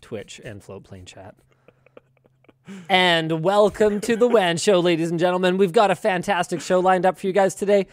Twitch 0.00 0.40
and 0.44 0.62
Floatplane 0.62 1.06
Chat. 1.06 1.34
And 2.88 3.44
welcome 3.44 4.00
to 4.02 4.16
the 4.16 4.26
WAN 4.26 4.56
Show, 4.56 4.80
ladies 4.80 5.10
and 5.10 5.20
gentlemen. 5.20 5.56
We've 5.56 5.72
got 5.72 5.90
a 5.90 5.94
fantastic 5.94 6.60
show 6.60 6.80
lined 6.80 7.06
up 7.06 7.18
for 7.18 7.26
you 7.26 7.32
guys 7.32 7.54
today. 7.54 7.86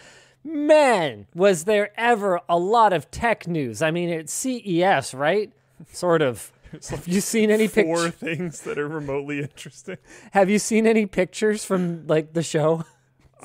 Man, 0.43 1.27
was 1.35 1.65
there 1.65 1.91
ever 1.95 2.41
a 2.49 2.57
lot 2.57 2.91
of 2.91 3.09
tech 3.11 3.47
news? 3.47 3.81
I 3.81 3.91
mean, 3.91 4.09
it's 4.09 4.33
CES, 4.33 5.13
right? 5.13 5.51
Sort 5.91 6.21
of. 6.21 6.51
Have 6.89 7.07
you 7.07 7.21
seen 7.21 7.51
any 7.51 7.67
pictures? 7.67 7.85
Four 7.85 8.09
things 8.09 8.61
that 8.61 8.79
are 8.79 8.87
remotely 8.87 9.41
interesting. 9.41 9.97
Have 10.31 10.49
you 10.49 10.57
seen 10.57 10.87
any 10.87 11.05
pictures 11.05 11.63
from 11.63 12.07
like 12.07 12.33
the 12.33 12.41
show? 12.41 12.83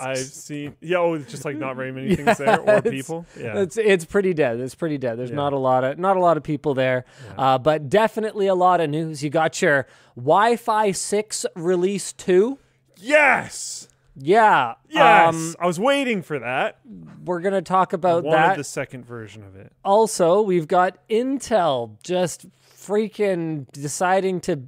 I've 0.01 0.19
seen. 0.19 0.77
Yeah, 0.81 0.99
oh, 0.99 1.15
it's 1.15 1.31
just 1.31 1.45
like 1.45 1.57
not 1.57 1.77
very 1.77 1.93
many 1.93 2.15
things 2.17 2.39
there 2.39 2.61
or 2.61 2.83
people. 2.83 3.27
Yeah. 3.39 3.59
It's 3.61 3.77
it's 3.77 4.05
pretty 4.05 4.35
dead. 4.35 4.61
It's 4.61 4.75
pretty 4.75 4.99
dead. 4.99 5.19
There's 5.19 5.31
Yeah. 5.31 5.37
not 5.37 5.53
a 5.53 5.59
lot 5.59 5.85
of 5.85 5.99
not 5.99 6.17
a 6.17 6.21
lot 6.21 6.37
of 6.37 6.43
people 6.43 6.75
there, 6.75 7.05
uh, 7.37 7.59
but 7.59 7.89
definitely 7.89 8.47
a 8.47 8.55
lot 8.55 8.81
of 8.81 8.91
news. 8.91 9.23
You 9.23 9.31
got 9.31 9.61
your 9.63 9.87
Wi-Fi 10.17 10.93
six 10.93 11.45
release 11.55 12.13
two. 12.13 12.59
Yes. 12.97 13.89
Yeah. 14.21 14.75
Yes. 14.89 15.35
Um, 15.35 15.55
I 15.61 15.67
was 15.67 15.79
waiting 15.79 16.23
for 16.23 16.39
that. 16.41 16.79
we're 17.25 17.41
gonna 17.41 17.63
talk 17.63 17.93
about 17.93 18.25
Wanted 18.25 18.37
that. 18.39 18.57
the 18.57 18.65
second 18.65 19.05
version 19.07 19.45
of 19.45 19.55
it. 19.55 19.73
Also, 19.85 20.43
we've 20.43 20.67
got 20.67 20.99
Intel 21.09 21.91
just 22.03 22.47
freaking 22.89 23.71
deciding 23.73 24.41
to 24.41 24.61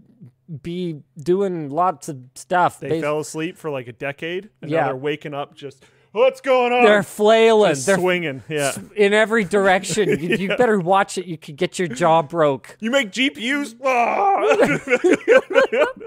be 0.62 1.02
doing 1.18 1.70
lots 1.70 2.08
of 2.08 2.18
stuff. 2.34 2.80
They 2.80 2.88
Bas- 2.88 3.02
fell 3.02 3.20
asleep 3.20 3.56
for 3.56 3.70
like 3.70 3.86
a 3.88 3.92
decade, 3.92 4.50
and 4.62 4.70
Yeah. 4.70 4.80
now 4.80 4.86
they're 4.88 4.96
waking 4.96 5.34
up. 5.34 5.54
Just 5.54 5.84
what's 6.12 6.40
going 6.40 6.72
on? 6.72 6.84
They're 6.84 7.02
flailing. 7.04 7.70
Just 7.74 7.86
They're 7.86 7.96
swinging. 7.98 8.42
Yeah. 8.48 8.72
in 8.96 9.12
every 9.14 9.44
direction. 9.44 10.08
You, 10.20 10.36
you 10.36 10.56
better 10.56 10.78
watch 10.80 11.16
it. 11.18 11.26
You 11.26 11.38
could 11.38 11.56
get 11.56 11.78
your 11.78 11.88
jaw 11.88 12.22
broke. 12.22 12.76
You 12.80 12.90
make 12.90 13.10
GPUs. 13.12 13.74
Ah! 13.84 14.40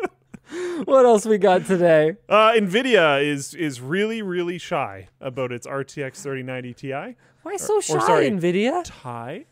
What 0.85 1.03
else 1.05 1.25
we 1.25 1.39
got 1.39 1.66
today? 1.66 2.16
uh, 2.30 2.52
Nvidia 2.52 3.23
is 3.25 3.55
is 3.55 3.81
really 3.81 4.22
really 4.22 4.59
shy 4.59 5.07
about 5.19 5.52
its 5.52 5.66
RTX 5.66 6.22
3090 6.22 6.73
Ti. 6.75 7.16
Why 7.41 7.55
so 7.57 7.81
shy, 7.81 7.97
sorry. 8.00 8.30
Nvidia? 8.30 8.83
Ti. 8.83 9.45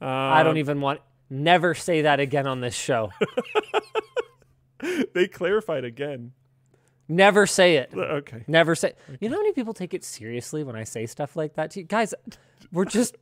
Uh, 0.00 0.04
I 0.06 0.44
don't 0.44 0.58
even 0.58 0.80
want. 0.80 1.00
Never 1.28 1.74
say 1.74 2.02
that 2.02 2.20
again 2.20 2.46
on 2.46 2.60
this 2.60 2.74
show. 2.74 3.10
They 5.14 5.28
clarified 5.28 5.84
again. 5.84 6.32
Never 7.08 7.46
say 7.46 7.76
it. 7.76 7.90
Okay. 7.94 8.44
Never 8.46 8.74
say. 8.74 8.94
You 9.20 9.28
know 9.28 9.36
how 9.36 9.42
many 9.42 9.52
people 9.52 9.74
take 9.74 9.92
it 9.92 10.04
seriously 10.04 10.64
when 10.64 10.74
I 10.74 10.84
say 10.84 11.06
stuff 11.06 11.36
like 11.36 11.54
that 11.54 11.72
to 11.72 11.80
you 11.80 11.86
guys? 11.86 12.14
We're 12.72 12.86
just. 12.86 13.16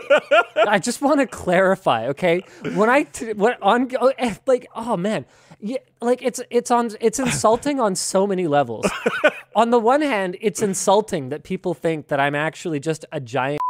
I 0.56 0.78
just 0.78 1.02
want 1.02 1.20
to 1.20 1.26
clarify, 1.26 2.08
okay? 2.08 2.42
When 2.74 2.88
I 2.88 3.02
t- 3.02 3.34
when 3.34 3.54
on 3.60 3.90
oh, 4.00 4.12
eh, 4.18 4.34
like 4.46 4.66
oh 4.74 4.96
man, 4.96 5.26
yeah, 5.60 5.78
like 6.00 6.22
it's 6.22 6.40
it's 6.50 6.70
on 6.70 6.90
it's 7.00 7.18
insulting 7.18 7.78
on 7.78 7.94
so 7.94 8.26
many 8.26 8.46
levels. 8.46 8.90
on 9.54 9.70
the 9.70 9.78
one 9.78 10.00
hand, 10.00 10.36
it's 10.40 10.62
insulting 10.62 11.28
that 11.28 11.44
people 11.44 11.74
think 11.74 12.08
that 12.08 12.18
I'm 12.18 12.34
actually 12.34 12.80
just 12.80 13.04
a 13.12 13.20
giant 13.20 13.60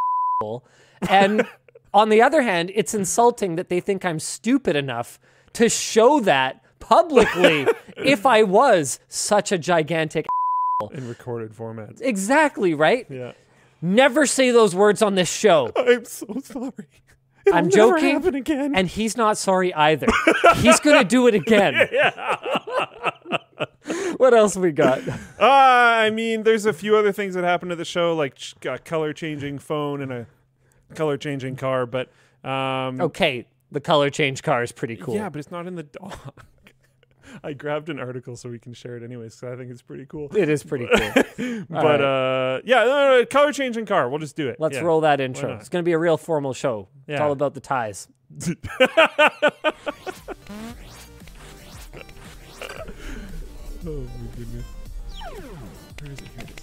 and 1.08 1.46
on 1.94 2.08
the 2.10 2.22
other 2.22 2.42
hand, 2.42 2.70
it's 2.74 2.94
insulting 2.94 3.56
that 3.56 3.68
they 3.68 3.80
think 3.80 4.04
I'm 4.04 4.18
stupid 4.18 4.76
enough 4.76 5.18
to 5.54 5.68
show 5.68 6.20
that 6.20 6.62
publicly 6.78 7.66
if 7.96 8.26
I 8.26 8.42
was 8.42 8.98
such 9.08 9.52
a 9.52 9.58
gigantic 9.58 10.26
In 10.92 11.08
recorded 11.08 11.52
formats. 11.52 12.00
Exactly, 12.00 12.74
right? 12.74 13.06
Yeah. 13.08 13.32
Never 13.82 14.26
say 14.26 14.50
those 14.50 14.74
words 14.74 15.02
on 15.02 15.14
this 15.14 15.30
show. 15.30 15.70
I'm 15.76 16.04
so 16.04 16.26
sorry. 16.42 16.72
It'll 17.46 17.58
I'm 17.58 17.70
joking. 17.70 18.74
And 18.74 18.88
he's 18.88 19.16
not 19.16 19.38
sorry 19.38 19.72
either. 19.74 20.06
He's 20.56 20.80
going 20.80 20.98
to 20.98 21.04
do 21.04 21.28
it 21.28 21.34
again. 21.34 21.74
what 24.16 24.34
else 24.34 24.56
we 24.56 24.72
got? 24.72 25.06
Uh, 25.08 25.14
I 25.40 26.10
mean, 26.10 26.42
there's 26.42 26.66
a 26.66 26.72
few 26.72 26.96
other 26.96 27.12
things 27.12 27.34
that 27.34 27.44
happened 27.44 27.70
to 27.70 27.76
the 27.76 27.84
show, 27.84 28.16
like 28.16 28.38
a 28.64 28.78
color 28.78 29.12
changing 29.12 29.58
phone 29.60 30.02
and 30.02 30.12
a 30.12 30.26
color 30.94 31.16
changing 31.16 31.56
car, 31.56 31.86
but 31.86 32.10
um, 32.42 33.00
Okay, 33.00 33.46
the 33.70 33.80
color 33.80 34.10
change 34.10 34.42
car 34.42 34.62
is 34.62 34.72
pretty 34.72 34.96
cool. 34.96 35.14
yeah, 35.14 35.28
but 35.28 35.38
it's 35.38 35.50
not 35.50 35.66
in 35.66 35.76
the 35.76 35.82
doc. 35.84 36.44
I 37.44 37.52
grabbed 37.52 37.88
an 37.88 37.98
article 38.00 38.36
so 38.36 38.48
we 38.48 38.58
can 38.58 38.72
share 38.74 38.96
it 38.96 39.02
anyways, 39.02 39.36
because 39.36 39.54
I 39.54 39.56
think 39.58 39.70
it's 39.70 39.82
pretty 39.82 40.06
cool. 40.06 40.28
It 40.36 40.48
is 40.48 40.62
pretty 40.62 40.86
cool. 40.86 41.64
but 41.70 42.00
uh, 42.00 42.60
yeah, 42.64 42.84
no, 42.84 42.86
no, 42.86 43.18
no, 43.20 43.26
color 43.26 43.52
changing 43.52 43.86
car. 43.86 44.08
We'll 44.08 44.18
just 44.18 44.36
do 44.36 44.48
it. 44.48 44.56
Let's 44.58 44.76
Yeah. 44.76 44.82
roll 44.82 45.00
that 45.02 45.20
intro. 45.20 45.54
It's 45.56 45.68
going 45.68 45.82
to 45.84 45.86
be 45.86 45.92
a 45.92 45.98
real 45.98 46.16
formal 46.16 46.52
show. 46.52 46.88
It's 47.06 47.20
all 47.20 47.32
about 47.32 47.54
the 47.54 47.60
ties. 47.60 48.08
Oh 53.88 54.00
my 54.00 54.26
goodness. 54.36 54.64
Where 56.00 56.10
is 56.12 56.18
it? 56.18 56.26
Here 56.36 56.44
it 56.44 56.50
is. 56.50 56.56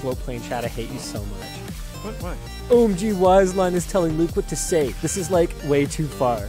Float 0.00 0.18
plane 0.18 0.42
chat, 0.42 0.64
I 0.64 0.68
hate 0.68 0.90
you 0.90 0.98
so 1.00 1.18
much. 1.24 1.65
What? 2.06 2.14
Why? 2.22 2.36
OMG 2.68 3.14
Wiseline 3.14 3.74
is 3.74 3.86
telling 3.86 4.16
Luke 4.16 4.36
what 4.36 4.46
to 4.48 4.56
say. 4.56 4.90
This 5.02 5.16
is 5.16 5.30
like 5.30 5.50
way 5.64 5.86
too 5.86 6.06
far. 6.06 6.46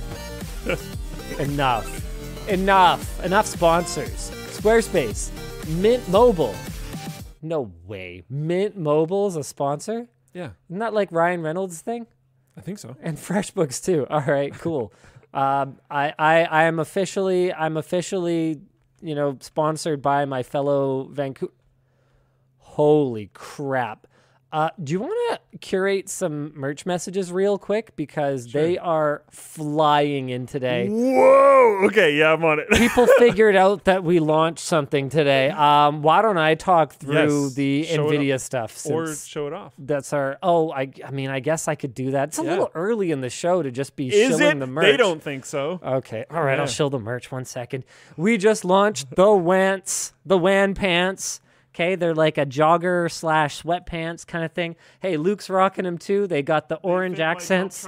Enough. 1.40 2.47
Enough. 2.50 3.25
Enough 3.25 3.45
sponsors. 3.45 4.31
Squarespace. 4.51 5.31
Mint 5.78 6.07
Mobile. 6.09 6.56
No 7.41 7.72
way. 7.85 8.23
Mint 8.29 8.78
Mobile 8.78 9.28
is 9.28 9.35
a 9.35 9.44
sponsor? 9.44 10.07
Yeah, 10.34 10.51
Isn't 10.69 10.79
that 10.79 10.94
like 10.94 11.12
Ryan 11.12 11.41
Reynolds' 11.41 11.81
thing? 11.81 12.07
I 12.56 12.62
think 12.62 12.79
so. 12.79 12.95
And 13.01 13.18
FreshBooks 13.18 13.84
too. 13.84 14.06
All 14.09 14.22
right, 14.22 14.53
cool. 14.53 14.94
um, 15.34 15.78
I, 15.89 16.13
I 16.18 16.44
I 16.44 16.63
am 16.63 16.79
officially 16.79 17.53
I'm 17.53 17.78
officially 17.78 18.62
you 19.01 19.16
know 19.16 19.38
sponsored 19.41 20.01
by 20.01 20.25
my 20.25 20.44
fellow 20.44 21.07
Vancouver. 21.12 21.53
Holy 22.57 23.29
crap! 23.34 24.06
Uh, 24.49 24.69
do 24.81 24.93
you 24.93 24.99
want 25.01 25.41
to 25.51 25.57
curate 25.59 26.07
some 26.07 26.53
merch 26.57 26.85
messages 26.85 27.33
real 27.33 27.57
quick 27.57 27.93
because 27.97 28.53
they 28.53 28.77
are 28.77 29.21
flying 29.29 30.29
in 30.29 30.45
today? 30.45 30.87
Whoa. 30.87 31.81
Okay. 31.87 32.15
Yeah, 32.15 32.31
I'm 32.31 32.43
on 32.45 32.59
it. 32.59 32.69
People 32.71 33.07
figured 33.17 33.57
out 33.57 33.83
that 33.83 34.03
we 34.05 34.19
launched 34.19 34.63
something 34.63 35.09
today. 35.09 35.49
Um, 35.49 36.01
why 36.01 36.21
don't 36.21 36.37
I 36.37 36.55
talk 36.55 36.93
through 36.93 37.43
Yes, 37.45 37.53
the 37.55 37.83
show 37.83 38.09
Nvidia 38.09 38.39
stuff? 38.39 38.85
or 38.89 39.13
show 39.13 39.47
it 39.47 39.53
off. 39.53 39.73
that's 39.77 40.13
our. 40.13 40.37
Oh, 40.41 40.71
I. 40.71 40.91
I 41.05 41.11
mean, 41.11 41.29
I 41.29 41.41
guess 41.41 41.67
I 41.67 41.75
could 41.75 41.93
do 41.93 42.11
that. 42.11 42.29
It's 42.29 42.39
a 42.39 42.43
Yeah. 42.43 42.51
little 42.51 42.71
early 42.73 43.11
in 43.11 43.19
the 43.19 43.29
show 43.29 43.61
to 43.61 43.69
just 43.69 43.95
be 43.97 44.07
Is 44.07 44.37
shilling 44.37 44.57
it? 44.57 44.59
the 44.61 44.67
merch. 44.67 44.85
They 44.85 44.95
don't 44.97 45.21
think 45.21 45.45
so. 45.45 45.79
Okay. 45.83 46.23
All 46.31 46.41
right. 46.41 46.53
I'll 46.57 46.65
Yeah. 46.65 46.71
show 46.71 46.87
the 46.89 46.99
merch 46.99 47.31
one 47.31 47.43
second. 47.43 47.83
We 48.15 48.37
just 48.37 48.63
launched 48.63 49.13
the 49.15 49.31
Wants, 49.33 50.13
the 50.25 50.37
Wan 50.37 50.73
pants. 50.73 51.41
Okay. 51.77 51.95
They're 51.95 52.15
like 52.15 52.39
a 52.39 52.45
jogger 52.45 53.11
slash 53.11 53.61
sweatpants 53.61 54.25
kind 54.25 54.43
of 54.43 54.51
thing. 54.51 54.75
Hey, 54.99 55.15
Luke's 55.17 55.47
rocking 55.47 55.83
them 55.85 55.99
too. 55.99 56.25
They 56.25 56.41
got 56.41 56.69
the 56.69 56.77
orange 56.77 57.19
accents. 57.19 57.85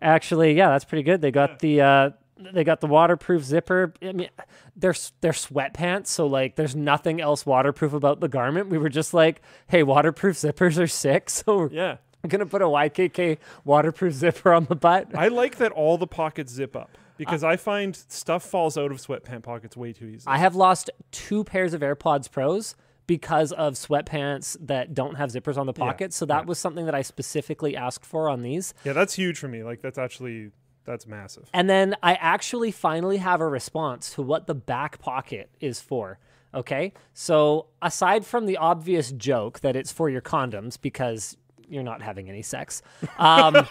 Actually, 0.00 0.54
yeah, 0.54 0.70
that's 0.70 0.86
pretty 0.86 1.02
good. 1.02 1.20
They 1.20 1.30
got 1.30 1.58
the 1.58 1.80
uh 1.82 2.10
they 2.54 2.64
got 2.64 2.80
the 2.80 2.86
waterproof 2.86 3.44
zipper. 3.44 3.92
I 4.00 4.12
mean, 4.12 4.30
they're 4.74 4.94
they're 5.20 5.32
sweatpants, 5.32 6.06
so 6.06 6.26
like 6.26 6.56
there's 6.56 6.74
nothing 6.74 7.20
else 7.20 7.44
waterproof 7.44 7.92
about 7.92 8.20
the 8.20 8.28
garment. 8.28 8.68
We 8.70 8.78
were 8.78 8.88
just 8.88 9.12
like, 9.12 9.42
hey, 9.66 9.82
waterproof 9.82 10.36
zippers 10.36 10.82
are 10.82 10.86
sick, 10.86 11.28
so 11.30 11.68
yeah, 11.70 11.98
I'm 12.24 12.30
gonna 12.30 12.46
put 12.46 12.62
a 12.62 12.66
YKK 12.66 13.36
waterproof 13.66 14.14
zipper 14.14 14.54
on 14.54 14.64
the 14.64 14.76
butt. 14.76 15.08
I 15.14 15.28
like 15.28 15.56
that 15.56 15.72
all 15.72 15.98
the 15.98 16.06
pockets 16.06 16.52
zip 16.52 16.74
up 16.74 16.96
because 17.18 17.44
I 17.44 17.56
find 17.56 17.94
stuff 17.94 18.42
falls 18.44 18.78
out 18.78 18.90
of 18.90 18.96
sweatpant 18.96 19.42
pockets 19.42 19.76
way 19.76 19.92
too 19.92 20.06
easily. 20.06 20.32
I 20.32 20.38
have 20.38 20.56
lost 20.56 20.88
two 21.10 21.44
pairs 21.44 21.74
of 21.74 21.82
AirPods 21.82 22.30
Pros 22.30 22.74
because 23.10 23.50
of 23.50 23.74
sweatpants 23.74 24.56
that 24.60 24.94
don't 24.94 25.16
have 25.16 25.32
zippers 25.32 25.56
on 25.56 25.66
the 25.66 25.72
pockets. 25.72 26.14
so 26.16 26.24
that 26.24 26.46
was 26.46 26.60
something 26.60 26.84
that 26.84 26.94
I 26.94 27.02
specifically 27.02 27.76
asked 27.76 28.06
for 28.06 28.28
on 28.28 28.42
these. 28.42 28.72
yeah, 28.84 28.92
that's 28.92 29.14
huge 29.14 29.36
for 29.36 29.48
me. 29.48 29.64
Like 29.64 29.82
that's 29.82 29.98
actually 29.98 30.52
that's 30.84 31.08
massive. 31.08 31.50
And 31.52 31.68
then 31.68 31.96
I 32.04 32.14
actually 32.14 32.70
finally 32.70 33.16
have 33.16 33.40
a 33.40 33.48
response 33.48 34.14
to 34.14 34.22
what 34.22 34.46
the 34.46 34.54
back 34.54 35.00
pocket 35.00 35.50
is 35.58 35.80
for. 35.80 36.20
Okay. 36.54 36.92
So 37.12 37.66
aside 37.82 38.24
from 38.24 38.46
the 38.46 38.58
obvious 38.58 39.10
joke 39.10 39.58
that 39.58 39.74
it's 39.74 39.90
for 39.90 40.08
your 40.08 40.22
condoms 40.22 40.80
because 40.80 41.36
you're 41.68 41.82
not 41.82 42.02
having 42.02 42.28
any 42.28 42.42
sex, 42.42 42.80
um, 43.18 43.66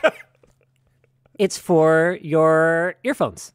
it's 1.39 1.57
for 1.57 2.19
your 2.21 2.95
earphones. 3.05 3.53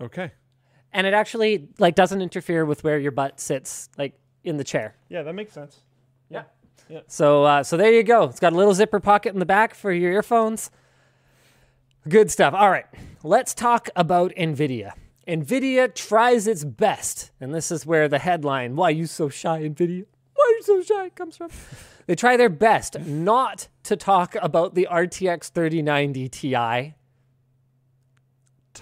Okay. 0.00 0.32
And 0.96 1.06
it 1.06 1.12
actually 1.12 1.68
like 1.78 1.94
doesn't 1.94 2.22
interfere 2.22 2.64
with 2.64 2.82
where 2.82 2.98
your 2.98 3.12
butt 3.12 3.38
sits, 3.38 3.90
like 3.98 4.14
in 4.44 4.56
the 4.56 4.64
chair. 4.64 4.94
Yeah, 5.10 5.22
that 5.24 5.34
makes 5.34 5.52
sense. 5.52 5.82
Yeah. 6.30 6.44
Yeah. 6.88 7.00
So 7.06 7.44
uh, 7.44 7.62
so 7.62 7.76
there 7.76 7.92
you 7.92 8.02
go. 8.02 8.22
It's 8.24 8.40
got 8.40 8.54
a 8.54 8.56
little 8.56 8.72
zipper 8.72 8.98
pocket 8.98 9.34
in 9.34 9.38
the 9.38 9.44
back 9.44 9.74
for 9.74 9.92
your 9.92 10.10
earphones. 10.10 10.70
Good 12.08 12.30
stuff. 12.30 12.54
All 12.54 12.70
right, 12.70 12.86
let's 13.22 13.52
talk 13.52 13.90
about 13.94 14.32
Nvidia. 14.36 14.92
Nvidia 15.28 15.94
tries 15.94 16.46
its 16.46 16.64
best, 16.64 17.30
and 17.40 17.52
this 17.52 17.70
is 17.70 17.84
where 17.84 18.08
the 18.08 18.20
headline: 18.20 18.74
"Why 18.74 18.90
you 18.90 19.04
so 19.06 19.28
shy, 19.28 19.68
Nvidia? 19.68 20.06
Why 20.34 20.52
you're 20.54 20.62
so 20.62 20.82
shy 20.82 21.10
comes 21.10 21.36
from. 21.36 21.50
They 22.06 22.14
try 22.14 22.38
their 22.38 22.48
best 22.48 22.98
not 23.00 23.68
to 23.82 23.96
talk 23.96 24.34
about 24.40 24.74
the 24.74 24.88
RTX 24.90 25.50
3090 25.50 26.28
Ti. 26.28 26.94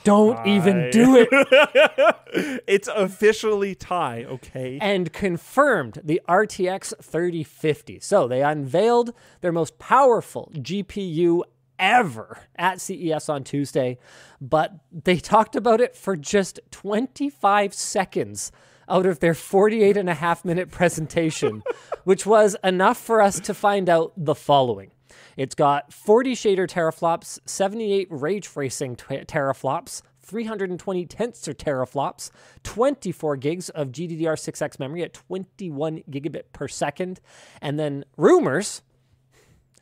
Don't 0.02 0.46
even 0.46 0.90
do 0.90 1.16
it. 1.16 1.28
it's 2.66 2.88
officially 2.88 3.74
tie, 3.74 4.24
okay? 4.24 4.78
and 4.80 5.12
confirmed 5.12 6.00
the 6.02 6.20
RTX 6.28 6.94
3050. 7.02 8.00
So 8.00 8.26
they 8.26 8.42
unveiled 8.42 9.12
their 9.40 9.52
most 9.52 9.78
powerful 9.78 10.50
GPU 10.54 11.42
ever 11.78 12.38
at 12.56 12.80
CES 12.80 13.28
on 13.28 13.44
Tuesday, 13.44 13.98
but 14.40 14.72
they 14.90 15.16
talked 15.16 15.56
about 15.56 15.80
it 15.80 15.96
for 15.96 16.16
just 16.16 16.60
25 16.70 17.74
seconds 17.74 18.52
out 18.88 19.06
of 19.06 19.20
their 19.20 19.34
48 19.34 19.96
and 19.96 20.10
a 20.10 20.14
half 20.14 20.44
minute 20.44 20.70
presentation, 20.70 21.62
which 22.04 22.26
was 22.26 22.56
enough 22.62 22.98
for 22.98 23.20
us 23.20 23.40
to 23.40 23.54
find 23.54 23.88
out 23.88 24.12
the 24.16 24.34
following. 24.34 24.90
It's 25.36 25.54
got 25.54 25.92
40 25.92 26.34
shader 26.34 26.68
teraflops, 26.68 27.38
78 27.46 28.08
ray 28.10 28.40
tracing 28.40 28.96
teraflops, 28.96 30.02
320 30.20 31.06
tensor 31.06 31.54
teraflops, 31.54 32.30
24 32.62 33.36
gigs 33.36 33.68
of 33.70 33.88
GDDR6X 33.88 34.78
memory 34.78 35.02
at 35.02 35.12
21 35.12 36.02
gigabit 36.10 36.44
per 36.52 36.68
second, 36.68 37.20
and 37.60 37.78
then 37.78 38.04
rumors 38.16 38.82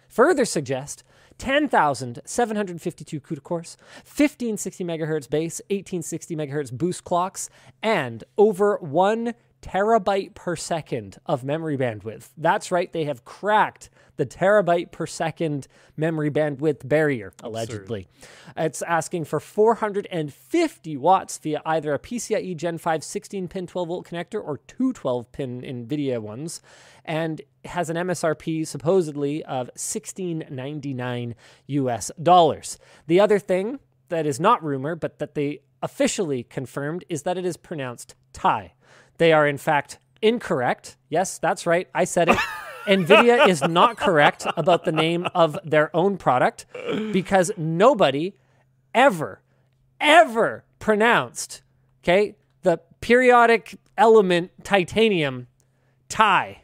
further 0.08 0.44
suggest 0.44 1.04
10,752 1.38 3.20
CUDA 3.20 3.42
cores, 3.42 3.76
1560 4.04 4.84
megahertz 4.84 5.28
base, 5.28 5.60
1860 5.70 6.36
megahertz 6.36 6.72
boost 6.72 7.04
clocks, 7.04 7.48
and 7.82 8.22
over 8.36 8.76
one 8.80 9.34
terabyte 9.62 10.34
per 10.34 10.56
second 10.56 11.18
of 11.24 11.44
memory 11.44 11.78
bandwidth. 11.78 12.30
That's 12.36 12.70
right, 12.70 12.92
they 12.92 13.04
have 13.04 13.24
cracked 13.24 13.88
the 14.16 14.26
terabyte 14.26 14.90
per 14.90 15.06
second 15.06 15.66
memory 15.96 16.30
bandwidth 16.30 16.86
barrier, 16.86 17.32
allegedly. 17.42 18.08
It's 18.56 18.82
asking 18.82 19.24
for 19.24 19.40
450 19.40 20.96
watts 20.96 21.38
via 21.38 21.62
either 21.64 21.94
a 21.94 21.98
PCIe 21.98 22.56
Gen 22.56 22.76
5 22.78 23.02
16 23.02 23.48
pin 23.48 23.66
12 23.66 23.88
volt 23.88 24.06
connector 24.06 24.42
or 24.42 24.58
two 24.66 24.92
12 24.92 25.32
pin 25.32 25.62
NVIDIA 25.62 26.20
ones, 26.20 26.60
and 27.04 27.40
has 27.64 27.88
an 27.88 27.96
MSRP 27.96 28.66
supposedly 28.66 29.42
of 29.44 29.68
1699 29.68 31.34
US 31.66 32.10
dollars. 32.22 32.78
The 33.06 33.20
other 33.20 33.38
thing 33.38 33.78
that 34.08 34.26
is 34.26 34.38
not 34.38 34.62
rumor, 34.62 34.94
but 34.94 35.18
that 35.20 35.34
they 35.34 35.60
officially 35.82 36.44
confirmed 36.44 37.04
is 37.08 37.22
that 37.22 37.38
it 37.38 37.44
is 37.44 37.56
pronounced 37.56 38.14
Thai. 38.32 38.74
They 39.18 39.32
are, 39.32 39.46
in 39.46 39.58
fact, 39.58 39.98
incorrect. 40.20 40.96
Yes, 41.08 41.38
that's 41.38 41.66
right. 41.66 41.88
I 41.94 42.04
said 42.04 42.28
it. 42.28 42.38
NVIDIA 42.86 43.46
is 43.48 43.62
not 43.62 43.96
correct 43.96 44.46
about 44.56 44.84
the 44.84 44.92
name 44.92 45.26
of 45.34 45.56
their 45.64 45.94
own 45.94 46.16
product 46.16 46.66
because 47.12 47.52
nobody 47.56 48.34
ever, 48.94 49.40
ever 50.00 50.64
pronounced, 50.80 51.62
okay, 52.02 52.34
the 52.62 52.80
periodic 53.00 53.78
element 53.96 54.50
titanium 54.64 55.46
Ti. 56.08 56.58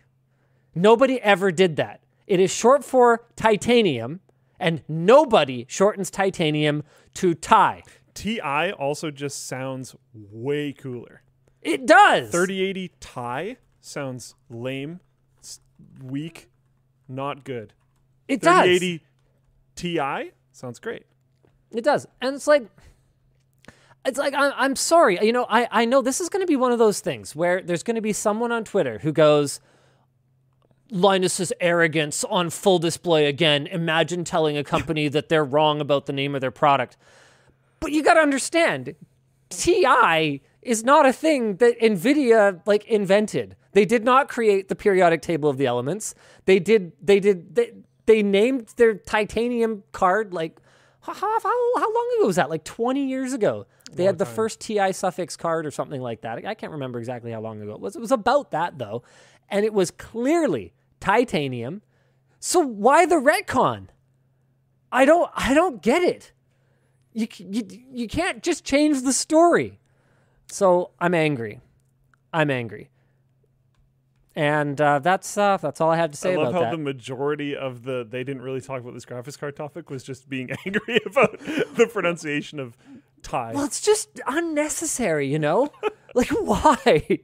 Nobody 0.74 1.20
ever 1.22 1.50
did 1.50 1.76
that. 1.76 2.00
It 2.26 2.38
is 2.38 2.50
short 2.50 2.84
for 2.84 3.24
titanium, 3.34 4.20
and 4.60 4.82
nobody 4.86 5.64
shortens 5.68 6.10
titanium 6.10 6.82
to 7.14 7.34
Ti. 7.34 7.82
TI 8.12 8.72
also 8.72 9.10
just 9.10 9.46
sounds 9.46 9.96
way 10.12 10.72
cooler. 10.72 11.22
It 11.62 11.86
does. 11.86 12.30
3080 12.30 12.92
Ti 13.00 13.56
sounds 13.80 14.34
lame, 14.48 15.00
weak, 16.02 16.48
not 17.08 17.44
good. 17.44 17.72
It 18.28 18.40
does. 18.40 18.64
3080 18.64 19.04
Ti 19.74 20.32
sounds 20.52 20.78
great. 20.78 21.06
It 21.70 21.84
does. 21.84 22.06
And 22.20 22.34
it's 22.34 22.46
like, 22.46 22.66
it's 24.04 24.18
like, 24.18 24.34
I'm, 24.34 24.52
I'm 24.56 24.76
sorry. 24.76 25.18
You 25.20 25.32
know, 25.32 25.46
I, 25.48 25.68
I 25.70 25.84
know 25.84 26.02
this 26.02 26.20
is 26.20 26.28
going 26.28 26.42
to 26.42 26.46
be 26.46 26.56
one 26.56 26.72
of 26.72 26.78
those 26.78 27.00
things 27.00 27.34
where 27.36 27.60
there's 27.60 27.82
going 27.82 27.96
to 27.96 28.00
be 28.00 28.12
someone 28.12 28.52
on 28.52 28.64
Twitter 28.64 28.98
who 28.98 29.12
goes, 29.12 29.60
Linus's 30.90 31.52
arrogance 31.60 32.24
on 32.24 32.50
full 32.50 32.78
display 32.78 33.26
again. 33.26 33.66
Imagine 33.66 34.24
telling 34.24 34.56
a 34.56 34.64
company 34.64 35.08
that 35.08 35.28
they're 35.28 35.44
wrong 35.44 35.80
about 35.80 36.06
the 36.06 36.12
name 36.12 36.34
of 36.34 36.40
their 36.40 36.50
product. 36.50 36.96
But 37.80 37.92
you 37.92 38.02
got 38.02 38.14
to 38.14 38.20
understand, 38.20 38.94
TI 39.50 40.42
is 40.68 40.84
not 40.84 41.06
a 41.06 41.12
thing 41.12 41.56
that 41.56 41.80
Nvidia 41.80 42.60
like 42.66 42.84
invented. 42.84 43.56
They 43.72 43.84
did 43.84 44.04
not 44.04 44.28
create 44.28 44.68
the 44.68 44.76
periodic 44.76 45.22
table 45.22 45.48
of 45.48 45.56
the 45.56 45.66
elements. 45.66 46.14
They 46.44 46.58
did 46.58 46.92
they 47.00 47.20
did 47.20 47.54
they, 47.54 47.72
they 48.06 48.22
named 48.22 48.74
their 48.76 48.94
titanium 48.94 49.84
card 49.92 50.32
like 50.32 50.60
how, 51.00 51.14
how, 51.14 51.40
how 51.40 51.94
long 51.94 52.10
ago 52.18 52.26
was 52.26 52.36
that? 52.36 52.50
Like 52.50 52.64
20 52.64 53.08
years 53.08 53.32
ago. 53.32 53.66
They 53.92 54.04
had 54.04 54.18
the 54.18 54.26
first 54.26 54.60
TI 54.60 54.92
suffix 54.92 55.36
card 55.36 55.64
or 55.64 55.70
something 55.70 56.02
like 56.02 56.20
that. 56.20 56.44
I 56.44 56.52
can't 56.52 56.72
remember 56.72 56.98
exactly 56.98 57.32
how 57.32 57.40
long 57.40 57.62
ago 57.62 57.72
it 57.72 57.80
was. 57.80 57.96
It 57.96 58.00
was 58.00 58.12
about 58.12 58.50
that 58.50 58.78
though. 58.78 59.02
And 59.48 59.64
it 59.64 59.72
was 59.72 59.90
clearly 59.90 60.74
titanium. 61.00 61.80
So 62.38 62.60
why 62.60 63.06
the 63.06 63.16
retcon? 63.16 63.88
I 64.92 65.06
don't 65.06 65.30
I 65.34 65.54
don't 65.54 65.82
get 65.82 66.02
it. 66.02 66.32
You, 67.14 67.26
you 67.38 67.66
you 67.92 68.08
can't 68.08 68.42
just 68.42 68.64
change 68.64 69.02
the 69.02 69.12
story. 69.12 69.77
So 70.50 70.90
I'm 70.98 71.14
angry. 71.14 71.60
I'm 72.32 72.50
angry. 72.50 72.90
And 74.34 74.80
uh, 74.80 75.00
that's 75.00 75.36
uh, 75.36 75.56
that's 75.56 75.80
all 75.80 75.90
I 75.90 75.96
had 75.96 76.12
to 76.12 76.18
say 76.18 76.34
I 76.34 76.36
love 76.36 76.48
about 76.48 76.54
how 76.54 76.70
that. 76.70 76.76
the 76.76 76.82
majority 76.82 77.56
of 77.56 77.82
the 77.82 78.06
they 78.08 78.22
didn't 78.22 78.42
really 78.42 78.60
talk 78.60 78.80
about 78.80 78.94
this 78.94 79.04
graphics 79.04 79.36
card 79.36 79.56
topic 79.56 79.90
was 79.90 80.04
just 80.04 80.28
being 80.28 80.50
angry 80.66 81.00
about 81.04 81.40
the 81.40 81.88
pronunciation 81.92 82.60
of 82.60 82.76
Thai. 83.22 83.52
well, 83.52 83.64
it's 83.64 83.80
just 83.80 84.20
unnecessary, 84.28 85.26
you 85.26 85.40
know. 85.40 85.72
like 86.14 86.28
why? 86.28 87.18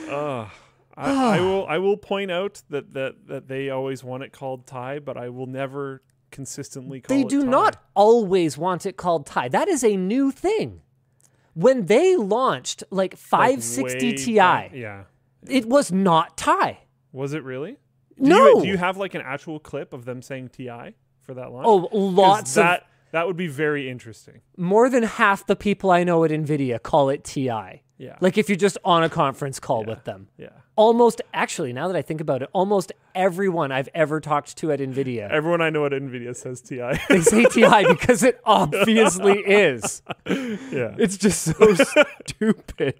I, 0.00 0.50
I 0.96 1.40
will 1.40 1.66
I 1.68 1.78
will 1.78 1.96
point 1.96 2.32
out 2.32 2.62
that, 2.70 2.92
that 2.94 3.28
that 3.28 3.46
they 3.46 3.70
always 3.70 4.02
want 4.02 4.24
it 4.24 4.32
called 4.32 4.66
Thai, 4.66 4.98
but 4.98 5.16
I 5.16 5.28
will 5.28 5.46
never 5.46 6.02
consistently 6.32 7.02
call 7.02 7.16
they 7.16 7.22
it 7.22 7.28
do 7.28 7.44
not 7.44 7.76
always 7.94 8.58
want 8.58 8.84
it 8.84 8.96
called 8.96 9.26
Thai. 9.26 9.48
That 9.48 9.68
is 9.68 9.84
a 9.84 9.96
new 9.96 10.32
thing. 10.32 10.82
When 11.60 11.86
they 11.86 12.16
launched 12.16 12.82
like 12.90 13.12
Like, 13.12 13.18
560 13.18 14.06
way 14.10 14.16
Ti, 14.16 14.36
back- 14.36 14.70
Yeah. 14.74 15.04
it 15.48 15.66
was 15.66 15.92
not 15.92 16.36
Ti. 16.36 16.78
Was 17.12 17.32
it 17.34 17.42
really? 17.44 17.72
Do 17.72 18.28
No. 18.28 18.46
You, 18.56 18.60
do 18.62 18.68
you 18.68 18.76
have 18.78 18.96
like 18.96 19.14
an 19.14 19.22
actual 19.22 19.58
clip 19.60 19.92
of 19.92 20.04
them 20.04 20.22
saying 20.22 20.48
Ti 20.50 20.94
for 21.20 21.34
that 21.34 21.52
launch? 21.52 21.66
Oh, 21.66 21.88
lots 21.96 22.56
of 22.56 22.62
that 22.64 22.86
that 23.12 23.26
would 23.26 23.36
be 23.36 23.48
very 23.48 23.90
interesting. 23.90 24.40
more 24.56 24.88
than 24.88 25.02
half 25.02 25.44
the 25.46 25.56
people 25.56 25.90
I 25.90 26.04
know 26.04 26.22
at 26.24 26.30
Nvidia 26.30 26.80
call 26.82 27.08
it 27.10 27.24
TI. 27.24 27.82
Yeah. 28.00 28.16
Like 28.20 28.38
if 28.38 28.48
you're 28.48 28.56
just 28.56 28.78
on 28.82 29.02
a 29.02 29.10
conference 29.10 29.60
call 29.60 29.84
with 29.84 30.04
them. 30.04 30.28
Yeah. 30.38 30.48
Almost 30.74 31.20
actually, 31.34 31.74
now 31.74 31.86
that 31.88 31.96
I 31.96 32.00
think 32.00 32.22
about 32.22 32.40
it, 32.40 32.48
almost 32.54 32.92
everyone 33.14 33.70
I've 33.70 33.90
ever 33.94 34.20
talked 34.20 34.56
to 34.56 34.72
at 34.72 34.80
Nvidia 34.80 35.28
Everyone 35.28 35.60
I 35.60 35.68
know 35.68 35.84
at 35.84 35.92
Nvidia 35.92 36.34
says 36.34 36.62
Ti. 36.62 36.80
they 37.10 37.20
say 37.20 37.44
TI 37.44 37.84
because 37.88 38.22
it 38.22 38.40
obviously 38.46 39.40
is. 39.40 40.00
yeah. 40.26 40.94
It's 40.98 41.18
just 41.18 41.42
so 41.42 41.74
stupid. 42.26 42.98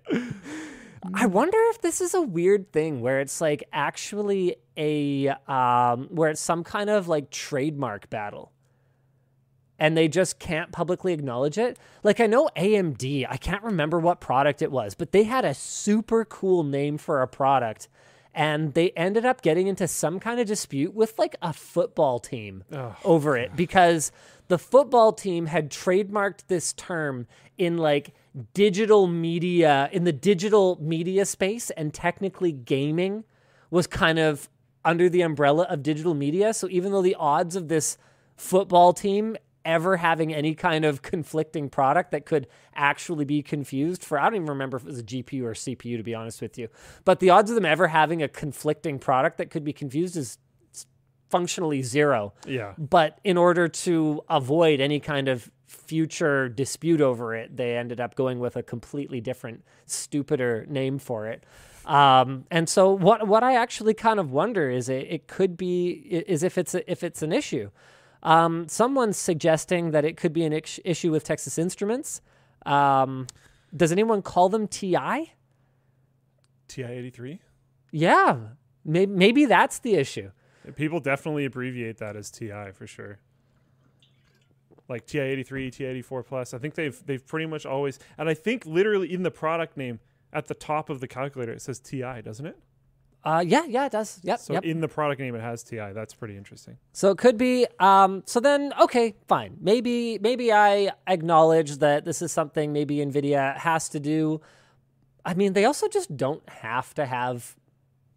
I 1.15 1.25
wonder 1.25 1.57
if 1.71 1.81
this 1.81 2.03
is 2.03 2.13
a 2.13 2.21
weird 2.21 2.71
thing 2.71 3.01
where 3.01 3.21
it's 3.21 3.41
like 3.41 3.65
actually 3.73 4.57
a 4.77 5.29
um, 5.49 6.09
where 6.11 6.29
it's 6.29 6.43
some 6.43 6.63
kind 6.63 6.91
of 6.91 7.09
like 7.09 7.31
trademark 7.31 8.11
battle. 8.11 8.53
And 9.81 9.97
they 9.97 10.07
just 10.07 10.39
can't 10.39 10.71
publicly 10.71 11.13
acknowledge 11.13 11.59
it. 11.59 11.79
Like 12.05 12.21
I 12.21 12.27
know 12.27 12.51
AMD, 12.57 13.27
I 13.29 13.37
can't 13.39 13.63
remember 13.65 13.99
what 13.99 14.21
product 14.21 14.61
it 14.63 14.71
was, 14.71 14.95
but 14.95 15.11
they 15.11 15.25
had 15.25 15.45
a 15.45 15.55
super 15.55 16.25
cool 16.25 16.63
name 16.63 16.99
for 16.99 17.23
a 17.23 17.27
product 17.27 17.89
and 18.35 18.75
they 18.75 18.91
ended 18.91 19.25
up 19.25 19.43
getting 19.43 19.67
into 19.67 19.89
some 19.89 20.21
kind 20.21 20.39
of 20.41 20.47
dispute 20.47 20.95
with 20.95 21.19
like 21.19 21.37
a 21.43 21.53
football 21.53 22.19
team 22.21 22.63
over 23.05 23.37
it 23.37 23.57
because 23.57 24.13
the 24.49 24.59
football 24.59 25.13
team 25.13 25.47
had 25.47 25.71
trademarked 25.71 26.47
this 26.49 26.73
term 26.75 27.27
in 27.59 27.77
like 27.77 28.15
digital 28.55 29.07
media 29.07 29.89
in 29.93 30.05
the 30.05 30.13
digital 30.13 30.79
media 30.81 31.25
space 31.27 31.71
and 31.71 31.93
technically 31.93 32.53
gaming 32.53 33.25
was 33.71 33.87
kind 33.87 34.19
of 34.19 34.49
under 34.85 35.09
the 35.09 35.23
umbrella 35.23 35.65
of 35.65 35.83
digital 35.83 36.15
media 36.15 36.55
so 36.55 36.69
even 36.71 36.93
though 36.93 37.03
the 37.03 37.17
odds 37.17 37.57
of 37.57 37.69
this 37.69 37.99
football 38.37 38.93
team 38.93 39.37
ever 39.65 39.97
having 39.99 40.33
any 40.33 40.55
kind 40.55 40.85
of 40.85 41.03
conflicting 41.03 41.69
product 41.69 42.11
that 42.13 42.27
could 42.27 42.47
actually 42.75 43.25
be 43.25 43.43
confused 43.43 44.05
for 44.05 44.19
I 44.19 44.25
don't 44.25 44.37
even 44.37 44.47
remember 44.47 44.77
if 44.77 44.85
it 44.85 44.87
was 44.87 44.99
a 44.99 45.05
GPU 45.05 45.43
or 45.43 45.53
CPU 45.53 45.97
to 45.97 46.03
be 46.03 46.15
honest 46.15 46.41
with 46.41 46.59
you. 46.59 46.69
But 47.05 47.21
the 47.21 47.31
odds 47.31 47.51
of 47.51 47.55
them 47.55 47.67
ever 47.67 47.89
having 47.89 48.23
a 48.23 48.29
conflicting 48.29 48.99
product 48.99 49.39
that 49.39 49.51
could 49.51 49.65
be 49.65 49.73
confused 49.73 50.17
is 50.17 50.39
functionally 51.31 51.83
zero. 51.83 52.35
Yeah. 52.47 52.75
But 52.77 53.19
in 53.25 53.37
order 53.37 53.69
to 53.69 54.23
avoid 54.29 54.81
any 54.81 55.01
kind 55.01 55.29
of 55.29 55.51
future 55.67 56.49
dispute 56.49 57.01
over 57.01 57.35
it, 57.35 57.57
they 57.57 57.77
ended 57.77 58.01
up 58.01 58.17
going 58.17 58.41
with 58.41 58.57
a 58.57 58.63
completely 58.63 59.21
different, 59.21 59.65
stupider 59.87 60.67
name 60.69 60.99
for 60.99 61.29
it. 61.29 61.45
Um, 61.87 62.45
and 62.51 62.69
so 62.69 62.93
what 62.93 63.27
what 63.27 63.43
I 63.43 63.55
actually 63.55 63.95
kind 63.95 64.21
of 64.21 64.31
wonder 64.31 64.69
is 64.69 64.89
it, 64.89 65.07
it 65.09 65.27
could 65.29 65.57
be 65.57 65.91
is 65.91 66.43
if 66.43 66.59
it's 66.59 66.75
a, 66.75 66.91
if 66.91 67.03
it's 67.03 67.23
an 67.23 67.33
issue. 67.33 67.71
Um, 68.23 68.69
someone's 68.69 69.17
suggesting 69.17 69.93
that 69.93 70.05
it 70.05 70.17
could 70.17 70.33
be 70.33 70.45
an 70.45 70.53
ix- 70.53 70.81
issue 70.85 71.11
with 71.11 71.25
Texas 71.25 71.59
Instruments. 71.59 72.21
Um, 72.67 73.27
does 73.75 73.93
anyone 73.93 74.23
call 74.23 74.49
them 74.49 74.69
TI? 74.69 75.33
TI 76.69 76.85
eighty 76.85 77.11
three. 77.11 77.41
Yeah, 77.91 78.37
maybe, 78.85 79.13
maybe 79.13 79.45
that's 79.47 79.79
the 79.79 79.95
issue. 79.95 80.31
People 80.77 81.01
definitely 81.01 81.45
abbreviate 81.47 81.99
that 81.99 82.17
as 82.17 82.31
TI 82.31 82.71
for 82.73 82.87
sure. 82.87 83.19
Like 84.89 85.07
TI 85.07 85.21
eighty 85.21 85.43
three, 85.43 85.71
TI 85.71 85.85
eighty 85.87 86.03
four 86.03 86.23
plus. 86.23 86.53
I 86.53 86.59
think 86.59 86.75
they've 86.75 87.01
they've 87.07 87.27
pretty 87.27 87.47
much 87.47 87.65
always, 87.65 87.99
and 88.19 88.29
I 88.29 88.35
think 88.35 88.67
literally 88.67 89.13
in 89.13 89.23
the 89.23 89.31
product 89.31 89.77
name 89.77 90.01
at 90.33 90.47
the 90.47 90.55
top 90.55 90.91
of 90.91 91.01
the 91.01 91.09
calculator 91.09 91.53
it 91.53 91.63
says 91.63 91.81
TI, 91.81 92.23
doesn't 92.23 92.47
it? 92.47 92.59
Uh, 93.23 93.45
yeah, 93.47 93.65
yeah, 93.67 93.85
it 93.87 93.93
does. 93.93 94.19
Yep, 94.23 94.39
So 94.41 94.53
yep. 94.55 94.65
in 94.65 94.81
the 94.81 94.89
product 94.89 95.21
name 95.21 95.35
it 95.35 95.43
has 95.43 95.63
TI. 95.63 95.93
That's 95.93 96.15
pretty 96.15 96.37
interesting. 96.39 96.79
So 96.93 97.11
it 97.11 97.19
could 97.19 97.37
be. 97.37 97.67
Um, 97.79 98.23
so 98.27 98.41
then, 98.41 98.73
okay, 98.81 99.15
fine. 99.29 99.57
Maybe, 99.61 100.19
maybe 100.21 100.53
I 100.53 100.93
acknowledge 101.07 101.77
that 101.79 102.05
this 102.07 102.23
is 102.23 102.33
something 102.33 102.73
maybe 102.73 102.97
Nvidia 102.97 103.57
has 103.59 103.89
to 103.91 104.01
do. 104.01 104.41
I 105.25 105.35
mean, 105.35 105.53
they 105.53 105.67
also 105.67 105.87
just 105.87 106.17
don't 106.17 106.47
have 106.49 106.95
to 106.95 107.05
have 107.05 107.57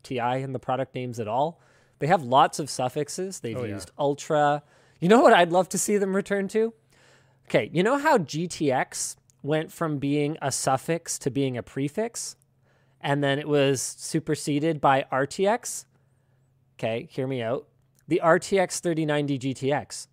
TI 0.03 0.41
in 0.41 0.53
the 0.53 0.60
product 0.60 0.95
names 0.95 1.19
at 1.19 1.27
all. 1.27 1.60
They 2.00 2.07
have 2.07 2.24
lots 2.24 2.60
of 2.60 2.69
suffixes. 2.69 3.41
They've 3.41 3.57
Oh, 3.57 3.63
yeah. 3.65 3.74
used 3.75 3.91
Ultra. 4.00 4.63
You 5.01 5.10
know 5.10 5.22
what 5.22 5.33
I'd 5.33 5.51
love 5.51 5.67
to 5.69 5.77
see 5.77 5.98
them 5.98 6.15
return 6.15 6.48
to? 6.50 6.74
Okay, 7.50 7.69
you 7.74 7.83
know 7.83 7.98
how 7.98 8.17
GTX 8.17 9.17
went 9.41 9.69
from 9.69 9.98
being 9.98 10.38
a 10.41 10.50
suffix 10.50 11.19
to 11.19 11.29
being 11.29 11.57
a 11.57 11.63
prefix, 11.63 12.38
and 13.03 13.24
then 13.24 13.38
it 13.38 13.48
was 13.48 13.81
superseded 13.81 14.81
by 14.81 15.05
RTX. 15.12 15.86
Okay, 16.79 17.07
hear 17.12 17.27
me 17.27 17.41
out. 17.41 17.67
The 18.07 18.22
RTX 18.24 18.79
3090 18.79 19.39
GTX. 19.39 20.07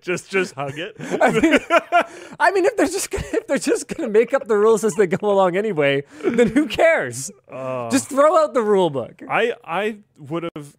just 0.00 0.30
just 0.30 0.54
hug 0.54 0.74
it. 0.78 0.96
I 2.38 2.50
mean, 2.50 2.64
if 2.64 2.76
they're 2.76 2.86
just 2.86 3.10
gonna, 3.10 3.24
if 3.32 3.46
they're 3.46 3.58
just 3.58 3.88
gonna 3.88 4.10
make 4.10 4.34
up 4.34 4.46
the 4.46 4.56
rules 4.56 4.84
as 4.84 4.94
they 4.94 5.06
go 5.06 5.30
along 5.30 5.56
anyway, 5.56 6.04
then 6.22 6.48
who 6.48 6.66
cares? 6.66 7.30
Oh. 7.50 7.90
just 7.90 8.08
throw 8.08 8.36
out 8.36 8.54
the 8.54 8.62
rule 8.62 8.90
book. 8.90 9.22
I 9.28 9.54
I 9.64 9.98
would 10.18 10.48
have. 10.54 10.76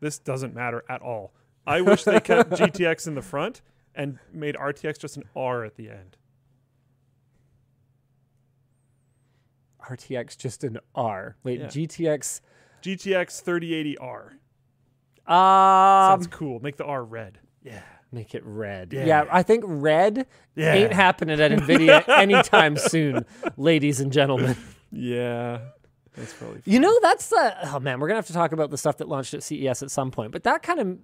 This 0.00 0.18
doesn't 0.18 0.54
matter 0.54 0.84
at 0.88 1.02
all. 1.02 1.32
I 1.66 1.82
wish 1.82 2.04
they 2.04 2.20
kept 2.20 2.50
GTX 2.52 3.06
in 3.06 3.14
the 3.14 3.22
front 3.22 3.60
and 3.94 4.18
made 4.32 4.54
RTX 4.54 4.98
just 4.98 5.16
an 5.18 5.24
R 5.36 5.64
at 5.64 5.76
the 5.76 5.90
end. 5.90 6.16
RTX 9.90 10.36
just 10.36 10.64
an 10.64 10.78
R. 10.94 11.36
Wait, 11.42 11.60
Yeah. 11.60 11.66
GTX. 11.66 12.40
GTX 12.82 13.42
3080R. 13.42 14.32
Um, 15.26 16.10
Sounds 16.20 16.26
cool. 16.28 16.60
Make 16.60 16.76
the 16.76 16.84
R 16.84 17.04
red. 17.04 17.38
Yeah. 17.62 17.82
make 18.12 18.34
it 18.34 18.42
red. 18.44 18.92
Yeah. 18.92 19.04
Yeah. 19.04 19.24
I 19.30 19.42
think 19.42 19.62
red 19.66 20.26
Yeah. 20.56 20.74
ain't 20.74 20.92
happening 20.92 21.40
at 21.40 21.52
Nvidia 21.52 22.08
anytime 22.18 22.76
soon, 22.76 23.24
ladies 23.56 24.00
and 24.00 24.12
gentlemen. 24.12 24.56
Yeah. 24.90 25.60
That's 26.16 26.32
probably. 26.32 26.62
You 26.64 26.80
know, 26.80 26.98
that's 27.02 27.28
the 27.28 27.54
oh 27.72 27.78
man, 27.78 28.00
we're 28.00 28.08
gonna 28.08 28.18
have 28.18 28.26
to 28.26 28.32
talk 28.32 28.50
about 28.52 28.70
the 28.70 28.78
stuff 28.78 28.96
that 28.96 29.08
launched 29.08 29.32
at 29.34 29.42
CES 29.44 29.82
at 29.84 29.90
some 29.92 30.10
point. 30.10 30.32
But 30.32 30.42
that 30.42 30.62
kind 30.62 30.80
of 30.80 30.98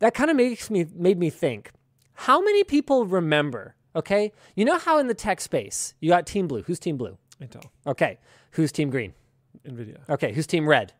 that 0.00 0.12
kind 0.12 0.30
of 0.30 0.36
makes 0.36 0.70
me 0.70 0.86
made 0.94 1.18
me 1.18 1.30
think. 1.30 1.70
How 2.14 2.40
many 2.42 2.64
people 2.64 3.06
remember? 3.06 3.74
Okay, 3.96 4.32
you 4.54 4.64
know 4.66 4.76
how 4.78 4.98
in 4.98 5.06
the 5.06 5.14
tech 5.14 5.40
space 5.40 5.94
you 6.00 6.10
got 6.10 6.26
Team 6.26 6.46
Blue. 6.48 6.62
Who's 6.62 6.78
Team 6.78 6.98
Blue? 6.98 7.16
Intel, 7.40 7.64
Okay, 7.86 8.18
who's 8.52 8.72
Team 8.72 8.90
Green? 8.90 9.14
Nvidia, 9.66 9.98
Okay, 10.08 10.32
who's 10.32 10.46
Team 10.46 10.68
Red? 10.68 10.92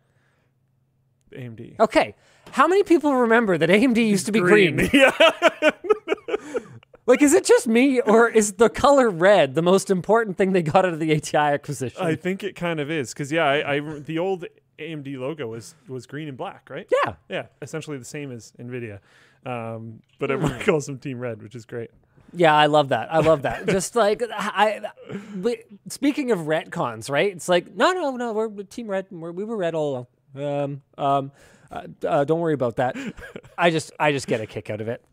AMD. 1.33 1.81
Okay, 1.81 2.15
how 2.51 2.67
many 2.69 2.83
people 2.83 3.15
remember 3.15 3.57
that 3.59 3.71
AMD 3.71 3.97
used 3.97 4.27
to 4.27 4.33
be 4.33 4.41
green? 4.41 4.91
yeah. 4.93 5.12
Like, 7.05 7.21
is 7.21 7.35
it 7.35 7.45
just 7.45 7.67
me, 7.67 8.01
or 8.01 8.29
is 8.29 8.53
the 8.55 8.69
color 8.71 9.11
red 9.11 9.57
the 9.57 9.62
most 9.62 9.91
important 9.91 10.37
thing 10.37 10.53
they 10.53 10.62
got 10.62 10.85
out 10.87 10.93
of 10.93 11.01
the 11.01 11.12
ATI 11.12 11.37
acquisition? 11.37 12.01
I 12.01 12.15
think 12.15 12.45
it 12.45 12.55
kind 12.55 12.79
of 12.79 12.93
is 12.93 13.12
because 13.12 13.33
yeah, 13.33 13.45
I, 13.45 13.75
I 13.75 13.81
the 13.81 14.21
old 14.21 14.45
AMD 14.79 15.19
logo 15.19 15.49
was 15.49 15.75
was 15.89 16.07
green 16.07 16.29
and 16.29 16.37
black, 16.37 16.71
right? 16.71 16.89
yeah, 17.05 17.15
Yeah, 17.29 17.47
essentially 17.61 17.99
the 17.99 18.05
same 18.05 18.31
as 18.31 18.53
Nvidia, 18.57 19.01
um, 19.45 20.01
but 20.21 20.31
everyone 20.31 20.61
calls 20.65 20.87
them 20.87 20.99
Team 20.99 21.19
Red, 21.19 21.43
which 21.43 21.57
is 21.57 21.65
great. 21.67 21.91
Yeah, 22.35 22.55
I 22.55 22.67
love 22.67 22.89
that. 22.91 23.12
I 23.12 23.19
love 23.19 23.43
that. 23.43 23.67
Just 23.67 23.95
like 23.95 24.23
I, 24.33 24.81
we, 25.41 25.62
speaking 25.89 26.31
of 26.31 26.41
retcons, 26.41 27.11
right? 27.11 27.33
It's 27.33 27.49
like 27.49 27.75
no, 27.75 27.93
no, 27.93 28.17
no. 28.17 28.33
We're 28.33 28.49
Team 28.65 28.89
Red. 28.89 29.07
We're, 29.11 29.33
we 29.33 29.45
were 29.45 29.57
red 29.57 29.75
all 29.75 29.91
along. 29.91 30.07
Um, 30.35 30.83
um, 30.97 31.33
uh, 31.71 31.87
uh, 32.07 32.25
don't 32.25 32.41
worry 32.41 32.55
about 32.55 32.77
that. 32.77 32.97
I 33.59 33.71
just, 33.71 33.93
I 33.99 34.12
just 34.12 34.27
get 34.27 34.41
a 34.41 34.47
kick 34.47 34.71
out 34.71 34.81
of 34.81 34.89
it. 34.89 35.05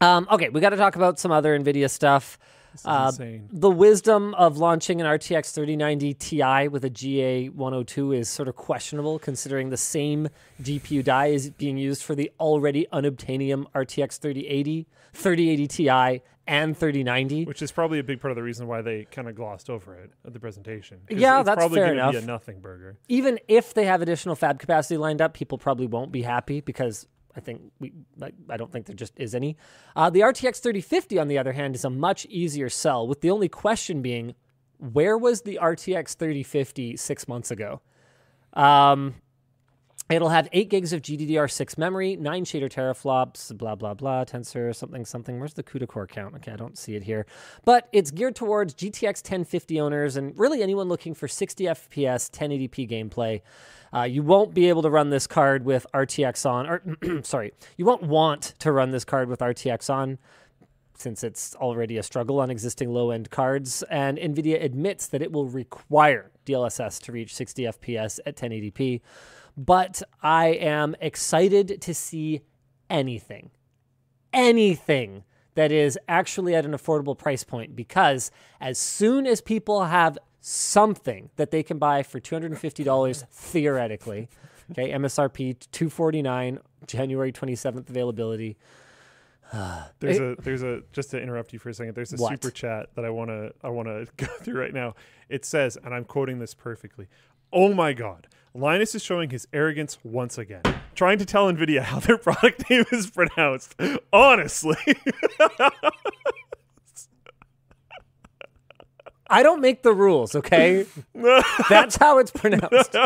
Um, 0.00 0.26
okay, 0.30 0.48
we 0.48 0.60
got 0.60 0.70
to 0.70 0.76
talk 0.76 0.96
about 0.96 1.18
some 1.18 1.30
other 1.30 1.58
Nvidia 1.58 1.90
stuff. 1.90 2.38
Uh, 2.84 3.06
insane. 3.10 3.48
The 3.52 3.70
wisdom 3.70 4.32
of 4.34 4.56
launching 4.56 5.00
an 5.00 5.06
RTX 5.06 5.52
3090 5.52 6.14
Ti 6.14 6.68
with 6.68 6.84
a 6.84 6.90
GA102 6.90 8.16
is 8.16 8.28
sort 8.28 8.48
of 8.48 8.54
questionable, 8.54 9.18
considering 9.18 9.70
the 9.70 9.76
same 9.76 10.28
GPU 10.62 11.02
die 11.02 11.26
is 11.26 11.50
being 11.50 11.76
used 11.76 12.04
for 12.04 12.14
the 12.14 12.30
already 12.38 12.86
unobtainium 12.92 13.66
RTX 13.74 14.18
3080, 14.20 14.86
3080 15.12 15.66
Ti, 15.66 16.22
and 16.50 16.76
3090. 16.76 17.44
Which 17.44 17.62
is 17.62 17.70
probably 17.70 18.00
a 18.00 18.02
big 18.02 18.20
part 18.20 18.32
of 18.32 18.36
the 18.36 18.42
reason 18.42 18.66
why 18.66 18.82
they 18.82 19.04
kind 19.04 19.28
of 19.28 19.36
glossed 19.36 19.70
over 19.70 19.94
it 19.94 20.10
at 20.26 20.32
the 20.32 20.40
presentation. 20.40 20.98
Yeah, 21.08 21.38
it's 21.40 21.46
that's 21.46 21.56
probably 21.58 21.78
fair 21.78 21.94
gonna 21.94 22.10
Be 22.10 22.16
a 22.16 22.20
enough. 22.20 22.26
nothing 22.26 22.60
burger. 22.60 22.98
Even 23.08 23.38
if 23.46 23.72
they 23.72 23.84
have 23.84 24.02
additional 24.02 24.34
fab 24.34 24.58
capacity 24.58 24.96
lined 24.96 25.22
up, 25.22 25.32
people 25.32 25.58
probably 25.58 25.86
won't 25.86 26.10
be 26.10 26.22
happy 26.22 26.60
because 26.60 27.06
I 27.36 27.40
think 27.40 27.62
we, 27.78 27.92
like, 28.18 28.34
I 28.48 28.56
don't 28.56 28.72
think 28.72 28.86
there 28.86 28.96
just 28.96 29.12
is 29.16 29.36
any. 29.36 29.56
Uh, 29.94 30.10
the 30.10 30.20
RTX 30.20 30.60
3050, 30.60 31.20
on 31.20 31.28
the 31.28 31.38
other 31.38 31.52
hand, 31.52 31.76
is 31.76 31.84
a 31.84 31.90
much 31.90 32.26
easier 32.26 32.68
sell, 32.68 33.06
with 33.06 33.20
the 33.20 33.30
only 33.30 33.48
question 33.48 34.02
being, 34.02 34.34
where 34.78 35.16
was 35.16 35.42
the 35.42 35.56
RTX 35.62 36.16
3050 36.16 36.96
six 36.96 37.28
months 37.28 37.52
ago? 37.52 37.80
Um, 38.54 39.14
it'll 40.10 40.28
have 40.28 40.48
8 40.52 40.68
gigs 40.68 40.92
of 40.92 41.02
GDDR6 41.02 41.78
memory, 41.78 42.16
9 42.16 42.44
shader 42.44 42.70
teraflops, 42.70 43.56
blah, 43.56 43.74
blah, 43.74 43.94
blah, 43.94 44.24
tensor, 44.24 44.74
something, 44.74 45.04
something. 45.04 45.38
Where's 45.38 45.54
the 45.54 45.62
CUDA 45.62 45.88
core 45.88 46.06
count? 46.06 46.34
Okay, 46.36 46.52
I 46.52 46.56
don't 46.56 46.76
see 46.76 46.96
it 46.96 47.04
here. 47.04 47.26
But 47.64 47.88
it's 47.92 48.10
geared 48.10 48.34
towards 48.34 48.74
GTX 48.74 49.22
1050 49.22 49.80
owners 49.80 50.16
and 50.16 50.36
really 50.38 50.62
anyone 50.62 50.88
looking 50.88 51.14
for 51.14 51.28
60 51.28 51.64
FPS, 51.64 52.30
1080p 52.30 52.90
gameplay. 52.90 53.42
Uh, 53.92 54.02
you 54.02 54.22
won't 54.22 54.54
be 54.54 54.68
able 54.68 54.82
to 54.82 54.90
run 54.90 55.10
this 55.10 55.26
card 55.26 55.64
with 55.64 55.86
RTX 55.94 56.48
on, 56.48 56.68
or 56.68 57.22
sorry, 57.22 57.52
you 57.76 57.84
won't 57.84 58.02
want 58.02 58.54
to 58.60 58.72
run 58.72 58.90
this 58.90 59.04
card 59.04 59.28
with 59.28 59.40
RTX 59.40 59.92
on 59.92 60.18
since 61.00 61.24
it's 61.24 61.54
already 61.56 61.96
a 61.96 62.02
struggle 62.02 62.40
on 62.40 62.50
existing 62.50 62.92
low 62.92 63.10
end 63.10 63.30
cards. 63.30 63.82
And 63.84 64.18
NVIDIA 64.18 64.62
admits 64.62 65.06
that 65.08 65.22
it 65.22 65.32
will 65.32 65.46
require 65.46 66.30
DLSS 66.46 67.00
to 67.02 67.12
reach 67.12 67.34
60 67.34 67.64
FPS 67.64 68.20
at 68.26 68.36
1080p. 68.36 69.00
But 69.56 70.02
I 70.22 70.48
am 70.48 70.96
excited 71.00 71.80
to 71.82 71.94
see 71.94 72.42
anything, 72.88 73.50
anything 74.32 75.24
that 75.54 75.72
is 75.72 75.98
actually 76.08 76.54
at 76.54 76.64
an 76.64 76.72
affordable 76.72 77.16
price 77.18 77.44
point 77.44 77.74
because 77.76 78.30
as 78.60 78.78
soon 78.78 79.26
as 79.26 79.40
people 79.40 79.84
have 79.84 80.16
something 80.40 81.30
that 81.36 81.50
they 81.50 81.62
can 81.62 81.78
buy 81.78 82.02
for 82.02 82.20
$250 82.20 83.24
theoretically, 83.30 84.28
okay, 84.70 84.90
MSRP 84.90 85.58
249 85.72 86.60
January 86.86 87.32
27th 87.32 87.88
availability. 87.90 88.56
There's 89.98 90.18
a 90.20 90.36
there's 90.40 90.62
a 90.62 90.82
just 90.92 91.10
to 91.10 91.20
interrupt 91.20 91.52
you 91.52 91.58
for 91.58 91.70
a 91.70 91.74
second. 91.74 91.96
There's 91.96 92.12
a 92.12 92.16
What? 92.16 92.30
super 92.30 92.50
chat 92.52 92.88
that 92.94 93.04
I 93.04 93.10
want 93.10 93.30
to 93.30 93.52
I 93.64 93.68
want 93.68 93.88
to 93.88 94.06
go 94.16 94.32
through 94.40 94.60
right 94.60 94.72
now. 94.72 94.94
It 95.28 95.44
says, 95.44 95.76
and 95.84 95.92
I'm 95.92 96.04
quoting 96.04 96.38
this 96.38 96.54
perfectly. 96.54 97.08
Oh 97.52 97.74
my 97.74 97.92
God, 97.92 98.28
Linus 98.54 98.94
is 98.94 99.02
showing 99.02 99.30
his 99.30 99.46
arrogance 99.52 99.98
once 100.02 100.36
again, 100.38 100.62
trying 100.94 101.18
to 101.18 101.24
tell 101.24 101.50
Nvidia 101.52 101.82
how 101.82 102.00
their 102.00 102.18
product 102.18 102.68
name 102.70 102.84
is 102.92 103.08
pronounced. 103.10 103.74
Honestly, 104.12 104.76
I 109.28 109.42
don't 109.44 109.60
make 109.60 109.82
the 109.84 109.92
rules, 109.92 110.34
okay? 110.34 110.86
That's 111.68 111.96
how 111.96 112.18
it's 112.18 112.32
pronounced. 112.32 112.92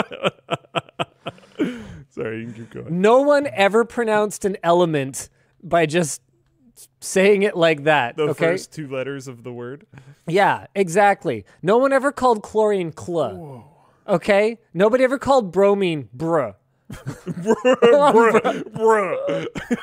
sorry, 2.11 2.41
you 2.41 2.47
can 2.47 2.55
keep 2.55 2.71
going. 2.71 3.01
No 3.03 3.21
one 3.21 3.47
ever 3.53 3.85
pronounced 3.85 4.47
an 4.47 4.57
element 4.63 5.29
by 5.63 5.85
just 5.85 6.23
saying 7.01 7.43
it 7.43 7.55
like 7.57 7.85
that, 7.85 8.17
The 8.17 8.29
okay? 8.31 8.47
first 8.47 8.73
two 8.73 8.89
letters 8.89 9.29
of 9.29 9.43
the 9.43 9.53
word. 9.53 9.87
Yeah, 10.27 10.67
exactly. 10.75 11.45
No 11.63 11.77
one 11.77 11.93
ever 11.93 12.11
called 12.11 12.43
chlorine 12.43 12.93
cl. 12.97 13.71
Okay? 14.06 14.58
Nobody 14.73 15.04
ever 15.04 15.18
called 15.18 15.52
bromine 15.52 16.08
bruh. 16.16 16.54
Bruh, 16.90 17.54
bruh. 18.12 18.62
bruh. 18.73 19.46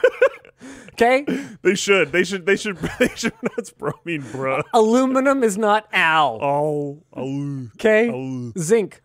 Okay? 0.93 1.25
They 1.63 1.73
should. 1.73 2.11
They 2.11 2.23
should. 2.23 2.45
They 2.45 2.55
should. 2.55 2.77
They 2.99 3.07
should 3.15 3.33
That's 3.55 3.71
bromine, 3.71 4.21
bruh. 4.21 4.61
Aluminum 4.73 5.43
is 5.43 5.57
not 5.57 5.87
al. 5.91 6.37
Oh, 6.43 7.01
Okay? 7.17 8.51
Zinc. 8.59 9.01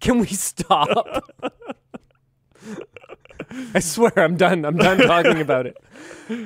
Can 0.00 0.18
we 0.18 0.26
stop? 0.26 1.24
I 3.74 3.78
swear 3.80 4.12
I'm 4.18 4.36
done. 4.36 4.66
I'm 4.66 4.76
done 4.76 4.98
talking 4.98 5.40
about 5.40 5.66
it. 5.66 5.78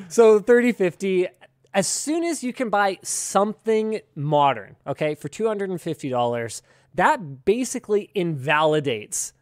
So 0.09 0.39
3050 0.39 1.27
as 1.75 1.87
soon 1.87 2.25
as 2.25 2.43
you 2.45 2.53
can 2.53 2.69
buy 2.69 2.99
something 3.03 4.01
modern, 4.15 4.77
okay, 4.87 5.15
for 5.15 5.29
$250, 5.29 6.63
that 6.95 7.45
basically 7.45 8.11
invalidates 8.15 9.33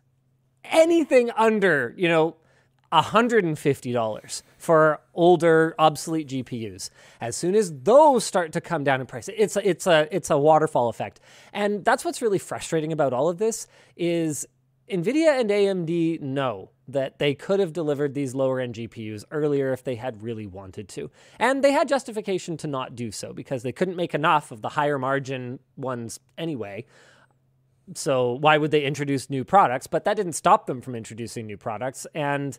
anything 0.64 1.30
under, 1.36 1.94
you 1.96 2.08
know, 2.08 2.36
$150 2.92 4.42
for 4.58 5.00
older 5.14 5.74
obsolete 5.78 6.28
GPUs. 6.28 6.90
As 7.20 7.36
soon 7.36 7.54
as 7.54 7.72
those 7.82 8.24
start 8.24 8.52
to 8.52 8.60
come 8.60 8.82
down 8.82 9.00
in 9.00 9.06
price, 9.06 9.28
it's 9.28 9.56
a, 9.56 9.68
it's 9.68 9.86
a 9.86 10.08
it's 10.10 10.30
a 10.30 10.38
waterfall 10.38 10.88
effect. 10.88 11.20
And 11.52 11.84
that's 11.84 12.04
what's 12.04 12.20
really 12.20 12.38
frustrating 12.38 12.92
about 12.92 13.12
all 13.12 13.28
of 13.28 13.38
this 13.38 13.68
is 13.96 14.46
Nvidia 14.90 15.38
and 15.38 15.50
AMD 15.50 16.20
know 16.20 16.70
that 16.92 17.18
they 17.18 17.34
could 17.34 17.60
have 17.60 17.72
delivered 17.72 18.14
these 18.14 18.34
lower 18.34 18.60
end 18.60 18.74
GPUs 18.74 19.24
earlier 19.30 19.72
if 19.72 19.84
they 19.84 19.96
had 19.96 20.22
really 20.22 20.46
wanted 20.46 20.88
to. 20.90 21.10
And 21.38 21.62
they 21.64 21.72
had 21.72 21.88
justification 21.88 22.56
to 22.58 22.66
not 22.66 22.94
do 22.94 23.10
so 23.10 23.32
because 23.32 23.62
they 23.62 23.72
couldn't 23.72 23.96
make 23.96 24.14
enough 24.14 24.50
of 24.50 24.62
the 24.62 24.70
higher 24.70 24.98
margin 24.98 25.58
ones 25.76 26.20
anyway. 26.38 26.84
So 27.94 28.32
why 28.32 28.58
would 28.58 28.70
they 28.70 28.82
introduce 28.82 29.30
new 29.30 29.44
products? 29.44 29.86
But 29.86 30.04
that 30.04 30.16
didn't 30.16 30.34
stop 30.34 30.66
them 30.66 30.80
from 30.80 30.94
introducing 30.94 31.46
new 31.46 31.56
products. 31.56 32.06
And 32.14 32.58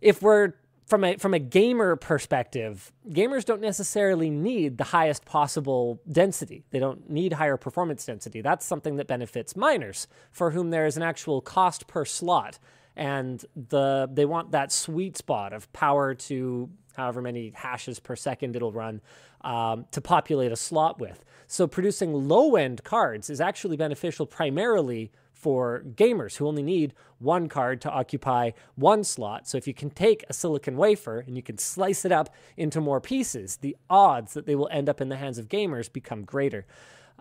if 0.00 0.22
we're 0.22 0.54
from 0.86 1.04
a 1.04 1.16
from 1.16 1.32
a 1.32 1.38
gamer 1.38 1.96
perspective, 1.96 2.92
gamers 3.08 3.44
don't 3.44 3.60
necessarily 3.60 4.30
need 4.30 4.78
the 4.78 4.84
highest 4.84 5.24
possible 5.24 6.00
density. 6.10 6.64
They 6.70 6.78
don't 6.78 7.08
need 7.08 7.34
higher 7.34 7.56
performance 7.56 8.04
density. 8.04 8.40
That's 8.40 8.66
something 8.66 8.96
that 8.96 9.06
benefits 9.06 9.56
miners, 9.56 10.06
for 10.30 10.50
whom 10.50 10.70
there 10.70 10.86
is 10.86 10.96
an 10.96 11.02
actual 11.02 11.40
cost 11.40 11.86
per 11.86 12.04
slot, 12.04 12.58
and 12.96 13.44
the 13.54 14.08
they 14.12 14.24
want 14.24 14.52
that 14.52 14.72
sweet 14.72 15.16
spot 15.16 15.52
of 15.52 15.72
power 15.72 16.14
to 16.14 16.70
however 16.94 17.22
many 17.22 17.52
hashes 17.54 17.98
per 17.98 18.16
second 18.16 18.54
it'll 18.54 18.72
run 18.72 19.00
um, 19.42 19.86
to 19.90 20.00
populate 20.00 20.52
a 20.52 20.56
slot 20.56 21.00
with. 21.00 21.24
So 21.46 21.66
producing 21.66 22.12
low 22.12 22.56
end 22.56 22.84
cards 22.84 23.30
is 23.30 23.40
actually 23.40 23.76
beneficial 23.76 24.26
primarily 24.26 25.10
for 25.32 25.82
gamers 25.96 26.36
who 26.36 26.46
only 26.46 26.62
need 26.62 26.94
one 27.18 27.48
card 27.48 27.80
to 27.80 27.90
occupy 27.90 28.52
one 28.76 29.02
slot. 29.02 29.48
So 29.48 29.58
if 29.58 29.66
you 29.66 29.74
can 29.74 29.90
take 29.90 30.24
a 30.28 30.32
silicon 30.32 30.76
wafer 30.76 31.18
and 31.18 31.36
you 31.36 31.42
can 31.42 31.58
slice 31.58 32.04
it 32.04 32.12
up 32.12 32.32
into 32.56 32.80
more 32.80 33.00
pieces, 33.00 33.56
the 33.56 33.76
odds 33.90 34.34
that 34.34 34.46
they 34.46 34.54
will 34.54 34.68
end 34.70 34.88
up 34.88 35.00
in 35.00 35.08
the 35.08 35.16
hands 35.16 35.38
of 35.38 35.48
gamers 35.48 35.92
become 35.92 36.22
greater. 36.22 36.64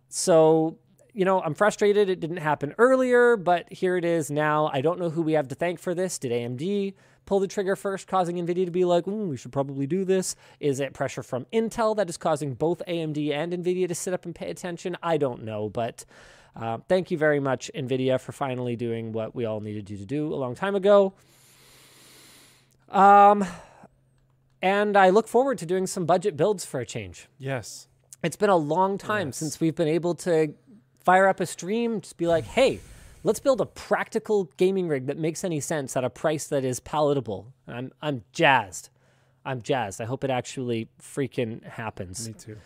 So 0.07 0.77
you 1.13 1.25
know, 1.25 1.41
I'm 1.41 1.53
frustrated 1.53 2.09
it 2.09 2.19
didn't 2.19 2.37
happen 2.37 2.73
earlier, 2.77 3.35
but 3.37 3.71
here 3.71 3.97
it 3.97 4.05
is 4.05 4.31
now. 4.31 4.69
I 4.73 4.81
don't 4.81 4.99
know 4.99 5.09
who 5.09 5.21
we 5.21 5.33
have 5.33 5.47
to 5.49 5.55
thank 5.55 5.79
for 5.79 5.93
this. 5.93 6.17
Did 6.17 6.31
AMD 6.31 6.93
pull 7.25 7.39
the 7.39 7.47
trigger 7.47 7.75
first, 7.75 8.07
causing 8.07 8.37
NVIDIA 8.37 8.65
to 8.65 8.71
be 8.71 8.85
like, 8.85 9.05
we 9.05 9.37
should 9.37 9.51
probably 9.51 9.85
do 9.87 10.03
this? 10.05 10.35
Is 10.59 10.79
it 10.79 10.93
pressure 10.93 11.21
from 11.23 11.45
Intel 11.53 11.95
that 11.97 12.09
is 12.09 12.17
causing 12.17 12.53
both 12.53 12.81
AMD 12.87 13.31
and 13.31 13.53
NVIDIA 13.53 13.87
to 13.87 13.95
sit 13.95 14.13
up 14.13 14.25
and 14.25 14.33
pay 14.33 14.49
attention? 14.49 14.97
I 15.03 15.17
don't 15.17 15.43
know, 15.43 15.69
but 15.69 16.05
uh, 16.55 16.79
thank 16.89 17.11
you 17.11 17.17
very 17.17 17.39
much, 17.39 17.69
NVIDIA, 17.75 18.19
for 18.19 18.31
finally 18.31 18.75
doing 18.75 19.11
what 19.11 19.35
we 19.35 19.45
all 19.45 19.59
needed 19.61 19.89
you 19.89 19.97
to 19.97 20.05
do 20.05 20.33
a 20.33 20.35
long 20.35 20.55
time 20.55 20.75
ago. 20.75 21.13
Um, 22.89 23.45
and 24.61 24.97
I 24.97 25.09
look 25.09 25.27
forward 25.27 25.57
to 25.59 25.65
doing 25.65 25.87
some 25.87 26.05
budget 26.05 26.35
builds 26.37 26.65
for 26.65 26.79
a 26.79 26.85
change. 26.85 27.27
Yes. 27.37 27.87
It's 28.23 28.35
been 28.35 28.49
a 28.49 28.57
long 28.57 28.97
time 28.97 29.29
Yes. 29.29 29.37
since 29.37 29.59
we've 29.59 29.75
been 29.75 29.87
able 29.87 30.13
to 30.15 30.53
fire 31.03 31.27
up 31.27 31.39
a 31.39 31.45
stream, 31.45 32.01
just 32.01 32.17
be 32.17 32.27
like, 32.27 32.45
hey, 32.45 32.79
let's 33.23 33.39
build 33.39 33.61
a 33.61 33.65
practical 33.65 34.45
gaming 34.57 34.87
rig 34.87 35.07
that 35.07 35.17
makes 35.17 35.43
any 35.43 35.59
sense 35.59 35.95
at 35.95 36.03
a 36.03 36.09
price 36.09 36.47
that 36.47 36.63
is 36.63 36.79
palatable. 36.79 37.53
I'm 37.67 37.91
I'm 38.01 38.23
jazzed. 38.33 38.89
I'm 39.45 39.61
jazzed. 39.61 39.99
I 40.01 40.05
hope 40.05 40.23
it 40.23 40.29
actually 40.29 40.89
freaking 41.01 41.63
happens. 41.63 42.27
Me 42.27 42.33
too. 42.33 42.57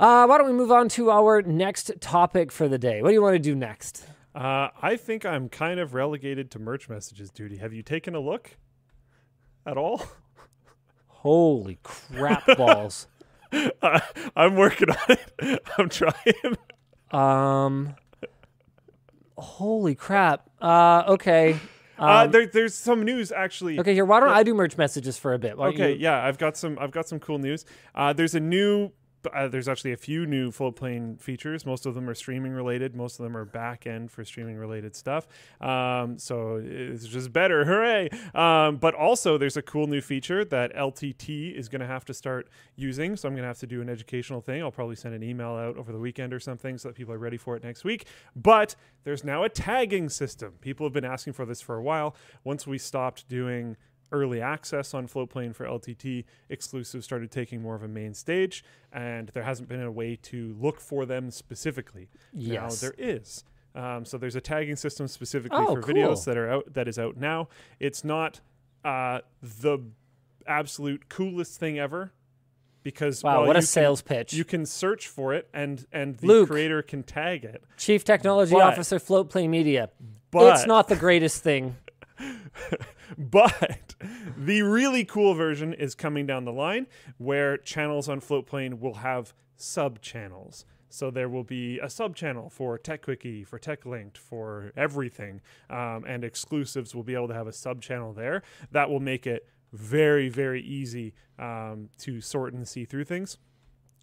Uh, 0.00 0.26
why 0.26 0.38
don't 0.38 0.46
we 0.46 0.52
move 0.52 0.70
on 0.70 0.88
to 0.90 1.10
our 1.10 1.42
next 1.42 1.90
topic 2.00 2.52
for 2.52 2.68
the 2.68 2.78
day? 2.78 3.02
What 3.02 3.08
do 3.08 3.14
you 3.14 3.22
want 3.22 3.34
to 3.34 3.40
do 3.40 3.54
next? 3.54 4.04
Uh, 4.34 4.68
I 4.80 4.96
think 4.96 5.26
I'm 5.26 5.48
kind 5.48 5.80
of 5.80 5.94
relegated 5.94 6.50
to 6.52 6.58
merch 6.60 6.88
messages 6.88 7.30
duty. 7.30 7.56
Have 7.56 7.72
you 7.72 7.82
taken 7.82 8.14
a 8.14 8.20
look 8.20 8.56
at 9.66 9.76
all? 9.76 10.02
Holy 11.06 11.78
crap 11.82 12.46
balls. 12.56 13.08
I'm 14.36 14.54
working 14.54 14.90
on 14.90 15.16
it. 15.40 15.62
I'm 15.78 15.88
trying. 15.88 16.56
Um 17.10 17.94
Holy 19.36 19.94
crap. 19.94 20.48
Uh 20.60 21.04
okay. 21.08 21.58
uh, 21.98 22.24
Um, 22.24 22.30
there, 22.32 22.46
there's 22.46 22.74
some 22.74 23.02
news 23.04 23.30
actually. 23.32 23.78
okay, 23.78 23.94
here, 23.94 24.04
why 24.04 24.20
don't 24.20 24.30
I 24.30 24.42
do 24.42 24.54
merch 24.54 24.76
messages 24.76 25.16
for 25.18 25.32
a 25.34 25.38
bit? 25.38 25.56
Okay, 25.58 25.92
you- 25.92 25.98
yeah, 26.00 26.24
I've 26.24 26.38
got 26.38 26.56
some. 26.56 26.76
I've 26.80 26.90
got 26.92 27.08
some 27.08 27.18
cool 27.20 27.38
news. 27.38 27.64
Uh, 27.94 28.12
there's 28.12 28.34
a 28.34 28.40
new. 28.40 28.90
Uh, 29.32 29.48
there's 29.48 29.68
actually 29.68 29.92
a 29.92 29.96
few 29.96 30.26
new 30.26 30.50
floatplane 30.50 31.20
features. 31.20 31.66
Most 31.66 31.86
of 31.86 31.94
them 31.94 32.08
are 32.08 32.14
streaming 32.14 32.52
related. 32.52 32.94
Most 32.94 33.18
of 33.18 33.24
them 33.24 33.36
are 33.36 33.44
back 33.44 33.86
end 33.86 34.10
for 34.10 34.24
streaming 34.24 34.56
related 34.56 34.94
stuff. 34.94 35.26
Um, 35.60 36.18
so 36.18 36.62
it's 36.64 37.06
just 37.06 37.32
better. 37.32 37.64
Hooray! 37.66 38.10
Um, 38.34 38.76
but 38.76 38.94
also, 38.94 39.38
there's 39.38 39.56
a 39.56 39.62
cool 39.62 39.86
new 39.86 40.00
feature 40.00 40.44
that 40.44 40.74
LTT 40.74 41.54
is 41.54 41.68
going 41.68 41.80
to 41.80 41.86
have 41.86 42.04
to 42.06 42.14
start 42.14 42.48
using. 42.76 43.16
So 43.16 43.28
I'm 43.28 43.34
going 43.34 43.42
to 43.42 43.48
have 43.48 43.58
to 43.58 43.66
do 43.66 43.80
an 43.80 43.88
educational 43.88 44.40
thing. 44.40 44.62
I'll 44.62 44.70
probably 44.70 44.96
send 44.96 45.14
an 45.14 45.22
email 45.22 45.50
out 45.50 45.76
over 45.76 45.92
the 45.92 45.98
weekend 45.98 46.32
or 46.32 46.40
something 46.40 46.78
so 46.78 46.88
that 46.88 46.94
people 46.94 47.12
are 47.12 47.18
ready 47.18 47.36
for 47.36 47.56
it 47.56 47.64
next 47.64 47.84
week. 47.84 48.06
But 48.36 48.76
there's 49.04 49.24
now 49.24 49.42
a 49.42 49.48
tagging 49.48 50.08
system. 50.08 50.54
People 50.60 50.86
have 50.86 50.92
been 50.92 51.04
asking 51.04 51.32
for 51.32 51.44
this 51.44 51.60
for 51.60 51.76
a 51.76 51.82
while. 51.82 52.14
Once 52.44 52.66
we 52.66 52.78
stopped 52.78 53.28
doing 53.28 53.76
early 54.12 54.40
access 54.40 54.94
on 54.94 55.06
Floatplane 55.06 55.54
for 55.54 55.66
LTT, 55.66 56.24
exclusives 56.48 57.04
started 57.04 57.30
taking 57.30 57.60
more 57.62 57.74
of 57.74 57.82
a 57.82 57.88
main 57.88 58.14
stage, 58.14 58.64
and 58.92 59.28
there 59.30 59.42
hasn't 59.42 59.68
been 59.68 59.82
a 59.82 59.90
way 59.92 60.16
to 60.22 60.56
look 60.58 60.80
for 60.80 61.04
them 61.06 61.30
specifically. 61.30 62.08
Yes. 62.32 62.82
Now 62.82 62.88
there 62.88 62.94
is. 62.98 63.44
Um, 63.74 64.04
so 64.04 64.16
there's 64.18 64.34
a 64.36 64.40
tagging 64.40 64.76
system 64.76 65.06
specifically 65.08 65.58
Oh, 65.60 65.74
for 65.74 65.82
cool. 65.82 65.94
videos 65.94 66.24
that 66.24 66.36
are 66.38 66.50
out 66.50 66.72
that 66.72 66.88
is 66.88 66.98
out 66.98 67.16
now. 67.16 67.48
It's 67.78 68.02
not 68.02 68.40
uh, 68.84 69.20
the 69.42 69.78
absolute 70.46 71.08
coolest 71.08 71.60
thing 71.60 71.78
ever 71.78 72.12
because 72.82 73.22
Wow, 73.22 73.40
what 73.44 73.56
a 73.56 73.58
you 73.58 73.62
can- 73.62 73.62
sales 73.66 74.02
pitch. 74.02 74.32
you 74.32 74.44
can 74.44 74.64
search 74.64 75.06
for 75.06 75.34
it 75.34 75.48
and 75.52 75.84
and 75.92 76.16
the 76.16 76.26
Luke. 76.26 76.48
creator 76.48 76.80
can 76.82 77.02
tag 77.02 77.44
it. 77.44 77.62
Chief 77.76 78.02
Technology 78.04 78.52
But- 78.54 78.62
Officer 78.62 78.98
Floatplane 78.98 79.50
Media. 79.50 79.90
But 80.30 80.54
it's 80.54 80.66
not 80.66 80.88
the 80.88 80.96
greatest 80.96 81.42
thing. 81.42 81.76
But 83.16 83.94
the 84.36 84.62
really 84.62 85.04
cool 85.04 85.34
version 85.34 85.72
is 85.72 85.94
coming 85.94 86.26
down 86.26 86.44
the 86.44 86.52
line 86.52 86.86
where 87.16 87.56
channels 87.56 88.08
on 88.08 88.20
Floatplane 88.20 88.80
will 88.80 88.94
have 88.94 89.32
sub 89.56 90.00
channels. 90.02 90.66
So 90.90 91.10
there 91.10 91.28
will 91.28 91.44
be 91.44 91.78
a 91.78 91.90
sub 91.90 92.16
channel 92.16 92.48
for 92.48 92.78
TechQuickie, 92.78 93.46
for 93.46 93.58
TechLinked, 93.58 94.16
for 94.16 94.72
everything, 94.76 95.40
um, 95.68 96.04
and 96.06 96.24
exclusives 96.24 96.94
will 96.94 97.02
be 97.02 97.14
able 97.14 97.28
to 97.28 97.34
have 97.34 97.46
a 97.46 97.52
sub 97.52 97.82
channel 97.82 98.12
there. 98.12 98.42
That 98.72 98.88
will 98.88 99.00
make 99.00 99.26
it 99.26 99.46
very, 99.72 100.28
very 100.28 100.62
easy 100.62 101.14
um, 101.38 101.90
to 101.98 102.20
sort 102.20 102.54
and 102.54 102.66
see 102.66 102.84
through 102.84 103.04
things. 103.04 103.36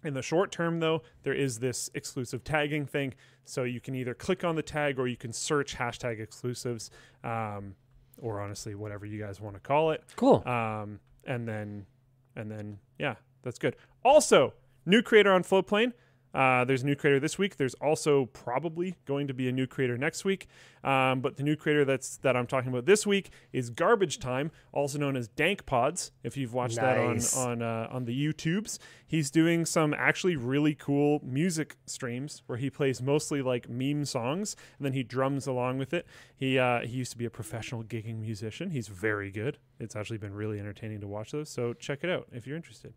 In 0.04 0.14
the 0.14 0.22
short 0.22 0.52
term, 0.52 0.78
though, 0.78 1.02
there 1.24 1.34
is 1.34 1.58
this 1.58 1.90
exclusive 1.94 2.44
tagging 2.44 2.86
thing. 2.86 3.14
So 3.44 3.64
you 3.64 3.80
can 3.80 3.94
either 3.94 4.14
click 4.14 4.44
on 4.44 4.54
the 4.54 4.62
tag 4.62 4.98
or 4.98 5.08
you 5.08 5.16
can 5.16 5.32
search 5.32 5.76
hashtag 5.76 6.20
exclusives, 6.20 6.90
um, 7.24 7.74
or 8.18 8.40
honestly, 8.40 8.74
whatever 8.74 9.06
you 9.06 9.20
guys 9.20 9.40
want 9.40 9.54
to 9.54 9.60
call 9.60 9.90
it. 9.90 10.02
Cool. 10.16 10.42
Um, 10.46 11.00
and 11.24 11.46
then, 11.46 11.86
and 12.34 12.50
then, 12.50 12.78
yeah, 12.98 13.16
that's 13.42 13.58
good. 13.58 13.76
Also, 14.04 14.54
new 14.84 15.02
creator 15.02 15.32
on 15.32 15.42
Floatplane. 15.42 15.92
Uh, 16.36 16.66
there's 16.66 16.82
a 16.82 16.86
new 16.86 16.94
creator 16.94 17.18
this 17.18 17.38
week. 17.38 17.56
There's 17.56 17.72
also 17.74 18.26
probably 18.26 18.94
going 19.06 19.26
to 19.26 19.32
be 19.32 19.48
a 19.48 19.52
new 19.52 19.66
creator 19.66 19.96
next 19.96 20.22
week. 20.22 20.48
Um, 20.84 21.22
but 21.22 21.38
the 21.38 21.42
new 21.42 21.56
creator 21.56 21.86
that's 21.86 22.18
that 22.18 22.36
I'm 22.36 22.46
talking 22.46 22.70
about 22.70 22.84
this 22.84 23.06
week 23.06 23.30
is 23.54 23.70
Garbage 23.70 24.18
Time, 24.18 24.50
also 24.70 24.98
known 24.98 25.16
as 25.16 25.28
Dank 25.28 25.64
Pods. 25.64 26.12
If 26.22 26.36
you've 26.36 26.52
watched 26.52 26.76
Nice. 26.76 27.32
that 27.34 27.40
on 27.40 27.62
on 27.62 27.62
uh, 27.62 27.88
on 27.90 28.04
the 28.04 28.12
YouTubes, 28.12 28.78
he's 29.06 29.30
doing 29.30 29.64
some 29.64 29.94
actually 29.94 30.36
really 30.36 30.74
cool 30.74 31.20
music 31.24 31.76
streams 31.86 32.42
where 32.46 32.58
he 32.58 32.68
plays 32.68 33.00
mostly 33.00 33.40
like 33.40 33.70
meme 33.70 34.04
songs 34.04 34.56
and 34.78 34.84
then 34.84 34.92
he 34.92 35.02
drums 35.02 35.46
along 35.46 35.78
with 35.78 35.94
it. 35.94 36.06
He 36.36 36.58
uh, 36.58 36.80
he 36.80 36.98
used 36.98 37.12
to 37.12 37.18
be 37.18 37.24
a 37.24 37.30
professional 37.30 37.82
gigging 37.82 38.20
musician. 38.20 38.70
He's 38.70 38.88
very 38.88 39.30
good. 39.30 39.56
It's 39.80 39.96
actually 39.96 40.18
been 40.18 40.34
really 40.34 40.60
entertaining 40.60 41.00
to 41.00 41.08
watch 41.08 41.32
those. 41.32 41.48
So 41.48 41.72
check 41.72 42.00
it 42.04 42.10
out 42.10 42.28
if 42.30 42.46
you're 42.46 42.56
interested. 42.56 42.92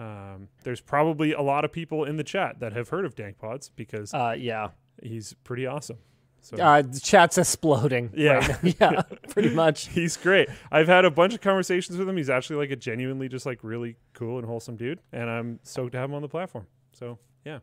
Um, 0.00 0.48
there's 0.64 0.80
probably 0.80 1.32
a 1.32 1.42
lot 1.42 1.64
of 1.64 1.72
people 1.72 2.04
in 2.04 2.16
the 2.16 2.24
chat 2.24 2.60
that 2.60 2.72
have 2.72 2.88
heard 2.88 3.04
of 3.04 3.14
Dank 3.14 3.38
Pods 3.38 3.70
because 3.76 4.14
Uh, 4.14 4.34
yeah. 4.38 4.68
he's 5.02 5.34
pretty 5.44 5.66
awesome. 5.66 5.98
So 6.42 6.56
Uh, 6.56 6.80
the 6.80 6.98
chat's 7.00 7.36
exploding. 7.36 8.10
Yeah. 8.16 8.38
right 8.62 8.80
now. 8.80 8.90
yeah, 8.92 9.02
pretty 9.28 9.50
much. 9.54 9.88
he's 9.88 10.16
great. 10.16 10.48
I've 10.72 10.88
had 10.88 11.04
a 11.04 11.10
bunch 11.10 11.34
of 11.34 11.42
conversations 11.42 11.98
with 11.98 12.08
him. 12.08 12.16
He's 12.16 12.30
actually 12.30 12.56
like 12.56 12.70
a 12.70 12.76
genuinely 12.76 13.28
just 13.28 13.44
like 13.44 13.58
really 13.62 13.96
cool 14.14 14.38
and 14.38 14.46
wholesome 14.46 14.76
dude, 14.76 15.00
and 15.12 15.28
I'm 15.28 15.60
stoked 15.64 15.92
to 15.92 15.98
have 15.98 16.08
him 16.08 16.14
on 16.14 16.22
the 16.22 16.28
platform. 16.28 16.66
So 16.92 17.18
yeah. 17.44 17.58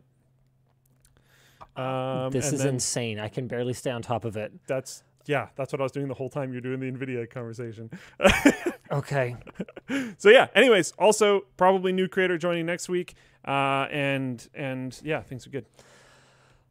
Um, 1.76 2.32
this 2.32 2.52
is 2.52 2.60
then 2.64 2.76
insane. 2.76 3.20
I 3.20 3.30
can 3.30 3.48
barely 3.48 3.74
stay 3.74 3.92
on 3.92 4.02
top 4.02 4.26
of 4.26 4.36
it. 4.38 4.52
That's 4.68 5.04
yeah. 5.28 5.50
That's 5.56 5.72
what 5.72 5.82
I 5.82 5.84
was 5.84 5.92
doing 5.92 6.08
the 6.08 6.14
whole 6.14 6.30
time 6.30 6.52
you're 6.52 6.62
doing 6.62 6.80
the 6.80 6.92
Nvidia 6.92 7.30
conversation. 7.30 7.90
Okay. 8.92 9.36
so 10.18 10.30
yeah. 10.30 10.48
Anyways, 10.56 10.94
also 10.98 11.42
probably 11.58 11.92
new 11.92 12.08
creator 12.08 12.38
joining 12.38 12.66
next 12.66 12.88
week, 12.88 13.16
uh, 13.46 13.88
and 13.92 14.48
and 14.54 14.98
yeah, 15.04 15.22
things 15.22 15.46
are 15.46 15.50
good. 15.50 15.66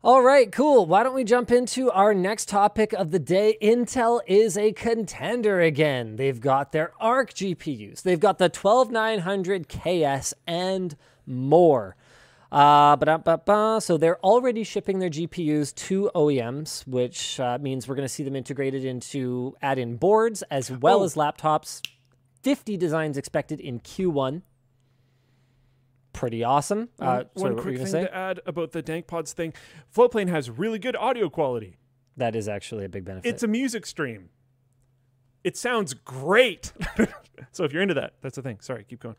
All 0.03 0.23
right, 0.23 0.53
cool. 0.53 0.87
Why 0.87 1.03
don't 1.03 1.14
we 1.14 1.25
jump 1.25 1.51
into 1.51 1.90
our 1.90 2.14
next 2.14 2.49
topic 2.49 2.92
of 2.92 3.11
the 3.11 3.19
day? 3.19 3.59
Intel 3.61 4.21
is 4.27 4.57
a 4.57 4.73
contender 4.73 5.61
again. 5.61 6.16
They've 6.16 6.40
got 6.40 6.73
their 6.73 6.92
Arc 7.01 7.35
GPUs, 7.35 8.03
they've 8.03 8.21
got 8.21 8.38
the 8.38 8.49
12900 8.49 9.69
KS, 9.69 10.35
and 10.47 10.97
more. 11.27 11.97
Uh, 12.53 13.81
so 13.81 13.97
they're 13.97 14.19
already 14.25 14.63
shipping 14.65 14.99
their 14.99 15.11
GPUs 15.11 15.75
to 15.75 16.11
OEMs, 16.15 16.87
which 16.87 17.41
uh, 17.41 17.59
means 17.61 17.89
we're 17.89 17.97
going 17.97 18.07
to 18.09 18.13
see 18.13 18.23
them 18.23 18.37
integrated 18.37 18.85
into 18.85 19.57
add-in 19.63 19.97
boards 19.97 20.43
as 20.51 20.71
well 20.71 21.01
Oh. 21.01 21.05
as 21.05 21.15
laptops. 21.15 21.83
50 22.43 22.77
designs 22.77 23.17
expected 23.17 23.59
in 23.59 23.81
Q1. 23.81 24.43
Pretty 26.13 26.45
awesome. 26.45 26.89
uh, 27.01 27.05
One, 27.05 27.07
sorry, 27.07 27.27
one 27.35 27.55
what 27.57 27.65
were 27.65 27.71
you 27.73 27.77
quick 27.79 27.89
thing 27.89 28.03
say? 28.05 28.07
to 28.07 28.15
add 28.17 28.41
about 28.47 28.73
the 28.73 28.81
Dank 28.81 29.07
Pods 29.07 29.33
thing: 29.35 29.53
Floatplane 29.95 30.29
has 30.29 30.49
really 30.49 30.79
good 30.79 30.97
audio 30.97 31.29
quality. 31.29 31.77
That 32.17 32.35
is 32.35 32.49
actually 32.49 32.87
a 32.87 32.89
big 32.89 33.05
benefit. 33.05 33.29
It's 33.29 33.43
a 33.43 33.47
music 33.47 33.85
stream. 33.85 34.31
It 35.45 35.59
sounds 35.59 35.93
great. 35.93 36.73
so 37.53 37.65
if 37.65 37.73
you're 37.75 37.83
into 37.83 37.93
that, 37.95 38.15
that's 38.23 38.37
the 38.37 38.43
thing. 38.43 38.59
Sorry, 38.61 38.85
keep 38.89 39.01
going. 39.01 39.17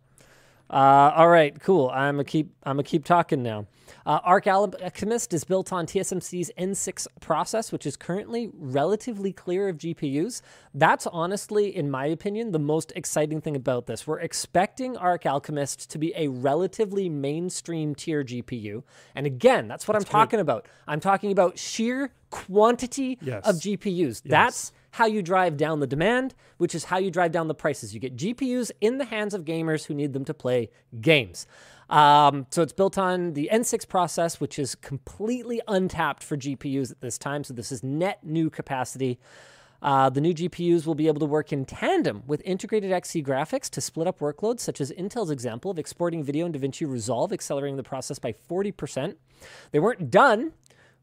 Uh, 0.70 1.12
all 1.16 1.30
right, 1.30 1.58
cool. 1.62 1.90
I'm 1.94 2.16
gonna 2.16 2.24
keep. 2.26 2.50
I'm 2.64 2.76
gonna 2.78 2.84
keep 2.84 3.06
talking 3.06 3.42
now. 3.42 3.68
Uh, 4.06 4.20
Arc 4.24 4.48
Alchemist 4.48 5.34
is 5.34 5.44
built 5.46 5.72
on 5.72 5.86
TSMC's 5.86 6.52
N6 6.58 7.08
process, 7.22 7.72
which 7.72 7.86
is 7.86 7.96
currently 7.96 8.50
relatively 8.54 9.32
clear 9.32 9.70
of 9.70 9.78
GPUs. 9.78 10.42
That's 10.74 11.08
honestly, 11.08 11.74
in 11.76 11.90
my 11.90 12.06
opinion, 12.06 12.52
the 12.52 12.60
most 12.60 12.92
exciting 12.96 13.40
thing 13.42 13.56
about 13.56 13.86
this. 13.86 14.06
We're 14.06 14.20
expecting 14.20 14.98
Arc 14.98 15.26
Alchemist 15.26 15.90
to 15.92 15.98
be 15.98 16.14
a 16.18 16.28
relatively 16.28 17.08
mainstream 17.08 17.96
tier 17.96 18.24
GPU, 18.24 18.84
and 19.16 19.26
again, 19.26 19.68
that's 19.70 19.88
what 19.88 19.96
I'm 19.96 20.04
talking 20.04 20.40
about. 20.42 20.68
I'm 20.86 21.00
talking 21.00 21.32
about 21.32 21.58
sheer 21.58 22.12
quantity 22.30 23.18
Yes. 23.22 23.48
of 23.48 23.56
GPUs. 23.56 24.22
That's 24.24 24.74
how 24.98 25.06
you 25.06 25.22
drive 25.22 25.58
down 25.58 25.80
the 25.80 25.86
demand, 25.86 26.34
which 26.58 26.74
is 26.74 26.86
how 26.86 26.98
you 26.98 27.12
drive 27.12 27.32
down 27.32 27.48
the 27.48 27.54
prices. 27.54 27.94
You 27.94 28.00
get 28.00 28.16
GPUs 28.16 28.72
in 28.82 28.98
the 28.98 29.06
hands 29.06 29.36
of 29.36 29.46
gamers 29.46 29.86
who 29.86 29.94
need 29.94 30.12
them 30.12 30.26
to 30.26 30.34
play 30.34 30.72
games. 31.00 31.46
Um, 31.88 32.48
so 32.50 32.64
it's 32.64 32.74
built 32.74 32.98
on 32.98 33.34
the 33.34 33.48
N6 33.54 33.88
process, 33.88 34.42
which 34.42 34.58
is 34.58 34.74
completely 34.74 35.62
untapped 35.68 36.24
for 36.24 36.36
GPUs 36.36 36.90
at 36.92 37.00
this 37.00 37.20
time. 37.20 37.44
So 37.44 37.54
this 37.54 37.72
is 37.72 37.84
net 37.84 38.24
new 38.24 38.50
capacity. 38.50 39.20
Uh, 39.84 40.10
the 40.10 40.20
new 40.20 40.34
GPUs 40.34 40.88
will 40.88 40.96
be 40.96 41.06
able 41.06 41.20
to 41.20 41.28
work 41.28 41.54
in 41.54 41.64
tandem 41.64 42.24
with 42.26 42.42
integrated 42.44 42.90
Xe 42.90 43.24
graphics 43.24 43.70
to 43.70 43.82
split 43.82 44.08
up 44.08 44.18
workloads, 44.18 44.62
such 44.62 44.82
as 44.82 44.92
Intel's 44.94 45.30
example 45.30 45.70
of 45.70 45.78
exporting 45.78 46.24
video 46.24 46.48
in 46.48 46.54
DaVinci 46.54 46.90
Resolve, 46.90 47.32
accelerating 47.32 47.78
the 47.78 47.84
process 47.84 48.18
by 48.18 48.34
40%. 48.34 49.16
They 49.70 49.80
weren't 49.80 50.10
done 50.10 50.54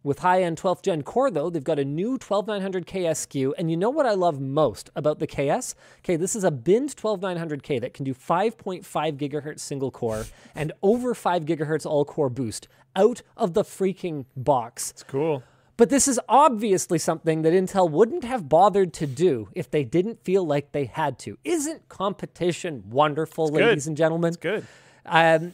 with 0.05 0.21
high-end 0.21 0.57
12th 0.57 0.83
gen 0.83 1.03
core 1.03 1.31
though, 1.31 1.51
they've 1.51 1.65
got 1.65 1.81
a 1.81 1.85
new 1.85 2.17
12900K 2.19 2.85
SKU, 2.85 3.53
and 3.59 3.71
you 3.71 3.77
know 3.77 3.91
what 3.91 4.07
I 4.07 4.13
love 4.13 4.39
most 4.39 4.91
about 4.95 5.19
the 5.19 5.27
KS? 5.27 5.75
Okay, 6.05 6.15
this 6.15 6.37
is 6.37 6.45
a 6.45 6.53
binned 6.53 6.95
12900K 6.95 7.81
that 7.81 7.95
can 7.95 8.05
do 8.05 8.15
5.5 8.15 8.85
gigahertz 9.17 9.61
single 9.61 9.91
core 9.91 10.27
and 10.55 10.71
over 10.83 11.15
5 11.15 11.45
gigahertz 11.45 11.85
all-core 11.85 12.31
boost 12.31 12.69
out 12.95 13.23
of 13.37 13.55
the 13.55 13.65
freaking 13.65 14.27
box. 14.37 14.93
It's 14.93 15.03
cool. 15.03 15.43
But 15.77 15.91
this 15.91 16.07
is 16.07 16.21
obviously 16.29 16.99
something 16.99 17.43
that 17.43 17.53
Intel 17.53 17.91
wouldn't 17.91 18.23
have 18.23 18.49
bothered 18.49 18.93
to 18.95 19.07
do 19.09 19.49
if 19.55 19.69
they 19.69 19.83
didn't 19.83 20.23
feel 20.23 20.47
like 20.47 20.71
they 20.71 20.85
had 20.85 21.19
to. 21.21 21.37
Isn't 21.43 21.89
competition 21.89 22.85
wonderful, 22.89 23.49
good. 23.49 23.61
ladies 23.61 23.89
and 23.89 23.97
gentlemen? 23.97 24.29
It's 24.29 24.37
good. 24.37 24.65
Um, 25.05 25.53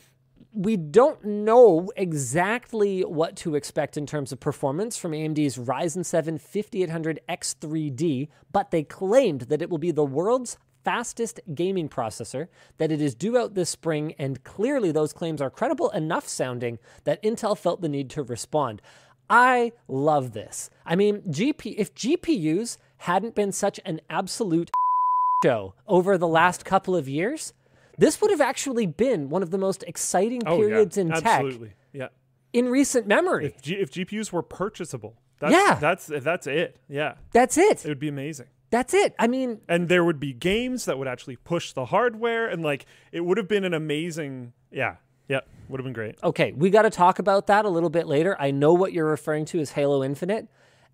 we 0.53 0.77
don't 0.77 1.25
know 1.25 1.91
exactly 1.97 3.03
what 3.03 3.37
to 3.37 3.55
expect 3.55 3.97
in 3.97 4.07
terms 4.07 4.33
of 4.33 4.41
performance 4.41 4.97
from 4.97 5.13
AMD's 5.13 5.57
Ryzen 5.57 6.05
7 6.05 6.39
5800 6.39 7.21
X3D, 7.29 8.29
but 8.53 8.71
they 8.71 8.83
claimed 8.83 9.43
that 9.43 9.63
it 9.63 9.71
will 9.71 9.79
be 9.79 9.93
the 9.93 10.05
world's 10.05 10.59
fastest 10.85 11.41
gaming 11.55 11.89
processor, 11.89 12.49
that 12.79 12.91
it 12.91 13.01
is 13.01 13.15
due 13.15 13.39
out 13.39 13.55
this 13.55 13.71
spring, 13.71 14.15
and 14.19 14.43
clearly 14.45 14.91
those 14.91 15.13
claims 15.13 15.41
are 15.41 15.51
credible 15.51 15.91
enough 15.91 16.27
sounding 16.27 16.79
that 17.05 17.23
Intel 17.23 17.57
felt 17.57 17.81
the 17.81 17.89
need 17.89 18.11
to 18.11 18.23
respond. 18.23 18.83
I 19.29 19.73
love 19.87 20.33
this. 20.33 20.71
I 20.85 20.97
mean, 20.97 21.21
GP 21.23 21.75
if 21.77 21.95
GPUs 21.95 22.77
hadn't 22.99 23.35
been 23.35 23.53
such 23.53 23.79
an 23.85 24.01
absolute 24.11 24.71
show 25.45 25.75
over 25.87 26.19
the 26.19 26.27
last 26.27 26.65
couple 26.65 26.97
of 26.97 27.09
years, 27.09 27.53
this 28.01 28.21
would 28.21 28.31
have 28.31 28.41
actually 28.41 28.87
been 28.87 29.29
one 29.29 29.43
of 29.43 29.51
the 29.51 29.59
most 29.59 29.85
exciting 29.87 30.43
Oh 30.47 30.57
periods 30.59 30.97
yeah, 30.97 31.01
in 31.03 31.09
tech 31.11 31.25
absolutely. 31.27 31.73
Yeah. 31.93 32.09
in 32.53 32.69
recent 32.69 33.07
memory. 33.07 33.47
If, 33.47 33.63
G- 33.63 33.75
if 33.77 33.91
GPUs 33.93 34.33
were 34.33 34.43
purchasable, 34.43 35.15
that's, 35.39 35.53
Yeah. 35.53 35.79
that's 35.81 36.07
that's 36.07 36.47
it. 36.47 36.77
Yeah, 36.89 37.15
That's 37.33 37.57
it. 37.57 37.85
it 37.85 37.89
would 37.89 37.99
be 38.01 38.09
amazing. 38.09 38.47
That's 38.71 38.95
it. 38.95 39.15
I 39.19 39.27
mean, 39.27 39.61
And 39.69 39.89
there 39.89 40.05
would 40.05 40.21
be 40.21 40.33
games 40.33 40.85
that 40.85 40.97
would 40.99 41.09
actually 41.09 41.37
push 41.37 41.73
the 41.73 41.87
hardware, 41.87 42.47
and 42.49 42.63
like 42.63 42.87
it 43.13 43.21
would 43.25 43.37
have 43.39 43.49
been 43.49 43.65
an 43.65 43.75
amazing. 43.75 44.53
Yeah, 44.71 44.97
yeah, 45.29 45.41
would 45.69 45.81
have 45.81 45.85
been 45.85 45.93
great. 45.93 46.17
okay, 46.23 46.53
we 46.53 46.71
got 46.71 46.83
to 46.83 46.91
talk 46.91 47.19
about 47.19 47.49
that 47.49 47.65
a 47.65 47.69
little 47.69 47.91
bit 47.91 48.07
later. 48.07 48.37
I 48.39 48.51
know 48.53 48.73
what 48.73 48.93
you're 48.93 49.07
referring 49.11 49.45
to 49.47 49.61
as 49.61 49.73
Halo 49.73 50.05
Infinite, 50.05 50.47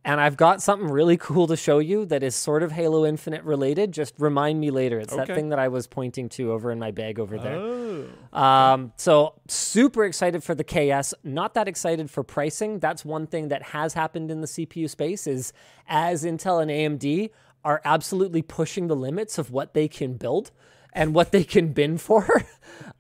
and 0.07 0.21
I've 0.21 0.37
got 0.37 0.63
something 0.63 0.89
really 0.89 1.17
cool 1.17 1.49
to 1.49 1.57
show 1.57 1.81
you 1.81 2.07
that 2.07 2.23
is 2.23 2.37
sort 2.37 2.63
of 2.63 2.71
Halo 2.71 3.05
Infinite 3.05 3.43
related. 3.43 3.91
Just 3.91 4.15
remind 4.19 4.61
me 4.61 4.71
later. 4.71 5.01
It's 5.01 5.13
that 5.15 5.27
thing 5.35 5.49
that 5.49 5.59
I 5.59 5.67
was 5.67 5.89
pointing 5.89 6.29
to 6.31 6.53
over 6.53 6.71
in 6.71 6.79
my 6.79 6.93
bag 6.93 7.19
over 7.19 7.37
there. 7.37 7.57
Oh, 7.57 8.09
Um, 8.33 8.93
so 8.97 9.35
super 9.49 10.05
excited 10.05 10.45
for 10.45 10.55
the 10.55 10.63
KS. 10.63 11.13
Not 11.25 11.55
that 11.55 11.67
excited 11.67 12.09
for 12.09 12.23
pricing. 12.23 12.79
That's 12.79 13.05
one 13.05 13.27
thing 13.27 13.49
that 13.49 13.63
has 13.65 13.95
happened 13.95 14.31
in 14.31 14.41
the 14.43 14.47
CPU 14.47 14.89
space 14.89 15.27
is 15.27 15.53
as 15.89 16.23
Intel 16.25 16.63
and 16.63 16.71
AMD 16.71 17.31
are 17.65 17.83
absolutely 17.85 18.43
pushing 18.43 18.87
the 18.87 18.95
limits 18.95 19.39
of 19.39 19.51
what 19.51 19.75
they 19.75 19.89
can 19.89 20.15
build 20.15 20.53
and 20.93 21.15
what 21.15 21.33
they 21.33 21.43
can 21.43 21.73
bin 21.73 21.99
for. 21.99 22.27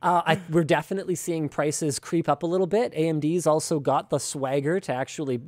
Uh, 0.02 0.22
I, 0.26 0.40
we're 0.50 0.62
definitely 0.62 1.14
seeing 1.14 1.48
prices 1.48 1.98
creep 1.98 2.28
up 2.28 2.42
a 2.42 2.46
little 2.46 2.66
bit. 2.66 2.92
AMD's 2.92 3.46
also 3.46 3.80
got 3.80 4.10
the 4.10 4.18
swagger 4.18 4.78
to 4.78 4.92
actually 4.92 5.40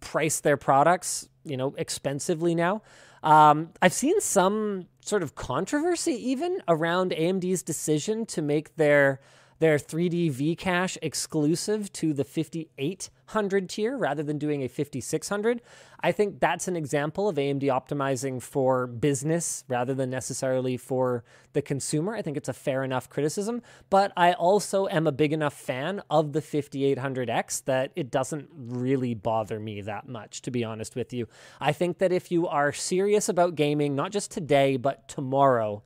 price 0.00 0.40
their 0.40 0.56
products, 0.56 1.28
you 1.44 1.56
know, 1.56 1.74
expensively 1.76 2.54
now. 2.54 2.82
Um, 3.22 3.70
I've 3.82 3.92
seen 3.92 4.20
some 4.20 4.86
sort 5.00 5.22
of 5.22 5.34
controversy 5.34 6.12
even 6.30 6.60
around 6.68 7.12
AMD's 7.12 7.62
decision 7.62 8.26
to 8.26 8.42
make 8.42 8.76
their 8.76 9.20
their 9.58 9.78
3D 9.78 10.30
V 10.30 10.56
cache 10.56 10.98
exclusive 11.02 11.92
to 11.94 12.12
the 12.12 12.24
5800 12.24 13.68
tier 13.68 13.96
rather 13.96 14.22
than 14.22 14.38
doing 14.38 14.62
a 14.62 14.68
5600. 14.68 15.62
I 16.00 16.12
think 16.12 16.40
that's 16.40 16.68
an 16.68 16.76
example 16.76 17.28
of 17.28 17.36
AMD 17.36 17.62
optimizing 17.62 18.40
for 18.42 18.86
business 18.86 19.64
rather 19.66 19.94
than 19.94 20.10
necessarily 20.10 20.76
for 20.76 21.24
the 21.52 21.62
consumer. 21.62 22.14
I 22.14 22.22
think 22.22 22.36
it's 22.36 22.48
a 22.48 22.52
fair 22.52 22.84
enough 22.84 23.08
criticism, 23.08 23.62
but 23.88 24.12
I 24.16 24.34
also 24.34 24.88
am 24.88 25.06
a 25.06 25.12
big 25.12 25.32
enough 25.32 25.54
fan 25.54 26.02
of 26.10 26.32
the 26.32 26.42
5800X 26.42 27.64
that 27.64 27.92
it 27.96 28.10
doesn't 28.10 28.50
really 28.54 29.14
bother 29.14 29.58
me 29.58 29.80
that 29.80 30.08
much, 30.08 30.42
to 30.42 30.50
be 30.50 30.62
honest 30.64 30.94
with 30.94 31.12
you. 31.12 31.26
I 31.60 31.72
think 31.72 31.98
that 31.98 32.12
if 32.12 32.30
you 32.30 32.46
are 32.46 32.72
serious 32.72 33.28
about 33.28 33.54
gaming, 33.54 33.96
not 33.96 34.12
just 34.12 34.30
today, 34.30 34.76
but 34.76 35.08
tomorrow, 35.08 35.82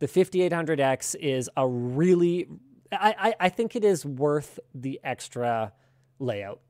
the 0.00 0.08
5800X 0.08 1.14
is 1.20 1.48
a 1.56 1.66
really, 1.66 2.48
I, 2.92 3.14
I, 3.18 3.34
I 3.40 3.48
think 3.48 3.76
it 3.76 3.84
is 3.84 4.04
worth 4.04 4.58
the 4.74 5.00
extra 5.02 5.72
layout. 6.18 6.60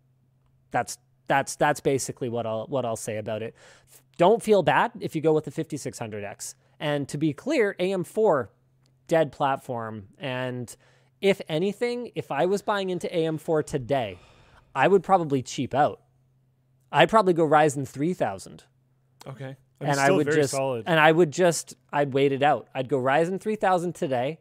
That's 0.71 0.99
that's 1.29 1.57
that's 1.57 1.81
basically 1.81 2.29
what 2.29 2.47
I'll 2.47 2.67
what 2.67 2.85
I'll 2.85 2.97
say 2.97 3.19
about 3.19 3.43
it. 3.43 3.55
Don't 4.19 4.43
feel 4.43 4.63
bad 4.63 4.93
if 5.01 5.15
you 5.17 5.23
go 5.23 5.33
with 5.33 5.45
the 5.45 5.51
5600X. 5.51 6.55
And 6.79 7.09
to 7.09 7.19
be 7.19 7.33
clear, 7.33 7.75
AM4 7.79 8.49
dead 9.09 9.33
platform 9.33 10.09
and 10.19 10.75
if 11.21 11.41
anything, 11.49 12.11
if 12.17 12.33
I 12.33 12.47
was 12.47 12.63
buying 12.63 12.91
into 12.91 13.07
AM4 13.07 13.65
today, 13.65 14.19
I 14.75 14.89
would 14.89 15.05
probably 15.05 15.41
cheap 15.41 15.73
out. 15.73 16.01
I'd 16.91 17.09
probably 17.09 17.33
go 17.33 17.47
Ryzen 17.47 17.87
3000 17.87 18.65
okay. 19.29 19.45
mean, 19.45 19.57
and 19.81 20.01
I 20.01 20.11
would 20.11 20.27
very 20.27 20.43
just 20.43 20.53
solid. 20.53 20.85
and 20.87 20.99
I 20.99 21.13
would 21.13 21.31
just 21.31 21.77
I'd 21.93 22.13
wait 22.13 22.33
it 22.33 22.43
out. 22.43 22.69
I'd 22.75 22.89
go 22.89 22.99
Ryzen 22.99 23.41
3000 23.41 23.95
today. 23.95 24.41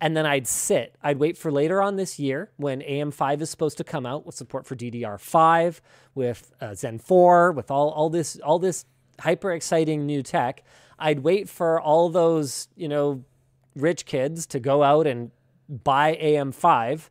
And 0.00 0.16
then 0.16 0.26
I'd 0.26 0.46
sit. 0.46 0.96
I'd 1.02 1.18
wait 1.18 1.38
for 1.38 1.50
later 1.50 1.80
on 1.80 1.96
this 1.96 2.18
year 2.18 2.50
when 2.56 2.80
AM5 2.80 3.40
is 3.40 3.50
supposed 3.50 3.78
to 3.78 3.84
come 3.84 4.06
out 4.06 4.26
with 4.26 4.34
support 4.34 4.66
for 4.66 4.76
DDR5, 4.76 5.80
with 6.14 6.52
uh, 6.60 6.74
Zen 6.74 6.98
4, 6.98 7.52
with 7.52 7.70
all 7.70 7.90
all 7.90 8.10
this 8.10 8.38
all 8.40 8.58
this 8.58 8.84
hyper 9.20 9.52
exciting 9.52 10.06
new 10.06 10.22
tech. 10.22 10.62
I'd 10.98 11.20
wait 11.20 11.48
for 11.48 11.80
all 11.80 12.08
those 12.08 12.68
you 12.76 12.88
know 12.88 13.24
rich 13.76 14.06
kids 14.06 14.46
to 14.46 14.60
go 14.60 14.82
out 14.82 15.06
and 15.06 15.30
buy 15.68 16.16
AM5 16.20 17.08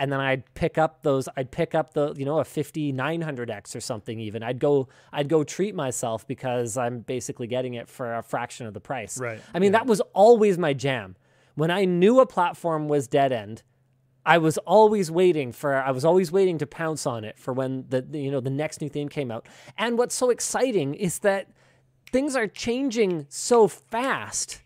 and 0.00 0.10
then 0.10 0.18
I'd 0.18 0.54
pick 0.54 0.78
up 0.78 1.02
those 1.02 1.28
I'd 1.36 1.50
pick 1.50 1.74
up 1.74 1.92
the 1.92 2.14
you 2.14 2.24
know 2.24 2.40
a 2.40 2.44
5900X 2.44 3.76
or 3.76 3.80
something 3.80 4.18
even. 4.18 4.42
I'd 4.42 4.58
go 4.58 4.88
I'd 5.12 5.28
go 5.28 5.44
treat 5.44 5.74
myself 5.74 6.26
because 6.26 6.78
I'm 6.78 7.00
basically 7.00 7.46
getting 7.46 7.74
it 7.74 7.88
for 7.88 8.16
a 8.16 8.22
fraction 8.22 8.66
of 8.66 8.72
the 8.72 8.80
price. 8.80 9.20
Right, 9.20 9.40
I 9.54 9.58
mean 9.58 9.72
yeah. 9.72 9.80
that 9.80 9.86
was 9.86 10.00
always 10.14 10.56
my 10.56 10.72
jam. 10.72 11.16
When 11.60 11.70
I 11.70 11.84
knew 11.84 12.20
a 12.20 12.26
platform 12.26 12.88
was 12.88 13.06
dead 13.06 13.32
end, 13.32 13.62
I 14.24 14.38
was 14.38 14.56
always 14.56 15.10
waiting 15.10 15.52
for 15.52 15.74
I 15.74 15.90
was 15.90 16.06
always 16.06 16.32
waiting 16.32 16.56
to 16.56 16.66
pounce 16.66 17.04
on 17.04 17.22
it 17.22 17.38
for 17.38 17.52
when 17.52 17.84
the, 17.90 18.02
you 18.12 18.30
know 18.30 18.40
the 18.40 18.48
next 18.48 18.80
new 18.80 18.88
thing 18.88 19.10
came 19.10 19.30
out. 19.30 19.46
And 19.76 19.98
what's 19.98 20.14
so 20.14 20.30
exciting 20.30 20.94
is 20.94 21.18
that 21.18 21.50
things 22.10 22.34
are 22.34 22.46
changing 22.46 23.26
so 23.28 23.68
fast. 23.68 24.62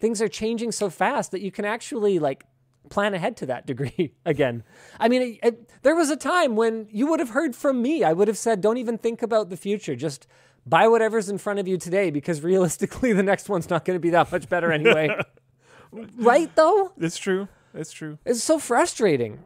Things 0.00 0.22
are 0.22 0.28
changing 0.28 0.72
so 0.72 0.88
fast 0.88 1.32
that 1.32 1.42
you 1.42 1.50
can 1.50 1.66
actually 1.66 2.18
like 2.18 2.44
plan 2.88 3.12
ahead 3.12 3.36
to 3.36 3.46
that 3.46 3.66
degree 3.66 4.14
again. 4.24 4.64
I 4.98 5.10
mean, 5.10 5.20
it, 5.20 5.40
it, 5.42 5.70
there 5.82 5.94
was 5.94 6.08
a 6.08 6.16
time 6.16 6.56
when 6.56 6.88
you 6.90 7.08
would 7.08 7.20
have 7.20 7.30
heard 7.30 7.54
from 7.54 7.82
me. 7.82 8.04
I 8.04 8.14
would 8.14 8.26
have 8.26 8.38
said, 8.38 8.62
"Don't 8.62 8.78
even 8.78 8.96
think 8.96 9.20
about 9.20 9.50
the 9.50 9.58
future. 9.58 9.94
Just 9.94 10.26
buy 10.64 10.88
whatever's 10.88 11.28
in 11.28 11.36
front 11.36 11.58
of 11.58 11.68
you 11.68 11.76
today 11.76 12.10
because 12.10 12.40
realistically 12.40 13.12
the 13.20 13.22
next 13.22 13.50
one's 13.50 13.68
not 13.68 13.84
going 13.84 13.96
to 13.96 14.00
be 14.00 14.10
that 14.10 14.32
much 14.32 14.48
better 14.48 14.72
anyway." 14.72 15.14
right 15.92 16.54
though? 16.54 16.92
It's 16.98 17.16
true. 17.16 17.48
It's 17.74 17.92
true. 17.92 18.18
It's 18.24 18.42
so 18.42 18.58
frustrating. 18.58 19.44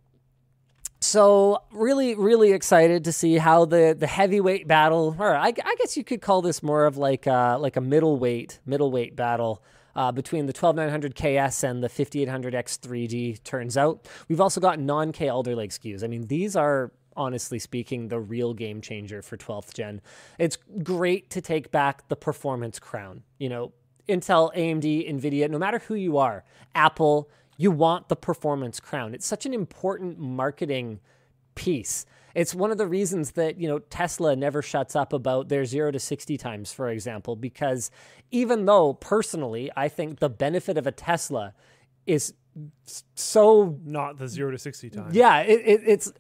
So 1.00 1.62
really, 1.72 2.14
really 2.14 2.52
excited 2.52 3.04
to 3.04 3.12
see 3.12 3.36
how 3.36 3.64
the 3.64 3.96
the 3.98 4.06
heavyweight 4.06 4.68
battle, 4.68 5.16
or 5.18 5.34
I, 5.34 5.48
I 5.48 5.74
guess 5.78 5.96
you 5.96 6.04
could 6.04 6.22
call 6.22 6.42
this 6.42 6.62
more 6.62 6.86
of 6.86 6.96
like 6.96 7.26
a, 7.26 7.56
like 7.60 7.76
a 7.76 7.80
middleweight 7.80 8.60
middleweight 8.64 9.16
battle 9.16 9.64
uh, 9.96 10.12
between 10.12 10.46
the 10.46 10.52
12900 10.52 11.14
KS 11.14 11.64
and 11.64 11.82
the 11.82 11.88
5800X3D 11.88 13.42
turns 13.42 13.76
out. 13.76 14.06
We've 14.28 14.40
also 14.40 14.60
got 14.60 14.78
non 14.78 15.12
K 15.12 15.28
Alder 15.28 15.56
Lake 15.56 15.70
SKUs. 15.70 16.04
I 16.04 16.06
mean, 16.06 16.28
these 16.28 16.56
are 16.56 16.92
honestly 17.16 17.58
speaking 17.58 18.08
the 18.08 18.20
real 18.20 18.54
game 18.54 18.80
changer 18.80 19.22
for 19.22 19.36
12th 19.36 19.74
gen. 19.74 20.00
It's 20.38 20.56
great 20.82 21.30
to 21.30 21.40
take 21.40 21.70
back 21.70 22.08
the 22.08 22.16
performance 22.16 22.78
crown. 22.78 23.22
You 23.38 23.48
know, 23.48 23.72
Intel, 24.08 24.54
AMD, 24.56 25.10
Nvidia, 25.10 25.48
no 25.48 25.58
matter 25.58 25.78
who 25.80 25.94
you 25.94 26.18
are, 26.18 26.44
Apple, 26.74 27.28
you 27.56 27.70
want 27.70 28.08
the 28.08 28.16
performance 28.16 28.80
crown. 28.80 29.14
It's 29.14 29.26
such 29.26 29.46
an 29.46 29.54
important 29.54 30.18
marketing 30.18 31.00
piece. 31.54 32.06
It's 32.34 32.54
one 32.54 32.70
of 32.70 32.78
the 32.78 32.86
reasons 32.86 33.32
that, 33.32 33.58
you 33.58 33.68
know, 33.68 33.78
Tesla 33.78 34.34
never 34.34 34.62
shuts 34.62 34.96
up 34.96 35.12
about 35.12 35.48
their 35.48 35.64
0 35.64 35.92
to 35.92 36.00
60 36.00 36.38
times, 36.38 36.72
for 36.72 36.88
example, 36.88 37.36
because 37.36 37.90
even 38.30 38.64
though 38.64 38.94
personally 38.94 39.70
I 39.76 39.88
think 39.88 40.18
the 40.18 40.30
benefit 40.30 40.78
of 40.78 40.86
a 40.86 40.92
Tesla 40.92 41.54
is 42.06 42.34
so 43.14 43.78
Not 43.84 44.18
the 44.18 44.28
zero 44.28 44.50
to 44.50 44.58
sixty 44.58 44.90
time. 44.90 45.10
yeah, 45.12 45.40
it, 45.40 45.60
it, 45.64 45.80
it's. 45.86 46.12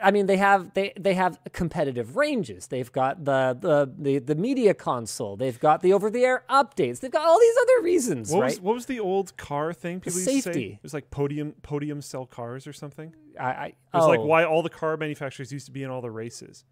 I 0.00 0.10
mean, 0.10 0.26
they 0.26 0.36
have 0.36 0.74
they 0.74 0.92
they 0.98 1.14
have 1.14 1.38
competitive 1.52 2.16
ranges. 2.16 2.66
They've 2.66 2.90
got 2.92 3.24
the 3.24 3.56
the 3.58 3.92
the, 3.96 4.18
the 4.18 4.34
media 4.34 4.74
console. 4.74 5.36
They've 5.36 5.58
got 5.58 5.80
the 5.82 5.92
over 5.92 6.10
the 6.10 6.24
air 6.24 6.44
updates. 6.50 7.00
They've 7.00 7.10
got 7.10 7.26
all 7.26 7.40
these 7.40 7.56
other 7.62 7.82
reasons, 7.82 8.30
What 8.30 8.40
right? 8.42 8.50
was 8.50 8.60
what 8.60 8.74
was 8.74 8.86
the 8.86 9.00
old 9.00 9.36
car 9.36 9.72
thing 9.72 10.00
people 10.00 10.18
used 10.18 10.28
to 10.28 10.34
say? 10.34 10.40
safety. 10.42 10.72
It 10.74 10.82
was 10.82 10.94
like 10.94 11.10
podium 11.10 11.54
podium 11.62 12.02
sell 12.02 12.26
cars 12.26 12.66
or 12.66 12.72
something. 12.72 13.14
It 13.34 13.40
I, 13.40 13.74
I 13.92 13.96
was 13.96 14.06
oh, 14.06 14.08
like 14.10 14.20
why 14.20 14.44
all 14.44 14.62
the 14.62 14.70
car 14.70 14.96
manufacturers 14.96 15.50
used 15.52 15.66
to 15.66 15.72
be 15.72 15.82
in 15.82 15.90
all 15.90 16.00
the 16.02 16.10
races 16.10 16.64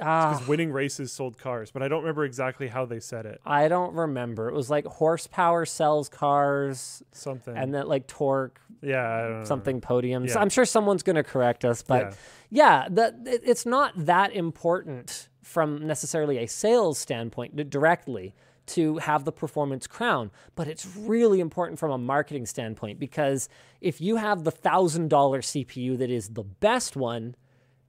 ah, 0.00 0.32
because 0.32 0.48
winning 0.48 0.72
races 0.72 1.12
sold 1.12 1.38
cars. 1.38 1.70
But 1.70 1.82
I 1.82 1.88
don't 1.88 2.00
remember 2.02 2.24
exactly 2.24 2.68
how 2.68 2.84
they 2.86 3.00
said 3.00 3.26
it. 3.26 3.40
I 3.44 3.68
don't 3.68 3.94
remember. 3.94 4.48
It 4.48 4.54
was 4.54 4.70
like 4.70 4.86
horsepower 4.86 5.66
sells 5.66 6.08
cars, 6.08 7.02
Something. 7.12 7.56
and 7.56 7.74
then 7.74 7.86
like 7.86 8.06
torque 8.06 8.60
yeah, 8.82 9.08
I 9.08 9.22
don't 9.22 9.38
know. 9.40 9.44
something 9.44 9.80
podiums. 9.80 10.28
Yeah. 10.30 10.40
I'm 10.40 10.50
sure 10.50 10.64
someone's 10.64 11.02
going 11.02 11.16
to 11.16 11.22
correct 11.22 11.64
us, 11.64 11.82
but 11.82 12.16
yeah, 12.50 12.88
the, 12.90 13.14
it, 13.26 13.42
it's 13.44 13.64
not 13.64 13.92
that 13.96 14.32
important 14.32 15.28
from 15.42 15.86
necessarily 15.86 16.38
a 16.38 16.46
sales 16.46 16.98
standpoint 16.98 17.70
directly 17.70 18.34
to 18.64 18.98
have 18.98 19.24
the 19.24 19.32
performance 19.32 19.86
crown, 19.86 20.30
but 20.54 20.68
it's 20.68 20.86
really 20.96 21.40
important 21.40 21.78
from 21.78 21.90
a 21.90 21.98
marketing 21.98 22.46
standpoint 22.46 22.98
because 22.98 23.48
if 23.80 24.00
you 24.00 24.16
have 24.16 24.44
the 24.44 24.50
thousand 24.50 25.10
dollar 25.10 25.40
CPU 25.40 25.98
that 25.98 26.10
is 26.10 26.30
the 26.30 26.44
best 26.44 26.96
one, 26.96 27.34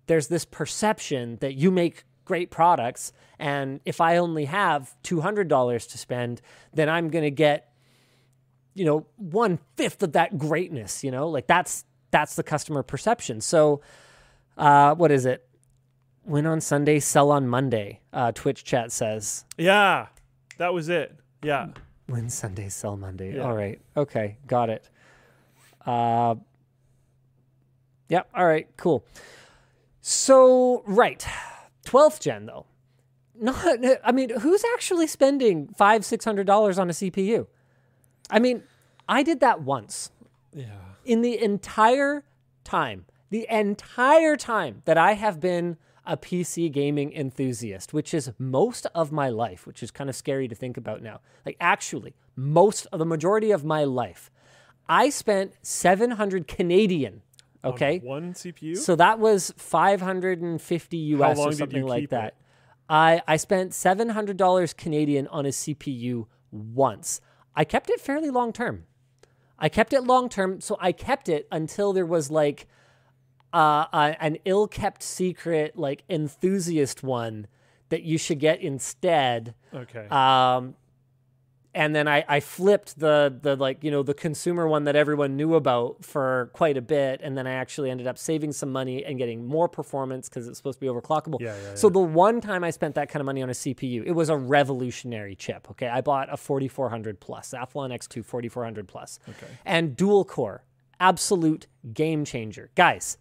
there's 0.07 0.27
this 0.27 0.45
perception 0.45 1.37
that 1.41 1.53
you 1.55 1.71
make 1.71 2.03
great 2.25 2.51
products, 2.51 3.11
and 3.39 3.79
if 3.85 3.99
I 3.99 4.17
only 4.17 4.45
have 4.45 4.95
two 5.03 5.21
hundred 5.21 5.47
dollars 5.47 5.85
to 5.87 5.97
spend, 5.97 6.41
then 6.73 6.89
I'm 6.89 7.09
going 7.09 7.23
to 7.23 7.31
get 7.31 7.69
you 8.73 8.85
know 8.85 9.05
one 9.17 9.59
fifth 9.75 10.01
of 10.01 10.13
that 10.13 10.37
greatness 10.37 11.03
you 11.03 11.11
know? 11.11 11.29
Like 11.29 11.47
that's 11.47 11.85
that's 12.11 12.35
the 12.35 12.43
customer 12.43 12.83
perception. 12.83 13.41
So 13.41 13.81
uh 14.57 14.95
what 14.95 15.11
is 15.11 15.25
it? 15.25 15.47
Win 16.25 16.45
on 16.45 16.59
sunday 16.61 16.99
sell 16.99 17.31
on 17.31 17.47
monday 17.47 17.99
uh 18.11 18.31
twitch 18.31 18.63
chat 18.63 18.91
says. 18.91 19.45
Yeah, 19.57 20.07
that 20.57 20.73
was 20.73 20.89
it. 20.89 21.15
Yeah. 21.43 21.67
win 22.07 22.29
sunday 22.29 22.69
sell 22.69 22.97
monday. 22.97 23.35
Yeah. 23.35 23.43
all 23.43 23.55
right. 23.55 23.79
Okay 23.95 24.37
got 24.47 24.69
it. 24.69 24.89
Uh 25.85 26.35
yeah 28.09 28.23
all 28.33 28.45
right 28.45 28.67
cool 28.77 29.05
so 30.05 30.83
right 30.85 31.25
12th 31.85 32.19
gen 32.19 32.45
though 32.45 32.65
not 33.35 33.79
i 34.03 34.11
mean 34.11 34.29
who's 34.41 34.63
actually 34.73 35.07
spending 35.07 35.69
five 35.77 36.03
six 36.03 36.25
hundred 36.25 36.45
dollars 36.45 36.77
on 36.77 36.89
a 36.89 36.93
cpu 36.93 37.47
i 38.29 38.37
mean 38.37 38.63
i 39.07 39.23
did 39.23 39.39
that 39.39 39.61
once 39.61 40.11
Yeah. 40.53 40.65
in 41.05 41.21
the 41.21 41.41
entire 41.41 42.25
time, 42.65 43.05
the 43.29 43.47
entire 43.49 44.35
time 44.37 44.81
that 44.85 44.97
I 44.97 45.13
have 45.13 45.39
been 45.39 45.77
a 46.05 46.15
PC 46.15 46.71
gaming 46.71 47.11
enthusiast, 47.11 47.91
which 47.93 48.13
is 48.13 48.31
most 48.37 48.85
of 48.93 49.11
my 49.11 49.27
life, 49.29 49.65
which 49.67 49.81
is 49.83 49.89
kind 49.91 50.09
of 50.09 50.15
scary 50.15 50.47
to 50.47 50.55
think 50.55 50.77
about 50.77 51.01
now. 51.01 51.19
Like, 51.45 51.57
actually, 51.59 52.13
most 52.35 52.87
of 52.93 52.99
the 52.99 53.05
majority 53.05 53.51
of 53.51 53.65
my 53.65 53.83
life, 53.83 54.29
I 54.87 55.09
spent 55.09 55.53
700 55.61 56.47
Canadian. 56.47 57.21
On 57.63 57.73
Okay. 57.73 57.99
one 57.99 58.33
CPU. 58.33 58.77
So 58.77 58.95
that 58.95 59.19
was 59.19 59.53
550 59.57 60.97
US 60.97 61.37
or 61.39 61.51
something 61.53 61.85
like 61.85 62.09
that. 62.09 62.27
it? 62.27 62.35
I, 62.89 63.21
I 63.27 63.37
spent 63.37 63.71
$700 63.71 64.77
Canadian 64.77 65.27
on 65.27 65.45
a 65.45 65.49
CPU 65.49 66.27
once. 66.51 67.21
I 67.55 67.63
kept 67.63 67.89
it 67.89 68.01
fairly 68.01 68.29
long 68.29 68.51
term. 68.51 68.85
I 69.57 69.69
kept 69.69 69.93
it 69.93 70.01
long 70.03 70.29
term. 70.29 70.59
So 70.59 70.77
I 70.79 70.91
kept 70.91 71.29
it 71.29 71.47
until 71.51 71.93
there 71.93 72.05
was 72.05 72.29
like 72.29 72.67
uh, 73.53 73.85
a, 73.93 74.17
an 74.19 74.37
ill 74.45 74.67
kept 74.67 75.01
secret, 75.03 75.77
like 75.77 76.03
enthusiast 76.09 77.03
one 77.03 77.47
that 77.89 78.03
you 78.03 78.17
should 78.17 78.39
get 78.39 78.59
instead. 78.59 79.53
okay. 79.73 80.07
Um, 80.09 80.75
and 81.75 81.95
then 81.95 82.07
I, 82.07 82.23
I 82.27 82.39
flipped 82.39 82.99
the 82.99 83.35
the 83.41 83.55
like 83.55 83.83
you 83.83 83.89
know 83.91 84.03
the 84.03 84.13
consumer 84.13 84.67
one 84.67 84.83
that 84.83 84.95
everyone 84.95 85.35
knew 85.35 85.55
about 85.55 86.03
for 86.05 86.49
quite 86.53 86.77
a 86.77 86.81
bit, 86.81 87.19
and 87.23 87.37
then 87.37 87.47
I 87.47 87.53
actually 87.53 87.89
ended 87.89 88.05
up 88.07 88.17
saving 88.17 88.51
some 88.53 88.71
money 88.71 89.03
and 89.03 89.17
getting 89.17 89.45
more 89.47 89.67
performance 89.67 90.29
because 90.29 90.47
it's 90.47 90.57
supposed 90.57 90.79
to 90.79 90.81
be 90.81 90.87
overclockable. 90.87 91.39
Yeah, 91.41 91.55
yeah, 91.63 91.75
So 91.75 91.89
the 91.89 91.99
one 91.99 92.41
time 92.41 92.63
I 92.63 92.69
spent 92.69 92.95
that 92.95 93.09
kind 93.09 93.21
of 93.21 93.25
money 93.25 93.41
on 93.41 93.49
a 93.49 93.53
CPU, 93.53 94.03
it 94.05 94.11
was 94.11 94.29
a 94.29 94.37
revolutionary 94.37 95.35
chip. 95.35 95.67
Okay, 95.71 95.87
I 95.87 96.01
bought 96.01 96.31
a 96.31 96.37
4400 96.37 97.19
plus 97.19 97.53
Athlon 97.57 97.91
X2 97.91 98.23
4400 98.23 98.87
plus, 98.87 99.19
Okay. 99.29 99.47
and 99.65 99.95
dual 99.95 100.25
core, 100.25 100.63
absolute 100.99 101.67
game 101.93 102.23
changer, 102.25 102.69
guys. 102.75 103.17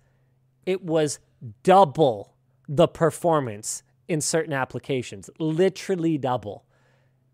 It 0.66 0.82
was 0.84 1.18
double 1.62 2.34
the 2.68 2.86
performance 2.86 3.82
in 4.08 4.20
certain 4.20 4.52
applications, 4.52 5.30
literally 5.38 6.18
double. 6.18 6.64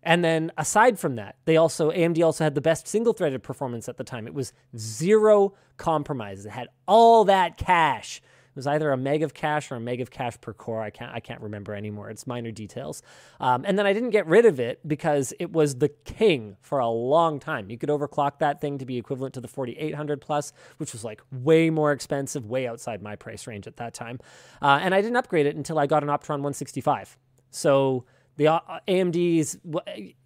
And 0.03 0.23
then 0.23 0.51
aside 0.57 0.97
from 0.97 1.15
that, 1.15 1.35
they 1.45 1.57
also 1.57 1.91
AMD 1.91 2.23
also 2.23 2.43
had 2.43 2.55
the 2.55 2.61
best 2.61 2.87
single-threaded 2.87 3.43
performance 3.43 3.89
at 3.89 3.97
the 3.97 4.03
time. 4.03 4.27
It 4.27 4.33
was 4.33 4.53
zero 4.77 5.53
compromises. 5.77 6.45
It 6.45 6.51
had 6.51 6.69
all 6.87 7.25
that 7.25 7.57
cache. 7.57 8.21
It 8.49 8.55
was 8.55 8.65
either 8.65 8.91
a 8.91 8.97
meg 8.97 9.23
of 9.23 9.33
cache 9.33 9.71
or 9.71 9.75
a 9.75 9.79
meg 9.79 10.01
of 10.01 10.09
cache 10.09 10.39
per 10.41 10.53
core. 10.53 10.81
I 10.81 10.89
can't 10.89 11.13
I 11.13 11.19
can't 11.19 11.41
remember 11.41 11.75
anymore. 11.75 12.09
It's 12.09 12.25
minor 12.25 12.51
details. 12.51 13.03
Um, 13.39 13.63
and 13.65 13.77
then 13.77 13.85
I 13.85 13.93
didn't 13.93 14.09
get 14.09 14.25
rid 14.25 14.45
of 14.45 14.59
it 14.59 14.85
because 14.87 15.33
it 15.39 15.51
was 15.51 15.75
the 15.75 15.89
king 15.89 16.57
for 16.61 16.79
a 16.79 16.89
long 16.89 17.39
time. 17.39 17.69
You 17.69 17.77
could 17.77 17.89
overclock 17.89 18.39
that 18.39 18.59
thing 18.59 18.77
to 18.79 18.85
be 18.85 18.97
equivalent 18.97 19.33
to 19.35 19.41
the 19.41 19.47
4800 19.47 20.19
plus, 20.19 20.51
which 20.77 20.93
was 20.93 21.03
like 21.03 21.21
way 21.31 21.69
more 21.69 21.91
expensive, 21.91 22.45
way 22.47 22.67
outside 22.67 23.01
my 23.01 23.15
price 23.15 23.47
range 23.47 23.67
at 23.67 23.77
that 23.77 23.93
time. 23.93 24.19
Uh, 24.61 24.79
and 24.81 24.95
I 24.95 25.01
didn't 25.01 25.17
upgrade 25.17 25.45
it 25.45 25.55
until 25.55 25.77
I 25.77 25.87
got 25.87 26.03
an 26.03 26.09
Opteron 26.09 26.39
165. 26.41 27.17
So 27.51 28.05
the 28.39 28.47
uh, 28.47 28.79
AMD's 28.87 29.57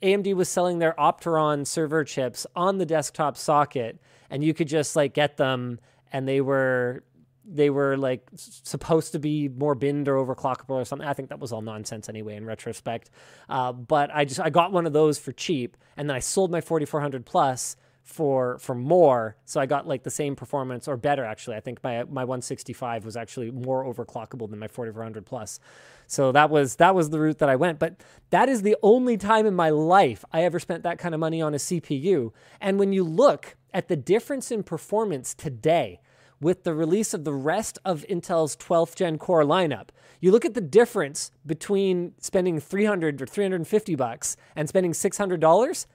AMD 0.04 0.36
was 0.36 0.48
selling 0.48 0.78
their 0.78 0.94
Opteron 1.00 1.66
server 1.66 2.04
chips 2.04 2.46
on 2.56 2.78
the 2.78 2.86
desktop 2.86 3.36
socket, 3.36 4.00
and 4.30 4.44
you 4.44 4.54
could 4.54 4.68
just 4.68 4.96
like 4.96 5.16
get 5.16 5.38
them, 5.38 5.80
and 6.12 6.28
they 6.28 6.40
were 6.40 7.04
they 7.44 7.72
were 7.72 7.98
like 7.98 8.30
supposed 8.36 9.14
to 9.14 9.20
be 9.20 9.50
more 9.50 9.74
binned 9.74 10.08
or 10.08 10.24
overclockable 10.24 10.76
or 10.76 10.86
something. 10.86 11.08
I 11.08 11.14
think 11.14 11.30
that 11.30 11.40
was 11.40 11.52
all 11.52 11.64
nonsense 11.64 12.08
anyway 12.08 12.36
in 12.36 12.46
retrospect. 12.46 13.10
Uh, 13.50 13.74
but 13.74 14.12
I 14.14 14.26
just 14.26 14.40
I 14.40 14.52
got 14.52 14.72
one 14.72 14.86
of 14.86 14.94
those 14.94 15.18
for 15.18 15.32
cheap, 15.32 15.76
and 15.98 16.08
then 16.08 16.16
I 16.16 16.20
sold 16.20 16.52
my 16.52 16.62
4400 16.62 17.26
plus 17.26 17.76
for 18.04 18.58
for 18.60 18.76
more. 18.76 19.38
So 19.46 19.60
I 19.60 19.66
got 19.66 19.88
like 19.88 20.04
the 20.04 20.12
same 20.12 20.36
performance 20.36 20.88
or 20.88 20.98
better 20.98 21.24
actually. 21.24 21.56
I 21.56 21.62
think 21.62 21.84
my 21.84 22.04
my 22.04 22.24
165 22.24 23.06
was 23.06 23.16
actually 23.16 23.50
more 23.52 23.84
overclockable 23.86 24.50
than 24.50 24.60
my 24.60 24.68
4400 24.68 25.26
plus. 25.26 25.60
So 26.08 26.32
that 26.34 26.50
was 26.50 26.76
that 26.76 26.94
was 26.94 27.10
the 27.10 27.20
route 27.20 27.40
that 27.40 27.50
I 27.50 27.56
went. 27.56 27.80
But 27.80 28.04
that 28.30 28.50
is 28.50 28.62
the 28.62 28.76
only 28.84 29.18
time 29.18 29.46
in 29.46 29.56
my 29.56 29.70
life 29.70 30.26
I 30.32 30.44
ever 30.44 30.60
spent 30.60 30.84
that 30.84 31.00
kind 31.00 31.16
of 31.16 31.20
money 31.20 31.42
on 31.42 31.54
a 31.54 31.58
CPU. 31.58 32.32
And 32.60 32.78
when 32.78 32.92
you 32.94 33.04
look 33.04 33.56
at 33.74 33.88
the 33.88 33.96
difference 33.96 34.52
in 34.52 34.64
performance 34.64 35.34
today 35.34 36.00
with 36.40 36.64
the 36.64 36.74
release 36.74 37.14
of 37.14 37.24
the 37.24 37.34
rest 37.34 37.80
of 37.86 38.06
Intel's 38.10 38.56
12th 38.58 38.96
gen 38.96 39.18
core 39.18 39.44
lineup. 39.44 39.88
You 40.20 40.32
look 40.32 40.46
at 40.46 40.54
the 40.54 40.62
difference 40.62 41.32
between 41.46 42.14
spending 42.20 42.60
300 42.60 43.22
or 43.22 43.26
350 43.26 43.96
bucks 43.96 44.36
and 44.56 44.68
spending 44.68 44.92
$600, 44.92 45.86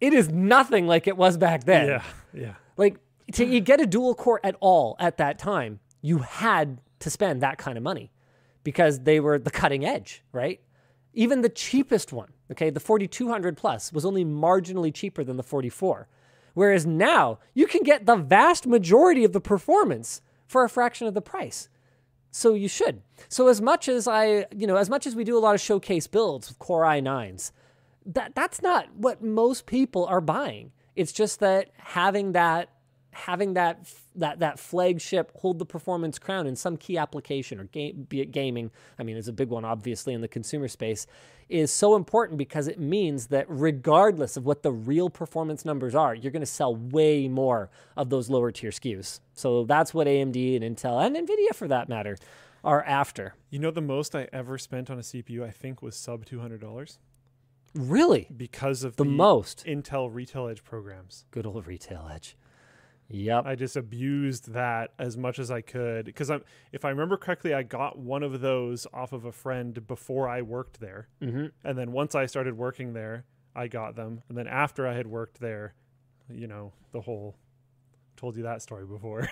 it 0.00 0.12
is 0.12 0.28
nothing 0.28 0.86
like 0.86 1.06
it 1.06 1.16
was 1.16 1.36
back 1.36 1.64
then. 1.64 1.88
Yeah, 1.88 2.02
yeah. 2.32 2.54
Like 2.76 2.98
to 3.32 3.44
you 3.44 3.60
get 3.60 3.80
a 3.80 3.86
dual 3.86 4.14
core 4.14 4.40
at 4.42 4.56
all 4.60 4.96
at 4.98 5.18
that 5.18 5.38
time, 5.38 5.80
you 6.02 6.18
had 6.18 6.80
to 7.00 7.10
spend 7.10 7.42
that 7.42 7.58
kind 7.58 7.76
of 7.76 7.84
money 7.84 8.12
because 8.64 9.00
they 9.00 9.20
were 9.20 9.38
the 9.38 9.50
cutting 9.50 9.84
edge, 9.84 10.22
right? 10.32 10.60
Even 11.12 11.40
the 11.40 11.48
cheapest 11.48 12.12
one, 12.12 12.32
okay, 12.52 12.70
the 12.70 12.80
4200 12.80 13.56
plus 13.56 13.92
was 13.92 14.04
only 14.04 14.24
marginally 14.24 14.92
cheaper 14.92 15.24
than 15.24 15.36
the 15.36 15.42
44. 15.42 16.08
Whereas 16.54 16.86
now 16.86 17.38
you 17.54 17.66
can 17.66 17.82
get 17.82 18.06
the 18.06 18.16
vast 18.16 18.66
majority 18.66 19.24
of 19.24 19.32
the 19.32 19.40
performance 19.40 20.20
for 20.46 20.64
a 20.64 20.68
fraction 20.68 21.06
of 21.06 21.14
the 21.14 21.22
price. 21.22 21.68
So 22.32 22.54
you 22.54 22.68
should. 22.68 23.02
So 23.28 23.48
as 23.48 23.60
much 23.60 23.88
as 23.88 24.06
I, 24.06 24.46
you 24.54 24.66
know, 24.66 24.76
as 24.76 24.88
much 24.88 25.06
as 25.06 25.16
we 25.16 25.24
do 25.24 25.36
a 25.36 25.40
lot 25.40 25.54
of 25.54 25.60
showcase 25.60 26.06
builds 26.06 26.48
with 26.48 26.58
Core 26.58 26.82
i9s, 26.82 27.50
that 28.06 28.34
that's 28.34 28.62
not 28.62 28.94
what 28.94 29.22
most 29.22 29.66
people 29.66 30.06
are 30.06 30.20
buying. 30.20 30.72
It's 30.96 31.12
just 31.12 31.40
that 31.40 31.70
having 31.78 32.32
that 32.32 32.70
having 33.12 33.54
that 33.54 33.88
that 34.14 34.38
that 34.38 34.58
flagship 34.58 35.32
hold 35.36 35.58
the 35.58 35.66
performance 35.66 36.18
crown 36.18 36.46
in 36.46 36.54
some 36.56 36.76
key 36.76 36.96
application 36.96 37.58
or 37.58 37.64
game, 37.64 38.06
be 38.08 38.20
it 38.20 38.30
gaming, 38.30 38.70
I 38.98 39.02
mean, 39.02 39.16
it's 39.16 39.28
a 39.28 39.32
big 39.32 39.48
one 39.48 39.64
obviously 39.64 40.14
in 40.14 40.20
the 40.20 40.28
consumer 40.28 40.68
space, 40.68 41.06
is 41.48 41.72
so 41.72 41.96
important 41.96 42.38
because 42.38 42.68
it 42.68 42.78
means 42.78 43.26
that 43.28 43.46
regardless 43.48 44.36
of 44.36 44.46
what 44.46 44.62
the 44.62 44.72
real 44.72 45.10
performance 45.10 45.64
numbers 45.64 45.94
are, 45.94 46.14
you're 46.14 46.32
going 46.32 46.40
to 46.40 46.46
sell 46.46 46.74
way 46.74 47.28
more 47.28 47.70
of 47.96 48.10
those 48.10 48.30
lower 48.30 48.52
tier 48.52 48.70
SKUs. 48.70 49.20
So 49.34 49.64
that's 49.64 49.92
what 49.92 50.06
AMD 50.06 50.62
and 50.62 50.76
Intel 50.76 51.04
and 51.04 51.16
Nvidia 51.16 51.54
for 51.54 51.66
that 51.68 51.88
matter 51.88 52.16
are 52.62 52.82
after. 52.84 53.34
You 53.48 53.58
know, 53.58 53.70
the 53.70 53.80
most 53.80 54.14
I 54.14 54.28
ever 54.32 54.58
spent 54.58 54.90
on 54.90 54.98
a 54.98 55.02
CPU, 55.02 55.42
I 55.42 55.50
think, 55.50 55.82
was 55.82 55.96
sub 55.96 56.24
two 56.24 56.40
hundred 56.40 56.60
dollars 56.60 56.98
Really? 57.74 58.28
because 58.36 58.84
of 58.84 58.96
The 58.96 59.04
most. 59.04 59.64
Intel 59.66 60.12
Retail 60.12 60.48
Edge 60.48 60.64
programs. 60.64 61.24
Good 61.30 61.46
old 61.46 61.66
retail 61.66 62.08
edge. 62.12 62.36
Yep. 63.10 63.44
I 63.46 63.54
just 63.56 63.76
abused 63.76 64.52
that 64.52 64.92
as 64.98 65.16
much 65.16 65.38
as 65.38 65.50
I 65.50 65.60
could 65.62 66.04
because 66.04 66.30
I'm, 66.30 66.42
if 66.72 66.84
I 66.84 66.90
remember 66.90 67.16
correctly, 67.16 67.52
I 67.52 67.64
got 67.64 67.98
one 67.98 68.22
of 68.22 68.40
those 68.40 68.86
off 68.92 69.12
of 69.12 69.24
a 69.24 69.32
friend 69.32 69.86
before 69.86 70.28
I 70.28 70.42
worked 70.42 70.78
there, 70.80 71.08
mm-hmm. 71.20 71.46
and 71.64 71.76
then 71.76 71.90
once 71.90 72.14
I 72.14 72.26
started 72.26 72.56
working 72.56 72.92
there, 72.92 73.24
I 73.54 73.66
got 73.66 73.96
them, 73.96 74.22
and 74.28 74.38
then 74.38 74.46
after 74.46 74.86
I 74.86 74.94
had 74.94 75.08
worked 75.08 75.40
there, 75.40 75.74
you 76.28 76.46
know, 76.46 76.72
the 76.92 77.00
whole 77.00 77.34
told 78.16 78.36
you 78.36 78.44
that 78.44 78.62
story 78.62 78.86
before. 78.86 79.28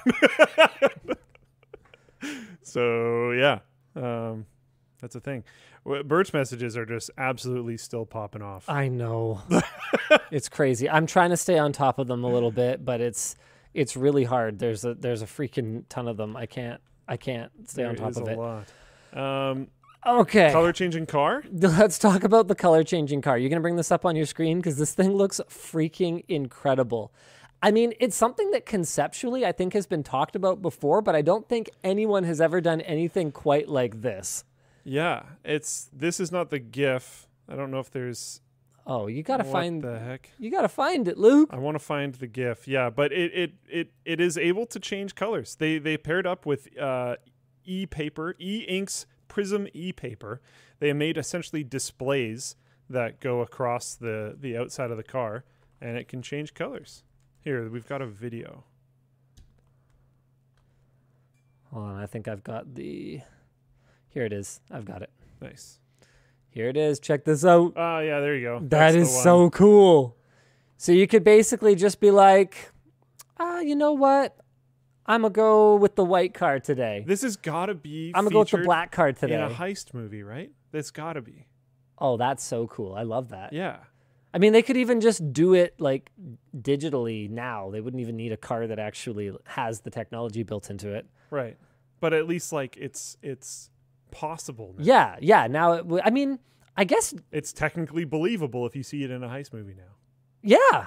so 2.63 3.31
yeah, 3.31 3.61
um, 3.95 4.47
that's 5.01 5.15
a 5.15 5.21
thing. 5.21 5.45
Birch 6.05 6.33
messages 6.33 6.77
are 6.77 6.85
just 6.87 7.11
absolutely 7.17 7.77
still 7.77 8.05
popping 8.07 8.43
off. 8.43 8.69
I 8.69 8.89
know. 8.89 9.43
it's 10.31 10.49
crazy. 10.49 10.89
I'm 10.89 11.07
trying 11.07 11.31
to 11.31 11.37
stay 11.37 11.59
on 11.59 11.73
top 11.73 11.99
of 11.99 12.07
them 12.07 12.25
a 12.25 12.29
little 12.29 12.51
bit, 12.51 12.85
but 12.85 13.01
it's 13.01 13.37
it's 13.75 13.97
really 13.97 14.25
hard. 14.25 14.59
There's 14.59 14.85
a 14.85 14.95
there's 14.95 15.23
a 15.23 15.27
freaking 15.27 15.85
ton 15.89 16.09
of 16.09 16.17
them. 16.17 16.37
I 16.37 16.47
can't 16.47 16.81
I 17.07 17.17
can't 17.17 17.51
stay 17.69 17.85
on 17.85 17.97
top 17.97 18.17
of 18.17 18.29
a 18.29 18.33
it. 18.33 18.39
lot. 18.39 18.67
Um, 19.51 19.69
Okay. 20.07 20.53
color 20.53 20.73
changing 20.73 21.07
car. 21.07 21.43
Let's 21.53 21.99
talk 21.99 22.23
about 22.23 22.47
the 22.49 22.55
color 22.55 22.85
changing 22.85 23.21
car. 23.21 23.37
You're 23.37 23.51
going 23.51 23.59
to 23.61 23.63
bring 23.63 23.77
this 23.77 23.91
up 23.91 24.07
on 24.07 24.15
your 24.15 24.27
screen 24.27 24.59
because 24.59 24.77
this 24.77 24.95
thing 24.95 25.13
looks 25.13 25.41
freaking 25.49 26.25
incredible. 26.29 27.13
I 27.61 27.73
mean, 27.73 27.93
it's 27.99 28.17
something 28.17 28.53
that 28.53 28.65
conceptually 28.65 29.45
I 29.45 29.51
think 29.51 29.73
has 29.73 29.87
been 29.89 30.05
talked 30.05 30.37
about 30.37 30.63
before, 30.63 31.03
but 31.03 31.17
I 31.17 31.23
don't 31.23 31.49
think 31.49 31.69
anyone 31.83 32.23
has 32.25 32.41
ever 32.41 32.61
done 32.61 32.81
anything 32.83 33.33
quite 33.33 33.69
like 33.69 34.01
this. 34.01 34.45
Yeah, 34.85 35.23
it's 35.45 35.91
this 35.93 36.21
is 36.21 36.33
not 36.33 36.51
the 36.51 36.59
GIF. 36.59 37.27
I 37.49 37.57
don't 37.57 37.71
know 37.71 37.81
if 37.81 37.91
there's. 37.91 38.41
Oh, 38.87 39.07
you 39.07 39.23
got 39.23 39.37
to 39.39 39.45
what 39.45 39.53
find 39.53 39.83
the 39.83 39.99
heck. 39.99 40.31
you 40.39 40.51
got 40.51 40.63
to 40.63 40.69
find 40.69 41.09
it, 41.09 41.19
Luke. 41.19 41.51
I 41.53 41.59
want 41.59 41.75
to 41.75 41.85
find 41.85 42.15
the 42.15 42.27
GIF. 42.27 42.67
Yeah, 42.67 42.89
but 42.91 43.13
it 43.13 43.33
it 43.35 43.53
it 43.69 43.93
it 44.05 44.21
is 44.21 44.39
able 44.39 44.67
to 44.67 44.81
change 44.81 45.15
colors. 45.15 45.57
They 45.57 45.79
they 45.79 45.97
paired 45.97 46.27
up 46.27 46.47
with 46.47 46.69
uh, 46.79 47.17
e 47.65 47.85
paper, 47.87 48.35
e 48.41 48.65
inks, 48.67 49.07
Prism 49.29 49.69
e 49.75 49.93
paper. 49.93 50.41
They 50.81 50.93
made 50.95 51.19
essentially 51.19 51.63
displays 51.63 52.57
that 52.89 53.21
go 53.21 53.41
across 53.41 53.95
the 53.95 54.35
the 54.41 54.57
outside 54.57 54.91
of 54.91 54.97
the 54.97 55.03
car, 55.03 55.45
and 55.81 55.99
it 55.99 56.09
can 56.09 56.23
change 56.23 56.55
colors. 56.55 57.05
Here, 57.41 57.69
we've 57.69 57.87
got 57.87 58.01
a 58.01 58.07
video. 58.07 58.65
Hold 61.71 61.85
on, 61.85 61.97
I 61.97 62.07
think 62.07 62.27
I've 62.27 62.43
got 62.43 62.75
the 62.75 63.21
Here 64.19 64.27
it 64.27 64.33
is. 64.33 64.61
I've 64.69 64.85
got 64.85 65.03
it. 65.03 65.11
Nice. 65.41 65.79
Here 66.51 66.69
it 66.69 66.77
is. 66.77 66.99
Check 66.99 67.25
this 67.25 67.45
out. 67.45 67.75
Ah, 67.77 68.01
yeah, 68.01 68.19
there 68.19 68.35
you 68.35 68.43
go. 68.49 68.59
That 68.59 68.69
That's 68.69 68.97
is 68.97 69.23
so 69.23 69.49
cool. 69.49 70.17
So 70.77 70.91
you 70.91 71.07
could 71.07 71.23
basically 71.23 71.77
just 71.77 72.01
be 72.01 72.11
like, 72.11 72.73
ah, 73.39 73.61
you 73.61 73.77
know 73.77 73.93
what? 73.93 74.37
I'm 75.07 75.23
gonna 75.23 75.33
go 75.33 75.77
with 75.77 75.95
the 75.95 76.05
white 76.05 76.35
car 76.35 76.59
today. 76.59 77.05
This 77.07 77.23
has 77.23 77.37
got 77.37 77.67
to 77.67 77.75
be. 77.75 78.11
I'm 78.13 78.25
gonna 78.25 78.33
go 78.33 78.41
with 78.41 78.51
the 78.51 78.59
black 78.59 78.91
car 78.91 79.13
today. 79.13 79.35
in 79.35 79.41
a 79.41 79.51
heist 79.51 79.95
movie, 79.95 80.25
right? 80.25 80.51
That's 80.73 80.91
got 80.91 81.13
to 81.13 81.23
be. 81.23 81.47
Oh, 81.97 82.17
that's 82.17 82.43
so 82.43 82.67
cool. 82.67 82.95
I 82.95 83.05
love 83.05 83.29
that. 83.29 83.53
Yeah. 83.53 83.77
I 84.35 84.39
mean, 84.39 84.53
they 84.53 84.63
could 84.63 84.77
even 84.77 85.01
just 85.01 85.33
do 85.33 85.55
it 85.55 85.81
like 85.81 86.11
digitally 86.61 87.31
now. 87.31 87.71
They 87.71 87.81
wouldn't 87.81 88.01
even 88.01 88.17
need 88.17 88.33
a 88.33 88.37
car 88.37 88.67
that 88.67 88.81
actually 88.81 89.31
has 89.47 89.83
the 89.83 89.91
technology 89.91 90.43
built 90.43 90.71
into 90.71 90.93
it. 90.93 91.07
Right. 91.31 91.57
But 92.01 92.15
at 92.15 92.27
least 92.27 92.53
like 92.53 92.77
it's 92.77 93.17
it's 93.23 93.71
possible. 94.11 94.75
Now. 94.79 94.85
Yeah, 94.85 95.17
yeah. 95.21 95.47
Now, 95.47 95.73
it 95.73 95.79
w- 95.79 96.03
I 96.05 96.11
mean, 96.11 96.39
I 96.77 96.85
guess, 96.85 97.15
It's 97.33 97.53
technically 97.53 98.05
believable 98.05 98.67
if 98.67 98.75
you 98.77 98.83
see 98.83 99.03
it 99.05 99.11
in 99.11 99.23
a 99.23 99.29
heist 99.29 99.53
movie 99.53 99.75
now. 99.75 99.95
yeah. 100.43 100.87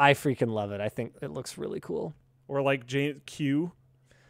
I 0.00 0.14
freaking 0.14 0.50
love 0.52 0.70
it. 0.70 0.80
I 0.80 0.88
think 0.88 1.14
it 1.22 1.30
looks 1.32 1.58
really 1.58 1.80
cool. 1.80 2.14
Or 2.46 2.62
like 2.62 2.86
James 2.86 3.18
Q 3.26 3.72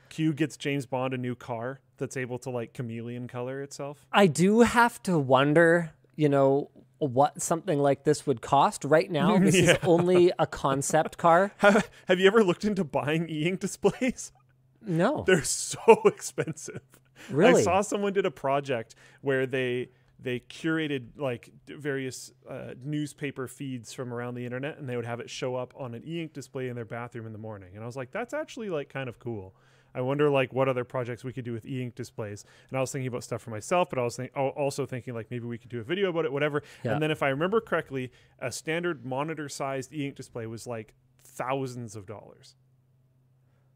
Q 0.08 0.32
gets 0.32 0.56
James 0.56 0.86
Bond 0.86 1.12
a 1.12 1.18
new 1.18 1.34
car 1.34 1.80
that's 1.98 2.16
able 2.16 2.38
to 2.38 2.50
like 2.50 2.72
chameleon 2.72 3.28
color 3.28 3.60
itself. 3.60 4.06
I 4.10 4.28
do 4.28 4.60
have 4.62 5.02
to 5.02 5.18
wonder, 5.18 5.90
you 6.16 6.30
know, 6.30 6.70
what 6.96 7.42
something 7.42 7.78
like 7.78 8.04
this 8.04 8.26
would 8.26 8.40
cost. 8.40 8.82
Right 8.84 9.10
now, 9.10 9.38
this 9.38 9.54
is 9.54 9.76
only 9.82 10.32
a 10.38 10.46
concept 10.46 11.18
car. 11.18 11.52
Have, 11.58 11.90
have 12.08 12.18
you 12.18 12.26
ever 12.28 12.42
looked 12.42 12.64
into 12.64 12.82
buying 12.82 13.28
e-ink 13.28 13.60
displays? 13.60 14.32
No, 14.80 15.22
They're 15.26 15.44
so 15.44 16.00
expensive. 16.06 16.80
really. 17.30 17.60
I 17.60 17.64
saw 17.64 17.80
someone 17.80 18.12
did 18.12 18.26
a 18.26 18.30
project 18.30 18.94
where 19.20 19.46
they 19.46 19.88
they 20.20 20.40
curated 20.40 21.10
like 21.16 21.50
various 21.68 22.32
uh, 22.48 22.74
newspaper 22.82 23.46
feeds 23.46 23.92
from 23.92 24.12
around 24.12 24.34
the 24.34 24.44
internet, 24.44 24.76
and 24.78 24.88
they 24.88 24.96
would 24.96 25.06
have 25.06 25.20
it 25.20 25.30
show 25.30 25.54
up 25.54 25.72
on 25.76 25.94
an 25.94 26.02
e-ink 26.04 26.32
display 26.32 26.68
in 26.68 26.74
their 26.74 26.84
bathroom 26.84 27.24
in 27.26 27.32
the 27.32 27.38
morning. 27.38 27.70
And 27.74 27.84
I 27.84 27.86
was 27.86 27.96
like, 27.96 28.10
that's 28.10 28.34
actually 28.34 28.68
like 28.68 28.88
kind 28.88 29.08
of 29.08 29.20
cool. 29.20 29.54
I 29.94 30.00
wonder 30.00 30.28
like 30.28 30.52
what 30.52 30.68
other 30.68 30.84
projects 30.84 31.22
we 31.24 31.32
could 31.32 31.44
do 31.44 31.52
with 31.52 31.64
e-ink 31.64 31.94
displays. 31.94 32.44
And 32.68 32.76
I 32.76 32.80
was 32.80 32.90
thinking 32.92 33.06
about 33.06 33.22
stuff 33.24 33.42
for 33.42 33.50
myself, 33.50 33.88
but 33.90 33.98
I 33.98 34.02
was 34.02 34.16
think- 34.16 34.32
also 34.36 34.84
thinking 34.86 35.14
like 35.14 35.30
maybe 35.30 35.46
we 35.46 35.56
could 35.56 35.70
do 35.70 35.78
a 35.80 35.84
video 35.84 36.10
about 36.10 36.24
it, 36.24 36.32
whatever. 36.32 36.62
Yeah. 36.84 36.92
And 36.94 37.02
then 37.02 37.10
if 37.12 37.22
I 37.22 37.28
remember 37.28 37.60
correctly, 37.60 38.10
a 38.40 38.50
standard 38.50 39.06
monitor-sized 39.06 39.92
e-ink 39.94 40.16
display 40.16 40.46
was 40.46 40.66
like 40.66 40.94
thousands 41.22 41.94
of 41.96 42.06
dollars. 42.06 42.56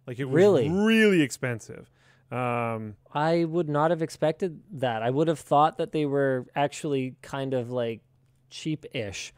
Like 0.07 0.19
it 0.19 0.25
was 0.25 0.35
Really? 0.35 0.69
really 0.69 1.23
expensive. 1.23 1.91
Um, 2.33 2.97
I 3.13 3.45
would 3.45 3.69
not 3.69 3.91
have 3.91 4.01
expected 4.01 4.61
that. 4.73 5.03
I 5.03 5.11
would 5.11 5.29
have 5.29 5.39
thought 5.39 5.77
that 5.77 5.93
they 5.93 6.07
were 6.07 6.47
actually 6.57 7.15
kind 7.21 7.53
of 7.53 7.71
like 7.71 8.01
cheap-ish. 8.49 9.35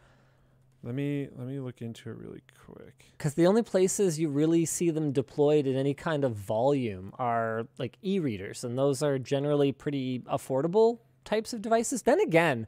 Let 0.84 0.94
me 0.94 1.28
let 1.36 1.48
me 1.48 1.58
look 1.58 1.80
into 1.80 2.10
it 2.10 2.16
really 2.16 2.42
quick. 2.64 3.06
Because 3.18 3.34
the 3.34 3.46
only 3.46 3.62
places 3.62 4.20
you 4.20 4.28
really 4.28 4.64
see 4.64 4.90
them 4.90 5.12
deployed 5.12 5.66
in 5.66 5.76
any 5.76 5.94
kind 5.94 6.24
of 6.24 6.36
volume 6.36 7.12
are 7.18 7.66
like 7.78 7.96
e 8.02 8.20
readers, 8.20 8.62
and 8.62 8.78
those 8.78 9.02
are 9.02 9.18
generally 9.18 9.72
pretty 9.72 10.20
affordable 10.20 10.98
types 11.24 11.52
of 11.52 11.62
devices. 11.62 12.02
Then 12.02 12.20
again, 12.20 12.66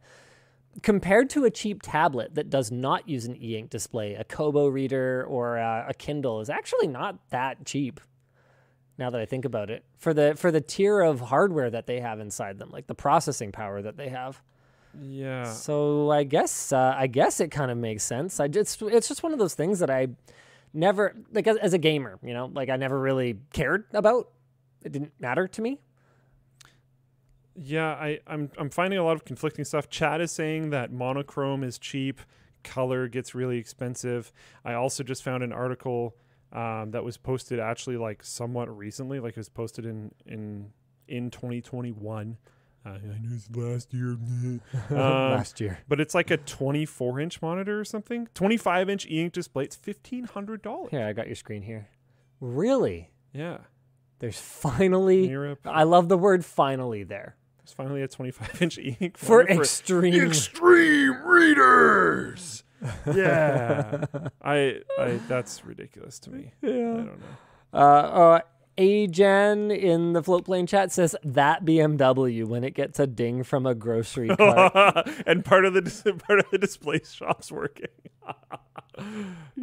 compared 0.83 1.31
to 1.31 1.45
a 1.45 1.51
cheap 1.51 1.83
tablet 1.83 2.35
that 2.35 2.51
does 2.51 2.73
not 2.73 3.09
use 3.09 3.27
an 3.27 3.37
e-ink 3.37 3.71
display, 3.71 4.15
a 4.15 4.25
Kobo 4.25 4.67
reader 4.67 5.25
or 5.29 5.59
a, 5.59 5.87
a 5.91 5.95
Kindle 5.95 6.41
is 6.41 6.51
actually 6.51 6.89
not 6.89 7.19
that 7.31 7.65
cheap. 7.65 8.01
Now 8.99 9.11
that 9.11 9.21
I 9.21 9.27
think 9.27 9.45
about 9.45 9.69
it, 9.71 9.85
for 9.99 10.15
the 10.15 10.35
for 10.37 10.51
the 10.51 10.61
tier 10.61 11.01
of 11.01 11.21
hardware 11.21 11.69
that 11.71 11.87
they 11.87 12.01
have 12.01 12.19
inside 12.19 12.59
them, 12.59 12.71
like 12.71 12.87
the 12.87 12.95
processing 12.95 13.53
power 13.53 13.83
that 13.83 13.97
they 13.97 14.09
have. 14.09 14.43
Yeah. 15.01 15.45
So 15.45 16.11
I 16.11 16.25
guess 16.25 16.73
uh, 16.73 16.95
I 16.97 17.07
guess 17.07 17.41
it 17.41 17.51
kind 17.51 17.71
of 17.71 17.77
makes 17.77 18.03
sense. 18.03 18.41
I 18.41 18.49
just 18.49 18.81
it's 18.83 19.09
just 19.09 19.23
one 19.23 19.33
of 19.33 19.39
those 19.39 19.55
things 19.55 19.81
that 19.81 19.91
I 19.91 20.09
never 20.73 21.15
like 21.33 21.47
as, 21.47 21.57
as 21.59 21.75
a 21.75 21.79
gamer, 21.79 22.19
you 22.23 22.33
know, 22.33 22.51
like 22.53 22.71
I 22.71 22.77
never 22.77 22.99
really 22.99 23.39
cared 23.53 23.85
about. 23.93 24.31
It 24.83 24.93
didn't 24.93 25.13
matter 25.19 25.49
to 25.49 25.63
me. 25.63 25.81
Yeah, 27.55 27.89
I, 27.89 28.21
I'm 28.27 28.51
I'm 28.59 28.71
finding 28.71 28.99
a 28.99 29.05
lot 29.05 29.17
of 29.17 29.25
conflicting 29.25 29.65
stuff. 29.65 29.89
Chad 29.89 30.21
is 30.21 30.31
saying 30.31 30.71
that 30.71 30.93
monochrome 30.93 31.65
is 31.65 31.79
cheap, 31.79 32.21
color 32.63 33.09
gets 33.09 33.35
really 33.35 33.59
expensive. 33.59 34.33
I 34.65 34.75
also 34.75 35.03
just 35.03 35.23
found 35.23 35.43
an 35.43 35.53
article 35.53 36.15
um, 36.53 36.91
that 36.93 37.05
was 37.05 37.17
posted 37.17 37.59
actually 37.61 37.97
like 37.97 38.23
somewhat 38.23 38.75
recently, 38.77 39.21
like 39.21 39.33
it 39.33 39.39
was 39.39 39.49
posted 39.49 39.85
in 39.87 40.13
in 40.27 40.73
in 41.09 41.31
2021. 41.31 42.37
Uh, 42.85 42.89
I 42.91 42.93
know 43.19 43.35
it's 43.35 43.51
last 43.53 43.93
year, 43.93 44.11
um, 44.91 44.97
Last 44.97 45.61
year. 45.61 45.81
but 45.89 46.01
it's 46.01 46.15
like 46.15 46.31
a 46.31 46.37
24 46.37 47.19
inch 47.19 47.43
monitor 47.43 47.81
or 47.81 47.85
something. 47.85 48.29
25 48.35 48.89
inch 48.89 49.07
e-ink 49.07 49.33
display. 49.33 49.65
It's 49.65 49.75
fifteen 49.75 50.25
hundred 50.25 50.63
dollars. 50.63 50.91
Here, 50.93 51.05
I 51.05 51.13
got 51.13 51.27
your 51.27 51.35
screen 51.35 51.63
here. 51.63 51.89
Really? 52.41 53.11
Yeah, 53.33 53.59
There's 54.21 54.39
finally 54.41 55.29
Europe. 55.29 55.61
I 55.65 55.83
love 55.83 56.09
the 56.09 56.17
word 56.17 56.45
finally 56.45 57.03
there. 57.03 57.37
It's 57.65 57.73
finally 57.73 58.03
a 58.03 58.09
25 58.09 58.63
inch 58.63 58.79
e-ink 58.79 59.17
For 59.19 59.43
monitor 59.43 59.61
extreme 59.63 60.15
extreme 60.27 61.21
readers. 61.27 62.63
Yeah, 63.07 64.05
I, 64.43 64.81
I, 64.99 65.21
that's 65.29 65.65
ridiculous 65.65 66.19
to 66.21 66.31
me. 66.31 66.53
Yeah. 66.63 66.71
I 66.71 66.73
don't 66.73 67.21
know. 67.21 67.27
Uh, 67.73 67.77
uh 67.77 68.41
Agen 68.79 69.71
in 69.71 70.13
the 70.13 70.23
Floatplane 70.23 70.69
chat 70.69 70.93
says 70.93 71.17
that 71.25 71.65
BMW 71.65 72.45
when 72.47 72.63
it 72.63 72.75
gets 72.75 73.01
a 73.01 73.07
ding 73.07 73.43
from 73.43 73.65
a 73.65 73.75
grocery 73.75 74.29
cart. 74.37 75.09
and 75.27 75.45
part 75.45 75.65
of 75.65 75.73
the 75.73 75.83
part 76.27 76.41
of 76.41 76.51
the 76.51 76.59
display 76.59 77.01
shop's 77.03 77.51
working. 77.51 77.87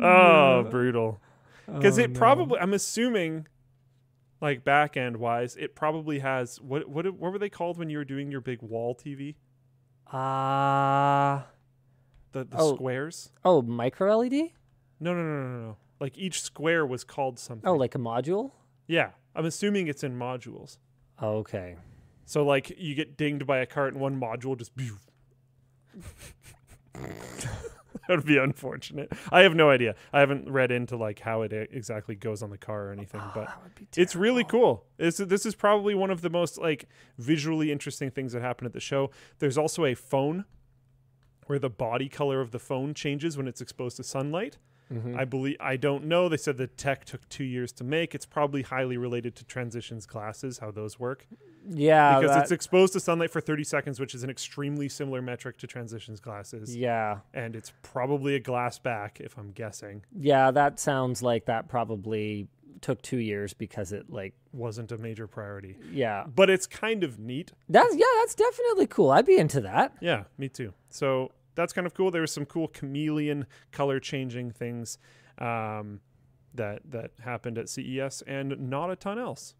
oh, 0.01 0.63
brutal. 0.63 1.21
Because 1.67 1.99
Oh, 1.99 2.03
it 2.03 2.11
no. 2.11 2.17
probably, 2.19 2.59
I'm 2.59 2.73
assuming, 2.73 3.47
like 4.41 4.63
back 4.63 4.97
end 4.97 5.17
wise, 5.17 5.55
it 5.55 5.75
probably 5.75 6.19
has 6.19 6.59
what 6.59 6.89
what 6.89 7.05
what 7.13 7.31
were 7.31 7.39
they 7.39 7.49
called 7.49 7.77
when 7.77 7.89
you 7.89 7.99
were 7.99 8.05
doing 8.05 8.31
your 8.31 8.41
big 8.41 8.61
wall 8.61 8.95
TV? 8.95 9.35
Ah. 10.11 11.45
The 12.33 12.43
the 12.43 12.57
Oh. 12.57 12.75
squares? 12.75 13.31
oh, 13.45 13.61
micro 13.61 14.17
LED? 14.17 14.51
No, 14.99 15.13
no, 15.13 15.23
no, 15.23 15.25
no, 15.41 15.49
no, 15.57 15.65
no. 15.67 15.77
Like 15.99 16.17
each 16.17 16.41
square 16.41 16.85
was 16.85 17.03
called 17.03 17.39
something. 17.39 17.67
Oh, 17.67 17.75
like 17.75 17.95
a 17.95 17.99
module? 17.99 18.51
yeah. 18.87 19.11
I'm 19.35 19.45
assuming 19.45 19.87
it's 19.87 20.03
in 20.03 20.15
modules. 20.19 20.77
Okay. 21.21 21.75
So 22.25 22.45
like 22.45 22.69
you 22.77 22.93
get 22.93 23.17
dinged 23.17 23.47
by 23.47 23.57
a 23.59 23.65
cart 23.65 23.93
and 23.93 24.01
one 24.01 24.19
module 24.19 24.55
just. 24.55 24.71
that 26.93 28.09
would 28.09 28.25
be 28.25 28.37
unfortunate. 28.37 29.11
I 29.31 29.41
have 29.41 29.55
no 29.55 29.69
idea. 29.69 29.95
I 30.11 30.19
haven't 30.19 30.51
read 30.51 30.71
into 30.71 30.97
like 30.97 31.19
how 31.19 31.41
it 31.41 31.51
exactly 31.53 32.15
goes 32.15 32.43
on 32.43 32.49
the 32.51 32.57
car 32.57 32.89
or 32.89 32.91
anything, 32.91 33.21
but 33.33 33.47
ah, 33.47 33.55
that 33.55 33.63
would 33.63 33.75
be 33.75 33.87
it's 34.01 34.15
really 34.15 34.43
cool. 34.43 34.85
This 34.97 35.17
this 35.17 35.45
is 35.45 35.55
probably 35.55 35.95
one 35.95 36.11
of 36.11 36.21
the 36.21 36.29
most 36.29 36.57
like 36.59 36.87
visually 37.17 37.71
interesting 37.71 38.11
things 38.11 38.33
that 38.33 38.41
happened 38.41 38.67
at 38.67 38.73
the 38.73 38.79
show. 38.79 39.09
There's 39.39 39.57
also 39.57 39.85
a 39.85 39.95
phone 39.95 40.45
where 41.49 41.59
the 41.59 41.69
body 41.69 42.09
color 42.09 42.41
of 42.41 42.51
the 42.51 42.59
phone 42.59 42.93
changes 42.93 43.37
when 43.37 43.47
it's 43.47 43.61
exposed 43.61 43.97
to 43.97 44.03
sunlight. 44.03 44.57
Mhm. 44.91 45.17
I 45.17 45.23
believe 45.25 45.55
I 45.59 45.77
don't 45.77 46.03
know. 46.05 46.27
They 46.29 46.37
said 46.37 46.57
the 46.57 46.67
tech 46.67 47.05
took 47.05 47.27
two 47.29 47.45
years 47.45 47.71
to 47.73 47.83
make. 47.83 48.13
It's 48.13 48.25
probably 48.25 48.61
highly 48.63 48.97
related 48.97 49.33
to 49.37 49.45
transitions 49.45 50.05
glasses, 50.05 50.59
how 50.59 50.71
those 50.71 50.99
work 50.99 51.25
yeah, 51.67 52.19
because 52.19 52.35
that- 52.35 52.41
it's 52.43 52.51
exposed 52.51 52.91
to 52.93 52.99
sunlight 52.99 53.31
for 53.31 53.39
30 53.39 53.63
seconds, 53.63 53.97
which 53.99 54.13
is 54.13 54.23
an 54.23 54.29
extremely 54.29 54.89
similar 54.89 55.21
metric 55.21 55.57
to 55.59 55.67
transitions 55.67 56.19
glasses. 56.19 56.75
yeah, 56.75 57.19
And 57.33 57.55
it's 57.55 57.71
probably 57.81 58.35
a 58.35 58.39
glass 58.41 58.77
back, 58.77 59.21
if 59.21 59.37
I'm 59.37 59.51
guessing. 59.51 60.03
yeah. 60.13 60.51
That 60.51 60.77
sounds 60.79 61.23
like 61.23 61.45
that 61.45 61.69
probably 61.69 62.49
took 62.83 63.01
two 63.01 63.17
years 63.17 63.53
because 63.53 63.91
it 63.91 64.11
like 64.11 64.33
Wasn't 64.51 64.91
a 64.91 64.97
major 64.99 65.25
priority. 65.25 65.77
yeah. 65.91 66.25
But 66.27 66.51
it's 66.51 66.67
kind 66.67 67.03
of 67.03 67.17
neat. 67.17 67.51
That's 67.67 67.95
yeah, 67.95 68.05
that's 68.19 68.35
definitely 68.35 68.85
cool. 68.87 69.09
I'd 69.09 69.25
be 69.25 69.37
into 69.37 69.61
that. 69.61 69.93
Yeah, 70.01 70.25
me 70.37 70.49
too. 70.49 70.73
So 70.89 71.31
that's 71.55 71.73
kind 71.73 71.87
of 71.87 71.93
cool. 71.95 72.11
There 72.11 72.21
was 72.21 72.31
some 72.31 72.45
cool 72.45 72.67
chameleon 72.67 73.47
color 73.71 73.99
changing 73.99 74.51
things 74.51 74.97
um, 75.39 76.01
that 76.53 76.81
that 76.91 77.11
happened 77.23 77.57
at 77.57 77.69
CES, 77.69 78.21
and 78.27 78.69
not 78.69 78.91
a 78.91 78.95
ton 78.95 79.17
else. 79.17 79.55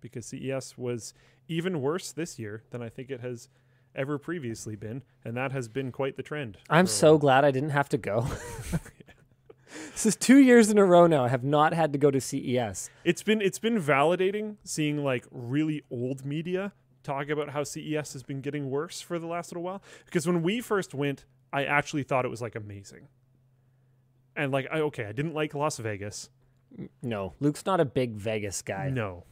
Because 0.00 0.26
CES 0.26 0.76
was 0.76 1.14
even 1.48 1.80
worse 1.80 2.12
this 2.12 2.38
year 2.38 2.62
than 2.70 2.82
I 2.82 2.88
think 2.88 3.10
it 3.10 3.20
has 3.20 3.48
ever 3.94 4.18
previously 4.18 4.76
been, 4.76 5.02
and 5.24 5.36
that 5.36 5.52
has 5.52 5.68
been 5.68 5.92
quite 5.92 6.16
the 6.16 6.22
trend. 6.22 6.58
I'm 6.68 6.86
so 6.86 7.16
glad 7.16 7.44
I 7.44 7.50
didn't 7.50 7.70
have 7.70 7.88
to 7.90 7.98
go. 7.98 8.26
this 9.96 10.06
is 10.06 10.16
two 10.16 10.38
years 10.38 10.70
in 10.70 10.78
a 10.78 10.84
row 10.84 11.06
now. 11.06 11.24
I 11.24 11.28
have 11.28 11.44
not 11.44 11.72
had 11.72 11.92
to 11.92 11.98
go 11.98 12.10
to 12.10 12.20
CES. 12.20 12.90
It's 13.04 13.22
been 13.22 13.40
it's 13.40 13.60
been 13.60 13.80
validating 13.80 14.56
seeing 14.64 15.04
like 15.04 15.24
really 15.30 15.82
old 15.90 16.24
media 16.24 16.72
talk 17.04 17.28
about 17.28 17.50
how 17.50 17.62
CES 17.62 18.12
has 18.14 18.24
been 18.24 18.40
getting 18.40 18.70
worse 18.70 19.00
for 19.00 19.18
the 19.20 19.26
last 19.26 19.52
little 19.52 19.62
while. 19.62 19.82
Because 20.04 20.26
when 20.26 20.42
we 20.42 20.60
first 20.60 20.94
went, 20.94 21.26
I 21.52 21.64
actually 21.64 22.02
thought 22.02 22.24
it 22.24 22.28
was 22.28 22.42
like 22.42 22.56
amazing. 22.56 23.06
And 24.34 24.50
like 24.50 24.66
I 24.72 24.80
okay, 24.80 25.04
I 25.04 25.12
didn't 25.12 25.34
like 25.34 25.54
Las 25.54 25.78
Vegas. 25.78 26.28
No, 27.00 27.34
Luke's 27.38 27.64
not 27.64 27.78
a 27.78 27.84
big 27.84 28.16
Vegas 28.16 28.62
guy. 28.62 28.90
No. 28.90 29.22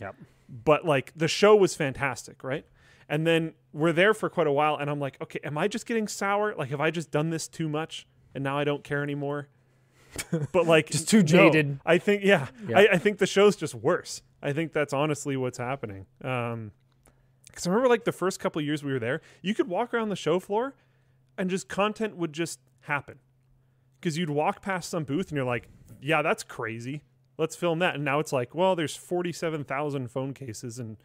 Yep. 0.00 0.16
But 0.48 0.84
like 0.84 1.12
the 1.14 1.28
show 1.28 1.54
was 1.54 1.76
fantastic, 1.76 2.42
right? 2.42 2.66
And 3.08 3.24
then 3.24 3.54
we're 3.72 3.92
there 3.92 4.14
for 4.14 4.28
quite 4.28 4.48
a 4.48 4.52
while 4.52 4.76
and 4.76 4.90
I'm 4.90 4.98
like, 4.98 5.16
okay, 5.22 5.38
am 5.44 5.56
I 5.56 5.68
just 5.68 5.86
getting 5.86 6.08
sour? 6.08 6.56
Like 6.56 6.70
have 6.70 6.80
I 6.80 6.90
just 6.90 7.12
done 7.12 7.30
this 7.30 7.46
too 7.46 7.68
much 7.68 8.08
and 8.34 8.42
now 8.42 8.58
I 8.58 8.64
don't 8.64 8.82
care 8.82 9.04
anymore? 9.04 9.48
but 10.52 10.66
like 10.66 10.90
Just 10.90 11.08
too 11.08 11.18
no. 11.18 11.24
jaded. 11.24 11.80
I 11.84 11.98
think 11.98 12.22
yeah. 12.24 12.48
Yeah. 12.68 12.78
I, 12.78 12.88
I 12.92 12.98
think 12.98 13.18
the 13.18 13.26
show's 13.26 13.56
just 13.56 13.74
worse. 13.74 14.22
I 14.42 14.52
think 14.52 14.72
that's 14.72 14.92
honestly 14.92 15.36
what's 15.36 15.58
happening. 15.58 16.06
Um 16.22 16.72
because 17.46 17.66
I 17.66 17.70
remember 17.70 17.88
like 17.88 18.04
the 18.04 18.12
first 18.12 18.38
couple 18.38 18.60
years 18.62 18.84
we 18.84 18.92
were 18.92 18.98
there, 19.00 19.20
you 19.42 19.54
could 19.54 19.68
walk 19.68 19.92
around 19.92 20.10
the 20.10 20.16
show 20.16 20.38
floor 20.38 20.74
and 21.36 21.50
just 21.50 21.68
content 21.68 22.16
would 22.16 22.32
just 22.32 22.60
happen. 22.82 23.18
Because 23.98 24.16
you'd 24.16 24.30
walk 24.30 24.62
past 24.62 24.90
some 24.90 25.02
booth 25.04 25.28
and 25.28 25.36
you're 25.36 25.44
like, 25.46 25.68
yeah, 26.00 26.22
that's 26.22 26.44
crazy. 26.44 27.02
Let's 27.36 27.56
film 27.56 27.80
that. 27.80 27.96
And 27.96 28.04
now 28.04 28.20
it's 28.20 28.32
like, 28.32 28.54
well, 28.54 28.76
there's 28.76 28.94
47,000 28.94 30.08
phone 30.08 30.34
cases 30.34 30.78
and 30.78 30.96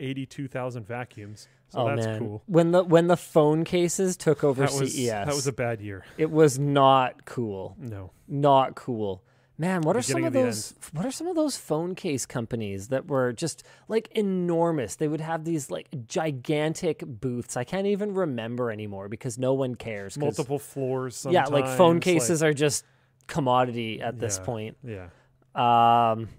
82,000 0.00 0.86
vacuums. 0.86 1.46
So 1.68 1.80
oh 1.80 1.86
that's 1.94 2.04
man, 2.06 2.18
cool. 2.18 2.42
when 2.46 2.72
the 2.72 2.82
when 2.82 3.06
the 3.06 3.16
phone 3.16 3.62
cases 3.62 4.16
took 4.16 4.42
over 4.42 4.62
That 4.66 4.72
was, 4.72 4.92
CES, 4.92 5.06
that 5.08 5.26
was 5.28 5.46
a 5.46 5.52
bad 5.52 5.80
year. 5.80 6.04
it 6.18 6.28
was 6.30 6.58
not 6.58 7.24
cool. 7.26 7.76
No. 7.78 8.10
Not 8.26 8.74
cool. 8.74 9.22
Man, 9.56 9.82
what 9.82 9.94
are 9.94 10.02
some 10.02 10.24
of 10.24 10.32
those 10.32 10.74
what 10.94 11.04
are 11.06 11.10
some 11.12 11.26
of 11.28 11.36
those 11.36 11.56
phone 11.56 11.94
case 11.94 12.24
companies 12.26 12.88
that 12.88 13.06
were 13.06 13.32
just 13.32 13.62
like 13.88 14.08
enormous? 14.12 14.96
They 14.96 15.06
would 15.06 15.20
have 15.20 15.44
these 15.44 15.70
like 15.70 15.86
gigantic 16.06 17.04
booths. 17.06 17.56
I 17.56 17.62
can't 17.64 17.86
even 17.86 18.14
remember 18.14 18.72
anymore 18.72 19.08
because 19.08 19.38
no 19.38 19.52
one 19.54 19.74
cares. 19.76 20.16
Multiple 20.18 20.58
floors. 20.58 21.24
yeah, 21.30 21.44
like 21.44 21.66
phone 21.66 21.96
sometimes, 22.00 22.04
cases 22.04 22.42
are 22.42 22.54
just 22.54 22.84
commodity 23.28 24.00
at 24.00 24.18
this 24.18 24.38
Yeah. 24.38 24.44
point. 24.46 24.76
Yeah. 24.82 25.06
Um, 25.54 26.30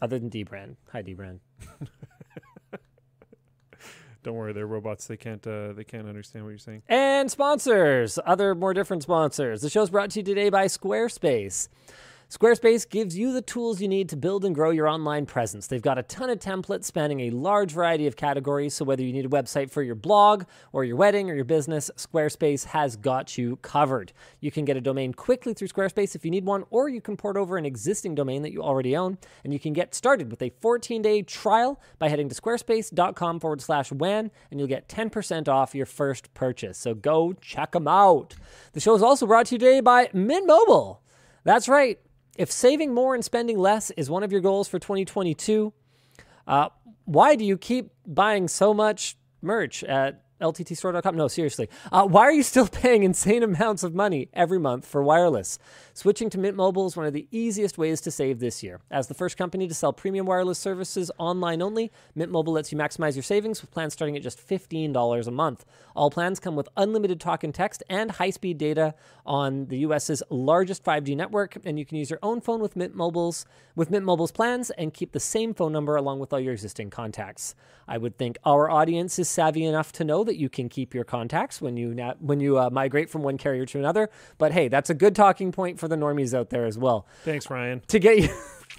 other 0.00 0.18
than 0.18 0.30
dbrand. 0.30 0.74
Hi 0.92 1.02
dbrand. 1.02 1.38
Don't 4.22 4.34
worry, 4.34 4.52
they're 4.52 4.66
robots. 4.66 5.06
They 5.06 5.16
can't. 5.16 5.44
Uh, 5.46 5.72
they 5.72 5.84
can't 5.84 6.06
understand 6.06 6.44
what 6.44 6.50
you're 6.50 6.58
saying. 6.58 6.82
And 6.88 7.30
sponsors, 7.30 8.18
other 8.24 8.54
more 8.54 8.72
different 8.72 9.02
sponsors. 9.02 9.62
The 9.62 9.70
show's 9.70 9.90
brought 9.90 10.10
to 10.10 10.20
you 10.20 10.24
today 10.24 10.48
by 10.48 10.66
Squarespace. 10.66 11.68
Squarespace 12.32 12.88
gives 12.88 13.14
you 13.14 13.30
the 13.30 13.42
tools 13.42 13.82
you 13.82 13.88
need 13.88 14.08
to 14.08 14.16
build 14.16 14.46
and 14.46 14.54
grow 14.54 14.70
your 14.70 14.88
online 14.88 15.26
presence. 15.26 15.66
They've 15.66 15.82
got 15.82 15.98
a 15.98 16.02
ton 16.02 16.30
of 16.30 16.38
templates 16.38 16.84
spanning 16.84 17.20
a 17.20 17.30
large 17.30 17.72
variety 17.72 18.06
of 18.06 18.16
categories, 18.16 18.72
so 18.72 18.86
whether 18.86 19.02
you 19.02 19.12
need 19.12 19.26
a 19.26 19.28
website 19.28 19.70
for 19.70 19.82
your 19.82 19.94
blog 19.94 20.44
or 20.72 20.82
your 20.82 20.96
wedding 20.96 21.30
or 21.30 21.34
your 21.34 21.44
business, 21.44 21.90
Squarespace 21.98 22.64
has 22.64 22.96
got 22.96 23.36
you 23.36 23.56
covered. 23.56 24.14
You 24.40 24.50
can 24.50 24.64
get 24.64 24.78
a 24.78 24.80
domain 24.80 25.12
quickly 25.12 25.52
through 25.52 25.68
Squarespace 25.68 26.14
if 26.14 26.24
you 26.24 26.30
need 26.30 26.46
one, 26.46 26.64
or 26.70 26.88
you 26.88 27.02
can 27.02 27.18
port 27.18 27.36
over 27.36 27.58
an 27.58 27.66
existing 27.66 28.14
domain 28.14 28.40
that 28.40 28.52
you 28.52 28.62
already 28.62 28.96
own, 28.96 29.18
and 29.44 29.52
you 29.52 29.60
can 29.60 29.74
get 29.74 29.94
started 29.94 30.30
with 30.30 30.40
a 30.40 30.48
14-day 30.48 31.20
trial 31.24 31.78
by 31.98 32.08
heading 32.08 32.30
to 32.30 32.34
squarespace.com 32.34 33.40
forward 33.40 33.60
slash 33.60 33.92
WAN, 33.92 34.30
and 34.50 34.58
you'll 34.58 34.70
get 34.70 34.88
10% 34.88 35.48
off 35.48 35.74
your 35.74 35.84
first 35.84 36.32
purchase. 36.32 36.78
So 36.78 36.94
go 36.94 37.34
check 37.34 37.72
them 37.72 37.86
out. 37.86 38.36
The 38.72 38.80
show 38.80 38.94
is 38.94 39.02
also 39.02 39.26
brought 39.26 39.44
to 39.48 39.56
you 39.56 39.58
today 39.58 39.80
by 39.80 40.08
Mint 40.14 40.46
Mobile. 40.46 41.02
That's 41.44 41.68
right. 41.68 41.98
If 42.36 42.50
saving 42.50 42.94
more 42.94 43.14
and 43.14 43.24
spending 43.24 43.58
less 43.58 43.90
is 43.92 44.08
one 44.08 44.22
of 44.22 44.32
your 44.32 44.40
goals 44.40 44.68
for 44.68 44.78
2022, 44.78 45.72
uh, 46.46 46.68
why 47.04 47.36
do 47.36 47.44
you 47.44 47.58
keep 47.58 47.90
buying 48.06 48.48
so 48.48 48.72
much 48.72 49.16
merch 49.42 49.84
at 49.84 50.21
lttstore.com. 50.42 51.16
No, 51.16 51.28
seriously. 51.28 51.68
Uh, 51.90 52.04
why 52.06 52.22
are 52.22 52.32
you 52.32 52.42
still 52.42 52.68
paying 52.82 53.02
insane 53.02 53.42
amounts 53.42 53.82
of 53.82 53.94
money 53.94 54.28
every 54.34 54.58
month 54.58 54.86
for 54.86 55.02
wireless? 55.02 55.58
Switching 55.94 56.28
to 56.30 56.38
Mint 56.38 56.56
Mobile 56.56 56.86
is 56.86 56.96
one 56.96 57.06
of 57.06 57.12
the 57.12 57.28
easiest 57.30 57.78
ways 57.78 58.00
to 58.02 58.10
save 58.10 58.40
this 58.40 58.62
year. 58.62 58.80
As 58.90 59.06
the 59.06 59.14
first 59.14 59.36
company 59.36 59.68
to 59.68 59.74
sell 59.74 59.92
premium 59.92 60.26
wireless 60.26 60.58
services 60.58 61.10
online 61.18 61.62
only, 61.62 61.90
Mint 62.14 62.30
Mobile 62.30 62.54
lets 62.54 62.72
you 62.72 62.78
maximize 62.78 63.14
your 63.14 63.22
savings 63.22 63.60
with 63.60 63.70
plans 63.70 63.92
starting 63.92 64.16
at 64.16 64.22
just 64.22 64.46
$15 64.46 65.26
a 65.26 65.30
month. 65.30 65.64
All 65.94 66.10
plans 66.10 66.40
come 66.40 66.56
with 66.56 66.68
unlimited 66.76 67.20
talk 67.20 67.44
and 67.44 67.54
text 67.54 67.82
and 67.88 68.10
high 68.10 68.30
speed 68.30 68.58
data 68.58 68.94
on 69.24 69.66
the 69.66 69.78
US's 69.78 70.22
largest 70.30 70.82
5G 70.84 71.16
network, 71.16 71.56
and 71.64 71.78
you 71.78 71.84
can 71.84 71.98
use 71.98 72.10
your 72.10 72.18
own 72.22 72.40
phone 72.40 72.60
with 72.60 72.76
Mint 72.76 72.94
Mobile's 72.94 73.46
with 73.74 73.90
Mint 73.90 74.04
Mobile's 74.04 74.32
plans 74.32 74.70
and 74.70 74.92
keep 74.92 75.12
the 75.12 75.20
same 75.20 75.54
phone 75.54 75.72
number 75.72 75.96
along 75.96 76.18
with 76.18 76.32
all 76.32 76.40
your 76.40 76.52
existing 76.52 76.90
contacts. 76.90 77.54
I 77.92 77.98
would 77.98 78.16
think 78.16 78.38
our 78.46 78.70
audience 78.70 79.18
is 79.18 79.28
savvy 79.28 79.66
enough 79.66 79.92
to 79.92 80.04
know 80.04 80.24
that 80.24 80.38
you 80.38 80.48
can 80.48 80.70
keep 80.70 80.94
your 80.94 81.04
contacts 81.04 81.60
when 81.60 81.76
you 81.76 81.92
na- 81.92 82.14
when 82.20 82.40
you 82.40 82.58
uh, 82.58 82.70
migrate 82.70 83.10
from 83.10 83.22
one 83.22 83.36
carrier 83.36 83.66
to 83.66 83.78
another. 83.78 84.08
But 84.38 84.52
hey, 84.52 84.68
that's 84.68 84.88
a 84.88 84.94
good 84.94 85.14
talking 85.14 85.52
point 85.52 85.78
for 85.78 85.88
the 85.88 85.96
normies 85.96 86.32
out 86.32 86.48
there 86.48 86.64
as 86.64 86.78
well. 86.78 87.06
Thanks, 87.22 87.50
Ryan. 87.50 87.82
To 87.88 87.98
get 87.98 88.16
you. 88.16 88.30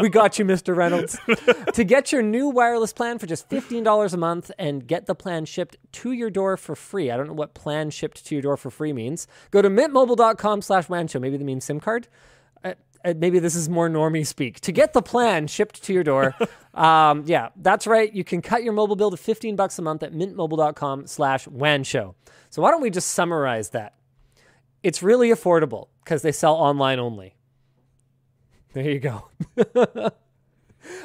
we 0.00 0.08
got 0.08 0.40
you, 0.40 0.44
Mr. 0.44 0.74
Reynolds. 0.74 1.16
to 1.74 1.84
get 1.84 2.10
your 2.10 2.22
new 2.22 2.48
wireless 2.48 2.92
plan 2.92 3.20
for 3.20 3.26
just 3.26 3.48
$15 3.48 4.12
a 4.12 4.16
month 4.16 4.50
and 4.58 4.84
get 4.84 5.06
the 5.06 5.14
plan 5.14 5.44
shipped 5.44 5.76
to 5.92 6.10
your 6.10 6.30
door 6.30 6.56
for 6.56 6.74
free. 6.74 7.12
I 7.12 7.16
don't 7.16 7.28
know 7.28 7.32
what 7.34 7.54
plan 7.54 7.90
shipped 7.90 8.26
to 8.26 8.34
your 8.34 8.42
door 8.42 8.56
for 8.56 8.72
free 8.72 8.92
means. 8.92 9.28
Go 9.52 9.62
to 9.62 9.70
mintmobile.com 9.70 10.62
slash 10.62 10.88
wanshow. 10.88 11.20
Maybe 11.20 11.36
they 11.36 11.44
mean 11.44 11.60
SIM 11.60 11.78
card. 11.78 12.08
Uh, 13.04 13.14
maybe 13.16 13.38
this 13.38 13.54
is 13.54 13.68
more 13.68 13.88
normie 13.88 14.26
speak. 14.26 14.60
To 14.60 14.72
get 14.72 14.92
the 14.92 15.02
plan 15.02 15.46
shipped 15.46 15.82
to 15.84 15.92
your 15.92 16.04
door, 16.04 16.34
um, 16.74 17.24
yeah, 17.26 17.48
that's 17.56 17.86
right. 17.86 18.12
You 18.12 18.24
can 18.24 18.42
cut 18.42 18.62
your 18.62 18.72
mobile 18.72 18.96
bill 18.96 19.10
to 19.10 19.16
15 19.16 19.56
bucks 19.56 19.78
a 19.78 19.82
month 19.82 20.02
at 20.02 20.12
mintmobile.com 20.12 21.06
slash 21.06 21.46
wanshow. 21.46 22.14
So 22.50 22.62
why 22.62 22.70
don't 22.70 22.82
we 22.82 22.90
just 22.90 23.10
summarize 23.10 23.70
that? 23.70 23.94
It's 24.82 25.02
really 25.02 25.30
affordable 25.30 25.88
because 26.04 26.22
they 26.22 26.32
sell 26.32 26.54
online 26.54 26.98
only. 26.98 27.36
There 28.72 28.88
you 28.88 29.00
go. 29.00 29.28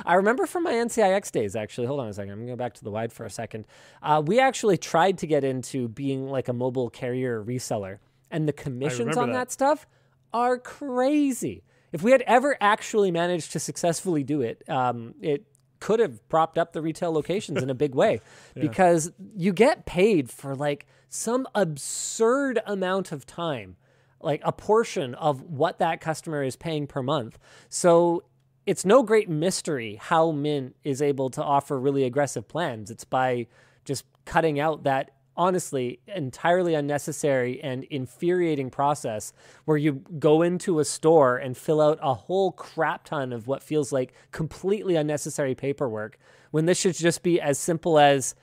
I 0.06 0.14
remember 0.16 0.46
from 0.46 0.64
my 0.64 0.74
NCIX 0.74 1.32
days, 1.32 1.56
actually. 1.56 1.88
Hold 1.88 2.00
on 2.00 2.08
a 2.08 2.14
second. 2.14 2.32
I'm 2.32 2.38
going 2.40 2.48
to 2.48 2.54
go 2.54 2.58
back 2.58 2.74
to 2.76 2.84
the 2.84 2.92
wide 2.92 3.12
for 3.12 3.26
a 3.26 3.30
second. 3.30 3.66
Uh, 4.02 4.22
we 4.26 4.40
actually 4.40 4.78
tried 4.78 5.18
to 5.20 5.28
get 5.28 5.44
into 5.44 5.88
being 5.90 6.30
like 6.30 6.48
a 6.48 6.54
mobile 6.54 6.90
carrier 6.90 7.44
reseller, 7.44 8.00
and 8.32 8.48
the 8.48 8.54
commissions 8.54 9.18
on 9.18 9.30
that. 9.30 9.34
that 9.34 9.52
stuff 9.52 9.88
are 10.34 10.58
crazy. 10.58 11.64
If 11.96 12.04
we 12.04 12.12
had 12.12 12.24
ever 12.24 12.58
actually 12.60 13.10
managed 13.10 13.54
to 13.54 13.60
successfully 13.62 14.22
do 14.22 14.42
it, 14.42 14.70
um, 14.70 15.16
it 15.22 15.46
could 15.80 16.02
have 16.02 16.28
propped 16.28 16.58
up 16.58 16.74
the 16.74 16.82
retail 16.82 17.14
locations 17.14 17.64
in 17.64 17.70
a 17.70 17.74
big 17.74 17.96
way 17.96 18.20
because 18.54 19.14
you 19.34 19.54
get 19.54 19.86
paid 19.86 20.30
for 20.30 20.58
like 20.58 20.88
some 21.08 21.48
absurd 21.56 22.60
amount 22.66 23.14
of 23.14 23.26
time 23.26 23.78
like 24.20 24.42
a 24.44 24.52
portion 24.52 25.16
of 25.16 25.42
what 25.44 25.80
that 25.80 26.02
customer 26.02 26.44
is 26.44 26.58
paying 26.58 26.86
per 26.86 27.02
month. 27.02 27.40
So 27.70 28.26
it's 28.66 28.84
no 28.84 29.02
great 29.02 29.30
mystery 29.30 29.96
how 29.96 30.32
Mint 30.32 30.76
is 30.84 31.02
able 31.02 31.30
to 31.30 31.42
offer 31.42 31.80
really 31.80 32.04
aggressive 32.04 32.46
plans. 32.50 32.92
It's 32.92 33.06
by 33.06 33.48
just 33.86 34.04
cutting 34.26 34.60
out 34.60 34.84
that 34.84 35.12
honestly 35.38 36.00
entirely 36.08 36.74
unnecessary 36.74 37.62
and 37.62 37.84
infuriating 37.86 38.70
process 38.70 39.34
where 39.66 39.78
you 39.78 40.04
go 40.20 40.42
into 40.42 40.80
a 40.80 40.86
store 40.86 41.38
and 41.38 41.58
fill 41.58 41.82
out 41.82 42.00
a 42.02 42.14
whole 42.14 42.52
crap 42.52 43.04
ton 43.04 43.34
of 43.34 43.48
what 43.48 43.62
feels 43.62 43.92
like 43.92 44.14
completely 44.32 44.96
unnecessary 44.96 45.56
paperwork 45.56 46.18
when 46.52 46.66
this 46.66 46.80
should 46.80 46.96
just 46.96 47.22
be 47.22 47.42
as 47.42 47.60
simple 47.60 48.00
as 48.00 48.34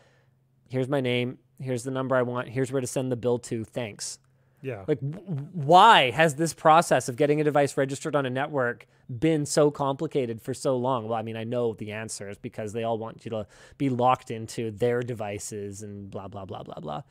here's 0.68 0.88
my 0.88 1.00
name, 1.00 1.38
here's 1.60 1.84
the 1.84 1.90
number 1.90 2.16
I 2.16 2.22
want, 2.22 2.48
here's 2.48 2.72
where 2.72 2.80
to 2.80 2.86
send 2.86 3.12
the 3.12 3.16
bill 3.16 3.38
to, 3.40 3.64
thanks. 3.64 4.18
Yeah. 4.62 4.84
Like, 4.86 5.00
w- 5.00 5.48
why 5.52 6.12
has 6.12 6.36
this 6.36 6.54
process 6.54 7.08
of 7.08 7.16
getting 7.16 7.40
a 7.40 7.44
device 7.44 7.76
registered 7.76 8.14
on 8.14 8.24
a 8.24 8.30
network 8.30 8.86
been 9.10 9.44
so 9.44 9.70
complicated 9.70 10.40
for 10.40 10.54
so 10.54 10.76
long? 10.76 11.08
Well, 11.08 11.18
I 11.18 11.22
mean, 11.22 11.36
I 11.36 11.44
know 11.44 11.74
the 11.74 11.90
answer 11.92 12.30
is 12.30 12.38
because 12.38 12.72
they 12.72 12.84
all 12.84 12.96
want 12.96 13.24
you 13.24 13.30
to 13.32 13.46
be 13.76 13.90
locked 13.90 14.30
into 14.30 14.70
their 14.70 15.00
devices 15.02 15.82
and 15.82 16.10
blah, 16.10 16.28
blah, 16.28 16.44
blah, 16.44 16.62
blah, 16.62 16.78
blah. 16.80 17.02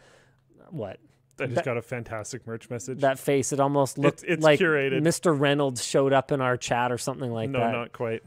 What? 0.69 0.99
I 1.39 1.45
just 1.45 1.55
that- 1.55 1.65
got 1.65 1.77
a 1.77 1.81
fantastic 1.81 2.47
merch 2.47 2.69
message. 2.69 3.01
That 3.01 3.19
face, 3.19 3.51
it 3.51 3.59
almost 3.59 3.97
looked 3.97 4.23
it's 4.25 4.43
like 4.43 4.59
curated. 4.59 5.01
Mr. 5.01 5.37
Reynolds 5.37 5.83
showed 5.83 6.13
up 6.13 6.31
in 6.31 6.39
our 6.39 6.55
chat 6.55 6.91
or 6.91 6.97
something 6.97 7.31
like 7.31 7.49
no, 7.49 7.59
that. 7.59 7.71
No, 7.71 7.79
not 7.79 7.91
quite. 7.91 8.23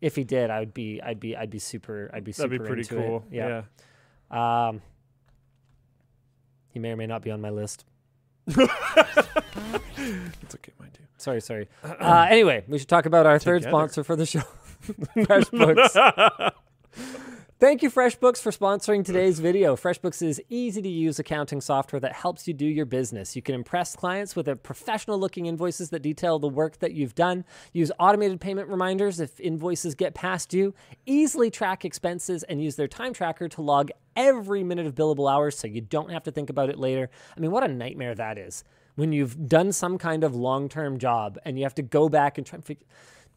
If 0.00 0.14
he 0.14 0.24
did, 0.24 0.50
I 0.50 0.60
would 0.60 0.74
be, 0.74 1.00
I'd 1.02 1.18
be, 1.20 1.34
I'd 1.34 1.50
be 1.50 1.58
super, 1.58 2.10
I'd 2.12 2.22
be 2.22 2.32
super 2.32 2.48
That'd 2.48 2.62
be 2.62 2.66
pretty 2.66 2.82
it. 2.82 2.88
cool. 2.88 3.24
Yeah. 3.30 3.62
yeah. 4.30 4.68
Um, 4.68 4.82
he 6.70 6.78
may 6.78 6.90
or 6.92 6.96
may 6.96 7.06
not 7.06 7.22
be 7.22 7.30
on 7.30 7.40
my 7.40 7.50
list. 7.50 7.84
It's 8.48 10.54
okay, 10.54 10.72
mine 10.80 10.90
too. 10.92 11.02
Sorry, 11.18 11.40
sorry. 11.40 11.68
Uh, 11.82 12.26
anyway, 12.30 12.64
we 12.68 12.78
should 12.78 12.88
talk 12.88 13.06
about 13.06 13.26
our 13.26 13.38
third 13.38 13.62
sponsor 13.64 14.04
for 14.04 14.16
the 14.16 14.26
show, 14.26 14.42
FreshBooks. 15.16 16.52
Thank 17.60 17.82
you, 17.82 17.90
FreshBooks, 17.90 18.40
for 18.40 18.52
sponsoring 18.52 19.04
today's 19.04 19.40
video. 19.40 19.74
FreshBooks 19.74 20.22
is 20.22 20.40
easy 20.48 20.80
to 20.80 20.88
use 20.88 21.18
accounting 21.18 21.60
software 21.60 21.98
that 21.98 22.12
helps 22.12 22.46
you 22.46 22.54
do 22.54 22.64
your 22.64 22.86
business. 22.86 23.34
You 23.34 23.42
can 23.42 23.56
impress 23.56 23.96
clients 23.96 24.36
with 24.36 24.62
professional 24.62 25.18
looking 25.18 25.46
invoices 25.46 25.90
that 25.90 26.02
detail 26.02 26.38
the 26.38 26.46
work 26.46 26.78
that 26.78 26.92
you've 26.92 27.16
done, 27.16 27.44
use 27.72 27.90
automated 27.98 28.40
payment 28.40 28.68
reminders 28.68 29.18
if 29.18 29.40
invoices 29.40 29.96
get 29.96 30.14
past 30.14 30.50
due, 30.50 30.72
easily 31.04 31.50
track 31.50 31.84
expenses, 31.84 32.44
and 32.44 32.62
use 32.62 32.76
their 32.76 32.86
time 32.86 33.12
tracker 33.12 33.48
to 33.48 33.60
log 33.60 33.90
every 34.14 34.62
minute 34.62 34.86
of 34.86 34.94
billable 34.94 35.28
hours 35.28 35.58
so 35.58 35.66
you 35.66 35.80
don't 35.80 36.12
have 36.12 36.22
to 36.22 36.30
think 36.30 36.50
about 36.50 36.70
it 36.70 36.78
later. 36.78 37.10
I 37.36 37.40
mean, 37.40 37.50
what 37.50 37.64
a 37.64 37.68
nightmare 37.68 38.14
that 38.14 38.38
is 38.38 38.62
when 38.94 39.12
you've 39.12 39.48
done 39.48 39.72
some 39.72 39.98
kind 39.98 40.22
of 40.22 40.34
long 40.34 40.68
term 40.68 40.96
job 40.96 41.38
and 41.44 41.58
you 41.58 41.64
have 41.64 41.74
to 41.74 41.82
go 41.82 42.08
back 42.08 42.38
and 42.38 42.46
try 42.46 42.56
and 42.56 42.64
figure 42.64 42.86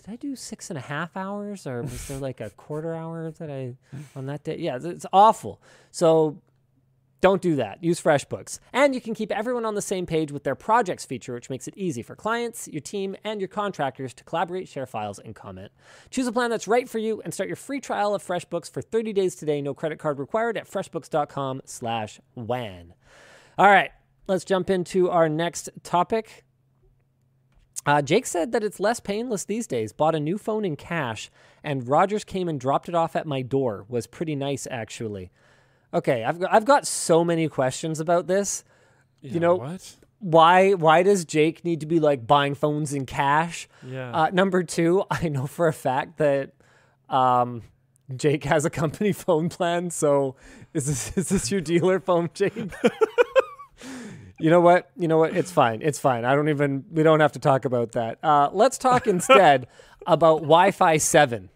did 0.03 0.11
I 0.13 0.15
do 0.15 0.35
six 0.35 0.69
and 0.69 0.77
a 0.77 0.81
half 0.81 1.15
hours 1.15 1.67
or 1.67 1.81
was 1.83 2.07
there 2.07 2.17
like 2.17 2.41
a 2.41 2.49
quarter 2.57 2.95
hour 2.95 3.31
that 3.31 3.49
I 3.51 3.75
on 4.15 4.25
that 4.27 4.43
day? 4.43 4.57
Yeah, 4.57 4.77
it's- 4.77 5.05
awful. 5.13 5.61
So 5.91 6.41
don't 7.19 7.41
do 7.41 7.55
that. 7.57 7.83
Use 7.83 8.01
FreshBooks. 8.01 8.57
And 8.73 8.95
you 8.95 9.01
can 9.01 9.13
keep 9.13 9.31
everyone 9.31 9.63
on 9.63 9.75
the 9.75 9.81
same 9.81 10.07
page 10.07 10.31
with 10.31 10.43
their 10.43 10.55
projects 10.55 11.05
feature, 11.05 11.35
which 11.35 11.51
makes 11.51 11.67
it 11.67 11.75
easy 11.77 12.01
for 12.01 12.15
clients, 12.15 12.67
your 12.67 12.81
team, 12.81 13.15
and 13.23 13.39
your 13.39 13.47
contractors 13.47 14.11
to 14.15 14.23
collaborate, 14.23 14.67
share 14.67 14.87
files, 14.87 15.19
and 15.19 15.35
comment. 15.35 15.71
Choose 16.09 16.25
a 16.25 16.31
plan 16.31 16.49
that's 16.49 16.67
right 16.67 16.89
for 16.89 16.97
you 16.97 17.21
and 17.23 17.31
start 17.31 17.47
your 17.47 17.55
free 17.57 17.79
trial 17.79 18.15
of 18.15 18.23
FreshBooks 18.23 18.71
for 18.71 18.81
30 18.81 19.13
days 19.13 19.35
today. 19.35 19.61
No 19.61 19.75
credit 19.75 19.99
card 19.99 20.17
required 20.17 20.57
at 20.57 20.67
freshbooks.com 20.67 21.61
slash 21.65 22.19
WAN. 22.33 22.95
All 23.59 23.67
right, 23.67 23.91
let's 24.27 24.43
jump 24.43 24.71
into 24.71 25.07
our 25.11 25.29
next 25.29 25.69
topic. 25.83 26.43
Uh, 27.85 28.01
Jake 28.01 28.25
said 28.25 28.51
that 28.51 28.63
it's 28.63 28.79
less 28.79 28.99
painless 28.99 29.45
these 29.45 29.65
days. 29.67 29.91
Bought 29.91 30.15
a 30.15 30.19
new 30.19 30.37
phone 30.37 30.65
in 30.65 30.75
cash, 30.75 31.31
and 31.63 31.87
Rogers 31.87 32.23
came 32.23 32.47
and 32.47 32.59
dropped 32.59 32.87
it 32.89 32.95
off 32.95 33.15
at 33.15 33.25
my 33.25 33.41
door. 33.41 33.85
Was 33.89 34.07
pretty 34.07 34.35
nice, 34.35 34.67
actually. 34.69 35.31
Okay, 35.93 36.23
I've 36.23 36.39
got, 36.39 36.53
I've 36.53 36.65
got 36.65 36.85
so 36.87 37.23
many 37.23 37.47
questions 37.49 37.99
about 37.99 38.27
this. 38.27 38.63
Yeah, 39.21 39.39
know- 39.39 39.55
what? 39.55 39.95
Why 40.19 40.73
why 40.73 41.01
does 41.01 41.25
Jake 41.25 41.65
need 41.65 41.79
to 41.79 41.87
be 41.87 41.99
like 41.99 42.27
buying 42.27 42.53
phones 42.53 42.93
in 42.93 43.07
cash? 43.07 43.67
Yeah. 43.83 44.11
Uh, 44.11 44.29
number 44.31 44.61
two, 44.61 45.03
I 45.11 45.29
know 45.29 45.47
for 45.47 45.67
a 45.67 45.73
fact 45.73 46.17
that 46.19 46.51
um, 47.09 47.63
Jake 48.15 48.43
has 48.43 48.63
a 48.63 48.69
company 48.69 49.11
phone 49.13 49.49
plan. 49.49 49.89
So 49.89 50.35
is 50.75 50.85
this 50.85 51.17
is 51.17 51.29
this 51.29 51.51
your 51.51 51.59
dealer 51.61 51.99
phone, 51.99 52.29
Jake? 52.35 52.53
you 54.41 54.49
know 54.49 54.61
what? 54.61 54.89
You 54.97 55.07
know 55.07 55.17
what? 55.17 55.35
It's 55.35 55.51
fine. 55.51 55.81
It's 55.81 55.99
fine. 55.99 56.25
I 56.25 56.35
don't 56.35 56.49
even. 56.49 56.83
We 56.91 57.03
don't 57.03 57.19
have 57.19 57.31
to 57.33 57.39
talk 57.39 57.65
about 57.65 57.93
that. 57.93 58.19
Uh, 58.23 58.49
let's 58.51 58.77
talk 58.77 59.07
instead 59.15 59.67
about 60.07 60.37
Wi-Fi 60.41 60.97
seven. 60.97 61.49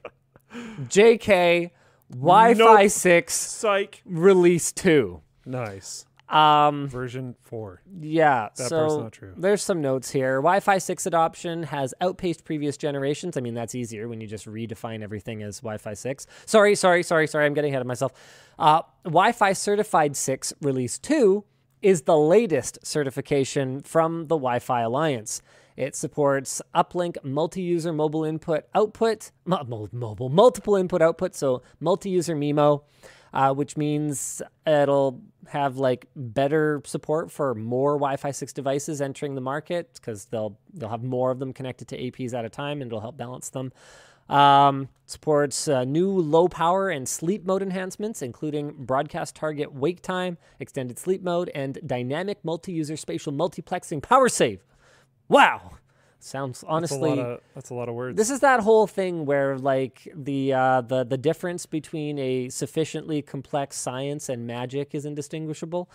JK 0.54 1.72
Wi-Fi 2.12 2.82
Nope. 2.84 2.92
six 2.92 3.34
Psych. 3.34 4.02
release 4.06 4.72
two. 4.72 5.22
Nice. 5.46 6.06
Um, 6.28 6.88
Version 6.88 7.36
four. 7.44 7.84
yeah, 8.00 8.50
That 8.58 8.68
so 8.70 8.80
part's 8.80 8.96
not 8.96 9.12
true. 9.12 9.34
there's 9.38 9.62
some 9.62 9.80
notes 9.80 10.10
here. 10.10 10.38
Wi-Fi 10.38 10.80
6 10.80 11.06
adoption 11.06 11.62
has 11.64 11.94
outpaced 12.02 12.44
previous 12.44 12.78
generations. 12.78 13.38
I 13.38 13.42
mean, 13.42 13.54
that's 13.54 13.76
easier 13.76 14.08
when 14.08 14.20
you 14.22 14.26
just 14.26 14.48
redefine 14.48 15.04
everything 15.04 15.44
as 15.44 15.60
Wi-Fi 15.60 15.94
6. 15.94 16.26
Sorry, 16.48 16.74
sorry, 16.74 17.04
sorry, 17.04 17.28
sorry. 17.28 17.46
I'm 17.46 17.54
getting 17.54 17.70
ahead 17.74 17.82
of 17.82 17.88
myself. 17.88 18.12
Uh, 18.58 18.82
Wi-Fi 19.04 19.54
Certified 19.54 20.16
6 20.16 20.52
Release 20.62 20.98
2 20.98 21.44
is 21.86 22.02
the 22.02 22.18
latest 22.18 22.80
certification 22.84 23.82
from 23.82 24.28
the 24.28 24.36
Wi-Fi 24.36 24.82
Alliance. 24.82 25.42
It 25.78 25.96
supports 25.96 26.62
uplink 26.74 27.18
multi-user 27.24 27.94
mobile 27.94 28.26
input 28.26 28.64
output, 28.74 29.32
mo- 29.46 29.64
mo- 29.68 29.90
mobile 29.92 30.30
multiple 30.30 30.76
input 30.76 31.02
output, 31.04 31.36
so 31.36 31.62
multi-user 31.80 32.36
MIMO 32.36 32.82
uh, 33.36 33.54
which 33.54 33.76
means 33.76 34.42
it'll 34.66 35.22
have 35.50 35.78
like 35.78 36.08
better 36.16 36.82
support 36.86 37.30
for 37.30 37.54
more 37.54 37.96
Wi-Fi 37.96 38.32
6 38.32 38.54
devices 38.54 39.02
entering 39.02 39.36
the 39.36 39.42
market 39.42 39.92
because 39.94 40.26
they'll 40.26 40.58
they'll 40.74 40.90
have 40.90 41.04
more 41.04 41.32
of 41.32 41.40
them 41.40 41.52
connected 41.52 41.90
to 41.90 41.98
APs 42.02 42.34
at 42.34 42.46
a 42.46 42.50
time, 42.50 42.82
and 42.82 42.90
it'll 42.90 43.02
help 43.02 43.18
balance 43.18 43.50
them. 43.50 43.74
Um, 44.30 44.90
supports 45.06 45.68
uh, 45.68 45.84
new 45.84 46.10
low 46.10 46.48
power 46.48 46.90
and 46.90 47.08
sleep 47.08 47.46
mode 47.46 47.62
enhancements, 47.62 48.22
including 48.22 48.74
broadcast 48.86 49.36
target 49.36 49.74
wake 49.74 50.02
time, 50.02 50.38
extended 50.60 50.98
sleep 50.98 51.22
mode, 51.22 51.52
and 51.54 51.80
dynamic 51.86 52.40
multi 52.44 52.72
user 52.72 52.98
spatial 52.98 53.32
multiplexing 53.32 54.02
power 54.02 54.30
save. 54.30 54.64
Wow. 55.28 55.78
Sounds 56.20 56.62
That's 56.62 56.64
a 56.64 56.74
honestly. 56.74 57.20
of 57.20 57.42
that's 57.54 57.70
a 57.70 57.76
lot 57.76 57.88
of 57.88 57.94
words. 57.94 58.18
This 58.18 58.32
is 58.32 58.40
that 58.40 58.62
whole 58.62 58.88
thing 58.88 59.28
where 59.28 59.60
like 59.60 60.12
the 60.16 60.54
uh, 60.54 60.82
the 60.82 61.04
the 61.04 61.18
difference 61.20 61.68
between 61.68 62.18
a 62.18 62.50
sufficiently 62.50 63.22
complex 63.22 63.78
science 63.78 64.28
and 64.28 64.48
magic 64.48 64.96
is 64.96 65.06
indistinguishable. 65.06 65.88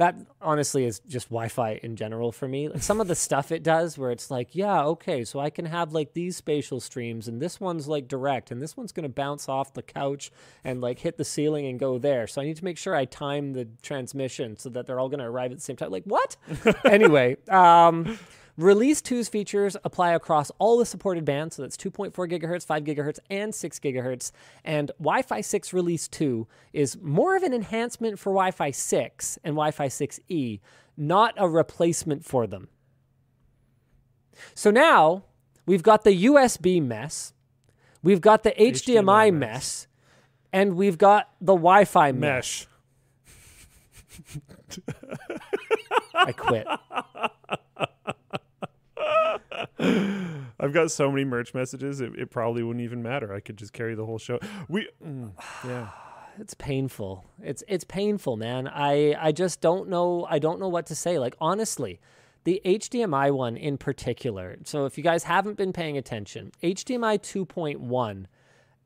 That 0.00 0.16
honestly 0.40 0.86
is 0.86 1.00
just 1.06 1.28
Wi-Fi 1.28 1.78
in 1.82 1.94
general 1.94 2.32
for 2.32 2.48
me. 2.48 2.70
Like 2.70 2.82
some 2.82 3.02
of 3.02 3.06
the 3.06 3.14
stuff 3.14 3.52
it 3.52 3.62
does, 3.62 3.98
where 3.98 4.10
it's 4.10 4.30
like, 4.30 4.54
yeah, 4.54 4.82
okay, 4.84 5.26
so 5.26 5.38
I 5.38 5.50
can 5.50 5.66
have 5.66 5.92
like 5.92 6.14
these 6.14 6.38
spatial 6.38 6.80
streams, 6.80 7.28
and 7.28 7.38
this 7.38 7.60
one's 7.60 7.86
like 7.86 8.08
direct, 8.08 8.50
and 8.50 8.62
this 8.62 8.78
one's 8.78 8.92
gonna 8.92 9.10
bounce 9.10 9.46
off 9.46 9.74
the 9.74 9.82
couch 9.82 10.32
and 10.64 10.80
like 10.80 11.00
hit 11.00 11.18
the 11.18 11.24
ceiling 11.24 11.66
and 11.66 11.78
go 11.78 11.98
there. 11.98 12.26
So 12.26 12.40
I 12.40 12.46
need 12.46 12.56
to 12.56 12.64
make 12.64 12.78
sure 12.78 12.94
I 12.96 13.04
time 13.04 13.52
the 13.52 13.68
transmission 13.82 14.56
so 14.56 14.70
that 14.70 14.86
they're 14.86 14.98
all 14.98 15.10
gonna 15.10 15.30
arrive 15.30 15.50
at 15.50 15.58
the 15.58 15.62
same 15.62 15.76
time. 15.76 15.90
Like 15.90 16.04
what? 16.04 16.34
anyway, 16.86 17.36
um, 17.50 18.18
Release 18.60 19.00
2's 19.00 19.30
features 19.30 19.74
apply 19.84 20.12
across 20.12 20.50
all 20.58 20.76
the 20.76 20.84
supported 20.84 21.24
bands, 21.24 21.56
so 21.56 21.62
that's 21.62 21.78
2.4 21.78 22.12
gigahertz, 22.12 22.66
5 22.66 22.84
gigahertz, 22.84 23.18
and 23.30 23.54
6 23.54 23.78
gigahertz. 23.78 24.32
And 24.62 24.90
Wi 24.98 25.22
Fi 25.22 25.40
6 25.40 25.72
Release 25.72 26.06
2 26.08 26.46
is 26.74 26.98
more 27.00 27.36
of 27.36 27.42
an 27.42 27.54
enhancement 27.54 28.18
for 28.18 28.34
Wi 28.34 28.50
Fi 28.50 28.70
6 28.70 29.38
and 29.42 29.54
Wi 29.54 29.70
Fi 29.70 29.86
6E, 29.86 30.60
not 30.94 31.32
a 31.38 31.48
replacement 31.48 32.22
for 32.26 32.46
them. 32.46 32.68
So 34.54 34.70
now 34.70 35.24
we've 35.64 35.82
got 35.82 36.04
the 36.04 36.26
USB 36.26 36.82
mess, 36.82 37.32
we've 38.02 38.20
got 38.20 38.42
the 38.42 38.50
HDMI, 38.50 39.30
HDMI 39.32 39.32
mess, 39.32 39.40
mess. 39.40 39.86
and 40.52 40.76
we've 40.76 40.98
got 40.98 41.30
the 41.40 41.54
Wi 41.54 41.86
Fi. 41.86 42.12
Mesh. 42.12 42.66
I 46.14 46.32
quit. 46.32 46.66
I've 50.60 50.72
got 50.72 50.90
so 50.90 51.10
many 51.10 51.24
merch 51.24 51.54
messages. 51.54 52.00
It, 52.00 52.14
it 52.16 52.30
probably 52.30 52.62
wouldn't 52.62 52.84
even 52.84 53.02
matter. 53.02 53.32
I 53.32 53.40
could 53.40 53.56
just 53.56 53.72
carry 53.72 53.94
the 53.94 54.04
whole 54.04 54.18
show. 54.18 54.38
We, 54.68 54.88
mm, 55.04 55.32
yeah. 55.64 55.88
it's 56.38 56.54
painful. 56.54 57.24
It's 57.42 57.64
it's 57.66 57.84
painful, 57.84 58.36
man. 58.36 58.68
I 58.68 59.16
I 59.18 59.32
just 59.32 59.60
don't 59.60 59.88
know. 59.88 60.26
I 60.28 60.38
don't 60.38 60.60
know 60.60 60.68
what 60.68 60.86
to 60.86 60.94
say. 60.94 61.18
Like 61.18 61.34
honestly, 61.40 61.98
the 62.44 62.60
HDMI 62.64 63.32
one 63.32 63.56
in 63.56 63.78
particular. 63.78 64.56
So 64.64 64.84
if 64.84 64.98
you 64.98 65.04
guys 65.04 65.24
haven't 65.24 65.56
been 65.56 65.72
paying 65.72 65.96
attention, 65.96 66.52
HDMI 66.62 67.20
2.1. 67.20 68.26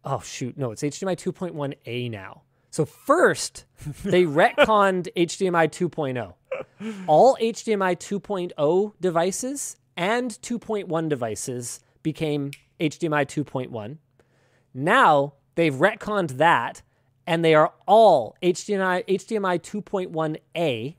Oh 0.05 0.21
shoot, 0.21 0.57
no, 0.57 0.71
it's 0.71 0.83
HDMI 0.83 1.17
2.1a 1.17 2.11
now. 2.11 2.43
So 2.71 2.85
first, 2.85 3.65
they 4.05 4.25
retconned 4.25 5.09
HDMI 5.17 5.69
2.0. 5.71 6.35
All 7.07 7.37
HDMI 7.41 7.97
2.0 7.97 8.93
devices 9.01 9.77
and 9.97 10.31
2.1 10.31 11.09
devices 11.09 11.81
became 12.03 12.51
HDMI 12.81 13.27
2.1. 13.27 13.99
Now 14.73 15.35
they've 15.55 15.75
retconned 15.75 16.37
that, 16.39 16.83
and 17.27 17.45
they 17.45 17.55
are 17.55 17.73
all 17.87 18.37
HDMI 18.43 19.07
HDMI 19.07 19.61
2.1a, 19.61 20.97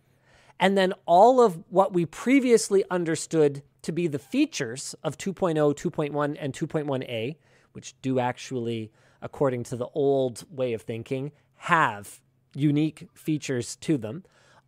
and 0.59 0.77
then 0.77 0.93
all 1.05 1.41
of 1.41 1.63
what 1.69 1.93
we 1.93 2.05
previously 2.05 2.83
understood 2.89 3.61
to 3.81 3.91
be 3.91 4.07
the 4.07 4.19
features 4.19 4.95
of 5.03 5.17
2.0, 5.17 5.55
2.1, 5.75 6.37
and 6.39 6.53
2.1a, 6.53 7.35
which 7.73 7.93
do 8.01 8.19
actually, 8.19 8.91
according 9.21 9.63
to 9.63 9.75
the 9.75 9.87
old 9.93 10.45
way 10.49 10.73
of 10.73 10.81
thinking, 10.81 11.31
have 11.57 12.21
unique 12.55 13.07
features 13.13 13.75
to 13.75 13.97
them. 13.97 14.23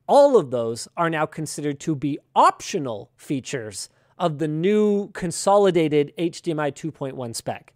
All 0.08 0.38
of 0.38 0.52
those 0.52 0.88
are 0.96 1.10
now 1.10 1.26
considered 1.26 1.80
to 1.82 1.96
be 1.96 2.20
optional 2.36 3.10
features 3.16 3.90
of 4.18 4.40
the 4.40 4.48
new 4.48 5.10
consolidated 5.12 6.14
HDMI 6.18 6.74
2.1 6.74 7.36
spec. 7.36 7.74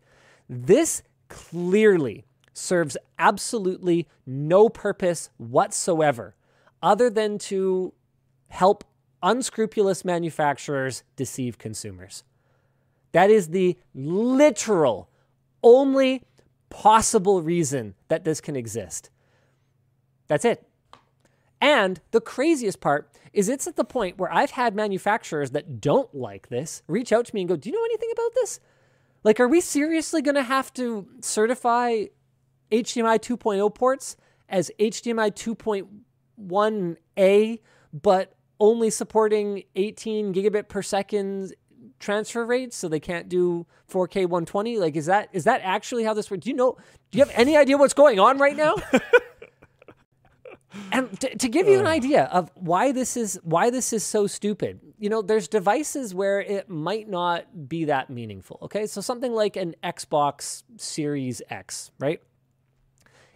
This 0.49 1.03
clearly 1.29 2.25
serves 2.53 2.97
absolutely 3.17 4.07
no 4.25 4.69
purpose 4.69 5.29
whatsoever 5.37 6.35
other 6.81 7.09
than 7.09 7.37
to 7.37 7.93
help 8.49 8.83
unscrupulous 9.23 10.03
manufacturers 10.03 11.03
deceive 11.15 11.57
consumers. 11.57 12.23
That 13.11 13.29
is 13.29 13.49
the 13.49 13.77
literal 13.93 15.09
only 15.63 16.23
possible 16.69 17.41
reason 17.41 17.95
that 18.07 18.23
this 18.23 18.41
can 18.41 18.55
exist. 18.55 19.09
That's 20.27 20.45
it. 20.45 20.67
And 21.61 22.01
the 22.09 22.19
craziest 22.19 22.81
part 22.81 23.07
is 23.31 23.47
it's 23.47 23.67
at 23.67 23.75
the 23.75 23.85
point 23.85 24.17
where 24.17 24.33
I've 24.33 24.51
had 24.51 24.75
manufacturers 24.75 25.51
that 25.51 25.79
don't 25.79 26.13
like 26.13 26.49
this 26.49 26.81
reach 26.87 27.13
out 27.13 27.25
to 27.27 27.35
me 27.35 27.41
and 27.41 27.47
go, 27.47 27.55
Do 27.55 27.69
you 27.69 27.75
know 27.75 27.85
anything 27.85 28.09
about 28.11 28.33
this? 28.33 28.59
Like, 29.23 29.39
are 29.39 29.47
we 29.47 29.61
seriously 29.61 30.23
going 30.23 30.35
to 30.35 30.43
have 30.43 30.73
to 30.73 31.07
certify 31.21 32.05
HDMI 32.71 33.19
2.0 33.19 33.75
ports 33.75 34.17
as 34.49 34.71
HDMI 34.79 35.31
2.1a, 36.39 37.59
but 37.93 38.33
only 38.59 38.89
supporting 38.89 39.63
18 39.75 40.33
gigabit 40.33 40.67
per 40.67 40.81
second 40.81 41.53
transfer 41.99 42.43
rates, 42.45 42.75
so 42.75 42.87
they 42.87 42.99
can't 42.99 43.29
do 43.29 43.67
4K 43.91 44.21
120? 44.25 44.79
Like, 44.79 44.95
is 44.95 45.05
that 45.05 45.29
is 45.33 45.43
that 45.43 45.61
actually 45.63 46.03
how 46.03 46.15
this 46.15 46.31
works? 46.31 46.43
Do 46.43 46.49
you 46.49 46.55
know? 46.55 46.77
Do 47.11 47.19
you 47.19 47.23
have 47.23 47.33
any 47.35 47.55
idea 47.55 47.77
what's 47.77 47.93
going 47.93 48.19
on 48.19 48.39
right 48.39 48.55
now? 48.55 48.75
and 50.91 51.19
to, 51.19 51.35
to 51.37 51.49
give 51.49 51.67
you 51.67 51.79
an 51.79 51.87
idea 51.87 52.25
of 52.25 52.49
why 52.55 52.91
this 52.91 53.17
is 53.17 53.39
why 53.43 53.69
this 53.69 53.91
is 53.93 54.03
so 54.03 54.27
stupid 54.27 54.79
you 54.97 55.09
know 55.09 55.21
there's 55.21 55.47
devices 55.47 56.13
where 56.15 56.41
it 56.41 56.69
might 56.69 57.09
not 57.09 57.67
be 57.67 57.85
that 57.85 58.09
meaningful 58.09 58.59
okay? 58.61 58.85
So 58.85 59.01
something 59.01 59.33
like 59.33 59.55
an 59.55 59.75
xbox 59.83 60.63
series 60.77 61.41
x 61.49 61.91
right? 61.99 62.21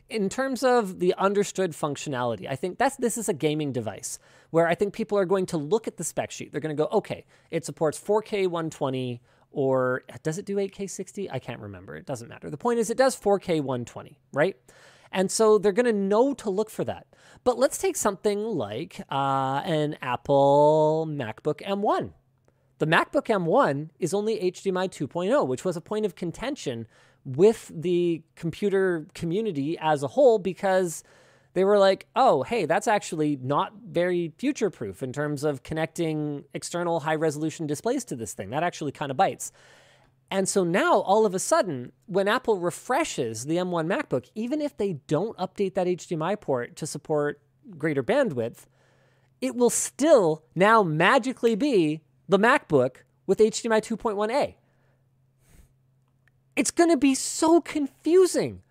In 0.07 0.29
terms 0.29 0.63
of 0.63 0.99
the 0.99 1.13
understood 1.17 1.71
functionality 1.71 2.47
i 2.49 2.55
think 2.55 2.77
that's 2.77 2.95
this 2.97 3.17
is 3.17 3.27
a 3.27 3.33
gaming 3.33 3.71
device 3.71 4.19
where 4.51 4.67
i 4.67 4.75
think 4.75 4.93
people 4.93 5.17
are 5.17 5.25
going 5.25 5.45
to 5.47 5.57
look 5.57 5.87
at 5.87 5.97
the 5.97 6.03
spec 6.03 6.31
sheet. 6.31 6.51
They're 6.51 6.61
going 6.61 6.75
to 6.75 6.81
go 6.81 6.89
okay 6.91 7.25
it 7.51 7.65
supports 7.65 7.99
4k 7.99 8.47
120 8.47 9.21
or 9.51 10.03
does 10.23 10.37
it 10.37 10.45
do 10.45 10.55
8k 10.57 10.89
60 10.89 11.31
i 11.31 11.39
can't 11.39 11.59
remember. 11.59 11.95
It 11.95 12.05
doesn't 12.05 12.29
matter. 12.29 12.49
The 12.49 12.57
point 12.57 12.79
is 12.79 12.89
it 12.89 12.97
does 12.97 13.19
4k 13.19 13.61
120 13.61 14.19
right 14.33 14.55
and 15.11 15.31
so 15.31 15.57
they're 15.57 15.71
going 15.71 15.85
to 15.85 15.93
know 15.93 16.33
to 16.35 16.49
look 16.49 16.69
for 16.69 16.83
that. 16.83 17.07
But 17.43 17.57
let's 17.57 17.77
take 17.77 17.95
something 17.95 18.43
like 18.43 19.01
uh, 19.11 19.61
an 19.65 19.97
Apple 20.01 21.07
MacBook 21.09 21.61
M1. 21.61 22.11
The 22.77 22.87
MacBook 22.87 23.27
M1 23.27 23.89
is 23.99 24.13
only 24.13 24.39
HDMI 24.39 24.89
2.0, 24.89 25.47
which 25.47 25.63
was 25.63 25.77
a 25.77 25.81
point 25.81 26.05
of 26.05 26.15
contention 26.15 26.87
with 27.23 27.71
the 27.73 28.23
computer 28.35 29.07
community 29.13 29.77
as 29.79 30.03
a 30.03 30.07
whole 30.07 30.39
because 30.39 31.03
they 31.53 31.63
were 31.63 31.79
like, 31.79 32.05
oh, 32.15 32.43
hey, 32.43 32.65
that's 32.65 32.87
actually 32.87 33.37
not 33.41 33.73
very 33.89 34.33
future 34.37 34.69
proof 34.69 35.01
in 35.01 35.13
terms 35.13 35.43
of 35.43 35.63
connecting 35.63 36.43
external 36.53 36.99
high 36.99 37.15
resolution 37.15 37.65
displays 37.65 38.03
to 38.05 38.15
this 38.15 38.33
thing. 38.33 38.49
That 38.49 38.61
actually 38.61 38.91
kind 38.91 39.09
of 39.09 39.17
bites. 39.17 39.51
And 40.31 40.49
so 40.49 40.63
now, 40.63 40.99
all 41.01 41.25
of 41.25 41.35
a 41.35 41.39
sudden, 41.39 41.91
when 42.07 42.27
Apple 42.27 42.59
refreshes 42.59 43.45
the 43.45 43.57
M1 43.57 43.87
MacBook, 43.87 44.29
even 44.33 44.61
if 44.61 44.75
they 44.75 44.93
don't 45.07 45.37
update 45.37 45.75
that 45.75 45.87
HDMI 45.87 46.39
port 46.39 46.75
to 46.77 46.87
support 46.87 47.39
greater 47.77 48.03
bandwidth, 48.03 48.65
it 49.39 49.55
will 49.55 49.69
still 49.69 50.43
now 50.55 50.81
magically 50.81 51.55
be 51.55 52.01
the 52.27 52.39
MacBook 52.39 52.97
with 53.27 53.39
HDMI 53.39 53.81
2.1a. 53.81 54.55
It's 56.55 56.71
going 56.71 56.89
to 56.89 56.97
be 56.97 57.15
so 57.15 57.61
confusing. 57.61 58.61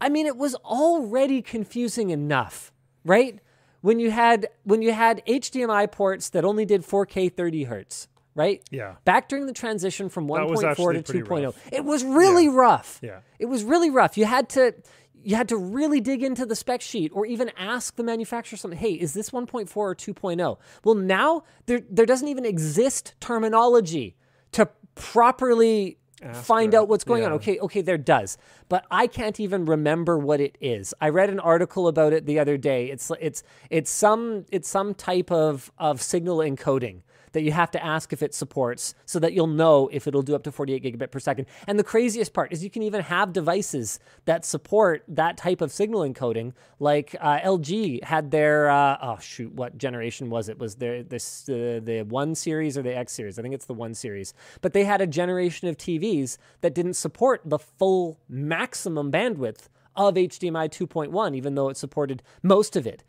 I 0.00 0.08
mean, 0.08 0.26
it 0.26 0.36
was 0.36 0.54
already 0.56 1.40
confusing 1.42 2.10
enough, 2.10 2.72
right? 3.04 3.40
When 3.80 3.98
you 3.98 4.10
had 4.10 4.48
when 4.62 4.82
you 4.82 4.92
had 4.92 5.22
HDMI 5.26 5.90
ports 5.90 6.28
that 6.30 6.44
only 6.44 6.64
did 6.64 6.82
4K 6.82 7.34
30 7.34 7.64
hertz, 7.64 8.08
right? 8.34 8.62
Yeah. 8.70 8.96
Back 9.04 9.28
during 9.28 9.46
the 9.46 9.52
transition 9.52 10.08
from 10.08 10.28
1.4 10.28 11.04
to 11.04 11.24
2.0, 11.24 11.54
it 11.72 11.84
was 11.84 12.04
really 12.04 12.48
rough. 12.48 12.98
Yeah. 13.02 13.20
It 13.38 13.46
was 13.46 13.64
really 13.64 13.90
rough. 13.90 14.16
You 14.16 14.26
had 14.26 14.48
to 14.50 14.74
you 15.22 15.36
had 15.36 15.48
to 15.48 15.56
really 15.56 16.00
dig 16.00 16.22
into 16.22 16.44
the 16.44 16.54
spec 16.54 16.82
sheet 16.82 17.10
or 17.14 17.24
even 17.24 17.50
ask 17.56 17.96
the 17.96 18.02
manufacturer 18.02 18.58
something, 18.58 18.78
"Hey, 18.78 18.92
is 18.92 19.14
this 19.14 19.30
1.4 19.30 19.76
or 19.76 19.94
2.0?" 19.94 20.58
Well, 20.84 20.94
now 20.94 21.44
there 21.66 21.80
there 21.88 22.06
doesn't 22.06 22.28
even 22.28 22.44
exist 22.44 23.14
terminology 23.20 24.16
to 24.52 24.68
properly 24.94 25.98
find 26.32 26.74
out 26.74 26.88
what's 26.88 27.04
going 27.04 27.24
on. 27.24 27.32
Okay, 27.32 27.58
okay, 27.58 27.82
there 27.82 27.98
does. 27.98 28.38
But 28.68 28.86
I 28.90 29.06
can't 29.06 29.38
even 29.40 29.64
remember 29.66 30.18
what 30.18 30.40
it 30.40 30.56
is. 30.60 30.94
I 31.00 31.10
read 31.10 31.30
an 31.30 31.40
article 31.40 31.88
about 31.88 32.12
it 32.12 32.26
the 32.26 32.38
other 32.38 32.56
day. 32.56 32.86
It's 32.86 33.10
it's 33.20 33.42
it's 33.70 33.90
some 33.90 34.46
it's 34.50 34.68
some 34.68 34.94
type 34.94 35.30
of 35.30 35.70
of 35.78 36.00
signal 36.00 36.38
encoding 36.38 37.02
that 37.34 37.42
you 37.42 37.52
have 37.52 37.70
to 37.72 37.84
ask 37.84 38.12
if 38.12 38.22
it 38.22 38.32
supports 38.32 38.94
so 39.04 39.18
that 39.18 39.32
you'll 39.32 39.46
know 39.46 39.90
if 39.92 40.06
it'll 40.06 40.22
do 40.22 40.34
up 40.34 40.44
to 40.44 40.52
48 40.52 40.82
gigabit 40.82 41.10
per 41.10 41.18
second. 41.18 41.46
And 41.66 41.78
the 41.78 41.84
craziest 41.84 42.32
part 42.32 42.52
is 42.52 42.64
you 42.64 42.70
can 42.70 42.82
even 42.82 43.02
have 43.02 43.32
devices 43.32 43.98
that 44.24 44.44
support 44.44 45.04
that 45.08 45.36
type 45.36 45.60
of 45.60 45.70
signal 45.72 46.00
encoding. 46.00 46.54
Like 46.78 47.14
uh, 47.20 47.40
LG 47.40 48.04
had 48.04 48.30
their, 48.30 48.70
uh, 48.70 48.96
oh 49.02 49.18
shoot, 49.20 49.52
what 49.52 49.76
generation 49.76 50.30
was 50.30 50.48
it? 50.48 50.58
Was 50.58 50.76
there 50.76 51.02
this 51.02 51.48
uh, 51.48 51.80
the 51.82 52.04
one 52.08 52.34
series 52.34 52.78
or 52.78 52.82
the 52.82 52.96
X 52.96 53.12
series? 53.12 53.38
I 53.38 53.42
think 53.42 53.54
it's 53.54 53.66
the 53.66 53.74
one 53.74 53.94
series. 53.94 54.32
But 54.60 54.72
they 54.72 54.84
had 54.84 55.00
a 55.00 55.06
generation 55.06 55.68
of 55.68 55.76
TVs 55.76 56.38
that 56.60 56.74
didn't 56.74 56.94
support 56.94 57.42
the 57.44 57.58
full 57.58 58.20
maximum 58.28 59.10
bandwidth 59.10 59.68
of 59.96 60.14
HDMI 60.14 60.68
2.1, 60.68 61.36
even 61.36 61.54
though 61.54 61.68
it 61.68 61.76
supported 61.76 62.22
most 62.42 62.76
of 62.76 62.86
it. 62.86 63.02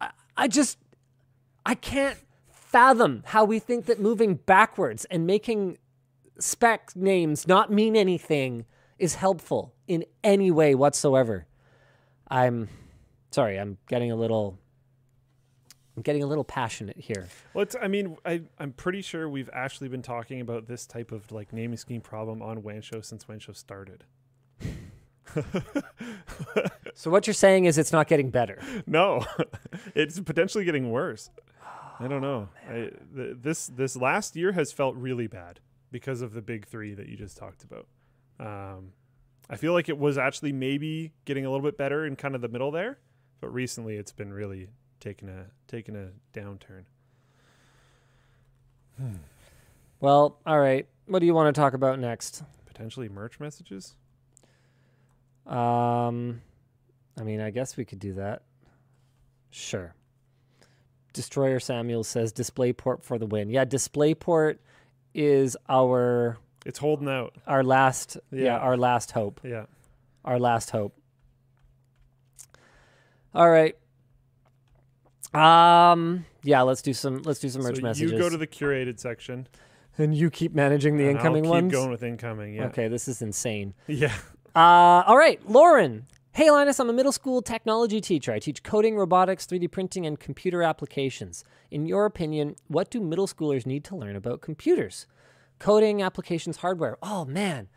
I, 0.00 0.10
I 0.36 0.48
just, 0.48 0.78
I 1.64 1.74
can't 1.74 2.18
fathom 2.72 3.22
how 3.26 3.44
we 3.44 3.58
think 3.58 3.86
that 3.86 4.00
moving 4.00 4.34
backwards 4.34 5.04
and 5.06 5.26
making 5.26 5.78
spec 6.38 6.96
names 6.96 7.46
not 7.46 7.70
mean 7.70 7.94
anything 7.94 8.64
is 8.98 9.16
helpful 9.16 9.74
in 9.86 10.04
any 10.24 10.50
way 10.50 10.74
whatsoever. 10.74 11.46
I'm 12.28 12.68
sorry, 13.30 13.58
I'm 13.58 13.76
getting 13.88 14.10
a 14.10 14.16
little 14.16 14.58
I'm 15.96 16.02
getting 16.02 16.22
a 16.22 16.26
little 16.26 16.44
passionate 16.44 16.96
here. 16.96 17.28
Well, 17.52 17.64
it's, 17.64 17.76
I 17.80 17.86
mean, 17.86 18.16
I, 18.24 18.40
I'm 18.58 18.72
pretty 18.72 19.02
sure 19.02 19.28
we've 19.28 19.50
actually 19.52 19.88
been 19.88 20.00
talking 20.00 20.40
about 20.40 20.66
this 20.66 20.86
type 20.86 21.12
of 21.12 21.30
like 21.30 21.52
naming 21.52 21.76
scheme 21.76 22.00
problem 22.00 22.40
on 22.40 22.62
WAN 22.62 22.80
Show 22.80 23.02
since 23.02 23.28
WAN 23.28 23.38
Show 23.40 23.52
started. 23.52 24.04
so 26.94 27.10
what 27.10 27.26
you're 27.26 27.34
saying 27.34 27.66
is 27.66 27.76
it's 27.76 27.92
not 27.92 28.08
getting 28.08 28.30
better. 28.30 28.58
No, 28.86 29.24
it's 29.94 30.18
potentially 30.20 30.64
getting 30.64 30.90
worse. 30.90 31.30
I 32.02 32.08
don't 32.08 32.20
know. 32.20 32.48
I, 32.68 32.90
th- 33.14 33.36
this 33.42 33.68
this 33.68 33.96
last 33.96 34.34
year 34.34 34.50
has 34.52 34.72
felt 34.72 34.96
really 34.96 35.28
bad 35.28 35.60
because 35.92 36.20
of 36.20 36.32
the 36.32 36.42
big 36.42 36.66
three 36.66 36.94
that 36.94 37.08
you 37.08 37.16
just 37.16 37.36
talked 37.36 37.62
about. 37.62 37.86
Um, 38.40 38.92
I 39.48 39.54
feel 39.56 39.72
like 39.72 39.88
it 39.88 39.96
was 39.96 40.18
actually 40.18 40.52
maybe 40.52 41.12
getting 41.26 41.46
a 41.46 41.50
little 41.50 41.64
bit 41.64 41.78
better 41.78 42.04
in 42.04 42.16
kind 42.16 42.34
of 42.34 42.40
the 42.40 42.48
middle 42.48 42.72
there, 42.72 42.98
but 43.40 43.52
recently 43.52 43.96
it's 43.96 44.10
been 44.10 44.32
really 44.32 44.68
taking 44.98 45.28
a 45.28 45.46
taking 45.68 45.94
a 45.94 46.08
downturn. 46.36 46.84
Hmm. 48.98 49.16
Well, 50.00 50.40
all 50.44 50.58
right. 50.58 50.88
What 51.06 51.20
do 51.20 51.26
you 51.26 51.34
want 51.34 51.54
to 51.54 51.60
talk 51.60 51.74
about 51.74 52.00
next? 52.00 52.42
Potentially 52.66 53.08
merch 53.08 53.38
messages. 53.38 53.94
Um, 55.46 56.40
I 57.16 57.22
mean, 57.22 57.40
I 57.40 57.50
guess 57.50 57.76
we 57.76 57.84
could 57.84 58.00
do 58.00 58.14
that. 58.14 58.42
Sure. 59.50 59.94
Destroyer 61.12 61.60
Samuel 61.60 62.04
says 62.04 62.32
DisplayPort 62.32 63.02
for 63.02 63.18
the 63.18 63.26
win. 63.26 63.50
Yeah, 63.50 63.64
DisplayPort 63.64 64.58
is 65.14 65.56
our 65.68 66.38
it's 66.64 66.78
holding 66.78 67.08
out. 67.08 67.34
Our 67.46 67.62
last 67.62 68.16
yeah, 68.30 68.44
yeah 68.44 68.58
our 68.58 68.76
last 68.76 69.10
hope. 69.10 69.40
Yeah. 69.44 69.66
Our 70.24 70.38
last 70.38 70.70
hope. 70.70 70.96
All 73.34 73.50
right. 73.50 73.76
Um 75.34 76.24
yeah, 76.42 76.62
let's 76.62 76.82
do 76.82 76.92
some 76.92 77.22
let's 77.22 77.40
do 77.40 77.48
some 77.48 77.62
merch 77.62 77.76
so 77.76 77.82
messages. 77.82 78.12
You 78.12 78.18
go 78.18 78.28
to 78.28 78.36
the 78.36 78.46
curated 78.46 78.98
section. 78.98 79.46
And 79.98 80.14
you 80.14 80.30
keep 80.30 80.54
managing 80.54 80.96
the 80.96 81.04
and 81.04 81.18
incoming 81.18 81.44
I'll 81.44 81.52
keep 81.52 81.62
ones? 81.62 81.72
going 81.72 81.90
with 81.90 82.02
incoming, 82.02 82.54
yeah. 82.54 82.66
Okay, 82.66 82.88
this 82.88 83.08
is 83.08 83.20
insane. 83.20 83.74
Yeah. 83.86 84.14
Uh, 84.54 85.02
all 85.06 85.16
right, 85.16 85.40
Lauren. 85.48 86.06
Hey, 86.34 86.50
Linus, 86.50 86.80
I'm 86.80 86.88
a 86.88 86.94
middle 86.94 87.12
school 87.12 87.42
technology 87.42 88.00
teacher. 88.00 88.32
I 88.32 88.38
teach 88.38 88.62
coding, 88.62 88.96
robotics, 88.96 89.46
3D 89.46 89.70
printing, 89.70 90.06
and 90.06 90.18
computer 90.18 90.62
applications. 90.62 91.44
In 91.70 91.84
your 91.84 92.06
opinion, 92.06 92.56
what 92.68 92.90
do 92.90 93.02
middle 93.02 93.26
schoolers 93.26 93.66
need 93.66 93.84
to 93.84 93.96
learn 93.96 94.16
about 94.16 94.40
computers? 94.40 95.06
Coding, 95.58 96.00
applications, 96.00 96.56
hardware. 96.56 96.96
Oh, 97.02 97.26
man. 97.26 97.68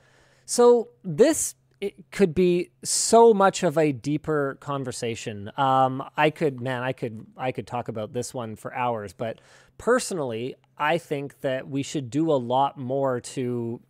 So, 0.45 0.91
this 1.03 1.55
it 1.81 2.09
could 2.11 2.33
be 2.33 2.69
so 2.81 3.33
much 3.33 3.61
of 3.61 3.77
a 3.77 3.91
deeper 3.91 4.57
conversation. 4.61 5.51
Um, 5.57 6.01
I 6.15 6.29
could, 6.29 6.61
man, 6.61 6.81
I 6.81 6.93
could, 6.93 7.27
I 7.35 7.51
could 7.51 7.67
talk 7.67 7.89
about 7.89 8.13
this 8.13 8.33
one 8.33 8.55
for 8.55 8.73
hours. 8.73 9.11
But 9.11 9.41
personally, 9.77 10.55
I 10.77 10.97
think 10.97 11.41
that 11.41 11.67
we 11.67 11.83
should 11.83 12.09
do 12.09 12.31
a 12.31 12.39
lot 12.39 12.77
more 12.77 13.19
to 13.19 13.81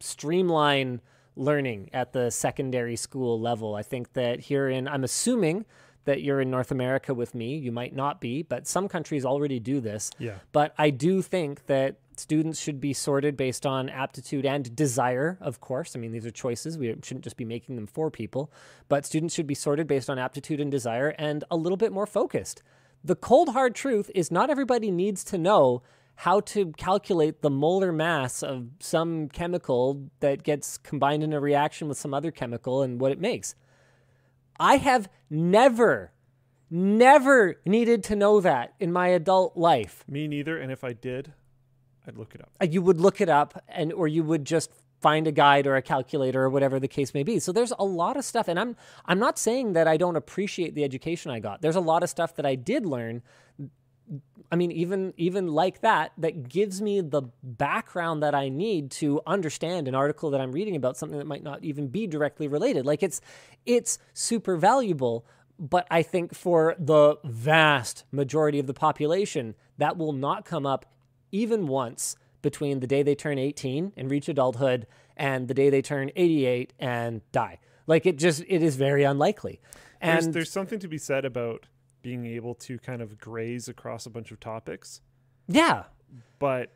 streamline 0.00 1.02
learning 1.36 1.90
at 1.92 2.12
the 2.12 2.30
secondary 2.30 2.96
school 2.96 3.40
level. 3.40 3.74
I 3.74 3.82
think 3.82 4.14
that 4.14 4.40
here 4.40 4.68
in, 4.68 4.88
I'm 4.88 5.04
assuming 5.04 5.66
that 6.06 6.22
you're 6.22 6.40
in 6.40 6.50
North 6.50 6.70
America 6.70 7.12
with 7.12 7.34
me. 7.34 7.56
You 7.56 7.70
might 7.70 7.94
not 7.94 8.20
be, 8.20 8.42
but 8.42 8.66
some 8.66 8.88
countries 8.88 9.24
already 9.24 9.60
do 9.60 9.80
this. 9.80 10.10
Yeah. 10.18 10.36
But 10.52 10.74
I 10.78 10.90
do 10.90 11.20
think 11.20 11.66
that 11.66 11.96
students 12.16 12.58
should 12.58 12.80
be 12.80 12.94
sorted 12.94 13.36
based 13.36 13.66
on 13.66 13.90
aptitude 13.90 14.46
and 14.46 14.74
desire, 14.74 15.36
of 15.40 15.60
course. 15.60 15.94
I 15.94 15.98
mean, 15.98 16.12
these 16.12 16.24
are 16.24 16.30
choices. 16.30 16.78
We 16.78 16.96
shouldn't 17.02 17.24
just 17.24 17.36
be 17.36 17.44
making 17.44 17.76
them 17.76 17.86
for 17.86 18.10
people, 18.10 18.50
but 18.88 19.04
students 19.04 19.34
should 19.34 19.46
be 19.46 19.54
sorted 19.54 19.86
based 19.86 20.08
on 20.08 20.18
aptitude 20.18 20.60
and 20.60 20.70
desire 20.70 21.08
and 21.18 21.44
a 21.50 21.56
little 21.56 21.76
bit 21.76 21.92
more 21.92 22.06
focused. 22.06 22.62
The 23.04 23.16
cold, 23.16 23.50
hard 23.50 23.74
truth 23.74 24.10
is 24.14 24.30
not 24.30 24.48
everybody 24.48 24.90
needs 24.90 25.22
to 25.24 25.38
know 25.38 25.82
how 26.16 26.40
to 26.40 26.72
calculate 26.72 27.42
the 27.42 27.50
molar 27.50 27.92
mass 27.92 28.42
of 28.42 28.68
some 28.80 29.28
chemical 29.28 30.08
that 30.20 30.42
gets 30.42 30.78
combined 30.78 31.22
in 31.22 31.32
a 31.32 31.40
reaction 31.40 31.88
with 31.88 31.98
some 31.98 32.14
other 32.14 32.30
chemical 32.30 32.82
and 32.82 33.00
what 33.00 33.12
it 33.12 33.20
makes. 33.20 33.54
I 34.58 34.78
have 34.78 35.10
never, 35.28 36.12
never 36.70 37.60
needed 37.66 38.02
to 38.04 38.16
know 38.16 38.40
that 38.40 38.74
in 38.80 38.92
my 38.92 39.08
adult 39.08 39.58
life. 39.58 40.04
Me 40.08 40.26
neither. 40.26 40.58
And 40.58 40.72
if 40.72 40.82
I 40.82 40.94
did, 40.94 41.34
I'd 42.06 42.16
look 42.16 42.34
it 42.34 42.40
up. 42.40 42.50
Uh, 42.62 42.66
you 42.66 42.80
would 42.80 42.98
look 42.98 43.20
it 43.20 43.28
up, 43.28 43.62
and 43.68 43.92
or 43.92 44.08
you 44.08 44.22
would 44.22 44.44
just 44.46 44.70
find 45.02 45.26
a 45.26 45.32
guide 45.32 45.66
or 45.66 45.76
a 45.76 45.82
calculator 45.82 46.44
or 46.44 46.50
whatever 46.50 46.80
the 46.80 46.88
case 46.88 47.12
may 47.12 47.22
be. 47.22 47.38
So 47.38 47.52
there's 47.52 47.72
a 47.78 47.84
lot 47.84 48.16
of 48.16 48.24
stuff, 48.24 48.48
and 48.48 48.58
I'm 48.58 48.76
I'm 49.04 49.18
not 49.18 49.38
saying 49.38 49.74
that 49.74 49.86
I 49.86 49.96
don't 49.96 50.16
appreciate 50.16 50.74
the 50.74 50.84
education 50.84 51.30
I 51.30 51.40
got. 51.40 51.60
There's 51.60 51.76
a 51.76 51.80
lot 51.80 52.02
of 52.02 52.08
stuff 52.08 52.34
that 52.36 52.46
I 52.46 52.54
did 52.54 52.86
learn 52.86 53.22
I 54.50 54.56
mean, 54.56 54.70
even 54.72 55.12
even 55.16 55.48
like 55.48 55.80
that, 55.80 56.12
that 56.18 56.48
gives 56.48 56.80
me 56.80 57.00
the 57.00 57.22
background 57.42 58.22
that 58.22 58.34
I 58.34 58.48
need 58.48 58.90
to 58.92 59.20
understand 59.26 59.88
an 59.88 59.94
article 59.94 60.30
that 60.30 60.40
I'm 60.40 60.52
reading 60.52 60.76
about 60.76 60.96
something 60.96 61.18
that 61.18 61.26
might 61.26 61.42
not 61.42 61.64
even 61.64 61.88
be 61.88 62.06
directly 62.06 62.48
related. 62.48 62.86
Like 62.86 63.02
it's 63.02 63.20
it's 63.64 63.98
super 64.14 64.56
valuable, 64.56 65.26
but 65.58 65.86
I 65.90 66.02
think 66.02 66.34
for 66.34 66.76
the 66.78 67.16
vast 67.24 68.04
majority 68.12 68.58
of 68.58 68.66
the 68.66 68.74
population, 68.74 69.54
that 69.78 69.96
will 69.96 70.12
not 70.12 70.44
come 70.44 70.66
up 70.66 70.86
even 71.32 71.66
once 71.66 72.16
between 72.42 72.80
the 72.80 72.86
day 72.86 73.02
they 73.02 73.14
turn 73.14 73.38
18 73.38 73.92
and 73.96 74.10
reach 74.10 74.28
adulthood 74.28 74.86
and 75.16 75.48
the 75.48 75.54
day 75.54 75.70
they 75.70 75.82
turn 75.82 76.10
88 76.14 76.72
and 76.78 77.20
die. 77.32 77.58
Like 77.86 78.06
it 78.06 78.16
just 78.16 78.44
it 78.46 78.62
is 78.62 78.76
very 78.76 79.02
unlikely. 79.02 79.60
And 80.00 80.22
there's, 80.22 80.34
there's 80.34 80.52
something 80.52 80.78
to 80.80 80.88
be 80.88 80.98
said 80.98 81.24
about 81.24 81.66
being 82.06 82.24
able 82.24 82.54
to 82.54 82.78
kind 82.78 83.02
of 83.02 83.18
graze 83.18 83.66
across 83.66 84.06
a 84.06 84.10
bunch 84.10 84.30
of 84.30 84.38
topics. 84.38 85.00
Yeah. 85.48 85.86
But 86.38 86.70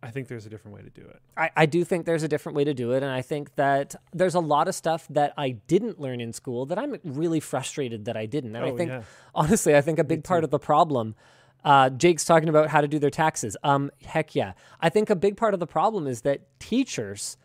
I 0.00 0.10
think 0.12 0.28
there's 0.28 0.46
a 0.46 0.48
different 0.48 0.76
way 0.76 0.82
to 0.82 0.90
do 0.90 1.00
it. 1.00 1.20
I, 1.36 1.50
I 1.56 1.66
do 1.66 1.82
think 1.82 2.06
there's 2.06 2.22
a 2.22 2.28
different 2.28 2.54
way 2.54 2.62
to 2.62 2.72
do 2.72 2.92
it. 2.92 3.02
And 3.02 3.10
I 3.10 3.20
think 3.20 3.56
that 3.56 3.96
there's 4.12 4.36
a 4.36 4.40
lot 4.40 4.68
of 4.68 4.76
stuff 4.76 5.08
that 5.10 5.34
I 5.36 5.50
didn't 5.66 6.00
learn 6.00 6.20
in 6.20 6.32
school 6.32 6.66
that 6.66 6.78
I'm 6.78 6.98
really 7.02 7.40
frustrated 7.40 8.04
that 8.04 8.16
I 8.16 8.26
didn't. 8.26 8.54
And 8.54 8.64
oh, 8.64 8.72
I 8.72 8.76
think, 8.76 8.90
yeah. 8.90 9.02
honestly, 9.34 9.74
I 9.74 9.80
think 9.80 9.98
a 9.98 10.04
big 10.04 10.22
part 10.22 10.44
of 10.44 10.50
the 10.50 10.60
problem. 10.60 11.16
Uh, 11.64 11.90
Jake's 11.90 12.24
talking 12.24 12.48
about 12.48 12.68
how 12.68 12.80
to 12.80 12.86
do 12.86 13.00
their 13.00 13.10
taxes. 13.10 13.56
Um, 13.64 13.90
heck 14.04 14.36
yeah. 14.36 14.52
I 14.80 14.88
think 14.88 15.10
a 15.10 15.16
big 15.16 15.36
part 15.36 15.52
of 15.52 15.58
the 15.58 15.66
problem 15.66 16.06
is 16.06 16.20
that 16.20 16.42
teachers 16.60 17.36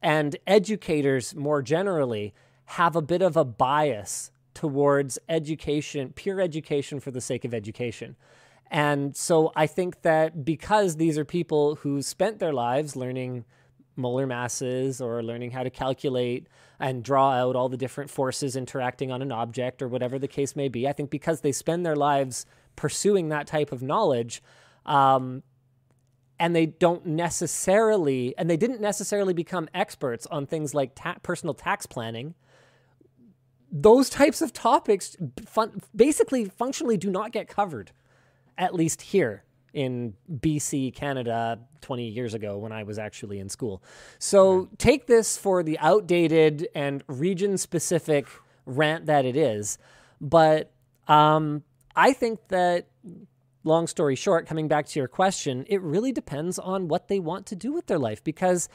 and 0.00 0.36
educators 0.46 1.34
more 1.34 1.60
generally 1.60 2.32
have 2.64 2.96
a 2.96 3.02
bit 3.02 3.20
of 3.20 3.36
a 3.36 3.44
bias 3.44 4.30
towards 4.54 5.18
education, 5.28 6.12
pure 6.14 6.40
education 6.40 7.00
for 7.00 7.10
the 7.10 7.20
sake 7.20 7.44
of 7.44 7.54
education. 7.54 8.16
And 8.70 9.14
so 9.14 9.52
I 9.54 9.66
think 9.66 10.02
that 10.02 10.44
because 10.44 10.96
these 10.96 11.18
are 11.18 11.24
people 11.24 11.76
who 11.76 12.00
spent 12.00 12.38
their 12.38 12.52
lives 12.52 12.96
learning 12.96 13.44
molar 13.96 14.26
masses 14.26 15.00
or 15.00 15.22
learning 15.22 15.50
how 15.50 15.62
to 15.62 15.70
calculate 15.70 16.48
and 16.80 17.04
draw 17.04 17.32
out 17.32 17.54
all 17.54 17.68
the 17.68 17.76
different 17.76 18.10
forces 18.10 18.56
interacting 18.56 19.10
on 19.10 19.22
an 19.22 19.30
object 19.30 19.82
or 19.82 19.88
whatever 19.88 20.18
the 20.18 20.28
case 20.28 20.56
may 20.56 20.68
be, 20.68 20.88
I 20.88 20.92
think 20.92 21.10
because 21.10 21.42
they 21.42 21.52
spend 21.52 21.84
their 21.84 21.96
lives 21.96 22.46
pursuing 22.74 23.28
that 23.28 23.46
type 23.46 23.72
of 23.72 23.82
knowledge, 23.82 24.42
um, 24.86 25.42
and 26.40 26.56
they 26.56 26.66
don't 26.66 27.06
necessarily, 27.06 28.34
and 28.36 28.50
they 28.50 28.56
didn't 28.56 28.80
necessarily 28.80 29.34
become 29.34 29.68
experts 29.74 30.26
on 30.26 30.46
things 30.46 30.74
like 30.74 30.92
ta- 30.94 31.18
personal 31.22 31.54
tax 31.54 31.86
planning 31.86 32.34
those 33.72 34.10
types 34.10 34.42
of 34.42 34.52
topics 34.52 35.16
fun- 35.46 35.80
basically 35.96 36.44
functionally 36.44 36.96
do 36.98 37.10
not 37.10 37.32
get 37.32 37.48
covered, 37.48 37.90
at 38.58 38.74
least 38.74 39.00
here 39.02 39.44
in 39.72 40.12
BC, 40.30 40.94
Canada, 40.94 41.58
20 41.80 42.06
years 42.06 42.34
ago 42.34 42.58
when 42.58 42.70
I 42.72 42.82
was 42.82 42.98
actually 42.98 43.38
in 43.38 43.48
school. 43.48 43.82
So 44.18 44.68
take 44.76 45.06
this 45.06 45.38
for 45.38 45.62
the 45.62 45.78
outdated 45.78 46.68
and 46.74 47.02
region 47.08 47.56
specific 47.56 48.26
rant 48.66 49.06
that 49.06 49.24
it 49.24 49.34
is. 49.36 49.78
But 50.20 50.70
um, 51.08 51.62
I 51.96 52.12
think 52.12 52.40
that 52.48 52.88
long 53.64 53.86
story 53.86 54.14
short, 54.14 54.46
coming 54.46 54.68
back 54.68 54.86
to 54.88 54.98
your 55.00 55.08
question, 55.08 55.64
it 55.68 55.80
really 55.80 56.12
depends 56.12 56.58
on 56.58 56.88
what 56.88 57.08
they 57.08 57.18
want 57.18 57.46
to 57.46 57.56
do 57.56 57.72
with 57.72 57.86
their 57.86 57.98
life 57.98 58.22
because 58.22 58.68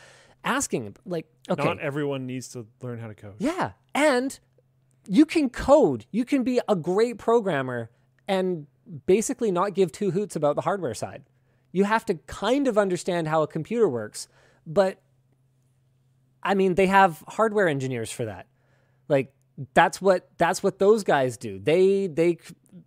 asking, 0.44 0.96
like, 1.06 1.28
okay, 1.50 1.64
Not 1.64 1.80
everyone 1.80 2.26
needs 2.26 2.48
to 2.50 2.66
learn 2.82 2.98
how 3.00 3.08
to 3.08 3.14
code. 3.16 3.36
yeah, 3.38 3.74
and 3.94 4.40
you 5.08 5.26
can 5.26 5.50
code, 5.50 6.06
you 6.12 6.26
can 6.26 6.44
be 6.44 6.60
a 6.68 6.76
great 6.76 7.18
programmer 7.18 7.90
and 8.28 8.68
basically 9.06 9.52
not 9.52 9.74
give 9.74 9.92
two 9.92 10.12
hoots 10.12 10.36
about 10.36 10.56
the 10.56 10.62
hardware 10.62 10.94
side. 10.94 11.24
You 11.72 11.84
have 11.84 12.06
to 12.06 12.16
kind 12.16 12.68
of 12.68 12.78
understand 12.78 13.28
how 13.28 13.42
a 13.42 13.48
computer 13.48 13.88
works, 13.88 14.28
but 14.66 15.02
I 16.44 16.54
mean, 16.54 16.76
they 16.76 16.88
have 16.88 17.24
hardware 17.28 17.68
engineers 17.68 18.12
for 18.12 18.26
that. 18.26 18.48
Like 19.10 19.34
that's 19.74 20.02
what 20.02 20.30
that's 20.38 20.62
what 20.62 20.80
those 20.80 21.04
guys 21.04 21.38
do. 21.38 21.60
They 21.60 22.08
they 22.08 22.38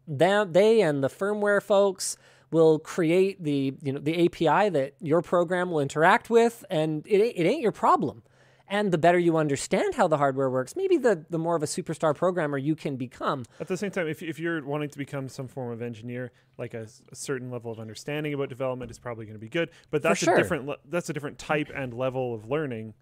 them 0.07 0.53
they 0.53 0.81
and 0.81 1.03
the 1.03 1.09
firmware 1.09 1.63
folks 1.63 2.17
will 2.51 2.79
create 2.79 3.43
the 3.43 3.75
you 3.83 3.93
know 3.93 4.01
the 4.01 4.27
API 4.27 4.71
that 4.71 4.95
your 5.01 5.23
program 5.23 5.71
will 5.71 5.81
interact 5.81 6.31
with, 6.31 6.65
and 6.71 7.07
it 7.07 7.19
it 7.19 7.47
ain't 7.47 7.63
your 7.63 7.73
problem. 7.73 8.23
And 8.73 8.93
the 8.93 8.99
better 8.99 9.19
you 9.19 9.37
understand 9.37 9.97
how 9.97 10.07
the 10.07 10.17
hardware 10.17 10.49
works, 10.49 10.77
maybe 10.77 10.97
the 10.97 11.27
the 11.29 11.39
more 11.39 11.57
of 11.57 11.63
a 11.63 11.67
superstar 11.67 12.15
programmer 12.15 12.57
you 12.57 12.77
can 12.77 12.95
become. 12.95 13.45
At 13.59 13.67
the 13.67 13.77
same 13.77 13.91
time, 13.91 14.07
if, 14.07 14.23
if 14.23 14.39
you're 14.39 14.65
wanting 14.65 14.91
to 14.91 14.99
become 14.99 15.29
some 15.29 15.49
form 15.49 15.73
of 15.73 15.83
engineer, 15.83 16.31
like 16.57 16.73
a 16.73 16.87
certain 17.13 17.51
level 17.51 17.73
of 17.73 17.81
understanding 17.81 18.33
about 18.33 18.49
development 18.49 18.93
is 18.93 18.99
probably 18.99 19.27
going 19.27 19.35
to 19.35 19.41
be 19.41 19.49
good. 19.49 19.71
But 19.91 20.03
that's 20.03 20.21
sure. 20.21 20.35
a 20.35 20.39
different 20.39 20.71
that's 20.89 21.11
a 21.11 21.13
different 21.13 21.37
type 21.37 21.69
and 21.75 21.93
level 21.93 22.33
of 22.33 22.49
learning 22.49 22.95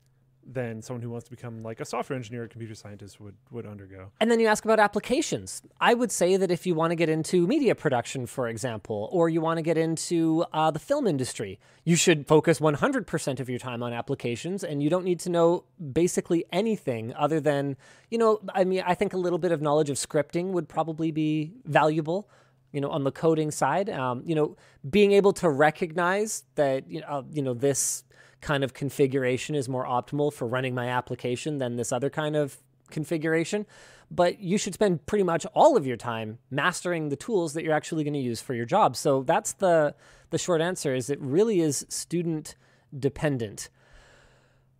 than 0.50 0.80
someone 0.80 1.02
who 1.02 1.10
wants 1.10 1.24
to 1.24 1.30
become 1.30 1.62
like 1.62 1.78
a 1.80 1.84
software 1.84 2.16
engineer 2.16 2.44
or 2.44 2.48
computer 2.48 2.74
scientist 2.74 3.20
would 3.20 3.34
would 3.50 3.66
undergo. 3.66 4.10
And 4.20 4.30
then 4.30 4.40
you 4.40 4.46
ask 4.46 4.64
about 4.64 4.80
applications. 4.80 5.62
I 5.80 5.94
would 5.94 6.10
say 6.10 6.36
that 6.36 6.50
if 6.50 6.66
you 6.66 6.74
want 6.74 6.90
to 6.90 6.96
get 6.96 7.08
into 7.08 7.46
media 7.46 7.74
production, 7.74 8.26
for 8.26 8.48
example, 8.48 9.08
or 9.12 9.28
you 9.28 9.40
want 9.40 9.58
to 9.58 9.62
get 9.62 9.76
into 9.76 10.44
uh, 10.52 10.70
the 10.70 10.78
film 10.78 11.06
industry, 11.06 11.58
you 11.84 11.96
should 11.96 12.26
focus 12.26 12.60
100% 12.60 13.40
of 13.40 13.48
your 13.48 13.58
time 13.58 13.82
on 13.82 13.92
applications 13.92 14.64
and 14.64 14.82
you 14.82 14.88
don't 14.88 15.04
need 15.04 15.20
to 15.20 15.30
know 15.30 15.64
basically 15.92 16.44
anything 16.52 17.14
other 17.14 17.40
than, 17.40 17.76
you 18.10 18.18
know, 18.18 18.40
I 18.54 18.64
mean, 18.64 18.82
I 18.86 18.94
think 18.94 19.12
a 19.12 19.18
little 19.18 19.38
bit 19.38 19.52
of 19.52 19.60
knowledge 19.60 19.90
of 19.90 19.96
scripting 19.96 20.52
would 20.52 20.68
probably 20.68 21.10
be 21.10 21.52
valuable. 21.64 22.28
You 22.70 22.82
know, 22.82 22.90
on 22.90 23.02
the 23.02 23.10
coding 23.10 23.50
side, 23.50 23.88
um, 23.88 24.22
you 24.26 24.34
know, 24.34 24.54
being 24.88 25.12
able 25.12 25.32
to 25.34 25.48
recognize 25.48 26.44
that 26.56 26.86
you 26.90 27.00
know, 27.00 27.06
uh, 27.08 27.22
you 27.32 27.40
know, 27.40 27.54
this 27.54 28.04
kind 28.40 28.62
of 28.62 28.74
configuration 28.74 29.54
is 29.54 29.68
more 29.68 29.84
optimal 29.84 30.32
for 30.32 30.46
running 30.46 30.74
my 30.74 30.88
application 30.88 31.58
than 31.58 31.76
this 31.76 31.92
other 31.92 32.10
kind 32.10 32.36
of 32.36 32.58
configuration. 32.90 33.66
But 34.10 34.40
you 34.40 34.56
should 34.56 34.74
spend 34.74 35.04
pretty 35.06 35.24
much 35.24 35.44
all 35.54 35.76
of 35.76 35.86
your 35.86 35.96
time 35.98 36.38
mastering 36.50 37.10
the 37.10 37.16
tools 37.16 37.52
that 37.52 37.62
you're 37.62 37.74
actually 37.74 38.04
going 38.04 38.14
to 38.14 38.20
use 38.20 38.40
for 38.40 38.54
your 38.54 38.64
job. 38.64 38.96
So 38.96 39.22
that's 39.22 39.52
the 39.52 39.94
the 40.30 40.38
short 40.38 40.60
answer 40.60 40.94
is 40.94 41.10
it 41.10 41.20
really 41.20 41.60
is 41.60 41.84
student 41.88 42.54
dependent. 42.98 43.68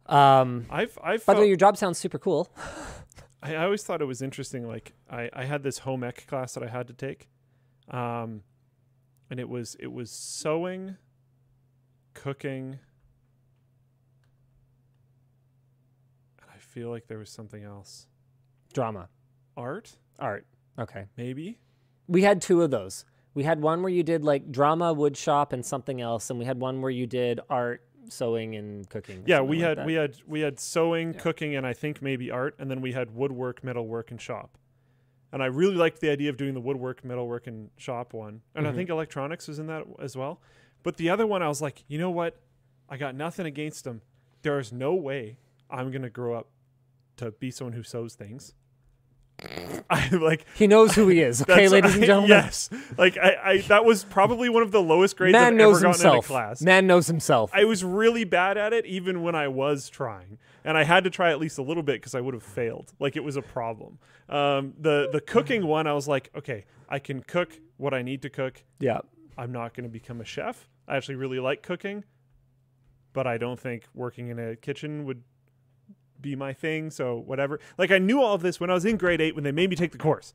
Um, 0.06 0.66
I've 0.70 0.98
I've 1.02 1.26
by 1.26 1.34
the 1.34 1.40
way, 1.40 1.48
your 1.48 1.56
job 1.56 1.76
sounds 1.76 1.98
super 1.98 2.18
cool. 2.18 2.50
I, 3.42 3.54
I 3.54 3.64
always 3.64 3.82
thought 3.82 4.00
it 4.00 4.06
was 4.06 4.22
interesting. 4.22 4.66
Like 4.66 4.92
I, 5.10 5.28
I 5.32 5.44
had 5.44 5.62
this 5.62 5.78
home 5.78 6.02
ec 6.04 6.26
class 6.26 6.54
that 6.54 6.62
I 6.62 6.68
had 6.68 6.86
to 6.88 6.94
take, 6.94 7.28
um, 7.90 8.42
and 9.30 9.38
it 9.38 9.48
was 9.48 9.76
it 9.78 9.92
was 9.92 10.10
sewing, 10.10 10.96
cooking, 12.14 12.78
and 16.40 16.50
I 16.54 16.57
feel 16.68 16.90
like 16.90 17.06
there 17.06 17.18
was 17.18 17.30
something 17.30 17.64
else. 17.64 18.06
Drama, 18.72 19.08
Art, 19.56 19.96
art. 20.18 20.46
Okay. 20.78 21.06
maybe. 21.16 21.58
We 22.06 22.22
had 22.22 22.40
two 22.40 22.62
of 22.62 22.70
those. 22.70 23.04
We 23.34 23.42
had 23.44 23.60
one 23.60 23.82
where 23.82 23.90
you 23.92 24.02
did 24.02 24.24
like 24.24 24.50
drama, 24.52 24.92
wood 24.92 25.16
shop, 25.16 25.52
and 25.52 25.64
something 25.64 26.00
else, 26.00 26.30
and 26.30 26.38
we 26.38 26.44
had 26.44 26.58
one 26.60 26.80
where 26.80 26.90
you 26.90 27.06
did 27.06 27.40
art, 27.50 27.82
sewing, 28.08 28.54
and 28.56 28.88
cooking. 28.88 29.22
Yeah, 29.26 29.40
we 29.40 29.58
like 29.58 29.68
had 29.68 29.78
that. 29.78 29.86
we 29.86 29.94
had 29.94 30.16
we 30.26 30.40
had 30.40 30.58
sewing, 30.60 31.14
cooking, 31.14 31.56
and 31.56 31.66
I 31.66 31.72
think 31.72 32.00
maybe 32.02 32.30
art, 32.30 32.54
and 32.58 32.70
then 32.70 32.80
we 32.80 32.92
had 32.92 33.14
woodwork, 33.14 33.62
metalwork, 33.64 34.10
and 34.10 34.20
shop. 34.20 34.56
And 35.32 35.42
I 35.42 35.46
really 35.46 35.74
liked 35.74 36.00
the 36.00 36.08
idea 36.10 36.30
of 36.30 36.36
doing 36.38 36.54
the 36.54 36.60
woodwork, 36.60 37.04
metalwork, 37.04 37.46
and 37.46 37.70
shop 37.76 38.14
one. 38.14 38.40
And 38.54 38.66
I 38.66 38.72
Mhm. 38.72 38.76
think 38.76 38.90
electronics 38.90 39.46
was 39.46 39.58
in 39.58 39.66
that 39.66 39.84
as 39.98 40.16
well. 40.16 40.40
But 40.82 40.96
the 40.96 41.10
other 41.10 41.26
one, 41.26 41.42
I 41.42 41.48
was 41.48 41.60
like, 41.60 41.84
you 41.86 41.98
know 41.98 42.10
what? 42.10 42.40
I 42.88 42.96
got 42.96 43.14
nothing 43.14 43.44
against 43.44 43.84
them. 43.84 44.00
There 44.42 44.58
is 44.58 44.72
no 44.72 44.94
way 44.94 45.36
I'm 45.68 45.90
gonna 45.90 46.08
grow 46.08 46.34
up 46.34 46.48
to 47.18 47.30
be 47.32 47.50
someone 47.50 47.74
who 47.74 47.82
sews 47.82 48.14
things. 48.14 48.54
I 49.90 50.08
like 50.10 50.44
He 50.56 50.66
knows 50.66 50.96
who 50.96 51.06
he 51.06 51.20
is. 51.20 51.42
Okay, 51.48 51.68
ladies 51.68 51.94
and 51.94 52.04
gentlemen. 52.04 52.30
yes, 52.30 52.68
like 52.96 53.16
I, 53.16 53.36
I 53.44 53.58
that 53.68 53.84
was 53.84 54.02
probably 54.04 54.48
one 54.48 54.64
of 54.64 54.72
the 54.72 54.82
lowest 54.82 55.16
grades 55.16 55.32
Man 55.32 55.52
I've 55.52 55.54
knows 55.54 55.76
ever 55.76 55.92
gotten 55.92 56.00
in 56.00 56.06
a 56.06 56.10
himself. 56.14 56.26
class. 56.26 56.60
Man 56.62 56.86
knows 56.88 57.06
himself. 57.06 57.50
I 57.54 57.64
was 57.64 57.84
really 57.84 58.24
bad 58.24 58.58
at 58.58 58.72
it 58.72 58.84
even 58.86 59.22
when 59.22 59.36
I 59.36 59.46
was 59.46 59.88
trying, 59.88 60.38
and 60.64 60.76
I 60.76 60.82
had 60.82 61.04
to 61.04 61.10
try 61.10 61.30
at 61.30 61.38
least 61.38 61.56
a 61.58 61.62
little 61.62 61.84
bit 61.84 62.00
because 62.00 62.16
I 62.16 62.20
would 62.20 62.34
have 62.34 62.42
failed. 62.42 62.92
Like 62.98 63.14
it 63.14 63.22
was 63.22 63.36
a 63.36 63.42
problem. 63.42 63.98
Um, 64.28 64.74
the 64.76 65.08
the 65.12 65.20
cooking 65.20 65.66
one, 65.68 65.86
I 65.86 65.92
was 65.92 66.08
like, 66.08 66.30
okay, 66.36 66.64
I 66.88 66.98
can 66.98 67.22
cook 67.22 67.60
what 67.76 67.94
I 67.94 68.02
need 68.02 68.22
to 68.22 68.30
cook. 68.30 68.64
yeah. 68.80 68.98
I'm 69.36 69.52
not 69.52 69.72
going 69.72 69.84
to 69.84 69.88
become 69.88 70.20
a 70.20 70.24
chef. 70.24 70.68
I 70.88 70.96
actually 70.96 71.14
really 71.14 71.38
like 71.38 71.62
cooking, 71.62 72.02
but 73.12 73.28
I 73.28 73.38
don't 73.38 73.58
think 73.60 73.84
working 73.94 74.30
in 74.30 74.38
a 74.40 74.56
kitchen 74.56 75.04
would 75.04 75.22
be 76.20 76.36
my 76.36 76.52
thing. 76.52 76.90
So 76.90 77.16
whatever. 77.16 77.60
Like 77.76 77.90
I 77.90 77.98
knew 77.98 78.20
all 78.20 78.34
of 78.34 78.42
this 78.42 78.60
when 78.60 78.70
I 78.70 78.74
was 78.74 78.84
in 78.84 78.96
grade 78.96 79.20
eight 79.20 79.34
when 79.34 79.44
they 79.44 79.52
made 79.52 79.70
me 79.70 79.76
take 79.76 79.92
the 79.92 79.98
course. 79.98 80.34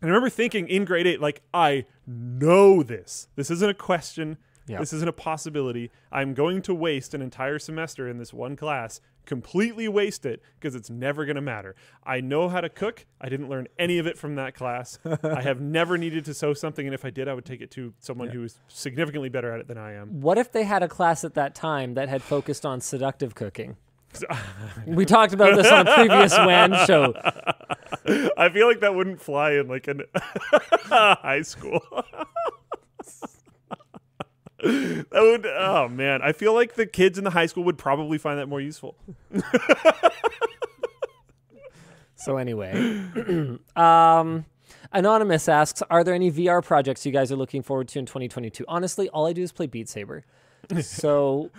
And 0.00 0.10
I 0.10 0.14
remember 0.14 0.30
thinking 0.30 0.68
in 0.68 0.84
grade 0.84 1.06
eight, 1.06 1.20
like, 1.20 1.42
I 1.52 1.84
know 2.06 2.82
this. 2.82 3.28
This 3.34 3.50
isn't 3.50 3.68
a 3.68 3.74
question. 3.74 4.38
Yeah. 4.68 4.78
This 4.78 4.92
isn't 4.92 5.08
a 5.08 5.12
possibility. 5.12 5.90
I'm 6.12 6.34
going 6.34 6.62
to 6.62 6.74
waste 6.74 7.14
an 7.14 7.22
entire 7.22 7.58
semester 7.58 8.06
in 8.08 8.18
this 8.18 8.32
one 8.32 8.54
class, 8.54 9.00
completely 9.24 9.88
waste 9.88 10.26
it 10.26 10.42
because 10.60 10.74
it's 10.74 10.90
never 10.90 11.24
going 11.24 11.36
to 11.36 11.42
matter. 11.42 11.74
I 12.04 12.20
know 12.20 12.48
how 12.48 12.60
to 12.60 12.68
cook. 12.68 13.06
I 13.20 13.28
didn't 13.28 13.48
learn 13.48 13.66
any 13.78 13.98
of 13.98 14.06
it 14.06 14.18
from 14.18 14.36
that 14.36 14.54
class. 14.54 14.98
I 15.22 15.40
have 15.40 15.60
never 15.60 15.96
needed 15.96 16.26
to 16.26 16.34
sew 16.34 16.52
something, 16.52 16.86
and 16.86 16.94
if 16.94 17.04
I 17.04 17.10
did, 17.10 17.28
I 17.28 17.34
would 17.34 17.46
take 17.46 17.62
it 17.62 17.70
to 17.72 17.94
someone 17.98 18.28
who 18.28 18.44
is 18.44 18.58
significantly 18.68 19.30
better 19.30 19.52
at 19.52 19.58
it 19.58 19.68
than 19.68 19.78
I 19.78 19.94
am. 19.94 20.20
What 20.20 20.38
if 20.38 20.52
they 20.52 20.64
had 20.64 20.82
a 20.82 20.88
class 20.88 21.24
at 21.24 21.34
that 21.34 21.54
time 21.54 21.94
that 21.94 22.10
had 22.10 22.22
focused 22.22 22.66
on 22.66 22.80
seductive 22.80 23.34
cooking? 23.34 23.78
we 24.86 25.04
talked 25.04 25.32
about 25.32 25.56
this 25.56 25.70
on 25.70 25.86
a 25.86 25.94
previous 25.94 26.36
WAN 26.36 26.74
show. 26.86 27.14
I 28.36 28.48
feel 28.48 28.66
like 28.66 28.80
that 28.80 28.94
wouldn't 28.94 29.20
fly 29.20 29.52
in 29.52 29.68
like 29.68 29.88
an 29.88 30.02
high 30.14 31.42
school. 31.42 31.80
that 34.60 35.06
would 35.12 35.46
oh 35.46 35.88
man. 35.88 36.20
I 36.22 36.32
feel 36.32 36.54
like 36.54 36.74
the 36.74 36.86
kids 36.86 37.18
in 37.18 37.24
the 37.24 37.30
high 37.30 37.46
school 37.46 37.64
would 37.64 37.78
probably 37.78 38.18
find 38.18 38.38
that 38.38 38.46
more 38.46 38.60
useful. 38.60 38.96
So 42.18 42.36
anyway, 42.36 42.72
um, 43.76 44.44
anonymous 44.92 45.48
asks, 45.48 45.82
"Are 45.88 46.02
there 46.02 46.14
any 46.14 46.32
VR 46.32 46.64
projects 46.64 47.06
you 47.06 47.12
guys 47.12 47.30
are 47.30 47.36
looking 47.36 47.62
forward 47.62 47.86
to 47.88 48.00
in 48.00 48.06
2022?" 48.06 48.64
Honestly, 48.66 49.08
all 49.10 49.26
I 49.26 49.32
do 49.32 49.42
is 49.42 49.52
play 49.52 49.66
Beat 49.66 49.88
Saber. 49.88 50.24
So 50.82 51.50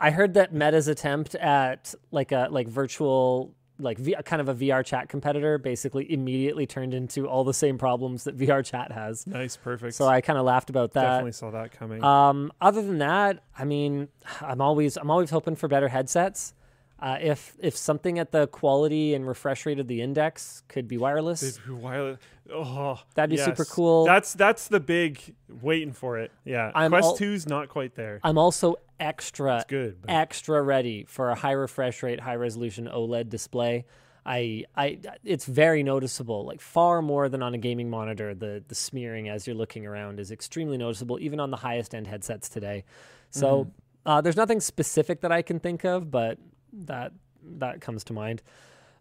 I 0.00 0.10
heard 0.10 0.34
that 0.34 0.52
Meta's 0.52 0.88
attempt 0.88 1.34
at 1.34 1.94
like 2.10 2.32
a 2.32 2.48
like 2.50 2.68
virtual 2.68 3.54
like 3.80 3.98
v- 3.98 4.16
kind 4.24 4.40
of 4.40 4.48
a 4.48 4.54
VR 4.54 4.84
chat 4.84 5.08
competitor 5.08 5.56
basically 5.56 6.10
immediately 6.12 6.66
turned 6.66 6.94
into 6.94 7.28
all 7.28 7.44
the 7.44 7.54
same 7.54 7.78
problems 7.78 8.24
that 8.24 8.36
VR 8.38 8.64
chat 8.64 8.92
has. 8.92 9.26
Nice, 9.26 9.56
perfect. 9.56 9.94
So 9.94 10.06
I 10.06 10.20
kind 10.20 10.38
of 10.38 10.44
laughed 10.44 10.70
about 10.70 10.92
that. 10.94 11.02
definitely 11.02 11.32
saw 11.32 11.50
that 11.50 11.72
coming. 11.72 12.02
Um, 12.02 12.52
other 12.60 12.82
than 12.82 12.98
that, 12.98 13.42
I 13.56 13.64
mean, 13.64 14.08
I'm 14.40 14.60
always 14.60 14.96
I'm 14.96 15.10
always 15.10 15.30
hoping 15.30 15.56
for 15.56 15.68
better 15.68 15.88
headsets. 15.88 16.54
Uh, 17.00 17.16
if 17.20 17.56
if 17.60 17.76
something 17.76 18.18
at 18.18 18.32
the 18.32 18.46
quality 18.48 19.14
and 19.14 19.26
refresh 19.26 19.64
rate 19.66 19.78
of 19.78 19.86
the 19.86 20.00
index 20.02 20.62
could 20.68 20.88
be 20.88 20.96
wireless, 20.98 21.58
be 21.58 21.72
wireless- 21.72 22.18
Oh, 22.50 22.98
That'd 23.14 23.28
be 23.30 23.36
super 23.36 23.64
cool. 23.66 24.06
That's 24.06 24.32
that's 24.32 24.68
the 24.68 24.80
big 24.80 25.34
waiting 25.62 25.92
for 25.92 26.18
it. 26.18 26.32
Yeah, 26.44 26.72
I'm 26.74 26.90
Quest 26.90 27.04
al- 27.06 27.16
2's 27.18 27.46
not 27.46 27.68
quite 27.68 27.94
there. 27.94 28.20
I'm 28.24 28.38
also 28.38 28.76
extra 28.98 29.56
It's 29.56 29.64
good. 29.66 30.00
But 30.00 30.10
extra 30.10 30.60
ready 30.62 31.04
for 31.04 31.28
a 31.30 31.34
high 31.34 31.52
refresh 31.52 32.02
rate, 32.02 32.20
high 32.20 32.36
resolution 32.36 32.86
OLED 32.88 33.28
display. 33.28 33.84
I, 34.26 34.64
I, 34.76 34.98
it's 35.24 35.44
very 35.46 35.82
noticeable, 35.82 36.44
like 36.44 36.60
far 36.60 37.00
more 37.00 37.28
than 37.28 37.42
on 37.42 37.54
a 37.54 37.58
gaming 37.58 37.90
monitor. 37.90 38.34
The 38.34 38.64
the 38.66 38.74
smearing 38.74 39.28
as 39.28 39.46
you're 39.46 39.54
looking 39.56 39.86
around 39.86 40.18
is 40.18 40.30
extremely 40.30 40.78
noticeable, 40.78 41.18
even 41.20 41.38
on 41.40 41.50
the 41.50 41.56
highest 41.58 41.94
end 41.94 42.06
headsets 42.06 42.48
today. 42.48 42.84
So 43.30 43.64
Mm-hmm. 43.64 44.08
uh, 44.10 44.20
there's 44.22 44.36
nothing 44.36 44.60
specific 44.60 45.20
that 45.20 45.30
I 45.32 45.42
can 45.42 45.60
think 45.60 45.84
of, 45.84 46.10
but 46.10 46.38
that 46.72 47.12
that 47.42 47.80
comes 47.80 48.04
to 48.04 48.12
mind. 48.12 48.42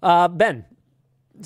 Uh, 0.01 0.27
ben, 0.27 0.65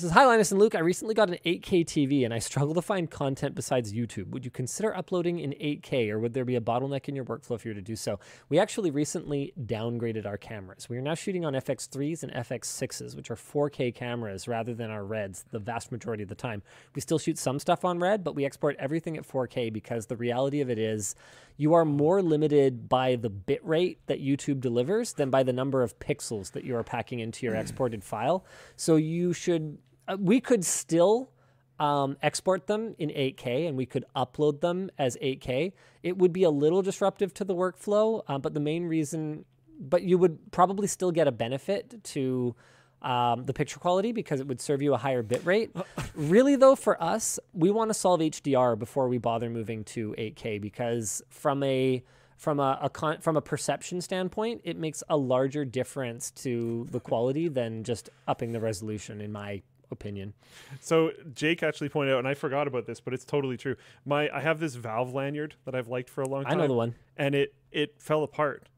says, 0.00 0.10
Hi, 0.12 0.24
Linus 0.24 0.50
and 0.50 0.60
Luke. 0.60 0.74
I 0.74 0.78
recently 0.78 1.14
got 1.14 1.28
an 1.28 1.36
8K 1.44 1.84
TV 1.84 2.24
and 2.24 2.32
I 2.32 2.38
struggle 2.38 2.74
to 2.74 2.82
find 2.82 3.10
content 3.10 3.54
besides 3.54 3.92
YouTube. 3.92 4.30
Would 4.30 4.44
you 4.44 4.50
consider 4.50 4.96
uploading 4.96 5.38
in 5.38 5.50
8K 5.50 6.10
or 6.10 6.18
would 6.18 6.32
there 6.32 6.44
be 6.44 6.56
a 6.56 6.60
bottleneck 6.60 7.08
in 7.08 7.16
your 7.16 7.24
workflow 7.24 7.56
if 7.56 7.64
you 7.64 7.70
were 7.70 7.74
to 7.74 7.82
do 7.82 7.96
so? 7.96 8.18
We 8.48 8.58
actually 8.58 8.90
recently 8.90 9.52
downgraded 9.60 10.24
our 10.24 10.38
cameras. 10.38 10.88
We 10.88 10.96
are 10.96 11.02
now 11.02 11.14
shooting 11.14 11.44
on 11.44 11.52
FX3s 11.52 12.22
and 12.22 12.32
FX6s, 12.32 13.14
which 13.16 13.30
are 13.30 13.36
4K 13.36 13.94
cameras 13.94 14.48
rather 14.48 14.74
than 14.74 14.90
our 14.90 15.04
Reds 15.04 15.44
the 15.50 15.58
vast 15.58 15.92
majority 15.92 16.22
of 16.22 16.28
the 16.30 16.34
time. 16.34 16.62
We 16.94 17.02
still 17.02 17.18
shoot 17.18 17.36
some 17.36 17.58
stuff 17.58 17.84
on 17.84 17.98
Red, 17.98 18.24
but 18.24 18.34
we 18.34 18.44
export 18.46 18.76
everything 18.78 19.16
at 19.18 19.28
4K 19.28 19.72
because 19.72 20.06
the 20.06 20.16
reality 20.16 20.60
of 20.62 20.70
it 20.70 20.78
is 20.78 21.14
you 21.62 21.74
are 21.74 21.84
more 21.84 22.20
limited 22.20 22.88
by 22.88 23.14
the 23.14 23.30
bit 23.30 23.64
rate 23.64 24.00
that 24.06 24.20
YouTube 24.20 24.58
delivers 24.58 25.12
than 25.12 25.30
by 25.30 25.44
the 25.44 25.52
number 25.52 25.84
of 25.84 25.96
pixels 26.00 26.50
that 26.52 26.64
you 26.64 26.74
are 26.74 26.82
packing 26.82 27.20
into 27.20 27.46
your 27.46 27.54
exported 27.54 28.02
file. 28.02 28.44
So 28.74 28.96
you 28.96 29.32
should, 29.32 29.78
uh, 30.08 30.16
we 30.18 30.40
could 30.40 30.64
still 30.64 31.30
um, 31.78 32.16
export 32.20 32.66
them 32.66 32.96
in 32.98 33.10
8K 33.10 33.68
and 33.68 33.76
we 33.76 33.86
could 33.86 34.04
upload 34.16 34.60
them 34.60 34.90
as 34.98 35.16
8K. 35.22 35.72
It 36.02 36.18
would 36.18 36.32
be 36.32 36.42
a 36.42 36.50
little 36.50 36.82
disruptive 36.82 37.32
to 37.34 37.44
the 37.44 37.54
workflow, 37.54 38.24
uh, 38.26 38.38
but 38.38 38.54
the 38.54 38.60
main 38.60 38.86
reason, 38.86 39.44
but 39.78 40.02
you 40.02 40.18
would 40.18 40.50
probably 40.50 40.88
still 40.88 41.12
get 41.12 41.28
a 41.28 41.32
benefit 41.32 42.02
to 42.02 42.56
um, 43.02 43.44
the 43.44 43.52
picture 43.52 43.78
quality 43.78 44.12
because 44.12 44.40
it 44.40 44.46
would 44.46 44.60
serve 44.60 44.82
you 44.82 44.94
a 44.94 44.96
higher 44.96 45.22
bit 45.22 45.44
rate. 45.44 45.74
really, 46.14 46.56
though, 46.56 46.76
for 46.76 47.02
us, 47.02 47.38
we 47.52 47.70
want 47.70 47.90
to 47.90 47.94
solve 47.94 48.20
HDR 48.20 48.78
before 48.78 49.08
we 49.08 49.18
bother 49.18 49.50
moving 49.50 49.84
to 49.84 50.14
8K 50.18 50.60
because 50.60 51.22
from 51.28 51.62
a 51.62 52.02
from 52.36 52.58
a, 52.58 52.78
a 52.82 52.90
con- 52.90 53.20
from 53.20 53.36
a 53.36 53.40
perception 53.40 54.00
standpoint, 54.00 54.60
it 54.64 54.76
makes 54.76 55.02
a 55.08 55.16
larger 55.16 55.64
difference 55.64 56.30
to 56.32 56.88
the 56.90 56.98
quality 56.98 57.46
than 57.48 57.84
just 57.84 58.10
upping 58.26 58.50
the 58.50 58.60
resolution, 58.60 59.20
in 59.20 59.30
my 59.30 59.62
opinion. 59.92 60.32
So 60.80 61.12
Jake 61.34 61.62
actually 61.62 61.88
pointed 61.90 62.14
out, 62.14 62.18
and 62.18 62.26
I 62.26 62.34
forgot 62.34 62.66
about 62.66 62.86
this, 62.86 62.98
but 62.98 63.14
it's 63.14 63.24
totally 63.24 63.56
true. 63.56 63.76
My 64.04 64.28
I 64.34 64.40
have 64.40 64.58
this 64.58 64.74
Valve 64.74 65.14
lanyard 65.14 65.54
that 65.66 65.74
I've 65.76 65.86
liked 65.88 66.10
for 66.10 66.22
a 66.22 66.28
long 66.28 66.44
time. 66.44 66.54
I 66.54 66.56
know 66.56 66.66
the 66.66 66.74
one. 66.74 66.94
and 67.16 67.34
it 67.36 67.54
it 67.70 67.94
fell 68.00 68.24
apart. 68.24 68.68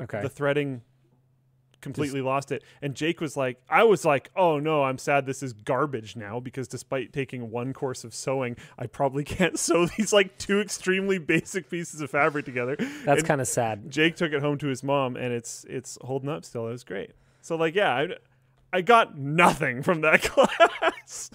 Okay. 0.00 0.20
The 0.20 0.28
threading 0.28 0.82
completely 1.80 2.20
lost 2.20 2.52
it. 2.52 2.62
And 2.82 2.94
Jake 2.94 3.20
was 3.20 3.36
like, 3.36 3.60
I 3.68 3.84
was 3.84 4.04
like, 4.04 4.30
oh 4.36 4.58
no, 4.58 4.84
I'm 4.84 4.98
sad 4.98 5.26
this 5.26 5.42
is 5.42 5.52
garbage 5.52 6.16
now 6.16 6.40
because 6.40 6.68
despite 6.68 7.12
taking 7.12 7.50
one 7.50 7.72
course 7.72 8.04
of 8.04 8.14
sewing, 8.14 8.56
I 8.78 8.86
probably 8.86 9.24
can't 9.38 9.58
sew 9.58 9.86
these 9.86 10.12
like 10.12 10.38
two 10.38 10.60
extremely 10.60 11.18
basic 11.18 11.70
pieces 11.70 12.00
of 12.00 12.10
fabric 12.10 12.44
together. 12.44 12.76
That's 13.04 13.22
kind 13.22 13.40
of 13.40 13.48
sad. 13.48 13.90
Jake 13.90 14.16
took 14.16 14.32
it 14.32 14.40
home 14.40 14.58
to 14.58 14.66
his 14.66 14.82
mom 14.82 15.16
and 15.16 15.32
it's 15.32 15.64
it's 15.68 15.98
holding 16.02 16.28
up 16.28 16.44
still. 16.44 16.66
It 16.68 16.72
was 16.72 16.84
great. 16.84 17.12
So 17.40 17.56
like 17.56 17.74
yeah, 17.74 17.94
I, 17.94 18.08
I 18.72 18.80
got 18.82 19.16
nothing 19.16 19.82
from 19.88 20.00
that 20.02 20.22
class. 20.22 21.30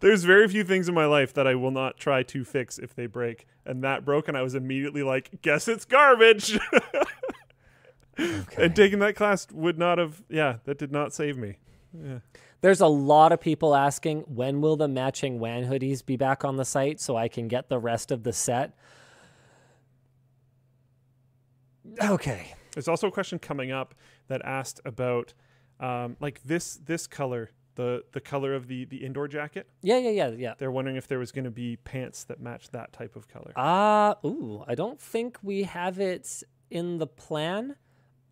There's 0.00 0.24
very 0.24 0.46
few 0.48 0.62
things 0.62 0.88
in 0.88 0.94
my 0.94 1.06
life 1.06 1.32
that 1.34 1.46
I 1.46 1.54
will 1.54 1.70
not 1.70 1.96
try 1.96 2.22
to 2.24 2.44
fix 2.44 2.78
if 2.78 2.94
they 2.94 3.06
break. 3.06 3.46
And 3.64 3.82
that 3.82 4.04
broke 4.04 4.28
and 4.28 4.36
I 4.36 4.42
was 4.42 4.54
immediately 4.54 5.02
like, 5.02 5.40
guess 5.40 5.68
it's 5.68 5.86
garbage. 5.86 6.58
Okay. 8.18 8.64
And 8.64 8.76
taking 8.76 8.98
that 9.00 9.16
class 9.16 9.46
would 9.52 9.78
not 9.78 9.98
have, 9.98 10.22
yeah, 10.28 10.56
that 10.64 10.78
did 10.78 10.92
not 10.92 11.12
save 11.12 11.36
me. 11.36 11.58
Yeah. 11.92 12.18
There's 12.60 12.80
a 12.80 12.86
lot 12.86 13.32
of 13.32 13.40
people 13.40 13.74
asking 13.74 14.20
when 14.20 14.60
will 14.60 14.76
the 14.76 14.88
matching 14.88 15.38
WAN 15.38 15.64
hoodies 15.64 16.04
be 16.04 16.16
back 16.16 16.44
on 16.44 16.56
the 16.56 16.64
site 16.64 16.98
so 17.00 17.16
I 17.16 17.28
can 17.28 17.46
get 17.46 17.68
the 17.68 17.78
rest 17.78 18.10
of 18.10 18.22
the 18.22 18.32
set. 18.32 18.74
Okay. 22.02 22.54
There's 22.72 22.88
also 22.88 23.08
a 23.08 23.10
question 23.10 23.38
coming 23.38 23.70
up 23.70 23.94
that 24.28 24.42
asked 24.44 24.80
about, 24.84 25.34
um, 25.78 26.16
like 26.20 26.42
this 26.42 26.76
this 26.76 27.06
color, 27.06 27.50
the 27.74 28.02
the 28.12 28.20
color 28.20 28.54
of 28.54 28.66
the 28.66 28.84
the 28.86 29.04
indoor 29.04 29.28
jacket. 29.28 29.68
Yeah, 29.82 29.98
yeah, 29.98 30.10
yeah, 30.10 30.28
yeah. 30.30 30.54
They're 30.58 30.72
wondering 30.72 30.96
if 30.96 31.06
there 31.06 31.18
was 31.18 31.32
going 31.32 31.44
to 31.44 31.50
be 31.50 31.76
pants 31.76 32.24
that 32.24 32.40
match 32.40 32.70
that 32.70 32.92
type 32.92 33.14
of 33.14 33.28
color. 33.28 33.52
Uh, 33.56 34.14
ooh, 34.24 34.64
I 34.66 34.74
don't 34.74 35.00
think 35.00 35.38
we 35.42 35.64
have 35.64 36.00
it 36.00 36.42
in 36.70 36.98
the 36.98 37.06
plan. 37.06 37.76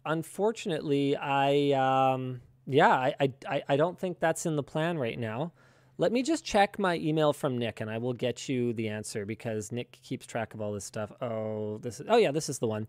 Unfortunately, 0.05 1.17
I 1.17 1.73
um 1.73 2.41
yeah, 2.67 2.91
I, 2.91 3.33
I 3.49 3.63
I 3.69 3.77
don't 3.77 3.99
think 3.99 4.21
that's 4.21 4.47
in 4.47 4.57
the 4.57 4.63
plan 4.63 4.99
right 4.99 5.19
now. 5.19 5.53
Let 5.99 6.11
me 6.11 6.23
just 6.23 6.45
check 6.45 6.79
my 6.79 6.97
email 6.97 7.33
from 7.33 7.59
Nick 7.59 7.81
and 7.81 7.91
I 7.91 7.99
will 7.99 8.15
get 8.15 8.49
you 8.49 8.73
the 8.73 8.89
answer 8.89 9.25
because 9.27 9.71
Nick 9.71 9.93
keeps 10.03 10.27
track 10.27 10.55
of 10.55 10.61
all 10.61 10.73
this 10.73 10.85
stuff. 10.85 11.13
Oh, 11.21 11.79
this 11.79 12.01
is 12.01 12.07
oh 12.09 12.17
yeah, 12.17 12.33
this 12.33 12.49
is 12.49 12.59
the 12.59 12.67
one. 12.67 12.89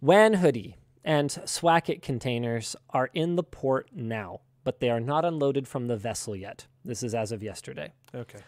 WAN 0.00 0.34
hoodie 0.34 0.76
and 1.04 1.30
Swacket 1.44 2.02
containers 2.02 2.76
are 2.90 3.10
in 3.14 3.36
the 3.36 3.42
port 3.42 3.90
now, 3.94 4.40
but 4.64 4.80
they 4.80 4.90
are 4.90 5.00
not 5.00 5.24
unloaded 5.24 5.66
from 5.66 5.86
the 5.86 5.96
vessel 5.96 6.36
yet. 6.36 6.66
This 6.84 7.02
is 7.02 7.14
as 7.14 7.32
of 7.32 7.42
yesterday. 7.42 7.92
Okay. 8.14 8.40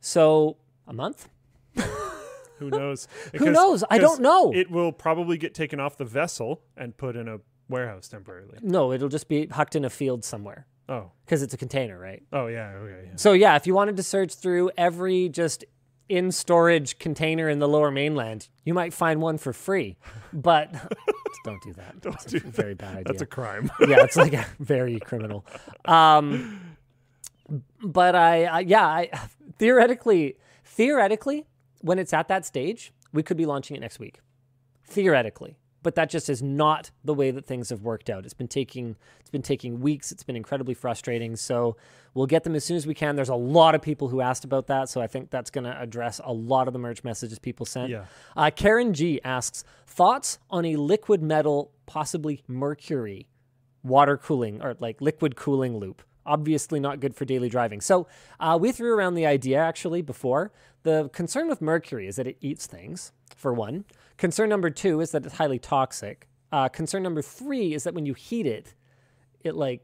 So, 0.00 0.56
a 0.86 0.92
month? 0.92 1.28
Who 2.60 2.70
knows? 2.70 3.08
Who 3.36 3.50
knows? 3.50 3.82
I 3.90 3.98
don't 3.98 4.20
know. 4.20 4.52
It 4.54 4.70
will 4.70 4.92
probably 4.92 5.36
get 5.36 5.52
taken 5.54 5.80
off 5.80 5.96
the 5.96 6.04
vessel 6.04 6.62
and 6.76 6.96
put 6.96 7.16
in 7.16 7.26
a 7.28 7.38
warehouse 7.68 8.06
temporarily. 8.08 8.58
no, 8.62 8.92
it'll 8.92 9.08
just 9.08 9.28
be 9.28 9.46
hucked 9.46 9.74
in 9.76 9.84
a 9.84 9.90
field 9.90 10.24
somewhere. 10.24 10.66
Oh. 10.88 11.12
because 11.24 11.40
it's 11.42 11.54
a 11.54 11.56
container, 11.56 11.96
right? 11.98 12.22
Oh 12.32 12.48
yeah. 12.48 12.70
Okay. 12.70 13.04
Yeah. 13.10 13.16
So 13.16 13.32
yeah, 13.32 13.54
if 13.56 13.66
you 13.66 13.74
wanted 13.74 13.96
to 13.96 14.02
search 14.02 14.34
through 14.34 14.70
every 14.76 15.28
just 15.28 15.64
in 16.08 16.32
storage 16.32 16.98
container 16.98 17.48
in 17.48 17.60
the 17.60 17.68
lower 17.68 17.92
mainland, 17.92 18.48
you 18.64 18.74
might 18.74 18.92
find 18.92 19.22
one 19.22 19.38
for 19.38 19.52
free. 19.52 19.96
But 20.32 20.72
don't 21.44 21.62
do 21.62 21.72
that. 21.74 22.00
Don't 22.00 22.16
It's 22.16 22.24
do 22.24 22.38
a 22.38 22.40
very 22.40 22.74
bad 22.74 22.90
idea. 22.96 23.04
That's 23.04 23.22
a 23.22 23.26
crime. 23.26 23.70
yeah, 23.86 24.02
it's 24.02 24.16
like 24.16 24.32
a 24.32 24.44
very 24.58 24.98
criminal. 24.98 25.46
Um, 25.84 26.60
but 27.84 28.16
I, 28.16 28.44
I 28.46 28.60
yeah, 28.60 28.84
I 28.84 29.10
theoretically, 29.58 30.36
theoretically, 30.64 31.46
when 31.80 31.98
it's 31.98 32.12
at 32.12 32.28
that 32.28 32.44
stage, 32.44 32.92
we 33.12 33.22
could 33.22 33.36
be 33.36 33.46
launching 33.46 33.76
it 33.76 33.80
next 33.80 33.98
week. 33.98 34.20
Theoretically, 34.84 35.56
but 35.82 35.94
that 35.94 36.10
just 36.10 36.28
is 36.28 36.42
not 36.42 36.90
the 37.04 37.14
way 37.14 37.30
that 37.30 37.46
things 37.46 37.70
have 37.70 37.82
worked 37.82 38.10
out. 38.10 38.24
It's 38.24 38.34
been 38.34 38.48
taking 38.48 38.96
it's 39.20 39.30
been 39.30 39.42
taking 39.42 39.80
weeks. 39.80 40.10
It's 40.10 40.24
been 40.24 40.36
incredibly 40.36 40.74
frustrating. 40.74 41.36
So 41.36 41.76
we'll 42.14 42.26
get 42.26 42.44
them 42.44 42.54
as 42.54 42.64
soon 42.64 42.76
as 42.76 42.86
we 42.86 42.94
can. 42.94 43.14
There's 43.14 43.28
a 43.28 43.34
lot 43.34 43.74
of 43.74 43.82
people 43.82 44.08
who 44.08 44.20
asked 44.20 44.44
about 44.44 44.66
that, 44.66 44.88
so 44.88 45.00
I 45.00 45.06
think 45.06 45.30
that's 45.30 45.50
going 45.50 45.64
to 45.64 45.80
address 45.80 46.20
a 46.24 46.32
lot 46.32 46.66
of 46.66 46.72
the 46.72 46.78
merch 46.78 47.04
messages 47.04 47.38
people 47.38 47.66
sent. 47.66 47.90
Yeah. 47.90 48.06
Uh, 48.36 48.50
Karen 48.50 48.92
G 48.94 49.20
asks 49.22 49.64
thoughts 49.86 50.38
on 50.50 50.64
a 50.64 50.76
liquid 50.76 51.22
metal, 51.22 51.70
possibly 51.86 52.42
mercury, 52.48 53.28
water 53.82 54.16
cooling 54.16 54.60
or 54.60 54.76
like 54.80 55.00
liquid 55.00 55.36
cooling 55.36 55.78
loop. 55.78 56.02
Obviously, 56.26 56.80
not 56.80 57.00
good 57.00 57.14
for 57.14 57.24
daily 57.24 57.48
driving. 57.48 57.80
So, 57.80 58.06
uh, 58.38 58.58
we 58.60 58.72
threw 58.72 58.94
around 58.94 59.14
the 59.14 59.26
idea 59.26 59.58
actually 59.58 60.02
before. 60.02 60.52
The 60.82 61.10
concern 61.12 61.48
with 61.48 61.60
mercury 61.60 62.06
is 62.06 62.16
that 62.16 62.26
it 62.26 62.36
eats 62.40 62.66
things, 62.66 63.12
for 63.36 63.52
one. 63.52 63.84
Concern 64.16 64.48
number 64.48 64.70
two 64.70 65.00
is 65.00 65.10
that 65.12 65.24
it's 65.24 65.36
highly 65.36 65.58
toxic. 65.58 66.28
Uh, 66.52 66.68
concern 66.68 67.02
number 67.02 67.22
three 67.22 67.74
is 67.74 67.84
that 67.84 67.94
when 67.94 68.06
you 68.06 68.14
heat 68.14 68.46
it, 68.46 68.74
it 69.42 69.54
like 69.54 69.82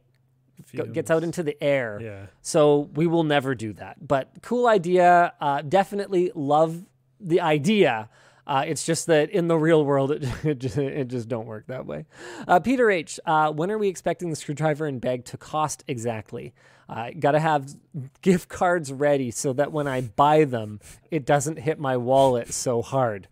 gets 0.92 1.10
out 1.10 1.22
into 1.22 1.42
the 1.42 1.62
air. 1.62 2.00
Yeah. 2.02 2.26
So 2.42 2.90
we 2.94 3.06
will 3.06 3.24
never 3.24 3.54
do 3.54 3.72
that. 3.74 4.06
But 4.06 4.30
cool 4.42 4.66
idea. 4.66 5.32
Uh, 5.40 5.62
definitely 5.62 6.32
love 6.34 6.84
the 7.20 7.40
idea. 7.40 8.08
Uh, 8.46 8.64
it's 8.66 8.86
just 8.86 9.06
that 9.06 9.30
in 9.30 9.48
the 9.48 9.56
real 9.56 9.84
world, 9.84 10.12
it, 10.12 10.22
it, 10.44 10.58
just, 10.58 10.78
it 10.78 11.08
just 11.08 11.28
don't 11.28 11.46
work 11.46 11.66
that 11.66 11.86
way. 11.86 12.06
Uh, 12.46 12.60
Peter 12.60 12.90
H., 12.90 13.18
uh, 13.26 13.50
when 13.52 13.70
are 13.70 13.78
we 13.78 13.88
expecting 13.88 14.30
the 14.30 14.36
screwdriver 14.36 14.86
and 14.86 15.00
bag 15.00 15.24
to 15.26 15.36
cost 15.36 15.82
exactly? 15.88 16.54
Uh, 16.88 17.10
Got 17.18 17.32
to 17.32 17.40
have 17.40 17.74
gift 18.22 18.48
cards 18.48 18.92
ready 18.92 19.32
so 19.32 19.52
that 19.54 19.72
when 19.72 19.88
I 19.88 20.02
buy 20.02 20.44
them, 20.44 20.80
it 21.10 21.24
doesn't 21.26 21.58
hit 21.58 21.80
my 21.80 21.96
wallet 21.96 22.54
so 22.54 22.82
hard. 22.82 23.26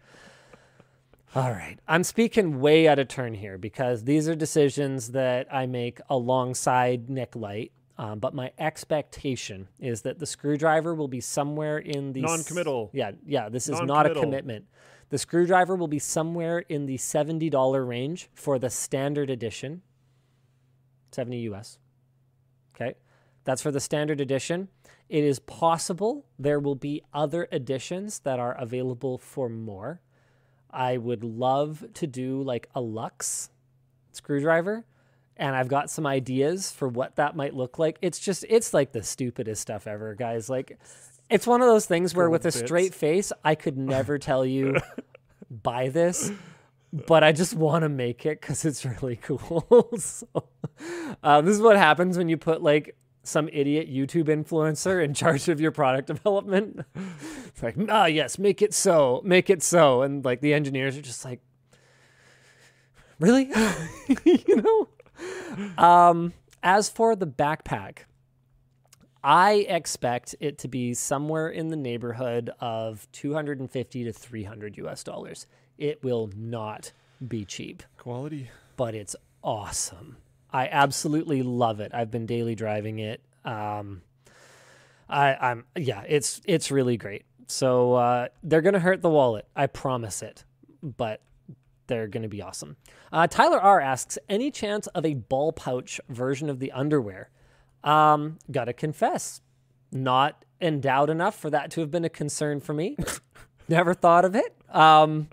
All 1.36 1.50
right. 1.50 1.78
I'm 1.88 2.04
speaking 2.04 2.60
way 2.60 2.86
out 2.86 2.98
of 2.98 3.08
turn 3.08 3.34
here 3.34 3.58
because 3.58 4.04
these 4.04 4.28
are 4.28 4.36
decisions 4.36 5.12
that 5.12 5.52
I 5.52 5.66
make 5.66 6.00
alongside 6.08 7.10
Nick 7.10 7.34
Light. 7.34 7.72
Um, 7.96 8.18
but 8.18 8.34
my 8.34 8.50
expectation 8.58 9.68
is 9.78 10.02
that 10.02 10.18
the 10.18 10.26
screwdriver 10.26 10.94
will 10.96 11.06
be 11.06 11.20
somewhere 11.20 11.78
in 11.78 12.12
the 12.12 12.22
Non-committal. 12.22 12.90
Yeah, 12.92 13.12
yeah. 13.24 13.48
This 13.48 13.68
is 13.68 13.80
not 13.80 14.06
a 14.06 14.14
commitment. 14.14 14.66
The 15.10 15.18
screwdriver 15.18 15.76
will 15.76 15.88
be 15.88 15.98
somewhere 15.98 16.60
in 16.60 16.86
the 16.86 16.96
seventy 16.96 17.50
dollar 17.50 17.84
range 17.84 18.28
for 18.34 18.58
the 18.58 18.70
standard 18.70 19.30
edition. 19.30 19.82
Seventy 21.12 21.38
US. 21.50 21.78
Okay, 22.74 22.94
that's 23.44 23.62
for 23.62 23.70
the 23.70 23.80
standard 23.80 24.20
edition. 24.20 24.68
It 25.08 25.22
is 25.22 25.38
possible 25.38 26.26
there 26.38 26.58
will 26.58 26.74
be 26.74 27.02
other 27.12 27.46
editions 27.52 28.20
that 28.20 28.40
are 28.40 28.54
available 28.58 29.18
for 29.18 29.48
more. 29.48 30.00
I 30.70 30.96
would 30.96 31.22
love 31.22 31.84
to 31.94 32.06
do 32.06 32.42
like 32.42 32.68
a 32.74 32.80
Lux 32.80 33.50
screwdriver, 34.12 34.86
and 35.36 35.54
I've 35.54 35.68
got 35.68 35.90
some 35.90 36.06
ideas 36.06 36.70
for 36.72 36.88
what 36.88 37.16
that 37.16 37.36
might 37.36 37.54
look 37.54 37.78
like. 37.78 37.98
It's 38.02 38.18
just, 38.18 38.44
it's 38.48 38.74
like 38.74 38.92
the 38.92 39.02
stupidest 39.02 39.62
stuff 39.62 39.86
ever, 39.86 40.14
guys. 40.14 40.48
Like, 40.48 40.78
it's 41.34 41.46
one 41.46 41.60
of 41.60 41.68
those 41.68 41.86
things 41.86 42.14
where, 42.14 42.30
with 42.30 42.42
a 42.42 42.48
bits. 42.48 42.58
straight 42.58 42.94
face, 42.94 43.32
I 43.44 43.54
could 43.54 43.76
never 43.76 44.18
tell 44.18 44.46
you 44.46 44.76
buy 45.50 45.88
this 45.88 46.30
but 47.06 47.24
I 47.24 47.32
just 47.32 47.54
want 47.54 47.82
to 47.82 47.88
make 47.88 48.24
it 48.24 48.40
because 48.40 48.64
it's 48.64 48.84
really 48.84 49.16
cool. 49.16 49.88
so, 49.98 50.28
uh, 51.24 51.40
this 51.40 51.56
is 51.56 51.60
what 51.60 51.76
happens 51.76 52.16
when 52.16 52.28
you 52.28 52.36
put 52.36 52.62
like 52.62 52.96
some 53.24 53.48
idiot 53.52 53.92
YouTube 53.92 54.26
influencer 54.26 55.02
in 55.02 55.12
charge 55.12 55.48
of 55.48 55.60
your 55.60 55.72
product 55.72 56.06
development. 56.14 56.84
It's 57.46 57.62
like, 57.62 57.76
ah, 57.88 58.06
yes, 58.06 58.38
make 58.38 58.62
it 58.62 58.72
so, 58.72 59.20
make 59.24 59.50
it 59.50 59.62
so, 59.62 60.02
and 60.02 60.24
like 60.24 60.40
the 60.40 60.54
engineers 60.54 60.96
are 60.96 61.02
just 61.02 61.24
like, 61.24 61.40
really, 63.18 63.50
you 64.24 64.62
know. 64.62 64.88
Um, 65.82 66.32
as 66.62 66.88
for 66.88 67.16
the 67.16 67.26
backpack, 67.26 67.98
I 69.26 69.64
expect 69.70 70.34
it 70.38 70.58
to 70.58 70.68
be 70.68 70.92
somewhere 70.92 71.48
in 71.48 71.68
the 71.68 71.76
neighborhood 71.76 72.50
of 72.60 73.08
250 73.12 74.04
to 74.04 74.12
300 74.12 74.76
US 74.78 75.02
dollars. 75.02 75.46
It 75.78 76.04
will 76.04 76.30
not 76.36 76.92
be 77.26 77.46
cheap, 77.46 77.82
Quality. 77.96 78.50
but 78.76 78.94
it's 78.94 79.16
awesome. 79.42 80.18
I 80.52 80.68
absolutely 80.68 81.42
love 81.42 81.80
it. 81.80 81.92
I've 81.94 82.10
been 82.10 82.26
daily 82.26 82.54
driving 82.54 82.98
it. 82.98 83.22
Um, 83.46 84.02
I, 85.08 85.34
I'm 85.34 85.64
yeah, 85.74 86.02
it's 86.06 86.42
it's 86.44 86.70
really 86.70 86.98
great. 86.98 87.24
So 87.48 87.94
uh, 87.94 88.28
they're 88.42 88.62
gonna 88.62 88.78
hurt 88.78 89.00
the 89.00 89.10
wallet, 89.10 89.46
I 89.56 89.66
promise 89.68 90.22
it. 90.22 90.44
But 90.82 91.22
they're 91.86 92.08
gonna 92.08 92.28
be 92.28 92.42
awesome. 92.42 92.76
Uh, 93.10 93.26
Tyler 93.26 93.60
R 93.60 93.80
asks, 93.80 94.18
any 94.28 94.50
chance 94.50 94.86
of 94.88 95.06
a 95.06 95.14
ball 95.14 95.52
pouch 95.52 95.98
version 96.10 96.50
of 96.50 96.58
the 96.58 96.72
underwear? 96.72 97.30
Um, 97.84 98.38
gotta 98.50 98.72
confess, 98.72 99.40
not 99.92 100.44
endowed 100.60 101.10
enough 101.10 101.38
for 101.38 101.50
that 101.50 101.70
to 101.72 101.80
have 101.80 101.90
been 101.90 102.04
a 102.04 102.08
concern 102.08 102.60
for 102.60 102.72
me. 102.72 102.96
Never 103.68 103.94
thought 103.94 104.24
of 104.24 104.34
it. 104.34 104.56
Um, 104.70 105.28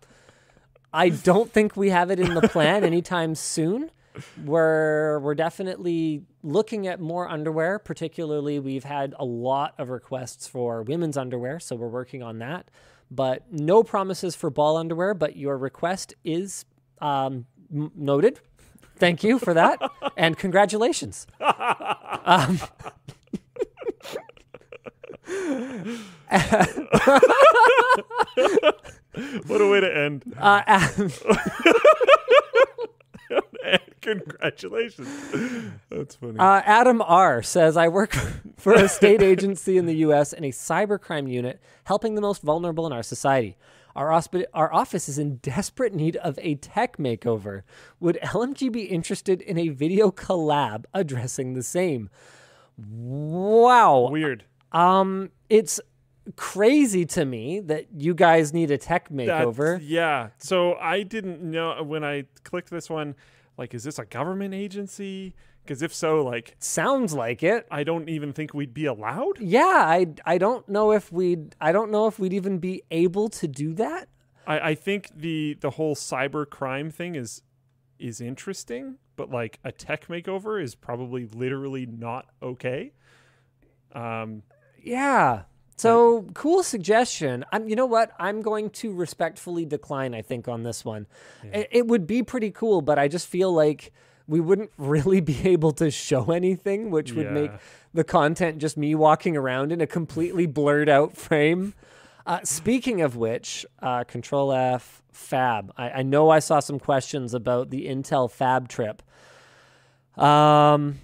I 0.94 1.10
don't 1.10 1.52
think 1.52 1.76
we 1.76 1.90
have 1.90 2.12
it 2.12 2.20
in 2.20 2.34
the 2.34 2.42
plan 2.42 2.84
anytime 2.84 3.36
soon. 3.36 3.90
We're 4.44 5.20
we're 5.20 5.36
definitely 5.36 6.24
looking 6.44 6.88
at 6.88 7.00
more 7.00 7.30
underwear. 7.30 7.80
Particularly, 7.80 8.60
we've 8.60 8.84
had 8.84 9.16
a 9.18 9.24
lot 9.24 9.74
of 9.78 9.90
requests 9.90 10.48
for 10.48 10.84
women's 10.84 11.16
underwear, 11.18 11.60
so 11.62 11.78
we're 11.78 11.88
working 11.88 12.22
on 12.22 12.40
that. 12.40 12.70
But 13.10 13.52
no 13.52 13.84
promises 13.84 14.36
for 14.36 14.50
ball 14.50 14.76
underwear. 14.76 15.14
But 15.14 15.38
your 15.38 15.58
request 15.58 16.14
is 16.26 16.66
um, 17.00 17.46
noted. 17.70 18.42
Thank 19.02 19.24
you 19.24 19.40
for 19.40 19.56
that, 19.56 19.82
and 20.16 20.38
congratulations. 20.38 21.26
Um, 21.40 22.60
What 29.48 29.60
a 29.60 29.68
way 29.68 29.80
to 29.82 29.98
end. 29.98 30.24
uh, 30.38 30.62
Adam, 30.68 31.12
Congratulations. 34.02 35.08
That's 35.90 36.16
funny. 36.16 36.40
Uh, 36.40 36.62
Adam 36.66 37.02
R 37.02 37.44
says, 37.44 37.78
I 37.78 37.88
work 37.88 38.16
for 38.58 38.74
a 38.74 38.88
state 38.88 39.22
agency 39.22 39.78
in 39.78 39.86
the 39.86 39.96
U.S. 39.98 40.34
and 40.34 40.44
a 40.46 40.50
cybercrime 40.50 41.30
unit 41.30 41.62
helping 41.84 42.16
the 42.16 42.22
most 42.22 42.42
vulnerable 42.42 42.88
in 42.88 42.94
our 42.94 43.04
society. 43.04 43.58
Our, 43.96 44.08
hospi- 44.10 44.46
our 44.54 44.74
office 44.74 45.10
is 45.10 45.18
in 45.18 45.38
desperate 45.38 45.94
need 45.94 46.16
of 46.18 46.38
a 46.42 46.56
tech 46.56 46.98
makeover. 46.98 47.64
Would 48.00 48.18
LMG 48.24 48.72
be 48.72 48.84
interested 48.84 49.42
in 49.42 49.58
a 49.58 49.70
video 49.70 50.12
collab 50.12 50.86
addressing 50.94 51.54
the 51.54 51.64
same? 51.64 52.10
Wow. 52.78 54.10
Weird. 54.12 54.46
Um, 54.72 55.30
it's 55.50 55.80
crazy 56.36 57.06
to 57.06 57.26
me 57.26 57.60
that 57.62 57.88
you 57.98 58.14
guys 58.14 58.54
need 58.54 58.72
a 58.72 58.78
tech 58.78 59.10
That's- 59.10 59.28
makeover. 59.46 59.80
yeah. 59.82 60.30
So 60.38 60.76
I 60.76 61.04
didn't 61.04 61.42
know 61.42 61.82
when 61.84 62.04
I 62.04 62.26
clicked 62.44 62.70
this 62.70 62.90
one, 62.90 63.16
like, 63.58 63.74
is 63.74 63.84
this 63.84 64.00
a 64.00 64.06
government 64.06 64.54
agency? 64.54 65.36
Because 65.72 65.84
if 65.84 65.94
so, 65.94 66.22
like, 66.22 66.54
Sounds 66.60 67.14
like 67.14 67.44
it. 67.44 67.66
I 67.72 67.86
don't 67.86 68.10
even 68.10 68.34
think 68.34 68.54
we'd 68.54 68.74
be 68.74 68.88
allowed. 68.88 69.40
Yeah, 69.40 69.62
I 69.62 70.08
I 70.26 70.38
don't 70.38 70.68
know 70.68 70.92
if 70.92 71.14
we'd 71.14 71.56
I 71.62 71.72
don't 71.72 71.92
know 71.92 72.08
if 72.08 72.20
we'd 72.20 72.34
even 72.34 72.58
be 72.58 72.84
able 72.92 73.30
to 73.30 73.48
do 73.48 73.74
that. 73.76 74.10
I, 74.46 74.72
I 74.72 74.76
think 74.76 75.12
the 75.16 75.58
the 75.62 75.70
whole 75.70 75.96
cyber 75.96 76.46
crime 76.46 76.92
thing 76.92 77.16
is 77.16 77.42
is 78.00 78.20
interesting, 78.20 78.98
but 79.16 79.32
like 79.32 79.60
a 79.64 79.72
tech 79.72 80.08
makeover 80.08 80.62
is 80.62 80.76
probably 80.76 81.26
literally 81.26 81.86
not 81.86 82.26
okay. 82.44 82.92
Um, 83.94 84.44
Yeah. 84.84 85.44
So 85.78 86.28
cool 86.34 86.64
suggestion. 86.64 87.46
I'm. 87.54 87.70
You 87.70 87.78
know 87.78 87.86
what? 87.86 88.12
I'm 88.20 88.42
going 88.42 88.72
to 88.72 88.94
respectfully 88.94 89.66
decline. 89.66 90.14
I 90.14 90.22
think 90.22 90.50
on 90.50 90.64
this 90.64 90.84
one, 90.84 91.08
it, 91.44 91.70
it 91.72 91.88
would 91.88 92.06
be 92.06 92.24
pretty 92.24 92.52
cool, 92.52 92.82
but 92.82 93.00
I 93.00 93.08
just 93.08 93.26
feel 93.26 93.54
like 93.54 93.94
we 94.32 94.40
wouldn't 94.40 94.72
really 94.78 95.20
be 95.20 95.48
able 95.50 95.74
to 95.74 95.92
show 95.92 96.32
anything, 96.32 96.90
which 96.90 97.12
would 97.12 97.32
make 97.34 97.52
the 97.94 98.06
content 98.06 98.60
just 98.60 98.78
me 98.78 98.96
walking 98.96 99.36
around 99.36 99.72
in 99.74 99.82
a 99.82 99.88
completely 99.88 100.46
blurred 100.46 100.88
out 100.90 101.16
frame. 101.26 101.74
Uh, 102.26 102.40
speaking 102.44 103.02
of 103.02 103.18
which, 103.18 103.66
uh, 103.82 104.06
Control 104.06 104.54
F 104.54 105.04
Fab. 105.12 105.74
I, 105.76 105.90
I 105.90 106.02
know 106.04 106.30
I 106.30 106.40
saw 106.40 106.62
some 106.62 106.80
questions 106.80 107.34
about 107.34 107.72
the 107.72 107.88
Intel 107.88 108.32
Fab 108.32 108.70
trip. 108.70 109.02
Um, 110.18 111.00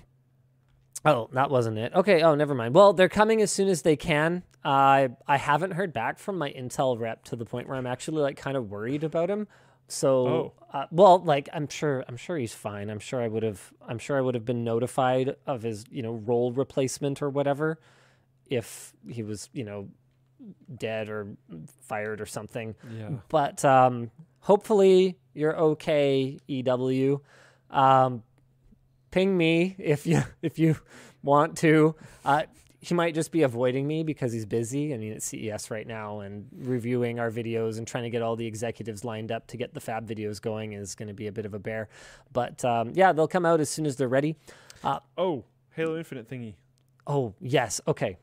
Oh, 1.06 1.30
that 1.32 1.50
wasn't 1.50 1.78
it. 1.78 1.94
Okay. 1.94 2.22
Oh, 2.22 2.36
never 2.36 2.54
mind. 2.54 2.76
Well, 2.76 2.92
they're 2.92 3.08
coming 3.08 3.42
as 3.42 3.50
soon 3.50 3.70
as 3.70 3.84
they 3.84 3.96
can. 3.96 4.44
I 4.64 5.10
I 5.26 5.38
haven't 5.38 5.72
heard 5.72 5.94
back 5.94 6.20
from 6.20 6.38
my 6.38 6.52
Intel 6.52 7.00
rep 7.00 7.24
to 7.26 7.36
the 7.36 7.46
point 7.46 7.68
where 7.70 7.78
I'm 7.78 7.88
actually 7.88 8.22
like 8.22 8.36
kind 8.36 8.58
of 8.58 8.70
worried 8.70 9.04
about 9.06 9.30
him. 9.30 9.48
So, 9.88 10.28
Oh. 10.28 10.54
uh, 10.74 10.86
well, 10.92 11.20
like 11.20 11.48
I'm 11.54 11.68
sure 11.68 12.04
I'm 12.08 12.18
sure 12.18 12.38
he's 12.38 12.54
fine. 12.54 12.90
I'm 12.90 13.00
sure 13.00 13.22
I 13.22 13.28
would 13.28 13.44
have 13.44 13.72
I'm 13.88 13.98
sure 14.00 14.18
I 14.18 14.22
would 14.22 14.36
have 14.36 14.46
been 14.46 14.64
notified 14.64 15.36
of 15.46 15.64
his 15.64 15.86
you 15.90 16.02
know 16.04 16.14
role 16.14 16.52
replacement 16.52 17.22
or 17.22 17.30
whatever 17.30 17.80
if 18.48 18.94
he 19.08 19.24
was 19.24 19.50
you 19.54 19.64
know 19.64 19.88
dead 20.76 21.10
or 21.10 21.28
fired 21.82 22.22
or 22.22 22.26
something. 22.26 22.76
yeah. 22.98 23.10
But 23.30 23.64
um, 23.66 24.12
hopefully 24.42 25.18
you're 25.34 25.58
okay, 25.58 26.38
EW. 26.48 27.22
Um, 27.72 28.24
ping 29.12 29.38
me 29.38 29.76
if 29.80 30.06
you 30.06 30.22
if 30.42 30.60
you 30.60 30.76
want 31.24 31.58
to. 31.60 31.96
Uh, 32.26 32.44
he 32.88 32.94
might 32.96 33.14
just 33.14 33.32
be 33.32 33.42
avoiding 33.44 33.86
me 33.88 34.04
because 34.04 34.32
he's 34.32 34.46
busy. 34.46 34.94
I 34.94 34.98
mean, 34.98 35.12
at 35.14 35.22
CES 35.22 35.70
right 35.72 35.86
now 35.86 36.22
and 36.22 36.48
reviewing 36.58 37.20
our 37.20 37.30
videos 37.30 37.78
and 37.78 37.86
trying 37.88 38.04
to 38.06 38.10
get 38.10 38.22
all 38.22 38.36
the 38.36 38.46
executives 38.46 39.04
lined 39.04 39.32
up 39.32 39.48
to 39.48 39.58
get 39.58 39.74
the 39.74 39.80
Fab 39.82 40.08
videos 40.08 40.42
going 40.42 40.74
is 40.74 40.96
going 40.96 41.08
to 41.08 41.14
be 41.14 41.28
a 41.28 41.32
bit 41.32 41.46
of 41.46 41.54
a 41.54 41.60
bear. 41.60 41.90
But 42.32 42.64
um, 42.64 42.92
yeah, 42.94 43.12
they'll 43.12 43.28
come 43.28 43.46
out 43.46 43.60
as 43.60 43.70
soon 43.70 43.86
as 43.86 43.96
they're 43.98 44.08
ready. 44.08 44.36
Uh, 44.84 45.00
Oh, 45.18 45.44
Halo 45.76 45.98
Infinite 45.98 46.30
thingy. 46.30 46.54
oh 47.08 47.34
yes, 47.42 47.82
okay. 47.88 48.18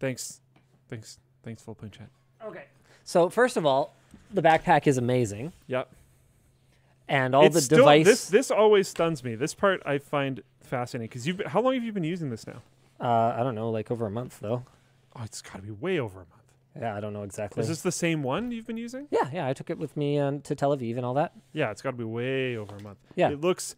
Thanks, 0.00 0.40
thanks, 0.88 1.18
thanks. 1.42 1.62
Floatplane 1.62 1.90
chat. 1.90 2.08
Okay. 2.44 2.64
So 3.04 3.28
first 3.30 3.56
of 3.56 3.64
all, 3.66 3.94
the 4.32 4.42
backpack 4.42 4.86
is 4.86 4.98
amazing, 4.98 5.52
Yep. 5.66 5.90
and 7.08 7.34
all 7.34 7.46
It's 7.46 7.54
the 7.54 7.60
still- 7.62 7.78
device. 7.78 8.04
This 8.04 8.26
this 8.28 8.50
always 8.50 8.86
stuns 8.88 9.24
me. 9.24 9.34
This 9.34 9.54
part 9.54 9.80
I 9.86 9.98
find 9.98 10.42
fascinating 10.60 11.08
because 11.08 11.26
you've. 11.26 11.38
been- 11.38 11.48
How 11.48 11.60
long 11.60 11.74
have 11.74 11.82
you 11.84 11.92
been 11.92 12.04
using 12.04 12.30
this 12.30 12.46
now? 12.46 12.62
Uh, 13.00 13.34
I 13.36 13.42
don't 13.42 13.54
know, 13.54 13.70
like 13.70 13.90
over 13.90 14.06
a 14.06 14.10
month 14.10 14.40
though. 14.40 14.64
Oh, 15.16 15.22
it's 15.24 15.40
got 15.42 15.56
to 15.56 15.62
be 15.62 15.70
way 15.70 15.98
over 15.98 16.18
a 16.20 16.26
month. 16.26 16.32
Yeah, 16.80 16.94
I 16.94 17.00
don't 17.00 17.12
know 17.12 17.22
exactly. 17.24 17.60
Is 17.60 17.68
this 17.68 17.82
the 17.82 17.90
same 17.92 18.22
one 18.22 18.52
you've 18.52 18.66
been 18.66 18.76
using? 18.76 19.08
yeah, 19.10 19.28
yeah, 19.32 19.48
I 19.48 19.52
took 19.52 19.70
it 19.70 19.78
with 19.78 19.96
me 19.96 20.18
um, 20.18 20.40
to 20.42 20.54
Tel 20.54 20.76
Aviv 20.76 20.96
and 20.96 21.04
all 21.04 21.14
that. 21.14 21.32
Yeah, 21.52 21.70
it's 21.70 21.82
got 21.82 21.90
to 21.92 21.96
be 21.96 22.04
way 22.04 22.56
over 22.56 22.76
a 22.76 22.82
month. 22.82 22.98
Yeah. 23.16 23.30
It 23.30 23.40
looks 23.40 23.74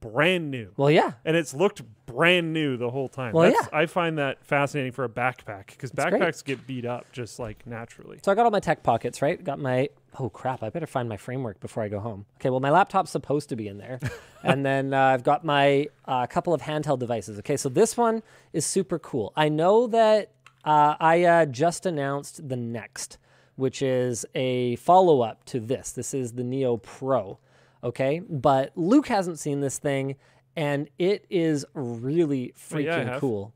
brand 0.00 0.50
new. 0.50 0.72
Well, 0.76 0.90
yeah, 0.90 1.12
and 1.24 1.36
it's 1.36 1.54
looked 1.54 1.82
brand 2.04 2.52
new 2.52 2.76
the 2.76 2.90
whole 2.90 3.08
time. 3.08 3.32
Well, 3.32 3.50
That's, 3.50 3.68
I 3.72 3.86
find 3.86 4.18
that 4.18 4.44
fascinating 4.44 4.92
for 4.92 5.04
a 5.04 5.08
backpack 5.08 5.68
because 5.68 5.90
It's 5.90 6.04
great. 6.04 6.20
backpacks 6.20 6.44
get 6.44 6.66
beat 6.66 6.84
up 6.84 7.10
just 7.12 7.38
like 7.38 7.66
naturally. 7.66 8.18
So 8.22 8.30
I 8.30 8.34
got 8.34 8.44
all 8.44 8.50
my 8.50 8.60
tech 8.60 8.82
pockets, 8.82 9.22
right? 9.22 9.42
Got 9.42 9.58
my 9.58 9.88
oh 10.18 10.28
crap! 10.30 10.62
I 10.62 10.70
better 10.70 10.86
find 10.86 11.08
my 11.08 11.16
framework 11.16 11.60
before 11.60 11.82
I 11.82 11.88
go 11.88 12.00
home. 12.00 12.26
Okay, 12.36 12.50
well 12.50 12.60
my 12.60 12.70
laptop's 12.70 13.10
supposed 13.10 13.48
to 13.50 13.56
be 13.56 13.68
in 13.68 13.78
there, 13.78 13.98
and 14.42 14.64
then 14.64 14.94
uh, 14.94 15.00
I've 15.00 15.22
got 15.24 15.44
my 15.44 15.88
uh, 16.06 16.26
couple 16.26 16.52
of 16.54 16.62
handheld 16.62 16.98
devices. 16.98 17.38
Okay, 17.40 17.56
so 17.56 17.68
this 17.68 17.96
one 17.96 18.22
is 18.52 18.64
super 18.66 18.98
cool. 18.98 19.32
I 19.36 19.48
know 19.48 19.86
that 19.88 20.32
uh, 20.64 20.94
I 21.00 21.24
uh, 21.24 21.46
just 21.46 21.86
announced 21.86 22.48
the 22.48 22.56
next, 22.56 23.18
which 23.56 23.82
is 23.82 24.24
a 24.34 24.76
follow 24.76 25.20
up 25.20 25.44
to 25.46 25.60
this. 25.60 25.92
This 25.92 26.14
is 26.14 26.32
the 26.32 26.44
Neo 26.44 26.76
Pro. 26.78 27.38
Okay, 27.82 28.20
but 28.28 28.72
Luke 28.76 29.08
hasn't 29.08 29.38
seen 29.38 29.60
this 29.60 29.78
thing, 29.78 30.16
and 30.56 30.88
it 30.98 31.26
is 31.28 31.66
really 31.74 32.54
Oh, 32.72 32.78
yeah, 32.78 32.98
freaking 32.98 33.06
have. 33.08 33.20
cool. 33.20 33.52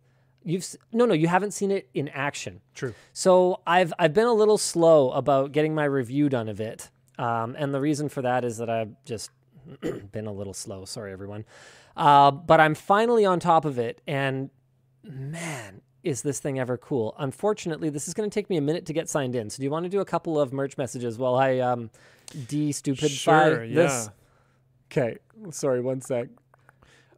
You've 0.49 0.67
no, 0.93 1.05
no, 1.05 1.13
you 1.13 1.29
haven't 1.29 1.51
seen 1.53 1.71
it 1.71 1.91
in 1.93 2.09
action. 2.09 2.63
True. 2.75 2.95
So 3.13 3.61
I've 3.67 3.93
I've 3.99 4.15
been 4.15 4.27
a 4.27 4.33
little 4.33 4.57
slow 4.57 5.11
about 5.11 5.53
getting 5.53 5.75
my 5.75 5.85
review 5.85 6.31
done 6.31 6.49
of 6.49 6.59
it, 6.59 6.89
um, 7.19 7.55
and 7.59 7.75
the 7.75 7.81
reason 7.81 8.09
for 8.09 8.23
that 8.23 8.47
is 8.47 8.57
that 8.57 8.71
I've 8.71 8.95
just 9.05 9.31
been 10.11 10.27
a 10.27 10.33
little 10.33 10.55
slow. 10.55 10.87
Sorry, 10.87 11.13
everyone, 11.13 11.45
uh, 11.99 12.31
but 12.31 12.61
I'm 12.61 12.75
finally 12.75 13.27
on 13.27 13.41
top 13.41 13.67
of 13.67 13.79
it, 13.79 14.01
and 14.07 14.49
man, 15.05 15.83
is 16.03 16.23
this 16.23 16.41
thing 16.41 16.59
ever 16.59 16.79
cool? 16.79 17.15
Unfortunately, 17.19 17.91
this 17.91 18.09
is 18.09 18.15
going 18.15 18.31
to 18.31 18.33
take 18.33 18.49
me 18.49 18.57
a 18.57 18.63
minute 18.63 18.87
to 18.87 18.95
get 18.95 19.11
signed 19.11 19.37
in. 19.37 19.51
So 19.51 19.59
do 19.59 19.65
you 19.65 19.71
want 19.71 19.85
to 19.85 19.91
do 19.91 20.01
a 20.01 20.07
couple 20.07 20.41
of 20.41 20.55
merch 20.55 20.79
messages 20.79 21.19
while 21.19 21.35
I 21.35 21.59
um, 21.59 21.91
de-stupidify 22.47 23.11
Sure, 23.11 23.65
yeah. 23.65 23.75
this? 23.75 24.11
Okay, 24.91 25.19
sorry, 25.51 25.83
one 25.83 26.01
sec. 26.01 26.29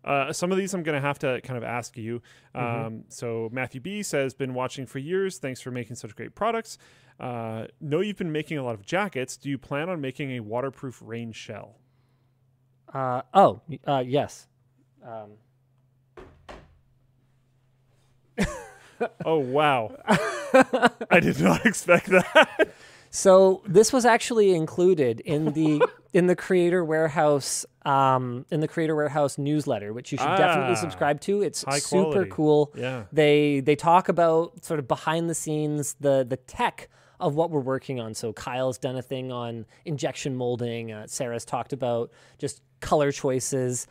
Uh, 0.05 0.33
some 0.33 0.51
of 0.51 0.59
these 0.59 0.73
I'm 0.73 0.83
going 0.83 0.95
to 1.01 1.07
have 1.07 1.19
to 1.21 1.41
kind 1.43 1.57
of 1.59 1.65
ask 1.65 1.97
you. 1.97 2.23
Um, 2.55 2.65
Mm-hmm. 2.65 2.97
So 3.09 3.49
Matthew 3.53 3.81
B 3.81 4.03
says, 4.03 4.35
"Been 4.35 4.55
watching 4.55 4.87
for 4.87 4.99
years. 4.99 5.39
Thanks 5.39 5.61
for 5.61 5.71
making 5.71 5.97
such 5.97 6.15
great 6.17 6.35
products. 6.35 6.79
Uh, 7.19 7.67
know 7.81 8.01
you've 8.01 8.17
been 8.17 8.33
making 8.33 8.57
a 8.57 8.63
lot 8.65 8.75
of 8.75 8.85
jackets. 8.85 9.37
Do 9.37 9.51
you 9.51 9.59
plan 9.59 9.89
on 9.91 10.01
making 10.01 10.31
a 10.33 10.41
waterproof 10.41 11.01
rain 11.05 11.33
shell?" 11.33 11.77
Uh, 12.93 13.23
oh, 13.35 13.61
uh, 13.87 14.03
yes. 14.07 14.47
Um, 15.07 15.33
Oh 19.25 19.39
wow! 19.39 19.97
I 21.11 21.21
did 21.21 21.41
not 21.41 21.65
expect 21.67 22.07
that. 22.09 22.69
So 23.11 23.63
this 23.67 23.93
was 23.93 24.05
actually 24.05 24.55
included 24.55 25.21
in 25.21 25.53
the 25.53 25.83
in 26.13 26.27
the 26.27 26.37
Creator 26.37 26.85
Warehouse 26.85 27.67
um, 27.85 28.47
in 28.51 28.61
the 28.61 28.69
Creator 28.69 28.95
Warehouse 28.95 29.37
newsletter, 29.39 29.93
which 29.93 30.13
you 30.13 30.19
should 30.19 30.37
definitely 30.37 30.73
Ah, 30.77 30.81
subscribe 30.81 31.21
to. 31.23 31.43
It's 31.43 31.61
super 31.61 32.11
quality. 32.11 32.31
cool. 32.31 32.73
Yeah. 32.77 33.05
They 33.13 33.61
they 33.61 33.75
talk 33.77 34.09
about 34.09 34.65
sort 34.65 34.79
of 34.79 34.87
behind 34.87 35.29
the 35.29 35.35
scenes 35.35 35.97
the 36.01 36.25
the 36.29 36.37
tech 36.37 36.89
of 37.19 37.35
what 37.35 37.51
we're 37.51 37.61
working 37.61 38.01
on. 38.01 38.15
So 38.15 38.33
Kyle's 38.33 38.79
done 38.79 38.97
a 38.97 39.03
thing 39.03 39.31
on 39.33 39.67
injection 39.85 40.37
molding. 40.37 40.93
Uh, 40.93 41.07
Sarah's 41.07 41.45
talked 41.45 41.73
about 41.73 42.11
just 42.39 42.63
color 42.81 43.13
choices, 43.13 43.87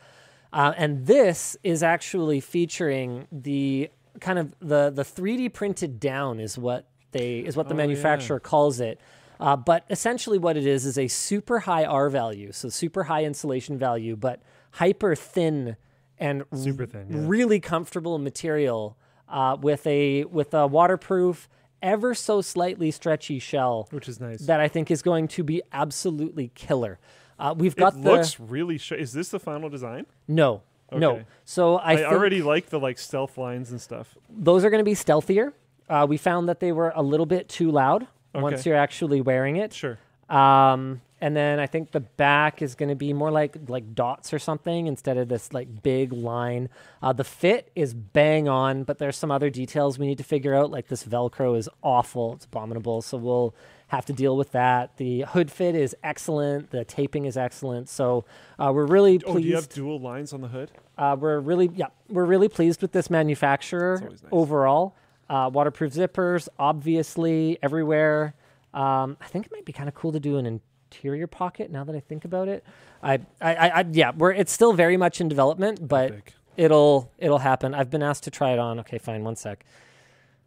uh, 0.52 0.72
and 0.76 1.06
this 1.06 1.56
is 1.62 1.82
actually 1.82 2.40
featuring 2.40 3.28
the 3.30 3.90
kind 4.20 4.38
of 4.38 4.54
the 4.60 4.90
the 4.90 5.04
3D 5.04 5.52
printed 5.52 6.00
down 6.00 6.40
is 6.40 6.56
what 6.58 6.86
they 7.12 7.38
is 7.40 7.56
what 7.56 7.68
the 7.68 7.74
Oh, 7.74 7.78
yeah. 7.78 7.86
manufacturer 7.86 8.40
calls 8.40 8.80
it. 8.80 9.00
Uh, 9.38 9.56
but 9.56 9.84
essentially, 9.88 10.38
what 10.38 10.56
it 10.56 10.66
is 10.66 10.84
is 10.84 10.98
a 10.98 11.08
super 11.08 11.60
high 11.60 11.84
R 11.84 12.10
value, 12.10 12.52
so 12.52 12.68
super 12.68 13.04
high 13.04 13.24
insulation 13.24 13.78
value, 13.78 14.14
but 14.16 14.42
hyper 14.72 15.14
thin 15.14 15.76
and 16.18 16.44
Super 16.54 16.84
thin, 16.84 17.06
yeah. 17.08 17.16
really 17.24 17.60
comfortable 17.60 18.18
material 18.18 18.98
uh, 19.28 19.56
with 19.60 19.86
a 19.86 20.24
with 20.24 20.52
a 20.52 20.66
waterproof, 20.66 21.48
ever 21.80 22.12
so 22.14 22.42
slightly 22.42 22.90
stretchy 22.90 23.38
shell 23.38 23.88
Which 23.90 24.06
is 24.08 24.20
nice. 24.20 24.42
that 24.42 24.60
I 24.60 24.68
think 24.68 24.90
is 24.90 25.00
going 25.00 25.28
to 25.28 25.42
be 25.42 25.62
absolutely 25.72 26.50
killer. 26.54 26.98
Uh, 27.38 27.54
we've 27.56 27.74
got 27.74 27.94
it 27.94 28.02
the 28.02 28.12
looks 28.12 28.38
really. 28.38 28.76
Sh- 28.76 28.92
is 28.92 29.14
this 29.14 29.30
the 29.30 29.40
final 29.40 29.70
design? 29.70 30.04
no. 30.28 30.62
No, 30.92 31.22
so 31.44 31.76
I, 31.76 31.98
I, 32.00 32.04
already 32.06 32.42
like 32.42 32.68
the 32.70 32.80
like 32.80 32.98
stealth 32.98 33.38
lines 33.38 33.70
and 33.70 33.80
stuff. 33.80 34.16
those 34.28 34.64
are 34.64 34.70
going 34.70 34.80
to 34.80 34.84
be 34.84 34.94
stealthier. 34.96 35.52
Uh, 35.90 36.06
we 36.08 36.16
found 36.16 36.48
that 36.48 36.60
they 36.60 36.72
were 36.72 36.92
a 36.94 37.02
little 37.02 37.26
bit 37.26 37.48
too 37.48 37.70
loud 37.70 38.06
once 38.34 38.64
you're 38.64 38.76
actually 38.76 39.20
wearing 39.20 39.56
it. 39.56 39.72
Sure. 39.72 39.98
Um, 40.28 41.02
and 41.20 41.36
then 41.36 41.58
I 41.58 41.66
think 41.66 41.90
the 41.90 42.00
back 42.00 42.62
is 42.62 42.74
going 42.74 42.88
to 42.88 42.94
be 42.94 43.12
more 43.12 43.30
like 43.30 43.56
like 43.68 43.94
dots 43.94 44.32
or 44.32 44.38
something 44.38 44.86
instead 44.86 45.18
of 45.18 45.28
this 45.28 45.52
like 45.52 45.82
big 45.82 46.12
line. 46.12 46.70
Uh, 47.02 47.12
the 47.12 47.24
fit 47.24 47.70
is 47.74 47.92
bang 47.92 48.48
on, 48.48 48.84
but 48.84 48.98
there's 48.98 49.16
some 49.16 49.30
other 49.30 49.50
details 49.50 49.98
we 49.98 50.06
need 50.06 50.18
to 50.18 50.24
figure 50.24 50.54
out. 50.54 50.70
Like 50.70 50.86
this 50.86 51.04
Velcro 51.04 51.58
is 51.58 51.68
awful; 51.82 52.34
it's 52.34 52.46
abominable. 52.46 53.02
So 53.02 53.18
we'll 53.18 53.54
have 53.88 54.06
to 54.06 54.12
deal 54.12 54.36
with 54.36 54.52
that. 54.52 54.96
The 54.96 55.22
hood 55.22 55.50
fit 55.50 55.74
is 55.74 55.94
excellent. 56.02 56.70
The 56.70 56.84
taping 56.84 57.24
is 57.26 57.36
excellent. 57.36 57.88
So 57.88 58.24
uh, 58.58 58.70
we're 58.72 58.86
really 58.86 59.18
pleased. 59.18 59.36
Oh, 59.36 59.40
do 59.40 59.46
you 59.48 59.56
have 59.56 59.68
dual 59.68 60.00
lines 60.00 60.32
on 60.32 60.40
the 60.40 60.48
hood? 60.48 60.70
uh, 61.00 61.16
we're 61.18 61.40
really 61.40 61.70
yeah 61.74 61.86
we're 62.08 62.26
really 62.26 62.48
pleased 62.48 62.82
with 62.82 62.92
this 62.92 63.10
manufacturer 63.10 64.00
nice. 64.08 64.22
overall. 64.30 64.94
Uh, 65.30 65.48
waterproof 65.48 65.92
zippers, 65.92 66.48
obviously 66.58 67.56
everywhere. 67.62 68.34
Um, 68.74 69.16
I 69.20 69.26
think 69.26 69.46
it 69.46 69.52
might 69.52 69.64
be 69.64 69.72
kind 69.72 69.88
of 69.88 69.94
cool 69.94 70.10
to 70.10 70.18
do 70.18 70.38
an 70.38 70.60
interior 70.90 71.28
pocket. 71.28 71.70
Now 71.70 71.84
that 71.84 71.94
I 71.94 72.00
think 72.00 72.24
about 72.24 72.48
it, 72.48 72.64
I, 73.00 73.20
I, 73.40 73.54
I, 73.54 73.68
I 73.68 73.84
yeah, 73.92 74.10
we're 74.10 74.32
it's 74.32 74.50
still 74.50 74.72
very 74.72 74.96
much 74.96 75.20
in 75.20 75.28
development, 75.28 75.86
but 75.86 76.10
Epic. 76.10 76.34
it'll 76.56 77.12
it'll 77.16 77.38
happen. 77.38 77.74
I've 77.74 77.90
been 77.90 78.02
asked 78.02 78.24
to 78.24 78.32
try 78.32 78.50
it 78.50 78.58
on. 78.58 78.80
Okay, 78.80 78.98
fine. 78.98 79.22
One 79.22 79.36
sec. 79.36 79.64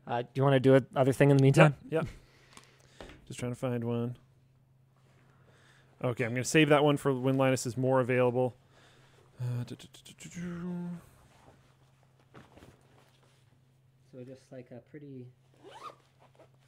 Uh, 0.06 0.24
do 0.24 0.28
you 0.34 0.44
want 0.44 0.56
to 0.56 0.60
do 0.60 0.76
a 0.76 0.82
other 1.00 1.14
thing 1.14 1.32
in 1.32 1.38
the 1.38 1.44
meantime? 1.44 1.76
Yeah. 1.90 2.04
Just 3.28 3.40
trying 3.40 3.54
to 3.54 3.58
find 3.58 3.86
one. 3.86 4.18
Okay, 6.04 6.26
I'm 6.26 6.32
going 6.32 6.44
to 6.44 6.50
save 6.50 6.68
that 6.70 6.84
one 6.84 6.98
for 6.98 7.14
when 7.14 7.38
Linus 7.38 7.66
is 7.66 7.78
more 7.78 8.02
available. 8.02 8.54
Uh, 9.40 9.64
So 14.14 14.24
just 14.24 14.44
like 14.52 14.70
a 14.72 14.80
pretty. 14.92 15.26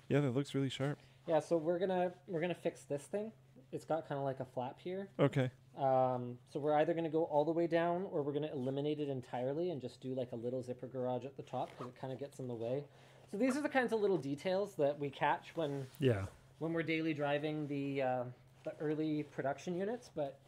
Yeah, 0.10 0.20
that 0.22 0.36
looks 0.36 0.54
really 0.56 0.70
sharp. 0.70 0.98
Yeah. 1.28 1.40
So 1.40 1.58
we're 1.58 1.80
gonna 1.80 2.12
we're 2.28 2.42
gonna 2.42 2.56
fix 2.56 2.82
this 2.84 3.04
thing. 3.04 3.32
It's 3.72 3.86
got 3.86 4.08
kind 4.08 4.18
of 4.18 4.26
like 4.26 4.40
a 4.40 4.46
flap 4.46 4.80
here. 4.84 5.10
Okay. 5.20 5.52
Um, 5.78 6.38
so 6.52 6.60
we're 6.60 6.76
either 6.76 6.94
going 6.94 7.04
to 7.04 7.10
go 7.10 7.24
all 7.24 7.44
the 7.44 7.52
way 7.52 7.68
down 7.68 8.06
or 8.10 8.22
we're 8.22 8.32
going 8.32 8.48
to 8.48 8.52
eliminate 8.54 9.02
it 9.02 9.10
entirely 9.10 9.72
and 9.72 9.82
just 9.82 10.00
do 10.00 10.16
like 10.16 10.32
a 10.32 10.36
little 10.38 10.64
zipper 10.64 10.88
garage 10.88 11.26
at 11.26 11.36
the 11.36 11.44
top 11.44 11.70
because 11.72 11.88
it 11.94 12.00
kind 12.00 12.14
of 12.14 12.20
gets 12.20 12.40
in 12.40 12.48
the 12.48 12.54
way. 12.54 12.86
So 13.30 13.36
these 13.38 13.58
are 13.58 13.62
the 13.62 13.68
kinds 13.68 13.92
of 13.92 14.00
little 14.00 14.18
details 14.18 14.76
that 14.76 14.98
we 14.98 15.10
catch 15.10 15.52
when 15.56 15.86
Yeah. 16.00 16.28
when 16.60 16.72
we're 16.72 16.84
daily 16.84 17.14
driving 17.14 17.68
the 17.68 18.02
uh, 18.04 18.24
the 18.64 18.72
early 18.80 19.24
production 19.24 19.76
units. 19.76 20.10
But 20.16 20.40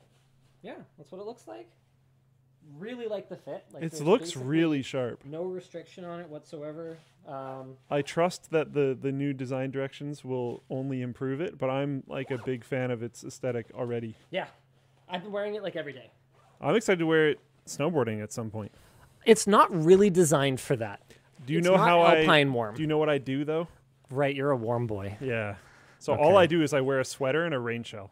yeah, 0.61 0.75
that's 0.97 1.11
what 1.11 1.19
it 1.19 1.25
looks 1.25 1.45
like. 1.47 1.69
Really 2.77 3.07
like 3.07 3.29
the 3.29 3.37
fit. 3.37 3.63
Like 3.73 3.83
It 3.83 4.01
looks 4.01 4.35
really 4.35 4.81
sharp. 4.81 5.23
no 5.25 5.43
restriction 5.43 6.03
on 6.03 6.19
it 6.19 6.29
whatsoever. 6.29 6.97
Um, 7.27 7.75
I 7.89 8.01
trust 8.01 8.51
that 8.51 8.73
the 8.73 8.97
the 8.99 9.11
new 9.11 9.33
design 9.33 9.71
directions 9.71 10.23
will 10.23 10.63
only 10.69 11.01
improve 11.01 11.41
it, 11.41 11.57
but 11.57 11.69
I'm 11.69 12.03
like 12.07 12.31
a 12.31 12.37
big 12.37 12.63
fan 12.63 12.91
of 12.91 13.03
its 13.03 13.23
aesthetic 13.23 13.67
already. 13.73 14.15
yeah, 14.31 14.47
I've 15.09 15.23
been 15.23 15.31
wearing 15.31 15.55
it 15.55 15.63
like 15.63 15.75
every 15.75 15.93
day. 15.93 16.11
I'm 16.61 16.75
excited 16.75 16.99
to 16.99 17.05
wear 17.05 17.29
it 17.29 17.39
snowboarding 17.65 18.21
at 18.23 18.31
some 18.31 18.49
point. 18.49 18.71
It's 19.25 19.45
not 19.47 19.69
really 19.73 20.09
designed 20.09 20.59
for 20.61 20.75
that. 20.77 21.01
Do 21.45 21.53
you 21.53 21.59
It's 21.59 21.67
know 21.67 21.77
how 21.77 22.01
I 22.01 22.19
alpine 22.21 22.51
warm? 22.53 22.75
Do 22.75 22.81
you 22.81 22.87
know 22.87 22.97
what 22.97 23.09
I 23.09 23.17
do 23.17 23.43
though? 23.45 23.67
right, 24.09 24.33
you're 24.33 24.51
a 24.51 24.55
warm 24.57 24.87
boy. 24.87 25.17
Yeah. 25.19 25.55
So 25.99 26.15
all 26.15 26.37
I 26.37 26.45
do 26.45 26.61
is 26.63 26.73
I 26.73 26.79
wear 26.81 26.99
a 26.99 27.05
sweater 27.05 27.43
and 27.43 27.53
a 27.53 27.59
rain 27.59 27.83
shell. 27.83 28.11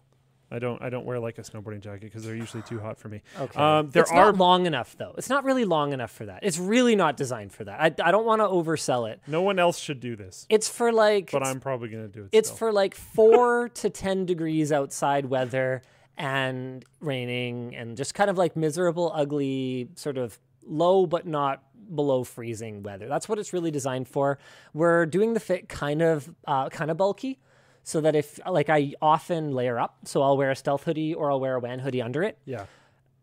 I 0.52 0.60
don't 0.60 0.82
I 0.82 0.90
don't 0.90 1.06
wear 1.06 1.20
like 1.20 1.38
a 1.38 1.42
snowboarding 1.42 1.82
jacket 1.82 2.02
because 2.02 2.24
they're 2.24 2.36
usually 2.36 2.64
too 2.64 2.80
hot 2.80 2.98
for 2.98 3.10
me. 3.10 3.22
Okay. 3.40 3.60
Um, 3.60 3.90
there 3.90 4.04
it's 4.04 4.12
are 4.12 4.32
not 4.32 4.38
long 4.38 4.66
enough 4.66 4.96
though. 4.98 5.14
It's 5.18 5.30
not 5.30 5.44
really 5.44 5.66
long 5.66 5.92
enough 5.92 6.12
for 6.12 6.26
that. 6.28 6.40
It's 6.44 6.60
really 6.60 6.96
not 6.96 7.18
designed 7.18 7.52
for 7.52 7.64
that. 7.64 7.82
I, 7.82 8.08
I 8.08 8.12
don't 8.12 8.26
want 8.26 8.42
to 8.42 8.46
oversell 8.48 9.10
it. 9.12 9.22
no 9.28 9.42
one 9.42 9.58
else 9.60 9.80
should 9.80 10.00
do 10.00 10.16
this, 10.16 10.46
It's 10.50 10.70
for 10.70 10.92
like 10.92 11.32
but 11.32 11.46
I'm 11.46 11.60
probably 11.60 11.90
gonna 11.90 12.08
do 12.08 12.24
it. 12.24 12.30
it's 12.32 12.50
still. 12.50 12.58
for 12.58 12.72
like 12.72 12.94
4 12.96 13.70
to 13.74 13.90
10 13.90 14.26
degrees 14.26 14.72
outside 14.72 15.26
weather 15.26 15.82
and 16.18 16.86
raining 17.00 17.76
and 17.76 17.98
just 17.98 18.14
kind 18.14 18.30
of 18.30 18.38
like 18.38 18.56
miserable 18.56 19.12
ugly 19.14 19.90
sort 19.96 20.18
of 20.18 20.40
low 20.66 21.06
but 21.06 21.28
not 21.28 21.64
below 21.94 22.24
freezing 22.24 22.84
weather. 22.84 23.08
That's 23.08 23.28
what 23.30 23.38
it's 23.40 23.52
really 23.54 23.72
designed 23.72 24.08
for. 24.08 24.40
We're 24.74 25.06
doing 25.06 25.34
the 25.34 25.40
fit 25.40 25.70
kind 25.70 26.02
of 26.02 26.34
uh, 26.48 26.70
kind 26.70 26.90
of 26.90 26.98
bulky 26.98 27.40
so 27.86 28.02
that 28.02 28.16
if 28.16 28.40
like 28.50 28.70
I 28.70 28.94
often 29.02 29.54
layer 29.54 29.80
up, 29.80 30.00
so 30.04 30.22
I'll 30.22 30.36
wear 30.36 30.52
a 30.52 30.56
stealth 30.56 30.84
hoodie 30.84 31.14
or 31.14 31.32
I'll 31.32 31.40
wear 31.40 31.56
a 31.56 31.60
WAN 31.60 31.80
hoodie 31.80 32.02
under 32.02 32.24
it 32.24 32.38
yeah. 32.44 32.66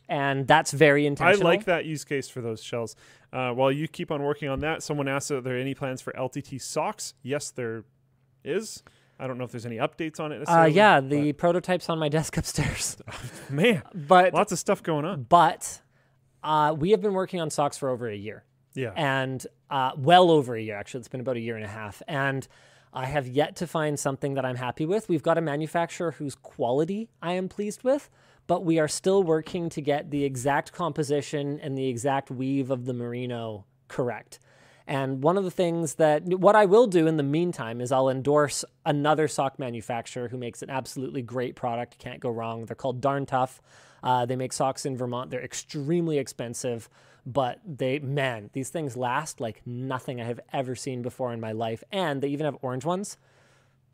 and 0.09 0.47
that's 0.47 0.71
very 0.73 1.05
intentional. 1.05 1.47
I 1.47 1.51
like 1.51 1.65
that 1.65 1.85
use 1.85 2.05
case 2.05 2.29
for 2.29 2.41
those 2.41 2.63
shells. 2.63 2.95
Uh, 3.33 3.51
while 3.53 3.73
you 3.73 3.89
keep 3.89 4.11
on 4.11 4.23
working 4.23 4.49
on 4.49 4.61
that, 4.61 4.83
someone 4.83 5.09
asked, 5.09 5.31
"Are 5.31 5.41
there 5.41 5.59
any 5.59 5.75
plans 5.75 6.01
for 6.01 6.13
LTT 6.13 6.61
socks?" 6.61 7.15
Yes, 7.23 7.51
there 7.51 7.85
is. 8.45 8.83
I 9.19 9.27
don't 9.27 9.39
know 9.39 9.45
if 9.45 9.53
there's 9.53 9.67
any 9.67 9.77
updates 9.77 10.21
on 10.21 10.33
it. 10.33 10.49
Uh, 10.49 10.65
yeah, 10.65 11.01
the 11.01 11.33
prototype's 11.33 11.89
on 11.89 11.99
my 11.99 12.09
desk 12.09 12.37
upstairs. 12.41 12.97
man, 13.51 13.83
But 13.95 14.35
lots 14.35 14.53
of 14.53 14.59
stuff 14.59 14.83
going 14.83 15.05
on. 15.05 15.25
but 15.25 15.81
uh, 16.43 16.75
we 16.77 16.91
have 16.91 17.01
been 17.01 17.15
working 17.15 17.41
on 17.41 17.51
socks 17.51 17.79
for 17.79 17.89
over 17.89 18.09
a 18.09 18.17
year, 18.17 18.45
Yeah, 18.74 18.93
and 18.97 19.47
uh, 19.70 19.93
well 19.97 20.31
over 20.31 20.57
a 20.57 20.62
year 20.62 20.77
actually. 20.77 21.01
It's 21.01 21.09
been 21.09 21.20
about 21.20 21.36
a 21.36 21.40
year 21.40 21.57
and 21.57 21.65
a 21.65 21.69
half, 21.69 22.03
and 22.09 22.47
I 22.93 23.07
have 23.07 23.27
yet 23.27 23.57
to 23.57 23.66
find 23.66 23.99
something 23.99 24.35
that 24.35 24.44
I'm 24.44 24.57
happy 24.57 24.85
with. 24.85 25.09
We've 25.09 25.23
got 25.23 25.39
a 25.39 25.40
manufacturer 25.40 26.12
whose 26.12 26.35
quality 26.35 27.09
I 27.23 27.32
am 27.32 27.49
pleased 27.49 27.82
with, 27.82 28.11
but 28.47 28.65
we 28.65 28.78
are 28.78 28.89
still 28.89 29.23
working 29.23 29.70
to 29.70 29.81
get 29.81 30.11
the 30.11 30.24
exact 30.24 30.73
composition 30.73 31.59
and 31.61 31.77
the 31.77 31.89
exact 31.89 32.31
weave 32.31 32.70
of 32.70 32.85
the 32.85 32.93
merino 32.93 33.65
correct. 33.89 34.40
And 34.86 35.23
one 35.23 35.39
of 35.39 35.44
the 35.44 35.51
things 35.51 35.94
that 35.94 36.24
what 36.24 36.57
I 36.57 36.66
will 36.66 36.86
do 36.86 37.07
in 37.07 37.16
the 37.16 37.23
meantime 37.23 37.81
is 37.81 37.93
I'll 37.93 38.09
endorse 38.09 38.65
another 38.85 39.28
sock 39.28 39.59
manufacturer 39.59 40.28
who 40.28 40.36
makes 40.36 40.62
an 40.62 40.70
absolutely 40.70 41.23
great 41.23 41.55
product. 41.55 41.99
Can't 41.99 42.20
go 42.20 42.31
wrong. 42.31 42.66
They're 42.66 42.77
called 42.77 43.01
Darn 43.01 43.24
Tough. 43.24 43.62
Uh, 44.03 44.27
they 44.27 44.35
make 44.35 44.53
socks 44.53 44.85
in 44.85 44.97
Vermont. 44.97 45.31
They're 45.31 45.44
extremely 45.44 46.19
expensive, 46.19 46.89
but 47.24 47.61
they 47.66 47.99
man, 47.99 48.51
these 48.53 48.69
things 48.70 48.97
last 48.97 49.40
like 49.40 49.62
nothing 49.66 50.20
I 50.20 50.24
have 50.24 50.40
ever 50.53 50.74
seen 50.74 51.03
before 51.03 51.32
in 51.32 51.40
my 51.40 51.53
life. 51.53 51.85
And 51.93 52.20
they 52.23 52.28
even 52.28 52.44
have 52.44 52.57
orange 52.62 52.85
ones. 52.85 53.16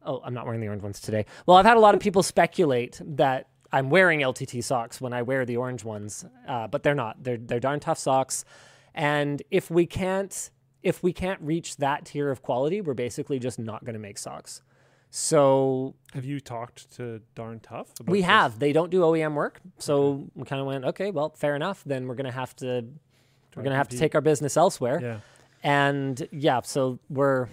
Oh, 0.05 0.21
I'm 0.25 0.35
not 0.35 0.45
wearing 0.47 0.61
the 0.61 0.69
orange 0.69 0.83
ones 0.83 1.01
today. 1.01 1.27
Well, 1.47 1.57
I've 1.57 1.67
had 1.67 1.77
a 1.77 1.81
lot 1.81 1.95
of 1.95 2.01
people 2.01 2.23
speculate 2.23 3.01
that 3.05 3.49
I'm 3.73 3.91
wearing 3.91 4.21
LTT 4.21 4.65
socks 4.65 5.01
when 5.01 5.13
I 5.13 5.23
wear 5.23 5.45
the 5.45 5.57
orange 5.59 5.85
ones, 5.85 6.25
uh, 6.47 6.69
but 6.69 6.83
they're 6.83 6.95
not. 6.95 7.23
They're 7.23 7.37
they're 7.37 7.61
darn 7.61 7.81
tough 7.81 7.99
socks. 7.99 8.45
And 8.95 9.43
if 9.51 9.71
we 9.71 9.87
can't 9.87 10.51
if 10.83 11.03
we 11.03 11.13
can't 11.13 11.41
reach 11.43 11.77
that 11.77 12.07
tier 12.07 12.31
of 12.31 12.41
quality, 12.43 12.81
we're 12.81 12.95
basically 12.95 13.39
just 13.39 13.59
not 13.59 13.85
going 13.85 13.95
to 13.95 14.01
make 14.01 14.17
socks. 14.17 14.63
So 15.11 15.95
Have 16.13 16.25
you 16.25 16.39
talked 16.39 16.95
to 16.97 17.21
Darn 17.35 17.61
Tough? 17.61 17.93
About 17.99 18.11
we 18.13 18.19
this? 18.21 18.27
have. 18.27 18.59
They 18.59 18.73
don't 18.73 18.91
do 18.91 19.01
OEM 19.01 19.35
work, 19.35 19.61
so 19.79 20.29
we 20.35 20.45
kind 20.45 20.61
of 20.61 20.67
went, 20.67 20.85
okay, 20.85 21.11
well, 21.11 21.31
fair 21.31 21.57
enough. 21.57 21.83
Then 21.85 22.07
we're 22.07 22.15
gonna 22.15 22.31
have 22.31 22.55
to 22.57 22.85
we're 23.59 23.65
gonna 23.65 23.77
have 23.77 23.89
to 23.89 23.99
take 23.99 24.15
our 24.15 24.21
business 24.21 24.57
elsewhere. 24.57 25.01
Yeah. 25.03 25.21
And 25.63 26.29
yeah, 26.31 26.61
so 26.63 26.99
we're 27.09 27.49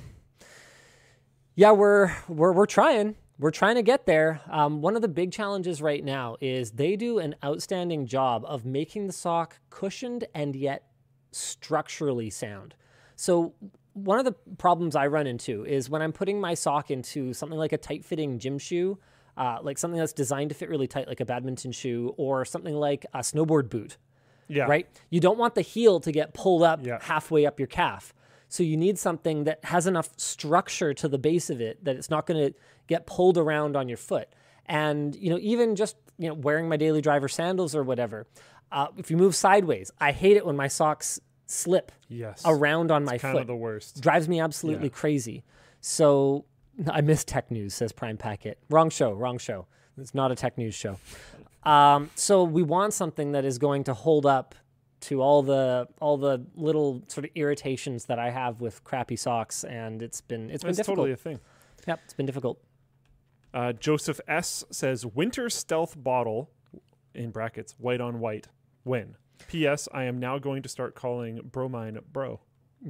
yeah 1.56 1.72
we're 1.72 2.16
we're 2.28 2.52
we're 2.52 2.66
trying. 2.66 3.16
We're 3.38 3.52
trying 3.52 3.76
to 3.76 3.82
get 3.82 4.06
there. 4.06 4.40
Um, 4.50 4.82
one 4.82 4.96
of 4.96 5.02
the 5.02 5.10
big 5.10 5.34
challenges 5.34 5.82
right 5.82 6.02
now 6.04 6.38
is 6.40 6.72
they 6.72 6.96
do 6.96 7.20
an 7.20 7.36
outstanding 7.44 8.06
job 8.06 8.46
of 8.48 8.64
making 8.64 9.08
the 9.08 9.14
sock 9.14 9.60
cushioned 9.70 10.26
and 10.34 10.56
yet 10.56 10.88
structurally 11.34 12.30
sound. 12.30 12.76
So 13.18 13.54
one 13.92 14.20
of 14.20 14.26
the 14.26 14.32
problems 14.58 14.96
I 14.96 15.08
run 15.08 15.28
into 15.28 15.66
is 15.66 15.90
when 15.90 16.02
I'm 16.02 16.14
putting 16.14 16.40
my 16.40 16.54
sock 16.54 16.92
into 16.92 17.34
something 17.34 17.58
like 17.60 17.74
a 17.74 17.78
tight 17.78 18.06
fitting 18.06 18.40
gym 18.40 18.58
shoe, 18.58 19.00
uh, 19.36 19.58
like 19.62 19.78
something 19.78 20.00
that's 20.00 20.14
designed 20.14 20.50
to 20.50 20.56
fit 20.56 20.70
really 20.70 20.88
tight, 20.88 21.08
like 21.10 21.20
a 21.20 21.26
badminton 21.26 21.74
shoe, 21.74 22.14
or 22.16 22.46
something 22.46 22.76
like 22.76 23.06
a 23.14 23.20
snowboard 23.20 23.70
boot 23.70 23.98
Yeah. 24.48 24.66
right? 24.66 24.88
You 25.10 25.20
don't 25.20 25.38
want 25.38 25.56
the 25.56 25.62
heel 25.62 26.00
to 26.02 26.12
get 26.12 26.34
pulled 26.34 26.64
up 26.64 26.86
Yeah. 26.86 27.00
halfway 27.02 27.46
up 27.46 27.60
your 27.60 27.68
calf. 27.68 28.14
So 28.48 28.64
you 28.64 28.78
need 28.78 28.98
something 29.00 29.46
that 29.46 29.64
has 29.66 29.88
enough 29.88 30.10
structure 30.18 30.94
to 30.94 31.08
the 31.08 31.18
base 31.18 31.50
of 31.50 31.60
it 31.62 31.84
that 31.84 31.96
it's 31.96 32.10
not 32.10 32.26
going 32.28 32.54
to 32.54 32.58
get 32.88 33.06
pulled 33.08 33.38
around 33.38 33.76
on 33.76 33.88
your 33.90 33.98
foot. 33.98 34.30
And 34.68 35.16
you 35.16 35.30
know, 35.30 35.40
even 35.42 35.76
just 35.76 35.96
you 36.18 36.28
know, 36.28 36.34
wearing 36.36 36.70
my 36.70 36.78
daily 36.78 37.02
driver 37.02 37.28
sandals 37.28 37.76
or 37.76 37.84
whatever, 37.84 38.28
uh, 38.72 38.88
if 38.98 39.12
you 39.12 39.18
move 39.18 39.36
sideways, 39.36 39.92
I 40.00 40.12
hate 40.12 40.38
it 40.38 40.46
when 40.46 40.56
my 40.56 40.68
socks 40.68 41.20
slip 41.48 41.92
Yes. 42.08 42.42
around 42.46 42.92
on 42.92 43.04
my 43.04 43.18
kind 43.18 43.34
foot. 43.34 43.42
of 43.42 43.48
the 43.48 43.56
worst. 43.56 44.02
Drives 44.02 44.28
me 44.30 44.40
absolutely 44.40 44.88
Yeah. 44.88 44.94
crazy. 44.94 45.44
So 45.82 46.46
I 46.88 47.02
miss 47.02 47.24
tech 47.24 47.52
news, 47.52 47.74
says 47.74 47.92
Prime 47.92 48.18
Packet. 48.18 48.60
Wrong 48.70 48.90
show, 48.90 49.12
wrong 49.14 49.38
show. 49.38 49.68
It's 49.98 50.14
not 50.14 50.32
a 50.32 50.36
tech 50.36 50.58
news 50.58 50.76
show. 50.76 50.98
Um, 51.66 52.10
so 52.16 52.44
we 52.44 52.64
want 52.64 52.94
something 52.94 53.32
that 53.32 53.46
is 53.46 53.58
going 53.58 53.84
to 53.86 53.94
hold 53.94 54.26
up 54.26 54.56
to 55.02 55.22
all 55.22 55.44
the 55.44 55.88
all 56.00 56.18
the 56.18 56.46
little 56.56 57.04
sort 57.08 57.26
of 57.26 57.32
irritations 57.36 58.06
that 58.06 58.20
I 58.20 58.30
have 58.30 58.62
with 58.62 58.84
crappy 58.84 59.16
socks, 59.16 59.64
and 59.64 60.02
it's 60.02 60.22
been 60.22 60.50
it's 60.50 60.64
been 60.64 60.70
That's 60.70 60.78
difficult. 60.78 60.98
totally 60.98 61.12
a 61.14 61.18
thing. 61.18 61.40
Yep, 61.88 62.00
it's 62.06 62.14
been 62.14 62.26
difficult. 62.26 62.60
Uh, 63.54 63.74
Joseph 63.74 64.20
S 64.28 64.64
says 64.72 65.06
winter 65.06 65.50
stealth 65.50 65.96
bottle 66.02 66.50
in 67.14 67.32
brackets 67.32 67.76
white 67.78 68.02
on 68.02 68.20
white 68.20 68.48
win. 68.84 69.16
P.S. 69.48 69.88
I 69.94 70.04
am 70.06 70.20
now 70.20 70.40
going 70.40 70.64
to 70.64 70.70
start 70.70 70.96
calling 70.96 71.40
bromine 71.52 72.00
bro. 72.12 72.40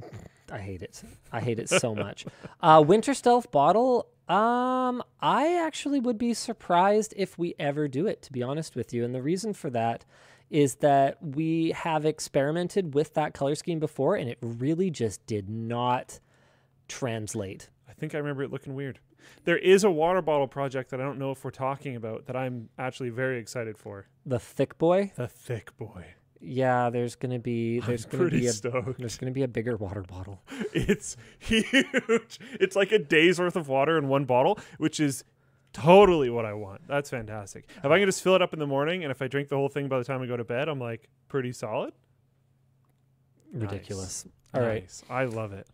I 0.50 0.58
hate 0.58 0.82
it. 0.82 1.02
I 1.32 1.40
hate 1.40 1.58
it 1.58 1.68
so 1.68 1.94
much. 1.94 2.24
Uh, 2.60 2.82
Winter 2.86 3.14
Stealth 3.14 3.50
bottle. 3.50 4.08
Um, 4.28 5.02
I 5.20 5.54
actually 5.64 6.00
would 6.00 6.18
be 6.18 6.34
surprised 6.34 7.14
if 7.16 7.38
we 7.38 7.54
ever 7.58 7.86
do 7.86 8.06
it. 8.06 8.22
To 8.22 8.32
be 8.32 8.42
honest 8.42 8.74
with 8.74 8.92
you, 8.92 9.04
and 9.04 9.14
the 9.14 9.22
reason 9.22 9.52
for 9.52 9.70
that 9.70 10.04
is 10.50 10.76
that 10.76 11.18
we 11.22 11.72
have 11.72 12.04
experimented 12.04 12.94
with 12.94 13.14
that 13.14 13.34
color 13.34 13.54
scheme 13.54 13.78
before, 13.78 14.16
and 14.16 14.28
it 14.28 14.38
really 14.40 14.90
just 14.90 15.24
did 15.26 15.48
not 15.48 16.20
translate. 16.88 17.70
I 17.88 17.92
think 17.92 18.14
I 18.14 18.18
remember 18.18 18.42
it 18.42 18.50
looking 18.50 18.74
weird. 18.74 19.00
There 19.44 19.58
is 19.58 19.82
a 19.84 19.90
water 19.90 20.22
bottle 20.22 20.46
project 20.46 20.90
that 20.90 21.00
I 21.00 21.04
don't 21.04 21.18
know 21.18 21.32
if 21.32 21.44
we're 21.44 21.50
talking 21.50 21.96
about 21.96 22.26
that 22.26 22.36
I'm 22.36 22.68
actually 22.78 23.10
very 23.10 23.38
excited 23.38 23.76
for. 23.76 24.06
The 24.24 24.38
thick 24.38 24.78
boy. 24.78 25.12
The 25.16 25.28
thick 25.28 25.76
boy. 25.76 26.14
Yeah, 26.48 26.90
there's 26.90 27.16
gonna 27.16 27.40
be 27.40 27.80
there's 27.80 28.04
I'm 28.04 28.18
gonna 28.18 28.30
be 28.30 28.46
a 28.46 28.52
stoked. 28.52 28.98
there's 28.98 29.18
gonna 29.18 29.32
be 29.32 29.42
a 29.42 29.48
bigger 29.48 29.76
water 29.76 30.02
bottle. 30.02 30.42
It's 30.72 31.16
huge. 31.38 32.38
It's 32.60 32.76
like 32.76 32.92
a 32.92 32.98
day's 32.98 33.40
worth 33.40 33.56
of 33.56 33.68
water 33.68 33.98
in 33.98 34.08
one 34.08 34.24
bottle, 34.26 34.58
which 34.78 35.00
is 35.00 35.24
totally 35.72 36.30
what 36.30 36.44
I 36.44 36.52
want. 36.52 36.86
That's 36.86 37.10
fantastic. 37.10 37.68
If 37.82 37.86
I 37.86 37.98
can 37.98 38.06
just 38.06 38.22
fill 38.22 38.34
it 38.36 38.42
up 38.42 38.52
in 38.52 38.58
the 38.58 38.66
morning 38.66 39.02
and 39.02 39.10
if 39.10 39.20
I 39.20 39.26
drink 39.26 39.48
the 39.48 39.56
whole 39.56 39.68
thing 39.68 39.88
by 39.88 39.98
the 39.98 40.04
time 40.04 40.22
I 40.22 40.26
go 40.26 40.36
to 40.36 40.44
bed, 40.44 40.68
I'm 40.68 40.78
like 40.78 41.08
pretty 41.28 41.52
solid. 41.52 41.92
Ridiculous. 43.52 44.26
All 44.54 44.60
right. 44.60 44.82
Nice. 44.82 45.02
I 45.10 45.24
love 45.24 45.52
it. 45.52 45.66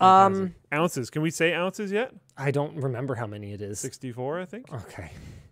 Um, 0.00 0.54
ounces. 0.72 1.10
Can 1.10 1.22
we 1.22 1.30
say 1.30 1.52
ounces 1.54 1.92
yet? 1.92 2.12
I 2.36 2.50
don't 2.50 2.76
remember 2.76 3.14
how 3.14 3.26
many 3.26 3.52
it 3.52 3.60
is. 3.60 3.78
64, 3.80 4.40
I 4.40 4.44
think. 4.46 4.72
Okay, 4.72 5.10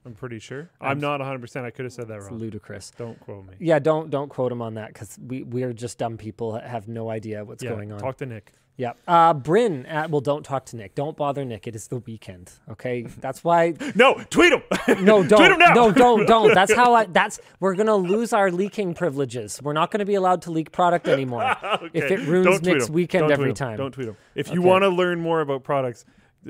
I'm 0.09 0.15
pretty 0.15 0.39
sure. 0.39 0.71
I'm 0.81 0.99
not 1.01 1.21
100%. 1.21 1.65
I 1.65 1.71
could 1.71 1.85
have 1.85 1.93
said 1.93 2.09
that 2.09 2.17
it's 2.17 2.31
wrong. 2.31 2.39
ludicrous. 2.41 2.91
Don't 2.97 3.21
quote 3.21 3.45
me. 3.47 3.53
Yeah, 3.59 3.79
don't 3.79 4.09
don't 4.09 4.31
quote 4.31 4.51
him 4.51 4.63
on 4.63 4.75
that 4.75 4.89
because 4.95 5.19
we 5.27 5.43
we 5.43 5.63
are 5.65 5.73
just 5.75 5.99
dumb 5.99 6.17
people 6.17 6.53
that 6.53 6.65
have 6.67 6.89
no 6.89 7.11
idea 7.11 7.45
what's 7.45 7.63
yeah, 7.63 7.71
going 7.71 7.93
on. 7.93 7.99
talk 8.01 8.17
to 8.19 8.27
Nick. 8.27 8.53
yeah, 8.79 8.93
uh, 9.07 9.35
Bryn. 9.35 9.85
Uh, 9.85 10.09
well, 10.11 10.23
don't 10.23 10.45
talk 10.45 10.65
to 10.67 10.77
Nick. 10.77 10.95
Don't 10.95 11.15
bother 11.17 11.45
Nick. 11.45 11.67
It 11.67 11.77
is 11.77 11.89
the 11.89 11.99
weekend. 11.99 12.51
Okay, 12.71 13.03
that's 13.21 13.45
why. 13.45 13.75
No, 13.95 14.15
tweet 14.31 14.53
him. 14.55 14.63
No, 15.05 15.23
don't. 15.23 15.29
tweet 15.41 15.53
him 15.53 15.59
now. 15.59 15.75
No, 15.75 15.93
don't, 15.93 16.25
don't. 16.27 16.55
That's 16.55 16.73
how 16.73 16.95
I. 16.95 17.05
That's 17.05 17.39
we're 17.61 17.75
gonna 17.75 17.97
lose 17.97 18.33
our 18.33 18.51
leaking 18.51 18.95
privileges. 18.95 19.61
We're 19.63 19.75
not 19.75 19.91
gonna 19.91 20.07
be 20.07 20.15
allowed 20.15 20.41
to 20.43 20.51
leak 20.51 20.73
product 20.73 21.07
anymore 21.09 21.45
if 21.93 22.05
Okay. 22.05 22.15
it 22.15 22.21
ruins 22.21 22.47
Don't 22.47 22.63
tweet 22.65 22.75
Nick's 22.77 22.89
weekend 22.89 23.23
Don't 23.25 23.33
every 23.33 23.47
tweet 23.53 23.61
him. 23.61 23.67
time. 23.69 23.77
Don't 23.77 23.93
tweet 23.93 24.09
him. 24.09 24.17
If 24.35 24.51
you 24.51 24.63
want 24.63 24.83
to 24.85 24.89
learn 24.89 25.21
more 25.21 25.41
about 25.43 25.63
products, 25.65 26.07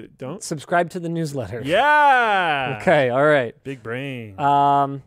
don't. 0.07 0.43
subscribe 0.43 0.91
to 0.91 1.01
the 1.01 1.09
newsletter. 1.09 1.63
Yeah. 1.65 2.79
Okay. 2.81 3.11
All 3.11 3.25
right. 3.25 3.55
Big 3.65 3.83
brain. 3.83 4.39
Um, 4.39 5.03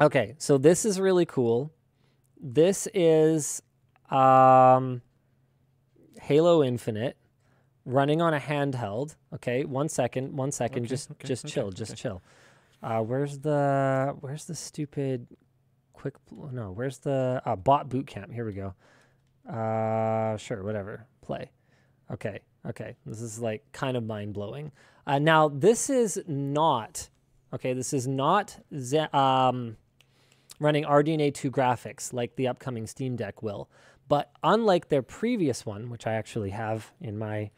okay, 0.00 0.34
so 0.38 0.56
this 0.58 0.84
is 0.84 0.98
really 0.98 1.26
cool. 1.26 1.72
This 2.40 2.88
is 2.94 3.62
um, 4.10 5.02
Halo 6.22 6.62
Infinite 6.64 7.16
running 7.84 8.22
on 8.22 8.34
a 8.34 8.40
handheld. 8.40 9.16
Okay, 9.34 9.64
one 9.64 9.88
second, 9.88 10.36
one 10.36 10.52
second. 10.52 10.84
Okay, 10.84 10.88
just, 10.88 11.10
okay, 11.10 11.28
just 11.28 11.44
okay, 11.44 11.54
chill, 11.54 11.70
just 11.70 11.96
chill. 11.96 12.22
Uh, 12.82 13.00
where's 13.00 13.38
the, 13.38 14.16
where's 14.20 14.46
the 14.46 14.54
stupid, 14.54 15.26
quick? 15.92 16.14
No, 16.30 16.70
where's 16.72 16.98
the 16.98 17.42
uh, 17.44 17.56
bot 17.56 17.88
boot 17.88 18.06
camp? 18.06 18.32
Here 18.32 18.46
we 18.46 18.52
go. 18.52 18.74
Uh, 19.50 20.36
sure, 20.36 20.62
whatever. 20.62 21.06
Play. 21.20 21.50
Okay, 22.10 22.40
okay. 22.68 22.96
This 23.06 23.20
is 23.20 23.40
like 23.40 23.64
kind 23.72 23.96
of 23.96 24.04
mind 24.04 24.34
blowing. 24.34 24.72
Uh, 25.06 25.18
now, 25.18 25.48
this 25.48 25.90
is 25.90 26.22
not 26.26 27.08
okay. 27.52 27.72
This 27.72 27.92
is 27.92 28.06
not 28.06 28.58
um, 29.12 29.76
running 30.58 30.84
RDNA 30.84 31.34
2 31.34 31.50
graphics 31.50 32.12
like 32.12 32.36
the 32.36 32.48
upcoming 32.48 32.86
Steam 32.86 33.16
Deck 33.16 33.42
will. 33.42 33.68
But 34.08 34.30
unlike 34.42 34.88
their 34.88 35.02
previous 35.02 35.64
one, 35.64 35.88
which 35.88 36.06
I 36.06 36.14
actually 36.14 36.50
have 36.50 36.92
in 37.00 37.16
my 37.16 37.50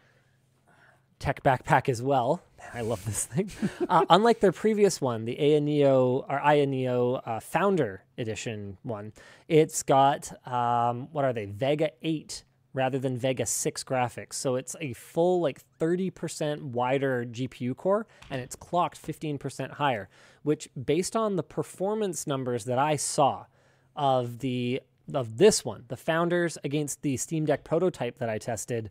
tech 1.19 1.43
backpack 1.43 1.89
as 1.89 2.03
well, 2.03 2.43
I 2.74 2.83
love 2.83 3.05
this 3.05 3.24
thing. 3.24 3.51
uh, 3.89 4.05
unlike 4.11 4.41
their 4.41 4.53
previous 4.53 5.01
one, 5.01 5.24
the 5.24 5.39
Aya 5.39 5.61
Neo 5.61 6.27
or 6.29 6.41
Aya 6.41 6.66
uh, 6.66 7.41
Founder 7.41 8.05
Edition 8.19 8.77
one, 8.83 9.12
it's 9.49 9.83
got 9.83 10.33
um, 10.47 11.09
what 11.12 11.24
are 11.24 11.33
they? 11.33 11.47
Vega 11.47 11.91
8 12.03 12.45
rather 12.74 12.99
than 12.99 13.19
Vega 13.19 13.47
6 13.47 13.85
graphics. 13.85 14.35
So 14.35 14.57
it's 14.57 14.77
a 14.81 14.93
full 14.94 15.40
like 15.40 15.61
30% 15.78 16.62
wider 16.62 17.24
GPU 17.24 17.77
core 17.77 18.07
and 18.31 18.40
it's 18.40 18.57
clocked 18.57 19.01
15% 19.01 19.73
higher, 19.73 20.09
which 20.43 20.69
based 20.82 21.15
on 21.16 21.36
the 21.36 21.43
performance 21.43 22.27
numbers 22.27 22.65
that 22.65 22.78
I 22.78 22.97
saw 22.97 23.47
of 23.94 24.39
the 24.39 24.81
of 25.12 25.36
this 25.39 25.65
one, 25.65 25.85
the 25.89 25.97
founders 25.97 26.57
against 26.65 27.03
the 27.03 27.16
Steam 27.16 27.44
Deck 27.44 27.65
prototype 27.65 28.19
that 28.19 28.28
I 28.28 28.39
tested, 28.39 28.90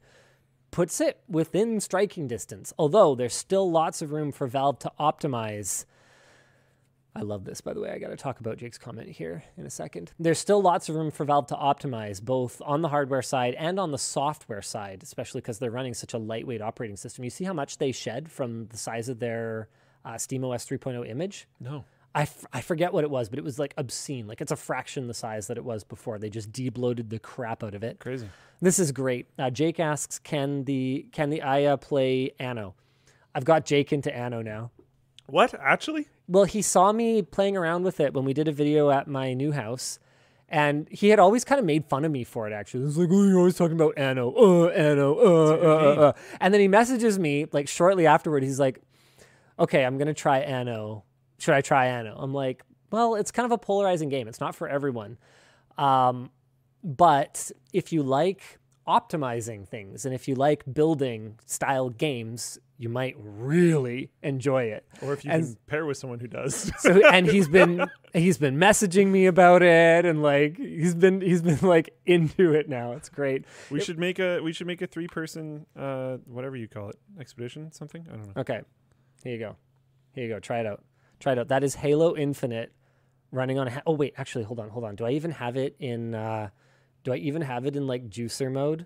puts 0.69 1.01
it 1.01 1.21
within 1.27 1.79
striking 1.79 2.27
distance. 2.27 2.73
Although 2.77 3.15
there's 3.15 3.33
still 3.33 3.69
lots 3.69 4.01
of 4.01 4.11
room 4.11 4.31
for 4.31 4.47
Valve 4.47 4.79
to 4.79 4.91
optimize. 4.99 5.85
I 7.13 7.21
love 7.23 7.43
this, 7.43 7.59
by 7.59 7.73
the 7.73 7.81
way. 7.81 7.91
I 7.91 7.97
got 7.99 8.07
to 8.09 8.15
talk 8.15 8.39
about 8.39 8.57
Jake's 8.57 8.77
comment 8.77 9.09
here 9.09 9.43
in 9.57 9.65
a 9.65 9.69
second. 9.69 10.13
There's 10.17 10.39
still 10.39 10.61
lots 10.61 10.87
of 10.87 10.95
room 10.95 11.11
for 11.11 11.25
Valve 11.25 11.47
to 11.47 11.55
optimize 11.55 12.21
both 12.21 12.61
on 12.65 12.81
the 12.81 12.87
hardware 12.87 13.21
side 13.21 13.53
and 13.55 13.79
on 13.79 13.91
the 13.91 13.97
software 13.97 14.61
side, 14.61 15.01
especially 15.03 15.41
because 15.41 15.59
they're 15.59 15.71
running 15.71 15.93
such 15.93 16.13
a 16.13 16.17
lightweight 16.17 16.61
operating 16.61 16.95
system. 16.95 17.25
You 17.25 17.29
see 17.29 17.43
how 17.43 17.51
much 17.53 17.79
they 17.79 17.91
shed 17.91 18.31
from 18.31 18.67
the 18.67 18.77
size 18.77 19.09
of 19.09 19.19
their 19.19 19.67
uh, 20.05 20.13
SteamOS 20.13 20.65
3.0 20.67 21.07
image? 21.09 21.47
no. 21.59 21.83
I, 22.13 22.23
f- 22.23 22.45
I 22.51 22.59
forget 22.59 22.91
what 22.91 23.05
it 23.05 23.09
was, 23.09 23.29
but 23.29 23.39
it 23.39 23.45
was 23.45 23.57
like 23.57 23.73
obscene. 23.77 24.27
Like 24.27 24.41
it's 24.41 24.51
a 24.51 24.57
fraction 24.57 25.07
the 25.07 25.13
size 25.13 25.47
that 25.47 25.55
it 25.55 25.63
was 25.63 25.85
before. 25.85 26.19
They 26.19 26.29
just 26.29 26.51
debloated 26.51 27.09
the 27.09 27.19
crap 27.19 27.63
out 27.63 27.73
of 27.73 27.85
it. 27.85 27.99
Crazy. 27.99 28.27
This 28.59 28.79
is 28.79 28.91
great. 28.91 29.27
Uh, 29.39 29.49
Jake 29.49 29.79
asks, 29.79 30.19
"Can 30.19 30.65
the 30.65 31.07
can 31.13 31.29
the 31.29 31.41
Aya 31.41 31.77
play 31.77 32.31
Anno?" 32.37 32.75
I've 33.33 33.45
got 33.45 33.65
Jake 33.65 33.93
into 33.93 34.13
Anno 34.13 34.41
now. 34.41 34.71
What? 35.27 35.53
Actually? 35.57 36.09
Well, 36.31 36.45
he 36.45 36.61
saw 36.61 36.93
me 36.93 37.21
playing 37.21 37.57
around 37.57 37.83
with 37.83 37.99
it 37.99 38.13
when 38.13 38.23
we 38.23 38.33
did 38.33 38.47
a 38.47 38.53
video 38.53 38.89
at 38.89 39.05
my 39.05 39.33
new 39.33 39.51
house, 39.51 39.99
and 40.47 40.87
he 40.89 41.09
had 41.09 41.19
always 41.19 41.43
kind 41.43 41.59
of 41.59 41.65
made 41.65 41.83
fun 41.83 42.05
of 42.05 42.11
me 42.13 42.23
for 42.23 42.47
it. 42.47 42.53
Actually, 42.53 42.85
he's 42.85 42.97
like, 42.97 43.09
"Oh, 43.11 43.25
you're 43.25 43.37
always 43.37 43.57
talking 43.57 43.75
about 43.75 43.97
Anno, 43.97 44.31
uh, 44.31 44.67
Anno, 44.67 45.13
uh, 45.13 45.21
uh, 45.21 45.67
uh, 45.67 46.01
uh." 46.07 46.13
And 46.39 46.53
then 46.53 46.61
he 46.61 46.69
messages 46.69 47.19
me 47.19 47.47
like 47.51 47.67
shortly 47.67 48.07
afterward. 48.07 48.43
He's 48.43 48.61
like, 48.61 48.81
"Okay, 49.59 49.83
I'm 49.83 49.97
gonna 49.97 50.13
try 50.13 50.39
Anno. 50.39 51.03
Should 51.37 51.53
I 51.53 51.59
try 51.59 51.87
Anno?" 51.87 52.15
I'm 52.17 52.33
like, 52.33 52.63
"Well, 52.91 53.15
it's 53.15 53.31
kind 53.31 53.45
of 53.45 53.51
a 53.51 53.57
polarizing 53.57 54.07
game. 54.07 54.29
It's 54.29 54.39
not 54.39 54.55
for 54.55 54.69
everyone." 54.69 55.17
Um, 55.77 56.31
but 56.81 57.51
if 57.73 57.91
you 57.91 58.03
like 58.03 58.57
optimizing 58.99 59.67
things. 59.67 60.05
And 60.05 60.13
if 60.13 60.27
you 60.27 60.35
like 60.35 60.63
building 60.71 61.37
style 61.45 61.89
games, 61.89 62.59
you 62.77 62.89
might 62.89 63.15
really 63.17 64.09
enjoy 64.23 64.63
it. 64.65 64.85
Or 65.01 65.13
if 65.13 65.23
you 65.23 65.31
And- 65.31 65.43
can 65.45 65.57
pair 65.67 65.85
with 65.85 65.97
someone 65.97 66.19
who 66.19 66.27
does. 66.27 66.71
So 66.79 66.89
and 67.07 67.27
he's 67.27 67.47
been 67.59 67.85
he's 68.13 68.37
been 68.37 68.57
messaging 68.57 69.07
me 69.07 69.25
about 69.27 69.61
it 69.61 70.05
and 70.05 70.21
like 70.21 70.57
he's 70.57 70.95
been 70.95 71.21
he's 71.21 71.41
been 71.41 71.59
like 71.61 71.93
into 72.05 72.53
it 72.53 72.67
now. 72.69 72.93
It's 72.93 73.09
great. 73.09 73.45
we 73.69 73.79
should 73.79 73.99
make 73.99 74.19
a 74.19 74.39
we 74.41 74.51
should 74.53 74.67
make 74.67 74.81
a 74.81 74.87
three 74.87 75.07
person 75.07 75.65
uh 75.77 76.17
whatever 76.25 76.55
you 76.55 76.67
call 76.67 76.89
it 76.89 76.95
expedition 77.19 77.71
something 77.71 78.05
I 78.11 78.15
don't 78.15 78.27
know. 78.35 78.41
Okay. 78.41 78.61
Here 79.23 79.33
you 79.33 79.39
go. 79.39 79.55
Here 80.13 80.23
you 80.25 80.29
go. 80.29 80.39
Try 80.39 80.59
it 80.59 80.65
out. 80.65 80.83
Try 81.19 81.33
it 81.33 81.39
out. 81.39 81.47
That 81.49 81.63
is 81.63 81.75
Halo 81.75 82.15
Infinite 82.15 82.73
running 83.31 83.59
on. 83.59 83.67
Ha- 83.67 83.83
oh 83.85 83.93
wait, 83.93 84.13
actually, 84.17 84.43
hold 84.43 84.59
on, 84.59 84.69
hold 84.69 84.83
on. 84.85 84.95
Do 84.95 85.05
I 85.05 85.11
even 85.11 85.31
have 85.31 85.55
it 85.55 85.75
in? 85.79 86.15
Uh, 86.15 86.49
do 87.03 87.13
I 87.13 87.17
even 87.17 87.41
have 87.41 87.65
it 87.65 87.75
in 87.75 87.87
like 87.87 88.09
juicer 88.09 88.51
mode? 88.51 88.85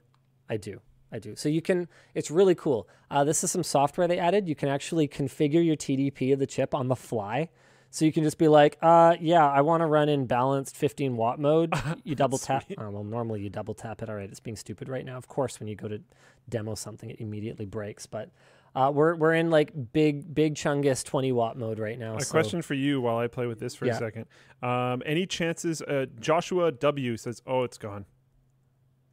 I 0.49 0.57
do. 0.57 0.81
I 1.11 1.19
do. 1.19 1.35
So 1.35 1.49
you 1.49 1.61
can. 1.61 1.87
It's 2.13 2.31
really 2.31 2.55
cool. 2.55 2.87
Uh, 3.09 3.23
this 3.23 3.43
is 3.43 3.51
some 3.51 3.63
software 3.63 4.07
they 4.07 4.19
added. 4.19 4.47
You 4.47 4.55
can 4.55 4.69
actually 4.69 5.07
configure 5.07 5.65
your 5.65 5.75
TDP 5.75 6.33
of 6.33 6.39
the 6.39 6.47
chip 6.47 6.73
on 6.73 6.87
the 6.87 6.95
fly. 6.95 7.49
So 7.95 8.03
you 8.03 8.11
can 8.11 8.23
just 8.23 8.37
be 8.37 8.49
like, 8.49 8.77
uh, 8.81 9.15
yeah, 9.21 9.49
I 9.49 9.61
want 9.61 9.79
to 9.79 9.85
run 9.85 10.09
in 10.09 10.25
balanced 10.25 10.75
15 10.75 11.15
watt 11.15 11.39
mode. 11.39 11.73
You 12.03 12.13
double 12.13 12.37
tap. 12.37 12.65
Oh, 12.77 12.89
well, 12.89 13.03
normally 13.05 13.41
you 13.41 13.49
double 13.49 13.73
tap 13.73 14.01
it. 14.01 14.09
All 14.09 14.15
right, 14.15 14.29
it's 14.29 14.41
being 14.41 14.57
stupid 14.57 14.89
right 14.89 15.05
now. 15.05 15.15
Of 15.15 15.29
course, 15.29 15.59
when 15.59 15.69
you 15.69 15.75
go 15.75 15.87
to 15.87 16.01
demo 16.49 16.75
something, 16.75 17.09
it 17.09 17.21
immediately 17.21 17.65
breaks. 17.65 18.05
But 18.05 18.29
uh, 18.75 18.91
we're 18.93 19.15
we're 19.15 19.33
in 19.33 19.49
like 19.49 19.71
big 19.93 20.33
big 20.33 20.55
chungus 20.55 21.03
20 21.03 21.31
watt 21.31 21.57
mode 21.57 21.79
right 21.79 21.97
now. 21.97 22.17
A 22.17 22.21
so- 22.21 22.31
question 22.31 22.61
for 22.61 22.73
you 22.73 23.01
while 23.01 23.17
I 23.17 23.27
play 23.27 23.45
with 23.47 23.59
this 23.59 23.75
for 23.75 23.85
Yeah. 23.85 23.95
a 23.95 23.97
second. 23.99 24.25
Um, 24.61 25.01
any 25.05 25.25
chances? 25.25 25.81
Uh, 25.81 26.05
Joshua 26.19 26.71
W 26.71 27.17
says, 27.17 27.41
"Oh, 27.47 27.63
it's 27.63 27.77
gone." 27.77 28.05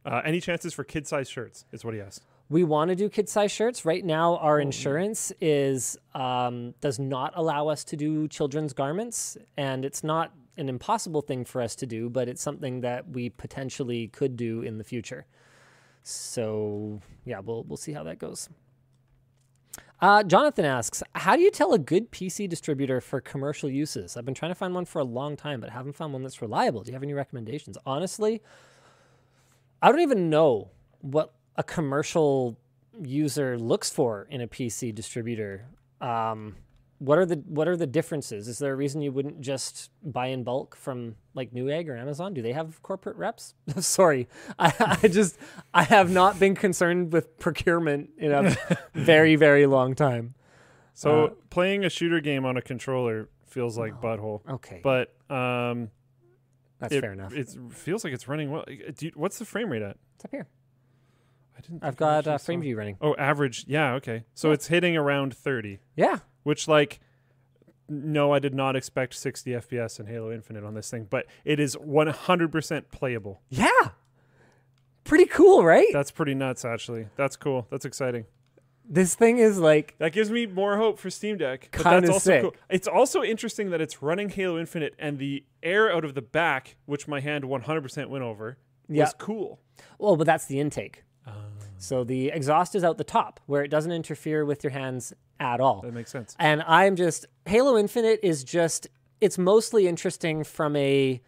Uh, 0.05 0.21
any 0.25 0.41
chances 0.41 0.73
for 0.73 0.83
kid 0.83 1.07
size 1.07 1.29
shirts? 1.29 1.65
Is 1.71 1.85
what 1.85 1.93
he 1.93 2.01
asked. 2.01 2.23
We 2.49 2.65
want 2.65 2.89
to 2.89 2.95
do 2.95 3.07
kid 3.09 3.29
size 3.29 3.51
shirts. 3.51 3.85
Right 3.85 4.03
now, 4.03 4.35
our 4.37 4.59
insurance 4.59 5.31
is 5.39 5.97
um, 6.13 6.73
does 6.81 6.99
not 6.99 7.31
allow 7.35 7.69
us 7.69 7.83
to 7.85 7.95
do 7.95 8.27
children's 8.27 8.73
garments, 8.73 9.37
and 9.55 9.85
it's 9.85 10.03
not 10.03 10.33
an 10.57 10.67
impossible 10.69 11.21
thing 11.21 11.45
for 11.45 11.61
us 11.61 11.73
to 11.77 11.85
do, 11.87 12.09
but 12.09 12.27
it's 12.27 12.41
something 12.41 12.81
that 12.81 13.09
we 13.09 13.29
potentially 13.29 14.09
could 14.09 14.35
do 14.35 14.61
in 14.61 14.77
the 14.77 14.83
future. 14.83 15.25
So 16.03 16.99
yeah, 17.25 17.39
we'll 17.39 17.63
we'll 17.63 17.77
see 17.77 17.93
how 17.93 18.03
that 18.03 18.19
goes. 18.19 18.49
Uh, 20.03 20.21
Jonathan 20.21 20.65
asks, 20.65 21.01
"How 21.15 21.37
do 21.37 21.41
you 21.41 21.49
tell 21.49 21.73
a 21.73 21.79
good 21.79 22.11
PC 22.11 22.45
distributor 22.45 22.99
for 22.99 23.21
commercial 23.21 23.69
uses? 23.69 24.17
I've 24.17 24.25
been 24.25 24.33
trying 24.33 24.51
to 24.51 24.55
find 24.55 24.75
one 24.75 24.83
for 24.83 24.99
a 24.99 25.05
long 25.05 25.37
time, 25.37 25.61
but 25.61 25.69
haven't 25.69 25.93
found 25.93 26.11
one 26.11 26.23
that's 26.23 26.41
reliable. 26.41 26.83
Do 26.83 26.91
you 26.91 26.93
have 26.93 27.03
any 27.03 27.13
recommendations?" 27.13 27.77
Honestly, 27.85 28.41
I 29.81 29.89
don't 29.89 30.01
even 30.01 30.29
know 30.29 30.71
what 30.99 31.33
a 31.55 31.63
commercial 31.63 32.57
user 33.01 33.57
looks 33.57 33.89
for 33.91 34.27
in 34.29 34.41
a 34.41 34.47
PC 34.47 34.93
distributor. 34.93 35.67
Um, 36.01 36.57
what 36.99 37.17
are 37.17 37.25
the 37.25 37.35
what 37.47 37.67
are 37.67 37.75
the 37.75 37.87
differences? 37.87 38.47
Is 38.47 38.59
there 38.59 38.71
a 38.71 38.75
reason 38.75 39.01
you 39.01 39.11
wouldn't 39.11 39.41
just 39.41 39.89
buy 40.03 40.27
in 40.27 40.43
bulk 40.43 40.75
from 40.75 41.15
like 41.33 41.51
Newegg 41.53 41.87
or 41.89 41.97
Amazon? 41.97 42.33
Do 42.33 42.41
they 42.41 42.53
have 42.53 42.81
corporate 42.81 43.17
reps? 43.17 43.55
Sorry, 43.79 44.27
I, 44.57 44.97
I 45.01 45.07
just 45.07 45.37
I 45.73 45.83
have 45.83 46.09
not 46.11 46.39
been 46.39 46.55
concerned 46.55 47.11
with 47.11 47.37
procurement 47.39 48.11
in 48.17 48.31
a 48.31 48.55
very 48.93 49.35
very 49.35 49.65
long 49.65 49.95
time. 49.95 50.35
So 50.93 51.25
Uh, 51.25 51.29
playing 51.49 51.83
a 51.83 51.89
shooter 51.89 52.19
game 52.21 52.45
on 52.45 52.55
a 52.57 52.61
controller 52.61 53.27
feels 53.47 53.77
like 53.77 53.99
butthole. 53.99 54.41
Okay, 54.49 54.79
But 54.83 55.13
um, 55.29 55.89
that's 56.79 56.93
it, 56.93 57.01
fair 57.01 57.13
enough. 57.13 57.33
It 57.33 57.49
feels 57.71 58.03
like 58.03 58.13
it's 58.13 58.27
running 58.27 58.51
well. 58.51 58.63
You, 58.99 59.11
what's 59.15 59.39
the 59.39 59.45
frame 59.45 59.69
rate 59.71 59.81
at? 59.81 59.97
It's 60.15 60.25
up 60.25 60.31
here. 60.31 60.47
I 61.57 61.61
didn't. 61.61 61.83
I've 61.83 61.95
got 61.97 62.27
uh, 62.27 62.37
saw- 62.37 62.51
FrameView 62.53 62.75
running. 62.77 62.97
Oh, 63.01 63.15
average. 63.15 63.65
Yeah. 63.67 63.93
Okay. 63.95 64.23
So 64.33 64.47
Yeah. 64.49 64.53
it's 64.55 64.67
hitting 64.67 64.95
around 64.97 65.35
thirty, 65.35 65.79
Yeah, 65.95 66.19
which 66.43 66.67
like. 66.67 66.99
No, 67.89 68.31
I 68.31 68.39
did 68.39 68.53
not 68.55 68.77
expect 68.77 69.13
60 69.13 69.51
FPS 69.51 69.99
in 69.99 70.05
Halo 70.05 70.31
Infinite 70.31 70.63
on 70.63 70.73
this 70.73 70.89
thing, 70.89 71.05
but 71.09 71.25
it 71.43 71.59
is 71.59 71.75
100% 71.75 72.83
playable. 72.91 73.41
yeah. 73.49 73.69
Pretty 75.03 75.25
cool, 75.25 75.65
right? 75.65 75.87
That's 75.91 76.09
pretty 76.09 76.33
nuts, 76.33 76.63
actually. 76.63 77.07
That's 77.17 77.35
cool. 77.35 77.67
That's 77.69 77.83
exciting. 77.83 78.25
this 78.85 79.15
thing 79.15 79.37
is 79.37 79.59
like 79.59 79.95
That 79.99 80.13
gives 80.13 80.31
me 80.31 80.45
more 80.45 80.77
hope 80.77 80.97
for 80.97 81.09
Steam 81.09 81.37
Deck. 81.37 81.69
But 81.73 81.83
that's 81.83 82.09
also 82.09 82.19
sick. 82.31 82.41
cool. 82.43 82.55
It's 82.69 82.87
also 82.87 83.21
interesting 83.21 83.69
that 83.71 83.81
it's 83.81 84.01
running 84.01 84.29
Halo 84.29 84.57
Infinite 84.57 84.95
and 84.97 85.19
the 85.19 85.43
air 85.61 85.91
out 85.93 86.05
of 86.05 86.15
the 86.15 86.21
back, 86.21 86.77
which 86.85 87.05
my 87.07 87.19
hand 87.19 87.43
100% 87.43 88.07
went 88.09 88.23
over, 88.23 88.57
Yeah. 88.87 89.03
was 89.03 89.13
cool. 89.19 89.59
Well, 89.99 90.15
but 90.15 90.25
that's 90.25 90.45
the 90.45 90.59
intake. 90.61 91.03
Ah. 91.27 91.33
So 91.83 92.03
the 92.03 92.29
exhaust 92.29 92.75
is 92.75 92.83
out 92.83 92.97
the 92.97 93.03
top 93.03 93.39
where 93.45 93.63
it 93.63 93.67
doesn't 93.69 93.91
interfere 93.91 94.45
with 94.45 94.63
your 94.63 94.71
hands 94.71 95.13
at 95.39 95.59
all. 95.59 95.81
That 95.81 95.93
makes 95.93 96.11
sense. 96.11 96.35
And 96.39 96.63
I'm 96.65 96.95
just 96.95 97.25
Halo 97.45 97.77
Infinite 97.77 98.19
is 98.23 98.43
just 98.43 98.87
it's 99.21 99.37
mostly 99.37 99.87
interesting 99.87 100.43
from 100.43 100.75
a 100.75 101.21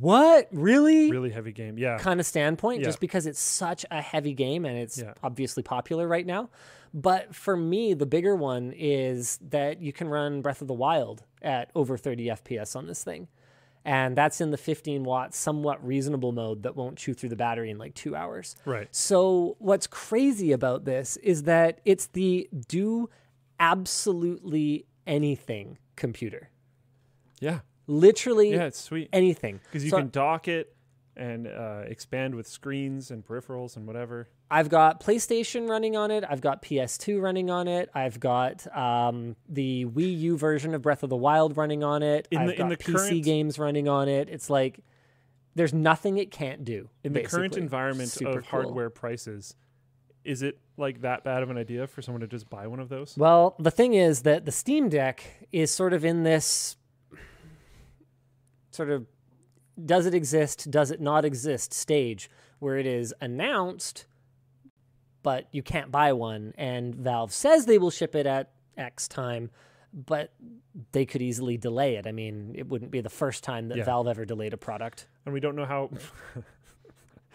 what 0.00 0.48
really, 0.52 1.10
Really 1.10 1.30
heavy 1.30 1.52
game. 1.52 1.78
Yeah. 1.78 1.96
kind 1.98 2.20
of 2.20 2.26
standpoint 2.26 2.80
Yeah. 2.80 2.86
just 2.86 3.00
because 3.00 3.26
it's 3.26 3.40
such 3.40 3.86
a 3.90 4.02
heavy 4.02 4.34
game 4.34 4.64
and 4.66 4.76
it's 4.78 4.98
Yeah. 4.98 5.14
obviously 5.22 5.62
popular 5.62 6.06
right 6.06 6.26
now. 6.26 6.50
But 6.92 7.34
for 7.34 7.56
me, 7.56 7.94
the 7.94 8.06
bigger 8.06 8.34
one 8.36 8.72
is 8.76 9.38
that 9.48 9.80
you 9.80 9.92
can 9.92 10.08
run 10.08 10.42
Breath 10.42 10.60
of 10.60 10.68
the 10.68 10.74
Wild 10.74 11.22
at 11.42 11.70
over 11.74 11.96
30 11.96 12.26
FPS 12.30 12.76
on 12.76 12.86
this 12.86 13.02
thing. 13.02 13.28
And 13.88 14.14
that's 14.14 14.42
in 14.42 14.50
the 14.50 14.58
15 14.58 15.02
watt, 15.02 15.34
somewhat 15.34 15.82
reasonable 15.82 16.30
mode 16.32 16.62
that 16.64 16.76
won't 16.76 16.98
chew 16.98 17.14
through 17.14 17.30
the 17.30 17.36
battery 17.36 17.70
in 17.70 17.78
like 17.78 17.94
two 17.94 18.14
hours. 18.14 18.54
Right. 18.66 18.86
So 18.94 19.56
what's 19.60 19.86
crazy 19.86 20.52
about 20.52 20.84
this 20.84 21.16
is 21.16 21.44
that 21.44 21.80
it's 21.86 22.04
the 22.08 22.50
do 22.68 23.08
absolutely 23.58 24.84
anything 25.06 25.78
computer. 25.96 26.50
Yeah. 27.40 27.60
Literally 27.86 28.52
Yeah, 28.52 28.64
it's 28.64 28.78
sweet. 28.78 29.08
anything. 29.10 29.60
Because 29.64 29.84
you 29.84 29.90
So 29.90 29.96
can 29.96 30.10
dock 30.10 30.48
it 30.48 30.74
and 31.18 31.46
uh, 31.46 31.82
expand 31.86 32.34
with 32.34 32.46
screens 32.46 33.10
and 33.10 33.26
peripherals 33.26 33.76
and 33.76 33.86
whatever. 33.86 34.28
I've 34.50 34.68
got 34.68 35.00
PlayStation 35.02 35.68
running 35.68 35.96
on 35.96 36.10
it. 36.10 36.24
I've 36.28 36.40
got 36.40 36.62
PS2 36.62 37.20
running 37.20 37.50
on 37.50 37.68
it. 37.68 37.90
I've 37.94 38.18
got 38.20 38.66
um, 38.76 39.36
the 39.48 39.84
Wii 39.86 40.18
U 40.20 40.38
version 40.38 40.74
of 40.74 40.82
Breath 40.82 41.02
of 41.02 41.10
the 41.10 41.16
Wild 41.16 41.56
running 41.56 41.82
on 41.84 42.02
it. 42.02 42.28
In 42.30 42.38
I've 42.38 42.46
the- 42.48 42.52
in 42.54 42.68
got 42.68 42.78
the 42.78 42.84
PC 42.84 42.94
current- 42.96 43.24
games 43.24 43.58
running 43.58 43.88
on 43.88 44.08
it. 44.08 44.28
It's 44.28 44.48
like 44.48 44.80
there's 45.54 45.74
nothing 45.74 46.18
it 46.18 46.30
can't 46.30 46.64
do. 46.64 46.88
In 47.02 47.12
the 47.12 47.22
current 47.22 47.56
environment 47.56 48.10
Super 48.10 48.38
of 48.38 48.46
cool. 48.48 48.62
hardware 48.62 48.90
prices, 48.90 49.56
is 50.24 50.42
it 50.42 50.58
like 50.76 51.00
that 51.00 51.24
bad 51.24 51.42
of 51.42 51.50
an 51.50 51.58
idea 51.58 51.86
for 51.88 52.00
someone 52.00 52.20
to 52.20 52.28
just 52.28 52.48
buy 52.48 52.66
one 52.68 52.78
of 52.80 52.88
those? 52.88 53.16
Well, 53.16 53.56
the 53.58 53.70
thing 53.72 53.94
is 53.94 54.22
that 54.22 54.44
the 54.44 54.52
Steam 54.52 54.88
Deck 54.88 55.48
is 55.50 55.70
sort 55.72 55.92
of 55.92 56.04
in 56.04 56.22
this 56.22 56.76
sort 58.70 58.90
of 58.90 59.06
does 59.84 60.06
it 60.06 60.14
exist, 60.14 60.70
does 60.70 60.90
it 60.90 61.00
not 61.00 61.24
exist 61.24 61.72
stage 61.72 62.30
where 62.58 62.76
it 62.76 62.86
is 62.86 63.14
announced, 63.20 64.06
but 65.22 65.48
you 65.52 65.62
can't 65.62 65.90
buy 65.90 66.12
one, 66.12 66.54
and 66.56 66.94
Valve 66.94 67.32
says 67.32 67.66
they 67.66 67.78
will 67.78 67.90
ship 67.90 68.14
it 68.14 68.26
at 68.26 68.50
X 68.76 69.08
time, 69.08 69.50
but 69.92 70.32
they 70.92 71.06
could 71.06 71.22
easily 71.22 71.56
delay 71.56 71.96
it. 71.96 72.06
I 72.06 72.12
mean, 72.12 72.54
it 72.56 72.68
wouldn't 72.68 72.90
be 72.90 73.00
the 73.00 73.10
first 73.10 73.42
time 73.42 73.68
that 73.68 73.78
Yeah. 73.78 73.84
Valve 73.84 74.08
ever 74.08 74.24
delayed 74.24 74.52
a 74.52 74.56
product. 74.56 75.06
And 75.24 75.32
we 75.32 75.40
don't 75.40 75.56
know 75.56 75.64
how. 75.64 75.90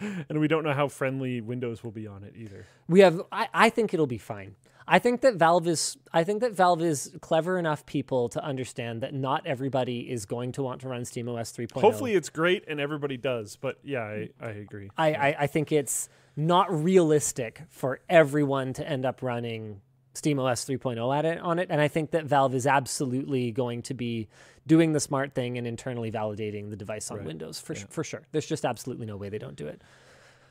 and 0.00 0.40
we 0.40 0.48
don't 0.48 0.64
know 0.64 0.72
how 0.72 0.88
friendly 0.88 1.40
Windows 1.40 1.82
will 1.84 1.90
be 1.90 2.06
on 2.06 2.24
it 2.24 2.34
either. 2.36 2.66
We 2.88 3.00
have 3.00 3.22
I, 3.32 3.48
I 3.52 3.70
think 3.70 3.94
it'll 3.94 4.06
be 4.06 4.18
fine. 4.18 4.56
I 4.86 4.98
think 4.98 5.22
that 5.22 5.36
Valve 5.36 5.66
is 5.66 5.96
I 6.12 6.24
think 6.24 6.40
that 6.40 6.52
Valve 6.52 6.82
is 6.82 7.12
clever 7.20 7.58
enough 7.58 7.86
people 7.86 8.28
to 8.30 8.44
understand 8.44 9.00
that 9.02 9.14
not 9.14 9.46
everybody 9.46 10.10
is 10.10 10.26
going 10.26 10.52
to 10.52 10.62
want 10.62 10.80
to 10.82 10.88
run 10.88 11.02
SteamOS 11.02 11.54
3.0. 11.54 11.80
Hopefully, 11.80 12.14
it's 12.14 12.28
great 12.28 12.64
and 12.68 12.80
everybody 12.80 13.16
does. 13.16 13.56
But 13.56 13.78
yeah, 13.82 14.02
I, 14.02 14.28
I 14.40 14.50
agree. 14.50 14.90
I, 14.96 15.14
I, 15.14 15.36
I 15.40 15.46
think 15.46 15.72
it's 15.72 16.08
not 16.36 16.70
realistic 16.72 17.62
for 17.70 18.00
everyone 18.08 18.72
to 18.74 18.88
end 18.88 19.06
up 19.06 19.22
running 19.22 19.80
SteamOS 20.14 20.78
3.0 20.78 21.16
at 21.16 21.24
it 21.24 21.38
on 21.40 21.58
it. 21.58 21.68
And 21.70 21.80
I 21.80 21.88
think 21.88 22.12
that 22.12 22.24
Valve 22.24 22.54
is 22.54 22.66
absolutely 22.66 23.50
going 23.50 23.82
to 23.82 23.94
be 23.94 24.28
doing 24.66 24.92
the 24.92 25.00
smart 25.00 25.34
thing 25.34 25.58
and 25.58 25.66
internally 25.66 26.10
validating 26.10 26.70
the 26.70 26.76
device 26.76 27.10
on 27.10 27.18
Right. 27.18 27.26
Windows 27.26 27.60
for, 27.60 27.74
for 27.74 28.04
sure. 28.04 28.22
There's 28.32 28.46
just 28.46 28.64
absolutely 28.64 29.06
no 29.06 29.16
way 29.16 29.28
they 29.28 29.38
don't 29.38 29.56
do 29.56 29.66
it. 29.66 29.82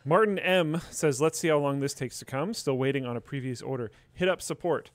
Martin 0.05 0.37
M 0.39 0.81
says, 0.89 1.21
"Let's 1.21 1.39
see 1.39 1.47
how 1.47 1.59
long 1.59 1.79
this 1.79 1.93
takes 1.93 2.19
to 2.19 2.25
come. 2.25 2.53
Still 2.53 2.77
waiting 2.77 3.05
on 3.05 3.15
a 3.17 3.21
previous 3.21 3.61
order. 3.61 3.91
Hit 4.13 4.27
up 4.29 4.41
support. 4.41 4.91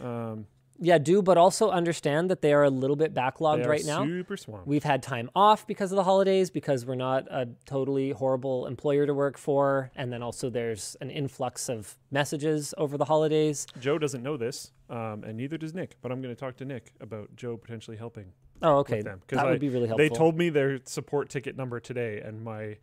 Um, 0.00 0.46
Yeah, 0.84 0.98
do, 0.98 1.22
but 1.22 1.36
also 1.36 1.70
understand 1.70 2.28
that 2.30 2.40
they 2.42 2.52
are 2.52 2.64
a 2.64 2.70
little 2.70 2.96
bit 2.96 3.14
backlogged 3.14 3.66
right 3.66 3.84
now. 3.84 4.04
super 4.04 4.36
swamped. 4.36 4.66
We've 4.66 4.82
had 4.82 5.00
time 5.02 5.30
off 5.36 5.64
because 5.66 5.92
of 5.92 5.96
the 5.96 6.02
holidays 6.02 6.50
because 6.50 6.84
we're 6.86 6.96
not 6.96 7.28
a 7.30 7.50
totally 7.66 8.10
horrible 8.10 8.66
employer 8.66 9.06
to 9.06 9.14
work 9.14 9.38
for. 9.38 9.90
And 9.94 10.12
then 10.12 10.22
also 10.22 10.50
there's 10.50 10.96
an 11.00 11.10
influx 11.10 11.68
of 11.68 11.96
messages 12.10 12.74
over 12.78 12.96
the 12.98 13.04
holidays. 13.04 13.66
Joe 13.78 13.96
doesn't 13.98 14.22
know 14.24 14.36
this, 14.36 14.72
um, 14.90 15.22
and 15.24 15.36
neither 15.36 15.56
does 15.58 15.72
Nick. 15.74 15.96
But 16.02 16.10
I'm 16.10 16.20
going 16.20 16.34
to 16.34 16.40
talk 16.40 16.56
to 16.56 16.64
Nick 16.64 16.92
about 17.00 17.36
Joe 17.36 17.56
potentially 17.56 17.96
helping 17.98 18.32
Oh, 18.62 18.78
okay. 18.78 18.96
with 18.96 19.04
them 19.04 19.20
That 19.28 19.46
I- 19.46 19.50
would 19.50 19.60
be 19.60 19.68
really 19.68 19.86
helpful. 19.88 19.98
They 20.08 20.12
told 20.12 20.36
me 20.36 20.48
their 20.48 20.80
support 20.84 21.28
ticket 21.28 21.56
number 21.56 21.78
today, 21.80 22.20
and 22.20 22.42
my 22.42 22.78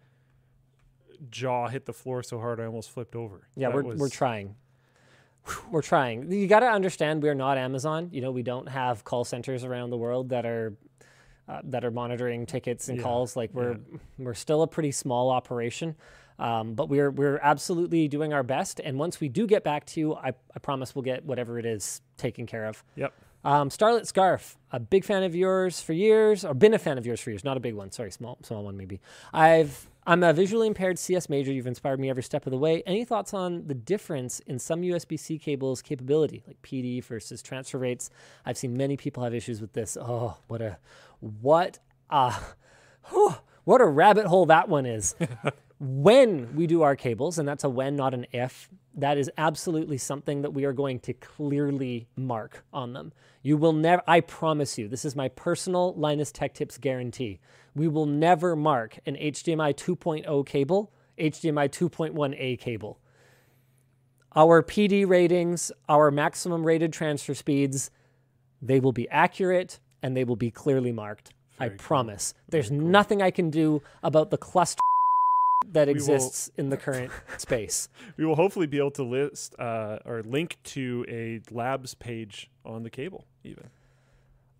jaw 1.30 1.68
hit 1.68 1.86
the 1.86 1.94
floor 1.94 2.24
so 2.24 2.40
hard 2.40 2.60
I 2.60 2.66
almost 2.66 2.92
flipped 2.92 3.16
over. 3.16 3.48
Yeah, 3.56 3.70
That 3.70 3.76
we're 3.76 3.84
was- 3.84 4.00
we're 4.00 4.10
trying. 4.10 4.56
We're 5.72 5.82
trying. 5.82 6.32
You 6.32 6.46
got 6.48 6.60
to 6.60 6.68
understand, 6.68 7.24
we 7.24 7.30
are 7.30 7.34
not 7.36 7.58
Amazon. 7.58 8.10
You 8.12 8.22
know, 8.22 8.30
we 8.32 8.44
don't 8.44 8.68
have 8.70 9.04
call 9.04 9.24
centers 9.24 9.64
around 9.64 9.90
the 9.90 9.98
world 9.98 10.30
that 10.30 10.46
are 10.46 10.76
uh, 11.48 11.62
that 11.64 11.84
are 11.84 11.90
monitoring 11.90 12.46
tickets 12.46 12.90
and 12.90 12.98
Yeah, 12.98 13.04
calls. 13.04 13.36
Like 13.36 13.52
we're 13.54 13.78
we're 14.20 14.36
still 14.36 14.62
a 14.62 14.68
pretty 14.68 14.92
small 14.92 15.32
operation, 15.32 15.96
um, 16.38 16.76
but 16.76 16.88
we're 16.90 17.10
we're 17.10 17.40
absolutely 17.42 18.08
doing 18.08 18.32
our 18.34 18.44
best. 18.44 18.80
And 18.80 19.00
once 19.00 19.20
we 19.20 19.28
do 19.30 19.48
get 19.48 19.64
back 19.64 19.86
to 19.88 20.00
you, 20.00 20.14
I, 20.16 20.34
I 20.56 20.60
promise 20.62 20.94
we'll 20.94 21.02
get 21.04 21.26
whatever 21.26 21.58
it 21.58 21.66
is 21.66 22.02
taken 22.18 22.46
care 22.46 22.66
of. 22.68 22.84
Yep. 22.96 23.14
Um, 23.44 23.70
Starlit 23.72 24.06
Scarf, 24.06 24.58
a 24.72 24.80
big 24.80 25.04
fan 25.06 25.24
of 25.24 25.34
yours 25.34 25.82
for 25.82 25.94
years, 25.94 26.46
or 26.46 26.54
been 26.54 26.74
a 26.76 26.80
fan 26.80 26.98
of 27.00 27.08
yours 27.08 27.22
for 27.22 27.32
years. 27.32 27.44
Not 27.44 27.58
a 27.58 27.62
big 27.62 27.74
one, 27.74 27.92
sorry, 27.92 28.12
small, 28.12 28.38
small 28.44 28.64
one 28.66 28.76
maybe. 28.78 29.00
I've 29.34 29.89
I'm 30.10 30.24
a 30.24 30.34
visually 30.34 30.66
impaired 30.66 30.98
CS 30.98 31.30
major. 31.30 31.54
You've 31.54 31.68
inspired 31.68 32.00
me 32.00 32.10
every 32.10 32.24
step 32.24 32.48
of 32.48 32.52
the 32.52 32.58
way. 32.58 32.82
Any 32.88 33.06
thoughts 33.06 33.32
on 33.32 33.68
the 33.68 33.76
difference 33.76 34.40
in 34.40 34.58
some 34.58 34.82
USB-C 34.82 35.38
cables' 35.38 35.84
capability, 35.84 36.42
like 36.48 36.60
PD 36.64 37.04
versus 37.04 37.44
transfer 37.44 37.78
rates? 37.78 38.10
I've 38.44 38.58
seen 38.58 38.76
many 38.76 38.98
people 38.98 39.24
have 39.24 39.36
issues 39.36 39.62
with 39.62 39.74
this. 39.74 39.96
Oh, 40.02 40.38
what 40.48 40.64
a 40.64 40.80
what 41.20 41.78
a 42.10 42.34
whew, 43.12 43.36
what 43.66 43.82
a 43.82 43.86
rabbit 43.86 44.26
hole 44.26 44.48
that 44.48 44.68
one 44.68 44.88
is. 44.88 45.14
when 45.80 46.56
we 46.56 46.68
do 46.68 46.82
our 46.82 46.96
cables, 46.96 47.40
and 47.40 47.48
that's 47.48 47.64
a 47.64 47.70
when, 47.70 47.96
not 47.96 48.14
an 48.14 48.26
if, 48.34 48.70
that 48.96 49.18
is 49.18 49.32
absolutely 49.38 49.98
something 49.98 50.42
that 50.42 50.52
we 50.52 50.66
are 50.66 50.74
going 50.74 51.00
to 51.00 51.14
clearly 51.14 52.08
mark 52.18 52.66
on 52.74 52.92
them. 52.92 53.14
You 53.42 53.56
will 53.56 53.72
never, 53.72 54.04
I 54.06 54.20
promise 54.20 54.78
you, 54.78 54.90
this 54.90 55.06
is 55.06 55.16
my 55.16 55.30
personal 55.30 55.94
Linus 55.94 56.34
Tech 56.34 56.54
Tips 56.54 56.78
guarantee. 56.78 57.40
We 57.76 57.88
will 57.88 58.06
never 58.06 58.58
mark 58.58 59.00
an 59.06 59.16
HDMI 59.16 59.74
2.0 59.74 60.46
cable, 60.46 60.92
HDMI 61.18 61.70
2.1A 61.70 62.60
cable. 62.60 63.00
Our 64.36 64.62
PD 64.62 65.08
ratings, 65.08 65.72
our 65.88 66.12
maximum 66.12 66.66
rated 66.66 66.92
transfer 66.92 67.34
speeds, 67.34 67.90
they 68.62 68.82
will 68.82 68.92
be 68.92 69.08
accurate 69.10 69.80
and 70.04 70.16
they 70.16 70.26
will 70.26 70.36
be 70.36 70.52
clearly 70.52 70.92
marked. 70.92 71.32
I 71.58 71.70
cool. 71.70 71.78
promise. 71.78 72.34
There's 72.50 72.70
nothing 72.70 73.22
I 73.22 73.32
can 73.32 73.50
do 73.50 73.82
about 74.04 74.30
the 74.30 74.38
cluster 74.38 74.80
that 75.68 75.88
will- 75.88 75.94
exists 75.96 76.50
in 76.58 76.70
the 76.70 76.78
current 76.78 77.12
space. 77.38 77.90
We 78.18 78.26
will 78.26 78.36
hopefully 78.36 78.68
be 78.68 78.78
able 78.78 78.92
to 78.92 79.04
list 79.04 79.56
uh, 79.60 80.00
or 80.06 80.24
link 80.24 80.58
to 80.66 81.06
a 81.08 81.42
labs 81.54 81.94
page 81.96 82.50
on 82.66 82.84
the 82.84 82.90
cable, 82.90 83.26
even 83.44 83.70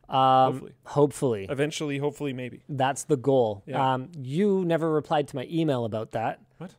Um, 0.10 0.18
Hopefully. 0.54 0.74
hopefully. 0.86 1.48
eventually. 1.50 1.98
Hopefully, 2.00 2.34
maybe. 2.34 2.64
That's 2.68 3.04
the 3.04 3.18
goal. 3.18 3.64
Yeah. 3.66 3.94
Um, 3.94 4.10
you 4.18 4.64
never 4.66 4.92
replied 4.92 5.28
to 5.30 5.36
my 5.36 5.48
email 5.50 5.86
about 5.86 6.12
that. 6.12 6.42
What? 6.58 6.76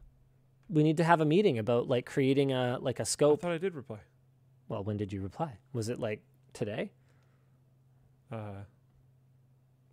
We 0.68 0.82
need 0.82 0.96
to 0.98 1.04
have 1.04 1.20
a 1.20 1.24
meeting 1.24 1.58
about 1.58 1.88
like 1.88 2.06
creating 2.06 2.52
a 2.52 2.78
like 2.80 3.00
a 3.00 3.04
scope. 3.04 3.40
I 3.40 3.42
thought 3.42 3.52
I 3.52 3.58
did 3.58 3.74
reply. 3.74 3.98
Well, 4.68 4.84
when 4.84 4.96
did 4.96 5.12
you 5.12 5.20
reply? 5.20 5.58
Was 5.72 5.88
it 5.88 5.98
like 5.98 6.22
today? 6.52 6.92
Uh, 8.30 8.62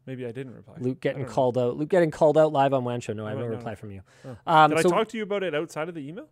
maybe 0.07 0.25
I 0.25 0.31
didn't 0.31 0.55
reply. 0.55 0.75
Luke 0.79 0.99
getting 1.01 1.25
called 1.25 1.57
out. 1.57 1.77
Luke 1.77 1.89
getting 1.89 2.09
called 2.09 2.37
out 2.37 2.51
live 2.51 2.73
on 2.73 2.83
WAN 2.83 3.01
Show. 3.01 3.13
No, 3.13 3.25
I 3.27 3.29
have 3.29 3.37
No, 3.37 3.43
no 3.45 3.51
no. 3.51 3.57
reply 3.57 3.75
from 3.75 3.91
you. 3.91 4.01
Oh. 4.25 4.35
Um, 4.51 4.71
Did 4.71 4.79
so 4.79 4.89
I 4.89 4.91
talk 4.91 5.07
to 5.09 5.17
you 5.17 5.23
about 5.23 5.43
it 5.43 5.53
outside 5.53 5.89
of 5.89 5.93
the 5.95 6.07
email? 6.07 6.27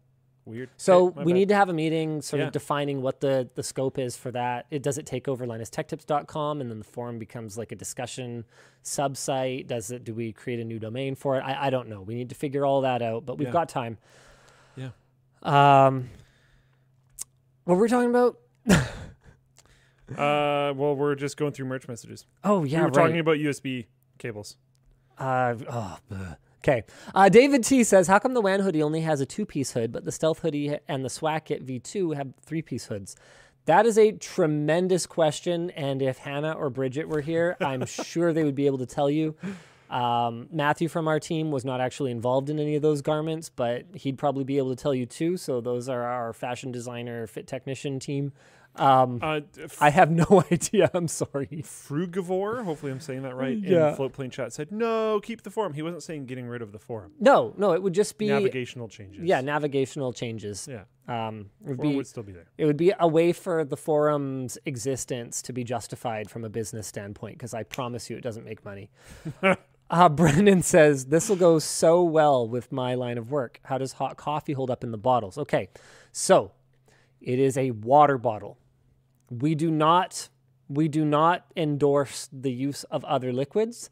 Weird. 0.46 0.70
So 0.78 1.12
my 1.16 1.24
we 1.24 1.32
bad. 1.34 1.38
need 1.40 1.48
to 1.50 1.56
have 1.56 1.70
a 1.70 1.74
meeting, 1.74 2.22
sort 2.22 2.40
Yeah. 2.40 2.46
of 2.48 2.54
defining 2.54 3.02
what 3.02 3.20
the 3.20 3.50
the 3.56 3.64
scope 3.64 3.98
is 3.98 4.16
for 4.16 4.30
that. 4.32 4.68
It 4.70 4.84
does 4.84 5.00
it 5.00 5.06
take 5.08 5.28
over 5.28 5.46
linustechtips.com, 5.48 6.62
and 6.62 6.70
then 6.70 6.78
the 6.78 6.86
forum 6.86 7.18
becomes 7.18 7.58
like 7.58 7.72
a 7.72 7.76
discussion 7.76 8.46
sub 8.84 9.18
site. 9.18 9.66
Does 9.68 9.90
it? 9.90 10.04
Do 10.04 10.14
we 10.14 10.32
create 10.34 10.60
a 10.60 10.64
new 10.64 10.78
domain 10.78 11.16
for 11.16 11.38
it? 11.38 11.42
I, 11.42 11.68
I 11.68 11.70
don't 11.72 11.90
know. 11.90 12.02
We 12.02 12.14
need 12.14 12.30
to 12.30 12.36
figure 12.36 12.64
all 12.64 12.82
that 12.82 13.02
out, 13.02 13.26
but 13.26 13.40
we've 13.40 13.48
Yeah. 13.48 13.54
got 13.54 13.70
time. 13.70 13.98
Yeah. 14.76 14.90
Um, 15.42 16.10
what 17.64 17.76
were 17.76 17.82
we 17.82 17.90
talking 17.90 18.12
about? 18.12 18.38
Uh, 20.12 20.74
well, 20.76 20.96
we're 20.96 21.16
just 21.16 21.38
going 21.38 21.52
through 21.52 21.66
merch 21.66 21.88
messages. 21.88 22.26
Oh 22.44 22.64
yeah, 22.64 22.80
we 22.80 22.84
were 22.84 22.88
right. 22.90 23.04
talking 23.04 23.20
about 23.20 23.38
USB 23.38 23.86
cables. 24.18 24.58
Uh, 25.18 25.56
oh, 25.70 25.98
okay. 26.60 26.84
Uh, 27.14 27.30
David 27.30 27.64
T 27.64 27.84
says, 27.84 28.08
"How 28.08 28.20
come 28.20 28.34
the 28.34 28.42
WAN 28.42 28.60
hoodie 28.60 28.84
only 28.84 29.02
has 29.02 29.22
a 29.22 29.26
two-piece 29.26 29.72
hood, 29.72 29.92
but 29.92 30.06
the 30.06 30.12
Stealth 30.12 30.40
hoodie 30.40 30.78
and 30.88 31.04
the 31.04 31.10
Swacket 31.10 31.66
V2 31.66 32.16
have 32.16 32.34
three-piece 32.42 32.86
hoods?" 32.86 33.16
That 33.66 33.88
is 33.88 33.98
a 33.98 34.12
tremendous 34.12 35.08
question, 35.08 35.72
and 35.72 36.02
if 36.02 36.20
Hannah 36.20 36.54
or 36.54 36.70
Bridget 36.70 37.10
were 37.10 37.22
here, 37.22 37.58
I'm 37.60 37.86
sure 37.88 38.32
they 38.32 38.44
would 38.44 38.56
be 38.56 38.68
able 38.68 38.78
to 38.78 38.86
tell 38.86 39.10
you. 39.10 39.36
Um, 39.90 40.48
Matthew 40.52 40.88
from 40.88 41.08
our 41.08 41.20
team 41.20 41.52
was 41.52 41.64
not 41.66 41.82
actually 41.82 42.12
involved 42.12 42.50
in 42.50 42.60
any 42.60 42.76
of 42.76 42.82
those 42.82 43.02
garments, 43.02 43.50
but 43.50 43.86
he'd 43.96 44.18
probably 44.18 44.44
be 44.44 44.58
able 44.58 44.76
to 44.76 44.82
tell 44.82 44.94
you 44.94 45.06
too. 45.06 45.38
So 45.38 45.62
those 45.62 45.90
are 45.90 46.04
our 46.04 46.34
fashion 46.34 46.72
designer, 46.72 47.28
fit 47.28 47.48
technician 47.48 48.00
team. 48.00 48.34
Um, 48.78 49.20
Uh, 49.22 49.42
f- 49.64 49.82
I 49.82 49.90
have 49.90 50.12
no 50.12 50.44
idea. 50.52 50.92
I'm 50.94 51.08
sorry. 51.08 51.48
Frugivore, 51.64 52.64
hopefully 52.64 52.92
I'm 52.92 53.00
saying 53.00 53.22
that 53.24 53.36
right, 53.36 53.58
Yeah. 53.58 53.92
in 53.92 53.96
Floatplane 53.96 54.32
chat 54.32 54.52
said, 54.54 54.72
no, 54.72 55.20
keep 55.22 55.44
the 55.44 55.50
forum. 55.50 55.74
He 55.74 55.82
wasn't 55.82 56.04
saying 56.04 56.26
getting 56.26 56.48
rid 56.48 56.62
of 56.62 56.72
the 56.72 56.80
forum. 56.80 57.14
No, 57.20 57.54
no, 57.58 57.72
it 57.74 57.82
would 57.82 57.94
just 57.94 58.18
be 58.18 58.28
Navigational 58.28 58.88
changes. 58.88 59.24
yeah, 59.24 59.42
navigational 59.42 60.12
changes. 60.14 60.68
Yeah. 60.70 60.84
Um, 61.08 61.52
it 61.64 61.68
would 61.70 61.78
Forum 61.78 61.92
be 61.92 61.96
would 61.98 62.08
still 62.08 62.24
be 62.24 62.32
there. 62.32 62.48
it 62.58 62.66
would 62.66 62.78
be 62.78 62.92
a 63.00 63.08
way 63.08 63.32
for 63.32 63.64
the 63.64 63.78
forum's 63.78 64.58
existence 64.66 65.42
to 65.44 65.54
be 65.54 65.64
justified 65.64 66.30
from 66.32 66.44
a 66.44 66.50
business 66.50 66.88
standpoint 66.88 67.38
because 67.38 67.54
I 67.54 67.64
promise 67.64 68.10
you 68.10 68.18
it 68.18 68.22
doesn't 68.24 68.44
make 68.44 68.66
money. 68.66 68.90
uh, 69.92 70.10
Brendan 70.10 70.64
says 70.64 71.06
this 71.06 71.30
will 71.30 71.36
go 71.36 71.60
so 71.60 72.04
well 72.04 72.48
with 72.48 72.72
my 72.72 72.96
line 72.96 73.20
of 73.20 73.30
work. 73.32 73.60
How 73.66 73.78
does 73.78 73.94
hot 73.94 74.18
coffee 74.18 74.54
hold 74.54 74.72
up 74.72 74.84
in 74.84 74.92
the 74.92 74.98
bottles? 74.98 75.38
Okay, 75.38 75.70
so 76.12 76.52
it 77.22 77.38
is 77.40 77.56
a 77.58 77.70
water 77.72 78.18
bottle. 78.18 78.58
We 79.30 79.56
do 79.56 79.72
not 79.72 80.30
we 80.68 80.88
do 80.88 81.06
not 81.06 81.46
endorse 81.56 82.28
the 82.32 82.52
use 82.52 82.84
of 82.86 83.06
other 83.06 83.32
liquids 83.32 83.92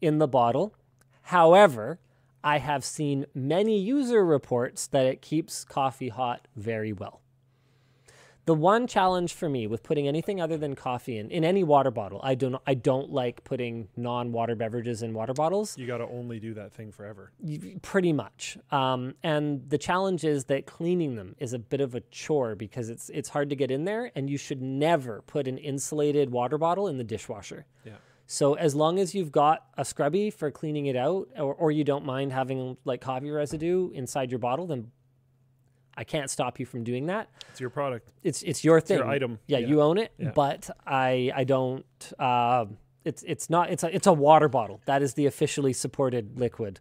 in 0.00 0.18
the 0.18 0.28
bottle. 0.28 0.74
However, 1.22 1.98
I 2.44 2.58
have 2.58 2.84
seen 2.84 3.26
many 3.34 3.78
user 3.78 4.24
reports 4.24 4.86
that 4.88 5.06
it 5.06 5.20
keeps 5.20 5.64
coffee 5.64 6.08
hot 6.10 6.46
very 6.56 6.92
well. 6.92 7.22
The 8.44 8.54
one 8.54 8.88
challenge 8.88 9.34
for 9.34 9.48
me 9.48 9.68
with 9.68 9.84
putting 9.84 10.08
anything 10.08 10.40
other 10.40 10.56
than 10.56 10.74
coffee 10.74 11.16
in 11.18 11.30
in 11.30 11.44
any 11.44 11.62
water 11.62 11.92
bottle, 11.92 12.20
I 12.24 12.34
don't 12.34 12.56
I 12.66 12.74
don't 12.74 13.10
like 13.10 13.44
putting 13.44 13.88
non-water 13.96 14.56
beverages 14.56 15.02
in 15.04 15.14
water 15.14 15.32
bottles. 15.32 15.78
You 15.78 15.86
got 15.86 15.98
to 15.98 16.04
only 16.08 16.40
do 16.40 16.54
that 16.54 16.72
thing 16.72 16.90
forever. 16.90 17.30
Y- 17.38 17.76
Pretty 17.82 18.12
much. 18.12 18.58
Um, 18.72 19.14
and 19.22 19.68
the 19.70 19.78
challenge 19.78 20.24
is 20.24 20.46
that 20.46 20.66
cleaning 20.66 21.14
them 21.14 21.36
is 21.38 21.52
a 21.52 21.58
bit 21.58 21.80
of 21.80 21.94
a 21.94 22.00
chore 22.10 22.56
because 22.56 22.88
it's 22.88 23.10
it's 23.10 23.28
hard 23.28 23.48
to 23.50 23.56
get 23.56 23.70
in 23.70 23.84
there, 23.84 24.10
and 24.16 24.28
you 24.28 24.36
should 24.38 24.60
never 24.60 25.22
put 25.28 25.46
an 25.46 25.56
insulated 25.58 26.30
water 26.30 26.58
bottle 26.58 26.88
in 26.88 26.98
the 26.98 27.04
dishwasher. 27.04 27.64
Yeah. 27.84 27.92
So 28.26 28.54
as 28.54 28.74
long 28.74 28.98
as 28.98 29.14
you've 29.14 29.30
got 29.30 29.66
a 29.76 29.84
scrubby 29.84 30.30
for 30.30 30.50
cleaning 30.50 30.86
it 30.86 30.96
out, 30.96 31.28
or, 31.36 31.54
or 31.54 31.70
you 31.70 31.84
don't 31.84 32.04
mind 32.04 32.32
having 32.32 32.76
like 32.84 33.00
coffee 33.00 33.30
residue 33.30 33.90
inside 33.90 34.30
your 34.32 34.38
bottle, 34.38 34.66
then 34.66 34.90
I 35.96 36.04
can't 36.04 36.30
stop 36.30 36.58
you 36.58 36.66
from 36.66 36.84
doing 36.84 37.06
that. 37.06 37.28
It's 37.50 37.60
your 37.60 37.70
product. 37.70 38.08
It's 38.22 38.42
it's 38.42 38.64
your 38.64 38.80
thing. 38.80 38.98
your 38.98 39.08
item. 39.08 39.38
Yeah, 39.46 39.58
Yeah. 39.58 39.66
you 39.68 39.82
own 39.82 39.98
it. 39.98 40.12
Yeah. 40.18 40.30
But 40.34 40.70
I 40.86 41.30
I 41.34 41.44
don't. 41.44 41.84
Uh, 42.18 42.66
it's 43.04 43.22
it's 43.24 43.50
not. 43.50 43.70
It's 43.70 43.82
a 43.82 43.94
it's 43.94 44.06
a 44.06 44.12
water 44.12 44.48
bottle. 44.48 44.80
That 44.86 45.02
is 45.02 45.14
the 45.14 45.26
officially 45.26 45.72
supported 45.72 46.38
liquid. 46.38 46.80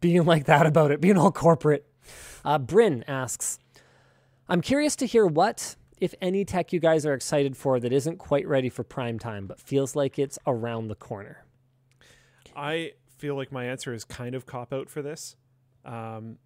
Being 0.00 0.24
like 0.24 0.44
that 0.44 0.66
about 0.66 0.92
it, 0.92 1.00
being 1.00 1.16
all 1.18 1.32
corporate. 1.32 1.84
Uh, 2.44 2.58
Bryn 2.58 3.04
asks, 3.08 3.58
I'm 4.48 4.60
curious 4.60 4.94
to 4.96 5.06
hear 5.06 5.26
what, 5.26 5.74
if 6.00 6.14
any, 6.20 6.44
tech 6.44 6.72
you 6.72 6.78
guys 6.78 7.04
are 7.04 7.14
excited 7.14 7.56
for 7.56 7.80
that 7.80 7.92
isn't 7.92 8.18
quite 8.18 8.46
ready 8.46 8.68
for 8.68 8.84
prime 8.84 9.18
time, 9.18 9.46
but 9.48 9.58
feels 9.58 9.96
like 9.96 10.16
it's 10.18 10.38
around 10.46 10.86
the 10.88 10.94
corner. 10.94 11.44
I 12.54 12.92
feel 13.18 13.34
like 13.34 13.50
my 13.50 13.64
answer 13.64 13.92
is 13.92 14.04
kind 14.04 14.34
of 14.36 14.46
cop 14.46 14.72
out 14.72 14.88
for 14.90 15.02
this. 15.02 15.34
Um, 15.84 16.38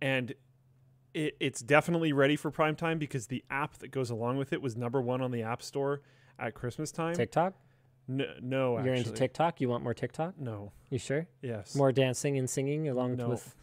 and 0.00 0.34
it, 1.14 1.36
it's 1.40 1.60
definitely 1.60 2.12
ready 2.12 2.36
for 2.36 2.50
prime 2.50 2.76
time 2.76 2.98
because 2.98 3.26
the 3.26 3.44
app 3.50 3.78
that 3.78 3.90
goes 3.90 4.10
along 4.10 4.36
with 4.38 4.52
it 4.52 4.60
was 4.62 4.76
number 4.76 5.00
one 5.00 5.20
on 5.22 5.30
the 5.30 5.42
App 5.42 5.62
Store 5.62 6.02
at 6.38 6.54
Christmas 6.54 6.92
time. 6.92 7.14
TikTok? 7.14 7.54
N- 8.08 8.26
no, 8.40 8.72
You're 8.72 8.80
actually. 8.80 8.98
into 8.98 9.12
TikTok? 9.12 9.60
You 9.60 9.68
want 9.68 9.82
more 9.84 9.94
TikTok? 9.94 10.38
No. 10.38 10.72
You 10.90 10.98
sure? 10.98 11.26
Yes. 11.42 11.74
More 11.74 11.92
dancing 11.92 12.38
and 12.38 12.48
singing 12.48 12.88
along 12.88 13.16
No. 13.16 13.28
with 13.30 13.54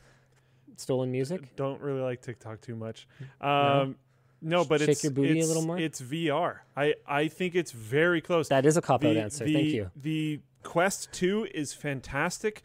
stolen 0.78 1.12
music? 1.12 1.56
Don't 1.56 1.82
really 1.82 2.02
like 2.02 2.22
TikTok 2.22 2.62
too 2.62 2.76
much. 2.76 3.08
Um, 3.42 3.96
no, 4.42 4.66
but 4.66 4.82
Shake 4.82 4.90
it's 4.90 5.04
your 5.04 5.12
booty 5.14 5.40
a 5.40 5.46
little 5.46 5.66
more? 5.66 5.80
It's 5.80 6.02
VR. 6.02 6.58
I 6.76 6.96
I 7.08 7.28
think 7.30 7.56
it's 7.56 7.72
very 7.72 8.22
close. 8.22 8.50
That 8.50 8.66
is 8.66 8.78
a 8.78 8.82
cop 8.82 9.04
out 9.06 9.16
answer. 9.18 9.46
the- 9.46 9.54
Thank 9.54 9.68
you. 9.70 9.92
The 9.96 10.42
Quest 10.64 11.12
2 11.14 11.48
is 11.54 11.74
fantastic, 11.74 12.62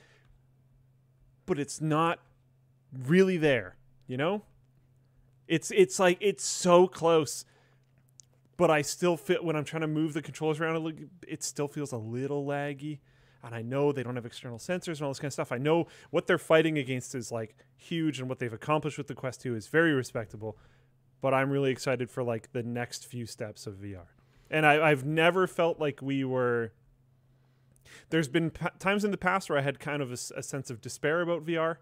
but 1.46 1.58
it's 1.58 1.80
not 1.80 2.18
really 3.06 3.36
there, 3.36 3.76
you 4.06 4.16
know? 4.16 4.42
It's 5.50 5.72
it's 5.72 5.98
like 5.98 6.16
it's 6.20 6.44
so 6.44 6.86
close. 6.86 7.44
But 8.56 8.70
I 8.70 8.82
still 8.82 9.16
fit 9.16 9.42
when 9.42 9.56
I'm 9.56 9.64
trying 9.64 9.80
to 9.80 9.88
move 9.88 10.12
the 10.14 10.22
controllers 10.22 10.60
around 10.60 10.76
a 10.76 10.92
it 11.26 11.42
still 11.42 11.66
feels 11.66 11.90
a 11.92 11.96
little 11.96 12.46
laggy. 12.46 13.00
and 13.42 13.52
I 13.52 13.62
know 13.62 13.90
they 13.90 14.04
don't 14.04 14.14
have 14.14 14.26
external 14.26 14.58
sensors 14.58 14.98
and 14.98 15.02
all 15.02 15.10
this 15.10 15.18
kind 15.18 15.28
of 15.28 15.32
stuff. 15.32 15.50
I 15.50 15.58
know 15.58 15.88
what 16.10 16.28
they're 16.28 16.38
fighting 16.38 16.78
against 16.78 17.16
is 17.16 17.32
like 17.32 17.56
huge, 17.76 18.20
and 18.20 18.28
what 18.28 18.38
they've 18.38 18.52
accomplished 18.52 18.96
with 18.96 19.08
the 19.08 19.14
Quest 19.14 19.40
2 19.40 19.56
is 19.56 19.66
very 19.66 19.92
respectable. 19.92 20.56
But 21.20 21.34
I'm 21.34 21.50
really 21.50 21.72
excited 21.72 22.10
for 22.10 22.22
like 22.22 22.52
the 22.52 22.62
next 22.62 23.06
few 23.06 23.26
steps 23.26 23.66
of 23.66 23.74
VR. 23.74 24.06
And 24.52 24.64
I, 24.64 24.90
I've 24.90 25.04
never 25.04 25.48
felt 25.48 25.80
like 25.80 26.00
we 26.00 26.22
were. 26.24 26.72
There's 28.10 28.28
been 28.28 28.50
p- 28.50 28.66
times 28.78 29.04
in 29.04 29.10
the 29.10 29.16
past 29.16 29.50
where 29.50 29.58
I 29.58 29.62
had 29.62 29.80
kind 29.80 30.00
of 30.00 30.12
a 30.12 30.16
sense 30.16 30.70
of 30.70 30.80
despair 30.80 31.22
about 31.22 31.44
VR 31.44 31.78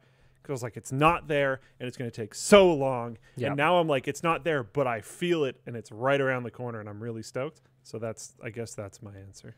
was 0.53 0.63
like, 0.63 0.77
it's 0.77 0.93
not 0.93 1.29
there 1.29 1.61
and 1.79 1.87
it's 1.87 1.97
going 1.97 2.11
to 2.11 2.17
take 2.17 2.35
so 2.35 2.73
long. 2.73 3.19
Yeah. 3.37 3.49
And 3.49 3.57
now 3.57 3.79
I'm 3.79 3.89
like, 3.89 4.09
it's 4.09 4.23
not 4.23 4.45
there, 4.45 4.63
but 4.63 4.87
I 4.87 5.01
feel 5.01 5.45
it 5.45 5.61
and 5.67 5.77
it's 5.77 5.93
right 5.93 6.21
around 6.21 6.45
the 6.45 6.51
corner 6.51 6.81
and 6.81 6.89
I'm 6.89 7.03
really 7.03 7.23
stoked. 7.23 7.61
So 7.83 7.99
that's, 7.99 8.35
I 8.43 8.51
guess 8.51 8.75
that's 8.75 9.03
my 9.03 9.17
answer. 9.17 9.57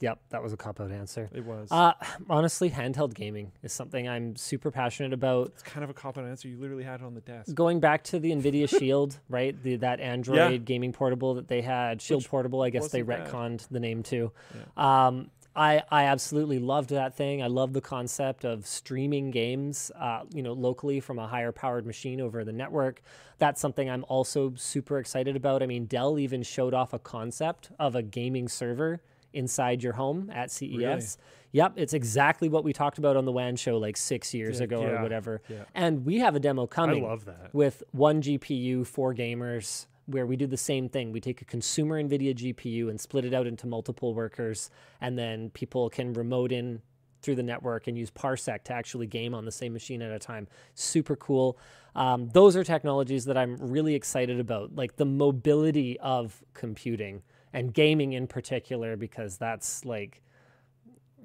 Yep, 0.00 0.18
that 0.28 0.42
was 0.42 0.52
a 0.52 0.56
cop 0.56 0.80
out 0.80 0.92
answer. 0.92 1.30
It 1.32 1.44
was. 1.44 1.68
Uh, 1.70 1.94
honestly, 2.28 2.68
handheld 2.70 3.14
gaming 3.14 3.52
is 3.62 3.72
something 3.72 4.06
I'm 4.06 4.36
super 4.36 4.70
passionate 4.70 5.12
about. 5.14 5.48
it's 5.48 5.62
kind 5.62 5.84
of 5.84 5.90
a 5.90 5.94
cop 5.94 6.18
out 6.18 6.24
answer. 6.24 6.48
You 6.48 6.58
literally 6.58 6.84
had 6.84 7.00
it 7.00 7.06
on 7.06 7.14
the 7.14 7.22
desk. 7.22 7.54
Going 7.54 7.80
back 7.80 8.04
to 8.04 8.18
the 8.18 8.30
Nvidia 8.34 8.68
Shield, 8.68 9.18
right? 9.28 9.60
The 9.62 9.76
that 9.76 10.00
Android 10.00 10.64
gaming 10.64 10.92
portable 10.92 11.34
that 11.34 11.48
they 11.48 11.62
had, 11.62 12.02
Shield 12.02 12.22
Which 12.24 12.30
Portable. 12.30 12.62
I 12.62 12.70
guess 12.70 12.88
they 12.88 13.02
wasn't 13.02 13.24
bad. 13.24 13.34
retconned 13.34 13.68
the 13.70 13.80
name 13.80 14.02
too. 14.02 14.32
Um, 14.76 15.30
I 15.56 15.82
I 15.90 16.04
absolutely 16.04 16.58
loved 16.58 16.90
that 16.90 17.14
thing. 17.16 17.42
I 17.42 17.46
love 17.46 17.72
the 17.72 17.80
concept 17.80 18.44
of 18.44 18.66
streaming 18.66 19.30
games, 19.30 19.90
uh, 19.98 20.22
you 20.34 20.42
know, 20.42 20.52
locally 20.52 21.00
from 21.00 21.18
a 21.18 21.26
higher 21.26 21.50
powered 21.52 21.86
machine 21.86 22.20
over 22.20 22.44
the 22.44 22.52
network. 22.52 23.00
That's 23.38 23.60
something 23.60 23.88
I'm 23.90 24.04
also 24.08 24.52
super 24.56 24.98
excited 24.98 25.34
about. 25.36 25.62
I 25.62 25.66
mean, 25.66 25.86
Dell 25.86 26.18
even 26.18 26.42
showed 26.42 26.74
off 26.74 26.92
a 26.92 26.98
concept 26.98 27.70
of 27.78 27.96
a 27.96 28.02
gaming 28.02 28.48
server 28.48 29.00
inside 29.32 29.82
your 29.82 29.94
home 29.94 30.30
at 30.32 30.50
CES. 30.50 31.18
Yep, 31.52 31.74
it's 31.76 31.94
exactly 31.94 32.48
what 32.50 32.64
we 32.64 32.72
talked 32.72 32.98
about 32.98 33.16
on 33.16 33.24
the 33.24 33.32
WAN 33.32 33.56
show 33.56 33.78
like 33.78 33.96
six 33.96 34.34
years 34.34 34.58
Yeah, 34.58 34.64
ago 34.64 34.82
or 34.82 34.92
yeah, 34.94 35.02
whatever. 35.02 35.40
yeah. 35.48 35.64
And 35.74 36.04
we 36.04 36.18
have 36.18 36.34
a 36.36 36.40
demo 36.40 36.66
coming. 36.66 37.04
I 37.04 37.08
love 37.08 37.24
that. 37.26 37.54
with 37.54 37.82
one 37.92 38.20
GPU, 38.20 38.86
four 38.86 39.14
gamers, 39.14 39.86
where 40.06 40.26
we 40.26 40.36
do 40.36 40.46
the 40.46 40.56
same 40.56 40.88
thing. 40.88 41.12
We 41.12 41.20
take 41.20 41.42
a 41.42 41.44
consumer 41.44 42.00
NVIDIA 42.02 42.34
GPU 42.34 42.88
and 42.90 43.00
split 43.00 43.24
it 43.24 43.34
out 43.34 43.46
into 43.46 43.66
multiple 43.66 44.14
workers, 44.14 44.70
and 45.00 45.18
then 45.18 45.50
people 45.50 45.90
can 45.90 46.12
remote 46.12 46.52
in 46.52 46.80
through 47.22 47.34
the 47.34 47.42
network 47.42 47.88
and 47.88 47.98
use 47.98 48.10
Parsec 48.10 48.62
to 48.64 48.72
actually 48.72 49.06
game 49.06 49.34
on 49.34 49.44
the 49.44 49.50
same 49.50 49.72
machine 49.72 50.00
at 50.02 50.12
a 50.12 50.18
time. 50.18 50.46
Super 50.74 51.16
cool. 51.16 51.58
Um, 51.96 52.28
those 52.28 52.54
are 52.56 52.62
technologies 52.62 53.24
that 53.24 53.36
I'm 53.36 53.56
really 53.56 53.94
excited 53.94 54.38
about, 54.38 54.76
like 54.76 54.96
the 54.96 55.06
mobility 55.06 55.98
of 55.98 56.44
computing 56.54 57.22
and 57.52 57.72
gaming 57.74 58.12
in 58.12 58.26
particular, 58.28 58.96
because 58.96 59.38
that's 59.38 59.84
like, 59.84 60.22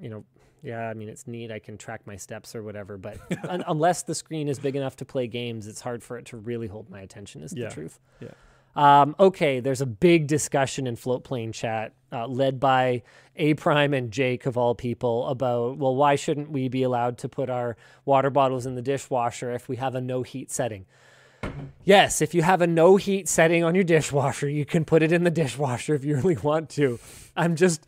you 0.00 0.08
know, 0.08 0.24
yeah, 0.64 0.88
I 0.88 0.94
mean, 0.94 1.08
it's 1.08 1.26
neat. 1.26 1.52
I 1.52 1.58
can 1.58 1.76
track 1.76 2.00
my 2.06 2.16
steps 2.16 2.54
or 2.56 2.62
whatever, 2.62 2.96
but 2.96 3.18
un- 3.48 3.62
unless 3.68 4.02
the 4.02 4.14
screen 4.14 4.48
is 4.48 4.58
big 4.58 4.74
enough 4.74 4.96
to 4.96 5.04
play 5.04 5.26
games, 5.28 5.66
it's 5.68 5.80
hard 5.82 6.02
for 6.02 6.16
it 6.18 6.26
to 6.26 6.36
really 6.36 6.66
hold 6.68 6.88
my 6.88 7.00
attention, 7.00 7.42
is 7.42 7.52
Yeah. 7.54 7.68
the 7.68 7.74
truth. 7.74 8.00
Yeah. 8.20 8.28
Um, 8.74 9.14
okay, 9.20 9.60
there's 9.60 9.80
a 9.80 9.86
big 9.86 10.26
discussion 10.26 10.86
in 10.86 10.96
Floatplane 10.96 11.52
chat, 11.52 11.92
uh, 12.10 12.26
led 12.26 12.58
by 12.58 13.02
A 13.36 13.54
Prime 13.54 13.92
and 13.92 14.10
Jake 14.10 14.46
of 14.46 14.56
all 14.56 14.74
people, 14.74 15.28
about 15.28 15.76
well, 15.76 15.94
why 15.94 16.16
shouldn't 16.16 16.50
we 16.50 16.68
be 16.68 16.82
allowed 16.82 17.18
to 17.18 17.28
put 17.28 17.50
our 17.50 17.76
water 18.04 18.30
bottles 18.30 18.64
in 18.64 18.74
the 18.74 18.82
dishwasher 18.82 19.52
if 19.52 19.68
we 19.68 19.76
have 19.76 19.94
a 19.94 20.00
no 20.00 20.22
heat 20.22 20.50
setting? 20.50 20.86
Yes, 21.84 22.22
if 22.22 22.34
you 22.34 22.42
have 22.42 22.62
a 22.62 22.66
no 22.66 22.96
heat 22.96 23.28
setting 23.28 23.64
on 23.64 23.74
your 23.74 23.84
dishwasher, 23.84 24.48
you 24.48 24.64
can 24.64 24.84
put 24.84 25.02
it 25.02 25.12
in 25.12 25.24
the 25.24 25.30
dishwasher 25.30 25.94
if 25.94 26.04
you 26.04 26.16
really 26.16 26.36
want 26.36 26.70
to. 26.70 26.98
I'm 27.36 27.56
just 27.56 27.86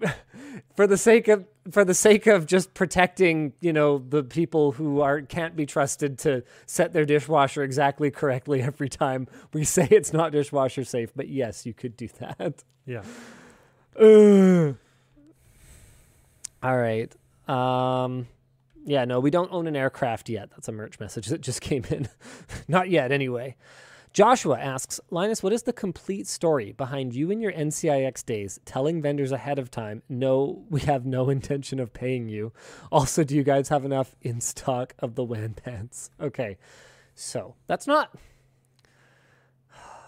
for 0.76 0.86
the 0.86 0.98
sake 0.98 1.28
of 1.28 1.46
for 1.70 1.84
the 1.84 1.94
sake 1.94 2.26
of 2.26 2.46
just 2.46 2.74
protecting, 2.74 3.52
you 3.60 3.72
know, 3.72 3.98
the 3.98 4.22
people 4.22 4.72
who 4.72 5.00
are 5.00 5.22
can't 5.22 5.56
be 5.56 5.66
trusted 5.66 6.18
to 6.20 6.42
set 6.66 6.92
their 6.92 7.04
dishwasher 7.04 7.62
exactly 7.62 8.10
correctly 8.10 8.62
every 8.62 8.88
time 8.88 9.26
we 9.52 9.64
say 9.76 9.88
it's 9.90 10.12
not 10.12 10.32
dishwasher 10.32 10.84
safe. 10.84 11.12
But 11.14 11.28
yes, 11.28 11.64
you 11.66 11.74
could 11.74 11.96
do 11.96 12.08
that. 12.20 12.62
Yeah. 12.86 13.02
Ugh. 13.98 14.76
All 16.62 16.78
right. 16.78 17.14
Um, 17.48 18.26
yeah, 18.86 19.04
no, 19.04 19.20
we 19.20 19.30
don't 19.30 19.52
own 19.52 19.66
an 19.66 19.76
aircraft 19.76 20.28
yet. 20.28 20.50
That's 20.50 20.68
a 20.68 20.72
merch 20.72 20.98
message 21.00 21.26
that 21.26 21.40
just 21.40 21.60
came 21.62 21.84
in. 21.90 22.08
Not 22.68 22.90
yet, 22.90 23.12
anyway. 23.12 23.56
Joshua 24.14 24.56
asks, 24.60 25.00
Linus, 25.10 25.42
what 25.42 25.52
is 25.52 25.64
the 25.64 25.72
complete 25.72 26.28
story 26.28 26.70
behind 26.70 27.16
you 27.16 27.32
and 27.32 27.42
your 27.42 27.52
NCIX 27.52 28.24
days 28.24 28.60
telling 28.64 29.02
vendors 29.02 29.32
ahead 29.32 29.58
of 29.58 29.72
time, 29.72 30.04
no, 30.08 30.64
we 30.70 30.82
have 30.82 31.04
no 31.04 31.28
intention 31.30 31.80
of 31.80 31.92
paying 31.92 32.28
you? 32.28 32.52
Also, 32.92 33.24
do 33.24 33.34
you 33.34 33.42
guys 33.42 33.70
have 33.70 33.84
enough 33.84 34.14
in 34.22 34.40
stock 34.40 34.94
of 35.00 35.16
the 35.16 35.24
WAN 35.24 35.54
pants? 35.54 36.10
Okay, 36.20 36.58
so 37.16 37.56
that's 37.66 37.88
not. 37.88 38.14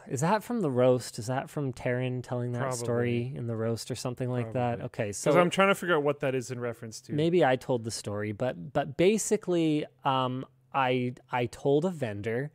Is 0.08 0.20
that 0.20 0.44
from 0.44 0.60
the 0.60 0.70
roast? 0.70 1.18
Is 1.18 1.26
that 1.26 1.50
from 1.50 1.72
Taryn 1.72 2.22
telling 2.22 2.52
that 2.52 2.74
story 2.74 3.32
in 3.34 3.48
the 3.48 3.56
roast 3.56 3.90
or 3.90 3.96
something 3.96 4.30
like 4.30 4.52
that? 4.52 4.82
Okay, 4.82 5.10
so 5.10 5.36
I'm 5.36 5.50
trying 5.50 5.66
to 5.66 5.74
figure 5.74 5.96
out 5.96 6.04
what 6.04 6.20
that 6.20 6.32
is 6.36 6.52
in 6.52 6.60
reference 6.60 7.00
to. 7.02 7.12
maybe 7.12 7.44
I 7.44 7.56
told 7.56 7.82
the 7.82 7.90
story, 7.90 8.30
but 8.30 8.72
but 8.72 8.96
basically, 8.96 9.84
um, 10.04 10.46
I 10.72 11.14
I 11.32 11.46
told 11.46 11.84
a 11.84 11.90
vendor 11.90 12.52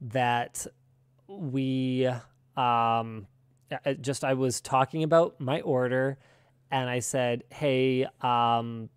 that 0.00 0.66
we 1.28 2.10
um 2.56 3.26
just 4.00 4.24
I 4.24 4.34
was 4.34 4.60
talking 4.60 5.02
about 5.02 5.40
my 5.40 5.60
order, 5.60 6.18
and 6.70 6.88
I 6.88 7.00
said, 7.00 7.44
hey, 7.50 8.06
um. 8.20 8.88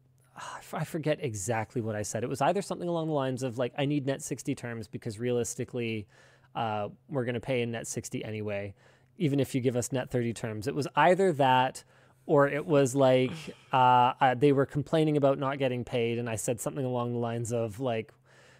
I 0.74 0.86
forget 0.86 1.20
exactly 1.22 1.82
what 1.82 1.96
I 1.96 2.02
said. 2.02 2.24
It 2.24 2.30
was 2.30 2.42
either 2.42 2.62
something 2.64 2.88
along 2.88 3.08
the 3.08 3.14
lines 3.14 3.44
of 3.44 3.60
like, 3.60 3.74
I 3.78 3.86
need 3.86 4.08
net 4.08 4.24
60 4.24 4.56
terms 4.56 4.88
because 4.88 5.20
realistically, 5.20 6.08
uh, 6.56 6.88
we're 7.10 7.26
going 7.26 7.36
to 7.36 7.42
pay 7.42 7.62
in 7.62 7.72
net 7.72 7.86
60 7.86 8.24
anyway, 8.24 8.74
even 9.18 9.40
if 9.40 9.54
you 9.54 9.62
give 9.62 9.76
us 9.76 9.92
net 9.92 10.10
30 10.10 10.34
terms. 10.34 10.68
It 10.68 10.74
was 10.74 10.88
either 10.96 11.32
that 11.34 11.84
or 12.26 12.48
it 12.48 12.66
was 12.66 12.96
like 12.96 13.32
uh, 13.72 14.34
they 14.36 14.52
were 14.52 14.66
complaining 14.66 15.18
about 15.18 15.38
not 15.38 15.60
getting 15.60 15.84
paid. 15.84 16.18
And 16.18 16.30
I 16.30 16.38
said 16.38 16.60
something 16.60 16.86
along 16.86 17.14
the 17.14 17.20
lines 17.20 17.52
of 17.52 17.80
like, 17.80 18.12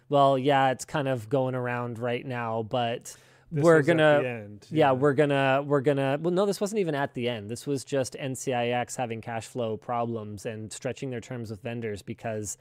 well, 0.08 0.38
yeah, 0.38 0.70
it's 0.70 0.84
kind 0.84 1.08
of 1.08 1.28
going 1.28 1.54
around 1.54 1.98
right 1.98 2.24
now, 2.24 2.62
but 2.62 3.16
This 3.52 3.62
we're 3.62 3.82
gonna 3.82 4.22
end, 4.24 4.66
yeah, 4.70 4.92
we're 4.92 5.12
gonna 5.12 5.62
we're 5.66 5.82
gonna 5.82 6.18
well 6.18 6.32
no 6.32 6.46
this 6.46 6.58
wasn't 6.58 6.80
even 6.80 6.94
at 6.94 7.12
the 7.12 7.28
end 7.28 7.50
this 7.50 7.66
was 7.66 7.84
just 7.84 8.14
ncix 8.14 8.96
having 8.96 9.20
cash 9.20 9.46
flow 9.46 9.76
problems 9.76 10.46
and 10.46 10.72
stretching 10.72 11.10
their 11.10 11.20
terms 11.20 11.50
with 11.50 11.60
vendors 11.60 12.00
because 12.00 12.56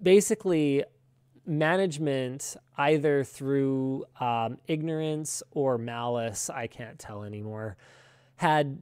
basically 0.00 0.84
management 1.46 2.56
either 2.78 3.24
through 3.24 4.04
um, 4.20 4.56
ignorance 4.68 5.42
or 5.50 5.78
malice 5.78 6.48
i 6.48 6.68
can't 6.68 7.00
tell 7.00 7.24
anymore 7.24 7.76
had 8.36 8.80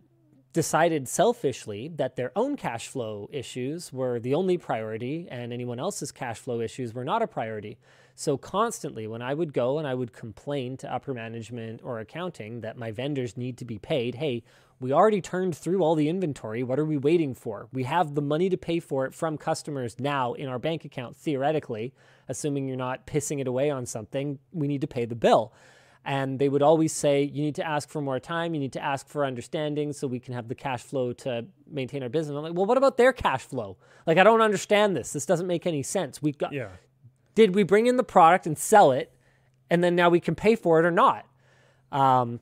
decided 0.52 1.08
selfishly 1.08 1.88
that 1.96 2.16
their 2.16 2.32
own 2.34 2.56
cash 2.56 2.88
flow 2.88 3.28
issues 3.32 3.92
were 3.92 4.18
the 4.18 4.34
only 4.34 4.58
priority 4.58 5.28
and 5.30 5.52
anyone 5.52 5.78
else's 5.78 6.10
cash 6.10 6.38
flow 6.38 6.60
issues 6.60 6.92
were 6.92 7.04
not 7.04 7.22
a 7.22 7.26
priority. 7.26 7.78
So, 8.20 8.36
constantly, 8.36 9.06
when 9.06 9.22
I 9.22 9.32
would 9.32 9.54
go 9.54 9.78
and 9.78 9.88
I 9.88 9.94
would 9.94 10.12
complain 10.12 10.76
to 10.76 10.94
upper 10.94 11.14
management 11.14 11.80
or 11.82 12.00
accounting 12.00 12.60
that 12.60 12.76
my 12.76 12.90
vendors 12.90 13.34
need 13.34 13.56
to 13.56 13.64
be 13.64 13.78
paid, 13.78 14.16
hey, 14.16 14.42
we 14.78 14.92
already 14.92 15.22
turned 15.22 15.56
through 15.56 15.82
all 15.82 15.94
the 15.94 16.10
inventory. 16.10 16.62
What 16.62 16.78
are 16.78 16.84
we 16.84 16.98
waiting 16.98 17.32
for? 17.32 17.68
We 17.72 17.84
have 17.84 18.14
the 18.14 18.20
money 18.20 18.50
to 18.50 18.58
pay 18.58 18.78
for 18.78 19.06
it 19.06 19.14
from 19.14 19.38
customers 19.38 19.98
now 19.98 20.34
in 20.34 20.48
our 20.48 20.58
bank 20.58 20.84
account, 20.84 21.16
theoretically, 21.16 21.94
assuming 22.28 22.68
you're 22.68 22.76
not 22.76 23.06
pissing 23.06 23.40
it 23.40 23.46
away 23.46 23.70
on 23.70 23.86
something. 23.86 24.38
We 24.52 24.68
need 24.68 24.82
to 24.82 24.86
pay 24.86 25.06
the 25.06 25.14
bill. 25.14 25.54
And 26.04 26.38
they 26.38 26.50
would 26.50 26.62
always 26.62 26.92
say, 26.92 27.22
you 27.22 27.40
need 27.42 27.54
to 27.54 27.66
ask 27.66 27.88
for 27.88 28.02
more 28.02 28.20
time. 28.20 28.52
You 28.52 28.60
need 28.60 28.74
to 28.74 28.84
ask 28.84 29.08
for 29.08 29.24
understanding 29.24 29.94
so 29.94 30.06
we 30.06 30.20
can 30.20 30.34
have 30.34 30.48
the 30.48 30.54
cash 30.54 30.82
flow 30.82 31.14
to 31.24 31.46
maintain 31.66 32.02
our 32.02 32.10
business. 32.10 32.36
I'm 32.36 32.42
like, 32.42 32.52
well, 32.52 32.66
what 32.66 32.76
about 32.76 32.98
their 32.98 33.14
cash 33.14 33.44
flow? 33.44 33.78
Like, 34.06 34.18
I 34.18 34.24
don't 34.24 34.42
understand 34.42 34.94
this. 34.94 35.14
This 35.14 35.24
doesn't 35.24 35.46
make 35.46 35.66
any 35.66 35.82
sense. 35.82 36.20
We've 36.20 36.36
got, 36.36 36.52
Yeah. 36.52 36.68
Did 37.40 37.54
we 37.54 37.62
bring 37.62 37.86
in 37.86 37.96
the 37.96 38.04
product 38.04 38.46
and 38.46 38.58
sell 38.58 38.92
it, 38.92 39.10
and 39.70 39.82
then 39.82 39.96
now 39.96 40.10
we 40.10 40.20
can 40.20 40.34
pay 40.34 40.54
for 40.54 40.78
it 40.78 40.84
or 40.84 40.90
not? 40.90 41.24
Um, 41.90 42.40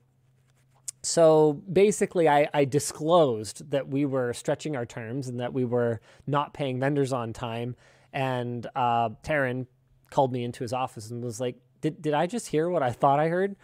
so 1.04 1.62
basically, 1.72 2.28
I, 2.28 2.48
I 2.52 2.64
disclosed 2.64 3.70
that 3.70 3.86
we 3.86 4.04
were 4.04 4.32
stretching 4.32 4.74
our 4.74 4.84
terms 4.84 5.28
and 5.28 5.38
that 5.38 5.52
we 5.52 5.64
were 5.64 6.00
not 6.26 6.52
paying 6.52 6.80
vendors 6.80 7.12
on 7.12 7.32
time. 7.32 7.76
And 8.12 8.66
uh, 8.74 9.10
Taryn 9.22 9.68
called 10.10 10.32
me 10.32 10.42
into 10.42 10.64
his 10.64 10.72
office 10.72 11.12
and 11.12 11.22
was 11.22 11.38
like, 11.38 11.54
"Did 11.80 12.02
did 12.02 12.12
I 12.12 12.26
just 12.26 12.48
hear 12.48 12.68
what 12.68 12.82
I 12.82 12.90
thought 12.90 13.20
I 13.20 13.28
heard? 13.28 13.54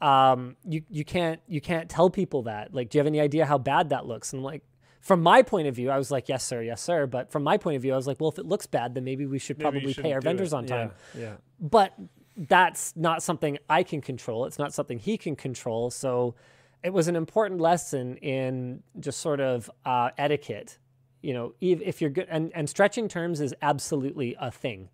Um, 0.00 0.56
you 0.64 0.80
you 0.88 1.04
can't 1.04 1.42
you 1.46 1.60
can't 1.60 1.90
tell 1.90 2.08
people 2.08 2.44
that. 2.44 2.72
Like, 2.72 2.88
do 2.88 2.96
you 2.96 3.00
have 3.00 3.06
any 3.06 3.20
idea 3.20 3.44
how 3.44 3.58
bad 3.58 3.90
that 3.90 4.06
looks?" 4.06 4.32
And 4.32 4.40
I'm 4.40 4.44
like. 4.44 4.62
From 5.04 5.22
my 5.22 5.42
point 5.42 5.68
of 5.68 5.74
view, 5.76 5.90
I 5.90 5.98
was 5.98 6.10
like, 6.10 6.28
yes, 6.28 6.42
sir, 6.42 6.62
yes, 6.62 6.82
sir. 6.82 7.06
But 7.06 7.30
from 7.30 7.42
my 7.42 7.58
point 7.58 7.76
of 7.76 7.82
view, 7.82 7.92
I 7.92 7.96
was 7.96 8.06
like, 8.06 8.20
well, 8.20 8.30
if 8.30 8.38
it 8.38 8.46
looks 8.46 8.66
bad, 8.66 8.94
then 8.94 9.04
maybe 9.04 9.26
we 9.26 9.38
should 9.38 9.58
Maybe 9.58 9.62
probably 9.70 9.94
pay 9.94 10.12
our 10.12 10.20
vendors 10.20 10.52
it. 10.52 10.56
on 10.56 10.66
time 10.66 10.92
Yeah. 11.14 11.20
yeah. 11.20 11.34
but 11.60 11.92
that's 12.36 12.96
not 12.96 13.22
something 13.22 13.58
I 13.68 13.82
can 13.84 14.00
control. 14.00 14.46
It's 14.46 14.58
not 14.58 14.74
something 14.74 14.98
he 14.98 15.16
can 15.16 15.36
control. 15.36 15.90
So 15.90 16.34
it 16.82 16.92
was 16.92 17.06
an 17.06 17.16
important 17.16 17.60
lesson 17.60 18.16
in 18.16 18.82
just 18.98 19.20
sort 19.20 19.40
of 19.40 19.70
uh, 19.84 20.10
etiquette 20.18 20.78
you 21.24 21.32
know, 21.32 21.54
if, 21.58 21.80
if 21.80 22.00
you're 22.02 22.10
good, 22.10 22.26
and, 22.28 22.52
and 22.54 22.68
stretching 22.68 23.08
terms 23.08 23.40
is 23.40 23.54
absolutely 23.62 24.36
a 24.38 24.50
thing 24.50 24.90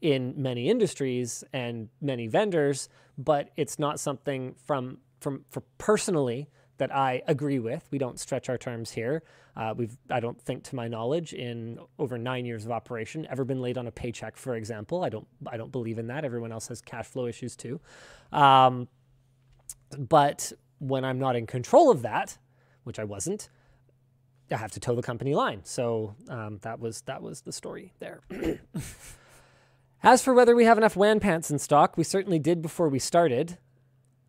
in 0.00 0.32
many 0.40 0.70
industries 0.70 1.44
and 1.52 1.90
many 2.00 2.26
vendors, 2.26 2.88
but 3.18 3.50
it's 3.56 3.78
not 3.78 4.00
something 4.00 4.54
from 4.64 4.98
from 5.20 5.44
for 5.50 5.62
personally 5.76 6.48
that 6.78 6.94
I 6.94 7.22
agree 7.26 7.58
with. 7.58 7.86
We 7.90 7.98
don't 7.98 8.18
stretch 8.18 8.48
our 8.48 8.58
terms 8.58 8.90
here. 8.90 9.22
Uh, 9.56 9.74
we've, 9.76 9.96
I 10.10 10.20
don't 10.20 10.40
think, 10.40 10.64
to 10.64 10.76
my 10.76 10.88
knowledge, 10.88 11.32
in 11.32 11.78
over 11.98 12.16
nine 12.16 12.46
years 12.46 12.64
of 12.64 12.70
operation, 12.70 13.26
ever 13.28 13.44
been 13.44 13.60
late 13.60 13.76
on 13.76 13.86
a 13.86 13.90
paycheck, 13.90 14.36
for 14.36 14.54
example. 14.54 15.04
I 15.04 15.08
don't, 15.08 15.26
I 15.46 15.56
don't 15.56 15.72
believe 15.72 15.98
in 15.98 16.06
that. 16.06 16.24
Everyone 16.24 16.52
else 16.52 16.68
has 16.68 16.80
cash 16.80 17.06
flow 17.06 17.26
issues 17.26 17.56
too. 17.56 17.80
Um, 18.32 18.88
but 19.96 20.52
when 20.78 21.04
I'm 21.04 21.18
not 21.18 21.36
in 21.36 21.46
control 21.46 21.90
of 21.90 22.02
that, 22.02 22.38
which 22.84 22.98
I 22.98 23.04
wasn't, 23.04 23.48
I 24.50 24.56
have 24.56 24.72
to 24.72 24.80
toe 24.80 24.94
the 24.94 25.02
company 25.02 25.34
line. 25.34 25.60
So 25.64 26.14
um, 26.28 26.58
that 26.62 26.80
was 26.80 27.02
that 27.02 27.22
was 27.22 27.42
the 27.42 27.52
story 27.52 27.92
there. 27.98 28.22
As 30.02 30.22
for 30.22 30.32
whether 30.32 30.54
we 30.54 30.64
have 30.64 30.78
enough 30.78 30.96
WAN 30.96 31.20
pants 31.20 31.50
in 31.50 31.58
stock, 31.58 31.96
we 31.96 32.04
certainly 32.04 32.38
did 32.38 32.62
before 32.62 32.88
we 32.88 32.98
started. 32.98 33.58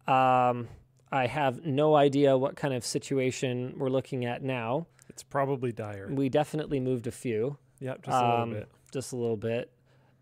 Um, 0.08 0.68
I 1.12 1.28
have 1.28 1.66
no 1.66 1.96
idea 1.96 2.38
what 2.38 2.56
kind 2.56 2.74
of 2.74 2.86
situation 2.86 3.74
we're 3.78 3.90
looking 3.90 4.26
at 4.26 4.44
now. 4.44 4.88
It's 5.10 5.24
probably 5.24 5.72
dire. 5.72 6.08
We 6.12 6.30
definitely 6.30 6.80
moved 6.80 7.08
a 7.08 7.12
few. 7.12 7.58
Yep, 7.80 8.04
just 8.04 8.16
a 8.18 8.22
little 8.22 8.42
Um, 8.44 8.50
bit. 8.52 8.70
Just 8.92 9.14
a 9.14 9.16
little 9.16 9.38
bit. 9.38 9.72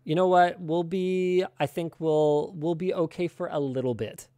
You 0.04 0.14
know 0.14 0.28
what? 0.28 0.58
We'll 0.60 0.84
be 0.84 1.44
I 1.60 1.66
think 1.66 2.00
we'll 2.00 2.52
we'll 2.56 2.74
be 2.74 2.94
okay 2.94 3.28
for 3.28 3.48
a 3.50 3.58
little 3.60 3.94
bit. 3.94 4.28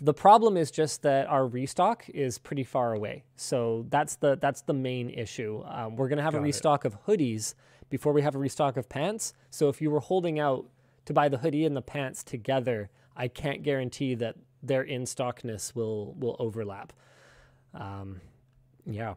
The 0.00 0.14
problem 0.14 0.56
is 0.56 0.70
just 0.72 1.02
that 1.02 1.28
our 1.28 1.46
restock 1.46 2.08
is 2.10 2.36
pretty 2.38 2.64
far 2.64 2.92
away. 2.94 3.22
So 3.36 3.86
that's 3.90 4.16
the 4.16 4.36
that's 4.36 4.62
the 4.62 4.74
main 4.74 5.10
issue. 5.10 5.62
Um, 5.66 5.94
we're 5.96 6.08
gonna 6.08 6.22
have 6.22 6.32
Got 6.32 6.38
a 6.40 6.42
it. 6.42 6.46
restock 6.46 6.84
of 6.84 7.04
hoodies 7.06 7.54
before 7.90 8.12
we 8.12 8.22
have 8.22 8.34
a 8.34 8.38
restock 8.38 8.76
of 8.76 8.88
pants. 8.88 9.32
So 9.50 9.68
if 9.68 9.80
you 9.80 9.90
were 9.90 10.00
holding 10.00 10.40
out 10.40 10.66
to 11.04 11.12
buy 11.12 11.28
the 11.28 11.38
hoodie 11.38 11.64
and 11.64 11.76
the 11.76 11.82
pants 11.82 12.24
together, 12.24 12.90
I 13.16 13.28
can't 13.28 13.62
guarantee 13.62 14.14
that 14.16 14.36
their 14.66 14.82
in 14.82 15.02
stockness 15.02 15.74
will 15.74 16.14
will 16.14 16.36
overlap. 16.38 16.92
Um, 17.72 18.20
yeah. 18.86 19.14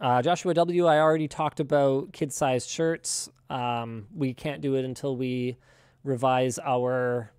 Uh, 0.00 0.20
Joshua 0.22 0.54
W. 0.54 0.86
I 0.86 0.98
already 0.98 1.28
talked 1.28 1.60
about 1.60 2.12
kid-sized 2.12 2.68
shirts. 2.68 3.28
Um, 3.48 4.06
we 4.14 4.34
can't 4.34 4.60
do 4.60 4.74
it 4.74 4.84
until 4.84 5.16
we 5.16 5.56
revise 6.02 6.58
our 6.58 7.30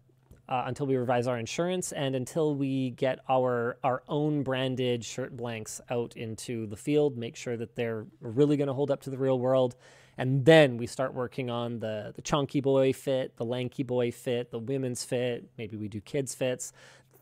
uh, 0.48 0.64
until 0.68 0.86
we 0.86 0.96
revise 0.96 1.28
our 1.28 1.38
insurance 1.38 1.92
and 1.92 2.16
until 2.16 2.56
we 2.56 2.92
get 2.92 3.20
our 3.30 3.78
our 3.84 4.04
own 4.08 4.44
branded 4.44 5.04
shirt 5.04 5.36
blanks 5.36 5.82
out 5.90 6.16
into 6.16 6.68
the 6.68 6.78
field. 6.78 7.18
Make 7.18 7.36
sure 7.36 7.58
that 7.58 7.76
they're 7.76 8.06
really 8.22 8.58
going 8.58 8.68
to 8.68 8.74
hold 8.74 8.92
up 8.92 9.02
to 9.02 9.10
the 9.10 9.18
real 9.18 9.40
world, 9.40 9.76
and 10.18 10.46
then 10.46 10.78
we 10.78 10.88
start 10.88 11.14
working 11.14 11.50
on 11.50 11.80
the 11.80 12.14
the 12.16 12.22
chunky 12.22 12.62
boy 12.62 12.94
fit, 12.94 13.38
the 13.38 13.46
lanky 13.46 13.84
boy 13.84 14.12
fit, 14.12 14.52
the 14.52 14.60
women's 14.60 15.04
fit. 15.04 15.50
Maybe 15.58 15.78
we 15.78 15.88
do 15.88 16.02
kids 16.02 16.34
fits. 16.34 16.72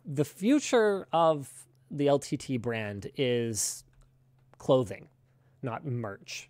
The 0.06 0.26
future 0.26 1.08
of 1.12 1.50
the 1.90 2.08
LTT 2.08 2.62
brand 2.62 3.10
is 3.16 3.84
clothing, 4.58 5.08
not 5.62 5.86
merch. 5.86 6.50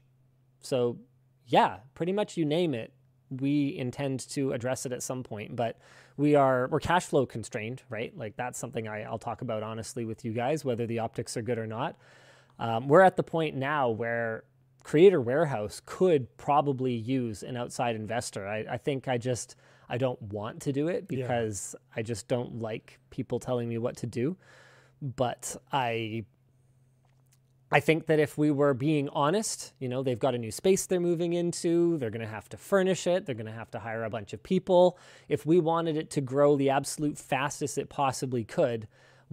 So, 0.61 0.97
yeah, 1.45 1.77
pretty 1.93 2.13
much 2.13 2.37
you 2.37 2.45
name 2.45 2.73
it, 2.73 2.93
we 3.29 3.75
intend 3.77 4.21
to 4.29 4.53
address 4.53 4.85
it 4.85 4.91
at 4.91 5.03
some 5.03 5.23
point. 5.23 5.55
But 5.55 5.77
we 6.17 6.35
are 6.35 6.67
we're 6.69 6.79
cash 6.79 7.05
flow 7.05 7.25
constrained, 7.25 7.83
right? 7.89 8.15
Like 8.17 8.35
that's 8.35 8.59
something 8.59 8.87
I, 8.87 9.03
I'll 9.03 9.19
talk 9.19 9.41
about 9.41 9.63
honestly 9.63 10.05
with 10.05 10.25
you 10.25 10.33
guys, 10.33 10.65
whether 10.65 10.85
the 10.85 10.99
optics 10.99 11.37
are 11.37 11.41
good 11.41 11.57
or 11.57 11.67
not. 11.67 11.95
Um, 12.59 12.87
we're 12.87 13.01
at 13.01 13.17
the 13.17 13.23
point 13.23 13.55
now 13.55 13.89
where 13.89 14.43
Creator 14.83 15.21
Warehouse 15.21 15.81
could 15.85 16.35
probably 16.37 16.93
use 16.93 17.41
an 17.41 17.55
outside 17.57 17.95
investor. 17.95 18.47
I, 18.47 18.65
I 18.69 18.77
think 18.77 19.07
I 19.07 19.17
just 19.17 19.55
I 19.89 19.97
don't 19.97 20.21
want 20.21 20.61
to 20.63 20.73
do 20.73 20.87
it 20.87 21.05
Yeah. 21.09 21.21
because 21.21 21.75
I 21.95 22.01
just 22.01 22.27
don't 22.27 22.61
like 22.61 22.99
people 23.09 23.39
telling 23.39 23.69
me 23.69 23.77
what 23.77 23.97
to 23.97 24.07
do. 24.07 24.37
But 25.01 25.55
I 25.71 26.25
I 27.71 27.79
think 27.79 28.05
that 28.05 28.19
if 28.19 28.37
we 28.37 28.51
were 28.51 28.75
being 28.75 29.09
honest, 29.09 29.73
you 29.79 29.89
know, 29.89 30.03
they've 30.03 30.19
got 30.19 30.35
a 30.35 30.37
new 30.37 30.51
space 30.51 30.85
they're 30.85 30.99
moving 30.99 31.33
into, 31.33 31.97
they're 31.97 32.11
going 32.11 32.21
to 32.21 32.27
have 32.27 32.47
to 32.49 32.57
furnish 32.57 33.07
it, 33.07 33.25
they're 33.25 33.33
going 33.33 33.47
to 33.47 33.51
have 33.51 33.71
to 33.71 33.79
hire 33.79 34.03
a 34.03 34.11
bunch 34.11 34.31
of 34.31 34.43
people. 34.43 34.97
If 35.27 35.43
we 35.43 35.59
wanted 35.59 35.97
it 35.97 36.11
to 36.11 36.21
grow 36.21 36.55
the 36.55 36.69
absolute 36.69 37.17
fastest 37.17 37.79
it 37.79 37.89
possibly 37.89 38.43
could, 38.43 38.87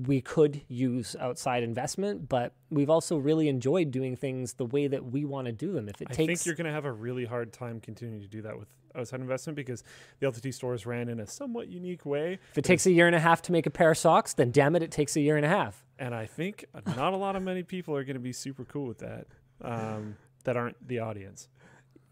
we 0.06 0.20
could 0.20 0.62
use 0.68 1.16
outside 1.18 1.62
investment, 1.62 2.28
but 2.28 2.54
we've 2.70 2.90
also 2.90 3.16
really 3.16 3.48
enjoyed 3.48 3.90
doing 3.90 4.16
things 4.16 4.54
the 4.54 4.64
way 4.64 4.86
that 4.86 5.04
we 5.06 5.24
want 5.24 5.46
to 5.46 5.52
do 5.52 5.72
them. 5.72 5.88
If 5.88 6.00
it 6.00 6.08
I 6.10 6.14
takes 6.14 6.18
I 6.18 6.26
think 6.26 6.46
you're 6.46 6.54
going 6.54 6.66
to 6.66 6.72
have 6.72 6.84
a 6.84 6.92
really 6.92 7.24
hard 7.24 7.52
time 7.52 7.80
continuing 7.80 8.20
to 8.20 8.28
do 8.28 8.42
that 8.42 8.58
with 8.58 8.68
outside 8.94 9.20
investment 9.20 9.56
because 9.56 9.84
the 10.18 10.26
LTT 10.26 10.52
stores 10.54 10.86
ran 10.86 11.08
in 11.08 11.20
a 11.20 11.26
somewhat 11.26 11.68
unique 11.68 12.04
way. 12.04 12.38
if 12.50 12.58
it 12.58 12.64
takes 12.64 12.86
a 12.86 12.90
year 12.90 13.06
and 13.06 13.16
a 13.16 13.20
half 13.20 13.42
to 13.42 13.52
make 13.52 13.66
a 13.66 13.70
pair 13.70 13.90
of 13.90 13.98
socks, 13.98 14.34
then 14.34 14.50
damn 14.50 14.74
it, 14.76 14.82
it 14.82 14.90
takes 14.90 15.16
a 15.16 15.20
year 15.20 15.36
and 15.36 15.46
a 15.46 15.48
half. 15.48 15.84
And 15.98 16.14
I 16.14 16.26
think 16.26 16.64
not 16.96 17.12
a 17.12 17.16
lot 17.16 17.36
of 17.36 17.42
many 17.42 17.62
people 17.62 17.94
are 17.94 18.04
going 18.04 18.14
to 18.14 18.20
be 18.20 18.32
super 18.32 18.64
cool 18.64 18.86
with 18.86 18.98
that 18.98 19.26
um, 19.62 20.16
that 20.44 20.56
aren't 20.56 20.76
the 20.86 21.00
audience. 21.00 21.48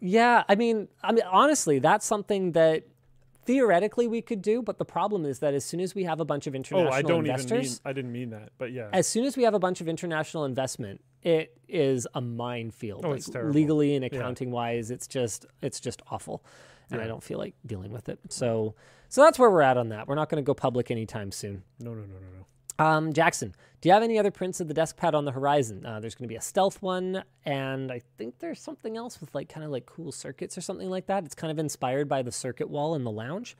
Yeah, 0.01 0.44
I 0.48 0.55
mean, 0.55 0.89
I 1.02 1.12
mean, 1.12 1.24
honestly, 1.28 1.78
that's 1.78 2.06
something 2.06 2.52
that 2.52 2.85
theoretically 3.48 4.06
we 4.06 4.20
could 4.20 4.42
do, 4.42 4.60
but 4.60 4.76
the 4.76 4.84
problem 4.84 5.24
is 5.24 5.38
that 5.38 5.54
as 5.54 5.64
soon 5.64 5.80
as 5.80 5.94
we 5.94 6.04
have 6.04 6.20
a 6.20 6.24
bunch 6.26 6.46
of 6.46 6.54
international 6.54 6.92
Oh, 6.92 6.94
I 6.96 7.00
don't 7.00 7.24
investors, 7.26 7.50
even 7.50 7.62
mean, 7.62 7.78
I 7.86 7.92
didn't 7.94 8.12
mean 8.12 8.30
that. 8.30 8.50
But 8.58 8.72
yeah. 8.72 8.90
as 8.92 9.06
soon 9.06 9.24
as 9.24 9.38
we 9.38 9.44
have 9.44 9.54
a 9.54 9.58
bunch 9.58 9.80
of 9.80 9.88
international 9.88 10.44
investment, 10.44 11.00
it 11.22 11.56
is 11.66 12.06
a 12.14 12.20
minefield. 12.20 13.06
Oh, 13.06 13.08
like, 13.08 13.20
it's 13.20 13.30
terrible. 13.30 13.54
legally 13.54 13.94
and 13.94 14.02
Yeah. 14.04 14.18
accounting 14.18 14.50
wise, 14.50 14.90
it's 14.90 15.06
just 15.06 15.46
it's 15.62 15.80
just 15.80 16.02
awful, 16.10 16.44
and 16.90 17.00
I 17.00 17.06
don't 17.06 17.22
feel 17.22 17.38
like 17.38 17.54
dealing 17.64 17.90
with 17.90 18.10
it. 18.10 18.18
So, 18.28 18.74
so 19.08 19.22
that's 19.22 19.38
where 19.38 19.50
we're 19.50 19.62
at 19.62 19.78
on 19.78 19.88
that. 19.88 20.06
We're 20.08 20.14
not 20.14 20.28
going 20.28 20.44
to 20.44 20.46
go 20.46 20.52
public 20.52 20.90
anytime 20.90 21.32
soon. 21.32 21.62
no, 21.80 21.94
no, 21.94 22.02
no, 22.02 22.06
no, 22.06 22.28
no. 22.38 22.46
Um, 22.78 23.12
Jackson, 23.12 23.55
do 23.80 23.88
you 23.88 23.92
have 23.92 24.02
any 24.02 24.18
other 24.18 24.30
prints 24.30 24.60
of 24.60 24.68
the 24.68 24.74
desk 24.74 24.96
pad 24.96 25.14
on 25.14 25.24
the 25.24 25.32
horizon? 25.32 25.84
Uh, 25.84 26.00
there's 26.00 26.14
going 26.14 26.28
to 26.28 26.32
be 26.32 26.36
a 26.36 26.40
stealth 26.40 26.80
one, 26.80 27.24
and 27.44 27.90
I 27.90 28.00
think 28.16 28.38
there's 28.38 28.60
something 28.60 28.96
else 28.96 29.20
with 29.20 29.34
like 29.34 29.48
kind 29.48 29.64
of 29.64 29.70
like 29.72 29.86
cool 29.86 30.12
circuits 30.12 30.56
or 30.56 30.60
something 30.60 30.88
like 30.88 31.06
that. 31.06 31.24
It's 31.24 31.34
kind 31.34 31.50
of 31.50 31.59
inspired 31.59 32.09
by 32.09 32.22
the 32.22 32.32
circuit 32.32 32.68
wall 32.70 32.94
in 32.94 33.05
the 33.05 33.10
lounge. 33.10 33.56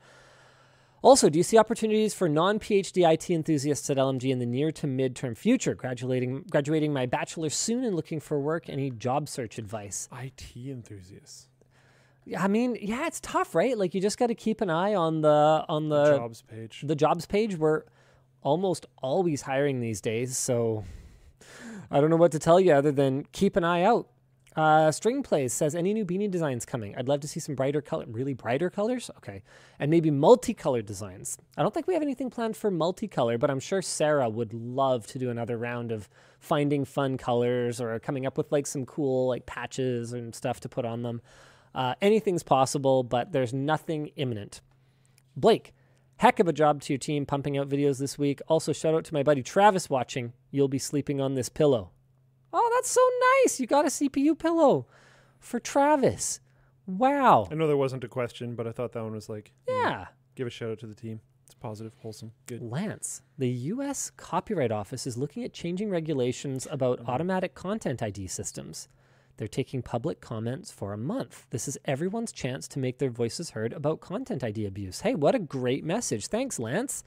Also, 1.01 1.29
do 1.29 1.37
you 1.39 1.43
see 1.43 1.57
opportunities 1.57 2.13
for 2.13 2.27
non-PhD 2.27 3.09
IT 3.09 3.29
enthusiasts 3.29 3.89
at 3.89 3.95
LMG 3.95 4.31
in 4.31 4.39
the 4.39 4.45
near 4.45 4.69
to 4.73 4.85
mid-term 4.85 5.33
future? 5.33 5.73
Graduating, 5.73 6.43
graduating 6.51 6.91
my 6.91 7.05
bachelor 7.05 7.49
soon 7.49 7.85
and 7.85 7.95
looking 7.95 8.19
for 8.19 8.37
work. 8.39 8.69
Any 8.69 8.89
job 8.89 9.29
search 9.29 9.57
advice? 9.57 10.09
IT 10.11 10.51
enthusiasts. 10.55 11.47
I 12.37 12.47
mean, 12.47 12.77
yeah, 12.81 13.07
it's 13.07 13.19
tough, 13.21 13.55
right? 13.55 13.77
Like 13.77 13.95
you 13.95 14.01
just 14.01 14.17
got 14.17 14.27
to 14.27 14.35
keep 14.35 14.61
an 14.61 14.69
eye 14.69 14.93
on 14.93 15.21
the 15.21 15.65
on 15.67 15.89
the 15.89 16.17
jobs 16.17 16.41
page. 16.43 16.83
the 16.85 16.95
jobs 16.95 17.25
page 17.25 17.57
we're 17.57 17.83
almost 18.41 18.85
always 19.01 19.41
hiring 19.41 19.79
these 19.79 20.01
days 20.01 20.37
so 20.37 20.83
i 21.91 21.99
don't 21.99 22.09
know 22.09 22.15
what 22.15 22.31
to 22.31 22.39
tell 22.39 22.59
you 22.59 22.71
other 22.73 22.91
than 22.91 23.25
keep 23.31 23.55
an 23.55 23.63
eye 23.63 23.83
out. 23.83 24.07
Uh, 24.55 24.91
string 24.91 25.21
plays 25.21 25.53
says 25.53 25.75
any 25.75 25.93
new 25.93 26.03
beanie 26.03 26.29
designs 26.29 26.65
coming? 26.65 26.95
I'd 26.97 27.07
love 27.07 27.19
to 27.21 27.27
see 27.27 27.39
some 27.39 27.55
brighter 27.55 27.81
color 27.81 28.05
really 28.07 28.33
brighter 28.33 28.69
colors? 28.69 29.09
Okay. 29.17 29.43
And 29.77 29.91
maybe 29.91 30.09
multicolored 30.09 30.85
designs. 30.85 31.37
I 31.55 31.61
don't 31.61 31.73
think 31.73 31.87
we 31.87 31.93
have 31.93 32.03
anything 32.03 32.29
planned 32.29 32.57
for 32.57 32.71
multicolor 32.71 33.39
but 33.39 33.49
i'm 33.49 33.59
sure 33.59 33.81
sarah 33.81 34.27
would 34.27 34.53
love 34.53 35.05
to 35.07 35.19
do 35.19 35.29
another 35.29 35.57
round 35.57 35.91
of 35.91 36.09
finding 36.39 36.83
fun 36.83 37.17
colors 37.17 37.79
or 37.79 37.99
coming 37.99 38.25
up 38.25 38.37
with 38.37 38.51
like 38.51 38.65
some 38.65 38.85
cool 38.85 39.27
like 39.27 39.45
patches 39.45 40.13
and 40.13 40.33
stuff 40.33 40.59
to 40.61 40.69
put 40.69 40.83
on 40.83 41.03
them. 41.03 41.21
Uh, 41.75 41.93
anything's 42.01 42.43
possible 42.43 43.03
but 43.03 43.31
there's 43.31 43.53
nothing 43.53 44.07
imminent. 44.15 44.61
Blake, 45.37 45.73
heck 46.19 46.39
of 46.39 46.47
a 46.47 46.53
job 46.53 46.81
to 46.81 46.93
your 46.93 46.97
team 46.97 47.25
pumping 47.25 47.57
out 47.57 47.69
videos 47.69 47.97
this 47.97 48.17
week. 48.17 48.41
Also, 48.47 48.73
shout 48.73 48.93
out 48.93 49.05
to 49.05 49.13
my 49.13 49.23
buddy 49.23 49.41
Travis 49.41 49.89
watching. 49.89 50.33
You'll 50.51 50.67
be 50.67 50.77
sleeping 50.77 51.21
on 51.21 51.33
this 51.33 51.49
pillow. 51.49 51.91
Oh, 52.51 52.71
that's 52.75 52.89
so 52.89 53.01
nice. 53.43 53.59
You 53.59 53.67
got 53.67 53.85
a 53.85 53.89
CPU 53.89 54.37
pillow 54.37 54.85
for 55.39 55.59
Travis. 55.59 56.41
Wow. 56.85 57.47
I 57.49 57.55
know 57.55 57.67
there 57.67 57.77
wasn't 57.77 58.03
a 58.03 58.09
question, 58.09 58.55
but 58.55 58.67
I 58.67 58.71
thought 58.71 58.91
that 58.93 59.03
one 59.03 59.13
was 59.13 59.29
like, 59.29 59.53
Yeah. 59.67 60.07
give 60.35 60.47
a 60.47 60.49
shout 60.49 60.71
out 60.71 60.79
to 60.79 60.87
the 60.87 60.95
team. 60.95 61.21
It's 61.45 61.55
positive, 61.55 61.93
wholesome, 62.01 62.33
good. 62.47 62.61
Lance, 62.61 63.21
the 63.37 63.49
U.S. 63.49 64.11
Copyright 64.17 64.71
Office 64.71 65.07
is 65.07 65.17
looking 65.17 65.43
at 65.43 65.53
changing 65.53 65.89
regulations 65.89 66.67
about 66.69 66.99
uh-huh. 66.99 67.11
automatic 67.13 67.55
content 67.55 68.03
ID 68.03 68.27
systems. 68.27 68.87
They're 69.39 69.47
taking 69.47 69.81
public 69.81 70.19
comments 70.19 70.69
for 70.69 70.91
a 70.91 70.97
month. 70.97 71.47
This 71.49 71.69
is 71.69 71.77
everyone's 71.85 72.33
chance 72.33 72.67
to 72.67 72.77
make 72.77 72.97
their 72.97 73.09
voices 73.09 73.51
heard 73.51 73.71
about 73.71 74.01
content 74.01 74.43
ID 74.43 74.65
abuse. 74.65 74.99
Hey, 74.99 75.15
what 75.15 75.33
a 75.33 75.39
great 75.39 75.85
message. 75.85 76.27
Thanks, 76.27 76.59
Lance. 76.59 77.05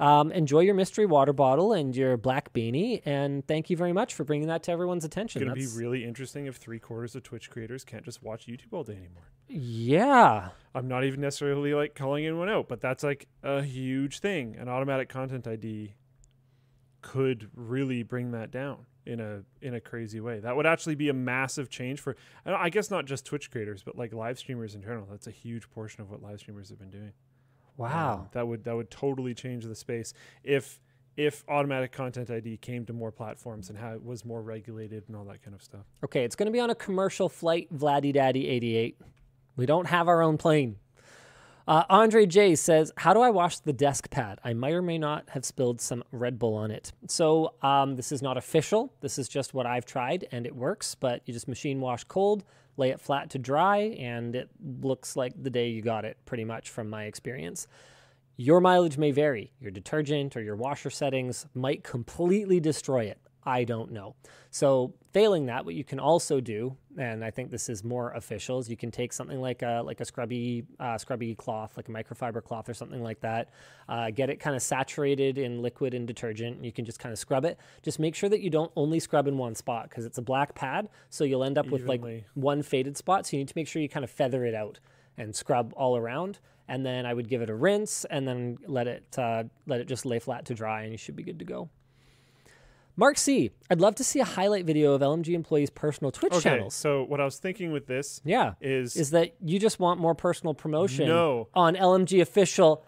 Um, 0.00 0.32
enjoy 0.32 0.60
your 0.60 0.74
mystery 0.74 1.04
water 1.04 1.34
bottle 1.34 1.74
and 1.74 1.94
your 1.94 2.16
black 2.16 2.54
beanie, 2.54 3.02
and 3.04 3.46
thank 3.46 3.68
you 3.68 3.76
very 3.76 3.92
much 3.92 4.14
for 4.14 4.24
bringing 4.24 4.48
that 4.48 4.62
to 4.62 4.72
everyone's 4.72 5.04
attention. 5.04 5.42
It's 5.42 5.48
going 5.50 5.60
to 5.60 5.70
be 5.70 5.78
really 5.78 6.02
interesting 6.06 6.46
if 6.46 6.56
three 6.56 6.78
quarters 6.78 7.14
of 7.14 7.22
Twitch 7.22 7.50
creators 7.50 7.84
can't 7.84 8.06
just 8.06 8.22
watch 8.22 8.46
YouTube 8.46 8.72
all 8.72 8.82
day 8.82 8.96
anymore. 8.96 9.24
yeah, 9.46 10.48
I'm 10.74 10.88
not 10.88 11.04
even 11.04 11.20
necessarily 11.20 11.74
like 11.74 11.94
calling 11.94 12.24
anyone 12.24 12.48
out, 12.48 12.68
but 12.68 12.80
that's 12.80 13.04
like 13.04 13.28
a 13.42 13.60
huge 13.60 14.20
thing. 14.20 14.56
An 14.58 14.70
automatic 14.70 15.10
content 15.10 15.46
ID 15.46 15.94
could 17.02 17.50
really 17.54 18.02
bring 18.02 18.30
that 18.30 18.50
down. 18.50 18.86
In 19.06 19.20
a 19.20 19.42
in 19.62 19.74
a 19.74 19.80
crazy 19.80 20.20
way. 20.20 20.40
That 20.40 20.56
would 20.56 20.66
actually 20.66 20.96
be 20.96 21.08
a 21.08 21.14
massive 21.14 21.70
change 21.70 22.00
for 22.00 22.16
I 22.44 22.70
guess 22.70 22.90
not 22.90 23.06
just 23.06 23.24
Twitch 23.24 23.50
creators, 23.50 23.82
but 23.82 23.96
like 23.96 24.12
live 24.12 24.38
streamers 24.38 24.74
in 24.74 24.82
general. 24.82 25.06
That's 25.10 25.26
a 25.26 25.32
huge 25.32 25.70
portion 25.70 26.02
of 26.02 26.10
what 26.10 26.22
live 26.22 26.40
streamers 26.40 26.68
have 26.70 26.78
been 26.78 26.90
doing. 26.90 27.12
Wow. 27.76 28.14
Um, 28.14 28.28
that 28.32 28.46
would 28.46 28.64
that 28.64 28.76
would 28.76 28.90
totally 28.90 29.34
change 29.34 29.64
the 29.64 29.74
space 29.74 30.12
if 30.42 30.80
if 31.16 31.44
automatic 31.48 31.92
content 31.92 32.30
ID 32.30 32.58
came 32.58 32.84
to 32.86 32.92
more 32.92 33.10
platforms 33.10 33.70
and 33.70 33.78
how 33.78 33.92
it 33.92 34.04
was 34.04 34.24
more 34.24 34.42
regulated 34.42 35.04
and 35.08 35.16
all 35.16 35.24
that 35.24 35.42
kind 35.42 35.54
of 35.54 35.62
stuff. 35.62 35.86
Okay, 36.04 36.24
it's 36.24 36.36
going 36.36 36.46
to 36.46 36.52
be 36.52 36.60
on 36.60 36.68
a 36.68 36.74
commercial 36.74 37.28
flight, 37.28 37.72
Vladdy 37.74 38.12
Daddy 38.12 38.48
88. 38.48 39.00
We 39.56 39.64
don't 39.64 39.86
have 39.86 40.08
our 40.08 40.20
own 40.20 40.36
plane. 40.36 40.76
Uh, 41.66 41.82
Andre 41.90 42.26
J 42.26 42.54
says, 42.54 42.92
How 42.98 43.12
do 43.12 43.20
I 43.20 43.30
wash 43.30 43.58
the 43.58 43.72
desk 43.72 44.08
pad? 44.08 44.38
I 44.44 44.54
might 44.54 44.72
or 44.72 44.82
may 44.82 44.98
not 44.98 45.30
have 45.30 45.44
spilled 45.44 45.80
some 45.80 46.04
Red 46.12 46.38
Bull 46.38 46.54
on 46.54 46.70
it. 46.70 46.92
So, 47.08 47.54
um, 47.60 47.96
this 47.96 48.12
is 48.12 48.22
not 48.22 48.36
official. 48.36 48.92
This 49.00 49.18
is 49.18 49.28
just 49.28 49.52
what 49.52 49.66
I've 49.66 49.84
tried 49.84 50.28
and 50.30 50.46
it 50.46 50.54
works, 50.54 50.94
but 50.94 51.22
you 51.26 51.34
just 51.34 51.48
machine 51.48 51.80
wash 51.80 52.04
cold, 52.04 52.44
lay 52.76 52.90
it 52.90 53.00
flat 53.00 53.30
to 53.30 53.38
dry, 53.38 53.78
and 53.98 54.36
it 54.36 54.48
looks 54.80 55.16
like 55.16 55.32
the 55.42 55.50
day 55.50 55.68
you 55.68 55.82
got 55.82 56.04
it, 56.04 56.18
pretty 56.24 56.44
much 56.44 56.70
from 56.70 56.88
my 56.88 57.04
experience. 57.04 57.66
Your 58.36 58.60
mileage 58.60 58.96
may 58.98 59.10
vary. 59.10 59.50
Your 59.60 59.72
detergent 59.72 60.36
or 60.36 60.42
your 60.42 60.56
washer 60.56 60.90
settings 60.90 61.46
might 61.52 61.82
completely 61.82 62.60
destroy 62.60 63.06
it. 63.06 63.18
I 63.46 63.62
don't 63.62 63.92
know. 63.92 64.16
So, 64.50 64.92
failing 65.12 65.46
that, 65.46 65.64
what 65.64 65.74
you 65.76 65.84
can 65.84 66.00
also 66.00 66.40
do, 66.40 66.76
and 66.98 67.24
I 67.24 67.30
think 67.30 67.50
this 67.50 67.68
is 67.68 67.84
more 67.84 68.10
official, 68.12 68.58
is 68.58 68.68
you 68.68 68.76
can 68.76 68.90
take 68.90 69.12
something 69.12 69.40
like 69.40 69.62
a 69.62 69.82
like 69.84 70.00
a 70.00 70.04
scrubby 70.04 70.64
uh, 70.80 70.98
scrubby 70.98 71.36
cloth, 71.36 71.76
like 71.76 71.88
a 71.88 71.92
microfiber 71.92 72.42
cloth 72.42 72.68
or 72.68 72.74
something 72.74 73.02
like 73.04 73.20
that. 73.20 73.50
Uh, 73.88 74.10
get 74.10 74.30
it 74.30 74.40
kind 74.40 74.56
of 74.56 74.62
saturated 74.62 75.38
in 75.38 75.62
liquid 75.62 75.94
and 75.94 76.08
detergent. 76.08 76.56
And 76.56 76.64
you 76.66 76.72
can 76.72 76.84
just 76.84 76.98
kind 76.98 77.12
of 77.12 77.18
scrub 77.20 77.44
it. 77.44 77.56
Just 77.82 78.00
make 78.00 78.16
sure 78.16 78.28
that 78.28 78.40
you 78.40 78.50
don't 78.50 78.72
only 78.74 78.98
scrub 78.98 79.28
in 79.28 79.38
one 79.38 79.54
spot 79.54 79.88
because 79.88 80.04
it's 80.04 80.18
a 80.18 80.22
black 80.22 80.56
pad, 80.56 80.88
so 81.08 81.22
you'll 81.22 81.44
end 81.44 81.56
up 81.56 81.68
with 81.68 81.86
like 81.86 82.02
one 82.34 82.62
faded 82.62 82.96
spot. 82.96 83.26
So 83.26 83.36
you 83.36 83.42
need 83.42 83.48
to 83.48 83.54
make 83.56 83.68
sure 83.68 83.80
you 83.80 83.88
kind 83.88 84.04
of 84.04 84.10
feather 84.10 84.44
it 84.44 84.54
out 84.54 84.80
and 85.16 85.34
scrub 85.36 85.72
all 85.76 85.96
around. 85.96 86.40
And 86.68 86.84
then 86.84 87.06
I 87.06 87.14
would 87.14 87.28
give 87.28 87.42
it 87.42 87.50
a 87.50 87.54
rinse 87.54 88.04
and 88.06 88.26
then 88.26 88.58
let 88.66 88.88
it 88.88 89.16
uh, 89.16 89.44
let 89.68 89.80
it 89.80 89.86
just 89.86 90.04
lay 90.04 90.18
flat 90.18 90.46
to 90.46 90.54
dry, 90.54 90.82
and 90.82 90.90
you 90.90 90.98
should 90.98 91.14
be 91.14 91.22
good 91.22 91.38
to 91.38 91.44
go. 91.44 91.68
Mark 92.98 93.18
C, 93.18 93.50
I'd 93.70 93.80
love 93.80 93.94
to 93.96 94.04
see 94.04 94.20
a 94.20 94.24
highlight 94.24 94.64
video 94.64 94.94
of 94.94 95.02
LMG 95.02 95.34
employees' 95.34 95.68
personal 95.68 96.10
Twitch 96.10 96.32
Okay, 96.32 96.40
channels. 96.42 96.74
so 96.74 97.02
what 97.04 97.20
I 97.20 97.24
was 97.24 97.38
thinking 97.38 97.70
with 97.72 97.86
this 97.86 98.22
Yeah, 98.24 98.54
is, 98.60 98.96
is 98.96 99.10
that 99.10 99.34
you 99.40 99.58
just 99.58 99.78
want 99.78 100.00
more 100.00 100.14
personal 100.14 100.54
promotion 100.54 101.06
No. 101.08 101.48
on 101.52 101.76
LMG 101.76 102.20
official? 102.22 102.84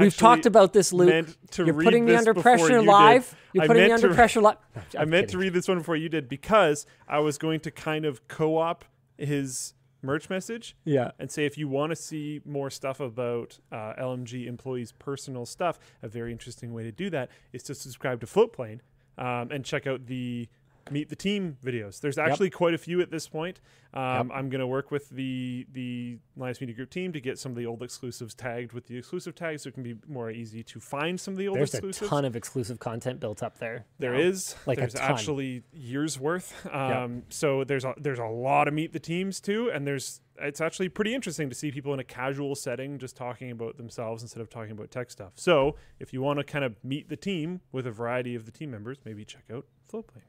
We've 0.00 0.16
talked 0.16 0.44
about 0.44 0.72
this, 0.74 0.92
Luke. 0.92 1.26
You're 1.56 1.72
putting 1.82 2.04
me 2.04 2.14
under 2.14 2.34
pressure 2.34 2.68
you 2.68 2.78
did. 2.80 2.86
live. 2.86 3.34
You're 3.54 3.64
I 3.64 3.66
putting 3.66 3.84
me 3.84 3.92
under 3.92 4.12
pressure 4.14 4.40
live. 4.42 4.56
I 4.98 5.04
meant 5.06 5.28
to 5.30 5.38
read 5.38 5.54
this 5.54 5.68
one 5.68 5.78
before 5.78 5.96
you 5.96 6.08
did 6.10 6.28
because 6.28 6.84
I 7.08 7.20
was 7.20 7.38
going 7.38 7.60
to 7.60 7.70
kind 7.70 8.04
of 8.04 8.28
co-op 8.28 8.84
his 9.16 9.72
merch 10.02 10.28
message 10.30 10.76
Yeah. 10.84 11.10
and 11.18 11.30
say 11.30 11.44
if 11.46 11.56
you 11.58 11.68
want 11.68 11.90
to 11.90 11.96
see 11.96 12.40
more 12.46 12.70
stuff 12.70 13.00
about 13.00 13.58
uh, 13.72 13.94
LMG 13.98 14.46
employees' 14.46 14.92
personal 14.92 15.44
stuff, 15.46 15.78
a 16.02 16.08
very 16.08 16.32
interesting 16.32 16.72
way 16.74 16.82
to 16.82 16.92
do 16.92 17.08
that 17.10 17.30
is 17.52 17.62
to 17.64 17.74
subscribe 17.74 18.20
to 18.20 18.26
Floatplane 18.26 18.80
um, 19.20 19.50
and 19.52 19.64
check 19.64 19.86
out 19.86 20.06
the 20.06 20.48
Meet 20.90 21.08
the 21.08 21.16
Team 21.16 21.56
videos. 21.64 22.00
There's 22.00 22.18
actually 22.18 22.50
quite 22.50 22.74
a 22.74 22.78
few 22.78 23.00
at 23.00 23.10
this 23.10 23.28
point. 23.28 23.60
Um, 23.92 24.30
I'm 24.32 24.48
going 24.50 24.60
to 24.60 24.66
work 24.66 24.90
with 24.90 25.08
the 25.10 25.66
the 25.72 26.18
Linus 26.36 26.60
Media 26.60 26.76
Group 26.76 26.90
team 26.90 27.12
to 27.12 27.20
get 27.20 27.38
some 27.38 27.52
of 27.52 27.56
the 27.56 27.66
old 27.66 27.82
exclusives 27.82 28.34
tagged 28.34 28.72
with 28.72 28.86
the 28.86 28.96
exclusive 28.96 29.34
tags, 29.34 29.62
so 29.62 29.68
it 29.68 29.74
can 29.74 29.82
be 29.82 29.96
more 30.06 30.30
easy 30.30 30.62
to 30.62 30.78
find 30.80 31.18
some 31.20 31.34
of 31.34 31.38
the 31.38 31.48
old 31.48 31.58
exclusives. 31.58 31.98
There's 31.98 32.08
a 32.08 32.14
ton 32.14 32.24
of 32.24 32.36
exclusive 32.36 32.78
content 32.78 33.18
built 33.18 33.42
up 33.42 33.58
there. 33.58 33.86
There 33.98 34.12
now. 34.12 34.20
is. 34.20 34.54
Like 34.66 34.78
a 34.78 34.82
there's 34.82 34.94
actually 34.94 35.64
years 35.72 36.18
worth. 36.18 36.54
Um, 36.72 37.24
So 37.30 37.64
there's 37.64 37.84
a, 37.84 37.94
there's 37.96 38.18
a 38.18 38.24
lot 38.24 38.68
of 38.68 38.74
meet 38.74 38.92
the 38.92 39.00
teams 39.00 39.40
too, 39.40 39.70
and 39.72 39.86
there's 39.86 40.20
it's 40.42 40.60
actually 40.60 40.88
pretty 40.88 41.14
interesting 41.14 41.48
to 41.50 41.54
see 41.54 41.70
people 41.70 41.92
in 41.92 42.00
a 42.00 42.04
casual 42.04 42.54
setting 42.54 42.98
just 42.98 43.16
talking 43.16 43.50
about 43.50 43.76
themselves 43.76 44.22
instead 44.22 44.40
of 44.40 44.48
talking 44.48 44.72
about 44.72 44.90
tech 44.90 45.10
stuff. 45.10 45.32
So 45.34 45.76
if 45.98 46.12
you 46.12 46.22
want 46.22 46.38
to 46.38 46.44
kind 46.44 46.64
of 46.64 46.76
meet 46.82 47.08
the 47.08 47.16
team 47.16 47.60
with 47.72 47.86
a 47.86 47.90
variety 47.90 48.34
of 48.34 48.46
the 48.46 48.52
team 48.52 48.70
members, 48.70 48.98
maybe 49.04 49.24
check 49.24 49.44
out 49.52 49.66
Floatplane. 49.92 50.22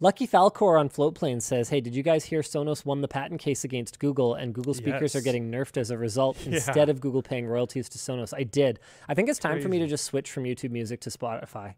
Lucky 0.00 0.26
Falcor 0.26 0.78
on 0.78 0.88
Floatplane 0.88 1.40
says, 1.40 1.68
"Hey, 1.68 1.80
did 1.80 1.94
you 1.94 2.02
guys 2.02 2.24
hear 2.24 2.40
Sonos 2.40 2.84
won 2.84 3.02
the 3.02 3.08
patent 3.08 3.40
case 3.40 3.62
against 3.62 4.00
Google, 4.00 4.34
and 4.34 4.52
Google 4.52 4.74
speakers 4.74 5.14
are 5.14 5.20
getting 5.20 5.50
nerfed 5.50 5.76
as 5.76 5.90
a 5.90 5.98
result 5.98 6.36
instead 6.46 6.88
of 6.88 7.00
Google 7.00 7.22
paying 7.22 7.46
royalties 7.46 7.88
to 7.90 7.98
Sonos?" 7.98 8.34
I 8.36 8.42
did. 8.42 8.80
I 9.08 9.14
think 9.14 9.28
it's 9.28 9.38
time 9.38 9.60
for 9.60 9.68
me 9.68 9.78
to 9.78 9.86
just 9.86 10.04
switch 10.04 10.30
from 10.30 10.44
YouTube 10.44 10.72
Music 10.72 11.00
to 11.02 11.10
Spotify 11.10 11.74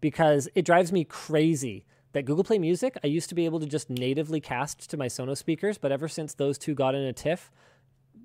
because 0.00 0.48
it 0.54 0.64
drives 0.64 0.90
me 0.90 1.04
crazy 1.04 1.84
that 2.12 2.24
Google 2.24 2.42
Play 2.42 2.58
Music. 2.58 2.96
I 3.04 3.06
used 3.06 3.28
to 3.28 3.36
be 3.36 3.44
able 3.44 3.60
to 3.60 3.66
just 3.66 3.88
natively 3.88 4.40
cast 4.40 4.90
to 4.90 4.96
my 4.96 5.06
Sonos 5.06 5.38
speakers, 5.38 5.78
but 5.78 5.92
ever 5.92 6.08
since 6.08 6.34
those 6.34 6.58
two 6.58 6.74
got 6.74 6.96
in 6.96 7.02
a 7.02 7.12
tiff, 7.12 7.52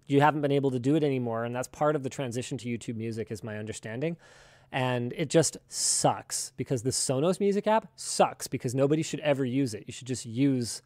you 0.08 0.22
haven't 0.22 0.42
been 0.42 0.52
able 0.52 0.72
to 0.72 0.80
do 0.80 0.96
it 0.96 1.04
anymore 1.04 1.46
and 1.46 1.56
that's 1.56 1.68
part 1.68 1.96
of 1.96 2.04
the 2.04 2.10
transition 2.10 2.58
to 2.58 2.68
youtube 2.68 2.96
music 2.96 3.32
is 3.32 3.44
my 3.44 3.58
understanding 3.58 4.18
and 4.72 5.14
it 5.14 5.30
just 5.30 5.58
sucks 5.68 6.54
because 6.58 6.84
the 6.84 6.90
sonos 6.90 7.40
music 7.40 7.68
app 7.68 7.88
sucks 7.96 8.48
because 8.48 8.76
nobody 8.76 9.02
should 9.02 9.20
ever 9.22 9.46
use 9.46 9.74
it. 9.74 9.84
You 9.88 9.94
should 9.94 10.08
just 10.08 10.26
use 10.26 10.82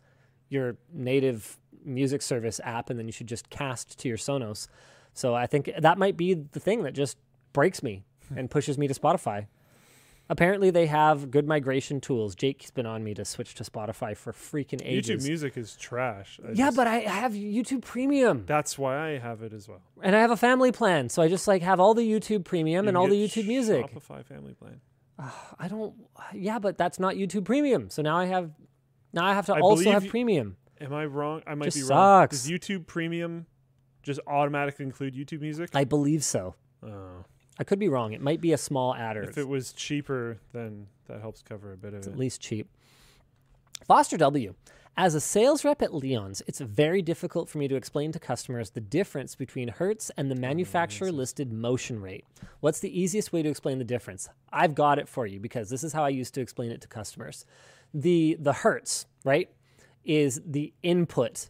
your 0.49 0.77
native 0.93 1.57
music 1.84 2.22
service 2.22 2.60
app 2.64 2.89
and 2.89 2.99
then 2.99 3.07
you 3.07 3.11
should 3.11 3.27
just 3.27 3.49
cast 3.49 3.97
to 3.99 4.07
your 4.07 4.18
sonos. 4.18 4.68
So 5.14 5.34
i 5.35 5.47
think 5.47 5.72
that 5.80 5.97
might 5.97 6.18
be 6.18 6.34
the 6.34 6.60
thing 6.60 6.84
that 6.84 6.93
just 6.93 7.18
breaks 7.53 7.81
me 7.81 8.03
and 8.35 8.49
pushes 8.49 8.77
me 8.77 8.88
to 8.88 8.93
spotify 8.93 9.47
apparently 10.30 10.69
they 10.69 10.85
have 10.85 11.31
good 11.31 11.47
migration 11.47 11.99
tools 11.99 12.35
jake's 12.35 12.69
been 12.72 12.85
on 12.85 13.03
me 13.03 13.14
to 13.14 13.26
switch 13.26 13.56
to 13.56 13.64
spotify 13.64 14.15
for 14.15 14.31
freaking 14.31 14.81
ages 14.84 15.23
YouTube 15.23 15.27
Music 15.27 15.57
is 15.57 15.76
trash. 15.76 16.39
I 16.43 16.49
yeah 16.49 16.65
just- 16.68 16.77
but 16.77 16.88
i 16.88 16.99
have 16.99 17.34
youtube 17.34 17.81
premium 17.84 18.43
that's 18.45 18.77
why 18.77 19.14
I 19.14 19.18
have 19.18 19.41
it 19.43 19.53
as 19.53 19.68
well. 19.68 19.81
and 20.01 20.15
I 20.15 20.19
have 20.22 20.31
a 20.31 20.38
family 20.38 20.72
plan, 20.72 21.10
so 21.10 21.22
I 21.22 21.27
just 21.27 21.47
like 21.47 21.61
have 21.61 21.80
all 21.80 21.93
the 21.93 22.03
YouTube 22.10 22.43
Premium 22.45 22.85
You 22.85 22.89
and 22.89 22.97
all 22.97 23.07
the 23.07 23.15
YouTube 23.27 23.47
Music. 23.47 23.85
Spotify 23.85 24.23
Family 24.26 24.53
Plan. 24.53 24.80
Ah, 25.18 25.56
I 25.60 25.68
don't. 25.68 25.93
Yeah, 26.34 26.60
but 26.60 26.77
that's 26.77 26.99
not 26.99 27.15
YouTube 27.15 27.43
Premium. 27.45 27.89
So 27.89 28.01
now 28.01 28.18
I 28.18 28.26
have. 28.26 28.51
Now 29.14 29.26
I 29.26 29.34
have 29.34 29.45
to 29.47 29.56
I 29.56 29.60
also 29.60 29.91
have 29.91 30.03
y- 30.03 30.10
Premium. 30.10 30.56
Am 30.80 30.93
I 30.93 31.06
wrong? 31.06 31.41
I 31.45 31.56
might 31.56 31.65
Just 31.65 31.77
be 31.77 31.84
wrong. 31.84 32.23
sucks. 32.23 32.43
Does 32.43 32.49
YouTube 32.51 32.88
Premium 32.88 33.45
just 34.03 34.19
automatically 34.27 34.85
include 34.85 35.14
YouTube 35.15 35.41
Music? 35.41 35.69
I 35.73 35.84
believe 35.84 36.23
so. 36.23 36.56
Oh. 36.84 37.26
I 37.60 37.65
could 37.65 37.77
be 37.77 37.90
wrong. 37.90 38.14
It 38.14 38.22
might 38.22 38.40
be 38.40 38.53
a 38.53 38.57
small 38.57 38.95
adder. 38.95 39.22
If 39.22 39.38
it 39.38 39.48
was 39.48 39.73
cheaper, 39.73 40.40
then 40.53 40.88
that 41.07 41.19
helps 41.19 41.41
cover 41.41 41.73
a 41.73 41.77
bit 41.77 41.90
of 41.94 41.99
It's 41.99 42.07
it. 42.07 42.11
at 42.11 42.18
least 42.18 42.40
cheap. 42.40 42.69
Foster 43.86 44.18
W. 44.18 44.56
As 44.98 45.15
a 45.15 45.22
sales 45.22 45.64
rep 45.64 45.81
at 45.81 45.94
Leon's, 45.94 46.41
it's 46.48 46.60
very 46.60 47.02
difficult 47.02 47.48
for 47.48 47.57
me 47.57 47.68
to 47.68 47.76
explain 47.76 48.11
to 48.11 48.19
customers 48.19 48.72
the 48.72 48.81
difference 48.81 49.36
between 49.36 49.69
Hertz 49.69 50.11
and 50.18 50.30
the 50.30 50.36
oh, 50.36 50.40
manufacturer 50.40 51.11
listed 51.11 51.53
motion 51.53 52.02
rate. 52.02 52.26
What's 52.60 52.80
the 52.80 52.99
easiest 52.99 53.31
way 53.31 53.41
to 53.41 53.49
explain 53.49 53.77
the 53.77 53.86
difference? 53.86 54.27
I've 54.52 54.76
got 54.76 54.99
it 54.99 55.07
for 55.07 55.26
you 55.26 55.40
because 55.40 55.69
this 55.69 55.84
is 55.84 55.94
how 55.94 56.03
I 56.03 56.10
used 56.10 56.34
to 56.34 56.41
explain 56.41 56.72
it 56.72 56.81
to 56.81 56.88
customers. 56.88 57.45
The 57.94 58.38
the 58.40 58.53
Hertz, 58.53 59.06
right, 59.23 59.49
is 60.03 60.41
the 60.45 60.73
input 60.84 61.49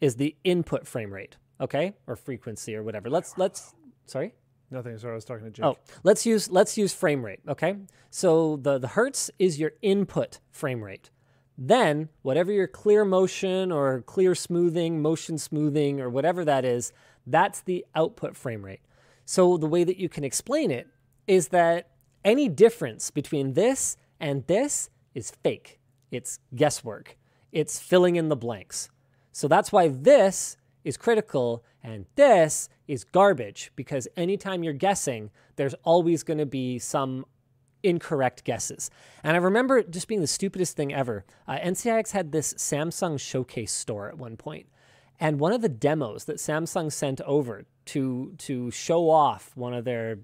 is 0.00 0.16
the 0.16 0.36
input 0.44 0.86
frame 0.86 1.12
rate, 1.12 1.36
okay? 1.60 1.94
Or 2.06 2.14
frequency 2.16 2.76
or 2.76 2.82
whatever. 2.82 3.10
Let's 3.10 3.36
let's 3.36 3.74
sorry? 4.06 4.34
Nothing. 4.72 4.96
Sorry, 4.96 5.12
I 5.12 5.14
was 5.14 5.24
talking 5.26 5.44
to 5.44 5.50
Jake. 5.50 5.64
Oh, 5.64 5.76
let's 6.02 6.24
use 6.24 6.50
let's 6.50 6.78
use 6.78 6.94
frame 6.94 7.22
rate, 7.22 7.40
okay? 7.46 7.76
So 8.10 8.56
the 8.56 8.78
the 8.78 8.88
hertz 8.88 9.30
is 9.38 9.60
your 9.60 9.72
input 9.82 10.40
frame 10.50 10.82
rate. 10.82 11.10
Then 11.58 12.08
whatever 12.22 12.50
your 12.50 12.66
clear 12.66 13.04
motion 13.04 13.70
or 13.70 14.00
clear 14.00 14.34
smoothing, 14.34 15.02
motion 15.02 15.36
smoothing 15.36 16.00
or 16.00 16.08
whatever 16.08 16.44
that 16.46 16.64
is, 16.64 16.92
that's 17.26 17.60
the 17.60 17.84
output 17.94 18.34
frame 18.34 18.64
rate. 18.64 18.80
So 19.26 19.58
the 19.58 19.66
way 19.66 19.84
that 19.84 19.98
you 19.98 20.08
can 20.08 20.24
explain 20.24 20.70
it 20.70 20.88
is 21.26 21.48
that 21.48 21.90
any 22.24 22.48
difference 22.48 23.10
between 23.10 23.52
this 23.52 23.98
and 24.18 24.46
this 24.46 24.88
is 25.14 25.30
fake. 25.42 25.78
It's 26.10 26.38
guesswork. 26.54 27.18
It's 27.52 27.78
filling 27.78 28.16
in 28.16 28.30
the 28.30 28.36
blanks. 28.36 28.88
So 29.32 29.48
that's 29.48 29.70
why 29.70 29.88
this 29.88 30.56
is 30.82 30.96
critical 30.96 31.62
and 31.82 32.06
this 32.16 32.68
is 32.92 33.04
garbage 33.04 33.72
because 33.74 34.06
anytime 34.16 34.62
you're 34.62 34.72
guessing, 34.74 35.30
there's 35.56 35.74
always 35.82 36.22
going 36.22 36.38
to 36.38 36.46
be 36.46 36.78
some 36.78 37.24
incorrect 37.82 38.44
guesses. 38.44 38.90
And 39.24 39.36
I 39.36 39.40
remember 39.40 39.78
it 39.78 39.90
just 39.90 40.08
being 40.08 40.20
the 40.20 40.26
stupidest 40.26 40.76
thing 40.76 40.92
ever. 40.92 41.24
Uh, 41.48 41.58
NCIX 41.58 42.12
had 42.12 42.32
this 42.32 42.54
Samsung 42.54 43.18
showcase 43.18 43.72
store 43.72 44.08
at 44.08 44.18
one 44.18 44.36
point, 44.36 44.66
and 45.18 45.40
one 45.40 45.52
of 45.52 45.62
the 45.62 45.68
demos 45.68 46.24
that 46.26 46.36
Samsung 46.36 46.92
sent 46.92 47.20
over 47.22 47.64
to 47.86 48.34
to 48.38 48.70
show 48.70 49.10
off 49.10 49.52
one 49.56 49.74
of 49.74 49.84
their 49.84 50.18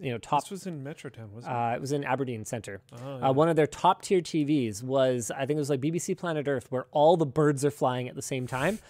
you 0.00 0.10
know 0.10 0.18
top 0.18 0.42
This 0.42 0.50
was 0.50 0.66
in 0.66 0.82
Metrotown, 0.82 1.30
wasn't 1.30 1.52
it? 1.52 1.56
uh, 1.56 1.72
it 1.74 1.80
was 1.80 1.92
in 1.92 2.04
Aberdeen 2.04 2.44
Center. 2.44 2.80
Oh, 3.04 3.28
uh, 3.28 3.32
one 3.32 3.48
of 3.48 3.56
their 3.56 3.66
top 3.66 4.02
tier 4.02 4.20
TVs 4.20 4.82
was, 4.82 5.30
I 5.30 5.46
think 5.46 5.56
it 5.58 5.60
was 5.60 5.70
like 5.70 5.80
BBC 5.80 6.16
Planet 6.16 6.48
Earth, 6.48 6.66
where 6.70 6.86
all 6.90 7.16
the 7.16 7.26
birds 7.26 7.64
are 7.64 7.70
flying 7.70 8.08
at 8.08 8.16
the 8.16 8.22
same 8.22 8.46
time. 8.46 8.80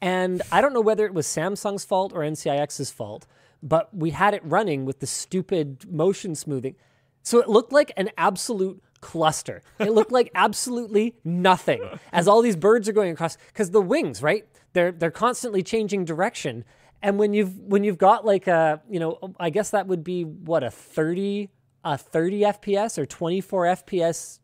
And 0.00 0.42
I 0.50 0.60
don't 0.60 0.72
know 0.72 0.80
whether 0.80 1.04
it 1.04 1.14
was 1.14 1.26
Samsung's 1.26 1.84
fault 1.84 2.12
or 2.14 2.20
NCIX's 2.20 2.90
fault, 2.90 3.26
but 3.62 3.94
we 3.94 4.10
had 4.10 4.34
it 4.34 4.42
running 4.44 4.84
with 4.84 5.00
the 5.00 5.06
stupid 5.06 5.90
motion 5.90 6.34
smoothing. 6.34 6.76
So 7.22 7.40
it 7.40 7.48
looked 7.48 7.72
like 7.72 7.92
an 7.96 8.10
absolute 8.16 8.82
cluster. 9.00 9.62
It 9.78 9.92
looked 9.92 10.12
like 10.12 10.30
absolutely 10.34 11.16
nothing 11.24 11.82
as 12.12 12.28
all 12.28 12.42
these 12.42 12.56
birds 12.56 12.88
are 12.88 12.92
going 12.92 13.12
across 13.12 13.36
because 13.48 13.70
the 13.70 13.80
wings, 13.80 14.22
right? 14.22 14.46
They're 14.72 14.92
they're 14.92 15.10
constantly 15.10 15.62
changing 15.62 16.04
direction. 16.04 16.64
And 17.02 17.18
when 17.18 17.34
you've 17.34 17.56
when 17.58 17.84
you've 17.84 17.98
got 17.98 18.24
like 18.24 18.46
a 18.46 18.80
you 18.88 19.00
know 19.00 19.34
I 19.38 19.50
guess 19.50 19.70
that 19.70 19.86
would 19.86 20.04
be 20.04 20.24
what 20.24 20.62
a 20.62 20.70
30 20.70 21.50
a 21.84 21.98
30 21.98 22.40
FPS 22.40 22.98
or 22.98 23.06
24 23.06 23.64
FPS 23.64 24.38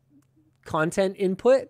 content 0.65 1.16
input 1.19 1.69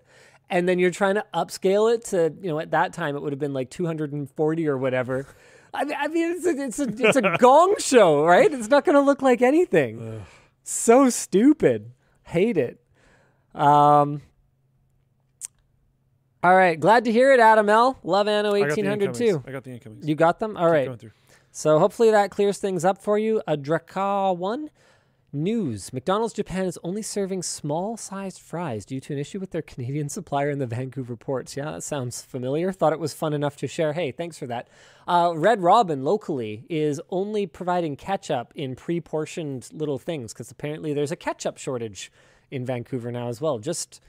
and 0.48 0.68
then 0.68 0.78
you're 0.78 0.90
trying 0.90 1.16
to 1.16 1.24
upscale 1.34 1.92
it 1.92 2.04
to 2.06 2.32
you 2.40 2.48
know 2.48 2.58
at 2.58 2.70
that 2.70 2.92
time 2.92 3.16
it 3.16 3.22
would 3.22 3.32
have 3.32 3.38
been 3.38 3.54
like 3.54 3.70
240 3.70 4.68
or 4.68 4.76
whatever. 4.76 5.26
I 5.74 5.84
mean, 5.84 5.96
I 5.98 6.08
mean 6.08 6.32
it's 6.32 6.46
a, 6.46 6.62
it's 6.62 6.78
a 6.78 7.06
it's 7.06 7.16
a 7.16 7.36
gong 7.38 7.74
show, 7.78 8.24
right? 8.24 8.52
It's 8.52 8.68
not 8.68 8.84
going 8.84 8.94
to 8.94 9.02
look 9.02 9.22
like 9.22 9.42
anything. 9.42 10.22
So 10.62 11.10
stupid. 11.10 11.92
Hate 12.22 12.56
it. 12.56 12.80
Um, 13.54 14.22
all 16.42 16.54
right, 16.54 16.78
glad 16.78 17.04
to 17.04 17.12
hear 17.12 17.32
it, 17.32 17.40
Adam 17.40 17.68
L. 17.68 17.98
Love 18.02 18.28
Anno 18.28 18.54
I 18.54 18.60
got 18.60 18.76
the 18.76 18.82
1800 18.82 19.14
too. 19.14 19.42
I 19.46 19.50
got 19.50 19.64
the 19.64 19.72
incomings. 19.72 20.06
You 20.06 20.14
got 20.14 20.38
them? 20.38 20.56
All 20.56 20.66
Keep 20.66 20.88
right. 20.88 21.10
So 21.50 21.78
hopefully 21.78 22.10
that 22.10 22.30
clears 22.30 22.58
things 22.58 22.84
up 22.84 22.98
for 23.02 23.18
you. 23.18 23.42
A 23.46 23.56
Draka 23.56 24.36
one 24.36 24.70
news: 25.32 25.92
McDonald's 25.92 26.34
Japan 26.34 26.66
is 26.66 26.78
only 26.82 27.02
serving 27.02 27.42
small-sized 27.42 28.40
fries 28.40 28.84
due 28.84 29.00
to 29.00 29.12
an 29.12 29.18
issue 29.18 29.40
with 29.40 29.50
their 29.50 29.62
Canadian 29.62 30.08
supplier 30.10 30.50
in 30.50 30.58
the 30.58 30.66
Vancouver 30.66 31.16
ports. 31.16 31.56
Yeah, 31.56 31.72
that 31.72 31.82
sounds 31.82 32.22
familiar. 32.22 32.72
Thought 32.72 32.92
it 32.92 33.00
was 33.00 33.14
fun 33.14 33.32
enough 33.32 33.56
to 33.58 33.66
share. 33.66 33.92
Hey, 33.92 34.12
thanks 34.12 34.38
for 34.38 34.46
that. 34.46 34.68
Uh, 35.06 35.32
Red 35.36 35.62
Robin 35.62 36.04
locally 36.04 36.64
is 36.68 37.00
only 37.10 37.46
providing 37.46 37.96
ketchup 37.96 38.52
in 38.54 38.74
pre-portioned 38.74 39.68
little 39.72 39.98
things 39.98 40.32
because 40.32 40.50
apparently 40.50 40.92
there's 40.92 41.12
a 41.12 41.16
ketchup 41.16 41.58
shortage 41.58 42.10
in 42.50 42.64
Vancouver 42.64 43.10
now 43.12 43.28
as 43.28 43.40
well. 43.40 43.58
Just, 43.58 44.00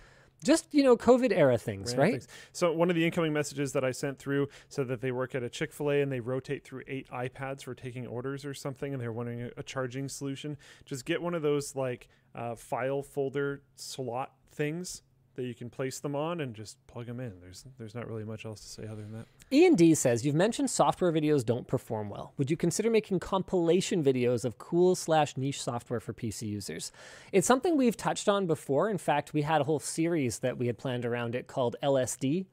just 0.43 0.73
you 0.73 0.83
know, 0.83 0.95
COVID 0.95 1.31
era 1.31 1.57
things, 1.57 1.89
Random 1.89 2.03
right? 2.03 2.11
things. 2.13 2.27
So 2.51 2.71
one 2.73 2.89
of 2.89 2.95
the 2.95 3.05
incoming 3.05 3.33
messages 3.33 3.73
that 3.73 3.83
I 3.83 3.91
sent 3.91 4.19
through 4.19 4.49
said 4.69 4.87
that 4.87 5.01
they 5.01 5.11
work 5.11 5.35
at 5.35 5.43
a 5.43 5.49
Chick 5.49 5.73
Fil 5.73 5.91
A 5.91 6.01
and 6.01 6.11
they 6.11 6.19
rotate 6.19 6.63
through 6.63 6.83
eight 6.87 7.07
iPads 7.09 7.63
for 7.63 7.73
taking 7.73 8.07
orders 8.07 8.45
or 8.45 8.53
something, 8.53 8.93
and 8.93 9.01
they're 9.01 9.11
wanting 9.11 9.43
a, 9.43 9.49
a 9.57 9.63
charging 9.63 10.09
solution. 10.09 10.57
Just 10.85 11.05
get 11.05 11.21
one 11.21 11.33
of 11.33 11.41
those 11.41 11.75
like 11.75 12.07
uh, 12.35 12.55
file 12.55 13.01
folder 13.01 13.61
slot 13.75 14.33
things 14.51 15.03
that 15.37 15.45
you 15.45 15.55
can 15.55 15.69
place 15.69 15.99
them 15.99 16.15
on 16.15 16.41
and 16.41 16.53
just 16.53 16.75
plug 16.87 17.05
them 17.05 17.19
in. 17.21 17.31
There's 17.39 17.63
there's 17.77 17.95
not 17.95 18.07
really 18.07 18.25
much 18.25 18.43
else 18.45 18.59
to 18.61 18.67
say 18.67 18.83
other 18.83 19.03
than 19.03 19.13
that. 19.13 19.25
Ian 19.51 19.75
D 19.75 19.95
says, 19.95 20.25
You've 20.25 20.35
mentioned 20.35 20.69
software 20.69 21.13
videos 21.13 21.45
don't 21.45 21.67
perform 21.67 22.09
well. 22.09 22.33
Would 22.37 22.51
you 22.51 22.57
consider 22.57 22.89
making 22.89 23.19
compilation 23.19 24.03
videos 24.03 24.43
of 24.43 24.57
cool 24.57 24.95
slash 24.95 25.37
niche 25.37 25.61
software 25.61 26.01
for 26.01 26.11
PC 26.11 26.49
users? 26.49 26.91
It's 27.31 27.47
something 27.47 27.77
we've 27.77 27.95
touched 27.95 28.27
on 28.27 28.47
before. 28.47 28.89
In 28.89 28.97
fact, 28.97 29.33
we 29.33 29.43
had 29.43 29.61
a 29.61 29.63
whole 29.63 29.79
series 29.79 30.39
that 30.39 30.57
we 30.57 30.67
had 30.67 30.77
planned 30.77 31.05
around 31.05 31.35
it 31.35 31.47
called 31.47 31.77
LSD, 31.81 32.47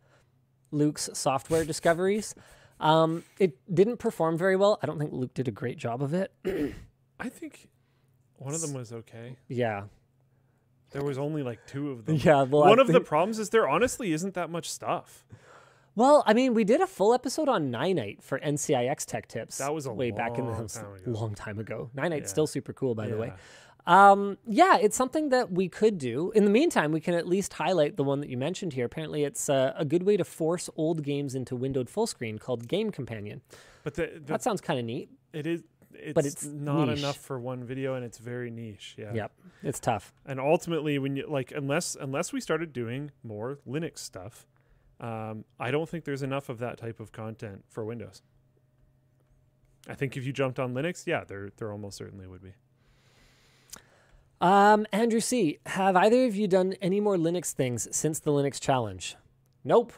Luke's 0.70 1.10
Software 1.12 1.64
Discoveries. 1.64 2.34
Um, 2.80 3.22
it 3.38 3.56
didn't 3.72 3.98
perform 3.98 4.36
very 4.36 4.56
well. 4.56 4.80
I 4.82 4.86
don't 4.86 4.98
think 4.98 5.12
Luke 5.12 5.32
did 5.32 5.46
a 5.46 5.52
great 5.52 5.78
job 5.78 6.02
of 6.02 6.12
it. 6.12 6.32
I 7.20 7.28
think 7.28 7.68
one 8.36 8.52
of 8.52 8.60
them 8.60 8.74
was 8.74 8.92
okay. 8.92 9.36
yeah. 9.48 9.84
There 10.94 11.04
was 11.04 11.18
only 11.18 11.42
like 11.42 11.66
two 11.66 11.90
of 11.90 12.06
them. 12.06 12.16
Yeah. 12.16 12.42
Well, 12.44 12.62
I 12.64 12.68
one 12.70 12.78
of 12.78 12.86
the 12.86 13.00
problems 13.00 13.38
is 13.38 13.50
there 13.50 13.68
honestly 13.68 14.12
isn't 14.12 14.32
that 14.34 14.48
much 14.48 14.70
stuff. 14.70 15.26
Well, 15.96 16.24
I 16.26 16.34
mean, 16.34 16.54
we 16.54 16.64
did 16.64 16.80
a 16.80 16.86
full 16.86 17.12
episode 17.14 17.48
on 17.48 17.70
Ninite 17.70 18.22
for 18.22 18.38
NCIX 18.40 19.04
Tech 19.04 19.28
Tips. 19.28 19.58
That 19.58 19.72
was 19.74 19.86
a 19.86 19.92
way 19.92 20.10
back 20.10 20.38
in 20.38 20.44
the 20.46 20.50
long 20.52 20.66
time 20.66 20.94
ago. 20.94 21.10
long 21.10 21.34
time 21.34 21.58
ago. 21.58 21.90
Ninite's 21.96 22.22
Yeah. 22.22 22.26
still 22.26 22.46
super 22.48 22.72
cool, 22.72 22.94
by 22.94 23.06
the 23.08 23.16
way. 23.16 23.28
Yeah. 23.28 23.36
Um, 23.86 24.38
yeah, 24.46 24.78
it's 24.78 24.96
something 24.96 25.28
that 25.28 25.52
we 25.52 25.68
could 25.68 25.98
do. 25.98 26.32
In 26.34 26.44
the 26.46 26.50
meantime, 26.50 26.90
we 26.90 27.00
can 27.00 27.14
at 27.14 27.28
least 27.28 27.52
highlight 27.52 27.96
the 27.96 28.02
one 28.02 28.20
that 28.20 28.30
you 28.30 28.38
mentioned 28.38 28.72
here. 28.72 28.86
Apparently, 28.86 29.24
it's 29.24 29.48
uh, 29.50 29.74
a 29.76 29.84
good 29.84 30.04
way 30.04 30.16
to 30.16 30.24
force 30.24 30.70
old 30.76 31.02
games 31.02 31.34
into 31.34 31.54
windowed 31.54 31.90
full 31.90 32.06
screen 32.06 32.38
called 32.38 32.66
Game 32.66 32.90
Companion. 32.90 33.42
But 33.82 33.94
the, 33.94 34.06
the, 34.14 34.20
That 34.20 34.42
sounds 34.42 34.60
kind 34.62 34.78
of 34.80 34.86
neat. 34.86 35.10
it 35.34 35.46
is 35.46 35.62
it's, 35.98 36.26
it's 36.26 36.44
not 36.44 36.88
niche. 36.88 36.98
enough 36.98 37.16
for 37.16 37.38
one 37.38 37.64
video 37.64 37.94
and 37.94 38.04
it's 38.04 38.18
very 38.18 38.50
niche. 38.50 38.94
Yeah. 38.98 39.12
Yep, 39.14 39.32
it's 39.62 39.80
tough. 39.80 40.12
and 40.26 40.38
ultimately 40.40 40.98
when 40.98 41.16
you 41.16 41.26
like 41.28 41.52
unless 41.52 41.96
unless 42.00 42.32
we 42.32 42.40
started 42.40 42.72
doing 42.72 43.10
more 43.22 43.58
linux 43.66 43.98
stuff 43.98 44.46
um, 45.00 45.44
i 45.58 45.70
don't 45.70 45.88
think 45.88 46.04
there's 46.04 46.22
enough 46.22 46.48
of 46.48 46.58
that 46.58 46.78
type 46.78 47.00
of 47.00 47.10
content 47.12 47.64
for 47.68 47.84
windows 47.84 48.22
i 49.88 49.94
think 49.94 50.16
if 50.16 50.24
you 50.24 50.32
jumped 50.32 50.58
on 50.60 50.72
linux 50.74 51.06
yeah 51.06 51.24
there 51.24 51.50
there 51.56 51.72
almost 51.72 51.96
certainly 51.98 52.26
would 52.26 52.42
be 52.42 52.52
Um, 54.40 54.86
Andrew 54.92 55.20
C, 55.20 55.58
have 55.66 55.96
either 55.96 56.26
of 56.26 56.36
you 56.36 56.46
done 56.46 56.74
any 56.82 57.00
more 57.00 57.16
Linux 57.16 57.52
things 57.52 57.88
since 57.96 58.20
the 58.20 58.30
Linux 58.30 58.60
challenge? 58.60 59.16
Nope. 59.64 59.92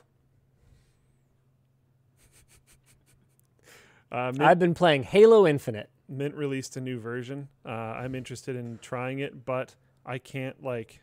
Uh, 4.13 4.33
mint, 4.33 4.43
I've 4.43 4.59
been 4.59 4.75
playing 4.75 5.03
Halo 5.05 5.47
Infinite. 5.47 5.91
mint 6.09 6.35
released 6.35 6.77
a 6.77 6.81
new 6.81 6.99
version 6.99 7.49
uh, 7.65 7.71
i'm 7.71 8.15
interested 8.15 8.57
in 8.57 8.79
trying 8.81 9.19
it 9.19 9.45
but 9.45 9.75
i 10.05 10.19
can't 10.19 10.63
like 10.63 11.01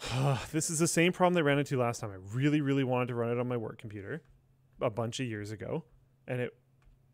this 0.52 0.70
is 0.70 0.78
the 0.78 0.88
same 0.88 1.12
problem 1.12 1.34
they 1.34 1.42
ran 1.42 1.58
into 1.58 1.78
last 1.78 2.00
time 2.00 2.10
i 2.10 2.36
really 2.36 2.60
really 2.60 2.84
wanted 2.84 3.08
to 3.08 3.14
run 3.14 3.30
it 3.30 3.38
on 3.38 3.48
my 3.48 3.56
work 3.56 3.78
computer 3.78 4.22
a 4.80 4.90
bunch 4.90 5.20
of 5.20 5.26
years 5.26 5.50
ago 5.50 5.84
and 6.26 6.40
it 6.40 6.54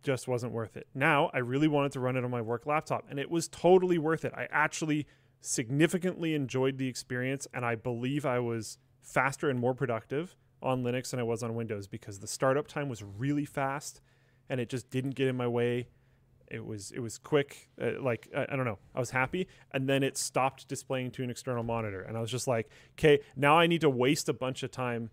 just 0.03 0.29
wasn't 0.29 0.53
worth 0.53 0.77
it. 0.77 0.87
Now, 0.95 1.31
I 1.35 1.39
really 1.39 1.69
wanted 1.69 1.93
to 1.93 2.01
run 2.01 2.17
it 2.17 2.25
on 2.25 2.31
my 2.31 2.41
work 2.41 2.67
laptop, 2.67 3.05
and 3.11 3.19
it 3.19 3.31
was 3.31 3.49
totally 3.49 3.99
worth 3.99 4.25
it. 4.25 4.33
I 4.35 4.49
actually 4.51 5.07
significantly 5.41 6.35
enjoyed 6.35 6.79
the 6.79 6.89
experience, 6.89 7.47
and 7.53 7.65
I 7.65 7.75
believe 7.75 8.25
I 8.25 8.39
was 8.39 8.79
faster 9.03 9.49
and 9.51 9.59
more 9.59 9.75
productive 9.75 10.37
on 10.63 10.83
Linux 10.83 11.11
than 11.11 11.21
I 11.21 11.23
was 11.23 11.43
on 11.43 11.55
Windows 11.55 11.87
because 11.87 12.19
the 12.19 12.27
startup 12.27 12.67
time 12.67 12.89
was 12.89 13.03
really 13.03 13.45
fast, 13.45 14.01
and 14.49 14.61
it 14.61 14.69
just 14.69 14.91
didn't 14.91 15.15
get 15.15 15.29
in 15.29 15.37
my 15.37 15.49
way. 15.49 15.89
It 16.49 16.65
was 16.65 16.91
it 16.91 17.01
was 17.01 17.19
quick, 17.19 17.69
uh, 17.81 18.01
like 18.01 18.29
I, 18.37 18.47
I 18.51 18.57
don't 18.57 18.65
know. 18.65 18.79
I 18.95 19.01
was 19.01 19.11
happy, 19.11 19.47
and 19.73 19.89
then 19.89 20.03
it 20.03 20.17
stopped 20.17 20.67
displaying 20.69 21.13
to 21.13 21.23
an 21.23 21.31
external 21.31 21.63
monitor, 21.63 22.03
and 22.03 22.17
I 22.17 22.21
was 22.21 22.31
just 22.31 22.49
like, 22.49 22.69
okay, 22.99 23.21
now 23.37 23.59
I 23.59 23.67
need 23.67 23.83
to 23.83 23.91
waste 23.91 24.29
a 24.29 24.33
bunch 24.33 24.63
of 24.63 24.71
time 24.71 25.11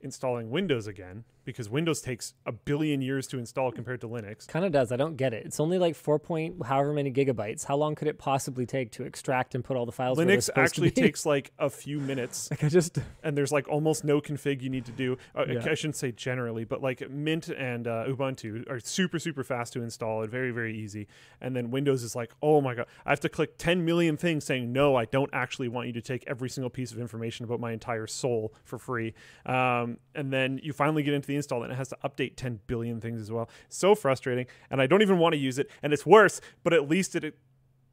installing 0.00 0.50
Windows 0.50 0.86
again 0.86 1.24
because 1.48 1.70
Windows 1.70 2.02
takes 2.02 2.34
a 2.44 2.52
billion 2.52 3.00
years 3.00 3.26
to 3.26 3.38
install 3.38 3.72
compared 3.72 4.02
to 4.02 4.06
Linux. 4.06 4.46
Kind 4.46 4.66
of 4.66 4.70
does. 4.70 4.92
I 4.92 4.96
don't 4.96 5.16
get 5.16 5.32
it. 5.32 5.46
It's 5.46 5.58
only 5.58 5.78
like 5.78 5.96
four 5.96 6.18
point 6.18 6.62
however 6.62 6.92
many 6.92 7.10
gigabytes. 7.10 7.64
How 7.64 7.74
long 7.74 7.94
could 7.94 8.06
it 8.06 8.18
possibly 8.18 8.66
take 8.66 8.92
to 8.92 9.04
extract 9.04 9.54
and 9.54 9.64
put 9.64 9.74
all 9.74 9.86
the 9.86 9.92
files? 9.92 10.18
Linux 10.18 10.50
actually 10.54 10.90
takes 11.04 11.24
like 11.24 11.50
a 11.58 11.70
few 11.70 12.00
minutes, 12.00 12.50
Like 12.50 12.64
I 12.64 12.68
just 12.68 12.98
and 13.22 13.34
there's 13.34 13.50
like 13.50 13.66
almost 13.66 14.04
no 14.04 14.20
config 14.20 14.60
you 14.60 14.68
need 14.68 14.84
to 14.84 14.92
do. 14.92 15.16
Uh, 15.34 15.46
Yeah. 15.48 15.64
I 15.70 15.74
shouldn't 15.74 15.96
say 15.96 16.12
generally, 16.12 16.64
but 16.64 16.82
like 16.82 17.08
Mint 17.08 17.48
and 17.48 17.86
uh, 17.88 18.04
Ubuntu 18.08 18.68
are 18.70 18.78
super 18.78 19.18
super 19.18 19.42
fast 19.42 19.72
to 19.72 19.82
install. 19.82 20.20
and 20.20 20.30
very 20.30 20.50
very 20.50 20.76
easy. 20.76 21.06
And 21.40 21.56
then 21.56 21.70
Windows 21.70 22.02
is 22.02 22.14
like, 22.14 22.32
oh 22.42 22.60
my 22.60 22.74
god, 22.74 22.88
I 23.06 23.10
have 23.10 23.20
to 23.20 23.30
click 23.30 23.56
10 23.56 23.86
million 23.86 24.18
things 24.18 24.44
saying 24.44 24.70
no, 24.70 24.96
I 24.96 25.06
don't 25.06 25.30
actually 25.32 25.68
want 25.68 25.86
you 25.86 25.94
to 25.94 26.02
take 26.02 26.24
every 26.26 26.50
single 26.50 26.68
piece 26.68 26.92
of 26.92 26.98
information 26.98 27.44
about 27.46 27.58
my 27.58 27.72
entire 27.72 28.06
soul 28.06 28.52
for 28.64 28.76
free. 28.76 29.14
Um, 29.46 29.96
and 30.14 30.30
then 30.30 30.60
you 30.62 30.74
finally 30.74 31.02
get 31.02 31.14
into 31.14 31.26
the 31.26 31.37
install, 31.38 31.62
it 31.62 31.64
and 31.64 31.72
it 31.72 31.76
has 31.76 31.88
to 31.88 31.98
update 32.04 32.36
10 32.36 32.60
billion 32.66 33.00
things 33.00 33.20
as 33.20 33.32
well. 33.32 33.48
So 33.68 33.94
frustrating, 33.94 34.46
and 34.70 34.82
I 34.82 34.86
don't 34.86 35.02
even 35.02 35.18
want 35.18 35.32
to 35.32 35.38
use 35.38 35.58
it. 35.58 35.70
And 35.82 35.92
it's 35.92 36.04
worse, 36.04 36.40
but 36.62 36.72
at 36.72 36.88
least 36.88 37.16
it, 37.16 37.24
it 37.24 37.38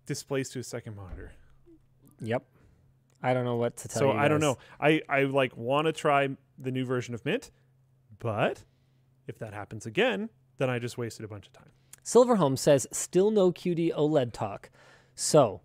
displays 0.06 0.50
to 0.50 0.60
a 0.60 0.64
second 0.64 0.96
monitor. 0.96 1.32
Yep. 2.22 2.44
I 3.24 3.34
don't 3.34 3.46
know 3.46 3.56
what 3.56 3.78
to 3.78 3.88
tell 3.88 4.00
so 4.00 4.06
you. 4.08 4.14
So 4.14 4.20
I 4.20 4.28
don't 4.28 4.42
know. 4.42 4.58
I 4.80 5.02
I 5.10 5.24
like 5.24 5.56
want 5.58 5.86
to 5.86 5.94
try 5.94 6.30
the 6.58 6.72
new 6.72 6.86
version 6.86 7.16
of 7.16 7.26
Mint, 7.26 7.52
but 8.20 8.64
if 9.28 9.40
that 9.40 9.54
happens 9.54 9.86
again, 9.86 10.30
then 10.58 10.70
I 10.70 10.80
just 10.80 10.98
wasted 10.98 11.26
a 11.26 11.28
bunch 11.28 11.48
of 11.48 11.54
time. 11.54 11.70
Silverhome 12.04 12.58
says 12.58 12.86
still 12.92 13.32
no 13.32 13.52
QD 13.52 13.96
OLED 13.96 14.32
talk. 14.32 14.70
So 15.16 15.62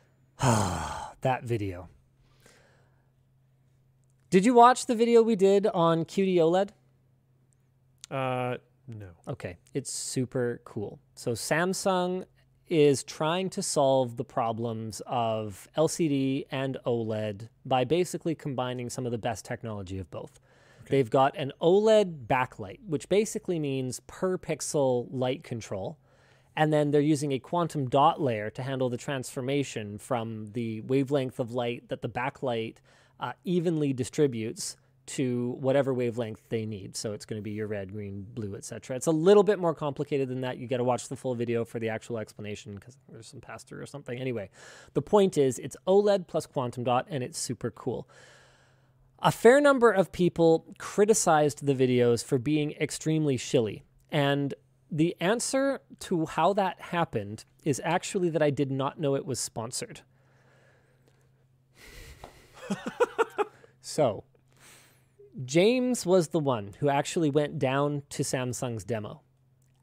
that 0.40 1.40
video. 1.42 1.88
Did 4.30 4.44
you 4.44 4.54
watch 4.54 4.86
the 4.86 4.96
video 4.96 5.22
we 5.22 5.36
did 5.36 5.66
on 5.68 6.04
QD 6.04 6.36
OLED? 6.36 6.70
Uh, 8.10 8.56
no. 8.86 9.08
Okay, 9.28 9.56
it's 9.72 9.90
super 9.90 10.60
cool. 10.64 10.98
So 11.14 11.32
Samsung 11.32 12.24
is 12.68 13.02
trying 13.02 13.50
to 13.50 13.62
solve 13.62 14.16
the 14.16 14.24
problems 14.24 15.02
of 15.06 15.68
LCD 15.76 16.46
and 16.50 16.78
OLED 16.86 17.48
by 17.64 17.84
basically 17.84 18.34
combining 18.34 18.88
some 18.88 19.04
of 19.04 19.12
the 19.12 19.18
best 19.18 19.44
technology 19.44 19.98
of 19.98 20.10
both. 20.10 20.40
They've 20.88 21.08
got 21.08 21.36
an 21.36 21.52
OLED 21.62 22.26
backlight, 22.26 22.80
which 22.86 23.08
basically 23.08 23.58
means 23.58 24.00
per 24.06 24.36
pixel 24.36 25.08
light 25.10 25.42
control. 25.42 25.98
And 26.56 26.72
then 26.72 26.90
they're 26.90 27.00
using 27.00 27.32
a 27.32 27.38
quantum 27.38 27.88
dot 27.88 28.20
layer 28.20 28.50
to 28.50 28.62
handle 28.62 28.88
the 28.88 28.96
transformation 28.96 29.98
from 29.98 30.52
the 30.52 30.82
wavelength 30.82 31.40
of 31.40 31.52
light 31.52 31.88
that 31.88 32.02
the 32.02 32.08
backlight 32.08 32.76
uh, 33.18 33.32
evenly 33.44 33.92
distributes 33.92 34.76
to 35.06 35.56
whatever 35.60 35.92
wavelength 35.92 36.48
they 36.48 36.64
need. 36.64 36.96
So 36.96 37.12
it's 37.12 37.24
going 37.24 37.38
to 37.38 37.42
be 37.42 37.50
your 37.50 37.66
red, 37.66 37.92
green, 37.92 38.26
blue, 38.34 38.54
etc. 38.56 38.96
It's 38.96 39.06
a 39.06 39.12
little 39.12 39.42
bit 39.42 39.58
more 39.58 39.74
complicated 39.74 40.28
than 40.28 40.40
that. 40.42 40.58
You 40.58 40.66
got 40.66 40.78
to 40.78 40.84
watch 40.84 41.08
the 41.08 41.16
full 41.16 41.34
video 41.34 41.64
for 41.64 41.78
the 41.78 41.88
actual 41.88 42.18
explanation 42.18 42.74
because 42.74 42.96
there's 43.10 43.26
some 43.26 43.40
pass 43.40 43.64
through 43.64 43.80
or 43.80 43.86
something. 43.86 44.18
Anyway, 44.18 44.50
the 44.94 45.02
point 45.02 45.36
is 45.36 45.58
it's 45.58 45.76
OLED 45.86 46.26
plus 46.26 46.46
quantum 46.46 46.84
dot 46.84 47.06
and 47.10 47.22
it's 47.22 47.38
super 47.38 47.70
cool. 47.70 48.08
A 49.20 49.32
fair 49.32 49.60
number 49.60 49.90
of 49.90 50.12
people 50.12 50.66
criticized 50.78 51.64
the 51.66 51.74
videos 51.74 52.24
for 52.24 52.38
being 52.38 52.72
extremely 52.72 53.36
shilly. 53.36 53.82
And 54.10 54.54
the 54.90 55.16
answer 55.20 55.80
to 56.00 56.26
how 56.26 56.52
that 56.54 56.80
happened 56.80 57.44
is 57.64 57.80
actually 57.84 58.30
that 58.30 58.42
I 58.42 58.50
did 58.50 58.70
not 58.70 58.98
know 58.98 59.16
it 59.16 59.26
was 59.26 59.40
sponsored. 59.40 60.02
so, 63.80 64.24
James 65.44 66.06
was 66.06 66.28
the 66.28 66.38
one 66.38 66.74
who 66.78 66.88
actually 66.88 67.30
went 67.30 67.58
down 67.58 68.02
to 68.10 68.22
Samsung's 68.22 68.84
demo. 68.84 69.22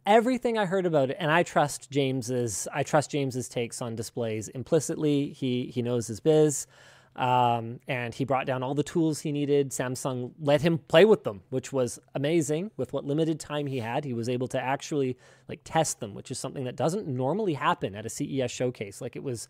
Everything 0.05 0.57
I 0.57 0.65
heard 0.65 0.85
about 0.85 1.09
it, 1.09 1.17
and 1.19 1.29
I 1.29 1.43
trust 1.43 1.91
James's 1.91 2.67
I 2.73 2.83
trust 2.83 3.11
James's 3.11 3.47
takes 3.49 3.81
on 3.81 3.95
displays 3.95 4.47
implicitly. 4.47 5.29
He 5.33 5.71
he 5.73 5.81
knows 5.81 6.07
his 6.07 6.19
biz. 6.19 6.67
Um, 7.15 7.81
and 7.89 8.13
he 8.13 8.23
brought 8.23 8.45
down 8.45 8.63
all 8.63 8.73
the 8.73 8.83
tools 8.83 9.19
he 9.19 9.33
needed. 9.33 9.71
Samsung 9.71 10.31
let 10.39 10.61
him 10.61 10.77
play 10.77 11.03
with 11.03 11.25
them, 11.25 11.41
which 11.49 11.73
was 11.73 11.99
amazing. 12.15 12.71
With 12.77 12.93
what 12.93 13.03
limited 13.03 13.39
time 13.39 13.67
he 13.67 13.79
had, 13.79 14.05
he 14.05 14.13
was 14.13 14.29
able 14.29 14.47
to 14.47 14.59
actually 14.59 15.17
like 15.49 15.59
test 15.65 15.99
them, 15.99 16.13
which 16.13 16.31
is 16.31 16.39
something 16.39 16.63
that 16.63 16.77
doesn't 16.77 17.07
normally 17.07 17.55
happen 17.55 17.95
at 17.95 18.05
a 18.05 18.09
CES 18.09 18.49
showcase. 18.49 19.01
Like 19.01 19.17
it 19.17 19.23
was 19.23 19.49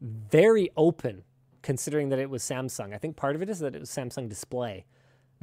very 0.00 0.70
open, 0.76 1.22
considering 1.60 2.08
that 2.08 2.18
it 2.18 2.30
was 2.30 2.42
Samsung. 2.42 2.94
I 2.94 2.98
think 2.98 3.16
part 3.16 3.36
of 3.36 3.42
it 3.42 3.50
is 3.50 3.58
that 3.58 3.76
it 3.76 3.80
was 3.80 3.90
Samsung 3.90 4.28
Display, 4.28 4.86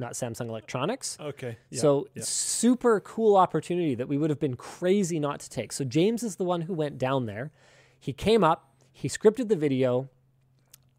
not 0.00 0.12
Samsung 0.12 0.48
Electronics. 0.48 1.16
Okay. 1.20 1.56
Yeah, 1.70 1.80
so 1.80 2.08
yeah. 2.14 2.22
super 2.24 3.00
cool 3.00 3.36
opportunity 3.36 3.94
that 3.94 4.08
we 4.08 4.16
would 4.16 4.30
have 4.30 4.40
been 4.40 4.56
crazy 4.56 5.20
not 5.20 5.40
to 5.40 5.50
take. 5.50 5.72
So 5.72 5.84
James 5.84 6.22
is 6.22 6.36
the 6.36 6.44
one 6.44 6.62
who 6.62 6.74
went 6.74 6.98
down 6.98 7.26
there. 7.26 7.52
He 7.98 8.12
came 8.12 8.42
up, 8.42 8.74
he 8.92 9.08
scripted 9.08 9.48
the 9.48 9.56
video. 9.56 10.08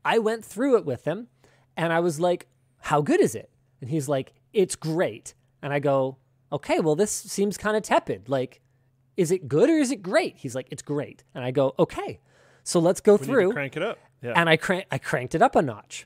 I 0.06 0.19
went 0.19 0.45
through 0.45 0.78
it 0.78 0.86
with 0.86 1.06
him 1.06 1.28
and 1.76 1.91
I 1.91 1.99
was 1.99 2.19
like, 2.19 2.48
How 2.80 3.02
good 3.02 3.19
is 3.19 3.36
it? 3.36 3.49
And 3.82 3.90
he's 3.90 4.07
like, 4.07 4.34
It's 4.53 4.76
great. 4.76 5.34
And 5.61 5.73
I 5.73 5.80
go, 5.80 6.18
Okay, 6.53 6.80
well, 6.80 6.95
this 6.95 7.11
seems 7.11 7.57
kind 7.57 7.76
of 7.76 7.84
tepid. 7.84 8.30
Like, 8.30 8.61
is 9.18 9.32
it 9.32 9.48
good 9.48 9.69
or 9.69 9.78
is 9.78 9.91
it 9.91 10.02
great? 10.02 10.38
He's 10.38 10.56
like, 10.56 10.68
It's 10.72 10.82
great. 10.82 11.23
And 11.34 11.44
I 11.44 11.52
go, 11.52 11.73
Okay. 11.78 12.19
So 12.64 12.80
let's 12.80 13.02
go 13.02 13.15
we 13.15 13.26
through. 13.26 13.53
crank 13.53 13.76
it 13.76 13.84
up. 13.84 13.98
Yeah. 14.22 14.34
And 14.36 14.48
I, 14.48 14.56
crank, 14.56 14.86
I 14.91 14.99
cranked 14.99 15.34
it 15.34 15.41
up 15.41 15.56
a 15.56 15.64
notch. 15.64 16.06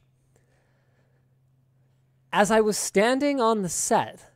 As 2.35 2.51
I 2.51 2.59
was 2.59 2.77
standing 2.77 3.39
on 3.39 3.61
the 3.61 3.69
set, 3.69 4.33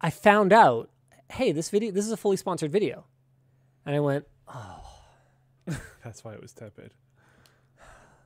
I 0.00 0.10
found 0.10 0.52
out, 0.52 0.90
hey, 1.30 1.52
this 1.52 1.70
video, 1.70 1.92
this 1.92 2.04
is 2.04 2.10
a 2.10 2.16
fully 2.16 2.36
sponsored 2.36 2.72
video. 2.72 3.04
And 3.86 3.94
I 3.94 4.00
went, 4.00 4.26
oh, 4.52 4.82
That's 6.04 6.24
why 6.24 6.32
it 6.32 6.42
was 6.42 6.52
tepid. 6.52 6.90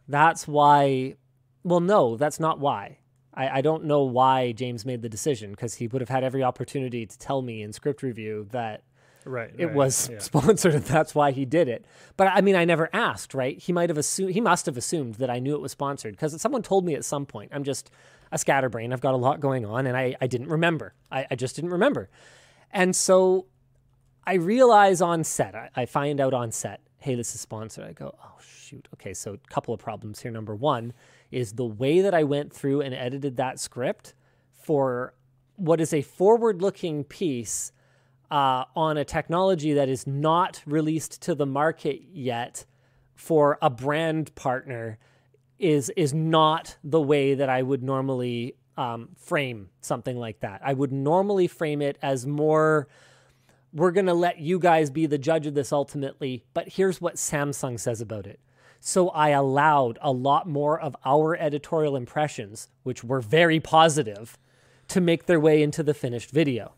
that's 0.09 0.49
why. 0.49 1.17
Well, 1.65 1.81
no, 1.81 2.17
that's 2.17 2.41
not 2.41 2.61
why. 2.61 3.01
I, 3.35 3.59
I 3.59 3.61
don't 3.61 3.85
know 3.85 4.05
why 4.05 4.53
James 4.53 4.87
made 4.87 5.03
the 5.03 5.11
decision 5.11 5.51
because 5.51 5.75
he 5.75 5.87
would 5.87 6.01
have 6.01 6.09
had 6.09 6.25
every 6.25 6.43
opportunity 6.43 7.05
to 7.05 7.19
tell 7.19 7.43
me 7.43 7.61
in 7.61 7.75
script 7.75 8.03
review 8.03 8.47
that 8.53 8.85
Right. 9.27 9.51
it 9.59 9.67
right, 9.67 9.75
was 9.75 10.09
yeah. 10.11 10.19
sponsored 10.19 10.75
and 10.75 10.85
that's 10.85 11.15
why 11.15 11.33
he 11.33 11.45
did 11.45 11.69
it. 11.69 11.85
But 12.17 12.29
I 12.29 12.41
mean, 12.41 12.57
I 12.57 12.65
never 12.65 12.89
asked, 12.93 13.35
right? 13.35 13.59
He 13.59 13.73
might 13.73 13.91
have 13.91 13.99
assumed, 13.99 14.33
he 14.33 14.41
must 14.41 14.67
have 14.67 14.77
assumed 14.77 15.17
that 15.17 15.31
I 15.31 15.39
knew 15.39 15.55
it 15.55 15.61
was 15.61 15.73
sponsored 15.73 16.15
because 16.15 16.41
someone 16.41 16.63
told 16.63 16.85
me 16.85 16.95
at 16.95 17.05
some 17.05 17.27
point. 17.27 17.51
I'm 17.55 17.65
just 17.65 17.91
a 18.33 18.39
scatterbrain. 18.39 18.93
I've 18.93 19.01
got 19.01 19.15
a 19.15 19.19
lot 19.19 19.41
going 19.41 19.65
on 19.65 19.87
and 19.87 19.97
I, 19.97 20.15
I 20.21 20.27
didn't 20.27 20.49
remember. 20.49 20.95
I, 21.11 21.27
I 21.31 21.35
just 21.35 21.57
didn't 21.57 21.71
remember. 21.71 22.09
And 22.73 22.95
so 22.95 23.47
I 24.27 24.35
realize 24.35 25.01
on 25.01 25.25
set, 25.25 25.55
I, 25.55 25.71
I 25.75 25.87
find 25.87 26.21
out 26.21 26.35
on 26.35 26.51
set, 26.53 26.81
hey, 26.99 27.15
this 27.15 27.35
is 27.35 27.41
sponsored. 27.41 27.85
I 27.85 27.93
go, 27.93 28.15
oh, 28.23 28.37
shoot. 28.41 28.89
Okay, 28.95 29.15
so 29.15 29.35
a 29.35 29.53
couple 29.53 29.73
of 29.73 29.81
problems 29.81 30.21
here. 30.21 30.31
Number 30.31 30.55
one 30.55 30.93
is 31.31 31.53
the 31.53 31.65
way 31.67 32.01
that 32.01 32.15
I 32.15 32.25
went 32.25 32.53
through 32.53 32.81
and 32.81 32.95
edited 32.95 33.37
that 33.37 33.61
script 33.61 34.15
for 34.53 35.15
what 35.57 35.81
is 35.81 35.95
a 35.95 36.03
forward 36.03 36.61
looking 36.61 37.05
piece 37.05 37.73
uh, 38.31 38.65
on 38.75 38.97
a 38.97 39.05
technology 39.05 39.73
that 39.75 39.89
is 39.89 40.07
not 40.07 40.63
released 40.67 41.23
to 41.23 41.35
the 41.35 41.47
market 41.47 42.03
yet 42.13 42.65
for 43.15 43.59
a 43.63 43.71
brand 43.71 44.35
partner 44.35 44.99
is 45.59 45.91
is 45.97 46.13
not 46.13 46.77
the 46.85 47.01
way 47.01 47.35
that 47.35 47.49
I 47.49 47.63
would 47.63 47.83
normally 47.83 48.57
um, 48.77 49.09
frame 49.17 49.71
something 49.81 50.17
like 50.17 50.41
that. 50.41 50.61
I 50.63 50.75
would 50.75 50.93
normally 50.93 51.47
frame 51.47 51.81
it 51.81 51.99
as 52.03 52.27
more. 52.27 52.89
We're 53.73 53.91
going 53.91 54.07
to 54.07 54.15
let 54.15 54.39
you 54.39 54.59
guys 54.59 54.91
be 54.91 55.07
the 55.07 55.19
judge 55.19 55.47
of 55.47 55.55
this 55.55 55.73
ultimately, 55.73 56.45
but 56.55 56.69
here's 56.69 57.01
what 57.01 57.17
Samsung 57.17 57.81
says 57.81 58.01
about 58.01 58.27
it. 58.27 58.41
So 58.81 59.09
I 59.11 59.31
allowed 59.31 59.99
a 60.01 60.13
lot 60.13 60.47
more 60.47 60.79
of 60.81 60.95
our 61.05 61.37
editorial 61.37 61.97
impressions, 61.97 62.69
which 62.83 63.03
were 63.03 63.21
very 63.21 63.61
positive, 63.61 64.39
to 64.89 65.01
make 65.01 65.27
their 65.27 65.41
way 65.41 65.63
into 65.63 65.83
the 65.83 65.95
finished 65.95 66.31
video. 66.31 66.75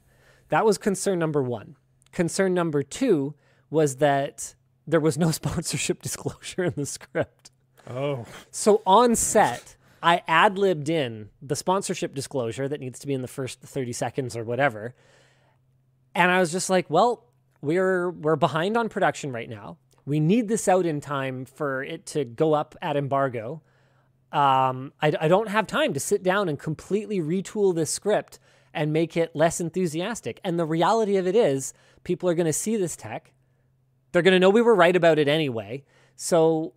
That 0.48 0.64
was 0.64 0.78
concern 0.78 1.18
number 1.18 1.42
one. 1.42 1.76
Concern 2.12 2.54
number 2.54 2.82
two 2.82 3.34
was 3.70 3.96
that 3.96 4.54
there 4.86 5.00
was 5.00 5.18
no 5.18 5.30
sponsorship 5.32 6.02
disclosure 6.02 6.64
in 6.64 6.74
the 6.76 6.86
script. 6.86 7.50
Oh. 7.88 8.26
So 8.50 8.82
on 8.86 9.16
set, 9.16 9.76
I 10.02 10.22
ad 10.28 10.58
libbed 10.58 10.88
in 10.88 11.30
the 11.42 11.56
sponsorship 11.56 12.14
disclosure 12.14 12.68
that 12.68 12.80
needs 12.80 12.98
to 13.00 13.06
be 13.06 13.14
in 13.14 13.22
the 13.22 13.28
first 13.28 13.60
30 13.60 13.92
seconds 13.92 14.36
or 14.36 14.44
whatever. 14.44 14.94
And 16.14 16.30
I 16.30 16.40
was 16.40 16.52
just 16.52 16.70
like, 16.70 16.88
well, 16.90 17.24
we're 17.60 18.10
we're 18.10 18.36
behind 18.36 18.76
on 18.76 18.88
production 18.88 19.32
right 19.32 19.48
now. 19.48 19.78
We 20.06 20.20
need 20.20 20.48
this 20.48 20.68
out 20.68 20.86
in 20.86 21.00
time 21.00 21.44
for 21.44 21.82
it 21.82 22.06
to 22.06 22.24
go 22.24 22.54
up 22.54 22.74
at 22.80 22.96
embargo. 22.96 23.62
Um, 24.32 24.92
I, 25.02 25.12
I 25.20 25.28
don't 25.28 25.48
have 25.48 25.66
time 25.66 25.94
to 25.94 26.00
sit 26.00 26.22
down 26.22 26.48
and 26.48 26.58
completely 26.58 27.20
retool 27.20 27.74
this 27.74 27.90
script 27.90 28.38
and 28.78 28.92
make 28.92 29.16
it 29.16 29.34
less 29.34 29.60
enthusiastic. 29.60 30.40
And 30.44 30.56
the 30.56 30.64
reality 30.64 31.16
of 31.16 31.26
it 31.26 31.34
is, 31.34 31.74
people 32.04 32.28
are 32.28 32.34
going 32.34 32.46
to 32.46 32.52
see 32.52 32.76
this 32.76 32.94
tech. 32.94 33.32
They're 34.12 34.22
going 34.22 34.34
to 34.34 34.38
know 34.38 34.50
we 34.50 34.62
were 34.62 34.74
right 34.74 34.94
about 34.94 35.18
it 35.18 35.26
anyway. 35.26 35.82
So, 36.14 36.74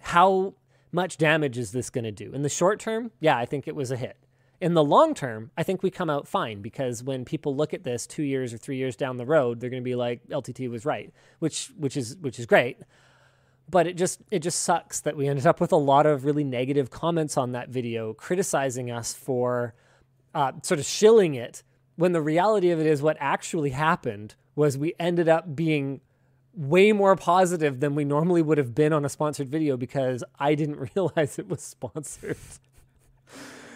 how 0.00 0.54
much 0.92 1.18
damage 1.18 1.58
is 1.58 1.72
this 1.72 1.90
going 1.90 2.04
to 2.04 2.10
do? 2.10 2.32
In 2.32 2.40
the 2.40 2.48
short 2.48 2.80
term, 2.80 3.10
yeah, 3.20 3.36
I 3.36 3.44
think 3.44 3.68
it 3.68 3.76
was 3.76 3.90
a 3.90 3.98
hit. 3.98 4.16
In 4.62 4.72
the 4.72 4.82
long 4.82 5.12
term, 5.12 5.50
I 5.54 5.62
think 5.62 5.82
we 5.82 5.90
come 5.90 6.08
out 6.08 6.26
fine 6.26 6.62
because 6.62 7.02
when 7.04 7.22
people 7.26 7.54
look 7.54 7.74
at 7.74 7.84
this 7.84 8.06
two 8.06 8.22
years 8.22 8.54
or 8.54 8.56
three 8.56 8.78
years 8.78 8.96
down 8.96 9.18
the 9.18 9.26
road, 9.26 9.60
they're 9.60 9.68
going 9.68 9.82
to 9.82 9.84
be 9.84 9.94
like, 9.94 10.26
LTT 10.28 10.70
was 10.70 10.86
right, 10.86 11.12
which 11.38 11.70
which 11.76 11.98
is 11.98 12.16
which 12.16 12.38
is 12.38 12.46
great. 12.46 12.78
But 13.68 13.86
it 13.86 13.98
just 13.98 14.22
it 14.30 14.38
just 14.38 14.60
sucks 14.60 15.00
that 15.00 15.18
we 15.18 15.28
ended 15.28 15.46
up 15.46 15.60
with 15.60 15.72
a 15.72 15.76
lot 15.76 16.06
of 16.06 16.24
really 16.24 16.44
negative 16.44 16.88
comments 16.88 17.36
on 17.36 17.52
that 17.52 17.68
video, 17.68 18.14
criticizing 18.14 18.90
us 18.90 19.12
for 19.12 19.74
uh, 20.34 20.52
sort 20.62 20.80
of 20.80 20.86
shilling 20.86 21.34
it. 21.34 21.62
When 21.96 22.12
the 22.12 22.22
reality 22.22 22.70
of 22.70 22.80
it 22.80 22.86
is, 22.86 23.02
what 23.02 23.16
actually 23.20 23.70
happened 23.70 24.34
was 24.54 24.78
we 24.78 24.94
ended 24.98 25.28
up 25.28 25.54
being 25.54 26.00
way 26.54 26.92
more 26.92 27.16
positive 27.16 27.80
than 27.80 27.94
we 27.94 28.04
normally 28.04 28.42
would 28.42 28.58
have 28.58 28.74
been 28.74 28.92
on 28.92 29.04
a 29.04 29.08
sponsored 29.08 29.48
video 29.48 29.76
because 29.76 30.22
I 30.38 30.54
didn't 30.54 30.90
realize 30.96 31.38
it 31.38 31.48
was 31.48 31.62
sponsored. 31.62 32.36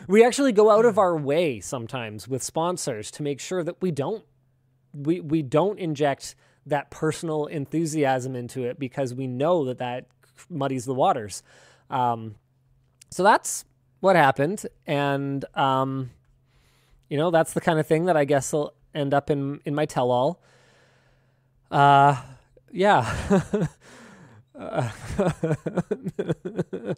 we 0.08 0.24
actually 0.24 0.52
go 0.52 0.70
out 0.70 0.84
of 0.84 0.98
our 0.98 1.16
way 1.16 1.60
sometimes 1.60 2.28
with 2.28 2.42
sponsors 2.42 3.10
to 3.12 3.22
make 3.22 3.40
sure 3.40 3.62
that 3.62 3.80
we 3.80 3.90
don't 3.90 4.24
we 4.92 5.20
we 5.20 5.42
don't 5.42 5.78
inject 5.78 6.34
that 6.64 6.90
personal 6.90 7.46
enthusiasm 7.46 8.34
into 8.34 8.64
it 8.64 8.78
because 8.78 9.14
we 9.14 9.26
know 9.26 9.64
that 9.66 9.78
that 9.78 10.06
muddies 10.50 10.84
the 10.84 10.94
waters. 10.94 11.42
Um, 11.90 12.36
so 13.10 13.22
that's 13.22 13.64
what 14.00 14.16
happened, 14.16 14.66
and 14.86 15.44
um, 15.54 16.10
you 17.08 17.16
know 17.16 17.30
that's 17.30 17.52
the 17.52 17.60
kind 17.60 17.78
of 17.78 17.86
thing 17.86 18.06
that 18.06 18.16
I 18.16 18.24
guess 18.24 18.52
will 18.52 18.74
end 18.94 19.14
up 19.14 19.30
in 19.30 19.60
in 19.64 19.74
my 19.74 19.86
tell-all. 19.86 20.40
Uh, 21.70 22.16
yeah. 22.72 23.40
Uh, 24.58 24.88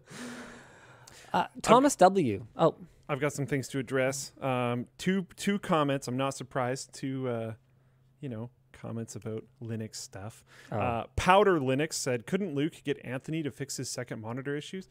uh, 1.33 1.47
Thomas 1.61 1.97
W. 1.97 2.47
Oh, 2.57 2.75
I've 3.09 3.21
got 3.21 3.33
some 3.33 3.47
things 3.47 3.69
to 3.69 3.79
address. 3.79 4.33
Um, 4.41 4.87
two 4.97 5.27
two 5.37 5.59
comments. 5.59 6.09
I'm 6.09 6.17
not 6.17 6.35
surprised. 6.35 6.93
Two, 6.93 7.29
uh, 7.29 7.53
you 8.21 8.29
know, 8.29 8.51
comments 8.73 9.17
about 9.17 9.45
Linux 9.63 9.97
stuff. 9.97 10.45
Oh. 10.71 10.79
Uh, 10.79 11.05
Powder 11.17 11.59
Linux 11.59 11.95
said, 11.95 12.27
"Couldn't 12.27 12.55
Luke 12.55 12.83
get 12.85 12.99
Anthony 13.05 13.43
to 13.43 13.51
fix 13.51 13.77
his 13.77 13.91
second 13.91 14.21
monitor 14.21 14.55
issues?" 14.57 14.89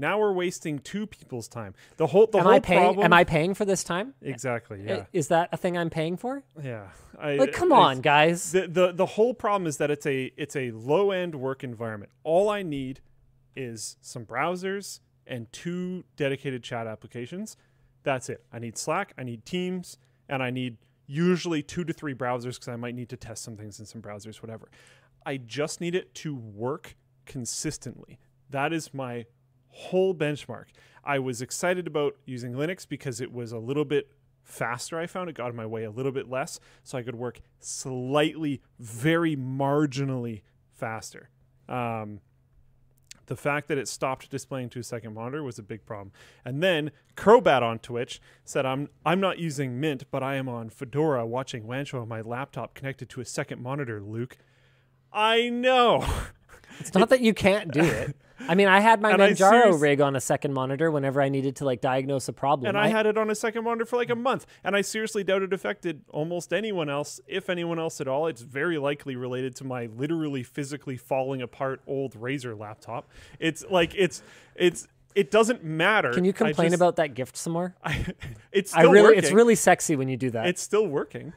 Now 0.00 0.18
we're 0.18 0.32
wasting 0.32 0.78
two 0.78 1.06
people's 1.06 1.46
time. 1.46 1.74
The 1.98 2.06
whole 2.08 2.26
the 2.26 2.38
am 2.38 2.44
whole 2.44 2.52
I 2.54 2.58
paying? 2.60 2.80
problem. 2.80 3.04
Am 3.04 3.12
I 3.12 3.24
paying 3.24 3.54
for 3.54 3.64
this 3.64 3.84
time? 3.84 4.14
exactly? 4.22 4.82
Yeah, 4.84 5.04
Is 5.12 5.28
that 5.28 5.50
a 5.52 5.56
thing 5.56 5.76
I'm 5.76 5.90
paying 5.90 6.16
for? 6.16 6.42
yeah. 6.62 6.88
I, 7.18 7.34
Like, 7.36 7.52
come 7.52 7.70
on, 7.70 8.00
guys. 8.00 8.52
the, 8.52 8.66
the 8.66 8.92
the 8.92 9.04
whole 9.04 9.34
problem 9.34 9.66
is 9.66 9.76
that 9.76 9.90
it's 9.90 10.06
a 10.06 10.32
it's 10.38 10.56
a 10.56 10.70
low 10.70 11.10
end 11.10 11.34
work 11.34 11.62
environment. 11.62 12.10
All 12.24 12.48
I 12.48 12.62
need 12.62 13.00
is 13.54 13.96
some 14.00 14.24
browsers 14.24 15.00
and 15.26 15.52
two 15.52 16.04
dedicated 16.16 16.62
chat 16.62 16.86
applications. 16.86 17.56
That's 18.02 18.30
it. 18.30 18.42
I 18.50 18.58
need 18.58 18.78
Slack, 18.78 19.12
I 19.18 19.22
need 19.22 19.44
Teams, 19.44 19.98
and 20.30 20.42
I 20.42 20.48
need 20.50 20.78
usually 21.06 21.62
two 21.62 21.84
to 21.84 21.92
three 21.92 22.14
browsers 22.14 22.54
because 22.54 22.68
I 22.68 22.76
might 22.76 22.94
need 22.94 23.10
to 23.10 23.16
test 23.18 23.42
some 23.42 23.56
things 23.56 23.78
in 23.80 23.84
some 23.84 24.00
browsers, 24.00 24.36
whatever. 24.40 24.70
I 25.26 25.36
just 25.36 25.80
need 25.82 25.94
it 25.94 26.14
to 26.16 26.34
work 26.34 26.96
consistently. 27.26 28.18
That 28.48 28.72
is 28.72 28.94
my 28.94 29.26
whole 29.70 30.14
benchmark. 30.14 30.66
I 31.04 31.18
was 31.18 31.40
excited 31.40 31.86
about 31.86 32.16
using 32.26 32.52
Linux 32.52 32.86
because 32.86 33.20
it 33.20 33.32
was 33.32 33.52
a 33.52 33.58
little 33.58 33.84
bit 33.84 34.10
faster. 34.42 34.98
I 34.98 35.06
found 35.06 35.30
it 35.30 35.34
got 35.34 35.50
in 35.50 35.56
my 35.56 35.66
way 35.66 35.84
a 35.84 35.90
little 35.90 36.12
bit 36.12 36.28
less, 36.28 36.60
so 36.82 36.98
I 36.98 37.02
could 37.02 37.14
work 37.14 37.40
slightly, 37.58 38.60
very 38.78 39.36
marginally 39.36 40.42
faster. 40.72 41.30
Um, 41.68 42.20
the 43.26 43.36
fact 43.36 43.68
that 43.68 43.78
it 43.78 43.86
stopped 43.86 44.28
displaying 44.28 44.70
to 44.70 44.80
a 44.80 44.82
second 44.82 45.14
monitor 45.14 45.44
was 45.44 45.56
a 45.58 45.62
big 45.62 45.86
problem. 45.86 46.10
And 46.44 46.62
then 46.62 46.90
Crobat 47.16 47.62
on 47.62 47.78
Twitch 47.78 48.20
said, 48.44 48.66
"I'm 48.66 48.88
I'm 49.06 49.20
not 49.20 49.38
using 49.38 49.78
Mint, 49.78 50.04
but 50.10 50.22
I 50.22 50.34
am 50.34 50.48
on 50.48 50.68
Fedora 50.68 51.24
watching 51.24 51.66
WAN 51.66 51.84
Show 51.84 52.00
on 52.00 52.08
my 52.08 52.22
laptop 52.22 52.74
connected 52.74 53.08
to 53.10 53.20
a 53.20 53.24
second 53.24 53.62
monitor." 53.62 54.02
Luke, 54.02 54.36
I 55.12 55.48
know. 55.48 56.04
It's 56.80 56.92
not 56.94 57.08
that 57.10 57.20
you 57.20 57.32
can't 57.34 57.70
do 57.72 57.82
it. 57.82 58.16
I 58.50 58.56
mean, 58.56 58.66
I 58.66 58.80
had 58.80 59.00
my 59.00 59.12
And 59.12 59.22
I 59.22 59.30
Manjaro 59.30 59.80
rig 59.80 60.00
on 60.00 60.16
a 60.16 60.20
second 60.20 60.52
monitor 60.52 60.90
whenever 60.90 61.22
I 61.22 61.28
needed 61.28 61.54
to 61.56 61.64
like 61.64 61.80
diagnose 61.80 62.26
a 62.26 62.32
problem. 62.32 62.68
And 62.68 62.76
I 62.76 62.88
had 62.88 63.06
it 63.06 63.16
on 63.16 63.30
a 63.30 63.34
second 63.36 63.62
monitor 63.62 63.84
for 63.84 63.96
like 63.96 64.10
a 64.10 64.16
month, 64.16 64.44
and 64.64 64.74
I 64.74 64.80
seriously 64.80 65.22
doubt 65.22 65.42
it 65.42 65.52
affected 65.52 66.02
almost 66.08 66.52
anyone 66.52 66.90
else, 66.90 67.20
if 67.28 67.48
anyone 67.48 67.78
else 67.78 68.00
at 68.00 68.08
all. 68.08 68.26
It's 68.26 68.42
very 68.42 68.76
likely 68.76 69.14
related 69.14 69.54
to 69.56 69.64
my 69.64 69.86
literally 69.86 70.42
physically 70.42 70.96
falling 70.96 71.42
apart 71.42 71.80
old 71.86 72.14
Razer 72.14 72.58
laptop. 72.58 73.08
It's 73.38 73.64
like 73.70 73.94
it's 73.96 74.20
it's 74.56 74.88
it 75.14 75.30
doesn't 75.30 75.62
matter. 75.62 76.12
Can 76.12 76.24
you 76.24 76.32
complain 76.32 76.70
just- 76.70 76.76
about 76.80 76.96
that 76.96 77.14
gift 77.14 77.36
some 77.36 77.52
more? 77.52 77.76
I, 77.84 78.04
it's 78.52 78.74
I 78.74 78.82
really, 78.82 79.02
working. 79.02 79.18
it's 79.20 79.30
really 79.30 79.54
sexy 79.54 79.94
when 79.94 80.08
you 80.08 80.16
do 80.16 80.30
that. 80.30 80.46
it's 80.46 80.60
still 80.60 80.88
working. 80.88 81.32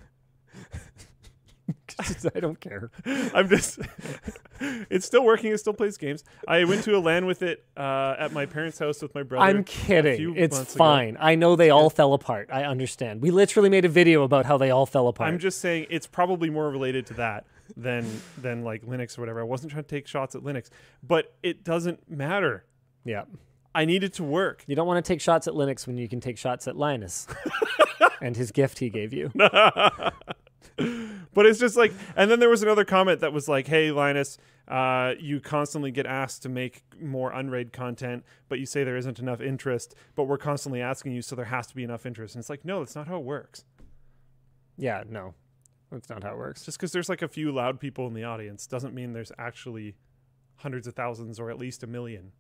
I 2.36 2.40
don't 2.40 2.60
care. 2.60 2.92
I'm 3.06 3.48
just 3.50 3.80
it's 4.60 5.06
still 5.06 5.24
working. 5.24 5.52
It 5.52 5.58
still 5.60 5.74
plays 5.74 5.98
games. 5.98 6.24
I 6.48 6.64
went 6.64 6.84
to 6.84 6.96
a 6.96 7.00
LAN 7.00 7.26
with 7.26 7.42
it 7.42 7.66
uh, 7.78 8.16
at 8.18 8.32
my 8.32 8.46
parents' 8.46 8.80
house 8.80 9.02
with 9.02 9.14
my 9.16 9.24
brother. 9.24 9.46
I'm 9.46 9.64
kidding. 9.64 10.36
It's 10.38 10.56
months 10.56 10.76
ago. 10.76 10.84
fine. 10.84 11.18
I 11.20 11.36
know 11.36 11.56
they 11.56 11.70
all 11.70 11.90
fell 11.90 12.14
apart. 12.14 12.50
I 12.52 12.64
understand. 12.64 13.22
We 13.22 13.32
literally 13.32 13.70
made 13.70 13.86
a 13.86 13.90
video 13.90 14.24
about 14.24 14.46
how 14.46 14.58
they 14.58 14.72
all 14.72 14.86
fell 14.86 15.08
apart. 15.08 15.30
I'm 15.30 15.40
just 15.40 15.60
saying 15.60 15.88
it's 15.90 16.08
probably 16.08 16.50
more 16.50 16.70
related 16.70 17.06
to 17.08 17.14
that 17.16 17.46
than 17.78 18.06
than 18.38 18.64
like 18.64 18.84
Linux 18.84 19.18
or 19.18 19.22
whatever. 19.22 19.40
I 19.40 19.44
wasn't 19.44 19.72
trying 19.72 19.84
to 19.84 19.90
take 19.90 20.08
shots 20.08 20.36
at 20.36 20.42
Linux, 20.42 20.70
but 21.02 21.34
it 21.44 21.64
doesn't 21.64 22.10
matter. 22.10 22.66
yeah. 23.04 23.24
I 23.76 23.86
need 23.86 24.04
it 24.04 24.14
to 24.14 24.24
work. 24.24 24.64
You 24.68 24.76
don't 24.76 24.86
want 24.86 25.04
to 25.04 25.12
take 25.14 25.20
shots 25.20 25.48
at 25.48 25.56
Linux 25.56 25.88
when 25.88 25.98
you 25.98 26.08
can 26.08 26.20
take 26.20 26.38
shots 26.38 26.68
at 26.68 26.76
Linus 26.76 27.26
and 28.22 28.38
his 28.38 28.52
gift 28.52 28.78
he 28.78 28.92
gave 28.92 29.14
you. 29.14 29.32
But 31.34 31.46
it's 31.46 31.60
just 31.60 31.76
like, 31.76 31.94
and 32.16 32.30
then 32.30 32.40
there 32.40 32.50
was 32.50 32.64
another 32.64 32.86
comment 32.86 33.22
that 33.22 33.34
was 33.34 33.48
like, 33.48 33.68
"Hey, 33.68 33.92
Linus, 33.92 34.38
uh, 34.68 35.14
you 35.20 35.40
constantly 35.40 35.92
get 35.92 36.06
asked 36.06 36.44
to 36.44 36.50
make 36.50 36.84
more 37.02 37.32
unraid 37.32 37.74
content, 37.74 38.24
but 38.50 38.60
you 38.60 38.66
say 38.66 38.84
there 38.84 38.98
isn't 38.98 39.20
enough 39.20 39.42
interest. 39.42 39.96
But 40.16 40.26
we're 40.26 40.38
constantly 40.38 40.82
asking 40.82 41.14
you, 41.14 41.22
so 41.22 41.36
there 41.36 41.46
has 41.46 41.68
to 41.68 41.76
be 41.76 41.84
enough 41.84 42.06
interest." 42.06 42.36
And 42.36 42.42
it's 42.42 42.50
like, 42.50 42.64
no, 42.64 42.80
that's 42.80 42.96
not 42.96 43.08
how 43.08 43.18
it 43.18 43.24
works. 43.24 43.66
Yeah, 44.78 45.04
no. 45.08 45.34
That's 45.92 46.10
not 46.10 46.24
how 46.24 46.32
it 46.32 46.38
works. 46.38 46.66
Just 46.66 46.78
because 46.78 46.92
there's 46.92 47.10
like 47.10 47.22
a 47.22 47.28
few 47.28 47.52
loud 47.52 47.80
people 47.80 48.08
in 48.08 48.14
the 48.14 48.24
audience 48.24 48.66
doesn't 48.66 48.96
mean 48.96 49.14
there's 49.14 49.32
actually 49.38 49.96
hundreds 50.58 50.88
of 50.88 50.96
thousands 50.96 51.40
or 51.40 51.50
at 51.50 51.60
least 51.60 51.84
a 51.84 51.88
million 51.88 52.32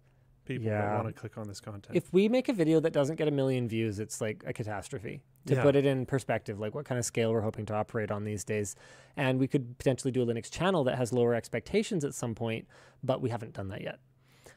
people 0.46 0.68
Yeah. 0.68 0.96
want 0.96 1.08
to 1.08 1.14
click 1.14 1.38
on 1.38 1.48
this 1.48 1.60
content. 1.60 1.96
If 1.96 2.12
we 2.14 2.28
make 2.30 2.50
a 2.50 2.54
video 2.54 2.80
that 2.80 2.94
doesn't 2.94 3.16
get 3.16 3.28
a 3.28 3.32
million 3.32 3.68
views, 3.68 4.00
it's 4.00 4.20
like 4.22 4.44
a 4.46 4.54
catastrophe. 4.54 5.22
To 5.48 5.56
Yeah. 5.56 5.62
put 5.62 5.76
it 5.76 5.86
in 5.86 6.06
perspective, 6.06 6.60
like 6.60 6.74
what 6.74 6.86
kind 6.86 6.98
of 7.00 7.06
scale 7.06 7.32
we're 7.32 7.42
hoping 7.42 7.66
to 7.68 7.74
operate 7.74 8.12
on 8.12 8.24
these 8.24 8.44
days. 8.44 8.76
And 9.18 9.40
we 9.40 9.48
could 9.48 9.78
potentially 9.78 10.12
do 10.12 10.22
a 10.22 10.26
Linux 10.26 10.50
channel 10.52 10.84
that 10.86 10.98
has 10.98 11.12
lower 11.14 11.34
expectations 11.36 12.04
at 12.06 12.14
some 12.14 12.34
point, 12.36 12.68
but 13.04 13.22
we 13.22 13.30
haven't 13.30 13.54
done 13.54 13.68
that 13.70 13.82
yet. 13.82 14.00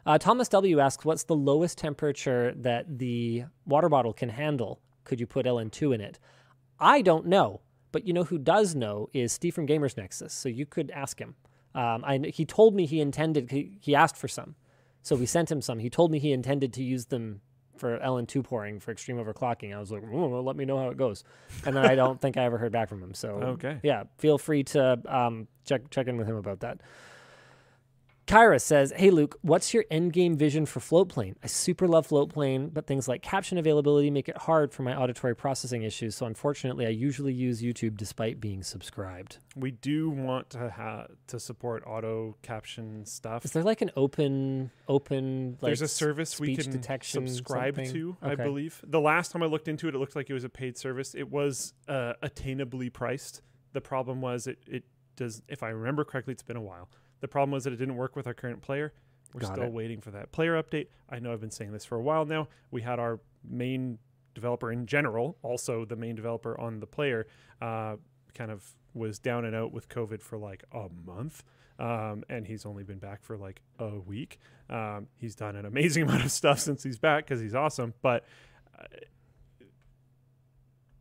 Uh, 0.04 0.18
Thomas 0.18 0.48
W 0.50 0.78
asks, 0.78 1.04
What's 1.04 1.24
the 1.24 1.34
lowest 1.34 1.78
temperature 1.78 2.52
that 2.56 2.98
the 2.98 3.44
water 3.66 3.88
bottle 3.88 4.12
can 4.12 4.28
handle? 4.28 4.80
Could 5.04 5.18
you 5.20 5.26
put 5.26 5.46
LN2 5.46 5.92
in 5.92 6.00
it? 6.00 6.18
I 6.78 7.02
don't 7.02 7.26
know, 7.26 7.62
but 7.90 8.06
you 8.06 8.12
know 8.12 8.24
who 8.24 8.38
does 8.38 8.74
know 8.76 9.08
is 9.12 9.32
Steve 9.32 9.54
from 9.54 9.66
Gamers 9.66 9.96
Nexus. 9.96 10.32
So 10.32 10.48
you 10.48 10.66
could 10.66 10.90
ask 10.92 11.18
him. 11.20 11.34
Um, 11.74 12.04
I, 12.04 12.18
he 12.32 12.44
told 12.44 12.74
me 12.74 12.86
he 12.86 13.00
intended, 13.00 13.50
he, 13.50 13.78
he 13.80 13.94
asked 13.94 14.16
for 14.16 14.28
some. 14.28 14.54
So 15.06 15.14
we 15.14 15.24
sent 15.24 15.52
him 15.52 15.62
some. 15.62 15.78
He 15.78 15.88
told 15.88 16.10
me 16.10 16.18
he 16.18 16.32
intended 16.32 16.72
to 16.72 16.82
use 16.82 17.04
them 17.06 17.40
for 17.76 17.96
LN2 18.00 18.42
pouring 18.42 18.80
for 18.80 18.90
extreme 18.90 19.18
overclocking. 19.18 19.72
I 19.72 19.78
was 19.78 19.92
like, 19.92 20.02
well, 20.04 20.42
let 20.42 20.56
me 20.56 20.64
know 20.64 20.78
how 20.78 20.88
it 20.88 20.96
goes. 20.96 21.22
And 21.64 21.76
then 21.76 21.84
I 21.86 21.94
don't 21.94 22.20
think 22.20 22.36
I 22.36 22.42
ever 22.42 22.58
heard 22.58 22.72
back 22.72 22.88
from 22.88 23.00
him. 23.00 23.14
So 23.14 23.28
Okay. 23.54 23.78
yeah, 23.84 24.02
feel 24.18 24.36
free 24.36 24.64
to 24.64 24.98
um, 25.06 25.46
check 25.64 25.90
check 25.90 26.08
in 26.08 26.16
with 26.16 26.26
him 26.26 26.34
about 26.34 26.58
that. 26.60 26.80
Kyra 28.26 28.60
says, 28.60 28.92
Hey 28.96 29.10
Luke, 29.10 29.38
what's 29.42 29.72
your 29.72 29.84
end 29.88 30.12
game 30.12 30.36
vision 30.36 30.66
for 30.66 30.80
Floatplane? 30.80 31.36
I 31.44 31.46
super 31.46 31.86
love 31.86 32.08
Floatplane, 32.08 32.74
but 32.74 32.84
things 32.84 33.06
like 33.06 33.22
caption 33.22 33.56
availability 33.56 34.10
make 34.10 34.28
it 34.28 34.36
hard 34.36 34.72
for 34.72 34.82
my 34.82 34.96
auditory 34.96 35.36
processing 35.36 35.84
issues. 35.84 36.16
So 36.16 36.26
unfortunately, 36.26 36.86
I 36.86 36.88
usually 36.88 37.32
use 37.32 37.62
YouTube 37.62 37.96
despite 37.96 38.40
being 38.40 38.64
subscribed. 38.64 39.38
we 39.54 39.70
do 39.70 40.10
want 40.10 40.50
to 40.50 40.70
ha- 40.70 41.06
to 41.28 41.38
support 41.38 41.84
auto 41.86 42.36
caption 42.42 43.06
stuff. 43.06 43.44
Is 43.44 43.52
there 43.52 43.62
like 43.62 43.80
an 43.80 43.92
open 43.96 44.72
open 44.88 45.58
like 45.60 45.68
There's 45.70 45.82
a 45.82 45.88
service 45.88 46.40
we 46.40 46.56
can 46.56 46.72
detection 46.72 47.28
subscribe 47.28 47.76
something? 47.76 47.92
to, 47.92 48.16
I 48.22 48.34
believe. 48.34 48.82
The 48.84 49.00
last 49.00 49.30
time 49.30 49.44
I 49.44 49.46
looked 49.46 49.68
into 49.68 49.86
it, 49.86 49.94
it 49.94 49.98
looked 49.98 50.16
like 50.16 50.28
it 50.28 50.34
was 50.34 50.44
a 50.44 50.48
paid 50.48 50.76
service. 50.76 51.14
It 51.14 51.30
was 51.30 51.74
uh, 51.86 52.14
attainably 52.24 52.92
priced. 52.92 53.42
The 53.72 53.80
problem 53.80 54.20
was 54.20 54.48
it, 54.48 54.58
it 54.66 54.82
does, 55.14 55.42
if 55.46 55.62
I 55.62 55.68
remember 55.68 56.04
correctly, 56.04 56.32
it's 56.32 56.42
been 56.42 56.56
a 56.56 56.62
while. 56.62 56.88
The 57.20 57.28
problem 57.28 57.50
was 57.50 57.64
that 57.64 57.72
it 57.72 57.76
didn't 57.76 57.96
work 57.96 58.16
with 58.16 58.26
our 58.26 58.34
current 58.34 58.62
player. 58.62 58.92
We're 59.34 59.40
Got 59.40 59.54
still 59.54 59.64
it. 59.64 59.72
waiting 59.72 60.00
for 60.00 60.10
that 60.12 60.32
player 60.32 60.60
update. 60.62 60.88
I 61.10 61.18
know 61.18 61.32
I've 61.32 61.40
been 61.40 61.50
saying 61.50 61.72
this 61.72 61.84
for 61.84 61.96
a 61.96 62.02
while 62.02 62.24
now. 62.24 62.48
We 62.70 62.82
had 62.82 62.98
our 62.98 63.20
main 63.48 63.98
developer 64.34 64.70
in 64.70 64.86
general, 64.86 65.36
also 65.42 65.84
the 65.84 65.96
main 65.96 66.14
developer 66.14 66.58
on 66.60 66.80
the 66.80 66.86
player, 66.86 67.26
uh, 67.60 67.96
kind 68.34 68.50
of 68.50 68.64
was 68.94 69.18
down 69.18 69.44
and 69.44 69.54
out 69.54 69.72
with 69.72 69.88
COVID 69.88 70.22
for 70.22 70.38
like 70.38 70.64
a 70.72 70.86
month. 71.04 71.42
Um, 71.78 72.24
and 72.30 72.46
he's 72.46 72.64
only 72.64 72.84
been 72.84 72.98
back 72.98 73.22
for 73.22 73.36
like 73.36 73.60
a 73.78 73.98
week. 73.98 74.38
Um, 74.70 75.08
he's 75.16 75.34
done 75.34 75.56
an 75.56 75.66
amazing 75.66 76.02
amount 76.08 76.24
of 76.24 76.32
stuff 76.32 76.58
since 76.60 76.82
he's 76.82 76.98
back 76.98 77.24
because 77.26 77.40
he's 77.40 77.54
awesome. 77.54 77.92
But 78.00 78.24
uh, 78.78 78.84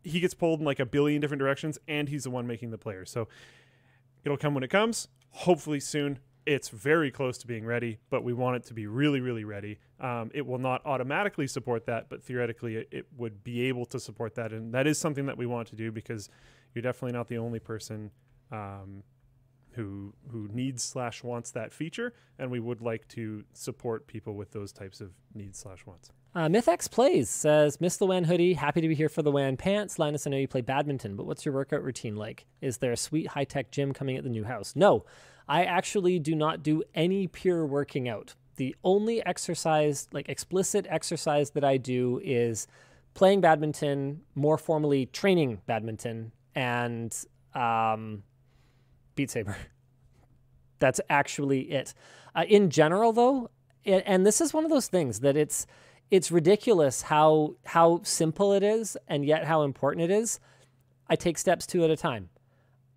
he 0.04 0.20
gets 0.20 0.34
pulled 0.34 0.60
in 0.60 0.66
like 0.66 0.80
a 0.80 0.86
billion 0.86 1.22
different 1.22 1.40
directions, 1.40 1.78
and 1.88 2.10
he's 2.10 2.26
the 2.26 2.30
one 2.30 2.46
making 2.48 2.72
the 2.72 2.78
player. 2.78 3.06
So 3.06 3.28
it'll 4.24 4.38
come 4.38 4.54
when 4.54 4.64
it 4.64 4.70
comes. 4.70 5.08
Hopefully 5.36 5.82
soon. 5.82 6.20
It's 6.46 6.70
very 6.70 7.12
close 7.12 7.38
to 7.40 7.48
being 7.48 7.66
ready, 7.66 7.98
but 8.10 8.24
we 8.24 8.32
want 8.32 8.56
it 8.56 8.64
to 8.68 8.74
be 8.74 8.88
really, 8.88 9.20
really 9.20 9.44
ready. 9.44 9.80
Um, 10.00 10.32
it 10.34 10.46
will 10.46 10.60
not 10.60 10.82
automatically 10.86 11.46
support 11.48 11.86
that, 11.88 12.08
but 12.08 12.24
theoretically, 12.24 12.78
it, 12.78 12.88
it 12.92 13.06
would 13.18 13.44
be 13.44 13.64
able 13.64 13.86
to 13.88 14.00
support 14.00 14.36
that, 14.36 14.54
and 14.54 14.74
that 14.74 14.88
is 14.88 14.98
something 14.98 15.26
that 15.26 15.38
we 15.38 15.46
want 15.46 15.68
to 15.70 15.76
do 15.76 15.92
because 15.92 16.30
you're 16.74 16.84
definitely 16.84 17.18
not 17.18 17.28
the 17.28 17.38
only 17.38 17.60
person 17.60 18.12
um, 18.52 19.04
who 19.72 20.14
who 20.32 20.48
needs 20.54 20.84
slash 20.84 21.24
wants 21.24 21.52
that 21.52 21.74
feature, 21.74 22.14
and 22.40 22.50
we 22.50 22.60
would 22.60 22.82
like 22.82 23.08
to 23.10 23.44
support 23.54 24.08
people 24.08 24.36
with 24.36 24.52
those 24.52 24.72
types 24.72 25.02
of 25.02 25.12
needs 25.34 25.60
slash 25.60 25.86
wants. 25.86 26.12
Uh, 26.36 26.50
MythX 26.50 26.92
Plays 26.92 27.30
says, 27.30 27.80
Miss 27.80 27.96
the 27.96 28.06
WAN 28.06 28.26
hoodie. 28.26 28.56
Happy 28.56 28.82
to 28.82 28.90
be 28.90 28.96
here 28.96 29.08
for 29.08 29.22
the 29.22 29.32
WAN 29.32 29.56
pants. 29.56 29.98
Linus, 29.98 30.28
I 30.28 30.32
know 30.32 30.38
you 30.38 30.50
play 30.50 30.60
badminton, 30.60 31.16
but 31.16 31.26
what's 31.26 31.46
your 31.46 31.54
workout 31.54 31.82
routine 31.82 32.18
like? 32.18 32.46
Is 32.60 32.80
there 32.80 32.92
a 32.92 32.98
sweet 32.98 33.28
high 33.28 33.46
tech 33.46 33.72
gym 33.72 33.94
coming 33.94 34.18
at 34.18 34.26
the 34.26 34.30
new 34.30 34.44
house? 34.44 34.74
No, 34.76 35.06
I 35.48 35.64
actually 35.64 36.20
do 36.20 36.36
not 36.36 36.62
do 36.62 36.84
any 36.94 37.28
pure 37.28 37.66
working 37.66 38.10
out. 38.10 38.36
The 38.58 38.76
only 38.84 39.26
exercise, 39.26 40.10
like 40.12 40.28
explicit 40.28 40.86
exercise 40.90 41.52
that 41.52 41.64
I 41.64 41.78
do 41.78 42.20
is 42.22 42.68
playing 43.14 43.40
badminton, 43.40 44.20
more 44.36 44.58
formally 44.58 45.06
training 45.06 45.62
badminton, 45.68 46.34
and 46.54 47.18
um, 47.54 48.24
Beat 49.16 49.32
Saber. 49.32 49.56
That's 50.80 51.00
actually 51.10 51.72
it. 51.72 51.94
Uh, 52.36 52.44
in 52.46 52.70
general, 52.70 53.14
though, 53.14 53.52
it, 53.86 54.04
and 54.06 54.26
this 54.26 54.42
is 54.42 54.54
one 54.54 54.66
of 54.66 54.70
those 54.70 54.88
things 54.88 55.22
that 55.22 55.38
it's 55.38 55.66
it's 56.12 56.32
ridiculous 56.32 57.04
how 57.04 57.56
how 57.66 58.02
simple 58.04 58.54
it 58.54 58.64
is 58.64 58.98
and 59.08 59.26
yet 59.26 59.46
how 59.46 59.64
important 59.64 60.04
it 60.04 60.12
is. 60.12 60.40
I 61.08 61.16
take 61.16 61.38
steps 61.38 61.66
two 61.66 61.84
at 61.84 61.90
a 61.90 61.98
time. 61.98 62.30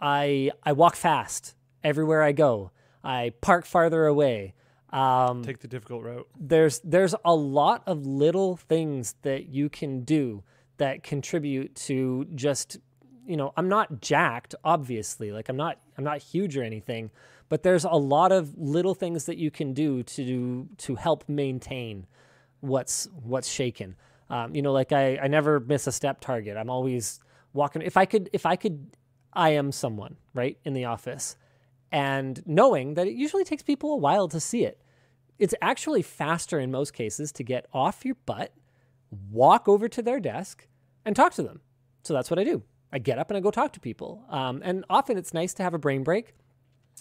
I 0.01 0.51
I 0.63 0.73
walk 0.73 0.97
fast 0.97 1.55
everywhere 1.83 2.23
I 2.23 2.33
go. 2.33 2.71
I 3.03 3.33
park 3.41 3.65
farther 3.67 4.07
away. 4.07 4.55
Um, 4.91 5.43
Take 5.43 5.59
the 5.61 5.69
difficult 5.69 6.03
route. 6.03 6.27
there's 6.41 6.81
there's 6.81 7.15
a 7.25 7.35
lot 7.35 7.83
of 7.87 8.07
little 8.07 8.57
things 8.57 9.15
that 9.23 9.49
you 9.49 9.69
can 9.69 10.03
do 10.05 10.43
that 10.79 11.03
contribute 11.03 11.75
to 11.75 12.27
just 12.35 12.79
you 13.27 13.37
know 13.37 13.53
I'm 13.57 13.69
not 13.69 14.01
jacked 14.01 14.55
obviously 14.65 15.31
like 15.31 15.51
I'm 15.51 15.59
not 15.59 15.79
I'm 15.99 16.05
not 16.05 16.23
huge 16.23 16.57
or 16.57 16.63
anything 16.63 17.11
but 17.51 17.63
there's 17.65 17.85
a 17.85 17.91
lot 17.91 18.33
of 18.33 18.57
little 18.57 18.95
things 18.95 19.27
that 19.27 19.37
you 19.37 19.51
can 19.51 19.75
do 19.75 20.03
to 20.05 20.67
to 20.79 20.95
help 20.95 21.29
maintain 21.29 22.07
what's 22.61 23.09
what's 23.23 23.49
shaken 23.49 23.97
Um, 24.31 24.55
you 24.55 24.63
know, 24.63 24.73
like 24.73 24.93
I, 24.93 25.17
I 25.19 25.29
never 25.29 25.61
miss 25.61 25.87
a 25.87 25.93
step 25.93 26.21
target. 26.21 26.57
I'm 26.57 26.71
always 26.71 27.21
walking. 27.53 27.83
If 27.83 27.97
I 27.97 28.05
could, 28.05 28.29
if 28.33 28.45
I 28.45 28.57
could, 28.57 28.97
I 29.33 29.51
am 29.51 29.73
someone 29.73 30.17
right 30.35 30.59
in 30.65 30.75
the 30.75 30.85
office, 30.85 31.37
and 31.91 32.43
knowing 32.47 32.95
that 32.95 33.07
it 33.07 33.15
usually 33.15 33.45
takes 33.45 33.63
people 33.63 33.93
a 33.93 33.97
while 33.97 34.29
to 34.29 34.41
see 34.41 34.65
it. 34.65 34.81
It's 35.39 35.55
actually 35.63 36.03
faster 36.03 36.59
in 36.59 36.71
most 36.71 36.93
cases 36.93 37.33
to 37.33 37.45
get 37.45 37.67
off 37.73 38.05
your 38.05 38.17
butt, 38.27 38.53
walk 39.31 39.69
over 39.69 39.89
to 39.89 40.03
their 40.03 40.21
desk, 40.21 40.67
and 41.05 41.15
talk 41.15 41.33
to 41.35 41.43
them. 41.43 41.61
So 42.03 42.13
that's 42.13 42.31
what 42.31 42.39
I 42.39 42.45
do. 42.45 42.63
I 42.93 42.99
get 42.99 43.19
up 43.19 43.31
and 43.31 43.37
I 43.37 43.41
go 43.41 43.51
talk 43.51 43.73
to 43.75 43.81
people. 43.81 44.25
Um, 44.29 44.61
and 44.65 44.85
often 44.91 45.17
it's 45.17 45.33
nice 45.33 45.55
to 45.55 45.63
have 45.63 45.75
a 45.75 45.79
brain 45.79 46.03
break. 46.03 46.35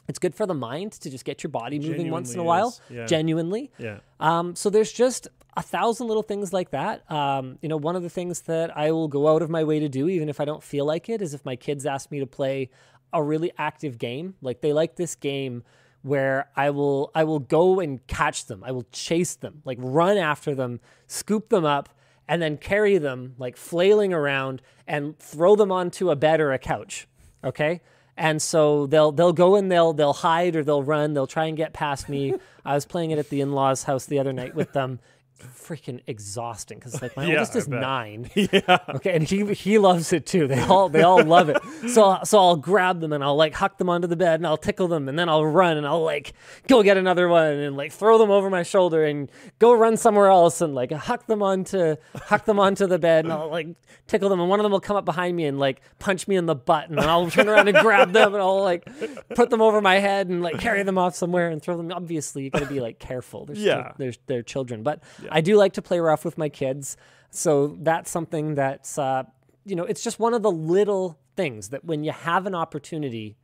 It's 0.08 0.20
good 0.20 0.34
for 0.34 0.46
the 0.46 0.54
mind 0.54 0.94
to 0.94 1.10
just 1.10 1.26
get 1.26 1.44
your 1.44 1.50
body 1.50 1.80
moving 1.80 2.10
once 2.10 2.34
in 2.34 2.40
a 2.40 2.44
while, 2.44 2.78
yeah. 2.90 3.06
genuinely. 3.06 3.72
Yeah. 3.78 4.00
Um, 4.20 4.56
so 4.56 4.70
there's 4.70 4.92
just 4.92 5.28
a 5.58 5.62
thousand 5.62 6.08
little 6.08 6.24
things 6.24 6.54
like 6.54 6.70
that. 6.72 7.10
Um, 7.12 7.58
you 7.62 7.68
know, 7.68 7.78
one 7.78 7.96
of 7.96 8.04
the 8.04 8.10
things 8.10 8.42
that 8.42 8.76
I 8.78 8.92
will 8.92 9.08
go 9.08 9.28
out 9.28 9.42
of 9.42 9.50
my 9.50 9.64
way 9.64 9.80
to 9.80 9.90
do, 9.90 10.08
even 10.08 10.30
if 10.30 10.40
I 10.40 10.46
don't 10.46 10.64
feel 10.64 10.86
like 10.86 11.10
it, 11.10 11.22
is 11.22 11.34
if 11.34 11.44
my 11.44 11.56
kids 11.56 11.86
ask 11.86 12.10
me 12.12 12.20
to 12.20 12.28
play 12.28 12.70
a 13.12 13.22
really 13.22 13.52
active 13.58 13.98
game, 13.98 14.36
like 14.42 14.62
they 14.62 14.72
like 14.72 14.96
this 14.96 15.16
game 15.16 15.64
where 16.04 16.50
I 16.56 16.70
will 16.70 17.12
I 17.14 17.24
will 17.24 17.40
go 17.40 17.80
and 17.80 18.06
catch 18.08 18.46
them. 18.46 18.64
I 18.64 18.72
will 18.72 18.86
chase 18.92 19.36
them, 19.36 19.62
like 19.66 19.78
run 19.82 20.18
after 20.18 20.56
them, 20.56 20.80
scoop 21.08 21.50
them 21.50 21.66
up, 21.66 21.90
and 22.28 22.42
then 22.42 22.58
carry 22.58 22.98
them 22.98 23.36
like 23.38 23.58
flailing 23.58 24.14
around 24.14 24.62
and 24.88 25.18
throw 25.18 25.56
them 25.56 25.72
onto 25.72 26.12
a 26.12 26.16
bed 26.16 26.40
or 26.40 26.54
a 26.54 26.60
couch. 26.60 27.08
Okay? 27.44 27.82
And 28.18 28.42
so 28.42 28.88
they'll 28.88 29.12
they'll 29.12 29.34
go 29.34 29.56
and 29.56 29.72
they'll 29.72 29.94
they'll 29.94 30.14
hide 30.14 30.56
or 30.56 30.64
they'll 30.64 30.84
run. 30.84 31.14
They'll 31.14 31.28
try 31.28 31.46
and 31.46 31.56
get 31.56 31.74
past 31.74 32.10
me. 32.10 32.34
I 32.66 32.74
was 32.74 32.86
playing 32.86 33.12
it 33.12 33.20
at 33.20 33.30
the 33.30 33.42
in-laws' 33.42 33.84
house 33.84 34.06
the 34.06 34.20
other 34.20 34.34
night 34.34 34.56
with 34.56 34.74
them. 34.74 35.00
Freaking 35.40 36.02
exhausting 36.08 36.80
because 36.80 37.02
like 37.02 37.16
my 37.16 37.26
Yeah, 37.28 37.34
oldest 37.36 37.56
is 37.56 37.68
nine. 37.68 38.30
Yeah. 38.36 38.78
Okay, 38.96 39.14
and 39.16 39.24
he 39.24 39.46
he 39.54 39.78
loves 39.78 40.12
it 40.14 40.26
too. 40.26 40.48
They 40.48 40.60
all 40.62 40.90
they 40.90 41.04
all 41.04 41.24
love 41.24 41.50
it. 41.50 41.58
So 41.90 42.18
so 42.24 42.40
I'll 42.40 42.56
grab 42.56 43.00
them 43.02 43.14
and 43.14 43.24
I'll 43.24 43.36
like 43.36 43.54
huck 43.54 43.78
them 43.78 43.88
onto 43.90 44.08
the 44.08 44.16
bed 44.16 44.40
and 44.40 44.48
I'll 44.48 44.58
tickle 44.58 44.88
them 44.88 45.08
and 45.08 45.18
then 45.18 45.30
I'll 45.30 45.46
run 45.46 45.78
and 45.78 45.86
I'll 45.86 46.04
like 46.04 46.34
go 46.68 46.82
get 46.84 46.98
another 46.98 47.28
one 47.28 47.46
and 47.54 47.78
like 47.78 47.92
throw 47.92 48.18
them 48.18 48.32
over 48.32 48.50
my 48.50 48.64
shoulder 48.64 49.04
and 49.06 49.32
go 49.60 49.74
run 49.74 49.96
somewhere 49.96 50.28
else 50.28 50.60
and 50.62 50.74
like 50.74 50.92
huck 50.92 51.28
them 51.28 51.44
onto 51.44 51.96
huck 52.16 52.46
them 52.46 52.60
onto 52.60 52.88
the 52.88 52.98
bed 53.00 53.26
and 53.26 53.34
I'll 53.34 53.50
like 53.50 53.68
tickle 54.08 54.30
them 54.30 54.40
and 54.40 54.50
one 54.50 54.60
of 54.60 54.64
them 54.64 54.72
will 54.72 54.80
come 54.80 54.98
up 54.98 55.06
behind 55.06 55.36
me 55.38 55.46
and 55.46 55.60
like 55.60 55.82
punch 56.00 56.28
me 56.28 56.36
in 56.36 56.46
the 56.48 56.56
butt 56.56 56.90
and 56.90 57.00
I'll 57.00 57.30
turn 57.30 57.48
around 57.48 57.68
and 57.68 57.78
grab 57.78 58.12
them 58.12 58.34
and 58.34 58.42
I'll 58.42 58.64
like 58.64 58.88
put 59.36 59.50
them 59.52 59.62
over 59.62 59.82
my 59.82 60.00
head 60.00 60.30
and 60.30 60.42
like 60.42 60.60
carry 60.60 60.82
them 60.84 60.98
off 60.98 61.16
somewhere 61.16 61.50
and 61.50 61.62
throw 61.62 61.78
them. 61.78 61.92
Obviously, 61.92 62.44
you 62.44 62.50
got 62.50 62.60
to 62.60 62.66
be 62.66 62.80
like 62.80 62.98
careful. 63.00 63.46
They're 63.46 63.56
still- 63.56 63.66
Yeah. 63.68 63.92
they're 63.98 64.14
they're 64.26 64.44
children, 64.44 64.82
but 64.84 65.02
I 65.32 65.42
do 65.42 65.56
like 65.56 65.74
to 65.74 65.82
play 65.82 66.00
rough 66.00 66.26
with 66.26 66.38
my 66.38 66.50
kids. 66.50 66.98
So 67.30 67.78
that's 67.82 68.10
something 68.10 68.56
that's 68.56 68.98
uh, 68.98 69.24
you 69.66 69.76
know, 69.76 69.84
it's 69.84 70.04
just 70.04 70.20
one 70.20 70.34
of 70.34 70.42
the 70.42 70.52
little 70.52 71.20
things 71.36 71.70
that 71.70 71.84
when 71.84 72.04
you 72.04 72.12
have 72.12 72.46
an 72.46 72.56
opportunity, 72.56 73.38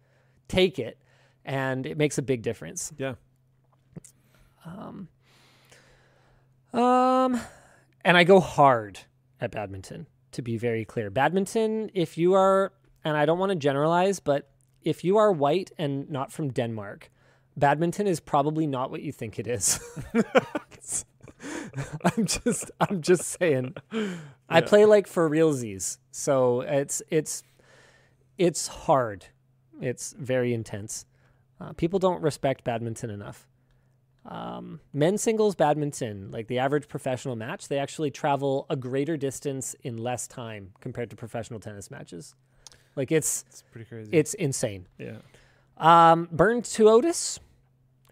take 0.47 0.79
it, 0.79 0.97
and 1.43 1.85
it 1.85 1.97
makes 1.97 2.17
a 2.17 2.21
big 2.21 2.41
difference. 2.41 2.93
Yeah. 2.97 3.15
Um. 4.65 5.09
Um, 6.71 7.39
and 8.03 8.17
I 8.17 8.23
go 8.23 8.39
hard 8.39 8.99
at 9.39 9.51
badminton. 9.51 10.07
To 10.31 10.41
be 10.41 10.57
very 10.57 10.83
clear, 10.83 11.11
badminton. 11.11 11.91
If 11.93 12.17
you 12.17 12.33
are, 12.33 12.73
and 13.03 13.15
I 13.15 13.27
don't 13.27 13.37
want 13.37 13.51
to 13.51 13.55
generalize, 13.55 14.19
but 14.19 14.49
if 14.81 15.03
you 15.03 15.17
are 15.17 15.31
white 15.31 15.71
and 15.77 16.09
not 16.09 16.31
from 16.31 16.49
Denmark, 16.49 17.11
badminton 17.55 18.07
is 18.07 18.19
probably 18.19 18.65
not 18.65 18.89
what 18.89 19.03
you 19.03 19.11
think 19.11 19.37
it 19.37 19.45
is. 19.45 19.79
I'm 22.17 22.25
just, 22.25 22.71
I'm 22.79 23.01
just 23.01 23.23
saying. 23.39 23.75
I 24.49 24.61
play 24.61 24.85
like 24.85 25.07
for 25.07 25.29
realsies, 25.29 25.97
so 26.11 26.61
it's 26.61 27.01
it's 27.09 27.43
it's 28.37 28.67
hard. 28.67 29.25
It's 29.81 30.13
very 30.17 30.53
intense. 30.53 31.05
Uh, 31.59 31.73
people 31.73 31.99
don't 31.99 32.21
respect 32.21 32.63
badminton 32.63 33.09
enough. 33.09 33.47
Um, 34.25 34.79
men's 34.93 35.21
singles 35.21 35.55
badminton, 35.55 36.31
like 36.31 36.47
the 36.47 36.59
average 36.59 36.87
professional 36.87 37.35
match, 37.35 37.67
they 37.67 37.77
actually 37.77 38.09
travel 38.09 38.65
a 38.69 38.75
greater 38.77 39.17
distance 39.17 39.75
in 39.83 39.97
less 39.97 40.27
time 40.27 40.71
compared 40.79 41.09
to 41.09 41.15
professional 41.15 41.59
tennis 41.59 41.91
matches. 41.91 42.33
Like 42.95 43.11
it's 43.11 43.43
It's 43.49 43.63
pretty 43.71 43.85
crazy. 43.85 44.09
it's 44.13 44.33
insane. 44.35 44.87
yeah. 44.97 45.17
Um, 45.77 46.29
Burn 46.31 46.61
to 46.61 46.87
Otis. 46.89 47.39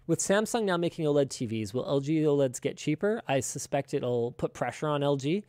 With 0.06 0.18
Samsung 0.18 0.64
now 0.64 0.76
making 0.76 1.04
OLED 1.04 1.28
TVs, 1.28 1.72
will 1.72 1.84
LG 1.84 2.22
OLEDs 2.24 2.60
get 2.60 2.76
cheaper? 2.76 3.22
I 3.28 3.40
suspect 3.40 3.94
it'll 3.94 4.32
put 4.32 4.52
pressure 4.52 4.88
on 4.88 5.00
LG. 5.00 5.44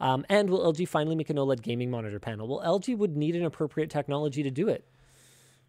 Um, 0.00 0.24
and 0.28 0.48
will 0.48 0.72
LG 0.72 0.88
finally 0.88 1.16
make 1.16 1.28
an 1.28 1.36
OLED 1.36 1.60
gaming 1.60 1.90
monitor 1.90 2.18
panel? 2.18 2.48
Well, 2.48 2.80
LG 2.80 2.96
would 2.96 3.16
need 3.16 3.36
an 3.36 3.44
appropriate 3.44 3.90
technology 3.90 4.42
to 4.42 4.50
do 4.50 4.68
it. 4.68 4.86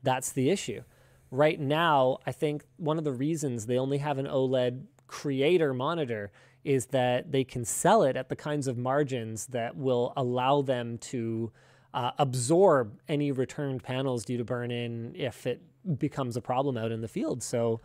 That's 0.03 0.31
the 0.31 0.49
issue. 0.49 0.83
Right 1.31 1.59
now, 1.59 2.19
I 2.25 2.31
think 2.31 2.63
one 2.77 2.97
of 2.97 3.03
the 3.03 3.11
reasons 3.11 3.65
they 3.65 3.77
only 3.77 3.97
have 3.97 4.17
an 4.17 4.25
OLED 4.25 4.83
creator 5.07 5.73
monitor 5.73 6.31
is 6.63 6.87
that 6.87 7.31
they 7.31 7.43
can 7.43 7.65
sell 7.65 8.03
it 8.03 8.15
at 8.15 8.29
the 8.29 8.35
kinds 8.35 8.67
of 8.67 8.77
margins 8.77 9.47
that 9.47 9.75
will 9.75 10.13
allow 10.15 10.61
them 10.61 10.97
to 10.97 11.51
uh, 11.93 12.11
absorb 12.17 12.99
any 13.07 13.31
returned 13.31 13.83
panels 13.83 14.23
due 14.23 14.37
to 14.37 14.43
burn 14.43 14.71
in 14.71 15.13
if 15.15 15.45
it 15.45 15.61
becomes 15.97 16.37
a 16.37 16.41
problem 16.41 16.77
out 16.77 16.91
in 16.91 17.01
the 17.01 17.07
field. 17.07 17.41
So 17.41 17.81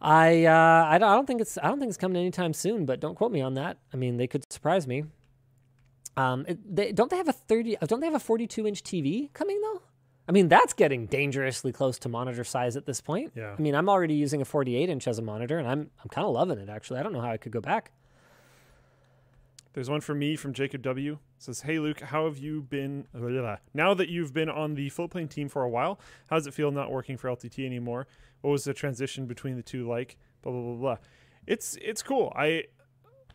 I 0.00 0.44
uh, 0.46 0.86
I, 0.88 0.98
don't, 0.98 1.08
I 1.10 1.14
don't 1.14 1.26
think 1.26 1.40
it's 1.40 1.58
I 1.58 1.68
don't 1.68 1.78
think 1.78 1.90
it's 1.90 1.98
coming 1.98 2.16
anytime 2.16 2.52
soon, 2.54 2.86
but 2.86 3.00
don't 3.00 3.14
quote 3.14 3.32
me 3.32 3.40
on 3.42 3.54
that. 3.54 3.78
I 3.92 3.96
mean, 3.96 4.16
they 4.16 4.26
could 4.26 4.50
surprise 4.52 4.86
me. 4.86 5.04
Um, 6.16 6.44
it, 6.48 6.74
they, 6.76 6.92
don't 6.92 7.10
they 7.10 7.16
have 7.16 7.28
a 7.28 7.32
thirty? 7.32 7.76
uh, 7.78 7.86
Don't 7.86 8.00
they 8.00 8.06
have 8.06 8.14
a 8.14 8.20
forty-two 8.20 8.66
inch 8.66 8.82
TV 8.82 9.32
coming 9.34 9.60
though? 9.60 9.82
I 10.28 10.32
mean, 10.32 10.48
that's 10.48 10.72
getting 10.74 11.06
dangerously 11.06 11.72
close 11.72 11.98
to 12.00 12.08
monitor 12.08 12.44
size 12.44 12.76
at 12.76 12.86
this 12.86 13.00
point. 13.00 13.32
Yeah. 13.34 13.54
I 13.58 13.60
mean, 13.60 13.74
I'm 13.74 13.88
already 13.88 14.14
using 14.14 14.40
a 14.40 14.44
48 14.44 14.88
inch 14.88 15.08
as 15.08 15.18
a 15.18 15.22
monitor, 15.22 15.58
and 15.58 15.66
I'm 15.66 15.90
I'm 16.02 16.08
kind 16.08 16.26
of 16.26 16.32
loving 16.32 16.58
it 16.58 16.68
actually. 16.68 17.00
I 17.00 17.02
don't 17.02 17.12
know 17.12 17.20
how 17.20 17.30
I 17.30 17.36
could 17.36 17.52
go 17.52 17.60
back. 17.60 17.92
There's 19.72 19.88
one 19.88 20.00
for 20.00 20.14
me 20.14 20.34
from 20.34 20.52
Jacob 20.52 20.82
W. 20.82 21.12
It 21.12 21.18
says, 21.38 21.60
"Hey 21.62 21.78
Luke, 21.78 22.00
how 22.00 22.24
have 22.24 22.38
you 22.38 22.62
been? 22.62 23.06
Now 23.74 23.94
that 23.94 24.08
you've 24.08 24.32
been 24.32 24.48
on 24.48 24.74
the 24.74 24.88
floatplane 24.90 25.28
team 25.30 25.48
for 25.48 25.62
a 25.62 25.68
while, 25.68 26.00
how 26.28 26.36
does 26.36 26.46
it 26.46 26.54
feel 26.54 26.70
not 26.70 26.90
working 26.90 27.16
for 27.16 27.28
LTT 27.28 27.64
anymore? 27.64 28.06
What 28.40 28.50
was 28.50 28.64
the 28.64 28.74
transition 28.74 29.26
between 29.26 29.56
the 29.56 29.62
two 29.62 29.86
like? 29.88 30.16
Blah 30.42 30.52
blah 30.52 30.62
blah 30.62 30.74
blah. 30.74 30.96
It's 31.46 31.76
it's 31.80 32.02
cool. 32.02 32.32
I 32.36 32.64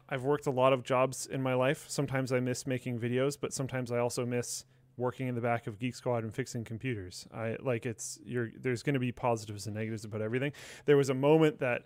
I've 0.07 0.23
worked 0.23 0.48
a 0.48 0.52
lot 0.52 0.73
of 0.73 0.84
jobs 0.84 1.26
in 1.26 1.41
my 1.41 1.53
life. 1.53 1.86
Sometimes 1.88 2.32
I 2.32 2.40
miss 2.40 2.68
making 2.68 2.99
videos, 2.99 3.38
but 3.40 3.53
sometimes 3.53 3.91
I 3.91 3.98
also 3.98 4.26
miss 4.26 4.65
working 4.98 5.27
in 5.27 5.36
the 5.36 5.41
back 5.41 5.68
of 5.68 5.80
Geek 5.80 5.95
Squad 5.95 6.23
and 6.23 6.34
fixing 6.34 6.64
computers. 6.64 7.27
I 7.34 7.57
like 7.61 7.86
it's 7.86 8.19
you're 8.23 8.52
there's 8.60 8.84
going 8.84 8.94
to 8.94 8.99
be 8.99 9.11
positives 9.11 9.65
and 9.65 9.76
negatives 9.76 10.06
about 10.06 10.22
everything. 10.22 10.53
There 10.86 10.98
was 10.98 11.10
a 11.10 11.14
moment 11.14 11.60
that 11.60 11.84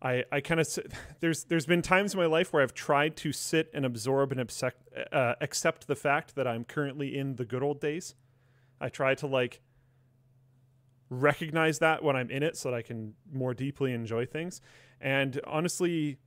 I, 0.00 0.24
I 0.30 0.40
kind 0.40 0.60
of 0.60 0.68
there's 1.20 1.44
there's 1.44 1.66
been 1.66 1.82
times 1.82 2.14
in 2.14 2.20
my 2.20 2.26
life 2.26 2.52
where 2.52 2.62
I've 2.62 2.74
tried 2.74 3.16
to 3.18 3.32
sit 3.32 3.70
and 3.74 3.84
absorb 3.84 4.32
and 4.32 4.40
accept, 4.40 4.88
uh, 5.12 5.34
accept 5.40 5.86
the 5.86 5.96
fact 5.96 6.34
that 6.36 6.46
I'm 6.46 6.64
currently 6.64 7.16
in 7.16 7.36
the 7.36 7.44
good 7.44 7.62
old 7.62 7.80
days. 7.80 8.14
I 8.80 8.88
try 8.88 9.14
to 9.16 9.26
like 9.26 9.60
recognize 11.10 11.78
that 11.78 12.02
when 12.02 12.16
I'm 12.16 12.30
in 12.30 12.42
it 12.42 12.56
so 12.56 12.70
that 12.70 12.76
I 12.76 12.82
can 12.82 13.14
more 13.32 13.54
deeply 13.54 13.92
enjoy 13.92 14.26
things. 14.26 14.60
And 15.00 15.40
honestly, 15.46 16.18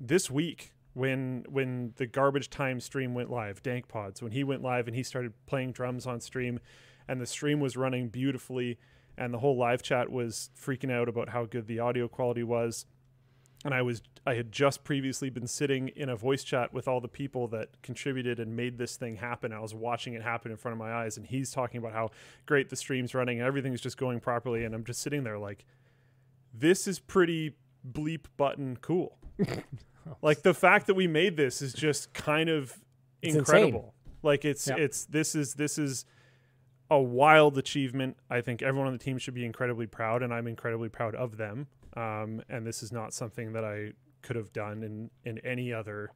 this 0.00 0.30
week 0.30 0.72
when 0.94 1.44
when 1.48 1.92
the 1.96 2.06
garbage 2.06 2.50
time 2.50 2.80
stream 2.80 3.14
went 3.14 3.30
live, 3.30 3.62
Dank 3.62 3.88
Pods, 3.88 4.22
when 4.22 4.32
he 4.32 4.42
went 4.42 4.62
live 4.62 4.86
and 4.86 4.96
he 4.96 5.02
started 5.02 5.32
playing 5.46 5.72
drums 5.72 6.06
on 6.06 6.20
stream 6.20 6.60
and 7.06 7.20
the 7.20 7.26
stream 7.26 7.60
was 7.60 7.76
running 7.76 8.08
beautifully 8.08 8.78
and 9.16 9.32
the 9.32 9.38
whole 9.38 9.56
live 9.56 9.82
chat 9.82 10.10
was 10.10 10.50
freaking 10.58 10.90
out 10.90 11.08
about 11.08 11.28
how 11.30 11.44
good 11.44 11.66
the 11.66 11.78
audio 11.78 12.08
quality 12.08 12.42
was 12.42 12.86
and 13.64 13.74
I 13.74 13.82
was 13.82 14.02
I 14.26 14.34
had 14.34 14.52
just 14.52 14.84
previously 14.84 15.30
been 15.30 15.46
sitting 15.46 15.88
in 15.88 16.08
a 16.08 16.16
voice 16.16 16.44
chat 16.44 16.72
with 16.72 16.86
all 16.86 17.00
the 17.00 17.08
people 17.08 17.48
that 17.48 17.82
contributed 17.82 18.38
and 18.38 18.54
made 18.54 18.78
this 18.78 18.96
thing 18.96 19.16
happen. 19.16 19.52
I 19.52 19.60
was 19.60 19.74
watching 19.74 20.14
it 20.14 20.22
happen 20.22 20.50
in 20.50 20.56
front 20.56 20.74
of 20.74 20.78
my 20.78 20.92
eyes 20.92 21.16
and 21.16 21.26
he's 21.26 21.50
talking 21.50 21.78
about 21.78 21.92
how 21.92 22.10
great 22.46 22.68
the 22.68 22.76
stream's 22.76 23.14
running 23.14 23.38
and 23.38 23.46
everything's 23.46 23.80
just 23.80 23.96
going 23.96 24.20
properly 24.20 24.64
and 24.64 24.74
I'm 24.74 24.84
just 24.84 25.00
sitting 25.00 25.24
there 25.24 25.38
like 25.38 25.64
this 26.54 26.86
is 26.86 26.98
pretty 26.98 27.54
bleep 27.90 28.26
button 28.36 28.76
cool. 28.80 29.18
like 30.22 30.42
the 30.42 30.54
fact 30.54 30.86
that 30.86 30.94
we 30.94 31.06
made 31.06 31.36
this 31.36 31.62
is 31.62 31.72
just 31.72 32.12
kind 32.12 32.48
of 32.48 32.78
It's 33.22 33.34
incredible. 33.34 33.94
Like 34.22 34.44
it's 34.44 34.68
Yeah. 34.68 34.76
it's 34.76 35.04
this 35.06 35.34
is 35.34 35.54
this 35.54 35.78
is 35.78 36.04
a 36.90 37.00
wild 37.00 37.58
achievement. 37.58 38.16
I 38.30 38.40
think 38.40 38.62
everyone 38.62 38.86
on 38.86 38.92
the 38.92 38.98
team 38.98 39.18
should 39.18 39.34
be 39.34 39.44
incredibly 39.44 39.86
proud, 39.86 40.22
and 40.22 40.32
I'm 40.32 40.46
incredibly 40.46 40.88
proud 40.88 41.14
of 41.14 41.36
them. 41.36 41.66
Um, 41.98 42.42
and 42.48 42.64
this 42.64 42.84
is 42.84 42.92
not 42.92 43.12
something 43.12 43.52
that 43.54 43.64
I 43.64 43.92
could 44.22 44.36
have 44.36 44.52
done 44.52 44.82
in 44.84 45.10
in 45.24 45.38
any 45.38 45.72
other 45.72 46.12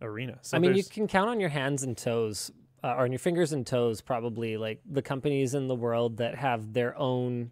arena. 0.00 0.38
So 0.40 0.56
I 0.56 0.60
mean, 0.60 0.74
you 0.74 0.84
can 0.84 1.06
count 1.06 1.28
on 1.28 1.38
your 1.38 1.50
hands 1.50 1.82
and 1.82 1.96
toes, 1.96 2.50
uh, 2.82 2.94
or 2.96 3.04
on 3.04 3.12
your 3.12 3.18
fingers 3.18 3.52
and 3.52 3.66
toes, 3.66 4.00
probably 4.00 4.56
like 4.56 4.80
the 4.88 5.02
companies 5.02 5.54
in 5.54 5.66
the 5.66 5.74
world 5.74 6.16
that 6.16 6.36
have 6.36 6.72
their 6.72 6.96
own 6.98 7.50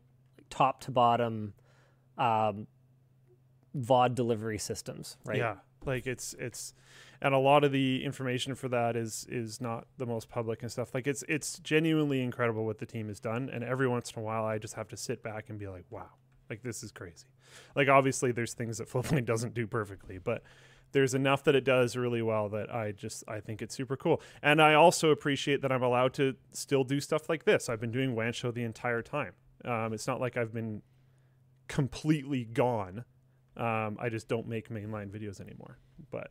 top 0.49 0.81
to 0.82 0.91
bottom 0.91 1.53
um, 2.16 2.66
VOD 3.77 4.15
delivery 4.15 4.59
systems, 4.59 5.19
right? 5.27 5.39
yeah, 5.39 5.57
Like 5.85 6.07
it's 6.07 6.35
it's 6.39 6.73
and 7.20 7.35
a 7.35 7.39
lot 7.39 7.62
of 7.62 7.73
the 7.73 8.03
information 8.03 8.55
for 8.55 8.69
that 8.69 8.97
is 8.97 9.27
is 9.28 9.61
not 9.61 9.87
the 9.99 10.07
most 10.07 10.31
public 10.31 10.62
and 10.62 10.73
stuff. 10.73 10.95
Like 10.95 11.07
it's 11.07 11.24
it's 11.28 11.59
genuinely 11.59 12.23
incredible 12.23 12.65
what 12.65 12.78
the 12.78 12.87
team 12.87 13.09
has 13.09 13.20
done 13.20 13.51
and 13.53 13.62
every 13.62 13.87
once 13.87 14.12
in 14.12 14.23
a 14.23 14.24
while 14.24 14.45
I 14.47 14.57
just 14.57 14.74
have 14.74 14.89
to 14.89 14.97
sit 14.97 15.23
back 15.23 15.51
and 15.51 15.59
be 15.59 15.69
like, 15.69 15.85
"Wow. 15.91 16.09
Like 16.51 16.62
this 16.62 16.82
is 16.82 16.93
crazy." 16.93 17.27
Like 17.74 17.89
obviously 17.89 18.32
there's 18.32 18.52
things 18.55 18.78
that 18.78 18.89
Floatplane 18.90 19.24
doesn't 19.24 19.55
do 19.55 19.66
perfectly, 19.66 20.18
but 20.18 20.43
there's 20.93 21.14
enough 21.14 21.44
that 21.44 21.55
it 21.55 21.62
does 21.64 21.97
really 21.97 22.20
well 22.20 22.48
that 22.48 22.74
I 22.74 22.90
just 22.93 23.22
I 23.28 23.39
think 23.40 23.62
it's 23.62 23.74
super 23.74 23.97
cool. 23.97 24.20
And 24.43 24.60
I 24.60 24.74
also 24.74 25.10
appreciate 25.10 25.62
that 25.62 25.70
I'm 25.72 25.82
allowed 25.85 26.12
to 26.14 26.35
still 26.52 26.82
do 26.85 27.01
stuff 27.01 27.28
like 27.28 27.44
this. 27.44 27.68
I've 27.68 27.81
been 27.81 27.93
doing 27.93 28.14
WAN 28.16 28.32
show 28.32 28.51
the 28.51 28.64
entire 28.64 29.01
time. 29.01 29.32
Um, 29.64 29.93
it's 29.93 30.06
not 30.09 30.20
like 30.20 30.36
I've 30.36 30.52
been 30.52 30.82
completely 31.68 32.44
gone. 32.44 33.05
Um, 33.56 33.98
I 34.01 34.09
just 34.09 34.28
don't 34.28 34.48
make 34.48 34.68
mainline 34.70 35.10
videos 35.10 35.40
anymore. 35.40 35.78
But 36.10 36.31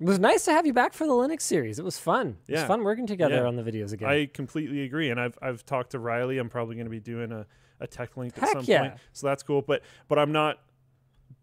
It 0.00 0.04
was 0.06 0.18
nice 0.18 0.44
to 0.44 0.52
have 0.52 0.66
you 0.66 0.72
back 0.72 0.92
for 0.92 1.06
the 1.06 1.12
Linux 1.12 1.42
series. 1.42 1.78
It 1.78 1.84
was 1.84 1.98
fun. 1.98 2.36
It 2.48 2.52
was 2.52 2.60
Yeah. 2.60 2.66
fun 2.66 2.84
working 2.84 3.06
together 3.06 3.36
Yeah. 3.36 3.44
on 3.46 3.56
the 3.56 3.62
videos 3.62 3.92
again. 3.92 4.08
I 4.08 4.26
completely 4.26 4.82
agree. 4.82 5.10
And 5.10 5.18
I've 5.20 5.38
I've 5.40 5.64
talked 5.64 5.90
to 5.92 5.98
Riley. 5.98 6.38
I'm 6.38 6.48
probably 6.50 6.74
going 6.76 6.86
to 6.86 6.90
be 6.90 7.00
doing 7.00 7.32
a, 7.32 7.46
a 7.80 7.86
tech 7.86 8.16
link 8.16 8.34
at 8.40 8.48
some 8.48 8.64
yeah. 8.64 8.80
point. 8.80 8.94
So 9.12 9.26
that's 9.26 9.42
cool. 9.42 9.62
But 9.62 9.82
but 10.08 10.18
I'm 10.18 10.32
not. 10.32 10.60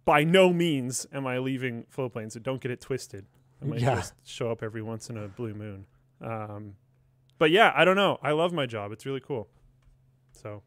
By 0.04 0.24
no 0.24 0.52
means 0.52 1.06
am 1.14 1.28
I 1.28 1.38
leaving 1.38 1.86
Floatplane. 1.96 2.32
So 2.32 2.40
don't 2.40 2.60
get 2.60 2.72
it 2.72 2.82
twisted. 2.82 3.26
I 3.62 3.66
might 3.66 3.80
Yeah. 3.82 3.96
just 3.96 4.14
show 4.24 4.50
up 4.50 4.64
every 4.64 4.82
once 4.82 5.10
in 5.10 5.18
a 5.18 5.28
blue 5.28 5.54
moon. 5.54 5.86
Um, 6.22 6.74
but 7.38 7.52
yeah, 7.52 7.72
I 7.76 7.86
don't 7.86 7.96
know. 7.96 8.18
I 8.24 8.32
love 8.32 8.52
my 8.52 8.66
job. 8.66 8.92
It's 8.92 9.06
really 9.06 9.20
cool. 9.20 9.48
So 10.32 10.64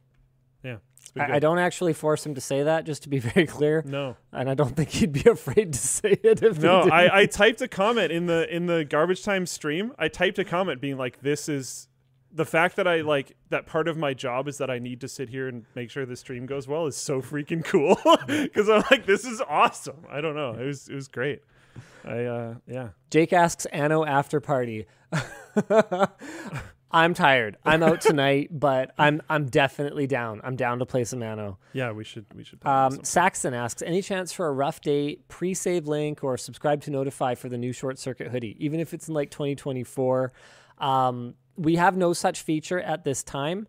yeah, 0.62 0.76
I, 1.16 1.34
I 1.34 1.38
don't 1.40 1.58
actually 1.58 1.92
force 1.92 2.24
him 2.24 2.34
to 2.36 2.40
say 2.40 2.62
that, 2.62 2.84
just 2.84 3.02
to 3.02 3.08
be 3.08 3.18
very 3.34 3.46
clear. 3.46 3.82
No, 3.86 4.16
And 4.32 4.48
I 4.48 4.54
don't 4.54 4.74
think 4.76 4.90
he'd 4.90 5.12
be 5.12 5.24
afraid 5.28 5.72
to 5.72 5.78
say 5.78 6.18
it 6.22 6.42
if 6.42 6.60
no. 6.60 6.80
I, 6.82 7.20
I 7.20 7.26
typed 7.26 7.60
a 7.60 7.68
comment 7.68 8.10
in 8.10 8.26
the 8.26 8.52
in 8.54 8.66
the 8.66 8.84
garbage 8.84 9.22
time 9.22 9.46
stream. 9.46 9.92
I 9.98 10.08
typed 10.08 10.38
a 10.38 10.44
comment 10.44 10.80
being 10.80 10.96
like, 10.96 11.20
"This 11.20 11.48
is 11.48 11.88
the 12.34 12.44
fact 12.44 12.76
that 12.76 12.86
I 12.86 13.02
like 13.02 13.36
that 13.50 13.66
part 13.66 13.88
of 13.88 13.96
my 13.96 14.12
job 14.12 14.48
is 14.48 14.58
that 14.58 14.70
I 14.70 14.78
need 14.78 15.00
to 15.02 15.08
sit 15.08 15.28
here 15.28 15.48
and 15.48 15.64
make 15.74 15.90
sure 15.90 16.04
the 16.04 16.16
stream 16.16 16.46
goes 16.46 16.66
well 16.66 16.86
is 16.86 16.96
so 16.96 17.22
freaking 17.22 17.64
cool." 17.64 17.98
Because 18.26 18.68
I'm 18.68 18.82
like, 18.90 19.06
"This 19.06 19.24
is 19.24 19.40
awesome." 19.48 20.04
I 20.10 20.20
don't 20.20 20.34
know. 20.34 20.52
It 20.52 20.66
was 20.66 20.88
it 20.88 20.94
was 20.94 21.08
great. 21.08 21.42
I 22.04 22.24
uh 22.24 22.54
yeah. 22.66 22.88
Jake 23.10 23.32
asks 23.32 23.66
Anno 23.66 24.04
after 24.04 24.40
party. 24.40 24.86
I'm 26.94 27.12
tired. 27.12 27.56
I'm 27.64 27.82
out 27.82 28.00
tonight, 28.00 28.50
but 28.52 28.92
I'm 28.96 29.20
I'm 29.28 29.46
definitely 29.46 30.06
down. 30.06 30.40
I'm 30.44 30.54
down 30.54 30.78
to 30.78 30.86
play 30.86 31.02
some 31.02 31.24
Anno. 31.24 31.58
Yeah, 31.72 31.90
we 31.90 32.04
should 32.04 32.26
we 32.34 32.44
should. 32.44 32.64
Um. 32.64 33.02
Saxon 33.04 33.52
asks, 33.52 33.82
any 33.82 34.00
chance 34.00 34.32
for 34.32 34.46
a 34.46 34.52
rough 34.52 34.80
date, 34.80 35.26
pre-save 35.28 35.88
link, 35.88 36.22
or 36.22 36.36
subscribe 36.36 36.82
to 36.82 36.90
notify 36.90 37.34
for 37.34 37.48
the 37.48 37.58
new 37.58 37.72
short 37.72 37.98
circuit 37.98 38.28
hoodie, 38.28 38.56
even 38.64 38.78
if 38.78 38.94
it's 38.94 39.08
in 39.08 39.14
like 39.14 39.30
2024? 39.30 40.32
Um, 40.78 41.34
we 41.56 41.76
have 41.76 41.96
no 41.96 42.12
such 42.12 42.42
feature 42.42 42.80
at 42.80 43.04
this 43.04 43.22
time, 43.22 43.66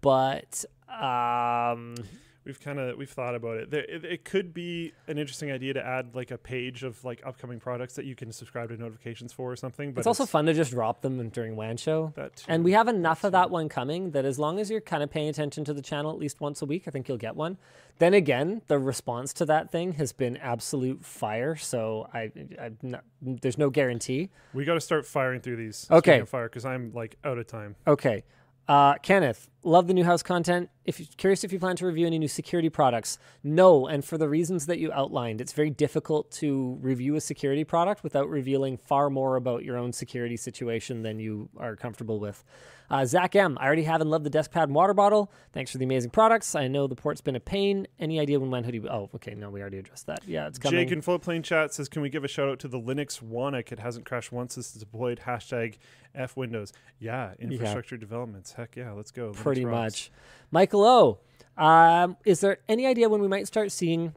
but 0.00 0.64
um, 0.88 1.96
We've 2.44 2.60
kind 2.60 2.78
of 2.78 2.98
we've 2.98 3.10
thought 3.10 3.34
about 3.34 3.56
it. 3.56 3.70
There, 3.70 3.84
it. 3.84 4.04
It 4.04 4.24
could 4.24 4.52
be 4.52 4.92
an 5.08 5.18
interesting 5.18 5.50
idea 5.50 5.74
to 5.74 5.84
add 5.84 6.14
like 6.14 6.30
a 6.30 6.36
page 6.36 6.82
of 6.82 7.02
like 7.04 7.22
upcoming 7.24 7.58
products 7.58 7.94
that 7.94 8.04
you 8.04 8.14
can 8.14 8.32
subscribe 8.32 8.68
to 8.68 8.76
notifications 8.76 9.32
for 9.32 9.50
or 9.50 9.56
something. 9.56 9.92
But 9.92 10.00
it's 10.00 10.06
also 10.06 10.26
fun 10.26 10.46
to 10.46 10.54
just 10.54 10.70
drop 10.70 11.00
them 11.00 11.28
during 11.30 11.56
WAN 11.56 11.76
show. 11.78 12.12
that 12.16 12.36
too. 12.36 12.44
And 12.48 12.62
we 12.64 12.72
have 12.72 12.88
enough 12.88 13.24
of 13.24 13.32
that 13.32 13.50
one 13.50 13.68
coming 13.68 14.10
that 14.10 14.24
as 14.24 14.38
long 14.38 14.60
as 14.60 14.70
you're 14.70 14.82
kind 14.82 15.02
of 15.02 15.10
paying 15.10 15.28
attention 15.28 15.64
to 15.64 15.72
the 15.72 15.82
channel 15.82 16.10
at 16.10 16.18
least 16.18 16.40
once 16.40 16.60
a 16.60 16.66
week, 16.66 16.84
I 16.86 16.90
think 16.90 17.08
you'll 17.08 17.16
get 17.16 17.34
one. 17.34 17.56
Then 17.98 18.12
again, 18.12 18.62
the 18.66 18.78
response 18.78 19.32
to 19.34 19.46
that 19.46 19.70
thing 19.70 19.92
has 19.92 20.12
been 20.12 20.36
absolute 20.36 21.04
fire. 21.04 21.56
So 21.56 22.08
I, 22.12 22.30
I 22.60 22.72
not, 22.82 23.04
there's 23.22 23.56
no 23.58 23.70
guarantee. 23.70 24.30
We 24.52 24.64
got 24.64 24.74
to 24.74 24.80
start 24.80 25.06
firing 25.06 25.40
through 25.40 25.56
these. 25.56 25.86
Okay. 25.90 26.22
fire 26.22 26.48
because 26.48 26.64
I'm 26.64 26.92
like 26.92 27.16
out 27.24 27.38
of 27.38 27.46
time. 27.46 27.76
Okay. 27.86 28.24
Uh, 28.66 28.94
Kenneth, 28.94 29.48
love 29.64 29.86
the 29.86 29.94
new 29.94 30.04
house 30.04 30.22
content. 30.22 30.70
If 30.84 31.00
you're 31.00 31.08
curious 31.16 31.44
if 31.44 31.52
you 31.52 31.58
plan 31.58 31.76
to 31.76 31.86
review 31.86 32.06
any 32.06 32.18
new 32.18 32.28
security 32.28 32.68
products, 32.68 33.18
no. 33.42 33.86
And 33.86 34.04
for 34.04 34.18
the 34.18 34.28
reasons 34.28 34.66
that 34.66 34.78
you 34.78 34.92
outlined, 34.92 35.40
it's 35.40 35.52
very 35.52 35.70
difficult 35.70 36.30
to 36.32 36.78
review 36.80 37.16
a 37.16 37.20
security 37.20 37.64
product 37.64 38.02
without 38.02 38.28
revealing 38.28 38.76
far 38.76 39.10
more 39.10 39.36
about 39.36 39.64
your 39.64 39.76
own 39.76 39.92
security 39.92 40.36
situation 40.36 41.02
than 41.02 41.18
you 41.18 41.48
are 41.56 41.76
comfortable 41.76 42.20
with. 42.20 42.44
Uh, 42.90 43.04
Zach 43.06 43.34
M, 43.34 43.56
I 43.58 43.64
already 43.64 43.84
have 43.84 44.02
and 44.02 44.10
love 44.10 44.24
the 44.24 44.30
desk 44.30 44.50
pad 44.50 44.64
and 44.64 44.74
water 44.74 44.92
bottle. 44.92 45.32
Thanks 45.52 45.70
for 45.72 45.78
the 45.78 45.84
amazing 45.84 46.10
products. 46.10 46.54
I 46.54 46.68
know 46.68 46.86
the 46.86 46.94
port's 46.94 47.22
been 47.22 47.34
a 47.34 47.40
pain. 47.40 47.86
Any 47.98 48.20
idea 48.20 48.38
when 48.38 48.50
when 48.50 48.62
hoodie? 48.62 48.86
Oh, 48.88 49.08
okay. 49.14 49.34
No, 49.34 49.48
we 49.48 49.60
already 49.62 49.78
addressed 49.78 50.06
that. 50.06 50.20
Yeah, 50.26 50.46
it's 50.48 50.58
coming. 50.58 50.80
Jake 50.80 50.92
in 50.92 51.00
Floatplane 51.00 51.42
chat 51.42 51.72
says, 51.72 51.88
"Can 51.88 52.02
we 52.02 52.10
give 52.10 52.24
a 52.24 52.28
shout 52.28 52.48
out 52.48 52.58
to 52.60 52.68
the 52.68 52.78
Linux 52.78 53.22
Wannick? 53.22 53.72
It 53.72 53.78
hasn't 53.78 54.04
crashed 54.04 54.32
once 54.32 54.54
since 54.54 54.70
it's 54.74 54.78
deployed. 54.78 55.22
Hashtag 55.24 55.78
F 56.14 56.36
Windows. 56.36 56.72
Yeah, 56.98 57.32
infrastructure 57.38 57.96
developments. 57.96 58.52
Heck 58.52 58.76
yeah, 58.76 58.92
let's 58.92 59.10
go. 59.10 59.32
Pretty 59.62 59.76
much. 59.76 60.10
Michael 60.50 60.84
O, 60.84 61.18
um, 61.56 62.16
is 62.24 62.40
there 62.40 62.58
any 62.68 62.86
idea 62.86 63.08
when 63.08 63.20
we 63.20 63.28
might 63.28 63.46
start 63.46 63.72
seeing 63.72 64.14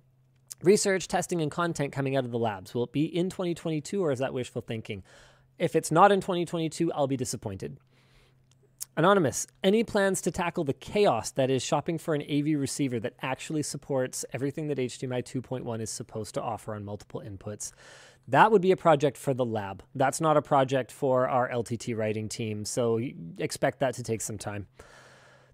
research, 0.64 1.08
testing, 1.08 1.42
and 1.42 1.52
content 1.52 1.92
coming 1.92 2.16
out 2.16 2.26
of 2.26 2.32
the 2.32 2.40
labs? 2.40 2.74
Will 2.74 2.84
it 2.84 2.92
be 2.92 3.06
in 3.06 3.30
2022 3.30 4.04
or 4.04 4.12
is 4.12 4.20
that 4.20 4.34
wishful 4.34 4.62
thinking? 4.62 5.04
If 5.58 5.76
it's 5.76 5.92
not 5.92 6.12
in 6.12 6.22
2022, 6.22 6.92
I'll 6.94 7.08
be 7.08 7.18
disappointed. 7.18 7.78
Anonymous, 8.96 9.46
any 9.64 9.84
plans 9.84 10.22
to 10.22 10.32
tackle 10.32 10.64
the 10.64 10.74
chaos 10.74 11.30
that 11.32 11.52
is 11.52 11.62
shopping 11.62 12.00
for 12.00 12.16
an 12.16 12.24
AV 12.24 12.60
receiver 12.60 13.00
that 13.00 13.14
actually 13.22 13.62
supports 13.62 14.26
everything 14.34 14.68
that 14.70 14.80
HDMI 14.80 15.24
2.1 15.24 15.82
is 15.82 15.92
supposed 15.92 16.34
to 16.34 16.42
offer 16.42 16.74
on 16.74 16.84
multiple 16.84 17.22
inputs? 17.24 17.74
That 18.28 18.52
would 18.52 18.62
be 18.62 18.72
a 18.72 18.78
project 18.78 19.16
for 19.16 19.36
the 19.36 19.46
lab. 19.46 19.84
That's 19.94 20.20
not 20.20 20.36
a 20.36 20.42
project 20.42 20.92
for 20.92 21.30
our 21.30 21.48
LTT 21.48 21.96
writing 21.96 22.28
team, 22.28 22.66
so 22.66 23.00
expect 23.38 23.80
that 23.82 23.94
to 23.96 24.04
take 24.04 24.22
some 24.22 24.40
time. 24.40 24.66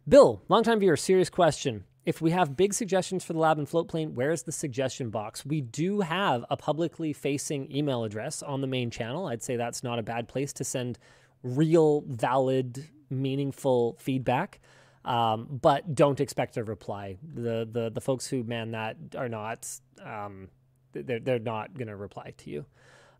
Bill, 0.05 0.43
longtime 0.49 0.81
viewer, 0.81 0.97
serious 0.97 1.29
question. 1.29 1.85
If 2.05 2.21
we 2.21 2.31
have 2.31 2.57
big 2.57 2.73
suggestions 2.73 3.23
for 3.23 3.31
the 3.31 3.39
lab 3.39 3.57
and 3.57 3.65
Floatplane, 3.65 4.15
where 4.15 4.31
is 4.31 4.43
the 4.43 4.51
suggestion 4.51 5.09
box? 5.09 5.45
We 5.45 5.61
do 5.61 6.01
have 6.01 6.43
a 6.49 6.57
publicly 6.57 7.13
facing 7.13 7.73
email 7.73 8.03
address 8.03 8.43
on 8.43 8.59
the 8.59 8.67
main 8.67 8.91
channel. 8.91 9.27
I'd 9.27 9.41
say 9.41 9.55
that's 9.55 9.81
not 9.81 9.99
a 9.99 10.03
bad 10.03 10.27
place 10.27 10.51
to 10.53 10.65
send 10.65 10.99
real, 11.41 12.03
valid, 12.05 12.85
meaningful 13.09 13.95
feedback. 13.97 14.59
Um, 15.05 15.47
but 15.61 15.95
don't 15.95 16.19
expect 16.19 16.57
a 16.57 16.65
reply. 16.65 17.17
The, 17.33 17.67
the 17.69 17.89
the 17.89 18.01
folks 18.01 18.27
who 18.27 18.43
man 18.43 18.71
that 18.71 18.97
are 19.17 19.27
not 19.27 19.67
um, 20.03 20.49
they're 20.93 21.19
they're 21.19 21.39
not 21.39 21.77
gonna 21.77 21.95
reply 21.95 22.33
to 22.37 22.49
you. 22.49 22.65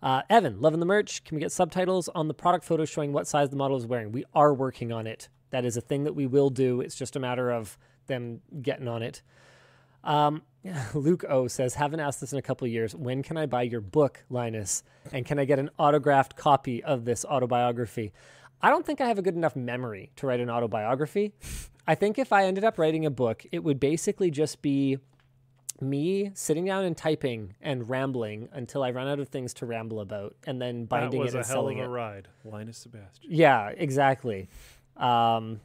Uh, 0.02 0.22
Evan, 0.30 0.62
loving 0.62 0.80
the 0.82 0.86
merch. 0.86 1.24
Can 1.24 1.36
we 1.36 1.42
get 1.42 1.52
subtitles 1.52 2.10
on 2.10 2.28
the 2.28 2.34
product 2.34 2.66
photos 2.66 2.90
showing 2.90 3.14
what 3.14 3.28
size 3.28 3.50
the 3.50 3.56
model 3.56 3.78
is 3.78 3.86
wearing? 3.86 4.12
We 4.12 4.26
are 4.34 4.54
working 4.54 4.92
on 4.92 5.08
it. 5.08 5.30
That 5.54 5.66
is 5.66 5.78
a 5.78 5.82
thing 5.82 6.04
that 6.06 6.16
we 6.16 6.26
will 6.26 6.50
do. 6.50 6.82
It's 6.82 6.96
just 6.96 7.16
a 7.16 7.20
matter 7.20 7.52
of 7.52 7.78
them 8.08 8.42
getting 8.64 8.88
on 8.88 9.04
it. 9.04 9.22
Um, 10.04 10.42
Luke 10.96 11.24
O 11.30 11.48
says, 11.48 11.76
haven't 11.76 12.00
asked 12.00 12.22
this 12.22 12.34
in 12.34 12.40
a 12.40 12.42
couple 12.42 12.66
of 12.66 12.72
years. 12.72 12.96
When 12.96 13.22
can 13.22 13.38
I 13.38 13.46
buy 13.46 13.62
your 13.62 13.80
book, 13.80 14.24
Linus? 14.32 14.84
And 15.12 15.28
can 15.28 15.38
I 15.38 15.46
get 15.46 15.60
an 15.60 15.70
autographed 15.78 16.36
copy 16.36 16.84
of 16.84 17.06
this 17.06 17.24
autobiography? 17.24 18.14
I 18.64 18.72
don't 18.72 18.84
think 18.84 19.00
I 19.00 19.08
have 19.08 19.20
a 19.20 19.22
good 19.22 19.36
enough 19.36 19.56
memory 19.56 20.10
to 20.16 20.26
write 20.26 20.40
an 20.40 20.50
autobiography. 20.50 21.34
I 21.86 21.94
think 21.94 22.18
if 22.18 22.34
I 22.34 22.46
ended 22.46 22.64
up 22.64 22.80
writing 22.80 23.06
a 23.06 23.12
book, 23.12 23.46
it 23.52 23.64
would 23.64 23.80
basically 23.80 24.32
just 24.32 24.64
be 24.64 24.98
me 25.80 26.32
sitting 26.34 26.66
down 26.66 26.84
and 26.84 26.98
typing 26.98 27.54
and 27.62 27.88
rambling 27.88 28.50
until 28.54 28.82
I 28.82 28.90
run 28.90 29.08
out 29.08 29.20
of 29.20 29.30
things 29.30 29.54
to 29.56 29.68
ramble 29.68 30.00
about, 30.00 30.36
and 30.48 30.60
then 30.60 30.86
binding 30.86 31.12
That 31.12 31.18
binding 31.18 31.20
was 31.20 31.36
it 31.36 31.40
a 31.42 31.44
hell 31.54 31.68
of 31.68 31.78
a 31.78 31.84
it. 31.84 31.86
ride, 31.88 32.28
Linus 32.44 32.80
Sebastian. 32.80 33.24
Yeah, 33.30 33.70
exactly. 33.70 34.50
Um, 34.98 35.60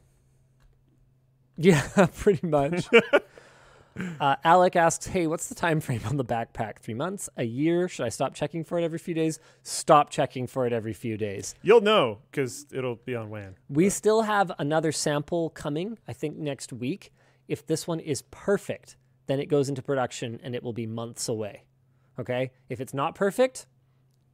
yeah, 1.57 1.87
pretty 2.15 2.47
much. 2.47 2.87
uh, 4.19 4.35
Alec 4.43 4.75
asks, 4.75 5.07
"Hey, 5.07 5.27
what's 5.27 5.47
the 5.47 5.55
time 5.55 5.79
frame 5.81 6.01
on 6.05 6.17
the 6.17 6.25
backpack? 6.25 6.79
Three 6.79 6.93
months? 6.93 7.29
A 7.37 7.43
year? 7.43 7.87
Should 7.87 8.05
I 8.05 8.09
stop 8.09 8.33
checking 8.33 8.63
for 8.63 8.79
it 8.79 8.83
every 8.83 8.99
few 8.99 9.13
days? 9.13 9.39
Stop 9.63 10.09
checking 10.09 10.47
for 10.47 10.65
it 10.65 10.73
every 10.73 10.93
few 10.93 11.17
days. 11.17 11.55
You'll 11.61 11.81
know 11.81 12.19
because 12.31 12.65
it'll 12.71 12.95
be 12.95 13.15
on 13.15 13.29
WAN. 13.29 13.55
We 13.69 13.89
still 13.89 14.23
have 14.23 14.51
another 14.57 14.91
sample 14.91 15.49
coming. 15.49 15.97
I 16.07 16.13
think 16.13 16.37
next 16.37 16.71
week. 16.73 17.11
If 17.47 17.65
this 17.65 17.87
one 17.87 17.99
is 17.99 18.21
perfect, 18.29 18.95
then 19.25 19.39
it 19.39 19.47
goes 19.47 19.69
into 19.69 19.81
production 19.81 20.39
and 20.43 20.53
it 20.53 20.61
will 20.61 20.73
be 20.73 20.85
months 20.85 21.27
away. 21.27 21.63
Okay. 22.19 22.51
If 22.69 22.79
it's 22.79 22.93
not 22.93 23.15
perfect, 23.15 23.65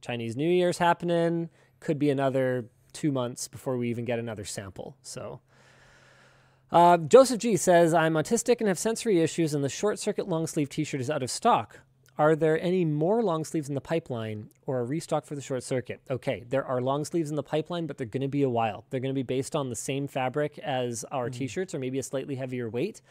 Chinese 0.02 0.36
New 0.36 0.48
Year's 0.48 0.78
happening. 0.78 1.48
Could 1.80 1.98
be 1.98 2.10
another 2.10 2.66
two 2.96 3.12
months 3.12 3.46
before 3.46 3.76
we 3.76 3.90
even 3.90 4.04
get 4.04 4.18
another 4.18 4.44
sample. 4.44 4.96
So, 5.02 5.40
uh, 6.72 6.96
Joseph 6.96 7.40
G 7.40 7.56
says, 7.56 7.94
I'm 7.94 8.14
autistic 8.14 8.60
and 8.60 8.68
have 8.68 8.78
sensory 8.78 9.20
issues, 9.20 9.54
and 9.54 9.62
the 9.62 9.68
short 9.68 9.98
circuit 9.98 10.28
long 10.28 10.46
sleeve 10.46 10.68
t 10.68 10.82
shirt 10.82 11.00
is 11.00 11.10
out 11.10 11.22
of 11.22 11.30
stock. 11.30 11.80
Are 12.18 12.34
there 12.34 12.58
any 12.60 12.84
more 12.86 13.22
long 13.22 13.44
sleeves 13.44 13.68
in 13.68 13.74
the 13.74 13.80
pipeline 13.80 14.48
or 14.64 14.80
a 14.80 14.84
restock 14.84 15.26
for 15.26 15.34
the 15.34 15.42
short 15.42 15.62
circuit? 15.62 16.00
Okay, 16.10 16.44
there 16.48 16.64
are 16.64 16.80
long 16.80 17.04
sleeves 17.04 17.28
in 17.28 17.36
the 17.36 17.42
pipeline, 17.42 17.86
but 17.86 17.98
they're 17.98 18.06
going 18.06 18.22
to 18.22 18.28
be 18.28 18.42
a 18.42 18.48
while. 18.48 18.86
They're 18.88 19.00
going 19.00 19.14
to 19.14 19.18
be 19.18 19.22
based 19.22 19.54
on 19.54 19.68
the 19.68 19.76
same 19.76 20.08
fabric 20.08 20.58
as 20.58 21.04
our 21.12 21.28
t 21.28 21.46
shirts 21.46 21.74
or 21.74 21.78
maybe 21.78 21.98
a 21.98 22.02
slightly 22.02 22.34
heavier 22.34 22.70
weight. 22.70 23.02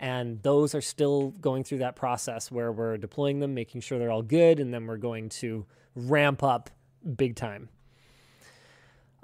And 0.00 0.42
those 0.42 0.74
are 0.74 0.80
still 0.80 1.30
going 1.40 1.62
through 1.62 1.78
that 1.78 1.94
process 1.94 2.50
where 2.50 2.72
we're 2.72 2.96
deploying 2.96 3.38
them, 3.38 3.54
making 3.54 3.82
sure 3.82 3.98
they're 3.98 4.10
all 4.10 4.22
good, 4.22 4.58
and 4.58 4.72
then 4.72 4.86
we're 4.86 4.96
going 4.96 5.28
to 5.28 5.66
ramp 5.94 6.42
up 6.42 6.70
big 7.16 7.36
time. 7.36 7.68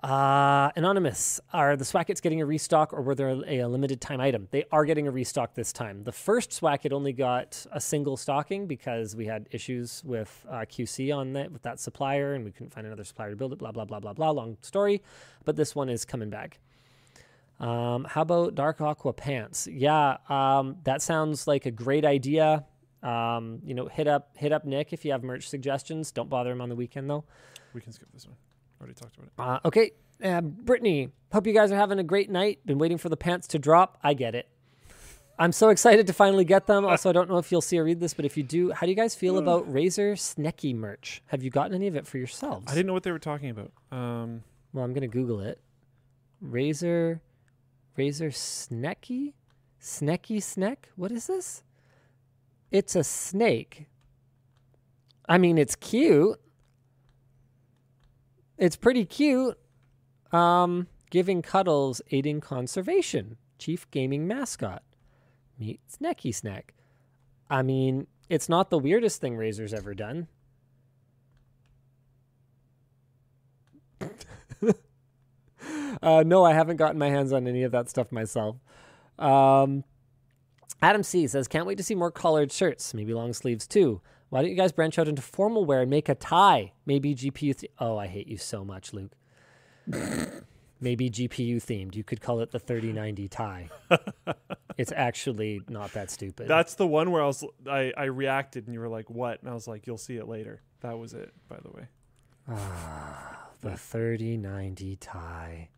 Uh, 0.02 0.70
Anonymous, 0.76 1.40
are 1.52 1.76
the 1.76 1.84
Swackets 1.84 2.22
getting 2.22 2.40
a 2.40 2.46
restock 2.46 2.94
or 2.94 3.02
were 3.02 3.14
there 3.14 3.28
a, 3.28 3.58
a 3.58 3.66
limited 3.66 4.00
time 4.00 4.18
item? 4.18 4.48
They 4.50 4.64
are 4.72 4.86
getting 4.86 5.06
a 5.06 5.10
restock 5.10 5.54
this 5.54 5.74
time. 5.74 6.04
The 6.04 6.12
first 6.12 6.52
Swacket 6.54 6.92
only 6.92 7.12
got 7.12 7.66
a 7.70 7.80
single 7.82 8.16
stocking 8.16 8.66
because 8.66 9.14
we 9.14 9.26
had 9.26 9.46
issues 9.50 10.02
with 10.02 10.46
uh, 10.48 10.60
QC 10.60 11.14
on 11.14 11.34
that 11.34 11.52
with 11.52 11.62
that 11.62 11.80
supplier 11.80 12.32
and 12.32 12.46
we 12.46 12.50
couldn't 12.50 12.72
find 12.72 12.86
another 12.86 13.04
supplier 13.04 13.30
to 13.30 13.36
build 13.36 13.52
it. 13.52 13.58
Blah 13.58 13.72
blah 13.72 13.84
blah 13.84 14.00
blah 14.00 14.14
blah. 14.14 14.30
Long 14.30 14.56
story, 14.62 15.02
but 15.44 15.56
this 15.56 15.74
one 15.74 15.90
is 15.90 16.06
coming 16.06 16.30
back. 16.30 16.60
Um, 17.58 18.04
how 18.08 18.22
about 18.22 18.54
dark 18.54 18.80
aqua 18.80 19.12
pants? 19.12 19.68
Yeah, 19.70 20.16
um, 20.30 20.78
that 20.84 21.02
sounds 21.02 21.46
like 21.46 21.66
a 21.66 21.70
great 21.70 22.06
idea. 22.06 22.64
Um, 23.02 23.60
you 23.62 23.74
know, 23.74 23.86
hit 23.86 24.08
up 24.08 24.30
hit 24.34 24.50
up 24.50 24.64
Nick 24.64 24.94
if 24.94 25.04
you 25.04 25.12
have 25.12 25.22
merch 25.22 25.50
suggestions. 25.50 26.10
Don't 26.10 26.30
bother 26.30 26.52
him 26.52 26.62
on 26.62 26.70
the 26.70 26.74
weekend 26.74 27.10
though. 27.10 27.24
We 27.74 27.82
can 27.82 27.92
skip 27.92 28.08
this 28.14 28.26
one. 28.26 28.36
Already 28.80 28.94
talked 28.94 29.16
about 29.16 29.26
it. 29.26 29.32
Uh, 29.64 29.68
okay, 29.68 29.90
uh, 30.24 30.40
Brittany, 30.40 31.10
hope 31.32 31.46
you 31.46 31.52
guys 31.52 31.70
are 31.70 31.76
having 31.76 31.98
a 31.98 32.02
great 32.04 32.30
night. 32.30 32.60
Been 32.64 32.78
waiting 32.78 32.98
for 32.98 33.08
the 33.08 33.16
pants 33.16 33.46
to 33.48 33.58
drop. 33.58 33.98
I 34.02 34.14
get 34.14 34.34
it. 34.34 34.48
I'm 35.38 35.52
so 35.52 35.68
excited 35.74 36.06
to 36.06 36.12
finally 36.12 36.44
get 36.44 36.66
them. 36.66 36.84
Also, 36.84 37.08
I 37.10 37.12
don't 37.12 37.28
know 37.28 37.38
if 37.38 37.50
you'll 37.52 37.60
see 37.60 37.78
or 37.78 37.84
read 37.84 38.00
this, 38.00 38.14
but 38.14 38.24
if 38.24 38.36
you 38.36 38.42
do, 38.42 38.72
how 38.72 38.86
do 38.86 38.90
you 38.90 38.96
guys 38.96 39.14
feel 39.14 39.38
about 39.38 39.70
Razer 39.70 40.12
Sneki 40.14 40.74
merch? 40.74 41.22
Have 41.26 41.42
you 41.42 41.50
gotten 41.50 41.74
any 41.74 41.86
of 41.86 41.96
it 41.96 42.06
for 42.06 42.18
yourselves? 42.18 42.66
I 42.68 42.74
didn't 42.74 42.86
know 42.86 42.92
what 42.94 43.02
they 43.02 43.12
were 43.12 43.18
talking 43.18 43.50
about. 43.50 43.72
Um, 43.92 44.42
Well, 44.72 44.84
I'm 44.84 44.92
gonna 44.92 45.08
Google 45.08 45.40
it. 45.40 45.60
Razer, 46.42 47.20
Razer 47.98 48.30
Sneki, 48.32 49.34
Sneki 49.80 50.38
Snek. 50.38 50.76
What 50.96 51.12
is 51.12 51.26
this? 51.26 51.62
It's 52.70 52.94
a 52.94 53.02
snake. 53.04 53.86
I 55.28 55.38
mean, 55.38 55.58
it's 55.58 55.74
cute. 55.76 56.40
It's 58.60 58.76
pretty 58.76 59.06
cute. 59.06 59.58
Um, 60.30 60.86
giving 61.10 61.42
cuddles, 61.42 62.00
aiding 62.12 62.40
conservation. 62.40 63.38
Chief 63.58 63.90
gaming 63.90 64.28
mascot. 64.28 64.82
Meet 65.58 65.80
Sneki 65.90 66.30
Snek. 66.30 66.70
I 67.48 67.62
mean, 67.62 68.06
it's 68.28 68.48
not 68.48 68.70
the 68.70 68.78
weirdest 68.78 69.20
thing 69.20 69.34
Razer's 69.34 69.74
ever 69.74 69.94
done. 69.94 70.28
Uh, 76.02 76.22
no, 76.24 76.44
I 76.44 76.54
haven't 76.54 76.76
gotten 76.76 76.98
my 76.98 77.10
hands 77.10 77.32
on 77.32 77.46
any 77.46 77.62
of 77.62 77.72
that 77.72 77.90
stuff 77.90 78.10
myself. 78.10 78.56
Um, 79.18 79.84
Adam 80.80 81.02
C 81.02 81.26
says, 81.26 81.46
"Can't 81.46 81.66
wait 81.66 81.76
to 81.76 81.84
see 81.84 81.94
more 81.94 82.10
collared 82.10 82.50
shirts, 82.52 82.94
maybe 82.94 83.12
long 83.12 83.32
sleeves 83.34 83.66
too. 83.66 84.00
Why 84.30 84.42
don't 84.42 84.50
you 84.50 84.56
guys 84.56 84.72
branch 84.72 84.98
out 84.98 85.08
into 85.08 85.22
formal 85.22 85.64
wear 85.64 85.82
and 85.82 85.90
make 85.90 86.08
a 86.08 86.14
tie? 86.14 86.72
Maybe 86.86 87.14
GPU. 87.14 87.56
Th- 87.56 87.72
oh, 87.78 87.96
I 87.98 88.06
hate 88.06 88.28
you 88.28 88.36
so 88.38 88.64
much, 88.64 88.92
Luke. 88.92 89.12
maybe 90.80 91.10
GPU 91.10 91.56
themed. 91.56 91.94
You 91.96 92.04
could 92.04 92.20
call 92.20 92.40
it 92.40 92.52
the 92.52 92.58
3090 92.60 93.28
tie. 93.28 93.68
it's 94.78 94.92
actually 94.92 95.60
not 95.68 95.92
that 95.94 96.10
stupid. 96.10 96.48
that's 96.48 96.74
the 96.74 96.86
one 96.86 97.10
where 97.10 97.22
I 97.22 97.26
was 97.26 97.44
I, 97.68 97.92
I 97.96 98.04
reacted 98.04 98.66
and 98.66 98.74
you 98.74 98.80
were 98.80 98.88
like, 98.88 99.10
"What?" 99.10 99.40
And 99.42 99.50
I 99.50 99.54
was 99.54 99.66
like, 99.68 99.86
"You'll 99.86 99.98
see 99.98 100.16
it 100.16 100.28
later." 100.28 100.62
That 100.80 100.98
was 100.98 101.12
it, 101.12 101.32
by 101.48 101.56
the 101.62 101.70
way. 101.70 101.88
Ah, 102.48 103.48
the 103.60 103.76
3090 103.76 104.96
tie. 104.96 105.68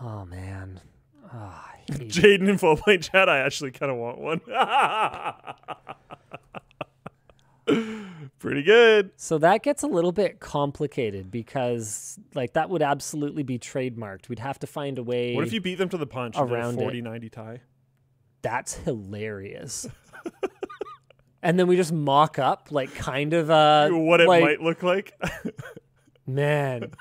Oh 0.00 0.24
man. 0.26 0.80
Oh, 1.32 1.36
I 1.38 1.76
hate 1.92 2.00
it. 2.02 2.08
Jaden 2.08 2.48
in 2.48 2.58
Floatplane 2.58 3.08
chat. 3.10 3.28
I 3.28 3.38
actually 3.38 3.70
kind 3.70 3.90
of 3.92 3.98
want 3.98 4.18
one. 4.18 4.40
Pretty 8.38 8.62
good. 8.62 9.10
So 9.16 9.38
that 9.38 9.62
gets 9.62 9.82
a 9.82 9.86
little 9.86 10.12
bit 10.12 10.40
complicated 10.40 11.30
because 11.30 12.18
like 12.34 12.52
that 12.52 12.70
would 12.70 12.82
absolutely 12.82 13.42
be 13.42 13.58
trademarked. 13.58 14.28
We'd 14.28 14.38
have 14.38 14.58
to 14.60 14.66
find 14.66 14.98
a 14.98 15.02
way 15.02 15.34
What 15.34 15.46
if 15.46 15.52
you 15.52 15.60
beat 15.60 15.76
them 15.76 15.88
to 15.88 15.96
the 15.96 16.06
punch 16.06 16.36
and 16.36 16.48
did 16.48 16.54
a 16.54 16.60
Around 16.60 16.74
it. 16.78 16.82
40 16.82 17.02
90 17.02 17.28
tie? 17.30 17.60
that's 18.42 18.74
hilarious. 18.74 19.88
and 21.42 21.58
then 21.58 21.66
we 21.66 21.74
just 21.76 21.92
mock 21.92 22.38
up 22.38 22.68
like 22.70 22.94
kind 22.94 23.32
of 23.32 23.50
uh 23.50 23.88
what 23.90 24.20
it 24.20 24.28
like, 24.28 24.42
might 24.42 24.60
look 24.60 24.82
like. 24.84 25.12
man. 26.26 26.92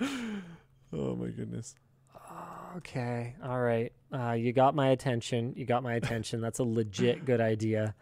oh 0.00 1.16
my 1.16 1.28
goodness. 1.28 1.74
Okay. 2.76 3.34
All 3.42 3.60
right. 3.60 3.92
Uh, 4.12 4.32
you 4.32 4.52
got 4.52 4.74
my 4.74 4.88
attention. 4.88 5.52
You 5.56 5.64
got 5.64 5.82
my 5.82 5.94
attention. 5.94 6.40
That's 6.40 6.58
a 6.58 6.64
legit 6.64 7.24
good 7.26 7.40
idea. 7.40 7.94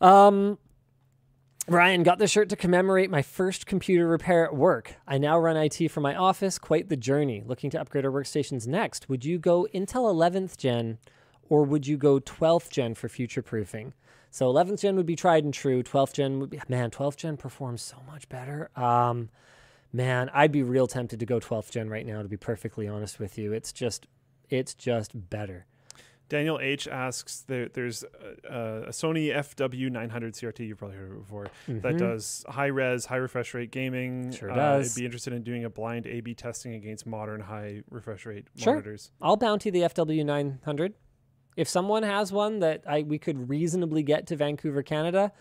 Um, 0.00 0.58
Ryan 1.68 2.04
got 2.04 2.18
the 2.18 2.28
shirt 2.28 2.48
to 2.50 2.56
commemorate 2.56 3.10
my 3.10 3.22
first 3.22 3.66
computer 3.66 4.06
repair 4.06 4.44
at 4.44 4.54
work. 4.54 4.94
I 5.06 5.18
now 5.18 5.38
run 5.38 5.56
IT 5.56 5.88
for 5.90 6.00
my 6.00 6.14
office. 6.14 6.58
Quite 6.58 6.88
the 6.88 6.96
journey. 6.96 7.42
Looking 7.44 7.70
to 7.70 7.80
upgrade 7.80 8.04
our 8.04 8.12
workstations 8.12 8.68
next. 8.68 9.08
Would 9.08 9.24
you 9.24 9.38
go 9.38 9.66
Intel 9.74 10.12
11th 10.12 10.56
gen 10.56 10.98
or 11.48 11.64
would 11.64 11.86
you 11.86 11.96
go 11.96 12.20
12th 12.20 12.70
gen 12.70 12.94
for 12.94 13.08
future 13.08 13.42
proofing? 13.42 13.94
So 14.30 14.52
11th 14.52 14.80
gen 14.80 14.96
would 14.96 15.06
be 15.06 15.16
tried 15.16 15.44
and 15.44 15.52
true. 15.54 15.82
12th 15.82 16.12
gen 16.12 16.40
would 16.40 16.50
be, 16.50 16.60
man, 16.68 16.90
12th 16.90 17.16
gen 17.16 17.36
performs 17.36 17.82
so 17.82 17.96
much 18.06 18.28
better. 18.28 18.70
Um, 18.76 19.30
man, 19.92 20.30
I'd 20.34 20.52
be 20.52 20.62
real 20.62 20.86
tempted 20.86 21.18
to 21.20 21.26
go 21.26 21.40
12th 21.40 21.70
gen 21.70 21.88
right 21.88 22.06
now, 22.06 22.22
to 22.22 22.28
be 22.28 22.36
perfectly 22.36 22.86
honest 22.86 23.18
with 23.18 23.38
you. 23.38 23.52
It's 23.52 23.72
just, 23.72 24.06
it's 24.50 24.74
just 24.74 25.12
better. 25.30 25.66
Daniel 26.28 26.58
H 26.60 26.88
asks 26.88 27.44
there, 27.46 27.68
there's 27.68 28.02
a, 28.50 28.86
a 28.86 28.90
Sony 28.90 29.32
FW900 29.32 30.10
CRT, 30.10 30.66
you've 30.66 30.78
probably 30.78 30.96
heard 30.96 31.10
of 31.12 31.16
it 31.18 31.20
before, 31.20 31.46
that 31.68 31.98
does 31.98 32.44
high 32.48 32.66
res, 32.66 33.04
high 33.06 33.16
refresh 33.16 33.54
rate 33.54 33.70
gaming. 33.70 34.24
Mm-hmm. 34.24 34.30
Sure 34.32 34.50
Uh, 34.50 34.54
does. 34.56 34.96
I'd 34.96 35.00
be 35.00 35.04
interested 35.04 35.32
in 35.32 35.44
doing 35.44 35.64
a 35.64 35.70
blind 35.70 36.04
A 36.08 36.20
B 36.20 36.34
testing 36.34 36.74
against 36.74 37.06
modern 37.06 37.42
high 37.42 37.82
refresh 37.90 38.26
rate 38.26 38.48
Sure. 38.56 38.74
monitors. 38.74 39.12
I'll 39.22 39.36
bounty 39.36 39.70
the 39.70 39.82
FW900. 39.82 40.94
If 41.56 41.68
someone 41.68 42.02
has 42.02 42.32
one 42.32 42.58
that 42.58 42.82
I 42.88 43.02
we 43.02 43.18
could 43.18 43.48
reasonably 43.48 44.02
get 44.02 44.26
to 44.26 44.36
Vancouver, 44.36 44.82
Canada, 44.82 45.32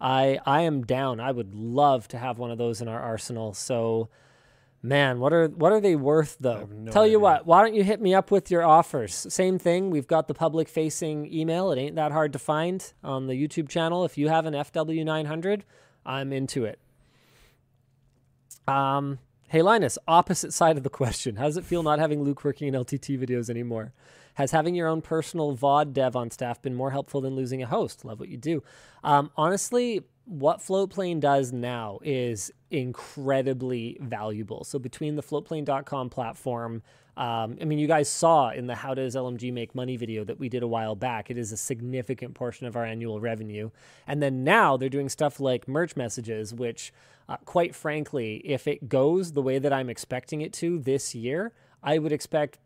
I 0.00 0.38
I 0.44 0.60
am 0.60 0.82
down. 0.84 1.20
I 1.20 1.32
would 1.32 1.54
love 1.54 2.06
to 2.08 2.18
have 2.18 2.38
one 2.38 2.50
of 2.50 2.58
those 2.58 2.80
in 2.82 2.86
our 2.86 3.00
arsenal. 3.00 3.54
So, 3.54 4.08
man, 4.84 5.18
what 5.18 5.32
are 5.32 5.48
what 5.48 5.72
are 5.72 5.80
they 5.80 5.96
worth 5.96 6.36
though? 6.38 6.68
no 6.70 6.92
Tell 6.92 7.06
you 7.06 7.18
what, 7.18 7.46
why 7.46 7.62
don't 7.62 7.74
you 7.74 7.82
hit 7.82 8.00
me 8.00 8.14
up 8.14 8.30
with 8.30 8.50
your 8.50 8.62
offers? 8.62 9.26
Same 9.30 9.58
thing. 9.58 9.90
We've 9.90 10.06
got 10.06 10.28
the 10.28 10.34
public 10.34 10.68
facing 10.68 11.32
email. 11.32 11.72
It 11.72 11.78
ain't 11.78 11.96
that 11.96 12.12
hard 12.12 12.32
to 12.34 12.38
find 12.38 12.92
on 13.02 13.26
the 13.26 13.34
YouTube 13.34 13.68
channel. 13.68 14.04
If 14.04 14.18
you 14.18 14.28
have 14.28 14.46
an 14.46 14.54
FW900, 14.54 15.62
I'm 16.04 16.32
into 16.32 16.64
it. 16.64 16.78
Um, 18.68 19.18
hey 19.48 19.62
Linus, 19.62 19.98
opposite 20.06 20.52
side 20.52 20.76
of 20.76 20.82
the 20.82 20.90
question. 20.90 21.36
How 21.36 21.44
does 21.44 21.56
it 21.56 21.64
feel 21.64 21.82
not 21.82 21.98
having 21.98 22.22
Luke 22.22 22.44
working 22.44 22.68
in 22.68 22.74
LTT 22.74 23.18
videos 23.18 23.48
anymore? 23.48 23.92
Has 24.34 24.50
having 24.50 24.74
your 24.74 24.88
own 24.88 25.00
personal 25.00 25.56
VOD 25.56 25.92
dev 25.92 26.16
on 26.16 26.30
staff 26.30 26.60
been 26.60 26.74
more 26.74 26.90
helpful 26.90 27.20
than 27.20 27.36
losing 27.36 27.62
a 27.62 27.66
host? 27.66 28.04
Love 28.04 28.20
what 28.20 28.28
you 28.28 28.36
do. 28.36 28.62
Um, 29.04 29.30
honestly, 29.36 30.02
what 30.26 30.60
Floatplane 30.60 31.20
does 31.20 31.52
now 31.52 31.98
is 32.02 32.50
incredibly 32.70 33.98
valuable. 34.00 34.64
So 34.64 34.78
between 34.78 35.16
the 35.16 35.22
floatplane.com 35.22 36.10
platform, 36.10 36.82
um, 37.16 37.58
I 37.60 37.64
mean, 37.64 37.78
you 37.78 37.86
guys 37.86 38.08
saw 38.08 38.50
in 38.50 38.66
the 38.66 38.74
How 38.74 38.94
Does 38.94 39.14
LMG 39.14 39.52
Make 39.52 39.74
Money 39.74 39.96
video 39.96 40.24
that 40.24 40.38
we 40.38 40.48
did 40.48 40.62
a 40.62 40.66
while 40.66 40.96
back, 40.96 41.30
it 41.30 41.38
is 41.38 41.52
a 41.52 41.56
significant 41.56 42.34
portion 42.34 42.66
of 42.66 42.74
our 42.74 42.84
annual 42.84 43.20
revenue. 43.20 43.70
And 44.06 44.22
then 44.22 44.42
now 44.42 44.76
they're 44.76 44.88
doing 44.88 45.08
stuff 45.08 45.38
like 45.38 45.68
merch 45.68 45.94
messages, 45.94 46.52
which, 46.52 46.92
uh, 47.28 47.36
quite 47.44 47.74
frankly, 47.74 48.36
if 48.44 48.66
it 48.66 48.88
goes 48.88 49.32
the 49.32 49.42
way 49.42 49.58
that 49.58 49.72
I'm 49.72 49.90
expecting 49.90 50.40
it 50.40 50.52
to 50.54 50.78
this 50.78 51.14
year, 51.14 51.52
I 51.82 51.98
would 51.98 52.12
expect 52.12 52.58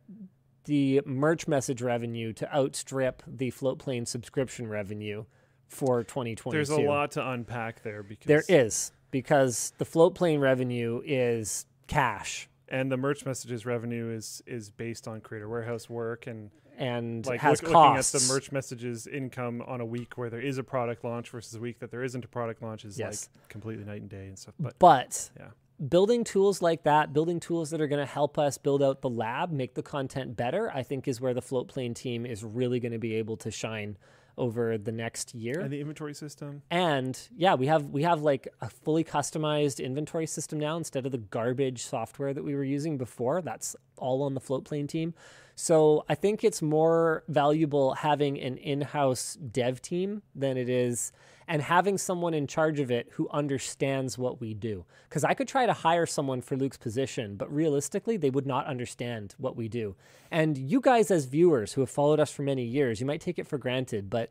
the 0.64 1.02
merch 1.04 1.48
message 1.48 1.82
revenue 1.82 2.32
to 2.34 2.54
outstrip 2.54 3.22
the 3.26 3.50
Floatplane 3.50 4.06
subscription 4.06 4.68
revenue 4.68 5.24
for 5.68 6.02
2022. 6.02 6.56
There's 6.56 6.70
a 6.70 6.80
lot 6.80 7.12
to 7.12 7.30
unpack 7.30 7.82
there 7.82 8.02
because 8.02 8.26
There 8.26 8.44
is 8.48 8.92
because 9.10 9.72
the 9.78 9.84
Floatplane 9.84 10.40
revenue 10.40 11.02
is 11.04 11.66
cash 11.86 12.48
and 12.68 12.90
the 12.92 12.96
merch 12.96 13.24
messages 13.24 13.64
revenue 13.64 14.10
is 14.10 14.42
is 14.46 14.70
based 14.70 15.08
on 15.08 15.20
creator 15.20 15.48
warehouse 15.48 15.88
work 15.88 16.26
and 16.26 16.50
and 16.76 17.26
like 17.26 17.40
has 17.40 17.62
look, 17.62 17.72
looking 17.72 17.96
at 17.96 18.04
the 18.04 18.32
merch 18.32 18.52
messages 18.52 19.06
income 19.06 19.62
on 19.66 19.80
a 19.80 19.86
week 19.86 20.16
where 20.16 20.30
there 20.30 20.40
is 20.40 20.58
a 20.58 20.62
product 20.62 21.02
launch 21.04 21.30
versus 21.30 21.54
a 21.54 21.60
week 21.60 21.80
that 21.80 21.90
there 21.90 22.04
isn't 22.04 22.24
a 22.24 22.28
product 22.28 22.62
launch 22.62 22.84
is 22.84 22.98
Yes. 22.98 23.28
like 23.34 23.48
completely 23.48 23.84
night 23.84 24.00
and 24.00 24.10
day 24.10 24.26
and 24.26 24.38
stuff. 24.38 24.54
But 24.60 24.78
But 24.78 25.30
yeah, 25.36 25.48
building 25.88 26.22
tools 26.22 26.62
like 26.62 26.84
that, 26.84 27.12
building 27.12 27.40
tools 27.40 27.70
that 27.70 27.80
are 27.80 27.88
going 27.88 28.04
to 28.04 28.12
help 28.12 28.38
us 28.38 28.58
build 28.58 28.82
out 28.82 29.00
the 29.00 29.10
lab, 29.10 29.50
make 29.50 29.74
the 29.74 29.82
content 29.82 30.36
better, 30.36 30.70
I 30.72 30.82
think 30.84 31.08
is 31.08 31.20
where 31.20 31.34
the 31.34 31.42
Floatplane 31.42 31.94
team 31.94 32.24
is 32.24 32.44
really 32.44 32.78
going 32.78 32.92
to 32.92 32.98
be 32.98 33.14
able 33.14 33.36
to 33.38 33.50
shine 33.50 33.96
over 34.38 34.78
the 34.78 34.92
next 34.92 35.34
year. 35.34 35.60
and 35.60 35.70
the 35.70 35.80
inventory 35.80 36.14
system. 36.14 36.62
and 36.70 37.28
yeah 37.36 37.54
we 37.54 37.66
have 37.66 37.84
we 37.90 38.02
have 38.02 38.22
like 38.22 38.48
a 38.60 38.70
fully 38.70 39.04
customized 39.04 39.82
inventory 39.84 40.26
system 40.26 40.58
now 40.58 40.76
instead 40.76 41.04
of 41.04 41.12
the 41.12 41.18
garbage 41.18 41.82
software 41.82 42.32
that 42.32 42.44
we 42.44 42.54
were 42.54 42.64
using 42.64 42.96
before 42.96 43.42
that's 43.42 43.76
all 43.96 44.22
on 44.22 44.34
the 44.34 44.40
floatplane 44.40 44.88
team 44.88 45.12
So 45.56 46.04
I 46.08 46.14
think 46.14 46.44
it's 46.44 46.62
more 46.62 47.24
valuable 47.28 47.94
having 47.94 48.38
an 48.40 48.58
in-house 48.58 49.34
dev 49.34 49.82
team 49.82 50.22
than 50.34 50.56
it 50.56 50.68
is 50.68 51.10
and 51.48 51.62
having 51.62 51.96
someone 51.96 52.34
in 52.34 52.46
charge 52.46 52.78
of 52.78 52.90
it 52.90 53.08
who 53.12 53.26
understands 53.30 54.18
what 54.18 54.38
we 54.38 54.52
do. 54.52 54.84
Because 55.08 55.24
I 55.24 55.32
could 55.32 55.48
try 55.48 55.64
to 55.64 55.72
hire 55.72 56.04
someone 56.04 56.42
for 56.42 56.56
Luke's 56.56 56.76
position, 56.76 57.36
but 57.36 57.52
realistically, 57.52 58.18
they 58.18 58.28
would 58.28 58.46
not 58.46 58.66
understand 58.66 59.34
what 59.38 59.56
we 59.56 59.66
do. 59.66 59.96
And 60.30 60.58
you 60.58 60.80
guys, 60.80 61.10
as 61.10 61.24
viewers 61.24 61.72
who 61.72 61.80
have 61.80 61.90
followed 61.90 62.20
us 62.20 62.30
for 62.30 62.42
many 62.42 62.64
years, 62.64 63.00
you 63.00 63.06
might 63.06 63.22
take 63.22 63.38
it 63.38 63.46
for 63.46 63.56
granted, 63.56 64.10
but 64.10 64.30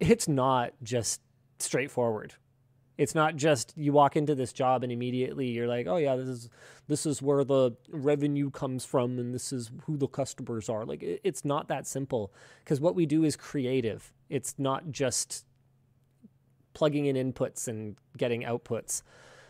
it's 0.00 0.26
not 0.26 0.72
just 0.82 1.20
straightforward. 1.60 2.34
It's 2.98 3.14
not 3.14 3.36
just 3.36 3.72
you 3.76 3.92
walk 3.92 4.16
into 4.16 4.34
this 4.34 4.52
job 4.52 4.82
and 4.82 4.92
immediately 4.92 5.46
you're 5.46 5.68
like, 5.68 5.86
oh 5.86 5.96
yeah, 5.96 6.16
this 6.16 6.28
is 6.28 6.50
this 6.86 7.06
is 7.06 7.22
where 7.22 7.44
the 7.44 7.70
revenue 7.88 8.50
comes 8.50 8.84
from 8.84 9.18
and 9.18 9.32
this 9.32 9.54
is 9.54 9.70
who 9.84 9.96
the 9.96 10.08
customers 10.08 10.68
are. 10.68 10.84
Like 10.84 11.02
it's 11.02 11.44
not 11.44 11.68
that 11.68 11.86
simple 11.86 12.30
because 12.62 12.78
what 12.78 12.94
we 12.94 13.06
do 13.06 13.24
is 13.24 13.36
creative. 13.36 14.12
It's 14.28 14.56
not 14.58 14.90
just 14.90 15.46
plugging 16.74 17.06
in 17.06 17.16
inputs 17.16 17.68
and 17.68 17.96
getting 18.16 18.42
outputs. 18.42 19.02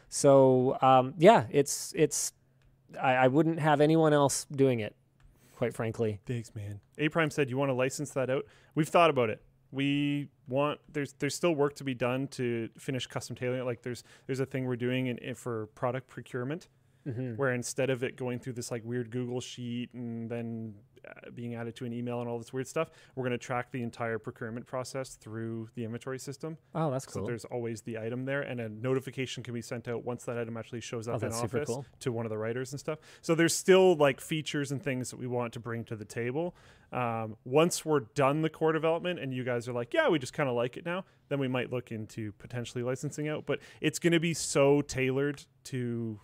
So 0.09 0.79
um, 0.83 1.15
yeah, 1.19 1.45
it's 1.51 1.93
it's 1.97 2.33
I, 3.01 3.15
I 3.15 3.29
wouldn't 3.29 3.61
have 3.61 3.81
anyone 3.81 4.13
else 4.13 4.47
doing 4.51 4.81
it, 4.81 4.95
quite 5.57 5.75
frankly. 5.75 6.21
Thanks, 6.27 6.55
man. 6.55 6.81
A 6.99 7.09
Prime 7.09 7.31
said 7.31 7.51
you 7.51 7.57
want 7.57 7.71
to 7.71 7.75
license 7.75 8.11
that 8.11 8.31
out. 8.31 8.45
We've 8.75 8.89
thought 8.89 9.11
about 9.11 9.31
it 9.31 9.43
we 9.73 10.29
want 10.49 10.81
there's 10.93 11.15
there's 11.19 11.35
still 11.35 11.55
work 11.55 11.75
to 11.77 11.85
be 11.85 11.95
done 11.95 12.27
to 12.29 12.69
finish 12.77 13.07
custom 13.07 13.37
tailoring. 13.37 13.65
Like 13.65 13.83
there's 13.83 14.03
there's 14.27 14.41
a 14.41 14.47
thing 14.47 14.67
we're 14.67 14.77
doing 14.77 15.07
in, 15.07 15.19
in 15.19 15.35
for 15.35 15.67
product 15.75 16.09
procurement 16.09 16.69
mm-hmm. 17.07 17.35
where 17.37 17.53
instead 17.53 17.91
of 17.91 18.03
it 18.03 18.17
going 18.17 18.39
through 18.39 18.55
this 18.55 18.71
like 18.71 18.83
weird 18.85 19.11
Google 19.11 19.41
sheet 19.41 19.93
and 19.95 20.31
then 20.31 20.75
uh, 21.09 21.31
being 21.35 21.55
added 21.55 21.75
to 21.77 21.85
an 21.87 21.93
email 21.93 22.21
and 22.21 22.29
all 22.29 22.39
this 22.39 22.53
weird 22.53 22.69
stuff, 22.69 22.91
we're 23.15 23.25
going 23.25 23.33
to 23.33 23.39
track 23.39 23.71
the 23.71 23.83
entire 23.83 24.19
procurement 24.19 24.67
process 24.67 25.15
through 25.15 25.69
the 25.75 25.85
inventory 25.85 26.19
system. 26.19 26.59
Oh, 26.75 26.91
that's 26.91 27.07
cool. 27.07 27.23
So 27.23 27.27
there's 27.27 27.45
always 27.47 27.83
the 27.83 27.99
item 27.99 28.25
there, 28.25 28.43
and 28.43 28.61
a 28.61 28.69
notification 28.69 29.43
can 29.43 29.55
be 29.55 29.63
sent 29.63 29.89
out 29.89 30.05
once 30.05 30.25
that 30.25 30.37
item 30.37 30.57
actually 30.57 30.81
shows 30.81 31.09
up 31.09 31.23
oh, 31.23 31.27
in 31.27 31.33
office 31.33 31.67
cool. 31.67 31.87
to 32.01 32.13
one 32.13 32.27
of 32.27 32.31
the 32.31 32.39
writers 32.39 32.73
and 32.73 32.81
stuff. 32.81 32.99
So 33.23 33.35
there's 33.35 33.55
still 33.55 33.97
like 33.97 34.21
features 34.21 34.73
and 34.73 34.83
things 34.83 35.11
that 35.11 35.19
we 35.19 35.27
want 35.27 35.53
to 35.55 35.61
bring 35.61 35.85
to 35.85 35.97
the 35.97 36.05
table. 36.05 36.55
Um, 36.93 37.37
once 37.45 37.85
we're 37.85 38.01
done 38.01 38.43
the 38.43 38.51
core 38.51 38.73
development 38.73 39.21
and 39.21 39.33
you 39.33 39.45
guys 39.45 39.69
are 39.69 39.73
like, 39.73 39.95
yeah, 39.95 40.09
we 40.09 40.19
just 40.19 40.33
kind 40.33 40.49
of 40.49 40.57
like 40.57 40.77
it 40.77 40.85
now, 40.85 41.05
then 41.29 41.39
we 41.39 41.49
might 41.49 41.73
look 41.73 41.93
into 41.93 42.33
potentially 42.33 42.83
licensing 42.83 43.29
out. 43.29 43.47
But 43.47 43.61
it's 43.81 43.99
going 43.99 44.13
to 44.13 44.21
be 44.21 44.35
so 44.35 44.83
tailored 44.83 45.45
to 45.65 46.21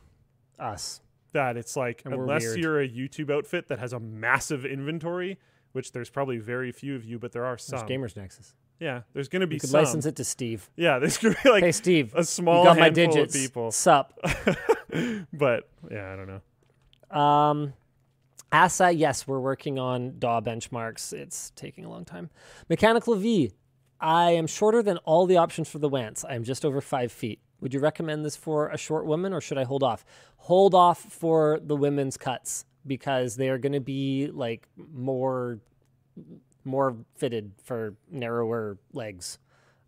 us 0.59 1.01
that 1.33 1.57
it's 1.57 1.77
like 1.77 2.03
and 2.05 2.15
unless 2.15 2.57
you're 2.57 2.81
a 2.81 2.89
YouTube 2.89 3.31
outfit 3.31 3.69
that 3.69 3.79
has 3.79 3.93
a 3.93 4.01
massive 4.01 4.65
inventory, 4.65 5.39
which 5.73 5.93
there's 5.93 6.11
probably 6.11 6.39
very 6.39 6.73
few 6.73 6.95
of 6.97 7.05
you, 7.05 7.19
but 7.19 7.33
there 7.33 7.45
are 7.45 7.59
some. 7.59 7.79
There's 7.79 7.91
Gamers 7.91 8.17
Nexus. 8.17 8.55
Yeah, 8.81 9.03
there's 9.13 9.29
going 9.29 9.41
to 9.41 9.47
be 9.47 9.57
you 9.57 9.61
could 9.61 9.71
some. 9.71 9.81
license 9.83 10.07
it 10.07 10.17
to 10.17 10.25
Steve. 10.25 10.71
Yeah, 10.77 10.99
there's 11.01 11.19
going 11.19 11.35
to 11.35 11.43
be 11.43 11.51
like 11.51 11.65
hey 11.65 11.73
Steve, 11.73 12.15
a 12.15 12.25
small 12.25 12.61
you 12.61 12.65
got 12.65 12.79
handful 12.79 13.07
my 13.07 13.13
digits. 13.13 13.35
of 13.35 13.41
people. 13.41 13.71
Sup? 13.71 14.19
but 15.33 15.69
yeah, 15.91 16.13
I 16.13 16.17
don't 16.17 16.29
know. 16.29 17.19
Um, 17.19 17.73
ASA, 18.53 18.93
yes, 18.93 19.27
we're 19.27 19.41
working 19.41 19.79
on 19.79 20.19
DAW 20.19 20.41
benchmarks. 20.41 21.13
It's 21.13 21.51
taking 21.57 21.85
a 21.85 21.91
long 21.91 22.05
time. 22.05 22.31
Mechanical 22.69 23.15
V, 23.15 23.53
I 24.01 24.33
am 24.33 24.47
shorter 24.47 24.83
than 24.83 24.99
all 24.99 25.27
the 25.27 25.37
options 25.37 25.69
for 25.69 25.79
the 25.79 25.89
Wance. 25.89 26.25
I 26.25 26.35
am 26.35 26.45
just 26.45 26.65
over 26.65 26.81
five 26.81 27.13
feet. 27.13 27.41
Would 27.61 27.75
you 27.75 27.81
recommend 27.81 28.25
this 28.25 28.37
for 28.37 28.69
a 28.69 28.77
short 28.77 29.07
woman 29.07 29.33
or 29.33 29.41
should 29.41 29.59
I 29.59 29.65
hold 29.65 29.83
off? 29.83 30.05
Hold 30.39 30.75
off 30.75 31.01
for 31.01 31.61
the 31.63 31.77
women's 31.77 32.17
cuts 32.17 32.65
because 32.87 33.37
they 33.37 33.49
are 33.49 33.59
going 33.59 33.73
to 33.73 33.81
be 33.81 34.31
like 34.33 34.69
more 34.93 35.59
more 36.65 36.97
fitted 37.15 37.53
for 37.63 37.95
narrower 38.11 38.77
legs 38.93 39.39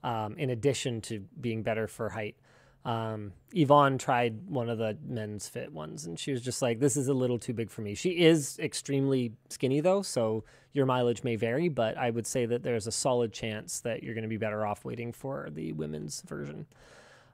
um, 0.05 0.37
in 0.39 0.51
addition 0.51 1.01
to 1.01 1.25
being 1.41 1.63
better 1.63 1.89
for 1.89 2.09
height. 2.09 2.37
Um, 2.85 3.33
Yvonne 3.53 3.99
tried 3.99 4.49
one 4.49 4.71
of 4.71 4.79
the 4.79 4.97
men's 5.05 5.49
fit 5.49 5.73
ones 5.73 6.07
and 6.07 6.19
she 6.19 6.31
was 6.31 6.41
just 6.41 6.63
like, 6.63 6.79
this 6.79 6.97
is 6.97 7.09
a 7.09 7.15
little 7.15 7.39
too 7.39 7.53
big 7.53 7.69
for 7.69 7.83
me. 7.83 7.95
She 7.95 8.11
is 8.11 8.59
extremely 8.61 9.33
skinny 9.51 9.81
though, 9.81 10.03
so 10.03 10.45
your 10.73 10.87
mileage 10.87 11.25
may 11.25 11.37
vary, 11.37 11.69
but 11.69 11.99
I 11.99 12.11
would 12.11 12.27
say 12.27 12.47
that 12.47 12.63
there's 12.63 12.87
a 12.87 12.93
solid 12.93 13.33
chance 13.33 13.81
that 13.81 14.03
you're 14.03 14.15
going 14.15 14.23
to 14.23 14.29
be 14.29 14.37
better 14.37 14.65
off 14.65 14.85
waiting 14.85 15.13
for 15.13 15.49
the 15.53 15.73
women's 15.73 16.23
version. 16.23 16.67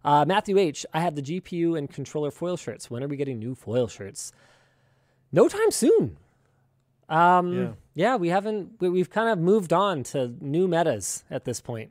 Uh, 0.05 0.25
Matthew 0.27 0.59
H., 0.59 0.85
I 0.93 1.01
have 1.01 1.15
the 1.15 1.23
GPU 1.23 1.79
and 1.79 1.91
controller 1.91 2.31
foil 2.31 2.57
shirts. 2.57 2.91
When 2.91 3.03
are 3.03 3.09
we 3.09 3.17
getting 3.17 3.39
new 3.39 3.55
foil 3.55 3.89
shirts? 3.89 4.33
No 5.33 5.49
time 5.49 5.71
soon. 5.71 6.19
Um, 7.09 7.53
yeah. 7.55 7.73
yeah, 7.95 8.17
we 8.17 8.29
haven't, 8.29 8.81
we, 8.81 8.99
have 8.99 9.11
kind 9.11 9.31
of 9.31 9.39
moved 9.39 9.73
on 9.73 10.03
to 10.05 10.35
new 10.41 10.69
metas 10.69 11.25
at 11.31 11.45
this 11.45 11.61
point. 11.61 11.91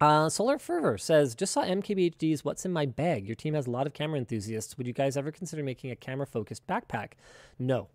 Uh, 0.00 0.28
Solar 0.28 0.58
Fervor 0.58 0.98
says, 0.98 1.34
just 1.34 1.52
saw 1.52 1.64
MKBHD's 1.64 2.44
What's 2.44 2.66
in 2.66 2.72
My 2.72 2.86
Bag. 2.86 3.26
Your 3.26 3.34
team 3.34 3.54
has 3.54 3.66
a 3.66 3.70
lot 3.70 3.86
of 3.86 3.94
camera 3.94 4.18
enthusiasts. 4.18 4.76
Would 4.76 4.86
you 4.86 4.92
guys 4.92 5.16
ever 5.16 5.30
consider 5.30 5.62
making 5.62 5.90
a 5.90 5.96
camera 5.96 6.26
focused 6.26 6.66
backpack? 6.66 7.12
No. 7.58 7.88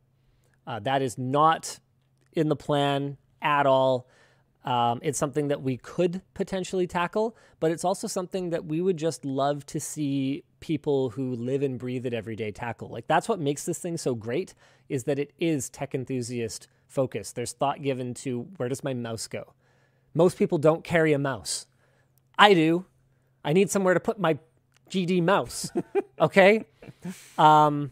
Uh, 0.66 0.80
that 0.80 1.02
is 1.02 1.18
not 1.18 1.80
in 2.34 2.50
the 2.50 2.56
plan 2.56 3.18
at 3.42 3.66
all. 3.66 4.08
Um, 4.64 5.00
it's 5.02 5.18
something 5.18 5.48
that 5.48 5.64
we 5.64 5.78
could 5.78 6.22
potentially 6.34 6.86
tackle, 6.86 7.36
but 7.60 7.72
it's 7.72 7.84
also 7.84 8.08
something 8.08 8.52
that 8.52 8.66
we 8.66 8.80
would 8.80 8.98
just 8.98 9.26
love 9.26 9.66
to 9.68 9.80
see 9.80 10.44
people 10.60 11.10
who 11.12 11.36
live 11.36 11.64
and 11.64 11.80
breathe 11.80 12.06
it 12.06 12.14
every 12.14 12.36
day 12.36 12.52
tackle. 12.52 12.88
Like 12.90 13.08
that's 13.08 13.28
what 13.28 13.40
makes 13.40 13.66
this 13.66 13.80
thing 13.80 13.98
so 13.98 14.14
great 14.14 14.54
is 14.88 15.06
that 15.06 15.18
it 15.18 15.34
is 15.40 15.70
tech 15.70 15.96
enthusiast 15.96 16.68
focused. 16.88 17.36
There's 17.36 17.54
thought 17.54 17.82
given 17.82 18.14
to 18.16 18.48
where 18.58 18.70
does 18.70 18.84
my 18.84 18.94
mouse 18.94 19.28
go? 19.28 19.54
Most 20.14 20.38
people 20.38 20.58
don't 20.58 20.84
carry 20.84 21.14
a 21.14 21.20
mouse. 21.20 21.66
I 22.38 22.54
do. 22.54 22.86
I 23.44 23.54
need 23.54 23.72
somewhere 23.72 23.94
to 23.96 24.00
put 24.00 24.20
my 24.20 24.38
GD 24.90 25.24
mouse. 25.24 25.72
okay? 26.22 26.66
Um, 27.38 27.92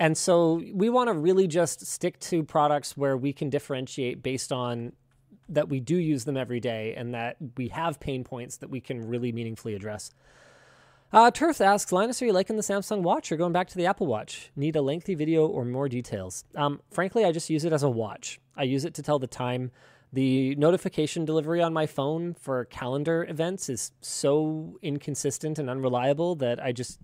and 0.00 0.16
so 0.16 0.62
we 0.72 0.88
want 0.88 1.08
to 1.08 1.14
really 1.14 1.46
just 1.46 1.86
stick 1.86 2.18
to 2.20 2.42
products 2.42 2.96
where 2.96 3.16
we 3.16 3.32
can 3.32 3.50
differentiate 3.50 4.22
based 4.22 4.50
on 4.52 4.92
that 5.48 5.68
we 5.68 5.80
do 5.80 5.96
use 5.96 6.24
them 6.24 6.36
every 6.36 6.60
day 6.60 6.94
and 6.96 7.14
that 7.14 7.36
we 7.56 7.68
have 7.68 8.00
pain 8.00 8.24
points 8.24 8.56
that 8.58 8.70
we 8.70 8.80
can 8.80 9.08
really 9.08 9.32
meaningfully 9.32 9.74
address. 9.74 10.10
Uh, 11.10 11.30
Turf 11.30 11.60
asks, 11.62 11.90
Linus, 11.90 12.20
are 12.20 12.26
you 12.26 12.32
liking 12.32 12.56
the 12.56 12.62
Samsung 12.62 13.00
Watch 13.00 13.32
or 13.32 13.36
going 13.36 13.52
back 13.52 13.68
to 13.68 13.76
the 13.76 13.86
Apple 13.86 14.06
Watch? 14.06 14.50
Need 14.54 14.76
a 14.76 14.82
lengthy 14.82 15.14
video 15.14 15.46
or 15.46 15.64
more 15.64 15.88
details? 15.88 16.44
Um, 16.54 16.82
frankly, 16.90 17.24
I 17.24 17.32
just 17.32 17.48
use 17.48 17.64
it 17.64 17.72
as 17.72 17.82
a 17.82 17.88
watch. 17.88 18.38
I 18.56 18.64
use 18.64 18.84
it 18.84 18.92
to 18.94 19.02
tell 19.02 19.18
the 19.18 19.26
time. 19.26 19.70
The 20.12 20.54
notification 20.56 21.24
delivery 21.24 21.62
on 21.62 21.72
my 21.72 21.86
phone 21.86 22.34
for 22.34 22.64
calendar 22.66 23.26
events 23.28 23.68
is 23.68 23.92
so 24.00 24.78
inconsistent 24.82 25.58
and 25.58 25.68
unreliable 25.70 26.34
that 26.36 26.62
I 26.62 26.72
just 26.72 26.98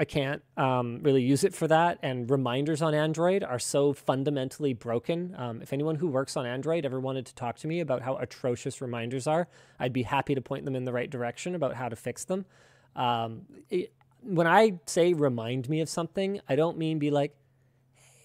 I 0.00 0.04
can't 0.04 0.42
um, 0.56 1.00
really 1.02 1.22
use 1.22 1.42
it 1.42 1.54
for 1.54 1.66
that. 1.68 1.98
And 2.02 2.30
reminders 2.30 2.82
on 2.82 2.94
Android 2.94 3.42
are 3.42 3.58
so 3.58 3.92
fundamentally 3.92 4.72
broken. 4.72 5.34
Um, 5.36 5.60
if 5.60 5.72
anyone 5.72 5.96
who 5.96 6.06
works 6.06 6.36
on 6.36 6.46
Android 6.46 6.84
ever 6.84 7.00
wanted 7.00 7.26
to 7.26 7.34
talk 7.34 7.56
to 7.58 7.66
me 7.66 7.80
about 7.80 8.02
how 8.02 8.16
atrocious 8.16 8.80
reminders 8.80 9.26
are, 9.26 9.48
I'd 9.80 9.92
be 9.92 10.04
happy 10.04 10.36
to 10.36 10.40
point 10.40 10.64
them 10.64 10.76
in 10.76 10.84
the 10.84 10.92
right 10.92 11.10
direction 11.10 11.54
about 11.56 11.74
how 11.74 11.88
to 11.88 11.96
fix 11.96 12.24
them. 12.24 12.46
Um, 12.94 13.42
it, 13.70 13.92
when 14.22 14.46
I 14.46 14.78
say 14.86 15.14
remind 15.14 15.68
me 15.68 15.80
of 15.80 15.88
something, 15.88 16.40
I 16.48 16.54
don't 16.54 16.78
mean 16.78 16.98
be 16.98 17.10
like, 17.10 17.34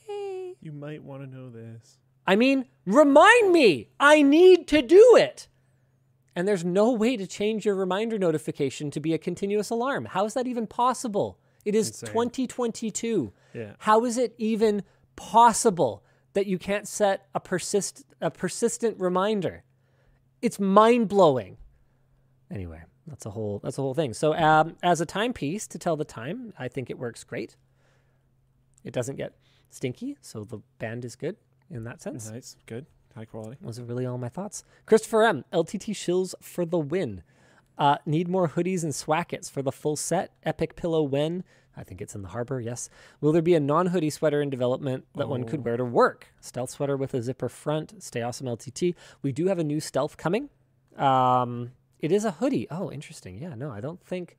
hey. 0.06 0.56
You 0.62 0.72
might 0.72 1.04
want 1.04 1.24
to 1.24 1.28
know 1.28 1.50
this. 1.50 1.98
I 2.26 2.36
mean, 2.36 2.66
remind 2.86 3.52
me. 3.52 3.90
I 4.00 4.22
need 4.22 4.68
to 4.70 4.82
do 4.82 5.16
it. 5.18 5.48
And 6.36 6.48
there's 6.48 6.64
no 6.64 6.92
way 6.92 7.18
to 7.18 7.28
change 7.28 7.66
your 7.66 7.76
reminder 7.76 8.18
notification 8.18 8.90
to 8.92 9.00
be 9.00 9.14
a 9.14 9.18
continuous 9.18 9.70
alarm. 9.70 10.06
How 10.06 10.26
is 10.26 10.34
that 10.34 10.48
even 10.48 10.66
possible? 10.66 11.40
It 11.66 11.76
is 11.76 11.90
Insane. 11.90 12.10
2022. 12.10 13.34
Yeah. 13.54 13.72
How 13.80 14.06
is 14.06 14.18
it 14.18 14.34
even 14.38 14.84
possible 15.16 16.04
that 16.34 16.48
you 16.48 16.58
can't 16.58 16.88
set 16.88 17.28
a 17.34 17.40
persist 17.40 18.04
a 18.22 18.32
persistent 18.32 19.00
reminder? 19.00 19.64
It's 20.42 20.60
mind 20.60 21.08
blowing. 21.08 21.58
Anyway, 22.52 22.82
that's 23.08 23.26
a 23.26 23.32
whole 23.32 23.60
that's 23.64 23.78
a 23.78 23.82
whole 23.82 23.94
thing. 23.94 24.14
So 24.14 24.34
um, 24.36 24.76
as 24.84 25.02
a 25.02 25.06
timepiece 25.06 25.68
to 25.68 25.80
tell 25.80 25.96
the 25.96 26.06
time, 26.06 26.54
I 26.58 26.68
think 26.68 26.90
it 26.90 26.98
works 26.98 27.24
great. 27.24 27.56
It 28.84 28.94
doesn't 28.94 29.16
get 29.16 29.34
stinky, 29.70 30.18
so 30.22 30.44
the 30.44 30.60
band 30.80 31.06
is 31.06 31.16
good 31.16 31.38
in 31.70 31.84
that 31.86 32.02
sense. 32.02 32.30
Nice, 32.30 32.58
good, 32.66 32.86
high 33.16 33.26
quality. 33.26 33.58
Those 33.62 33.80
are 33.80 33.84
really 33.84 34.06
all 34.06 34.18
my 34.18 34.30
thoughts. 34.30 34.64
Christopher 34.86 35.24
M. 35.24 35.46
LTT 35.54 35.94
shills 35.94 36.36
for 36.42 36.66
the 36.66 36.80
win. 36.80 37.24
Uh, 37.78 37.98
need 38.06 38.28
more 38.28 38.50
hoodies 38.50 38.84
and 38.84 38.94
swackets 38.94 39.50
for 39.50 39.62
the 39.62 39.72
full 39.72 39.96
set. 39.96 40.32
Epic 40.44 40.76
pillow 40.76 41.02
when? 41.02 41.44
I 41.76 41.84
think 41.84 42.02
it's 42.02 42.14
in 42.14 42.22
the 42.22 42.30
harbor, 42.30 42.62
yes. 42.62 42.90
Will 43.20 43.32
there 43.32 43.42
be 43.42 43.56
a 43.56 43.60
non 43.60 43.88
hoodie 43.88 44.12
sweater 44.12 44.42
in 44.42 44.50
development 44.50 45.06
that 45.16 45.26
oh. 45.26 45.30
one 45.30 45.44
could 45.46 45.62
oh. 45.62 45.64
wear 45.64 45.78
to 45.78 45.86
work? 45.86 46.28
Stealth 46.40 46.70
sweater 46.70 46.96
with 46.96 47.14
a 47.14 47.22
zipper 47.22 47.50
front. 47.50 48.02
Stay 48.04 48.22
awesome 48.22 48.48
LTT. 48.48 48.96
We 49.22 49.32
do 49.32 49.48
have 49.48 49.60
a 49.60 49.64
new 49.64 49.80
stealth 49.80 50.18
coming. 50.18 50.50
Um, 50.98 51.72
it 52.00 52.12
is 52.12 52.26
a 52.26 52.32
hoodie. 52.32 52.68
Oh, 52.70 52.92
interesting. 52.92 53.42
Yeah, 53.42 53.56
no, 53.56 53.72
I 53.72 53.82
don't 53.82 54.04
think. 54.06 54.38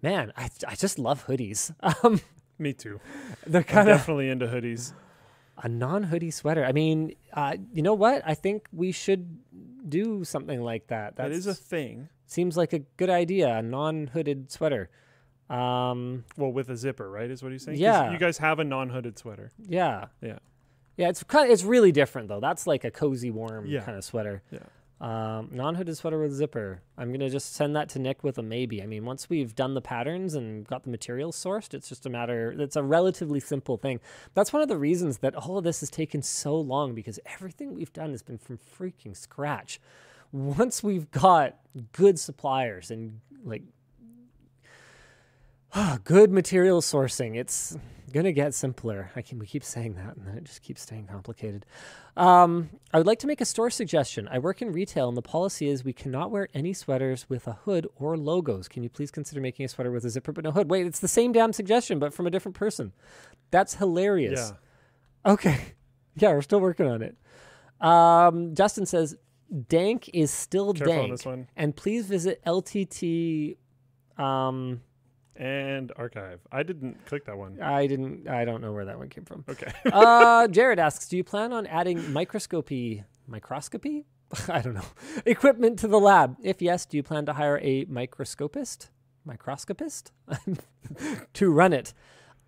Man, 0.00 0.32
I, 0.36 0.48
I 0.66 0.74
just 0.74 0.98
love 0.98 1.26
hoodies. 1.26 1.74
Um, 2.02 2.20
Me 2.58 2.72
too. 2.72 3.00
They're 3.46 3.64
kind 3.64 3.88
of 3.88 3.98
definitely 3.98 4.28
into 4.28 4.46
hoodies. 4.46 4.92
A 5.58 5.68
non-hoodie 5.68 6.30
sweater. 6.30 6.64
I 6.64 6.70
mean, 6.72 7.14
uh, 7.32 7.56
you 7.72 7.82
know 7.82 7.94
what? 7.94 8.22
I 8.24 8.34
think 8.34 8.68
we 8.72 8.92
should 8.92 9.38
do 9.88 10.22
something 10.24 10.60
like 10.62 10.86
that. 10.86 11.16
That 11.16 11.30
That 11.30 11.32
is 11.32 11.46
a 11.46 11.54
thing. 11.54 12.08
Seems 12.26 12.56
like 12.56 12.72
a 12.72 12.80
good 12.96 13.10
idea. 13.10 13.56
A 13.56 13.62
non-hooded 13.62 14.50
sweater. 14.50 14.90
Um, 15.50 16.24
Well, 16.36 16.52
with 16.52 16.70
a 16.70 16.76
zipper, 16.76 17.08
right? 17.10 17.30
Is 17.30 17.42
what 17.42 17.52
he's 17.52 17.64
saying? 17.64 17.78
Yeah. 17.78 18.10
You 18.12 18.18
guys 18.18 18.38
have 18.38 18.58
a 18.58 18.64
non-hooded 18.64 19.18
sweater. 19.18 19.50
yeah, 19.58 20.06
Yeah. 20.22 20.38
yeah. 20.96 21.08
It's 21.10 21.22
kind. 21.22 21.50
it's 21.50 21.64
really 21.64 21.92
different 21.92 22.28
though. 22.28 22.40
That's 22.40 22.66
like 22.66 22.84
a 22.84 22.90
cozy, 22.90 23.30
warm 23.30 23.66
Yeah. 23.66 23.80
kind 23.82 23.96
of 23.98 24.04
sweater. 24.04 24.42
Yeah. 24.50 24.60
Um, 25.00 25.50
non-hooded 25.52 25.96
sweater 25.98 26.18
with 26.18 26.32
zipper. 26.32 26.80
I'm 26.96 27.12
gonna 27.12 27.28
just 27.28 27.52
send 27.52 27.76
that 27.76 27.90
to 27.90 27.98
Nick 27.98 28.22
with 28.24 28.38
a 28.38 28.42
maybe. 28.42 28.82
I 28.82 28.86
mean, 28.86 29.04
once 29.04 29.28
we've 29.28 29.54
done 29.54 29.74
the 29.74 29.82
patterns 29.82 30.34
and 30.34 30.66
got 30.66 30.84
the 30.84 30.90
materials 30.90 31.36
sourced, 31.36 31.74
it's 31.74 31.88
just 31.90 32.06
a 32.06 32.10
matter. 32.10 32.54
It's 32.58 32.76
a 32.76 32.82
relatively 32.82 33.40
simple 33.40 33.76
thing. 33.76 34.00
That's 34.32 34.52
one 34.52 34.62
of 34.62 34.68
the 34.68 34.78
reasons 34.78 35.18
that 35.18 35.34
all 35.34 35.58
of 35.58 35.64
this 35.64 35.80
has 35.80 35.90
taken 35.90 36.22
so 36.22 36.58
long 36.58 36.94
because 36.94 37.20
everything 37.26 37.74
we've 37.74 37.92
done 37.92 38.12
has 38.12 38.22
been 38.22 38.38
from 38.38 38.56
freaking 38.58 39.14
scratch. 39.14 39.78
Once 40.34 40.82
we've 40.82 41.12
got 41.12 41.58
good 41.92 42.18
suppliers 42.18 42.90
and 42.90 43.20
like 43.44 43.62
good 46.04 46.32
material 46.32 46.80
sourcing, 46.80 47.36
it's 47.36 47.76
gonna 48.12 48.32
get 48.32 48.52
simpler. 48.52 49.12
I 49.14 49.22
can 49.22 49.38
we 49.38 49.46
keep 49.46 49.62
saying 49.62 49.94
that, 49.94 50.16
and 50.16 50.26
then 50.26 50.36
it 50.36 50.42
just 50.42 50.62
keeps 50.62 50.82
staying 50.82 51.06
complicated. 51.06 51.66
Um, 52.16 52.70
I 52.92 52.98
would 52.98 53.06
like 53.06 53.20
to 53.20 53.28
make 53.28 53.40
a 53.40 53.44
store 53.44 53.70
suggestion. 53.70 54.28
I 54.28 54.40
work 54.40 54.60
in 54.60 54.72
retail, 54.72 55.08
and 55.08 55.16
the 55.16 55.22
policy 55.22 55.68
is 55.68 55.84
we 55.84 55.92
cannot 55.92 56.32
wear 56.32 56.48
any 56.52 56.72
sweaters 56.72 57.28
with 57.28 57.46
a 57.46 57.52
hood 57.52 57.86
or 57.94 58.16
logos. 58.16 58.66
Can 58.66 58.82
you 58.82 58.88
please 58.88 59.12
consider 59.12 59.40
making 59.40 59.66
a 59.66 59.68
sweater 59.68 59.92
with 59.92 60.04
a 60.04 60.10
zipper 60.10 60.32
but 60.32 60.42
no 60.42 60.50
hood? 60.50 60.68
Wait, 60.68 60.84
it's 60.84 61.00
the 61.00 61.08
same 61.08 61.30
damn 61.30 61.52
suggestion, 61.52 62.00
but 62.00 62.12
from 62.12 62.26
a 62.26 62.30
different 62.30 62.56
person. 62.56 62.92
That's 63.52 63.74
hilarious. 63.76 64.52
Yeah. 65.24 65.32
Okay. 65.32 65.60
Yeah, 66.16 66.32
we're 66.32 66.42
still 66.42 66.60
working 66.60 66.86
on 66.86 67.02
it. 67.02 67.16
Um, 67.80 68.54
Justin 68.54 68.86
says, 68.86 69.16
Dank 69.68 70.10
is 70.12 70.30
still 70.30 70.72
Careful 70.74 70.92
on 70.92 70.98
dank. 71.00 71.12
this 71.12 71.24
one. 71.26 71.48
And 71.56 71.76
please 71.76 72.06
visit 72.06 72.40
LTT. 72.44 73.56
Um, 74.18 74.80
And 75.36 75.92
archive. 75.96 76.40
I 76.52 76.62
didn't 76.62 77.04
click 77.06 77.24
that 77.26 77.36
one. 77.36 77.60
I 77.60 77.86
didn't, 77.86 78.28
I 78.28 78.44
don't 78.44 78.60
know 78.60 78.72
where 78.72 78.84
that 78.84 78.98
one 78.98 79.08
came 79.08 79.24
from. 79.24 79.44
Okay. 79.48 79.72
uh, 79.92 80.46
Jared 80.48 80.78
asks, 80.78 81.08
do 81.08 81.16
you 81.16 81.24
plan 81.24 81.52
on 81.52 81.66
adding 81.66 82.12
microscopy, 82.12 83.04
microscopy? 83.26 84.06
I 84.48 84.60
don't 84.60 84.74
know. 84.74 84.84
Equipment 85.26 85.78
to 85.80 85.88
the 85.88 85.98
lab. 86.00 86.36
If 86.42 86.62
yes, 86.62 86.86
do 86.86 86.96
you 86.96 87.02
plan 87.02 87.26
to 87.26 87.32
hire 87.34 87.58
a 87.62 87.84
microscopist, 87.86 88.90
microscopist 89.24 90.12
to 91.34 91.50
run 91.50 91.72
it? 91.72 91.94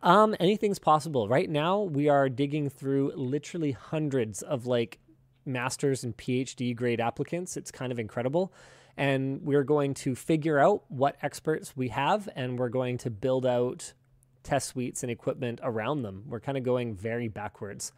Um, 0.03 0.37
anything's 0.39 0.79
possible. 0.79 1.29
Right 1.29 1.49
now, 1.51 1.83
we 1.83 2.09
are 2.09 2.29
digging 2.29 2.69
through 2.71 3.13
literally 3.17 3.73
hundreds 3.73 4.43
of 4.43 4.67
like 4.67 4.99
master's 5.47 6.05
and 6.05 6.17
PhD 6.17 6.75
grade 6.75 7.01
applicants. 7.01 7.57
It's 7.57 7.71
kind 7.71 7.93
of 7.93 7.99
incredible. 7.99 8.53
And 8.97 9.43
we're 9.43 9.65
going 9.65 9.95
to 9.95 10.15
figure 10.15 10.59
out 10.59 10.85
what 10.89 11.17
experts 11.23 11.77
we 11.77 11.89
have, 11.89 12.29
and 12.35 12.59
we're 12.59 12.71
going 12.71 12.97
to 12.99 13.11
build 13.11 13.45
out 13.45 13.93
test 14.43 14.69
suites 14.69 15.03
and 15.03 15.11
equipment 15.11 15.61
around 15.63 16.03
them. 16.03 16.25
We're 16.29 16.41
kind 16.41 16.57
of 16.57 16.65
going 16.65 16.95
very 16.95 17.29
backwards. 17.29 17.93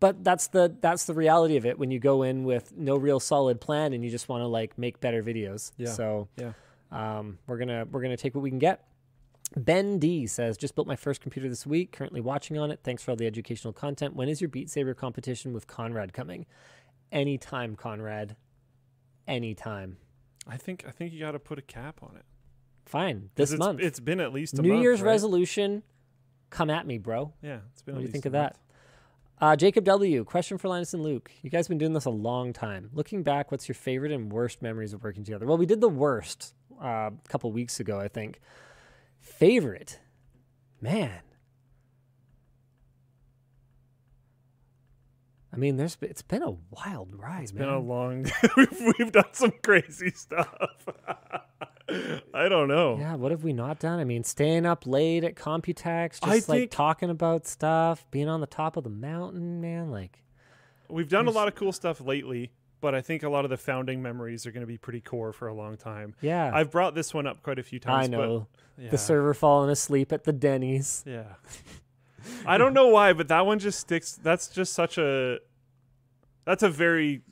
But 0.00 0.22
that's 0.22 0.48
the 0.48 0.76
that's 0.80 1.06
the 1.06 1.14
reality 1.14 1.56
of 1.56 1.64
it 1.64 1.78
when 1.78 1.90
you 1.90 1.98
go 1.98 2.22
in 2.22 2.44
with 2.44 2.72
no 2.76 2.96
real 2.96 3.20
solid 3.20 3.60
plan 3.60 3.92
and 3.92 4.04
you 4.04 4.10
just 4.10 4.28
want 4.28 4.42
to 4.42 4.46
like 4.46 4.76
make 4.76 5.00
better 5.00 5.22
videos. 5.22 5.72
Yeah. 5.78 5.88
So 5.90 6.28
Yeah. 6.36 6.52
um, 6.92 7.38
we're 7.46 7.56
gonna 7.58 7.86
we're 7.90 8.02
gonna 8.02 8.16
take 8.16 8.34
what 8.34 8.42
we 8.42 8.50
can 8.50 8.58
get. 8.58 8.84
Ben 9.56 9.98
D 9.98 10.26
says, 10.26 10.56
just 10.58 10.74
built 10.74 10.88
my 10.88 10.96
first 10.96 11.20
computer 11.20 11.48
this 11.48 11.66
week. 11.66 11.92
Currently 11.92 12.20
watching 12.20 12.58
on 12.58 12.70
it. 12.70 12.80
Thanks 12.82 13.02
for 13.02 13.12
all 13.12 13.16
the 13.16 13.26
educational 13.26 13.72
content. 13.72 14.14
When 14.14 14.28
is 14.28 14.40
your 14.40 14.48
Beat 14.48 14.68
Saber 14.68 14.94
competition 14.94 15.52
with 15.52 15.66
Conrad 15.68 16.12
coming? 16.12 16.44
Anytime, 17.12 17.76
Conrad. 17.76 18.36
Anytime. 19.26 19.96
I 20.46 20.56
think 20.56 20.84
I 20.86 20.90
think 20.90 21.12
you 21.12 21.20
got 21.20 21.32
to 21.32 21.38
put 21.38 21.58
a 21.58 21.62
cap 21.62 22.00
on 22.02 22.16
it. 22.16 22.24
Fine. 22.86 23.30
This 23.34 23.50
it's, 23.50 23.58
month. 23.58 23.80
It's 23.80 24.00
been 24.00 24.20
at 24.20 24.32
least 24.32 24.58
a 24.58 24.62
New 24.62 24.70
month, 24.70 24.82
Year's 24.82 25.00
right? 25.00 25.10
resolution. 25.10 25.82
Come 26.50 26.70
at 26.70 26.86
me, 26.86 26.98
bro. 26.98 27.32
Yeah, 27.42 27.58
it's 27.72 27.82
been. 27.82 27.94
What 27.94 28.00
at 28.00 28.02
do 28.02 28.06
you 28.08 28.12
think 28.12 28.26
of 28.26 28.32
that? 28.32 28.56
Uh, 29.40 29.56
Jacob 29.56 29.84
W. 29.84 30.24
Question 30.24 30.58
for 30.58 30.68
Linus 30.68 30.94
and 30.94 31.02
Luke. 31.02 31.30
You 31.42 31.50
guys 31.50 31.66
have 31.66 31.70
been 31.70 31.78
doing 31.78 31.92
this 31.92 32.04
a 32.04 32.10
long 32.10 32.52
time. 32.52 32.90
Looking 32.92 33.22
back, 33.22 33.50
what's 33.50 33.68
your 33.68 33.74
favorite 33.74 34.12
and 34.12 34.32
worst 34.32 34.62
memories 34.62 34.92
of 34.92 35.02
working 35.02 35.24
together? 35.24 35.46
Well, 35.46 35.56
we 35.56 35.66
did 35.66 35.80
the 35.80 35.88
worst 35.88 36.54
uh, 36.80 37.10
a 37.10 37.28
couple 37.28 37.50
weeks 37.50 37.80
ago, 37.80 37.98
I 37.98 38.08
think. 38.08 38.40
Favorite, 39.20 39.98
man. 40.80 41.20
I 45.54 45.58
mean, 45.58 45.76
there's 45.76 45.96
it's 46.00 46.22
been 46.22 46.42
a 46.42 46.56
wild 46.70 47.14
ride, 47.14 47.44
It's 47.44 47.52
man. 47.52 47.64
been 47.66 47.74
a 47.74 47.78
long. 47.80 48.26
we've, 48.56 48.94
we've 48.98 49.12
done 49.12 49.24
some 49.32 49.52
crazy 49.62 50.10
stuff. 50.10 50.52
I 52.34 52.48
don't 52.48 52.68
know. 52.68 52.96
yeah, 52.98 53.14
what 53.14 53.30
have 53.30 53.44
we 53.44 53.52
not 53.52 53.78
done? 53.78 53.98
I 54.00 54.04
mean, 54.04 54.24
staying 54.24 54.64
up 54.66 54.86
late 54.86 55.22
at 55.22 55.34
Computex, 55.36 56.12
just 56.20 56.24
I 56.24 56.28
like 56.34 56.44
think- 56.44 56.70
talking 56.70 57.10
about 57.10 57.46
stuff, 57.46 58.06
being 58.10 58.28
on 58.28 58.40
the 58.40 58.46
top 58.46 58.76
of 58.76 58.84
the 58.84 58.90
mountain, 58.90 59.60
man. 59.60 59.90
Like, 59.90 60.22
We've 60.88 61.08
done 61.08 61.26
a 61.26 61.30
lot 61.30 61.46
of 61.48 61.54
cool 61.54 61.72
stuff 61.72 62.00
lately, 62.00 62.52
but 62.80 62.94
I 62.94 63.00
think 63.02 63.22
a 63.22 63.28
lot 63.28 63.44
of 63.44 63.50
the 63.50 63.56
founding 63.56 64.02
memories 64.02 64.46
are 64.46 64.50
going 64.52 64.62
to 64.62 64.66
be 64.66 64.78
pretty 64.78 65.00
core 65.00 65.32
for 65.32 65.48
a 65.48 65.54
long 65.54 65.76
time. 65.76 66.14
yeah, 66.20 66.50
I've 66.54 66.70
brought 66.70 66.94
this 66.94 67.12
one 67.14 67.26
up 67.26 67.42
quite 67.42 67.58
a 67.58 67.62
few 67.62 67.78
times. 67.78 68.08
I 68.08 68.10
know. 68.10 68.46
But, 68.76 68.84
yeah, 68.84 68.90
The 68.90 68.98
server 68.98 69.34
falling 69.34 69.70
asleep 69.70 70.10
at 70.12 70.24
the 70.24 70.32
Denny's. 70.32 71.02
Yeah. 71.06 71.24
I 72.46 72.58
don't 72.58 72.74
know 72.74 72.88
why, 72.88 73.12
but 73.12 73.28
that 73.28 73.46
one 73.46 73.58
just 73.58 73.80
sticks. 73.80 74.12
That's 74.22 74.48
just 74.48 74.72
such 74.72 74.98
a. 74.98 75.38
That's 76.44 76.62
a 76.62 76.68
very 76.70 77.22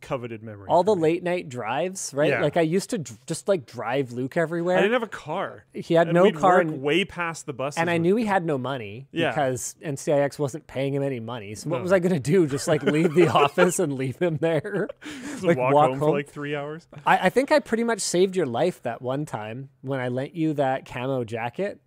coveted 0.00 0.42
memory. 0.42 0.66
All 0.68 0.82
the 0.82 0.96
me. 0.96 1.02
late 1.02 1.22
night 1.22 1.48
drives, 1.48 2.12
right? 2.12 2.30
Yeah. 2.30 2.42
Like 2.42 2.56
I 2.56 2.62
used 2.62 2.90
to 2.90 2.98
dr- 2.98 3.24
just 3.26 3.46
like 3.46 3.66
drive 3.66 4.10
Luke 4.10 4.36
everywhere. 4.36 4.76
I 4.76 4.80
didn't 4.82 4.94
have 4.94 5.04
a 5.04 5.06
car. 5.06 5.64
he 5.72 5.94
had 5.94 6.08
and 6.08 6.14
no 6.16 6.24
we'd 6.24 6.34
car, 6.34 6.56
work 6.56 6.62
and, 6.66 6.82
way 6.82 7.04
past 7.04 7.46
the 7.46 7.52
buses. 7.52 7.78
and 7.78 7.88
I 7.88 7.98
knew 7.98 8.16
he 8.16 8.24
had 8.24 8.44
no 8.44 8.58
money 8.58 9.06
Yeah. 9.12 9.30
because 9.30 9.76
NCIX 9.80 10.40
wasn't 10.40 10.66
paying 10.66 10.92
him 10.94 11.04
any 11.04 11.20
money. 11.20 11.54
So 11.54 11.70
what 11.70 11.76
No. 11.78 11.82
was 11.84 11.92
I 11.92 12.00
gonna 12.00 12.18
do? 12.18 12.48
Just 12.48 12.66
like 12.66 12.82
leave 12.82 13.14
the 13.14 13.28
office 13.32 13.78
and 13.78 13.92
leave 13.92 14.18
him 14.18 14.38
there? 14.38 14.88
like, 15.42 15.56
walk, 15.56 15.72
walk 15.72 15.90
home, 15.90 15.98
for 16.00 16.10
like 16.10 16.28
three 16.28 16.56
hours. 16.56 16.88
I, 17.06 17.26
I 17.26 17.28
think 17.30 17.52
I 17.52 17.60
pretty 17.60 17.84
much 17.84 18.00
saved 18.00 18.34
your 18.34 18.46
life 18.46 18.82
that 18.82 19.02
one 19.02 19.24
time 19.24 19.68
when 19.82 20.00
I 20.00 20.08
lent 20.08 20.34
you 20.34 20.54
that 20.54 20.84
camo 20.84 21.22
jacket. 21.22 21.80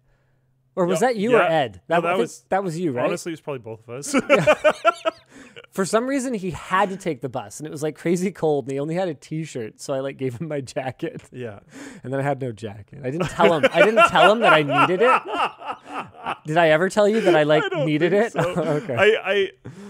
Or 0.76 0.86
was 0.86 1.02
Yeah, 1.02 1.08
that 1.08 1.16
you 1.16 1.36
or 1.36 1.40
yeah. 1.42 1.48
Ed? 1.50 1.82
No, 1.88 2.02
that 2.02 2.18
was- 2.18 2.44
that 2.50 2.64
was 2.64 2.78
you, 2.80 2.92
right? 2.92 3.06
Honestly, 3.06 3.32
it 3.32 3.34
was 3.34 3.42
probably 3.42 3.60
both 3.60 3.88
of 3.88 3.90
us. 3.96 4.14
For 5.72 5.84
some 5.84 6.08
reason, 6.08 6.34
he 6.34 6.52
had 6.52 6.90
to 6.90 6.96
take 6.98 7.20
the 7.20 7.28
bus, 7.28 7.60
and 7.60 7.68
it 7.68 7.70
was 7.70 7.84
like 7.84 7.98
crazy 7.98 8.32
cold, 8.32 8.66
and 8.66 8.72
he 8.72 8.80
only 8.80 8.96
had 8.96 9.10
a 9.10 9.14
T-shirt, 9.14 9.82
so 9.82 9.94
I 9.94 10.00
like 10.00 10.16
gave 10.18 10.36
him 10.40 10.48
my 10.48 10.62
jacket. 10.62 11.22
yeah. 11.34 11.60
And 12.04 12.14
then 12.14 12.20
I 12.22 12.24
had 12.24 12.40
no 12.40 12.54
jacket. 12.54 13.00
I 13.04 13.10
didn't 13.12 13.28
tell 13.28 13.54
him. 13.54 13.66
I 13.74 13.82
didn't 13.84 14.08
tell 14.08 14.32
him 14.32 14.40
that 14.40 14.54
I 14.54 14.64
needed 14.64 15.02
it. 15.02 15.22
Did 16.46 16.58
I 16.58 16.70
ever 16.70 16.90
tell 16.90 17.10
you 17.10 17.20
that 17.22 17.36
I 17.36 17.44
like 17.44 17.64
I 17.74 17.84
needed 17.86 18.14
it? 18.14 18.32
so. 18.34 18.40
okay. 18.42 18.96
I, 18.96 19.32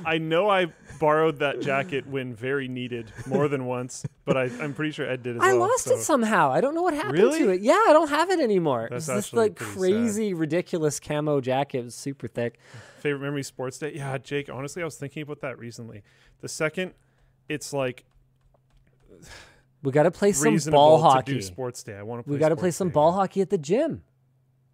I 0.05 0.13
I 0.13 0.17
know 0.17 0.49
I 0.49 0.67
borrowed 0.99 1.39
that 1.39 1.61
jacket 1.61 2.05
when 2.07 2.33
very 2.33 2.67
needed 2.67 3.11
more 3.27 3.47
than 3.47 3.65
once, 3.65 4.05
but 4.25 4.35
I, 4.37 4.43
I'm 4.61 4.73
pretty 4.73 4.91
sure 4.91 5.05
Ed 5.09 5.23
did 5.23 5.35
as 5.37 5.41
I 5.41 5.53
well. 5.53 5.61
lost 5.69 5.85
so- 5.85 5.95
it 5.95 5.99
somehow. 5.99 6.51
I 6.51 6.61
don't 6.61 6.75
know 6.75 6.83
what 6.83 6.93
happened 6.93 7.13
Really? 7.19 7.39
to 7.39 7.49
it. 7.51 7.61
Yeah, 7.61 7.73
I 7.73 7.89
don't 7.93 8.09
have 8.09 8.29
it 8.29 8.39
anymore. 8.39 8.87
That's 8.89 9.07
it's 9.07 9.15
this 9.31 9.33
like 9.33 9.55
pretty 9.55 9.71
sad. 9.71 9.79
crazy, 9.79 10.33
ridiculous 10.33 10.99
camo 10.99 11.41
jacket. 11.41 11.79
It 11.79 11.83
was 11.85 11.95
super 11.95 12.27
thick. 12.27 12.59
Favorite 12.99 13.21
memory 13.21 13.43
sports 13.43 13.77
day? 13.77 13.93
Yeah, 13.95 14.17
Jake. 14.17 14.49
Honestly, 14.51 14.81
I 14.81 14.85
was 14.85 14.95
thinking 14.95 15.21
about 15.23 15.41
that 15.41 15.59
recently. 15.59 16.03
The 16.41 16.47
second, 16.49 16.93
it's 17.49 17.71
like 17.73 18.03
We 19.83 19.91
got 19.91 20.03
to 20.03 20.11
play 20.11 20.31
some 20.31 20.57
ball 20.71 21.01
hockey. 21.01 21.41
sports 21.41 21.83
day. 21.83 21.95
I 21.95 22.03
want 22.03 22.19
to. 22.19 22.23
play 22.23 22.33
We 22.35 22.39
got 22.39 22.49
to 22.49 22.55
play 22.55 22.71
some 22.71 22.87
day, 22.89 22.93
ball 22.93 23.11
yeah. 23.11 23.15
hockey 23.17 23.41
at 23.41 23.49
the 23.49 23.57
gym. 23.57 24.03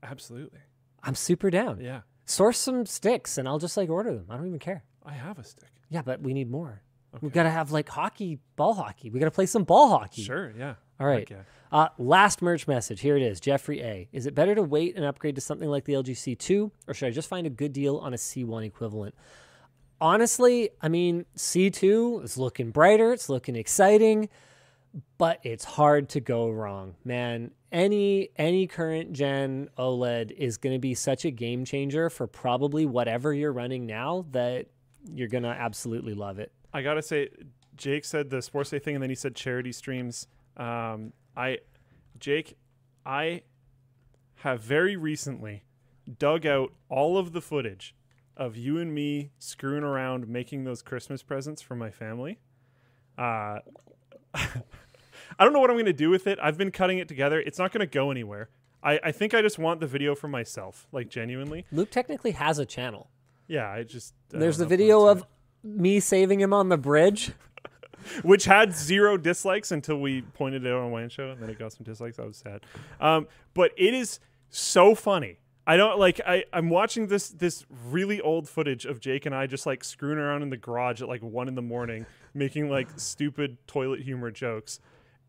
Absolutely. 0.04 0.60
I'm 1.04 1.16
super 1.16 1.50
down. 1.50 1.80
Yeah, 1.82 2.02
Source 2.26 2.58
some 2.60 2.86
sticks, 2.86 3.38
and 3.38 3.48
I'll 3.48 3.60
just 3.60 3.76
like 3.76 3.90
order 3.90 4.14
them. 4.14 4.26
I 4.30 4.38
don't 4.38 4.48
even 4.48 4.60
care. 4.60 4.84
I 5.06 5.14
have 5.14 5.38
a 5.40 5.44
stick. 5.44 5.70
Yeah, 5.92 6.02
but 6.02 6.22
we 6.22 6.34
need 6.34 6.50
more. 6.50 6.82
We've 7.20 7.34
got 7.34 7.44
to 7.44 7.50
have 7.50 7.72
like 7.72 7.90
hockey, 7.90 8.40
ball 8.56 8.74
hockey. 8.74 9.10
We 9.10 9.20
got 9.20 9.26
to 9.26 9.32
play 9.32 9.46
some 9.46 9.66
ball 9.66 9.90
hockey. 9.90 10.24
Sure. 10.24 10.54
Yeah. 10.58 10.76
All 11.00 11.06
right. 11.06 11.30
Uh, 11.72 11.90
last 11.98 12.42
merch 12.42 12.68
message. 12.68 13.02
Here 13.02 13.18
it 13.18 13.24
is. 13.24 13.40
Jeffrey 13.40 13.82
A. 13.82 14.08
Is 14.14 14.26
it 14.26 14.34
better 14.34 14.56
to 14.56 14.64
wait 14.64 14.96
and 14.96 15.04
upgrade 15.04 15.36
to 15.36 15.42
something 15.42 15.70
like 15.70 15.84
the 15.86 15.94
LG 15.94 16.12
C2, 16.12 16.72
or 16.88 16.94
should 16.94 17.08
I 17.08 17.12
just 17.12 17.28
find 17.28 17.46
a 17.46 17.50
good 17.50 17.74
deal 17.74 17.98
on 17.98 18.14
a 18.14 18.18
C1 18.18 18.66
equivalent? 18.66 19.16
Honestly, 20.00 20.70
I 20.82 20.88
mean, 20.88 21.26
C2 21.38 22.24
is 22.24 22.38
looking 22.38 22.72
brighter. 22.72 23.14
It's 23.14 23.30
looking 23.30 23.56
exciting, 23.56 24.30
but 25.18 25.40
it's 25.44 25.64
hard 25.64 26.10
to 26.10 26.20
go 26.20 26.50
wrong, 26.50 26.96
man. 27.04 27.52
Any 27.72 28.30
any 28.36 28.68
current 28.68 29.14
gen 29.14 29.70
OLED 29.78 30.32
is 30.32 30.58
going 30.58 30.76
to 30.76 30.80
be 30.80 30.94
such 30.94 31.24
a 31.24 31.32
game 31.32 31.64
changer 31.66 32.10
for 32.10 32.28
probably 32.28 32.86
whatever 32.86 33.34
you're 33.34 33.54
running 33.54 33.86
now 33.86 34.26
that 34.32 34.68
you're 35.14 35.28
to 35.28 35.50
absolutely 35.50 36.14
love 36.14 36.40
it. 36.40 36.52
I 36.74 36.82
gotta 36.82 37.02
say, 37.02 37.30
Jake 37.76 38.06
said 38.06 38.30
the 38.30 38.42
sports 38.42 38.70
day 38.70 38.80
thing, 38.80 38.96
and 38.96 39.02
then 39.04 39.10
he 39.10 39.16
said 39.16 39.36
charity 39.36 39.72
streams. 39.72 40.28
Um, 40.58 41.14
I, 41.36 41.60
Jake, 42.20 42.58
I 43.06 43.42
have 44.36 44.62
very 44.62 44.96
recently 44.96 45.64
dug 46.18 46.46
out 46.46 46.74
all 46.90 47.18
of 47.18 47.32
the 47.32 47.42
footage 47.42 47.96
of 48.36 48.56
you 48.56 48.78
and 48.80 48.94
me 48.94 49.32
screwing 49.38 49.84
around 49.84 50.28
making 50.28 50.64
those 50.64 50.82
Christmas 50.82 51.22
presents 51.22 51.62
for 51.62 51.76
my 51.76 51.92
family. 51.92 52.40
Uh, 53.18 53.60
I 54.34 55.44
don't 55.44 55.54
know 55.54 55.60
what 55.60 55.70
I'm 55.70 55.76
going 55.76 55.86
to 55.86 55.94
do 55.94 56.10
with 56.10 56.26
it. 56.28 56.40
I've 56.42 56.58
been 56.58 56.72
cutting 56.72 56.98
it 56.98 57.08
together. 57.08 57.40
It's 57.40 57.60
not 57.60 57.72
going 57.72 57.82
to 57.82 57.92
go 57.92 58.10
anywhere. 58.10 58.50
I, 58.84 59.00
I 59.04 59.12
think 59.12 59.34
I 59.36 59.42
just 59.42 59.60
want 59.60 59.80
the 59.80 59.88
video 59.88 60.16
for 60.16 60.28
myself, 60.28 60.88
like 60.92 61.08
genuinely. 61.08 61.66
Luke 61.72 61.92
technically 61.92 62.32
has 62.32 62.58
a 62.58 62.66
channel. 62.66 63.11
Yeah, 63.52 63.70
I 63.70 63.84
just. 63.84 64.14
I 64.34 64.38
There's 64.38 64.58
the 64.58 64.64
don't 64.64 64.70
know 64.70 64.74
if 64.74 64.80
video 64.80 65.06
of 65.08 65.26
me 65.62 66.00
saving 66.00 66.40
him 66.40 66.54
on 66.54 66.70
the 66.70 66.78
bridge. 66.78 67.34
which 68.24 68.46
had 68.46 68.74
zero 68.74 69.18
dislikes 69.18 69.72
until 69.72 70.00
we 70.00 70.22
pointed 70.22 70.66
it 70.66 70.72
out 70.72 70.80
on 70.80 70.92
WAN 70.92 71.10
Show, 71.10 71.30
and 71.30 71.42
then 71.42 71.50
it 71.50 71.60
got 71.60 71.74
some 71.74 71.84
dislikes. 71.84 72.18
I 72.18 72.26
was 72.26 72.38
sad. 72.38 72.62
Um, 73.00 73.28
but 73.54 73.72
it 73.78 73.94
is 73.94 74.20
so 74.50 74.96
funny. 74.96 75.40
I 75.68 75.76
don't 75.76 76.00
like. 76.00 76.22
I 76.26 76.46
I'm 76.54 76.70
watching 76.70 77.08
this 77.08 77.28
this 77.28 77.66
really 77.90 78.22
old 78.22 78.48
footage 78.48 78.86
of 78.86 79.02
Jake 79.02 79.26
and 79.26 79.36
I 79.36 79.48
just 79.48 79.66
like 79.66 79.84
screwing 79.84 80.18
around 80.18 80.44
in 80.44 80.50
the 80.50 80.58
garage 80.58 81.02
at 81.02 81.10
like 81.10 81.22
one 81.22 81.50
in 81.50 81.56
the 81.56 81.62
morning, 81.62 82.06
making 82.34 82.70
like 82.70 82.88
stupid 82.96 83.58
toilet 83.68 84.02
humor 84.02 84.32
jokes, 84.32 84.80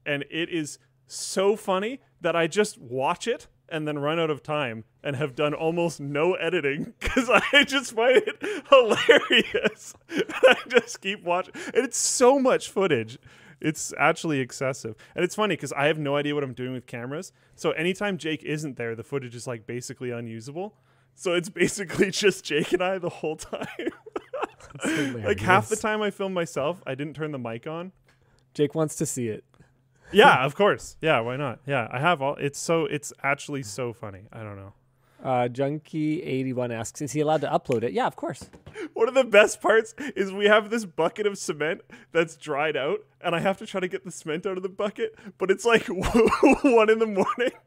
and 0.07 0.25
it 0.31 0.49
is 0.49 0.79
so 1.09 1.57
funny 1.57 2.01
that 2.21 2.37
I 2.37 2.47
just 2.47 2.79
watch 2.79 3.27
it 3.27 3.49
and 3.69 3.87
then 3.87 3.99
run 3.99 4.21
out 4.21 4.31
of 4.31 4.45
time 4.45 4.85
and 5.05 5.17
have 5.17 5.35
done 5.35 5.55
almost 5.55 6.01
no 6.01 6.35
editing 6.35 6.95
because 7.01 7.29
I 7.31 7.65
just 7.65 7.95
find 7.95 8.23
it 8.25 8.43
hilarious. 8.71 9.95
I 10.11 10.57
just 10.69 11.01
keep 11.01 11.23
watching, 11.23 11.55
and 11.75 11.85
it's 11.85 11.99
so 11.99 12.39
much 12.39 12.71
footage. 12.71 13.19
It's 13.61 13.95
actually 13.97 14.41
excessive, 14.41 14.97
and 15.15 15.25
it's 15.25 15.35
funny 15.37 15.55
because 15.55 15.73
I 15.73 15.87
have 15.87 15.99
no 15.99 16.17
idea 16.17 16.35
what 16.35 16.43
I'm 16.43 16.55
doing 16.55 16.73
with 16.73 16.87
cameras. 16.87 17.33
So 17.55 17.71
anytime 17.73 18.19
Jake 18.19 18.43
isn't 18.43 18.77
there, 18.77 18.97
the 18.97 19.05
footage 19.05 19.35
is 19.37 19.47
like 19.47 19.67
basically 19.67 20.11
unusable. 20.11 20.75
So 21.15 21.35
it's 21.35 21.49
basically 21.49 22.11
just 22.23 22.45
Jake 22.45 22.73
and 22.73 22.83
I 22.83 22.99
the 22.99 23.09
whole 23.09 23.37
time. 23.37 23.67
like 25.25 25.41
half 25.41 25.69
the 25.69 25.77
time 25.77 26.03
I 26.03 26.11
film 26.11 26.33
myself, 26.33 26.83
I 26.87 26.95
didn't 26.95 27.15
turn 27.15 27.31
the 27.31 27.39
mic 27.39 27.67
on. 27.67 27.93
Jake 28.55 28.75
wants 28.75 28.97
to 28.97 29.07
see 29.07 29.29
it. 29.29 29.45
Yeah, 30.13 30.45
of 30.45 30.55
course. 30.55 30.97
Yeah, 31.01 31.21
why 31.21 31.37
not? 31.37 31.61
Yeah, 31.67 31.89
I 31.91 31.99
have 31.99 32.21
all. 32.21 32.37
It's 32.37 32.59
so. 32.59 32.85
It's 32.85 33.13
actually 33.23 33.63
so 33.63 33.93
funny. 33.93 34.25
I 34.33 34.43
don't 34.43 34.57
know. 34.57 34.75
Uh, 35.23 35.49
Junkie81 35.49 36.73
asks, 36.75 37.01
is 37.01 37.13
he 37.13 37.21
allowed 37.21 37.43
to 37.43 37.47
upload 37.47 37.85
it? 37.85 37.93
Yeah, 37.93 38.07
of 38.07 38.17
course. 38.17 38.51
One 38.95 39.07
of 39.09 39.15
the 39.15 39.23
best 39.25 39.61
parts 39.61 39.95
is 40.17 40.33
we 40.33 40.47
have 40.47 40.69
this 40.71 40.85
bucket 40.85 41.27
of 41.27 41.39
cement 41.39 41.83
that's 42.11 42.37
dried 42.37 42.77
out, 42.77 43.01
and 43.21 43.35
I 43.35 43.39
have 43.41 43.57
to 43.59 43.67
try 43.67 43.81
to 43.81 43.87
get 43.89 44.05
the 44.05 44.11
cement 44.11 44.47
out 44.47 44.57
of 44.57 44.63
the 44.65 44.69
bucket, 44.69 45.17
but 45.39 45.51
it's 45.51 45.65
like 45.65 45.87
one 45.87 46.91
in 46.91 46.99
the 46.99 47.07
morning. 47.07 47.53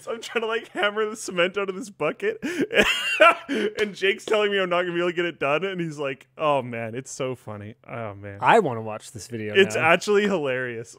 So 0.00 0.12
I'm 0.12 0.20
trying 0.20 0.42
to 0.42 0.46
like 0.48 0.68
hammer 0.68 1.08
the 1.08 1.16
cement 1.16 1.58
out 1.58 1.68
of 1.68 1.74
this 1.74 1.90
bucket, 1.90 2.38
and 3.48 3.94
Jake's 3.94 4.24
telling 4.24 4.50
me 4.52 4.58
I'm 4.60 4.68
not 4.70 4.82
gonna 4.82 4.92
be 4.94 4.98
able 5.00 5.10
to 5.10 5.14
get 5.16 5.24
it 5.24 5.38
done, 5.40 5.64
and 5.64 5.80
he's 5.80 5.98
like, 5.98 6.28
"Oh 6.38 6.62
man, 6.62 6.94
it's 6.94 7.10
so 7.10 7.34
funny. 7.34 7.74
Oh 7.86 8.14
man, 8.14 8.38
I 8.40 8.60
want 8.60 8.78
to 8.78 8.80
watch 8.82 9.10
this 9.12 9.26
video 9.26 9.54
it's 9.54 9.74
now. 9.74 9.82
actually 9.82 10.22
hilarious." 10.22 10.96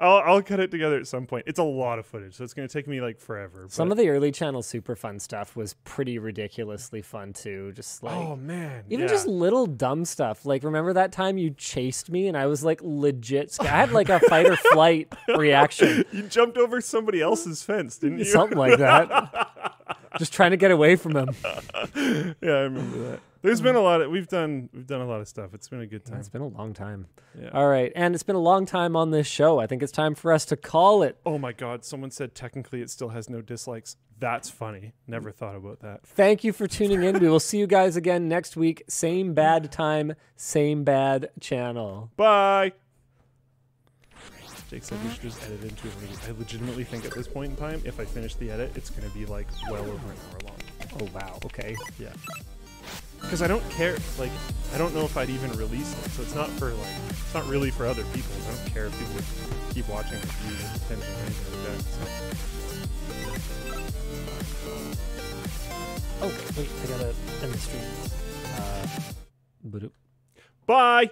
I'll 0.00 0.18
I'll 0.18 0.42
cut 0.42 0.60
it 0.60 0.70
together 0.70 0.96
at 0.96 1.06
some 1.06 1.26
point. 1.26 1.44
It's 1.46 1.58
a 1.58 1.64
lot 1.64 1.98
of 1.98 2.06
footage, 2.06 2.34
so 2.34 2.44
it's 2.44 2.54
gonna 2.54 2.68
take 2.68 2.86
me 2.86 3.00
like 3.00 3.18
forever. 3.18 3.66
Some 3.68 3.88
but- 3.88 3.92
of 3.92 3.98
the 3.98 4.08
early 4.08 4.30
channel 4.32 4.62
super 4.62 4.94
fun 4.96 5.18
stuff 5.18 5.56
was 5.56 5.74
pretty 5.84 6.18
ridiculously 6.18 7.02
fun 7.02 7.32
too. 7.32 7.72
Just 7.72 8.02
like 8.02 8.14
oh 8.16 8.36
man, 8.36 8.84
even 8.88 9.06
yeah. 9.06 9.08
just 9.08 9.26
little 9.26 9.66
dumb 9.66 10.04
stuff. 10.04 10.44
Like 10.46 10.62
remember 10.62 10.92
that 10.92 11.12
time 11.12 11.38
you 11.38 11.50
chased 11.50 12.10
me 12.10 12.28
and 12.28 12.36
I 12.36 12.46
was 12.46 12.64
like 12.64 12.80
legit 12.82 13.52
scared. 13.52 13.70
I 13.70 13.76
had 13.76 13.92
like 13.92 14.08
a 14.08 14.20
fight 14.20 14.46
or 14.46 14.56
flight 14.56 15.12
reaction. 15.36 16.04
you 16.12 16.22
jumped 16.22 16.56
over 16.56 16.80
somebody 16.80 17.20
else's 17.20 17.62
fence, 17.62 17.98
didn't 17.98 18.18
you? 18.18 18.24
Something 18.24 18.58
like 18.58 18.78
that. 18.78 19.96
just 20.20 20.32
trying 20.34 20.52
to 20.52 20.56
get 20.56 20.70
away 20.70 20.96
from 20.96 21.16
him. 21.16 21.30
yeah, 22.44 22.52
I 22.52 22.60
remember 22.60 23.10
that. 23.10 23.20
There's 23.42 23.62
been 23.62 23.74
a 23.74 23.80
lot 23.80 24.02
of 24.02 24.10
we've 24.10 24.28
done 24.28 24.68
we've 24.74 24.86
done 24.86 25.00
a 25.00 25.06
lot 25.06 25.22
of 25.22 25.26
stuff. 25.26 25.54
It's 25.54 25.66
been 25.66 25.80
a 25.80 25.86
good 25.86 26.04
time. 26.04 26.18
It's 26.18 26.28
been 26.28 26.42
a 26.42 26.48
long 26.48 26.74
time. 26.74 27.06
Yeah. 27.40 27.48
All 27.54 27.68
right. 27.68 27.90
And 27.96 28.14
it's 28.14 28.22
been 28.22 28.36
a 28.36 28.40
long 28.40 28.66
time 28.66 28.94
on 28.94 29.12
this 29.12 29.26
show. 29.26 29.58
I 29.58 29.66
think 29.66 29.82
it's 29.82 29.92
time 29.92 30.14
for 30.14 30.30
us 30.30 30.44
to 30.46 30.56
call 30.56 31.02
it. 31.02 31.18
Oh 31.24 31.38
my 31.38 31.52
god, 31.52 31.84
someone 31.84 32.10
said 32.10 32.34
technically 32.34 32.82
it 32.82 32.90
still 32.90 33.08
has 33.08 33.30
no 33.30 33.40
dislikes. 33.40 33.96
That's 34.18 34.50
funny. 34.50 34.92
Never 35.06 35.32
thought 35.32 35.56
about 35.56 35.80
that. 35.80 36.06
Thank 36.06 36.44
you 36.44 36.52
for 36.52 36.66
tuning 36.66 37.02
in. 37.02 37.18
We 37.18 37.30
will 37.30 37.40
see 37.40 37.58
you 37.58 37.66
guys 37.66 37.96
again 37.96 38.28
next 38.28 38.58
week. 38.58 38.82
Same 38.88 39.32
bad 39.32 39.72
time, 39.72 40.14
same 40.36 40.84
bad 40.84 41.30
channel. 41.40 42.10
Bye. 42.18 42.72
Jake 44.70 44.84
said 44.84 45.02
we 45.02 45.10
should 45.10 45.22
just 45.22 45.42
edit 45.42 45.64
into 45.64 45.88
it. 45.88 45.94
I 46.28 46.30
legitimately 46.38 46.84
think 46.84 47.04
at 47.04 47.12
this 47.12 47.26
point 47.26 47.50
in 47.50 47.56
time, 47.56 47.82
if 47.84 47.98
I 47.98 48.04
finish 48.04 48.36
the 48.36 48.52
edit, 48.52 48.70
it's 48.76 48.88
going 48.88 49.02
to 49.10 49.18
be 49.18 49.26
like 49.26 49.48
well 49.68 49.82
over 49.82 49.90
an 49.90 49.98
hour 49.98 50.38
long. 50.44 50.54
Oh, 51.00 51.08
wow. 51.12 51.40
Okay. 51.44 51.74
Yeah. 51.98 52.12
Because 53.20 53.42
I 53.42 53.48
don't 53.48 53.68
care. 53.70 53.98
Like, 54.16 54.30
I 54.72 54.78
don't 54.78 54.94
know 54.94 55.04
if 55.04 55.16
I'd 55.16 55.28
even 55.28 55.50
release 55.54 55.92
it. 55.92 56.10
So 56.12 56.22
it's 56.22 56.36
not 56.36 56.48
for 56.50 56.72
like, 56.72 56.86
it's 57.08 57.34
not 57.34 57.48
really 57.48 57.72
for 57.72 57.84
other 57.84 58.04
people. 58.14 58.32
I 58.46 58.54
don't 58.54 58.72
care 58.72 58.86
if 58.86 58.96
people 58.96 59.14
would 59.14 59.24
keep 59.74 59.88
watching 59.88 60.18
or 60.18 60.20
view 60.20 60.54
attention 60.76 61.02
or 61.02 61.18
anything 61.26 61.52
like 61.52 61.66
that. 61.66 61.82
So. 61.82 62.06
Oh, 66.22 66.32
wait. 66.56 66.68
I 66.84 66.86
got 66.86 67.00
to 67.00 67.12
end 67.42 67.52
the 67.52 67.58
stream. 67.58 67.82
Uh. 69.74 69.88
Bye. 70.66 71.10